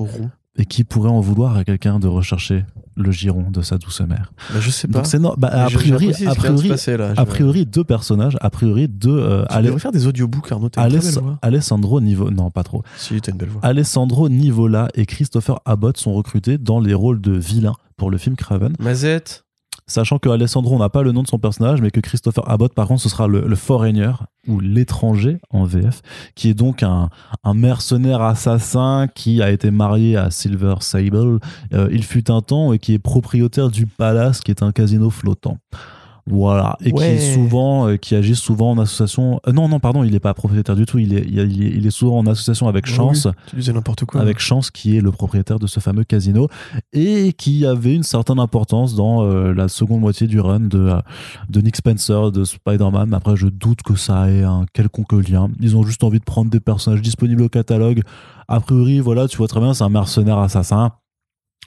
Et 0.57 0.65
qui 0.65 0.83
pourrait 0.85 1.09
en 1.09 1.19
vouloir 1.19 1.57
à 1.57 1.63
quelqu'un 1.65 1.99
de 1.99 2.07
rechercher 2.07 2.63
le 2.95 3.11
giron 3.11 3.49
de 3.51 3.61
sa 3.61 3.77
douce 3.77 3.99
mère 3.99 4.31
Bah, 4.53 4.61
je 4.61 4.69
sais 4.69 4.87
pas. 4.87 4.99
Donc 4.99 5.05
c'est 5.05 5.19
no- 5.19 5.35
bah, 5.37 5.49
a 5.49 5.67
je- 5.67 5.77
priori, 5.77 6.13
a 6.25 6.33
priori, 6.33 6.69
passer, 6.69 6.95
là. 6.95 7.11
a 7.17 7.25
Je- 7.25 7.29
priori 7.29 7.65
deux 7.65 7.83
personnages, 7.83 8.37
a 8.39 8.49
priori 8.49 8.87
deux. 8.87 9.09
euh, 9.19 9.43
Tu 9.49 9.53
Ale- 9.53 9.79
faire 9.79 9.91
des 9.91 10.07
audiobooks, 10.07 10.49
Arnaud. 10.53 10.69
T'as 10.69 10.83
une 10.83 10.89
très 10.91 10.97
Aless- 10.99 11.15
belle 11.15 11.23
voix. 11.23 11.39
Alessandro 11.41 11.99
Nivo, 11.99 12.31
non 12.31 12.51
pas 12.51 12.63
trop. 12.63 12.83
Si, 12.95 13.19
t'as 13.19 13.33
une 13.33 13.37
belle 13.37 13.49
voix. 13.49 13.59
Alessandro 13.65 14.29
Nivola 14.29 14.87
et 14.95 15.05
Christopher 15.05 15.59
Abbott 15.65 15.97
sont 15.97 16.13
recrutés 16.13 16.57
dans 16.57 16.79
les 16.79 16.93
rôles 16.93 17.19
de 17.19 17.33
vilains 17.33 17.75
pour 17.97 18.09
le 18.09 18.17
film 18.17 18.37
Craven. 18.37 18.73
Mazette. 18.79 19.44
Sachant 19.87 20.17
que 20.17 20.29
Alessandro, 20.29 20.79
n'a 20.79 20.89
pas 20.89 21.03
le 21.03 21.11
nom 21.11 21.21
de 21.21 21.27
son 21.27 21.37
personnage, 21.37 21.79
mais 21.79 21.91
que 21.91 21.99
Christopher 21.99 22.49
Abbott, 22.49 22.73
par 22.73 22.87
contre, 22.87 23.03
ce 23.03 23.09
sera 23.09 23.27
le, 23.27 23.55
foreigner 23.55 24.11
ou 24.47 24.59
l'étranger 24.59 25.37
en 25.51 25.63
VF, 25.63 26.01
qui 26.33 26.49
est 26.49 26.55
donc 26.55 26.81
un, 26.81 27.09
un 27.43 27.53
mercenaire 27.53 28.21
assassin 28.21 29.07
qui 29.13 29.43
a 29.43 29.51
été 29.51 29.69
marié 29.69 30.17
à 30.17 30.31
Silver 30.31 30.75
Sable. 30.79 31.39
Euh, 31.73 31.87
il 31.91 32.03
fut 32.03 32.31
un 32.31 32.41
temps 32.41 32.73
et 32.73 32.79
qui 32.79 32.93
est 32.93 32.99
propriétaire 32.99 33.69
du 33.69 33.85
Palace, 33.85 34.41
qui 34.41 34.49
est 34.49 34.63
un 34.63 34.71
casino 34.71 35.11
flottant. 35.11 35.57
Voilà, 36.27 36.75
et 36.83 36.91
qui 36.91 37.03
est 37.03 37.33
souvent, 37.35 37.87
euh, 37.87 37.97
qui 37.97 38.15
agit 38.15 38.35
souvent 38.35 38.71
en 38.71 38.79
association. 38.79 39.39
euh, 39.47 39.51
non, 39.51 39.69
non, 39.69 39.79
pardon, 39.79 40.03
il 40.03 40.11
n'est 40.11 40.19
pas 40.19 40.33
propriétaire 40.33 40.75
du 40.75 40.87
tout. 40.87 40.97
Il 40.97 41.13
est, 41.15 41.23
il 41.27 41.37
est, 41.37 41.45
il 41.47 41.85
est 41.85 41.91
souvent 41.91 42.17
en 42.17 42.25
association 42.25 42.67
avec 42.67 42.85
Oui, 42.87 42.93
Chance, 42.93 43.27
Tu 43.47 43.57
disais 43.57 43.71
n'importe 43.73 44.05
quoi. 44.05 44.21
avec 44.21 44.39
Chance 44.39 44.71
qui 44.71 44.97
est 44.97 45.01
le 45.01 45.11
propriétaire 45.11 45.59
de 45.59 45.67
ce 45.67 45.79
fameux 45.79 46.03
casino 46.03 46.47
et 46.93 47.31
qui 47.33 47.63
avait 47.67 47.93
une 47.93 48.01
certaine 48.01 48.39
importance 48.39 48.95
dans 48.95 49.23
euh, 49.23 49.53
la 49.53 49.67
seconde 49.67 49.99
moitié 50.01 50.25
du 50.25 50.39
run 50.39 50.61
de, 50.61 50.93
de 51.49 51.61
Nick 51.61 51.75
Spencer 51.75 52.31
de 52.31 52.43
Spider-Man. 52.43 53.07
Mais 53.09 53.17
Après, 53.17 53.35
je 53.35 53.45
doute 53.45 53.83
que 53.83 53.95
ça 53.95 54.27
ait 54.31 54.41
un 54.41 54.65
quelconque 54.73 55.13
lien. 55.29 55.49
Ils 55.61 55.77
ont 55.77 55.83
juste 55.83 56.03
envie 56.03 56.19
de 56.19 56.25
prendre 56.25 56.49
des 56.49 56.59
personnages 56.59 57.03
disponibles 57.03 57.43
au 57.43 57.49
catalogue. 57.49 58.01
A 58.47 58.59
priori, 58.61 58.99
voilà, 58.99 59.27
tu 59.27 59.37
vois 59.37 59.47
très 59.47 59.59
bien, 59.59 59.75
c'est 59.75 59.83
un 59.83 59.89
mercenaire 59.89 60.39
assassin. 60.39 60.93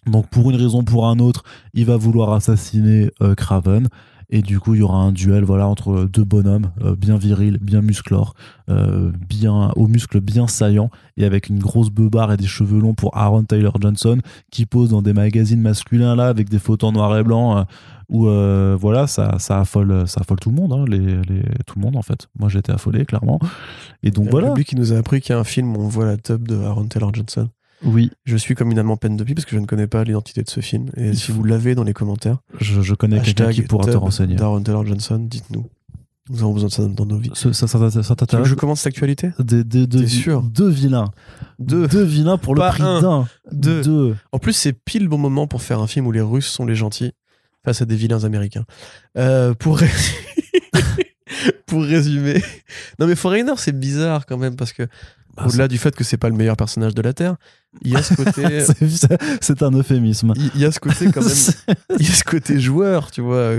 Donc, 0.07 0.29
pour 0.31 0.51
une 0.51 0.57
raison 0.57 0.81
ou 0.81 0.85
pour 0.85 1.07
un 1.07 1.21
autre, 1.21 1.45
il 1.75 1.85
va 1.85 1.97
vouloir 1.97 2.33
assassiner 2.33 3.11
Craven. 3.37 3.87
Et 4.31 4.43
du 4.43 4.61
coup, 4.61 4.75
il 4.75 4.81
y 4.81 4.83
aura 4.83 4.99
un 4.99 5.11
duel 5.13 5.43
voilà, 5.45 5.67
entre 5.67 6.05
deux 6.05 6.25
bonhommes 6.25 6.71
euh, 6.83 6.95
bien 6.95 7.17
virils, 7.17 7.57
bien 7.63 7.81
musclores, 7.81 8.35
euh, 8.69 9.11
bien, 9.27 9.71
aux 9.75 9.87
muscles 9.87 10.21
bien 10.21 10.47
saillants 10.47 10.91
et 11.17 11.25
avec 11.25 11.49
une 11.49 11.59
grosse 11.59 11.89
beubare 11.89 12.31
et 12.33 12.37
des 12.37 12.47
cheveux 12.47 12.79
longs 12.79 12.93
pour 12.95 13.17
Aaron 13.17 13.45
Taylor 13.45 13.77
Johnson 13.81 14.19
qui 14.51 14.67
pose 14.67 14.91
dans 14.91 15.01
des 15.01 15.15
magazines 15.15 15.63
masculins 15.63 16.15
là 16.15 16.27
avec 16.29 16.51
des 16.51 16.59
photos 16.59 16.91
en 16.91 16.93
noir 16.93 17.17
et 17.17 17.25
blanc 17.25 17.57
euh, 17.57 17.63
où 18.11 18.29
euh, 18.29 18.77
voilà 18.79 19.07
ça, 19.07 19.39
ça 19.39 19.61
affole 19.61 20.07
ça 20.07 20.21
affole 20.21 20.39
tout 20.41 20.51
le 20.51 20.57
monde 20.57 20.73
hein, 20.75 20.85
les, 20.87 20.99
les- 20.99 21.43
tout 21.67 21.79
le 21.79 21.83
monde 21.85 21.97
en 21.97 22.03
fait. 22.03 22.27
Moi 22.39 22.51
j'étais 22.51 22.73
affolé 22.73 23.07
clairement. 23.07 23.39
Et 24.03 24.11
donc 24.11 24.29
voilà. 24.31 24.49
public 24.49 24.69
qui 24.69 24.77
nous 24.77 24.93
a 24.93 24.97
appris 24.99 25.23
qu'il 25.23 25.35
y 25.35 25.37
a 25.37 25.41
un 25.41 25.45
film 25.45 25.75
où 25.75 25.81
on 25.81 25.89
voit 25.89 26.05
la 26.05 26.19
tub 26.19 26.47
de 26.47 26.57
Aaron 26.63 26.85
Taylor 26.87 27.15
Johnson. 27.15 27.49
Oui 27.85 28.11
Je 28.25 28.37
suis 28.37 28.55
comme 28.55 28.71
une 28.73 28.97
peine 28.97 29.17
depuis 29.17 29.35
parce 29.35 29.45
que 29.45 29.55
je 29.57 29.61
ne 29.61 29.67
connais 29.67 29.87
pas 29.87 30.05
l'identité 30.05 30.43
de 30.43 30.51
ce 30.51 30.61
film. 30.61 30.91
Et 30.97 31.15
si 31.15 31.33
vous 31.33 31.45
l'avez 31.45 31.75
dans 31.75 31.85
les 31.85 31.93
commentaires, 31.95 32.39
je, 32.61 32.81
je 32.83 32.95
connais 32.95 33.21
quelqu'un 33.21 33.53
qui 33.53 33.63
pourra 33.63 33.91
te 33.91 33.97
renseigner 33.97 34.37
d'Aaron 34.37 34.63
Taylor 34.63 34.85
Johnson, 34.87 35.19
dites-nous. 35.19 35.67
Nous 36.31 36.41
avons 36.41 36.53
besoin 36.53 36.69
de 36.69 36.75
ça 36.75 36.85
dans 36.87 37.07
nos 37.07 37.17
vies. 37.17 37.31
ça, 37.35 37.55
ça, 37.55 37.67
ça, 37.67 37.79
ça- 37.91 37.91
ça 37.91 38.03
Tu 38.03 38.09
veux 38.11 38.15
t'intéresse 38.17 38.45
que 38.45 38.51
je 38.51 38.55
commence 38.55 38.81
cette 38.81 38.93
actualité 38.93 39.31
des, 39.39 39.65
sûr 40.09 40.43
deux 40.43 40.69
vilains 40.69 41.11
Deux. 41.59 41.89
deux 41.89 42.03
vilains 42.05 42.37
pour 42.37 42.55
le 42.55 42.59
Pas 42.61 42.69
prix 42.71 42.83
un, 42.83 43.01
d'un 43.01 43.29
deux. 43.51 43.81
deux 43.83 44.17
En 44.33 44.39
plus, 44.39 44.53
c'est 44.53 44.75
pile 44.75 45.05
le 45.05 45.09
bon 45.09 45.17
moment 45.17 45.47
pour 45.47 45.63
faire 45.63 45.81
un 45.81 45.87
film 45.87 46.07
où 46.07 46.13
les 46.13 46.21
Russes 46.21 46.47
sont 46.49 46.67
les 46.67 46.75
gentils 46.75 47.13
face 47.65 47.81
à 47.81 47.87
des 47.87 47.97
vilains 47.97 48.25
américains. 48.25 48.67
Euh, 49.17 49.55
pour, 49.55 49.79
ré- 49.79 49.89
pour 51.67 51.83
résumer. 51.83 52.43
Non, 52.99 53.07
mais 53.07 53.15
Foreigner, 53.17 53.53
c'est 53.57 53.79
bizarre 53.79 54.27
quand 54.27 54.37
même 54.39 54.57
parce 54.57 54.73
que, 54.73 54.87
Bah, 55.39 55.47
au-delà 55.47 55.69
du 55.69 55.79
fait 55.79 55.95
que 55.95 56.05
c'est 56.05 56.17
pas 56.17 56.29
le 56.29 56.35
meilleur 56.37 56.57
personnage 56.57 56.95
de 56.95 57.03
la 57.03 57.13
Terre, 57.13 57.37
il 57.83 57.93
y 57.93 57.97
a 57.97 58.03
ce 58.03 58.15
côté. 58.15 58.61
c'est- 59.41 59.63
un 59.63 59.71
euphémisme 59.73 60.33
il 60.37 60.51
il 60.55 60.61
y 60.61 60.65
a 60.65 60.73
ce 60.73 60.81
côté 60.81 61.11
quand 61.13 61.21
même. 61.25 61.77
il 61.99 62.07
y 62.07 62.11
a 62.11 62.15
ce 62.15 62.25
côté 62.25 62.59
joueur, 62.61 63.11
tu 63.11 63.21
vois. 63.21 63.53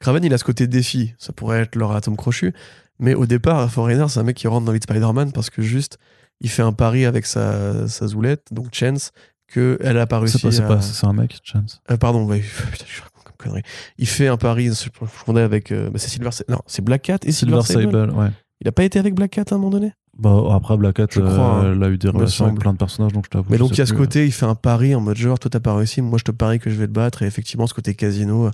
Craven, 0.00 0.24
il 0.24 0.32
a 0.34 0.38
ce 0.38 0.44
côté 0.44 0.66
défi. 0.66 1.14
Ça 1.18 1.32
pourrait 1.32 1.60
être 1.60 1.76
leur 1.76 1.92
atome 1.92 2.16
crochu. 2.16 2.52
Mais 2.98 3.14
au 3.14 3.26
départ, 3.26 3.70
Foreigner, 3.70 4.06
c'est 4.08 4.20
un 4.20 4.24
mec 4.24 4.36
qui 4.36 4.46
rentre 4.48 4.66
dans 4.66 4.72
Lead 4.72 4.82
Spider-Man 4.82 5.32
parce 5.32 5.48
que 5.50 5.62
juste, 5.62 5.98
il 6.40 6.50
fait 6.50 6.62
un 6.62 6.72
pari 6.72 7.04
avec 7.06 7.26
sa, 7.26 7.88
sa 7.88 8.06
zoulette, 8.06 8.46
donc 8.50 8.74
Chance, 8.74 9.12
qu'elle 9.52 9.98
a 9.98 10.06
pas 10.06 10.18
réussi 10.20 10.38
c'est 10.38 10.48
pas, 10.48 10.52
c'est 10.52 10.62
à- 10.62 10.66
pas- 10.68 10.80
c'est 10.80 11.06
un 11.06 11.12
mec 11.12 11.38
Chance 11.42 11.80
Euh, 11.90 11.96
pardon, 11.96 12.24
ouais, 12.24 12.40
putain, 12.72 12.84
je 12.88 13.02
raconte 13.02 13.24
comme 13.24 13.36
connerie. 13.38 13.62
Il 13.98 14.06
fait 14.06 14.28
un 14.28 14.36
pari, 14.36 14.66
je 14.72 14.88
confondais 14.98 15.40
avec. 15.42 15.72
euh, 15.72 15.90
bah, 15.90 15.98
c'est 15.98 16.08
Silver 16.08 16.30
Non, 16.48 16.58
c'est 16.66 16.82
Black 16.84 17.02
Cat 17.02 17.18
et 17.24 17.32
Silver, 17.32 17.60
Silver 17.62 17.86
Sable. 17.86 17.98
Sable 18.06 18.18
ouais 18.18 18.28
Il 18.60 18.68
a 18.68 18.72
pas 18.72 18.84
été 18.84 18.98
avec 18.98 19.14
Black 19.14 19.30
Cat 19.32 19.44
à 19.50 19.54
un 19.54 19.58
moment 19.58 19.70
donné? 19.70 19.92
Bah, 20.20 20.42
après, 20.52 20.76
Black 20.76 20.96
Cat, 20.96 21.06
Je 21.10 21.20
crois, 21.20 21.62
euh, 21.64 21.72
elle 21.74 21.82
a 21.82 21.88
eu 21.88 21.96
des 21.98 22.08
relations 22.08 22.44
avec 22.46 22.58
plein 22.60 22.72
de 22.72 22.78
personnages, 22.78 23.12
donc 23.12 23.24
je 23.24 23.30
t'avoue. 23.30 23.50
Mais 23.50 23.58
donc 23.58 23.70
il 23.70 23.78
y 23.78 23.80
a 23.80 23.86
ce 23.86 23.94
côté, 23.94 24.26
il 24.26 24.32
fait 24.32 24.46
un 24.46 24.54
pari 24.54 24.94
en 24.94 25.00
mode 25.00 25.16
genre, 25.16 25.38
toi 25.38 25.50
t'as 25.50 25.60
pas 25.60 25.74
réussi, 25.74 26.02
moi 26.02 26.18
je 26.18 26.24
te 26.24 26.30
parie 26.30 26.58
que 26.58 26.68
je 26.70 26.76
vais 26.76 26.86
te 26.86 26.92
battre. 26.92 27.22
Et 27.22 27.26
effectivement, 27.26 27.66
ce 27.66 27.72
côté 27.74 27.94
casino, 27.94 28.46
euh, 28.46 28.50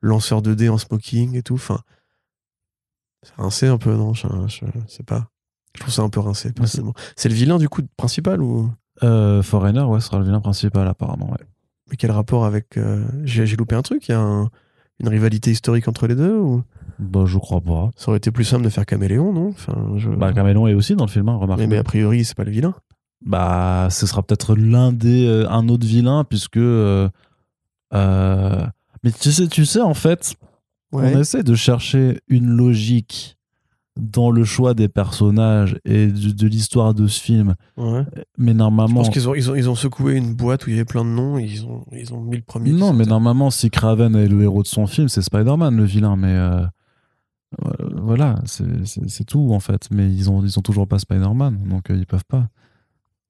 lanceur 0.00 0.42
de 0.42 0.54
dés 0.54 0.68
en 0.68 0.78
smoking 0.78 1.36
et 1.36 1.42
tout. 1.42 1.54
Enfin, 1.54 1.80
c'est 3.22 3.34
rincé 3.36 3.66
un 3.66 3.78
peu, 3.78 3.94
non? 3.94 4.14
Je, 4.14 4.26
je 4.46 4.64
sais 4.86 5.02
pas. 5.02 5.28
Je 5.74 5.80
trouve 5.80 5.92
ça 5.92 6.02
un 6.02 6.08
peu 6.08 6.20
rincé, 6.20 6.52
personnellement. 6.52 6.94
C'est 7.16 7.28
le 7.28 7.34
vilain 7.34 7.58
du 7.58 7.68
coup 7.68 7.82
principal 7.96 8.40
ou? 8.42 8.70
Euh, 9.02 9.42
Foreigner, 9.42 9.82
ouais, 9.82 10.00
sera 10.00 10.18
le 10.18 10.24
vilain 10.24 10.40
principal, 10.40 10.86
apparemment, 10.88 11.30
ouais. 11.30 11.46
Mais 11.90 11.96
quel 11.96 12.10
rapport 12.10 12.44
avec. 12.44 12.76
euh, 12.76 13.04
j'ai 13.24 13.44
loupé 13.56 13.74
un 13.74 13.82
truc 13.82 14.08
Il 14.08 14.12
y 14.12 14.14
a 14.14 14.20
un- 14.20 14.50
une 15.00 15.08
rivalité 15.08 15.50
historique 15.50 15.88
entre 15.88 16.06
les 16.06 16.14
deux 16.14 16.36
ou? 16.36 16.62
Bah, 16.98 17.24
je 17.26 17.38
crois 17.38 17.60
pas. 17.60 17.90
Ça 17.96 18.08
aurait 18.08 18.18
été 18.18 18.30
plus 18.32 18.44
simple 18.44 18.64
de 18.64 18.68
faire 18.70 18.84
Caméléon, 18.84 19.32
non? 19.32 19.48
Enfin, 19.50 19.92
je... 19.96 20.10
Bah, 20.10 20.32
Camelon 20.32 20.66
est 20.66 20.74
aussi 20.74 20.96
dans 20.96 21.04
le 21.04 21.10
film, 21.10 21.28
hein, 21.28 21.36
remarque. 21.36 21.60
mais, 21.60 21.66
mais 21.68 21.76
a 21.76 21.84
priori, 21.84 22.24
c'est 22.24 22.36
pas 22.36 22.44
le 22.44 22.50
vilain. 22.50 22.74
Bah, 23.24 23.88
ce 23.90 24.06
sera 24.06 24.22
peut-être 24.22 24.56
l'un 24.56 24.92
des. 24.92 25.26
euh, 25.26 25.48
un 25.48 25.68
autre 25.68 25.86
vilain, 25.86 26.24
puisque. 26.24 26.56
euh, 26.56 27.08
euh, 27.94 28.66
mais 29.04 29.12
tu 29.12 29.30
sais, 29.32 29.46
tu 29.46 29.64
sais, 29.64 29.80
en 29.80 29.94
fait, 29.94 30.34
on 30.92 31.02
essaie 31.04 31.42
de 31.44 31.54
chercher 31.54 32.20
une 32.28 32.48
logique 32.48 33.37
dans 33.98 34.30
le 34.30 34.44
choix 34.44 34.74
des 34.74 34.88
personnages 34.88 35.76
et 35.84 36.06
de, 36.06 36.30
de 36.30 36.46
l'histoire 36.46 36.94
de 36.94 37.06
ce 37.08 37.20
film. 37.20 37.54
Ouais. 37.76 38.04
Mais 38.38 38.52
Je 38.52 38.56
normalement. 38.56 38.94
pense 39.02 39.10
qu'ils 39.10 39.28
ont, 39.28 39.34
ils 39.34 39.50
ont, 39.50 39.54
ils 39.56 39.68
ont 39.68 39.74
secoué 39.74 40.14
une 40.16 40.34
boîte 40.34 40.66
où 40.66 40.70
il 40.70 40.74
y 40.74 40.76
avait 40.76 40.84
plein 40.84 41.04
de 41.04 41.10
noms 41.10 41.36
et 41.38 41.44
ils 41.44 41.64
ont, 41.66 41.84
ils 41.92 42.14
ont 42.14 42.20
mis 42.20 42.36
le 42.36 42.42
premier. 42.42 42.70
Non, 42.70 42.92
mais 42.92 43.04
normalement, 43.04 43.50
si 43.50 43.70
Craven 43.70 44.14
est 44.14 44.28
le 44.28 44.42
héros 44.42 44.62
de 44.62 44.68
son 44.68 44.86
film, 44.86 45.08
c'est 45.08 45.22
Spider-Man 45.22 45.76
le 45.76 45.84
vilain. 45.84 46.16
Mais 46.16 46.28
euh, 46.32 46.60
euh, 47.64 47.70
voilà, 48.02 48.36
c'est- 48.44 49.24
tout 49.26 49.52
en 49.52 49.60
fait. 49.60 49.88
Mais 49.90 50.08
ils 50.12 50.30
ont, 50.30 50.42
ils 50.44 50.58
ont 50.58 50.62
toujours 50.62 50.86
pas 50.86 50.98
Spider-Man, 50.98 51.64
donc 51.68 51.90
euh, 51.90 51.96
ils 51.96 52.06
peuvent 52.06 52.24
pas. 52.28 52.48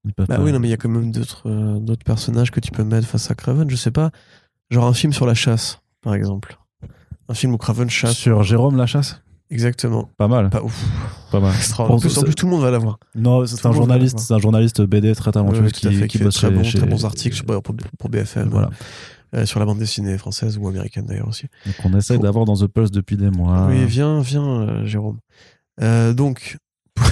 Ils 0.04 0.12
peuvent 0.14 0.26
Bah 0.28 0.36
pas. 0.36 0.42
oui, 0.42 0.52
non, 0.52 0.58
mais 0.60 0.68
il 0.68 0.70
y 0.70 0.74
a 0.74 0.76
quand 0.76 0.88
même 0.88 1.10
d'autres 1.10 1.48
euh, 1.48 1.78
d'autres 1.80 2.04
personnages 2.04 2.50
que 2.50 2.60
tu 2.60 2.70
peux 2.70 2.84
mettre 2.84 3.06
face 3.06 3.30
à 3.30 3.34
Craven. 3.34 3.68
Je 3.70 3.76
sais 3.76 3.90
pas. 3.90 4.10
Genre 4.70 4.84
un 4.86 4.92
film 4.92 5.12
sur 5.12 5.26
la 5.26 5.34
chasse, 5.34 5.80
par 6.02 6.14
exemple. 6.14 6.58
Un 7.28 7.34
film 7.34 7.54
où 7.54 7.58
Craven 7.58 7.88
chasse. 7.90 8.16
Sur 8.16 8.42
Jérôme 8.42 8.76
Lachasse 8.76 9.22
Exactement. 9.50 10.10
Pas 10.18 10.28
mal, 10.28 10.50
Pas 10.50 10.62
ouf. 10.62 10.84
pas 11.32 11.40
mal. 11.40 11.54
En 11.78 11.98
plus, 11.98 12.18
en 12.18 12.22
plus, 12.22 12.34
tout 12.34 12.46
le 12.46 12.52
monde 12.52 12.62
va 12.62 12.70
l'avoir. 12.70 12.98
Non, 13.14 13.46
c'est 13.46 13.64
un 13.66 13.72
journaliste, 13.72 14.18
c'est 14.18 14.34
un 14.34 14.38
journaliste 14.38 14.82
BD 14.82 15.14
très 15.14 15.32
talentueux 15.32 15.62
Ouais, 15.62 15.70
qui, 15.70 15.92
fait, 15.94 16.06
qui 16.08 16.18
fait 16.18 16.24
bosse 16.24 16.34
très, 16.36 16.48
chez- 16.48 16.54
bon- 16.54 16.62
chez- 16.64 16.78
très 16.78 16.86
bons 16.86 17.04
articles 17.06 17.42
pour, 17.44 17.62
pour 17.98 18.10
BFM. 18.10 18.48
Voilà. 18.50 18.68
euh, 19.34 19.46
sur 19.46 19.58
la 19.60 19.66
bande 19.66 19.78
dessinée 19.78 20.18
française 20.18 20.58
ou 20.58 20.68
américaine 20.68 21.06
d'ailleurs 21.06 21.28
aussi. 21.28 21.46
Donc 21.66 21.74
on 21.84 21.96
essaie 21.96 22.16
Faut- 22.16 22.22
d'avoir 22.22 22.44
dans 22.44 22.56
The 22.56 22.66
Pulse 22.66 22.90
depuis 22.90 23.16
des 23.16 23.30
mois. 23.30 23.66
Oui, 23.68 23.84
viens, 23.86 24.20
viens, 24.20 24.44
euh, 24.68 24.84
Jérôme. 24.86 25.18
Euh, 25.80 26.12
donc, 26.12 26.56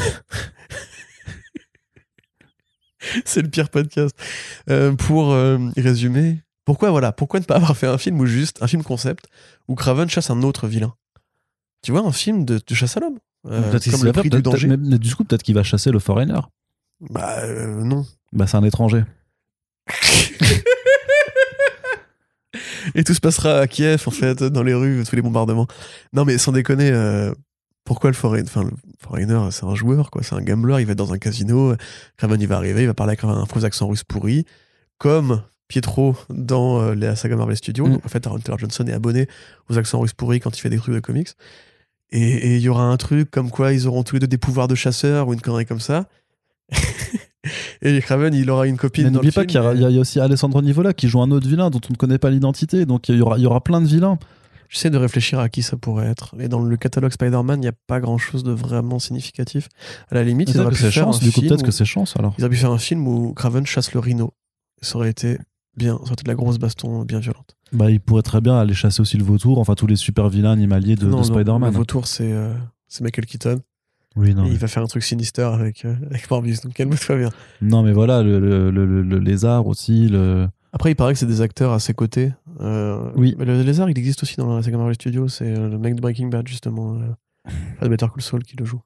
c'est 3.24 3.42
le 3.42 3.48
pire 3.48 3.68
podcast. 3.70 4.14
Euh, 4.70 4.92
pour 4.94 5.32
euh, 5.32 5.58
résumer, 5.76 6.40
pourquoi 6.64 6.90
voilà, 6.90 7.12
pourquoi 7.12 7.40
ne 7.40 7.44
pas 7.44 7.56
avoir 7.56 7.76
fait 7.76 7.86
un 7.86 7.98
film 7.98 8.18
ou 8.20 8.26
juste 8.26 8.62
un 8.62 8.66
film 8.66 8.82
concept 8.82 9.26
où 9.68 9.74
Craven 9.74 10.08
chasse 10.08 10.30
un 10.30 10.42
autre 10.42 10.66
vilain? 10.68 10.94
Tu 11.86 11.92
vois, 11.92 12.00
un 12.00 12.10
film 12.10 12.44
de, 12.44 12.58
de 12.58 12.74
chasse 12.74 12.96
à 12.96 13.00
l'homme, 13.00 13.20
euh, 13.48 13.78
comme 13.92 14.02
le 14.04 14.10
prix 14.10 14.28
du 14.28 14.42
danger. 14.42 14.66
mais- 14.66 14.76
mais 14.76 14.98
du 14.98 15.14
coup, 15.14 15.22
peut-être 15.22 15.44
qu'il 15.44 15.54
va 15.54 15.62
chasser 15.62 15.92
le 15.92 16.00
Foreigner. 16.00 16.40
Bah 17.10 17.44
euh, 17.44 17.84
non. 17.84 18.04
Bah, 18.32 18.48
c'est 18.48 18.56
un 18.56 18.64
étranger. 18.64 19.04
Et 22.96 23.04
tout 23.04 23.14
se 23.14 23.20
passera 23.20 23.60
à 23.60 23.68
Kiev, 23.68 24.02
en 24.06 24.10
fait, 24.10 24.42
dans 24.42 24.64
les 24.64 24.74
rues, 24.74 25.04
tous 25.08 25.14
les 25.14 25.22
bombardements. 25.22 25.68
Non, 26.12 26.24
mais 26.24 26.38
sans 26.38 26.50
déconner, 26.50 26.90
euh, 26.90 27.32
pourquoi 27.84 28.10
le 28.10 28.16
Foreigner 28.16 28.48
Enfin, 28.48 28.64
le 28.64 28.72
Foreigner, 28.98 29.38
c'est 29.52 29.64
un 29.64 29.76
joueur, 29.76 30.10
quoi. 30.10 30.24
C'est 30.24 30.34
un 30.34 30.40
gambler, 30.42 30.78
il 30.80 30.86
va 30.86 30.92
être 30.92 30.98
dans 30.98 31.12
un 31.12 31.18
casino. 31.18 31.76
Craven, 32.16 32.40
il 32.40 32.48
va 32.48 32.56
arriver, 32.56 32.82
il 32.82 32.86
va 32.88 32.94
parler 32.94 33.12
avec 33.12 33.22
un 33.22 33.46
faux 33.46 33.64
accent 33.64 33.86
russe 33.86 34.02
pourri, 34.02 34.44
comme 34.98 35.40
Pietro 35.68 36.16
dans 36.30 36.80
euh, 36.82 36.94
la 36.96 37.14
saga 37.14 37.36
Marvel 37.36 37.56
Studios. 37.56 37.86
Mm. 37.86 37.92
Donc, 37.92 38.06
en 38.06 38.08
fait, 38.08 38.26
Aaron 38.26 38.40
Taylor 38.40 38.58
Johnson 38.58 38.84
est 38.88 38.92
abonné 38.92 39.28
aux 39.70 39.78
accents 39.78 40.00
russes 40.00 40.14
pourris 40.14 40.40
quand 40.40 40.56
il 40.56 40.60
fait 40.60 40.70
des 40.70 40.78
trucs 40.78 40.94
de 40.96 41.00
comics. 41.00 41.28
Et 42.12 42.56
il 42.56 42.62
y 42.62 42.68
aura 42.68 42.84
un 42.84 42.96
truc 42.96 43.30
comme 43.30 43.50
quoi 43.50 43.72
ils 43.72 43.86
auront 43.88 44.02
tous 44.04 44.14
les 44.16 44.20
deux 44.20 44.26
des 44.28 44.38
pouvoirs 44.38 44.68
de 44.68 44.74
chasseur 44.74 45.28
ou 45.28 45.32
une 45.34 45.40
connerie 45.40 45.66
comme 45.66 45.80
ça. 45.80 46.06
et 47.82 48.00
Craven, 48.00 48.34
il 48.34 48.50
aura 48.50 48.66
une 48.66 48.76
copine 48.76 49.08
n'oublie 49.10 49.30
pas 49.30 49.44
qu'il 49.44 49.60
y, 49.60 49.64
mais- 49.64 49.92
y 49.92 49.96
a- 49.98 50.00
aussi 50.00 50.20
Alessandro 50.20 50.62
Nivola 50.62 50.92
qui 50.92 51.08
joue 51.08 51.20
un 51.20 51.30
autre 51.30 51.48
vilain 51.48 51.70
dont 51.70 51.80
on 51.88 51.92
ne 51.92 51.96
connaît 51.96 52.18
pas 52.18 52.30
l'identité. 52.30 52.86
Donc 52.86 53.08
il 53.08 53.16
y 53.16 53.20
aura, 53.20 53.38
il 53.38 53.42
y 53.42 53.46
aura 53.46 53.62
plein 53.62 53.80
de 53.80 53.86
vilains. 53.86 54.18
J'essaie 54.68 54.90
de 54.90 54.98
réfléchir 54.98 55.38
à 55.38 55.48
qui 55.48 55.62
ça 55.62 55.76
pourrait 55.76 56.06
être. 56.08 56.34
Et 56.40 56.48
dans 56.48 56.60
le 56.60 56.76
catalogue 56.76 57.12
Spider-Man, 57.12 57.58
il 57.60 57.62
n'y 57.62 57.68
a 57.68 57.72
pas 57.86 58.00
grand-chose 58.00 58.42
de 58.42 58.50
vraiment 58.50 58.98
significatif. 58.98 59.68
À 60.10 60.16
la 60.16 60.24
limite, 60.24 60.50
ils 60.50 60.60
auraient 60.60 60.70
pu 60.70 60.76
faire 60.76 60.90
chance. 60.92 61.16
un 61.22 61.24
Du 61.24 61.30
coup, 61.30 61.40
film 61.40 61.48
peut-être 61.50 61.62
que 61.64 61.70
c'est 61.70 61.84
chance 61.84 62.14
alors. 62.18 62.34
Ils 62.38 62.42
auraient 62.44 62.50
pu 62.50 62.56
faire 62.56 62.72
un 62.72 62.78
film 62.78 63.06
où 63.06 63.32
Craven 63.32 63.64
chasse 63.64 63.92
le 63.94 64.00
rhino. 64.00 64.32
Ça 64.82 64.96
aurait 64.96 65.10
été 65.10 65.38
bien, 65.76 65.96
été 66.12 66.22
de 66.24 66.28
la 66.28 66.34
grosse 66.34 66.58
baston 66.58 67.04
bien 67.04 67.18
violente. 67.20 67.56
Bah, 67.72 67.90
il 67.90 68.00
pourrait 68.00 68.22
très 68.22 68.40
bien 68.40 68.56
aller 68.58 68.74
chasser 68.74 69.00
aussi 69.00 69.16
le 69.16 69.24
vautour, 69.24 69.58
enfin 69.58 69.74
tous 69.74 69.86
les 69.86 69.96
super 69.96 70.28
vilains 70.28 70.52
animaliers 70.52 70.96
de, 70.96 71.10
Spider-Man. 71.22 71.70
Le 71.72 71.76
vautour, 71.76 72.06
c'est 72.06 72.32
euh, 72.32 72.54
Michael 73.00 73.26
Keaton. 73.26 73.60
Oui, 74.16 74.34
non. 74.34 74.44
et 74.44 74.48
mais- 74.48 74.54
il 74.54 74.58
va 74.58 74.66
faire 74.68 74.82
un 74.82 74.86
truc 74.86 75.02
sinister 75.02 75.42
avec, 75.42 75.84
euh, 75.84 75.94
avec 76.10 76.30
Morbius. 76.30 76.62
Donc 76.62 76.72
calme-toi 76.74 77.16
bien. 77.16 77.30
Non, 77.60 77.82
mais 77.82 77.92
voilà, 77.92 78.22
le, 78.22 78.38
le, 78.40 78.70
le- 79.02 79.18
lézard 79.18 79.66
aussi. 79.66 80.08
Le... 80.08 80.48
Après, 80.72 80.90
il 80.90 80.94
paraît 80.94 81.12
que 81.12 81.18
c'est 81.18 81.26
des 81.26 81.42
acteurs 81.42 81.72
à 81.72 81.78
ses 81.78 81.92
côtés. 81.92 82.32
Euh, 82.60 83.10
Oui. 83.16 83.34
mais 83.38 83.44
le 83.44 83.62
lézard, 83.62 83.90
il 83.90 83.98
existe 83.98 84.22
aussi 84.22 84.36
dans 84.36 84.56
la 84.56 84.62
saga 84.62 84.78
Marvel 84.78 84.94
Studios. 84.94 85.28
C'est 85.28 85.54
euh, 85.54 85.68
le 85.68 85.78
mec 85.78 85.94
de 85.96 86.00
Breaking 86.00 86.28
Bad, 86.28 86.48
justement. 86.48 86.94
Euh, 86.94 87.88
Better 87.88 88.06
Call 88.12 88.22
Saul 88.22 88.42
qui 88.42 88.56
le 88.56 88.64
joue. 88.64 88.80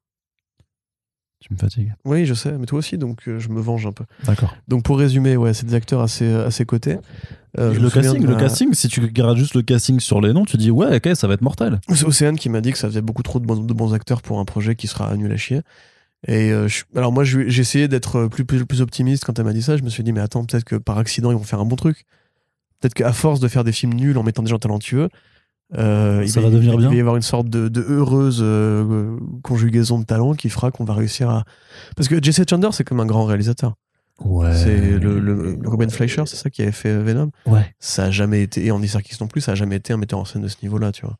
Tu 1.40 1.52
me 1.54 1.58
fatigues. 1.58 1.94
Oui, 2.04 2.26
je 2.26 2.34
sais, 2.34 2.52
mais 2.58 2.66
toi 2.66 2.78
aussi, 2.80 2.98
donc 2.98 3.26
euh, 3.26 3.38
je 3.38 3.48
me 3.48 3.60
venge 3.60 3.86
un 3.86 3.92
peu. 3.92 4.04
D'accord. 4.26 4.54
Donc 4.68 4.82
pour 4.84 4.98
résumer, 4.98 5.36
ouais, 5.38 5.54
c'est 5.54 5.64
des 5.66 5.74
acteurs 5.74 6.02
à 6.02 6.08
ses, 6.08 6.32
à 6.34 6.50
ses 6.50 6.66
côtés. 6.66 6.98
Euh, 7.58 7.72
le 7.74 7.88
casting, 7.90 8.24
le 8.26 8.36
casting, 8.36 8.74
si 8.74 8.88
tu 8.88 9.00
regardes 9.00 9.38
juste 9.38 9.54
le 9.54 9.62
casting 9.62 9.98
sur 10.00 10.20
les 10.20 10.32
noms, 10.34 10.44
tu 10.44 10.56
dis 10.58 10.70
ouais, 10.70 10.96
ok, 10.96 11.16
ça 11.16 11.26
va 11.26 11.34
être 11.34 11.40
mortel. 11.42 11.80
C'est 11.88 12.04
Océane 12.04 12.36
qui 12.36 12.48
m'a 12.50 12.60
dit 12.60 12.72
que 12.72 12.78
ça 12.78 12.88
faisait 12.88 13.00
beaucoup 13.00 13.22
trop 13.22 13.40
de 13.40 13.46
bons, 13.46 13.56
de 13.56 13.72
bons 13.72 13.94
acteurs 13.94 14.20
pour 14.22 14.38
un 14.38 14.44
projet 14.44 14.76
qui 14.76 14.86
sera 14.86 15.16
nul 15.16 15.32
à 15.32 15.36
chier. 15.38 15.62
Et 16.28 16.52
euh, 16.52 16.68
je- 16.68 16.84
alors 16.94 17.10
moi, 17.12 17.24
j'ai 17.24 17.60
essayé 17.60 17.88
d'être 17.88 18.26
plus, 18.26 18.44
plus, 18.44 18.66
plus 18.66 18.82
optimiste 18.82 19.24
quand 19.24 19.38
elle 19.38 19.46
m'a 19.46 19.54
dit 19.54 19.62
ça. 19.62 19.78
Je 19.78 19.82
me 19.82 19.88
suis 19.88 20.02
dit, 20.04 20.12
mais 20.12 20.20
attends, 20.20 20.44
peut-être 20.44 20.64
que 20.64 20.76
par 20.76 20.98
accident, 20.98 21.30
ils 21.30 21.36
vont 21.38 21.42
faire 21.42 21.60
un 21.60 21.64
bon 21.64 21.76
truc. 21.76 22.04
Peut-être 22.80 22.92
qu'à 22.94 23.12
force 23.14 23.40
de 23.40 23.48
faire 23.48 23.64
des 23.64 23.72
films 23.72 23.94
nuls 23.94 24.16
en 24.18 24.22
mettant 24.22 24.42
des 24.42 24.50
gens 24.50 24.58
talentueux, 24.58 25.08
euh, 25.78 26.26
Ça 26.26 26.40
il 26.40 26.44
va 26.44 26.50
devenir 26.50 26.74
il 26.74 26.78
bien. 26.78 26.88
va 26.88 26.94
y 26.94 27.00
avoir 27.00 27.16
une 27.16 27.22
sorte 27.22 27.48
de, 27.48 27.68
de 27.68 27.80
heureuse 27.88 28.40
euh, 28.42 29.16
conjugaison 29.42 29.98
de 29.98 30.04
talents 30.04 30.34
qui 30.34 30.48
fera 30.48 30.70
qu'on 30.70 30.84
va 30.84 30.94
réussir 30.94 31.28
à. 31.30 31.44
Parce 31.96 32.08
que 32.08 32.22
Jesse 32.22 32.42
Chandler, 32.48 32.70
c'est 32.72 32.84
comme 32.84 33.00
un 33.00 33.06
grand 33.06 33.24
réalisateur. 33.24 33.74
Ouais. 34.24 34.54
C'est 34.54 34.76
le, 34.98 35.18
le- 35.18 35.56
le 35.58 35.68
Ruben 35.68 35.88
Fleischer, 35.88 36.24
c'est 36.26 36.36
ça 36.36 36.50
qui 36.50 36.60
avait 36.62 36.72
fait 36.72 36.94
Venom. 36.98 37.30
Ouais. 37.46 37.74
Ça 37.78 38.04
a 38.04 38.10
jamais 38.10 38.42
été, 38.42 38.66
et 38.66 38.70
Andy 38.70 38.86
Serkis 38.88 39.16
non 39.20 39.28
plus, 39.28 39.40
ça 39.40 39.52
a 39.52 39.54
jamais 39.54 39.76
été 39.76 39.92
un 39.92 39.96
metteur 39.96 40.18
en 40.18 40.24
scène 40.26 40.42
de 40.42 40.48
ce 40.48 40.56
niveau-là, 40.62 40.92
tu 40.92 41.06
vois. 41.06 41.16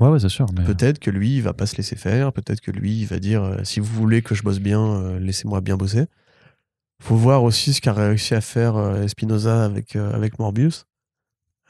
Ouais, 0.00 0.08
ouais, 0.08 0.20
c'est 0.20 0.28
sûr. 0.28 0.46
Mais... 0.56 0.64
Peut-être 0.64 0.98
que 1.00 1.10
lui, 1.10 1.36
il 1.36 1.42
va 1.42 1.52
pas 1.52 1.66
se 1.66 1.76
laisser 1.76 1.96
faire. 1.96 2.32
Peut-être 2.32 2.60
que 2.60 2.70
lui, 2.70 3.00
il 3.00 3.06
va 3.06 3.18
dire 3.18 3.42
euh, 3.42 3.56
si 3.64 3.80
vous 3.80 3.92
voulez 3.92 4.22
que 4.22 4.34
je 4.34 4.42
bosse 4.42 4.60
bien, 4.60 4.80
euh, 4.80 5.18
laissez-moi 5.18 5.60
bien 5.62 5.76
bosser. 5.76 6.04
Faut 7.02 7.16
voir 7.16 7.42
aussi 7.42 7.72
ce 7.74 7.80
qu'a 7.80 7.92
réussi 7.92 8.34
à 8.34 8.40
faire 8.40 8.76
euh, 8.76 9.02
Espinoza 9.02 9.64
avec, 9.64 9.96
euh, 9.96 10.12
avec 10.14 10.38
Morbius. 10.38 10.86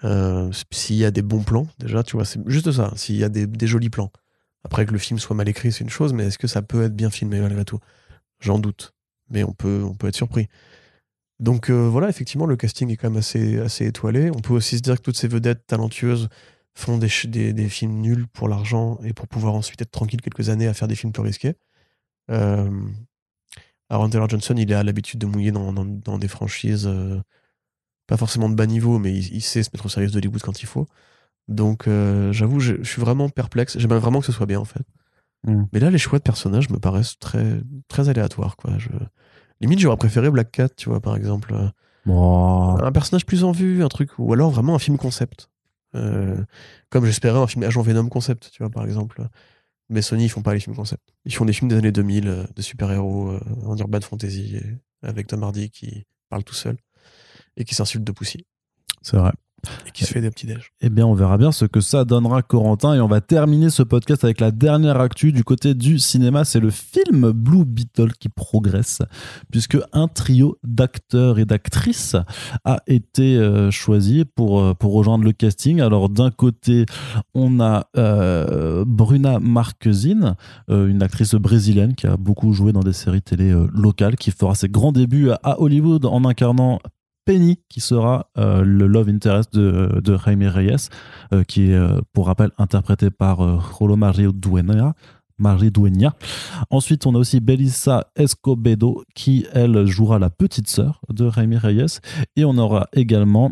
Euh, 0.05 0.51
s'il 0.71 0.97
y 0.97 1.05
a 1.05 1.11
des 1.11 1.23
bons 1.23 1.43
plans, 1.43 1.67
déjà, 1.79 2.03
tu 2.03 2.17
vois, 2.17 2.25
c'est 2.25 2.41
juste 2.47 2.71
ça. 2.73 2.93
S'il 2.97 3.17
y 3.17 3.25
a 3.25 3.29
des, 3.29 3.67
jolis 3.67 3.91
plans. 3.91 4.13
Après 4.65 4.87
que 4.87 4.93
le 4.93 4.99
film 4.99 5.19
soit 5.19 5.37
mal 5.37 5.49
écrit, 5.49 5.73
c'est 5.73 5.85
une 5.85 5.91
chose, 5.91 6.13
mais 6.13 6.27
est-ce 6.27 6.39
que 6.39 6.47
ça 6.47 6.63
peut 6.63 6.85
être 6.85 6.95
bien 6.95 7.11
filmé 7.11 7.41
malgré 7.41 7.65
tout? 7.65 7.79
J'en 8.41 8.59
doute. 8.59 8.95
Mais 9.31 9.45
on 9.45 9.53
peut, 9.53 9.83
on 9.85 9.95
peut 9.95 10.09
être 10.09 10.17
surpris. 10.17 10.49
Donc 11.41 11.71
euh, 11.71 11.89
voilà, 11.89 12.09
effectivement, 12.09 12.47
le 12.47 12.57
casting 12.57 12.91
est 12.91 12.97
quand 12.97 13.11
même 13.11 13.19
assez, 13.19 13.59
assez 13.59 13.87
étoilé. 13.87 14.31
On 14.31 14.41
peut 14.41 14.55
aussi 14.55 14.77
se 14.79 14.83
dire 14.83 14.97
que 14.97 15.03
toutes 15.03 15.17
ces 15.17 15.29
vedettes 15.29 15.67
talentueuses 15.67 16.29
font 16.75 16.99
des, 16.99 17.09
des, 17.53 17.69
films 17.69 18.01
nuls 18.01 18.27
pour 18.29 18.49
l'argent 18.49 18.99
et 19.05 19.13
pour 19.13 19.29
pouvoir 19.29 19.55
ensuite 19.55 19.81
être 19.83 19.91
tranquille 19.91 20.21
quelques 20.21 20.49
années 20.49 20.67
à 20.67 20.75
faire 20.75 20.89
des 20.89 20.97
films 20.97 21.13
plus 21.13 21.23
risqués. 21.23 21.55
Euh, 22.31 22.71
Aaron 23.91 24.11
Taylor 24.11 24.29
Johnson, 24.29 24.55
il 24.57 24.73
a 24.75 24.83
l'habitude 24.83 25.21
de 25.21 25.27
mouiller 25.27 25.53
dans 25.53 26.19
des 26.19 26.29
franchises 26.29 26.87
euh, 26.87 27.21
pas 28.07 28.17
forcément 28.17 28.49
de 28.49 28.55
bas 28.55 28.67
niveau, 28.67 28.99
mais 28.99 29.13
il, 29.13 29.35
il 29.35 29.41
sait 29.43 29.63
se 29.63 29.71
mettre 29.73 29.87
au 29.87 29.89
service 29.89 30.13
d'Hollywood 30.13 30.43
quand 30.43 30.63
il 30.63 30.67
faut. 30.67 30.87
Donc 31.49 31.87
euh, 31.89 32.33
j'avoue, 32.33 32.61
je, 32.61 32.75
je 32.79 32.89
suis 32.89 33.01
vraiment 33.01 33.29
perplexe. 33.29 33.79
J'aimerais 33.79 33.99
vraiment 33.99 34.21
que 34.21 34.27
ce 34.27 34.33
soit 34.33 34.47
bien 34.47 34.61
en 34.61 34.65
fait. 34.65 34.85
Mm. 35.47 35.65
Mais 35.73 35.81
là, 35.81 35.91
les 35.91 35.99
choix 35.99 36.19
de 36.19 36.25
personnages 36.25 36.71
me 36.71 36.79
paraissent 36.79 37.19
très, 37.19 37.61
très 37.89 38.09
aléatoires. 38.09 38.57
Quoi. 38.57 38.79
Je... 38.79 38.89
Limite, 39.61 39.79
j'aurais 39.79 39.97
préféré 39.97 40.31
Black 40.31 40.51
Cat, 40.51 40.71
tu 40.71 40.89
vois, 40.89 41.01
par 41.01 41.17
exemple. 41.17 41.55
Un 42.07 42.93
personnage 42.93 43.25
plus 43.25 43.45
en 43.45 43.53
vue, 43.53 43.83
un 43.83 43.89
truc, 43.89 44.11
ou 44.19 44.33
alors 44.33 44.51
vraiment 44.51 44.75
un 44.75 44.79
film 44.79 44.99
concept. 44.99 45.49
Euh, 45.95 46.43
comme 46.91 47.05
j'espérais 47.05 47.39
un 47.39 47.47
film 47.47 47.63
Agent 47.65 47.83
Venom 47.83 48.09
concept, 48.09 48.51
tu 48.53 48.63
vois, 48.63 48.71
par 48.71 48.85
exemple. 48.85 49.23
Mais 49.91 50.03
Sony, 50.03 50.25
ils 50.25 50.29
font 50.29 50.43
pas 50.43 50.55
les 50.55 50.61
films 50.61 50.77
concept. 50.77 51.15
Ils 51.25 51.35
font 51.35 51.45
des 51.45 51.53
films 51.53 51.69
des 51.69 51.77
années 51.77 51.93
2000, 51.93 52.29
euh, 52.29 52.45
de 52.57 52.63
super-héros 52.63 53.39
en 53.65 53.77
urban 53.77 54.01
fantasy, 54.01 54.59
avec 55.03 55.27
Tom 55.27 55.43
Hardy 55.43 55.71
qui 55.71 56.05
parle 56.31 56.43
tout 56.43 56.55
seul 56.55 56.77
et 57.57 57.65
qui 57.65 57.75
s'insulte 57.75 58.05
de 58.05 58.13
Poussy 58.13 58.45
C'est 59.03 59.17
vrai. 59.17 59.33
et 59.87 59.91
qui 59.93 60.05
se 60.05 60.13
fait 60.13 60.21
des 60.21 60.31
petits 60.31 60.47
déj. 60.47 60.73
Eh 60.83 60.91
bien, 60.91 61.07
on 61.07 61.15
verra 61.15 61.39
bien 61.39 61.51
ce 61.51 61.65
que 61.65 61.81
ça 61.81 62.05
donnera, 62.05 62.43
Corentin. 62.43 62.93
Et 62.95 63.01
on 63.01 63.09
va 63.09 63.23
terminer 63.23 63.71
ce 63.71 63.83
podcast 63.83 64.23
avec 64.23 64.39
la 64.41 64.51
dernière 64.51 65.01
actu 65.01 65.33
du 65.33 65.43
côté 65.43 65.73
du 65.73 65.99
cinéma. 65.99 66.45
C'est 66.45 66.61
le 66.61 66.69
film 66.69 67.31
Blue 67.33 67.65
Beetle 67.65 68.13
qui 68.13 68.29
progresse, 68.29 69.01
puisque 69.51 69.79
un 69.95 70.07
trio 70.09 70.59
d'acteurs 70.65 71.39
et 71.39 71.47
d'actrices 71.47 72.15
a 72.65 72.83
été 72.87 73.37
euh, 73.39 73.71
choisi 73.71 74.27
pour, 74.27 74.61
euh, 74.61 74.75
pour 74.75 74.93
rejoindre 74.93 75.25
le 75.25 75.33
casting. 75.33 75.81
Alors, 75.81 76.11
d'un 76.11 76.31
côté, 76.31 76.85
on 77.35 77.59
a 77.61 77.87
euh, 77.97 78.85
Bruna 78.87 79.39
Marquezine, 79.41 80.37
euh, 80.69 80.89
une 80.89 81.03
actrice 81.03 81.35
brésilienne 81.37 81.95
qui 81.95 82.07
a 82.07 82.19
beaucoup 82.19 82.53
joué 82.53 82.73
dans 82.73 82.81
des 82.83 82.93
séries 82.93 83.23
télé 83.23 83.55
locales, 83.73 84.17
qui 84.17 84.31
fera 84.31 84.55
ses 84.55 84.69
grands 84.69 84.93
débuts 84.93 85.31
à 85.43 85.59
Hollywood 85.63 86.05
en 86.05 86.27
incarnant 86.27 86.81
Penny, 87.25 87.59
qui 87.69 87.81
sera 87.81 88.31
euh, 88.39 88.63
le 88.63 88.87
love 88.87 89.09
interest 89.09 89.55
de, 89.55 90.01
de 90.03 90.19
Jaime 90.25 90.47
Reyes, 90.47 90.89
euh, 91.33 91.43
qui 91.45 91.71
est, 91.71 91.75
euh, 91.75 92.01
pour 92.13 92.27
rappel, 92.27 92.51
interprété 92.59 93.11
par 93.11 93.39
Rolo 93.79 93.97
Mario 93.97 94.33
Dueña. 94.33 94.95
Marie 95.37 95.73
Dueña. 95.73 96.15
Ensuite, 96.71 97.07
on 97.07 97.15
a 97.17 97.19
aussi 97.19 97.41
Belissa 97.41 98.07
Escobedo, 98.15 99.03
qui, 99.17 99.47
elle, 99.53 99.85
jouera 99.85 100.21
la 100.21 100.31
petite 100.31 100.69
sœur 100.69 101.01
de 101.13 101.29
Jaime 101.29 101.57
Reyes. 101.57 101.99
Et 102.37 102.45
on 102.45 102.57
aura 102.57 102.87
également 102.93 103.51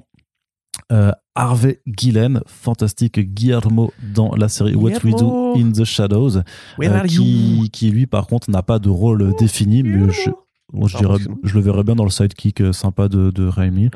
euh, 0.90 1.12
Harvey 1.34 1.80
Gillen, 1.86 2.40
fantastique 2.46 3.18
Guillermo 3.18 3.92
dans 4.14 4.34
la 4.34 4.48
série 4.48 4.74
What 4.74 4.98
We 5.02 5.16
Do 5.16 5.54
in 5.56 5.72
the 5.72 5.84
Shadows, 5.84 6.38
euh, 6.38 7.00
qui, 7.06 7.70
qui, 7.72 7.90
lui, 7.90 8.06
par 8.06 8.26
contre, 8.26 8.50
n'a 8.50 8.62
pas 8.62 8.78
de 8.78 8.90
rôle 8.90 9.34
défini, 9.38 9.82
mais 9.82 10.12
je, 10.12 10.30
moi, 10.72 10.88
je, 10.88 10.96
dirais, 10.96 11.18
le 11.18 11.60
verrais 11.60 11.84
bien 11.84 11.94
dans 11.94 12.04
le 12.04 12.10
sidekick 12.10 12.60
euh, 12.60 12.72
sympa 12.72 13.08
de, 13.08 13.30
de 13.30 13.46
Raimi, 13.46 13.90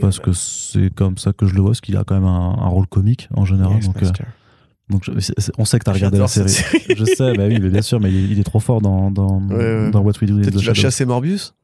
parce 0.00 0.18
que 0.18 0.32
c'est 0.32 0.92
comme 0.94 1.16
ça 1.18 1.32
que 1.32 1.46
je 1.46 1.54
le 1.54 1.60
vois, 1.60 1.70
parce 1.70 1.80
qu'il 1.80 1.96
a 1.96 2.04
quand 2.04 2.14
même 2.14 2.24
un, 2.24 2.56
un 2.58 2.68
rôle 2.68 2.86
comique 2.86 3.28
en 3.34 3.44
général. 3.44 3.76
Yes, 3.76 3.86
donc, 3.86 4.02
euh, 4.02 4.10
donc 4.90 5.04
je- 5.04 5.12
on 5.58 5.64
sait 5.64 5.78
que 5.78 5.84
tu 5.84 5.90
as 5.90 5.92
regardé 5.94 6.18
la 6.18 6.26
série. 6.28 6.52
je 6.96 7.04
sais, 7.04 7.34
bah 7.34 7.46
oui, 7.46 7.60
mais 7.60 7.70
bien 7.70 7.82
sûr, 7.82 8.00
mais 8.00 8.10
il 8.10 8.16
est, 8.16 8.28
il 8.32 8.40
est 8.40 8.44
trop 8.44 8.60
fort 8.60 8.80
dans, 8.80 9.10
dans, 9.10 9.40
Ouais, 9.48 9.54
ouais. 9.56 9.90
dans 9.90 10.00
What 10.00 10.12
We 10.20 10.30
Do 10.30 10.38
in 10.38 10.42
Peut-être 10.42 10.58
qu'il 10.60 10.74
chasser 10.74 11.04
Morbius? 11.04 11.54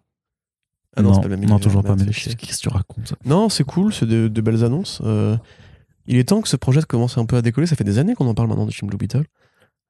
Ah 0.97 1.03
non, 1.03 1.15
c'est 1.21 1.29
pas 1.29 1.37
non, 1.37 1.59
toujours 1.59 1.83
pas. 1.83 1.97
Mais 1.97 2.05
qu'est-ce 2.07 2.37
que 2.37 2.63
tu 2.63 2.69
racontes 2.69 3.09
ça? 3.09 3.17
Non, 3.25 3.49
c'est 3.49 3.65
cool, 3.65 3.93
c'est 3.93 4.07
de, 4.07 4.29
de 4.29 4.41
belles 4.41 4.63
annonces. 4.63 5.03
Euh, 5.05 5.37
il 6.07 6.17
est 6.17 6.29
temps 6.29 6.41
que 6.41 6.49
ce 6.49 6.57
projet 6.57 6.83
commence 6.83 7.19
un 7.19 7.25
peu 7.25 7.37
à 7.37 7.43
décoller. 7.43 7.67
Ça 7.67 7.75
fait 7.75 7.83
des 7.83 7.99
années 7.99 8.15
qu'on 8.15 8.29
en 8.29 8.35
parle 8.35 8.49
maintenant 8.49 8.67
du 8.67 8.73
film 8.75 8.89
Blue 8.89 8.99
Beetle. 8.99 9.25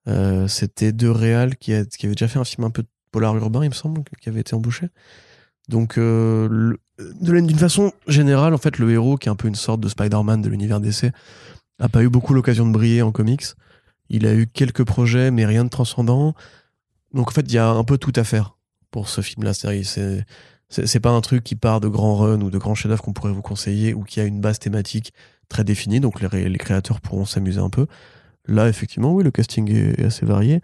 Euh, 0.08 0.48
C'était 0.48 0.92
deux 0.92 1.10
réals 1.10 1.56
qui, 1.56 1.74
a- 1.74 1.84
qui 1.84 2.06
avaient 2.06 2.14
déjà 2.14 2.28
fait 2.28 2.38
un 2.38 2.44
film 2.44 2.64
un 2.64 2.70
peu 2.70 2.82
de 2.82 2.88
polar 3.14 3.36
urbain, 3.36 3.62
il 3.62 3.68
me 3.68 3.74
semble, 3.74 4.02
qui 4.20 4.28
avait 4.28 4.40
été 4.40 4.54
embauché. 4.54 4.88
Donc, 5.68 5.96
euh, 5.98 6.74
d'une 7.20 7.58
façon 7.58 7.92
générale, 8.08 8.52
en 8.54 8.58
fait, 8.58 8.78
le 8.78 8.90
héros, 8.90 9.16
qui 9.16 9.28
est 9.28 9.32
un 9.32 9.36
peu 9.36 9.46
une 9.48 9.54
sorte 9.54 9.80
de 9.80 9.88
Spider-Man 9.88 10.42
de 10.42 10.48
l'univers 10.48 10.80
DC, 10.80 11.12
a 11.78 11.88
pas 11.88 12.02
eu 12.02 12.08
beaucoup 12.08 12.34
l'occasion 12.34 12.66
de 12.66 12.72
briller 12.72 13.02
en 13.02 13.12
comics. 13.12 13.44
Il 14.10 14.26
a 14.26 14.34
eu 14.34 14.46
quelques 14.46 14.84
projets, 14.84 15.30
mais 15.30 15.46
rien 15.46 15.64
de 15.64 15.70
transcendant. 15.70 16.34
Donc, 17.12 17.28
en 17.28 17.32
fait, 17.32 17.42
il 17.48 17.52
y 17.54 17.58
a 17.58 17.68
un 17.68 17.84
peu 17.84 17.98
tout 17.98 18.12
à 18.16 18.24
faire 18.24 18.56
pour 18.90 19.08
ce 19.08 19.20
film-là. 19.20 19.54
C'est- 19.54 20.24
C'est 20.70 20.98
pas 21.00 21.10
un 21.10 21.20
truc 21.20 21.44
qui 21.44 21.54
part 21.54 21.80
de 21.80 21.86
grands 21.88 22.16
runs 22.16 22.40
ou 22.42 22.50
de 22.50 22.58
grands 22.58 22.74
chefs-d'œuvre 22.74 23.02
qu'on 23.02 23.12
pourrait 23.12 23.32
vous 23.32 23.42
conseiller 23.42 23.94
ou 23.94 24.02
qui 24.02 24.18
a 24.18 24.24
une 24.24 24.40
base 24.40 24.58
thématique 24.58 25.12
très 25.48 25.62
définie, 25.62 26.00
donc 26.00 26.20
les, 26.20 26.48
les 26.48 26.58
créateurs 26.58 27.00
pourront 27.00 27.26
s'amuser 27.26 27.60
un 27.60 27.70
peu. 27.70 27.86
Là, 28.46 28.68
effectivement, 28.68 29.12
oui, 29.14 29.22
le 29.22 29.30
casting 29.30 29.70
est, 29.70 30.00
est 30.00 30.04
assez 30.04 30.26
varié. 30.26 30.60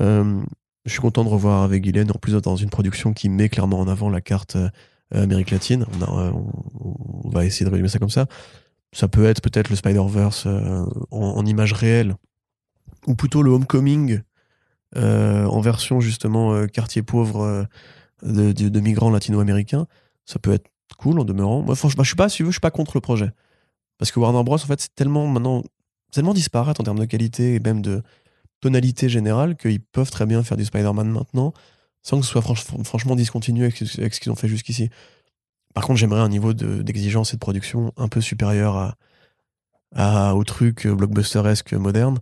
Euh, 0.00 0.40
je 0.84 0.90
suis 0.90 1.00
content 1.00 1.24
de 1.24 1.28
revoir 1.28 1.62
avec 1.62 1.82
Guylaine, 1.82 2.10
en 2.10 2.18
plus 2.18 2.32
dans 2.34 2.56
une 2.56 2.70
production 2.70 3.12
qui 3.12 3.28
met 3.28 3.48
clairement 3.48 3.80
en 3.80 3.88
avant 3.88 4.10
la 4.10 4.20
carte 4.20 4.56
euh, 4.56 4.68
Amérique 5.10 5.50
latine. 5.50 5.84
Euh, 6.02 6.32
on- 6.80 7.28
va 7.30 7.46
essayer 7.46 7.64
de 7.64 7.70
résumer 7.70 7.88
ça 7.88 7.98
comme 7.98 8.10
ça. 8.10 8.26
Ça 8.92 9.08
peut 9.08 9.24
être 9.24 9.40
peut-être 9.40 9.70
le 9.70 9.76
Spider-Verse 9.76 10.44
euh, 10.46 10.84
en, 11.10 11.46
image 11.46 11.72
réelle, 11.72 12.14
ou 13.06 13.14
plutôt 13.14 13.42
le 13.42 13.50
Homecoming 13.50 14.20
en 14.94 15.60
version 15.62 16.00
justement 16.00 16.66
quartier 16.66 17.00
pauvre 17.00 17.66
de, 18.22 18.80
migrants 18.80 19.10
latino-américains. 19.10 19.86
Ça 20.26 20.38
peut 20.38 20.52
être 20.52 20.68
cool 20.98 21.18
en 21.18 21.24
demeurant. 21.24 21.62
Moi, 21.62 21.74
franchement, 21.74 22.02
je 22.02 22.08
suis 22.10 22.16
pas, 22.16 22.28
si 22.28 22.42
veux, 22.42 22.50
je 22.50 22.56
suis 22.56 22.60
pas 22.60 22.70
contre 22.70 22.92
le 22.94 23.00
projet. 23.00 23.30
Parce 23.96 24.12
que 24.12 24.20
Warner 24.20 24.42
Bros, 24.44 24.56
en 24.56 24.58
fait, 24.58 24.80
c'est 24.82 24.94
tellement 24.94 25.26
maintenant, 25.26 25.62
tellement 26.10 26.34
disparate 26.34 26.78
en 26.78 26.84
termes 26.84 26.98
de 26.98 27.06
qualité 27.06 27.54
et 27.54 27.60
même 27.60 27.80
de 27.80 28.02
tonalité 28.62 29.10
générale 29.10 29.56
qu'ils 29.56 29.80
peuvent 29.80 30.10
très 30.10 30.24
bien 30.24 30.42
faire 30.42 30.56
du 30.56 30.64
Spider-Man 30.64 31.10
maintenant 31.10 31.52
sans 32.02 32.18
que 32.18 32.24
ce 32.26 32.32
soit 32.32 32.40
franch- 32.40 32.84
franchement 32.84 33.14
discontinué 33.14 33.64
avec, 33.64 33.76
ce- 33.76 34.18
qu'ils 34.18 34.32
ont 34.32 34.36
fait 34.36 34.48
jusqu'ici. 34.48 34.88
Par 35.74 35.84
contre, 35.86 35.98
j'aimerais 36.00 36.20
un 36.20 36.28
niveau 36.28 36.54
de- 36.54 36.82
d'exigence 36.82 37.32
et 37.32 37.36
de 37.36 37.40
production 37.40 37.92
un 37.96 38.08
peu 38.08 38.20
supérieur 38.20 38.76
à, 38.76 38.94
à, 39.94 40.34
au 40.34 40.44
truc 40.44 40.86
blockbusteresque 40.86 41.74
moderne. 41.74 42.18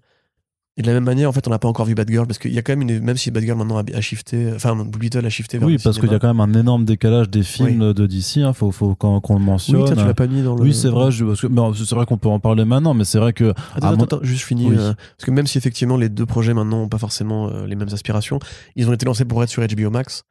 Et 0.76 0.82
de 0.82 0.86
la 0.86 0.94
même 0.94 1.04
manière, 1.04 1.28
en 1.28 1.32
fait, 1.32 1.46
on 1.46 1.50
n'a 1.50 1.58
pas 1.58 1.68
encore 1.68 1.84
vu 1.84 1.94
Batgirl 1.94 2.26
parce 2.26 2.38
qu'il 2.38 2.52
y 2.54 2.58
a 2.58 2.62
quand 2.62 2.72
même 2.74 2.88
une, 2.88 3.00
même 3.00 3.16
si 3.16 3.30
Batgirl 3.30 3.58
maintenant 3.58 3.78
a, 3.78 3.82
a 3.92 4.00
shifté, 4.00 4.50
enfin, 4.54 4.74
Blue 4.76 4.98
Beetle 5.00 5.26
a 5.26 5.28
shifté 5.28 5.58
vers 5.58 5.66
Oui, 5.66 5.74
le 5.74 5.78
parce 5.82 5.98
qu'il 5.98 6.10
y 6.10 6.14
a 6.14 6.18
quand 6.18 6.32
même 6.32 6.40
un 6.40 6.58
énorme 6.58 6.84
décalage 6.84 7.28
des 7.28 7.42
films 7.42 7.92
de 7.92 8.06
DC, 8.06 8.38
hein, 8.38 8.52
faut, 8.52 8.70
faut 8.70 8.94
qu'on 8.94 9.20
qu'on 9.20 9.34
le 9.34 9.44
mentionne. 9.44 9.76
Oui, 9.76 9.82
tiens, 9.86 9.96
tu 9.96 10.04
l'as 10.06 10.14
pas 10.14 10.26
mis 10.28 10.42
dans 10.42 10.54
le. 10.54 10.62
Oui, 10.62 10.72
c'est 10.72 10.88
vrai, 10.88 11.10
je- 11.10 11.24
parce 11.24 11.40
que- 11.40 11.48
c'est 11.84 11.94
vrai 11.94 12.06
qu'on 12.06 12.18
peut 12.18 12.28
en 12.28 12.38
parler 12.38 12.64
maintenant, 12.64 12.94
mais 12.94 13.04
c'est 13.04 13.18
vrai 13.18 13.32
que 13.32 13.50
Attends, 13.50 13.88
attends, 13.88 13.96
mon- 13.96 14.04
attends, 14.04 14.18
juste 14.22 14.44
fini. 14.44 14.68
Oui. 14.68 14.76
euh, 14.78 14.94
parce 15.18 15.26
que 15.26 15.30
même 15.32 15.46
si 15.46 15.58
effectivement 15.58 15.96
les 15.96 16.08
deux 16.08 16.24
projets 16.26 16.54
maintenant 16.54 16.78
n'ont 16.78 16.88
pas 16.88 16.98
forcément 16.98 17.48
euh, 17.50 17.66
les 17.66 17.74
mêmes 17.74 17.92
aspirations, 17.92 18.38
ils 18.76 18.88
ont 18.88 18.92
été 18.92 19.04
lancés 19.04 19.24
pour 19.24 19.42
être 19.42 19.50
sur 19.50 19.62
HBO 19.66 19.90
Max. 19.90 20.22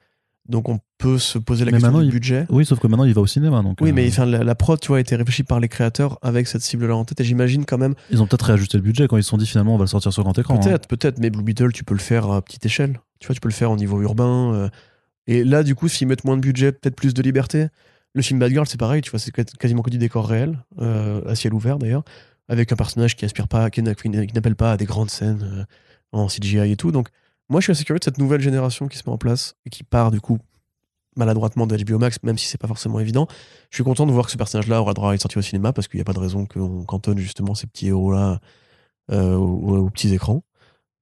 Donc 0.48 0.68
on 0.70 0.80
peut 0.98 1.20
se 1.20 1.38
poser 1.38 1.64
la 1.66 1.72
Mais 1.72 1.78
question 1.80 1.99
du 1.99 2.06
il- 2.06 2.11
budget. 2.11 2.45
oui, 2.49 2.66
sauf 2.66 2.80
que 2.80 2.88
maintenant 2.88 3.03
il 3.06 3.14
va 3.14 3.22
au 3.22 3.28
cinéma, 3.28 3.61
donc 3.61 3.78
Oui, 3.82 3.90
euh, 3.91 3.94
mais 3.94 4.07
enfin, 4.07 4.26
la, 4.26 4.44
la 4.44 4.56
prod, 4.56 4.80
tu 4.80 4.88
vois, 4.88 4.98
a 4.98 4.99
été 4.99 5.16
réfléchie 5.16 5.44
par 5.44 5.60
les 5.60 5.68
créateurs 5.68 6.18
avec 6.24 6.48
cette 6.48 6.61
cible-là 6.64 6.95
en 6.95 7.06
tête. 7.06 7.20
Et 7.22 7.24
j'imagine 7.24 7.66
quand 7.66 7.78
même, 7.78 7.94
ils 8.10 8.22
ont 8.22 8.26
peut-être 8.28 8.45
réajusté 8.48 8.78
le 8.78 8.84
budget 8.84 9.07
quand 9.07 9.18
ils 9.18 9.24
se 9.24 9.30
sont 9.30 9.38
dit 9.38 9.45
finalement 9.45 9.76
on 9.76 9.78
va 9.78 9.84
le 9.84 9.88
sortir 9.90 10.11
sur 10.11 10.24
grand 10.24 10.38
écran. 10.38 10.56
hein. 10.56 10.60
peut-être, 10.64 10.88
peut-être, 10.88 11.20
mais 11.20 11.30
Blue 11.30 11.44
Beetle, 11.44 11.72
tu 11.72 11.84
peux 11.84 11.94
le 11.94 11.99
faire 11.99 12.32
à 12.32 12.41
petite 12.41 12.66
échelle. 12.66 12.99
Tu 13.20 13.28
vois, 13.28 13.36
tu 13.36 13.41
peux 13.41 13.49
le 13.49 13.53
faire 13.53 13.70
au 13.70 13.76
niveau 13.76 14.02
urbain. 14.02 14.53
euh, 14.53 14.70
et 15.28 15.44
là, 15.44 15.61
du 15.61 15.76
coup, 15.76 15.88
s'ils 15.88 16.07
mettent 16.07 16.24
moins 16.26 16.36
de 16.38 16.41
budget, 16.41 16.72
peut-être 16.72 16.95
plus 16.95 17.14
de 17.14 17.22
liberté. 17.22 17.68
Le 18.16 18.24
film 18.24 18.40
Bad 18.40 18.52
Girl, 18.52 18.66
c'est 18.68 18.80
pareil, 18.80 19.02
tu 19.03 19.11
vois, 19.11 19.20
c'est 19.20 19.32
quasiment 19.60 19.84
que 19.84 19.91
du 19.91 19.99
décor 19.99 20.28
réel, 20.28 20.57
euh, 20.82 21.22
à 21.30 21.36
ciel 21.36 21.53
ouvert 21.53 21.78
d'ailleurs, 21.78 22.03
avec 22.48 22.72
un 22.72 22.76
personnage 22.76 23.16
qui 23.16 23.24
aspire 23.26 23.48
pas, 23.48 23.70
qui 23.70 23.84
n'a- 23.84 23.94
qui 23.94 24.10
n'appelle 24.10 24.56
pas 24.56 24.72
à 24.72 24.78
des 24.78 24.86
grandes 24.86 25.11
scènes 25.11 25.44
euh, 25.44 25.64
en 26.11 26.28
CGI 26.28 26.72
et 26.72 26.76
tout. 26.76 26.91
Donc, 26.91 27.10
moi, 27.50 27.60
je 27.60 27.66
suis 27.66 27.72
assez 27.72 27.84
curieux 27.84 28.00
de 28.00 28.04
cette 28.04 28.18
nouvelle 28.20 28.42
génération 28.42 28.88
qui 28.88 28.98
se 28.98 29.04
met 29.06 29.12
en 29.12 29.18
place 29.18 29.56
et 29.66 29.70
qui 29.70 29.84
part 29.84 30.12
du 30.12 30.22
coup 30.22 30.38
maladroitement 31.16 31.68
de 31.68 31.76
HBO 31.76 31.98
Max, 31.98 32.22
même 32.24 32.38
si 32.38 32.46
c'est 32.48 32.60
pas 32.60 32.68
forcément 32.68 33.00
évident. 33.00 33.28
Je 33.72 33.78
suis 33.78 33.84
content 33.84 34.06
de 34.06 34.12
voir 34.12 34.26
que 34.26 34.32
ce 34.32 34.38
personnage-là 34.38 34.82
aura 34.82 34.94
droit 34.94 35.12
à 35.12 35.16
être 35.16 35.22
sorti 35.22 35.38
au 35.38 35.42
cinéma 35.42 35.74
parce 35.74 35.88
qu'il 35.88 35.98
n'y 35.98 36.02
a 36.02 36.06
pas 36.06 36.14
de 36.14 36.20
raison 36.20 36.46
qu'on 36.46 36.84
cantonne 36.86 37.18
justement 37.18 37.56
ces 37.56 37.68
petits 37.68 37.88
héros-là 37.88 38.40
euh, 39.12 39.36
aux, 39.36 39.78
aux 39.78 39.90
petits 39.90 40.14
écrans. 40.14 40.44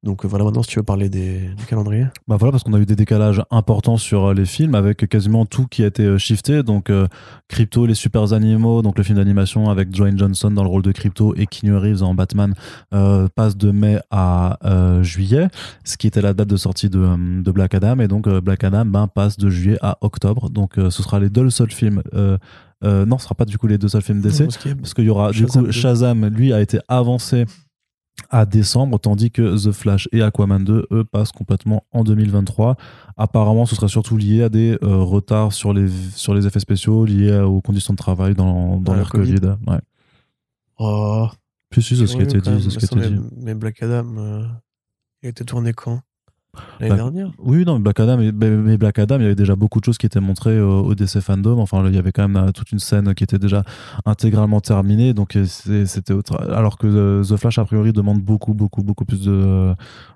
Donc 0.08 0.24
euh, 0.24 0.28
voilà, 0.30 0.46
maintenant, 0.46 0.64
si 0.64 0.70
tu 0.70 0.80
veux 0.80 0.84
parler 0.84 1.10
des, 1.10 1.50
du 1.58 1.66
calendrier. 1.66 2.06
Bah 2.30 2.38
voilà, 2.38 2.52
parce 2.54 2.64
qu'on 2.64 2.74
a 2.74 2.80
eu 2.80 2.86
des 2.86 2.96
décalages 2.96 3.44
importants 3.52 3.98
sur 3.98 4.28
euh, 4.28 4.34
les 4.34 4.46
films 4.46 4.74
avec 4.74 5.06
quasiment 5.10 5.46
tout 5.46 5.68
qui 5.68 5.84
a 5.84 5.88
été 5.88 6.04
euh, 6.04 6.18
shifté. 6.18 6.64
Donc, 6.64 6.90
euh, 6.90 7.08
Crypto, 7.50 7.86
les 7.86 7.94
super 7.94 8.32
animaux, 8.32 8.82
donc 8.82 8.98
le 8.98 9.04
film 9.04 9.18
d'animation 9.18 9.70
avec 9.70 9.90
Dwayne 9.90 10.18
Johnson 10.18 10.50
dans 10.50 10.64
le 10.64 10.70
rôle 10.70 10.82
de 10.82 10.94
Crypto 10.94 11.36
et 11.36 11.46
Keanu 11.46 11.76
Reeves 11.76 12.04
en 12.04 12.14
Batman 12.14 12.54
euh, 12.94 13.28
passe 13.36 13.58
de 13.58 13.72
mai 13.72 14.00
à 14.10 14.58
euh, 14.64 15.04
juillet, 15.04 15.50
ce 15.84 15.98
qui 15.98 16.08
était 16.08 16.22
la 16.22 16.34
date 16.34 16.48
de 16.48 16.58
sortie 16.58 16.90
de, 16.90 17.00
euh, 17.00 17.42
de 17.42 17.52
Black 17.52 17.76
Adam. 17.76 18.00
Et 18.00 18.08
donc, 18.08 18.28
euh, 18.28 18.40
Black 18.40 18.64
Adam 18.64 18.86
ben, 18.86 19.08
passe 19.08 19.38
de 19.38 19.50
juillet 19.50 19.78
à 19.82 19.98
octobre. 20.00 20.50
Donc, 20.50 20.78
euh, 20.80 20.90
ce 20.90 21.04
sera 21.04 21.20
les 21.20 21.30
deux 21.30 21.50
seuls 21.50 21.72
films. 21.72 22.02
euh, 22.14 22.38
euh, 22.84 23.06
non, 23.06 23.18
ce 23.18 23.24
sera 23.24 23.36
pas 23.36 23.46
du 23.46 23.58
coup 23.58 23.68
les 23.68 23.78
deux 23.78 23.88
seuls 23.88 24.04
films 24.04 24.22
d'essai. 24.22 24.46
Parce 24.46 24.94
qu'il 24.94 25.04
y 25.06 25.10
aura, 25.10 25.32
du 25.32 25.48
coup, 25.48 25.64
2. 25.64 25.72
Shazam, 25.72 26.28
lui, 26.28 26.54
a 26.54 26.62
été 26.62 26.80
avancé 26.88 27.46
à 28.30 28.46
décembre, 28.46 29.00
tandis 29.00 29.32
que 29.32 29.56
The 29.68 29.72
Flash 29.72 30.10
et 30.12 30.22
Aquaman 30.22 30.64
2, 30.64 30.88
eux, 30.92 31.04
passent 31.04 31.32
complètement 31.32 31.86
en 31.92 32.04
2023. 32.04 32.76
Apparemment, 33.16 33.66
ce 33.66 33.76
serait 33.76 33.88
surtout 33.88 34.18
lié 34.18 34.44
à 34.44 34.50
des 34.50 34.78
euh, 34.84 34.98
retards 34.98 35.54
sur 35.54 35.74
les, 35.74 35.88
sur 35.88 36.34
les 36.34 36.46
effets 36.46 36.60
spéciaux, 36.60 37.06
liés 37.06 37.40
aux 37.40 37.62
conditions 37.62 37.94
de 37.94 37.98
travail 37.98 38.36
dans, 38.36 38.78
dans 38.78 38.96
l'ère 38.96 39.10
Covid. 39.10 39.36
Covid. 39.36 39.56
Ouais. 39.68 39.80
Oh, 40.80 41.28
Puis 41.70 41.82
si, 41.82 41.96
c'est 41.96 42.08
ce 42.08 42.16
qui 42.16 42.22
a 42.22 42.24
été 42.24 42.42
dit. 42.42 43.20
mais 43.38 43.56
Black 43.56 43.82
Adam, 43.82 44.18
euh, 44.18 44.44
il 45.22 45.28
a 45.28 45.30
été 45.30 45.44
tourné 45.46 45.74
quand? 45.74 46.02
L'année 46.80 46.90
Bah, 46.92 46.96
dernière 46.96 47.32
Oui, 47.40 47.64
non, 47.66 47.76
mais 47.76 47.82
Black 47.84 48.00
Adam, 48.00 48.18
mais- 48.18 48.32
mais 48.32 48.78
Black 48.78 49.00
Adam, 49.00 49.18
il 49.18 49.24
y 49.24 49.26
avait 49.26 49.36
déjà 49.36 49.56
beaucoup 49.56 49.80
de 49.80 49.86
choses 49.86 49.98
qui 49.98 50.06
étaient 50.06 50.20
montrées 50.20 50.60
au, 50.60 50.82
au 50.86 50.96
DC 50.96 51.20
Fandom. 51.22 51.60
Enfin, 51.60 51.84
il 51.88 51.96
y 51.96 51.98
avait 51.98 52.12
quand 52.12 52.28
même 52.28 52.48
euh, 52.48 52.52
toute 52.52 52.72
une 52.72 52.80
scène 52.80 53.14
qui 53.14 53.24
était 53.24 53.40
déjà 53.40 53.64
intégralement 54.06 54.62
terminée. 54.62 55.14
Donc, 55.14 55.36
euh, 55.36 55.46
c'était 55.46 56.14
autre. 56.14 56.40
Alors 56.52 56.78
que 56.78 56.88
euh, 56.88 57.24
The 57.24 57.38
Flash, 57.38 57.58
a 57.60 57.66
priori, 57.66 57.94
demande 57.94 58.22
beaucoup, 58.22 58.54
beaucoup, 58.54 58.84
beaucoup 58.84 59.06
plus 59.06 59.22
de, 59.26 59.74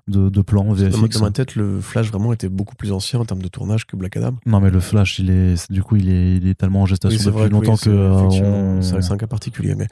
de, 0.08 0.28
de 0.28 0.42
plans 0.42 0.64
dans, 0.64 0.72
VFX. 0.74 1.18
dans 1.18 1.24
ma 1.26 1.30
tête, 1.30 1.56
le 1.56 1.80
Flash 1.80 2.10
vraiment 2.10 2.32
était 2.32 2.48
beaucoup 2.48 2.74
plus 2.76 2.92
ancien 2.92 3.20
en 3.20 3.24
termes 3.24 3.42
de 3.42 3.48
tournage 3.48 3.86
que 3.86 3.96
Black 3.96 4.16
Adam. 4.16 4.36
Non, 4.46 4.60
mais 4.60 4.70
le 4.70 4.80
Flash, 4.80 5.18
il 5.18 5.30
est, 5.30 5.70
du 5.70 5.82
coup, 5.82 5.96
il 5.96 6.08
est, 6.08 6.36
il 6.36 6.48
est 6.48 6.54
tellement 6.54 6.82
en 6.82 6.86
gestation 6.86 7.18
depuis 7.18 7.30
vrai 7.40 7.48
longtemps 7.48 7.72
oui, 7.72 7.78
que. 7.78 7.82
c'est- 7.84 7.90
euh, 7.90 8.98
on- 9.08 9.12
un 9.12 9.16
cas 9.16 9.26
particulier. 9.26 9.74
Mais 9.74 9.86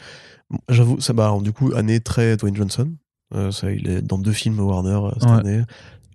j'avoue, 0.69 1.01
ça 1.01 1.13
va. 1.13 1.37
Du 1.43 1.53
coup, 1.53 1.73
année 1.77 2.01
très 2.01 2.37
Dwayne 2.37 2.57
Johnson. 2.57 2.89
Euh, 3.35 3.51
ça, 3.53 3.71
il 3.71 3.89
est 3.89 4.03
dans 4.03 4.19
deux 4.19 4.33
films 4.33 4.59
Warner 4.59 4.91
euh, 4.91 5.11
cette 5.21 5.31
Ouais. 5.31 5.37
année. 5.37 5.63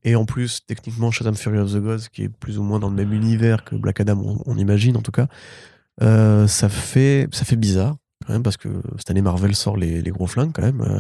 Et 0.06 0.16
en 0.16 0.26
plus, 0.26 0.62
techniquement, 0.66 1.10
Shazam 1.10 1.36
Fury 1.36 1.58
of 1.58 1.74
the 1.74 1.78
Gods, 1.78 2.08
qui 2.14 2.24
est 2.24 2.30
plus 2.30 2.60
ou 2.60 2.64
moins 2.64 2.80
dans 2.80 2.90
le 2.90 2.96
même 2.96 3.12
univers 3.12 3.66
que 3.66 3.76
Black 3.76 4.00
Adam, 4.00 4.22
on, 4.24 4.38
on 4.46 4.58
imagine 4.58 4.96
en 4.96 5.02
tout 5.02 5.12
cas, 5.12 5.28
euh, 6.04 6.48
ça, 6.48 6.70
fait, 6.70 7.28
ça 7.32 7.44
fait 7.44 7.56
bizarre 7.56 7.96
quand 8.26 8.34
même, 8.34 8.44
parce 8.44 8.58
que 8.58 8.70
cette 8.98 9.10
année, 9.10 9.24
Marvel 9.24 9.56
sort 9.56 9.78
les, 9.78 10.02
les 10.02 10.12
gros 10.12 10.28
flingues 10.28 10.52
quand 10.54 10.62
même. 10.62 10.82
Euh, 10.82 11.00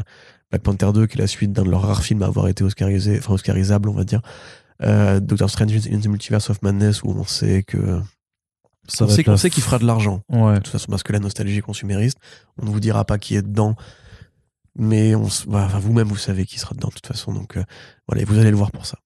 Black 0.50 0.64
Panther 0.64 0.92
2, 0.92 1.06
qui 1.06 1.18
est 1.18 1.22
la 1.22 1.28
suite 1.28 1.54
d'un 1.54 1.64
de 1.64 1.70
leurs 1.70 1.84
rares 1.84 2.04
films 2.04 2.24
à 2.24 2.26
avoir 2.26 2.48
été 2.48 2.64
oscarisé, 2.64 3.18
enfin 3.20 3.36
oscarisable, 3.36 3.90
on 3.90 3.94
va 3.94 4.04
dire. 4.04 4.22
Euh, 4.82 5.20
Doctor 5.20 5.50
Strange 5.52 5.88
in 5.88 6.00
the 6.00 6.08
Multiverse 6.08 6.50
of 6.50 6.62
Madness, 6.64 7.04
où 7.04 7.10
on 7.10 7.26
sait 7.26 7.62
que. 7.62 8.02
ça 8.88 9.06
on 9.06 9.08
sait 9.08 9.24
la 9.26 9.38
sait 9.38 9.52
qu'il 9.52 9.64
fera 9.64 9.78
de 9.78 9.86
l'argent. 9.86 10.22
Ouais. 10.30 10.56
De 10.56 10.60
toute 10.60 10.70
façon, 10.70 10.88
parce 10.90 11.04
que 11.04 11.14
la 11.14 11.20
nostalgie 11.20 11.60
est 11.60 11.62
consumériste, 11.62 12.18
on 12.58 12.66
ne 12.66 12.72
vous 12.72 12.80
dira 12.80 13.06
pas 13.06 13.20
qui 13.20 13.36
est 13.36 13.44
dedans, 13.44 13.76
mais 14.78 15.16
on, 15.16 15.28
s- 15.28 15.46
voilà, 15.48 15.66
enfin, 15.68 15.80
vous-même, 15.80 16.08
vous 16.08 16.16
savez 16.18 16.46
qui 16.46 16.60
sera 16.60 16.74
dedans 16.76 16.90
de 16.90 16.94
toute 16.94 17.08
façon. 17.08 17.34
Donc 17.34 17.58
euh, 17.58 17.64
voilà, 18.08 18.22
et 18.22 18.26
vous 18.26 18.38
allez 18.38 18.52
le 18.52 18.58
voir 18.58 18.72
pour 18.72 18.86
ça. 18.86 19.00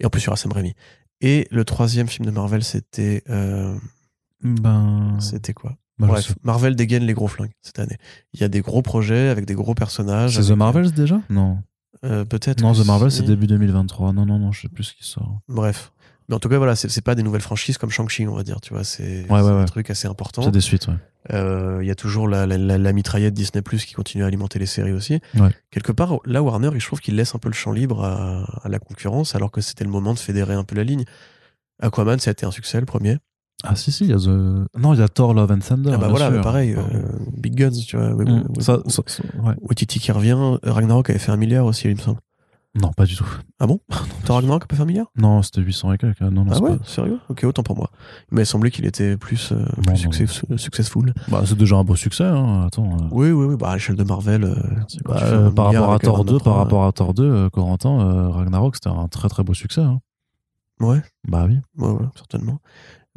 Et 0.00 0.06
en 0.06 0.10
plus, 0.10 0.20
il 0.22 0.24
y 0.24 0.28
aura 0.28 0.36
Sam 0.36 0.52
Raimi. 0.52 0.74
Et 1.20 1.46
le 1.50 1.64
troisième 1.64 2.08
film 2.08 2.26
de 2.26 2.30
Marvel, 2.32 2.64
c'était. 2.64 3.22
euh, 3.30 3.76
Ben. 4.42 5.18
c'était 5.20 5.52
quoi? 5.54 5.76
bah, 5.98 6.06
Bref, 6.08 6.34
Marvel 6.42 6.74
dégaine 6.76 7.04
les 7.04 7.14
gros 7.14 7.28
flingues 7.28 7.52
cette 7.62 7.78
année. 7.78 7.96
Il 8.32 8.40
y 8.40 8.44
a 8.44 8.48
des 8.48 8.60
gros 8.60 8.82
projets 8.82 9.28
avec 9.28 9.44
des 9.44 9.54
gros 9.54 9.74
personnages. 9.74 10.36
C'est 10.40 10.52
The 10.52 10.56
Marvels 10.56 10.92
déjà? 10.92 11.20
Non. 11.30 11.58
euh, 12.04 12.24
Peut-être. 12.24 12.60
Non, 12.60 12.72
The 12.72 12.84
Marvel, 12.84 13.10
c'est 13.12 13.22
début 13.22 13.46
2023. 13.46 14.12
Non, 14.12 14.26
non, 14.26 14.38
non, 14.38 14.50
je 14.52 14.62
sais 14.62 14.68
plus 14.68 14.84
ce 14.84 14.94
qui 14.94 15.04
sort. 15.04 15.40
Bref. 15.48 15.92
Mais 16.28 16.34
en 16.36 16.38
tout 16.38 16.48
cas, 16.48 16.56
voilà, 16.58 16.74
c'est 16.76 17.00
pas 17.02 17.14
des 17.14 17.22
nouvelles 17.22 17.40
franchises 17.42 17.78
comme 17.78 17.90
Shang-Chi, 17.90 18.26
on 18.26 18.34
va 18.34 18.42
dire. 18.42 18.60
Tu 18.60 18.72
vois, 18.74 18.84
c'est 18.84 19.22
Ouais, 19.30 19.40
ouais, 19.42 19.50
un 19.50 19.58
ouais. 19.60 19.64
truc 19.66 19.90
assez 19.90 20.06
important. 20.08 20.42
C'est 20.42 20.50
des 20.52 20.60
suites, 20.60 20.86
ouais. 20.88 20.94
Euh, 21.32 21.78
Il 21.82 21.86
y 21.86 21.90
a 21.90 21.94
toujours 21.94 22.28
la, 22.28 22.46
la, 22.46 22.58
la- 22.58 22.78
la 22.78 22.92
mitraillette 22.92 23.34
Disney 23.34 23.62
Plus 23.62 23.84
qui 23.84 23.94
continue 23.94 24.24
à 24.24 24.26
alimenter 24.26 24.58
les 24.58 24.66
séries 24.66 24.92
aussi. 24.92 25.20
Ouais. 25.38 25.50
Quelque 25.70 25.92
part, 25.92 26.18
là, 26.26 26.42
Warner, 26.42 26.70
je 26.78 26.86
trouve 26.86 27.00
qu'il 27.00 27.16
laisse 27.16 27.34
un 27.34 27.38
peu 27.38 27.48
le 27.48 27.54
champ 27.54 27.72
libre 27.72 28.04
à, 28.04 28.44
à 28.64 28.68
la 28.68 28.78
concurrence, 28.78 29.34
alors 29.34 29.50
que 29.50 29.60
c'était 29.60 29.84
le 29.84 29.90
moment 29.90 30.14
de 30.14 30.18
fédérer 30.18 30.54
un 30.54 30.64
peu 30.64 30.74
la 30.76 30.84
ligne. 30.84 31.04
Aquaman, 31.80 32.18
ça 32.18 32.30
a 32.30 32.32
été 32.32 32.46
un 32.46 32.50
succès, 32.50 32.78
le 32.80 32.86
premier. 32.86 33.18
Ah, 33.64 33.76
si, 33.76 33.92
si, 33.92 34.04
il 34.04 34.10
y 34.10 34.12
a 34.12 34.16
The. 34.16 34.66
Non, 34.78 34.92
il 34.94 35.00
y 35.00 35.02
a 35.02 35.08
Thor 35.08 35.34
Love 35.34 35.52
and 35.52 35.58
Thunder. 35.60 35.90
ah 35.94 35.96
bah 35.98 36.08
voilà, 36.08 36.30
mais 36.30 36.40
pareil, 36.40 36.74
euh, 36.76 36.82
Big 37.36 37.54
Guns, 37.54 37.70
tu 37.86 37.96
vois. 37.96 38.10
Mm, 38.10 38.44
ça, 38.60 38.80
ça- 38.86 39.02
ouais. 39.42 39.54
Waititi 39.62 40.00
qui 40.00 40.10
revient. 40.10 40.36
Ragnarok 40.64 41.10
avait 41.10 41.18
fait 41.20 41.30
un 41.32 41.36
milliard 41.36 41.64
aussi, 41.66 41.88
il 41.88 41.94
me 41.96 42.00
semble. 42.00 42.18
Non, 42.74 42.90
pas 42.92 43.04
du 43.04 43.16
tout. 43.16 43.26
Ah 43.60 43.66
bon? 43.66 43.80
Thor 44.24 44.36
Ragnarok 44.36 44.64
a 44.64 44.66
pas 44.66 44.76
fait 44.76 44.82
un 44.82 44.86
milliard? 44.86 45.08
Non, 45.16 45.42
c'était 45.42 45.60
800 45.60 45.92
et 45.92 45.98
quelques. 45.98 46.22
Non, 46.22 46.44
non, 46.44 46.52
Ah 46.52 46.58
ouais? 46.58 46.78
pas- 46.78 46.84
Sérieux? 46.86 47.18
Ok, 47.28 47.44
autant 47.44 47.62
pour 47.62 47.76
moi. 47.76 47.90
Il 48.30 48.36
m'a 48.36 48.46
semblé 48.46 48.70
qu'il 48.70 48.86
était 48.86 49.18
plus, 49.18 49.52
euh, 49.52 49.56
Non, 49.86 49.92
plus 49.92 50.06
non. 50.06 50.56
successful. 50.56 51.12
Bah, 51.28 51.42
c'est 51.44 51.56
déjà 51.58 51.76
un 51.76 51.84
beau 51.84 51.96
succès. 51.96 52.24
Hein. 52.24 52.64
Attends. 52.66 52.94
euh, 52.94 53.08
Oui, 53.10 53.30
oui, 53.30 53.44
oui. 53.44 53.56
Bah, 53.56 53.70
à 53.70 53.74
l'échelle 53.74 53.96
de 53.96 54.04
Marvel, 54.04 54.44
euh, 54.44 54.54
bah, 55.04 55.50
par 55.54 55.66
rapport 55.66 55.92
à 55.92 55.98
Thor 55.98 56.14
Iron 56.16 56.24
2, 56.24 56.32
Man 56.32 56.40
par 56.40 56.52
3, 56.52 56.54
rapport 56.64 56.84
à 56.86 56.92
Thor 56.92 57.12
2, 57.14 57.22
euh, 57.24 57.50
Corentin, 57.50 58.30
Ragnarok, 58.30 58.76
c'était 58.76 58.88
un 58.88 59.06
très 59.08 59.28
très 59.28 59.42
beau 59.42 59.52
succès. 59.54 59.82
hein. 59.82 60.00
Ouais. 60.80 61.02
Bah 61.28 61.44
oui. 61.46 61.58
Ouais, 61.76 61.90
ouais, 61.92 62.06
certainement. 62.16 62.58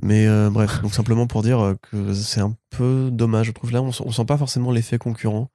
Mais 0.04 0.28
bref, 0.50 0.82
donc 0.82 0.94
simplement 0.94 1.26
pour 1.28 1.42
dire 1.42 1.76
que 1.90 2.14
c'est 2.14 2.42
un 2.42 2.54
peu 2.72 3.10
dommage, 3.10 3.46
je 3.48 3.52
trouve. 3.54 3.72
Là, 3.72 3.82
on, 3.82 3.92
on 4.04 4.12
sent 4.12 4.26
pas 4.26 4.38
forcément 4.38 4.72
l'effet 4.72 4.98
concurrent. 4.98 5.50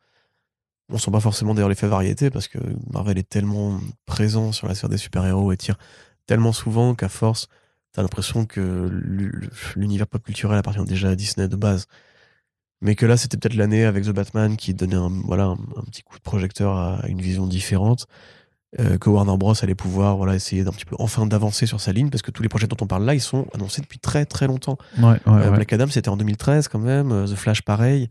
On 0.92 0.98
sent 0.98 1.10
pas 1.10 1.20
forcément 1.20 1.54
d'ailleurs 1.54 1.68
l'effet 1.68 1.86
variété 1.86 2.30
parce 2.30 2.48
que 2.48 2.58
Marvel 2.92 3.16
est 3.18 3.28
tellement 3.28 3.78
présent 4.06 4.52
sur 4.52 4.66
la 4.68 4.74
sphère 4.74 4.88
des 4.90 4.96
super-héros 4.98 5.52
et 5.52 5.56
tire 5.56 5.76
tellement 6.26 6.52
souvent 6.52 6.94
qu'à 6.94 7.08
force, 7.08 7.48
t'as 7.92 8.02
l'impression 8.02 8.44
que 8.46 8.88
l'u- 8.90 9.48
l'univers 9.76 10.06
pop 10.06 10.22
culturel 10.22 10.58
appartient 10.58 10.84
déjà 10.84 11.10
à 11.10 11.14
Disney 11.16 11.48
de 11.48 11.56
base. 11.56 11.86
Mais 12.82 12.94
que 12.94 13.04
là, 13.04 13.16
c'était 13.16 13.36
peut-être 13.36 13.54
l'année 13.56 13.84
avec 13.84 14.04
The 14.04 14.10
Batman 14.10 14.56
qui 14.56 14.72
donnait 14.74 14.94
un, 14.96 15.10
voilà, 15.24 15.44
un, 15.44 15.52
un 15.76 15.82
petit 15.90 16.02
coup 16.02 16.16
de 16.16 16.22
projecteur 16.22 16.76
à 16.76 17.00
une 17.08 17.20
vision 17.20 17.46
différente. 17.46 18.06
euh, 18.78 18.98
que 18.98 19.10
Warner 19.10 19.36
Bros 19.36 19.54
allait 19.62 19.74
pouvoir 19.74 20.16
voilà, 20.16 20.34
essayer 20.36 20.62
d'un 20.64 20.70
petit 20.70 20.84
peu 20.84 20.94
enfin 21.00 21.26
d'avancer 21.26 21.66
sur 21.66 21.80
sa 21.80 21.92
ligne 21.92 22.08
parce 22.08 22.22
que 22.22 22.30
tous 22.30 22.42
les 22.44 22.48
projets 22.48 22.68
dont 22.68 22.76
on 22.80 22.86
parle 22.86 23.04
là 23.04 23.14
ils 23.14 23.20
sont 23.20 23.48
annoncés 23.52 23.80
depuis 23.82 23.98
très 23.98 24.24
très 24.26 24.46
longtemps. 24.46 24.78
Ouais, 24.98 25.04
ouais, 25.08 25.18
Euh, 25.26 25.50
ouais. 25.50 25.56
Black 25.56 25.72
Adam 25.72 25.88
c'était 25.88 26.08
en 26.08 26.16
2013 26.16 26.68
quand 26.68 26.78
même, 26.78 27.10
euh, 27.10 27.26
The 27.26 27.34
Flash 27.34 27.62
pareil. 27.62 28.08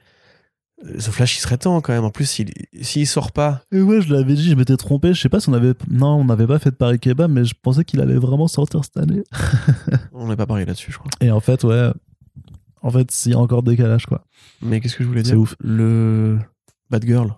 Euh, 0.85 0.97
The 0.97 1.11
Flash 1.11 1.37
il 1.37 1.41
serait 1.41 1.57
temps 1.57 1.79
quand 1.81 1.93
même. 1.93 2.03
En 2.05 2.09
plus 2.11 2.25
s'il 2.25 2.51
s'il 2.81 3.05
sort 3.07 3.31
pas, 3.31 3.61
Et 3.71 3.81
ouais, 3.81 4.01
je 4.01 4.13
l'avais 4.13 4.33
dit, 4.35 4.49
je 4.49 4.55
m'étais 4.55 4.77
trompé. 4.77 5.13
Je 5.13 5.21
sais 5.21 5.29
pas 5.29 5.39
si 5.39 5.49
on 5.49 5.53
avait. 5.53 5.73
Non, 5.89 6.15
on 6.15 6.25
n'avait 6.25 6.47
pas 6.47 6.59
fait 6.59 6.71
de 6.71 6.75
Paris 6.75 6.99
Kebab, 6.99 7.29
mais 7.31 7.43
je 7.45 7.53
pensais 7.61 7.83
qu'il 7.83 7.99
allait 8.01 8.15
vraiment 8.17 8.47
sortir 8.47 8.83
cette 8.83 8.97
année. 8.97 9.23
on 10.13 10.27
n'a 10.27 10.35
pas 10.35 10.45
parlé 10.45 10.65
là-dessus 10.65 10.91
je 10.91 10.97
crois. 10.97 11.11
Et 11.21 11.31
en 11.31 11.39
fait, 11.39 11.63
ouais. 11.63 11.89
En 12.81 12.91
fait, 12.91 13.11
s'il 13.11 13.33
y 13.33 13.35
a 13.35 13.39
encore 13.39 13.61
décalage, 13.63 14.05
quoi. 14.05 14.23
Mais 14.61 14.79
qu'est-ce 14.79 14.95
que 14.95 15.03
je 15.03 15.09
voulais 15.09 15.23
C'est 15.23 15.31
dire 15.31 15.39
ouf. 15.41 15.55
Le 15.59 16.39
Bad 16.89 17.05
Girl, 17.05 17.33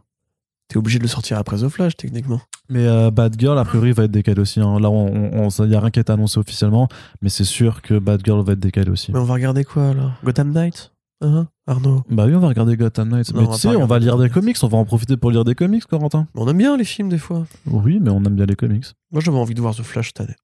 t'es 0.68 0.77
obligé 0.77 0.99
de 0.99 1.03
le 1.03 1.09
sortir 1.09 1.39
après 1.39 1.57
The 1.57 1.68
Flash 1.68 1.97
techniquement. 1.97 2.39
Mais 2.69 2.85
euh, 2.85 3.09
Bad 3.09 3.35
Girl, 3.39 3.57
a 3.57 3.65
priori, 3.65 3.91
va 3.91 4.03
être 4.03 4.11
décalé 4.11 4.39
aussi. 4.39 4.59
hein. 4.59 4.80
Là, 4.80 4.91
on, 4.91 5.49
il 5.49 5.65
n'y 5.65 5.76
a 5.76 5.80
rien 5.80 5.89
qui 5.89 5.97
a 5.99 6.01
été 6.01 6.11
annoncé 6.13 6.38
officiellement, 6.39 6.88
mais 7.23 7.30
c'est 7.30 7.43
sûr 7.43 7.81
que 7.81 7.97
Bad 7.97 8.22
Girl 8.23 8.43
va 8.45 8.53
être 8.53 8.59
décalé 8.59 8.91
aussi. 8.91 9.11
Mais 9.11 9.18
on 9.19 9.23
va 9.23 9.34
regarder 9.34 9.63
quoi 9.63 9.89
alors 9.89 10.11
Gotham 10.23 10.51
Knight 10.51 10.91
Hein 11.23 11.47
Arnaud. 11.72 12.03
Bah 12.10 12.26
oui, 12.27 12.35
on 12.35 12.39
va 12.39 12.48
regarder 12.49 12.77
Gotham 12.77 13.10
Knights. 13.10 13.34
Non, 13.34 13.41
mais 13.41 13.48
on 13.48 13.52
tu 13.53 13.60
sais, 13.60 13.76
on 13.76 13.85
va 13.85 13.99
lire 13.99 14.18
des 14.18 14.30
comics, 14.30 14.57
on 14.61 14.68
va 14.68 14.77
en 14.77 14.85
profiter 14.85 15.18
pour 15.18 15.31
lire 15.31 15.43
des 15.43 15.56
comics, 15.56 15.85
Corentin. 15.85 16.27
On 16.35 16.48
aime 16.48 16.57
bien 16.57 16.77
les 16.77 16.84
films 16.84 17.10
des 17.10 17.18
fois. 17.18 17.45
Oui, 17.65 17.99
mais 18.02 18.10
on 18.11 18.23
aime 18.23 18.35
bien 18.35 18.45
les 18.45 18.56
comics. 18.56 18.85
Moi, 19.11 19.22
j'avais 19.22 19.38
envie 19.38 19.53
de 19.56 19.61
voir 19.61 19.73
The 19.76 19.81
Flash 19.84 20.07
cette 20.10 20.22
année. 20.22 20.35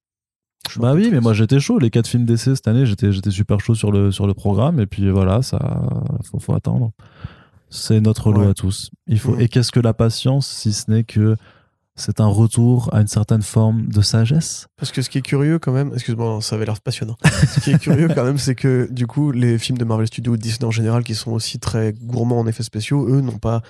Je 0.72 0.80
Bah 0.80 0.94
oui, 0.94 1.10
mais 1.12 1.22
moi 1.22 1.34
j'étais 1.34 1.60
chaud. 1.62 1.80
Les 1.80 1.90
quatre 1.90 2.08
films 2.08 2.26
d'essai 2.26 2.56
cette 2.56 2.68
année, 2.68 2.86
j'étais, 2.86 3.14
j'étais 3.14 3.32
super 3.32 3.60
chaud 3.62 3.74
sur 3.76 3.92
le, 3.92 4.12
sur 4.12 4.28
le 4.28 4.34
programme. 4.34 4.80
Et 4.82 4.86
puis 4.86 5.10
voilà, 5.10 5.42
ça, 5.42 5.82
faut, 6.26 6.40
faut 6.40 6.54
attendre. 6.54 6.92
C'est 7.70 8.02
notre 8.02 8.32
lot 8.32 8.42
Ouais. 8.42 8.48
à 8.48 8.54
tous. 8.54 8.90
Il 9.08 9.20
faut. 9.20 9.34
Mhm. 9.34 9.42
Et 9.42 9.48
qu'est-ce 9.50 9.72
que 9.72 9.80
la 9.80 9.94
patience, 9.94 10.48
si 10.48 10.74
ce 10.74 10.90
n'est 10.92 11.04
que 11.04 11.36
c'est 11.98 12.22
un 12.22 12.28
retour 12.28 12.94
à 12.94 13.02
une 13.02 13.08
certaine 13.08 13.42
forme 13.42 13.88
de 13.88 14.02
sagesse? 14.02 14.68
Parce 14.78 14.92
que 14.92 15.02
ce 15.02 15.10
qui 15.10 15.18
est 15.18 15.24
curieux 15.24 15.58
quand 15.58 15.72
même, 15.72 15.92
excuse-moi, 15.94 16.40
ça 16.42 16.56
avait 16.56 16.66
l'air 16.66 16.80
passionnant. 16.80 17.18
ce 17.26 17.60
qui 17.60 17.72
est 17.72 17.80
curieux 17.80 18.08
quand 18.08 18.24
même, 18.24 18.38
c'est 18.38 18.56
que 18.56 18.88
du 18.92 19.08
coup, 19.08 19.32
les 19.32 19.58
films 19.58 19.80
de 19.80 19.84
Marvel 19.84 20.08
Studios 20.08 20.34
ou 20.34 20.38
Disney 20.38 20.66
en 20.66 20.72
général, 20.72 21.04
qui 21.04 21.16
sont 21.16 21.32
aussi 21.32 21.60
très 21.60 21.94
gourmands 21.94 22.40
en 22.40 22.48
effets 22.48 22.64
spéciaux, 22.64 23.10
eux 23.10 23.22
n'ont 23.22 23.40
pas. 23.40 23.62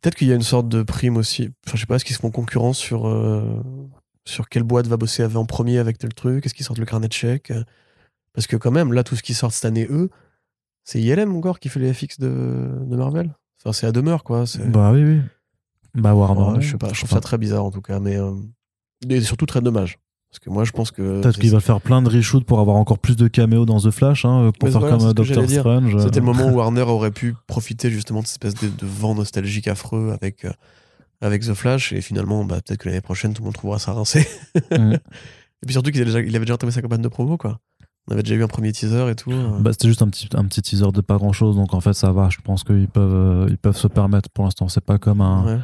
Peut-être 0.00 0.14
qu'il 0.14 0.28
y 0.28 0.32
a 0.32 0.36
une 0.36 0.42
sorte 0.42 0.68
de 0.68 0.82
prime 0.82 1.16
aussi. 1.16 1.50
Enfin, 1.66 1.76
je 1.76 1.80
sais 1.80 1.86
pas, 1.86 1.96
est-ce 1.96 2.04
qu'ils 2.04 2.14
se 2.14 2.20
font 2.20 2.30
concurrence 2.30 2.78
sur, 2.78 3.08
euh, 3.08 3.62
sur 4.24 4.48
quelle 4.48 4.62
boîte 4.62 4.86
va 4.86 4.96
bosser 4.96 5.24
en 5.24 5.46
premier 5.46 5.78
avec 5.78 5.98
tel 5.98 6.12
truc? 6.12 6.44
Est-ce 6.46 6.54
qu'ils 6.54 6.64
sortent 6.64 6.78
le 6.78 6.86
carnet 6.86 7.08
de 7.08 7.12
chèques? 7.12 7.52
Parce 8.34 8.46
que 8.46 8.56
quand 8.56 8.70
même, 8.70 8.92
là, 8.92 9.02
tout 9.02 9.16
ce 9.16 9.22
qui 9.22 9.34
sort 9.34 9.52
cette 9.52 9.64
année, 9.64 9.86
eux, 9.90 10.10
c'est 10.84 11.00
ILM 11.00 11.34
encore 11.34 11.58
qui 11.58 11.68
fait 11.68 11.80
les 11.80 11.92
FX 11.92 12.18
de, 12.18 12.70
de 12.80 12.96
Marvel. 12.96 13.34
Enfin, 13.60 13.72
c'est 13.72 13.86
à 13.86 13.92
demeure, 13.92 14.24
quoi. 14.24 14.44
Bah 14.66 14.92
oui, 14.92 15.04
oui. 15.04 15.20
Bah 15.94 16.14
Warner. 16.14 16.56
Ouais, 16.58 16.60
je 16.62 16.70
sais 16.72 16.78
pas, 16.78 16.88
je 16.92 16.98
trouve 16.98 17.10
ça 17.10 17.20
très 17.20 17.38
bizarre 17.38 17.64
en 17.64 17.70
tout 17.70 17.82
cas, 17.82 18.00
mais 18.00 18.16
euh, 18.16 18.32
et 19.08 19.20
surtout 19.20 19.46
très 19.46 19.60
dommage. 19.60 19.98
Parce 20.30 20.38
que 20.38 20.48
moi 20.48 20.64
je 20.64 20.72
pense 20.72 20.90
que 20.90 21.20
Peut-être 21.20 21.38
qu'ils 21.38 21.50
veulent 21.50 21.60
faire 21.60 21.80
plein 21.82 22.00
de 22.00 22.08
reshoots 22.08 22.44
pour 22.46 22.58
avoir 22.60 22.76
encore 22.76 22.98
plus 22.98 23.16
de 23.16 23.28
caméos 23.28 23.66
dans 23.66 23.78
The 23.80 23.90
Flash, 23.90 24.24
hein, 24.24 24.50
pour 24.58 24.68
Mais 24.68 24.72
faire 24.72 24.80
voilà, 24.80 24.96
comme 24.96 25.08
euh, 25.08 25.12
Doctor. 25.12 25.48
Strange. 25.48 25.98
c'était 26.02 26.20
le 26.20 26.24
moment 26.26 26.46
où 26.46 26.52
Warner 26.56 26.80
aurait 26.82 27.10
pu 27.10 27.34
profiter 27.46 27.90
justement 27.90 28.22
de 28.22 28.26
cette 28.26 28.42
espèce 28.42 28.62
de, 28.62 28.74
de 28.74 28.86
vent 28.86 29.14
nostalgique 29.14 29.68
affreux 29.68 30.12
avec, 30.18 30.46
euh, 30.46 30.52
avec 31.20 31.42
The 31.42 31.52
Flash, 31.52 31.92
et 31.92 32.00
finalement 32.00 32.44
bah, 32.46 32.60
peut-être 32.64 32.80
que 32.80 32.88
l'année 32.88 33.02
prochaine 33.02 33.34
tout 33.34 33.42
le 33.42 33.46
monde 33.46 33.54
trouvera 33.54 33.78
ça 33.78 33.92
rincé. 33.92 34.26
Mhm. 34.70 34.92
Et 35.62 35.66
puis 35.66 35.74
surtout 35.74 35.92
qu'il 35.92 36.00
avait 36.02 36.10
déjà, 36.22 36.38
déjà 36.40 36.54
entamé 36.54 36.72
sa 36.72 36.82
campagne 36.82 37.02
de 37.02 37.08
promo, 37.08 37.36
quoi. 37.36 37.60
On 38.08 38.12
avait 38.14 38.24
déjà 38.24 38.34
eu 38.34 38.42
un 38.42 38.48
premier 38.48 38.72
teaser 38.72 39.08
et 39.10 39.14
tout. 39.14 39.30
euh. 39.30 39.60
Bah, 39.60 39.70
c'était 39.72 39.86
juste 39.86 40.02
un 40.02 40.08
petit, 40.08 40.28
un 40.34 40.44
petit 40.46 40.60
teaser 40.60 40.90
de 40.92 41.00
pas 41.02 41.18
grand 41.18 41.32
chose, 41.32 41.54
donc 41.54 41.72
en 41.72 41.80
fait 41.80 41.92
ça 41.92 42.10
va. 42.10 42.30
Je 42.30 42.38
pense 42.42 42.64
qu'ils 42.64 42.88
peuvent, 42.88 43.14
euh, 43.14 43.46
ils 43.48 43.58
peuvent 43.58 43.76
se 43.76 43.86
permettre 43.86 44.28
pour 44.30 44.44
l'instant. 44.44 44.66
C'est 44.68 44.80
pas 44.84 44.98
comme 44.98 45.20
un, 45.20 45.44
Ouais. 45.44 45.58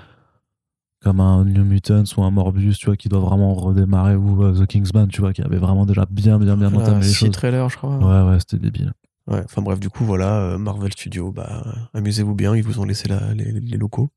Comme 1.03 1.21
un 1.21 1.45
New 1.45 1.65
Mutants 1.65 2.03
ou 2.17 2.23
un 2.23 2.31
Morbius, 2.31 2.79
tu 2.79 2.87
vois, 2.87 2.97
qui 2.97 3.09
doit 3.09 3.21
vraiment 3.21 3.55
redémarrer, 3.55 4.17
ou 4.17 4.43
euh, 4.45 4.53
The 4.53 4.67
Kingsman, 4.67 5.09
tu 5.09 5.21
vois, 5.21 5.33
qui 5.33 5.43
avait 5.43 5.59
vraiment 5.59 5.87
déjà 5.87 6.07
bien, 6.11 6.39
bien, 6.39 6.57
bien 6.57 6.69
Voilà, 6.71 6.89
entamé 6.89 7.05
les 7.07 7.13
choses. 7.13 7.31
trailers, 7.31 7.69
je 7.69 7.77
crois. 7.77 7.97
Ouais, 7.99 8.31
ouais, 8.31 8.39
c'était 8.41 8.59
débile. 8.59 8.93
Ouais, 9.31 9.43
Enfin 9.45 9.63
bref, 9.63 9.79
du 9.79 9.91
coup, 9.91 10.05
voilà, 10.05 10.39
euh, 10.41 10.59
Marvel 10.59 10.93
Studios, 10.93 11.31
bah, 11.33 11.63
amusez-vous 11.95 12.35
bien, 12.35 12.57
ils 12.57 12.63
vous 12.65 12.81
ont 12.81 12.85
laissé 12.85 13.09
la- 13.09 13.33
les, 13.35 13.53
les 13.53 13.77
locaux. 13.77 14.09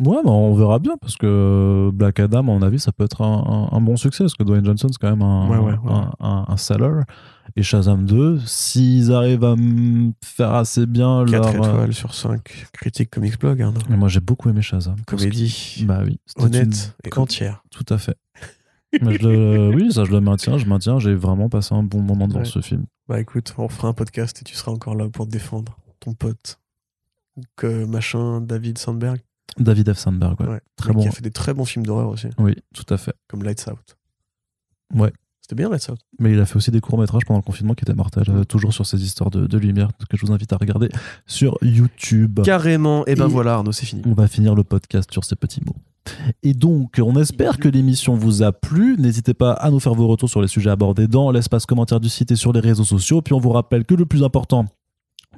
Ouais, 0.00 0.18
bah, 0.24 0.30
on 0.30 0.54
verra 0.54 0.78
bien, 0.78 0.96
parce 1.00 1.16
que 1.16 1.90
Black 1.92 2.20
Adam, 2.20 2.38
à 2.38 2.42
mon 2.42 2.62
avis, 2.62 2.78
ça 2.78 2.92
peut 2.92 3.04
être 3.04 3.20
un, 3.22 3.68
un- 3.72 3.76
un 3.76 3.80
bon 3.80 3.96
succès, 3.96 4.24
parce 4.24 4.34
que 4.34 4.44
Dwayne 4.44 4.64
Johnson, 4.64 4.88
c'est 4.90 4.98
quand 5.00 5.10
même 5.10 5.22
un, 5.22 5.48
Ouais, 5.48 5.58
ouais, 5.58 5.72
ouais. 5.76 5.92
un- 6.20 6.44
un 6.48 6.56
seller. 6.56 7.02
Et 7.56 7.62
Shazam 7.62 8.06
2, 8.06 8.40
s'ils 8.46 9.12
arrivent 9.12 9.44
à 9.44 9.56
me 9.56 10.12
faire 10.22 10.54
assez 10.54 10.86
bien 10.86 11.24
4 11.26 11.30
leur. 11.32 11.46
euh, 11.46 11.50
étoiles 11.70 11.94
sur 11.94 12.14
5 12.14 12.66
critiques 12.72 13.10
Comics 13.10 13.38
Blog. 13.38 13.64
Mais 13.88 13.96
moi, 13.96 14.08
j'ai 14.08 14.20
beaucoup 14.20 14.48
aimé 14.48 14.62
Shazam. 14.62 14.96
Comédie 15.06 15.84
Bah 15.86 16.02
oui. 16.04 16.18
honnête 16.36 16.94
une- 17.04 17.10
et 17.10 17.18
entière. 17.18 17.62
Tout 17.70 17.86
à 17.88 17.98
fait. 17.98 18.16
Mais 19.02 19.18
je 19.18 19.26
le- 19.28 19.70
oui, 19.74 19.92
ça 19.92 20.04
je 20.04 20.12
le 20.12 20.20
maintiens, 20.20 20.56
je 20.58 20.66
maintiens. 20.66 20.98
J'ai 20.98 21.14
vraiment 21.14 21.48
passé 21.48 21.74
un 21.74 21.82
bon 21.82 22.00
moment 22.00 22.28
devant 22.28 22.40
Ouais. 22.40 22.44
ce 22.46 22.60
film. 22.60 22.86
Bah 23.08 23.20
écoute, 23.20 23.54
on 23.58 23.68
fera 23.68 23.88
un 23.88 23.92
podcast 23.94 24.40
et 24.40 24.44
tu 24.44 24.54
seras 24.54 24.70
encore 24.72 24.94
là 24.94 25.08
pour 25.08 25.26
te 25.26 25.30
défendre. 25.30 25.76
Ton 26.00 26.14
pote. 26.14 26.58
Que 27.56 27.84
machin, 27.84 28.40
David 28.40 28.78
Sandberg. 28.78 29.20
David 29.58 29.92
F. 29.92 29.98
Sandberg, 29.98 30.40
ouais. 30.40 30.46
Ouais. 30.48 30.60
Très 30.76 30.92
bon. 30.92 31.02
Qui 31.02 31.08
a 31.08 31.10
fait 31.10 31.22
des 31.22 31.30
très 31.30 31.54
bons 31.54 31.64
films 31.64 31.84
d'horreur 31.86 32.08
aussi, 32.08 32.28
Oui, 32.38 32.54
tout 32.74 32.84
à 32.92 32.96
fait. 32.98 33.14
comme 33.28 33.42
Lights 33.42 33.66
Out. 33.70 33.96
Ouais. 34.94 35.12
C'était 35.48 35.62
bien 35.62 35.70
Lights 35.70 35.88
Out. 35.88 35.98
Mais 36.18 36.32
il 36.32 36.40
a 36.40 36.44
fait 36.44 36.56
aussi 36.56 36.70
des 36.70 36.80
courts-métrages 36.82 37.22
pendant 37.24 37.38
le 37.38 37.42
confinement 37.42 37.72
qui 37.72 37.82
étaient 37.82 37.94
mortels, 37.94 38.24
euh, 38.28 38.44
toujours 38.44 38.74
sur 38.74 38.84
ces 38.84 39.02
histoires 39.02 39.30
de, 39.30 39.46
de 39.46 39.56
lumière, 39.58 39.88
que 40.10 40.14
je 40.18 40.26
vous 40.26 40.32
invite 40.32 40.52
à 40.52 40.58
regarder 40.58 40.90
sur 41.26 41.56
YouTube. 41.62 42.40
Carrément. 42.44 43.06
Et 43.06 43.14
ben 43.14 43.28
Et- 43.28 43.30
voilà, 43.30 43.54
Arnaud, 43.54 43.72
c'est 43.72 43.86
fini. 43.86 44.02
On 44.04 44.12
va 44.12 44.28
finir 44.28 44.54
le 44.54 44.62
podcast 44.62 45.10
sur 45.10 45.24
ces 45.24 45.36
petits 45.36 45.62
mots. 45.66 45.76
Et 46.42 46.52
donc, 46.52 47.00
on 47.02 47.18
espère 47.18 47.56
que 47.58 47.68
l'émission 47.68 48.14
vous 48.14 48.42
a 48.42 48.52
plu. 48.52 48.96
N'hésitez 48.98 49.32
pas 49.32 49.52
à 49.52 49.70
nous 49.70 49.80
faire 49.80 49.94
vos 49.94 50.06
retours 50.06 50.28
sur 50.28 50.42
les 50.42 50.48
sujets 50.48 50.68
abordés 50.70 51.06
dans 51.08 51.30
l'espace 51.30 51.64
commentaire 51.64 52.00
du 52.00 52.10
site 52.10 52.30
et 52.30 52.36
sur 52.36 52.52
les 52.52 52.60
réseaux 52.60 52.84
sociaux. 52.84 53.22
Puis 53.22 53.32
on 53.32 53.38
vous 53.40 53.50
rappelle 53.50 53.86
que 53.86 53.94
le 53.94 54.04
plus 54.04 54.24
important 54.24 54.66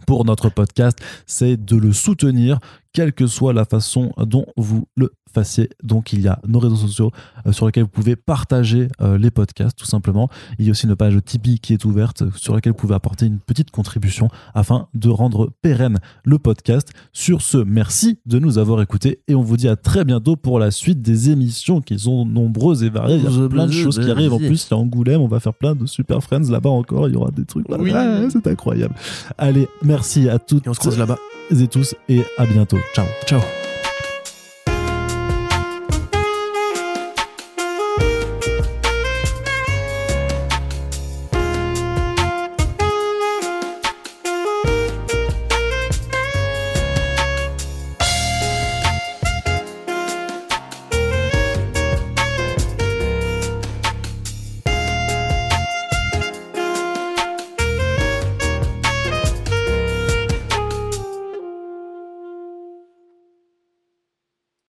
pour 0.07 0.25
notre 0.25 0.49
podcast, 0.49 0.99
c'est 1.27 1.57
de 1.63 1.77
le 1.77 1.93
soutenir, 1.93 2.59
quelle 2.93 3.13
que 3.13 3.27
soit 3.27 3.53
la 3.53 3.65
façon 3.65 4.13
dont 4.19 4.47
vous 4.57 4.87
le 4.97 5.13
fassiez. 5.33 5.71
Donc, 5.83 6.13
il 6.13 6.21
y 6.23 6.29
a 6.29 6.41
nos 6.47 6.59
réseaux 6.59 6.77
sociaux 6.77 7.13
euh, 7.47 7.53
sur 7.53 7.67
lesquels 7.67 7.85
vous 7.85 7.89
pouvez 7.89 8.17
partager 8.17 8.89
euh, 9.01 9.17
les 9.17 9.31
podcasts, 9.31 9.77
tout 9.79 9.87
simplement. 9.87 10.29
Il 10.59 10.65
y 10.65 10.69
a 10.69 10.73
aussi 10.73 10.87
une 10.87 10.97
page 10.97 11.17
Tipeee 11.25 11.61
qui 11.61 11.73
est 11.73 11.85
ouverte 11.85 12.25
sur 12.37 12.55
laquelle 12.55 12.73
vous 12.73 12.79
pouvez 12.79 12.95
apporter 12.95 13.27
une 13.27 13.39
petite 13.39 13.71
contribution 13.71 14.29
afin 14.55 14.89
de 14.95 15.09
rendre 15.09 15.53
pérenne 15.63 15.99
le 16.25 16.39
podcast. 16.39 16.91
Sur 17.13 17.43
ce, 17.43 17.59
merci 17.59 18.19
de 18.27 18.39
nous 18.39 18.59
avoir 18.59 18.83
écoutés 18.83 19.21
et 19.29 19.35
on 19.35 19.43
vous 19.43 19.57
dit 19.57 19.69
à 19.69 19.77
très 19.77 20.05
bientôt 20.05 20.37
pour 20.37 20.59
la 20.59 20.71
suite 20.71 21.01
des 21.01 21.31
émissions 21.31 21.81
qui 21.81 21.99
sont 21.99 22.27
nombreuses 22.27 22.83
et 22.83 22.91
variées. 22.91 23.17
Il 23.17 23.23
y 23.23 23.45
a 23.45 23.49
plein 23.49 23.67
de 23.67 23.73
choses 23.73 23.99
qui 23.99 24.11
arrivent. 24.11 24.33
En 24.33 24.39
plus, 24.39 24.67
il 24.69 24.75
y 24.75 24.75
a 24.75 24.79
Angoulême, 24.79 25.21
on 25.21 25.29
va 25.29 25.41
faire 25.41 25.55
plein 25.55 25.75
de 25.75 25.87
Super 25.87 26.23
Friends 26.23 26.51
là-bas 26.51 26.71
encore. 26.71 27.09
Il 27.09 27.15
y 27.15 27.17
aura 27.17 27.31
des 27.31 27.45
trucs. 27.45 27.69
là. 27.69 27.77
Oui. 27.79 27.93
Ah, 27.95 28.23
c'est 28.31 28.47
incroyable. 28.47 28.95
Allez, 29.39 29.69
merci 29.83 30.29
à 30.29 30.39
toutes 30.39 30.67
Et 30.67 30.71
on 30.71 30.75
se 30.75 30.81
croise 30.81 30.99
là-bas. 30.99 31.19
Et 31.51 31.69
tous 31.69 31.95
et 32.09 32.23
à 32.39 32.47
bientôt. 32.47 32.79
Ciao. 32.95 33.07
Ciao. 33.27 33.41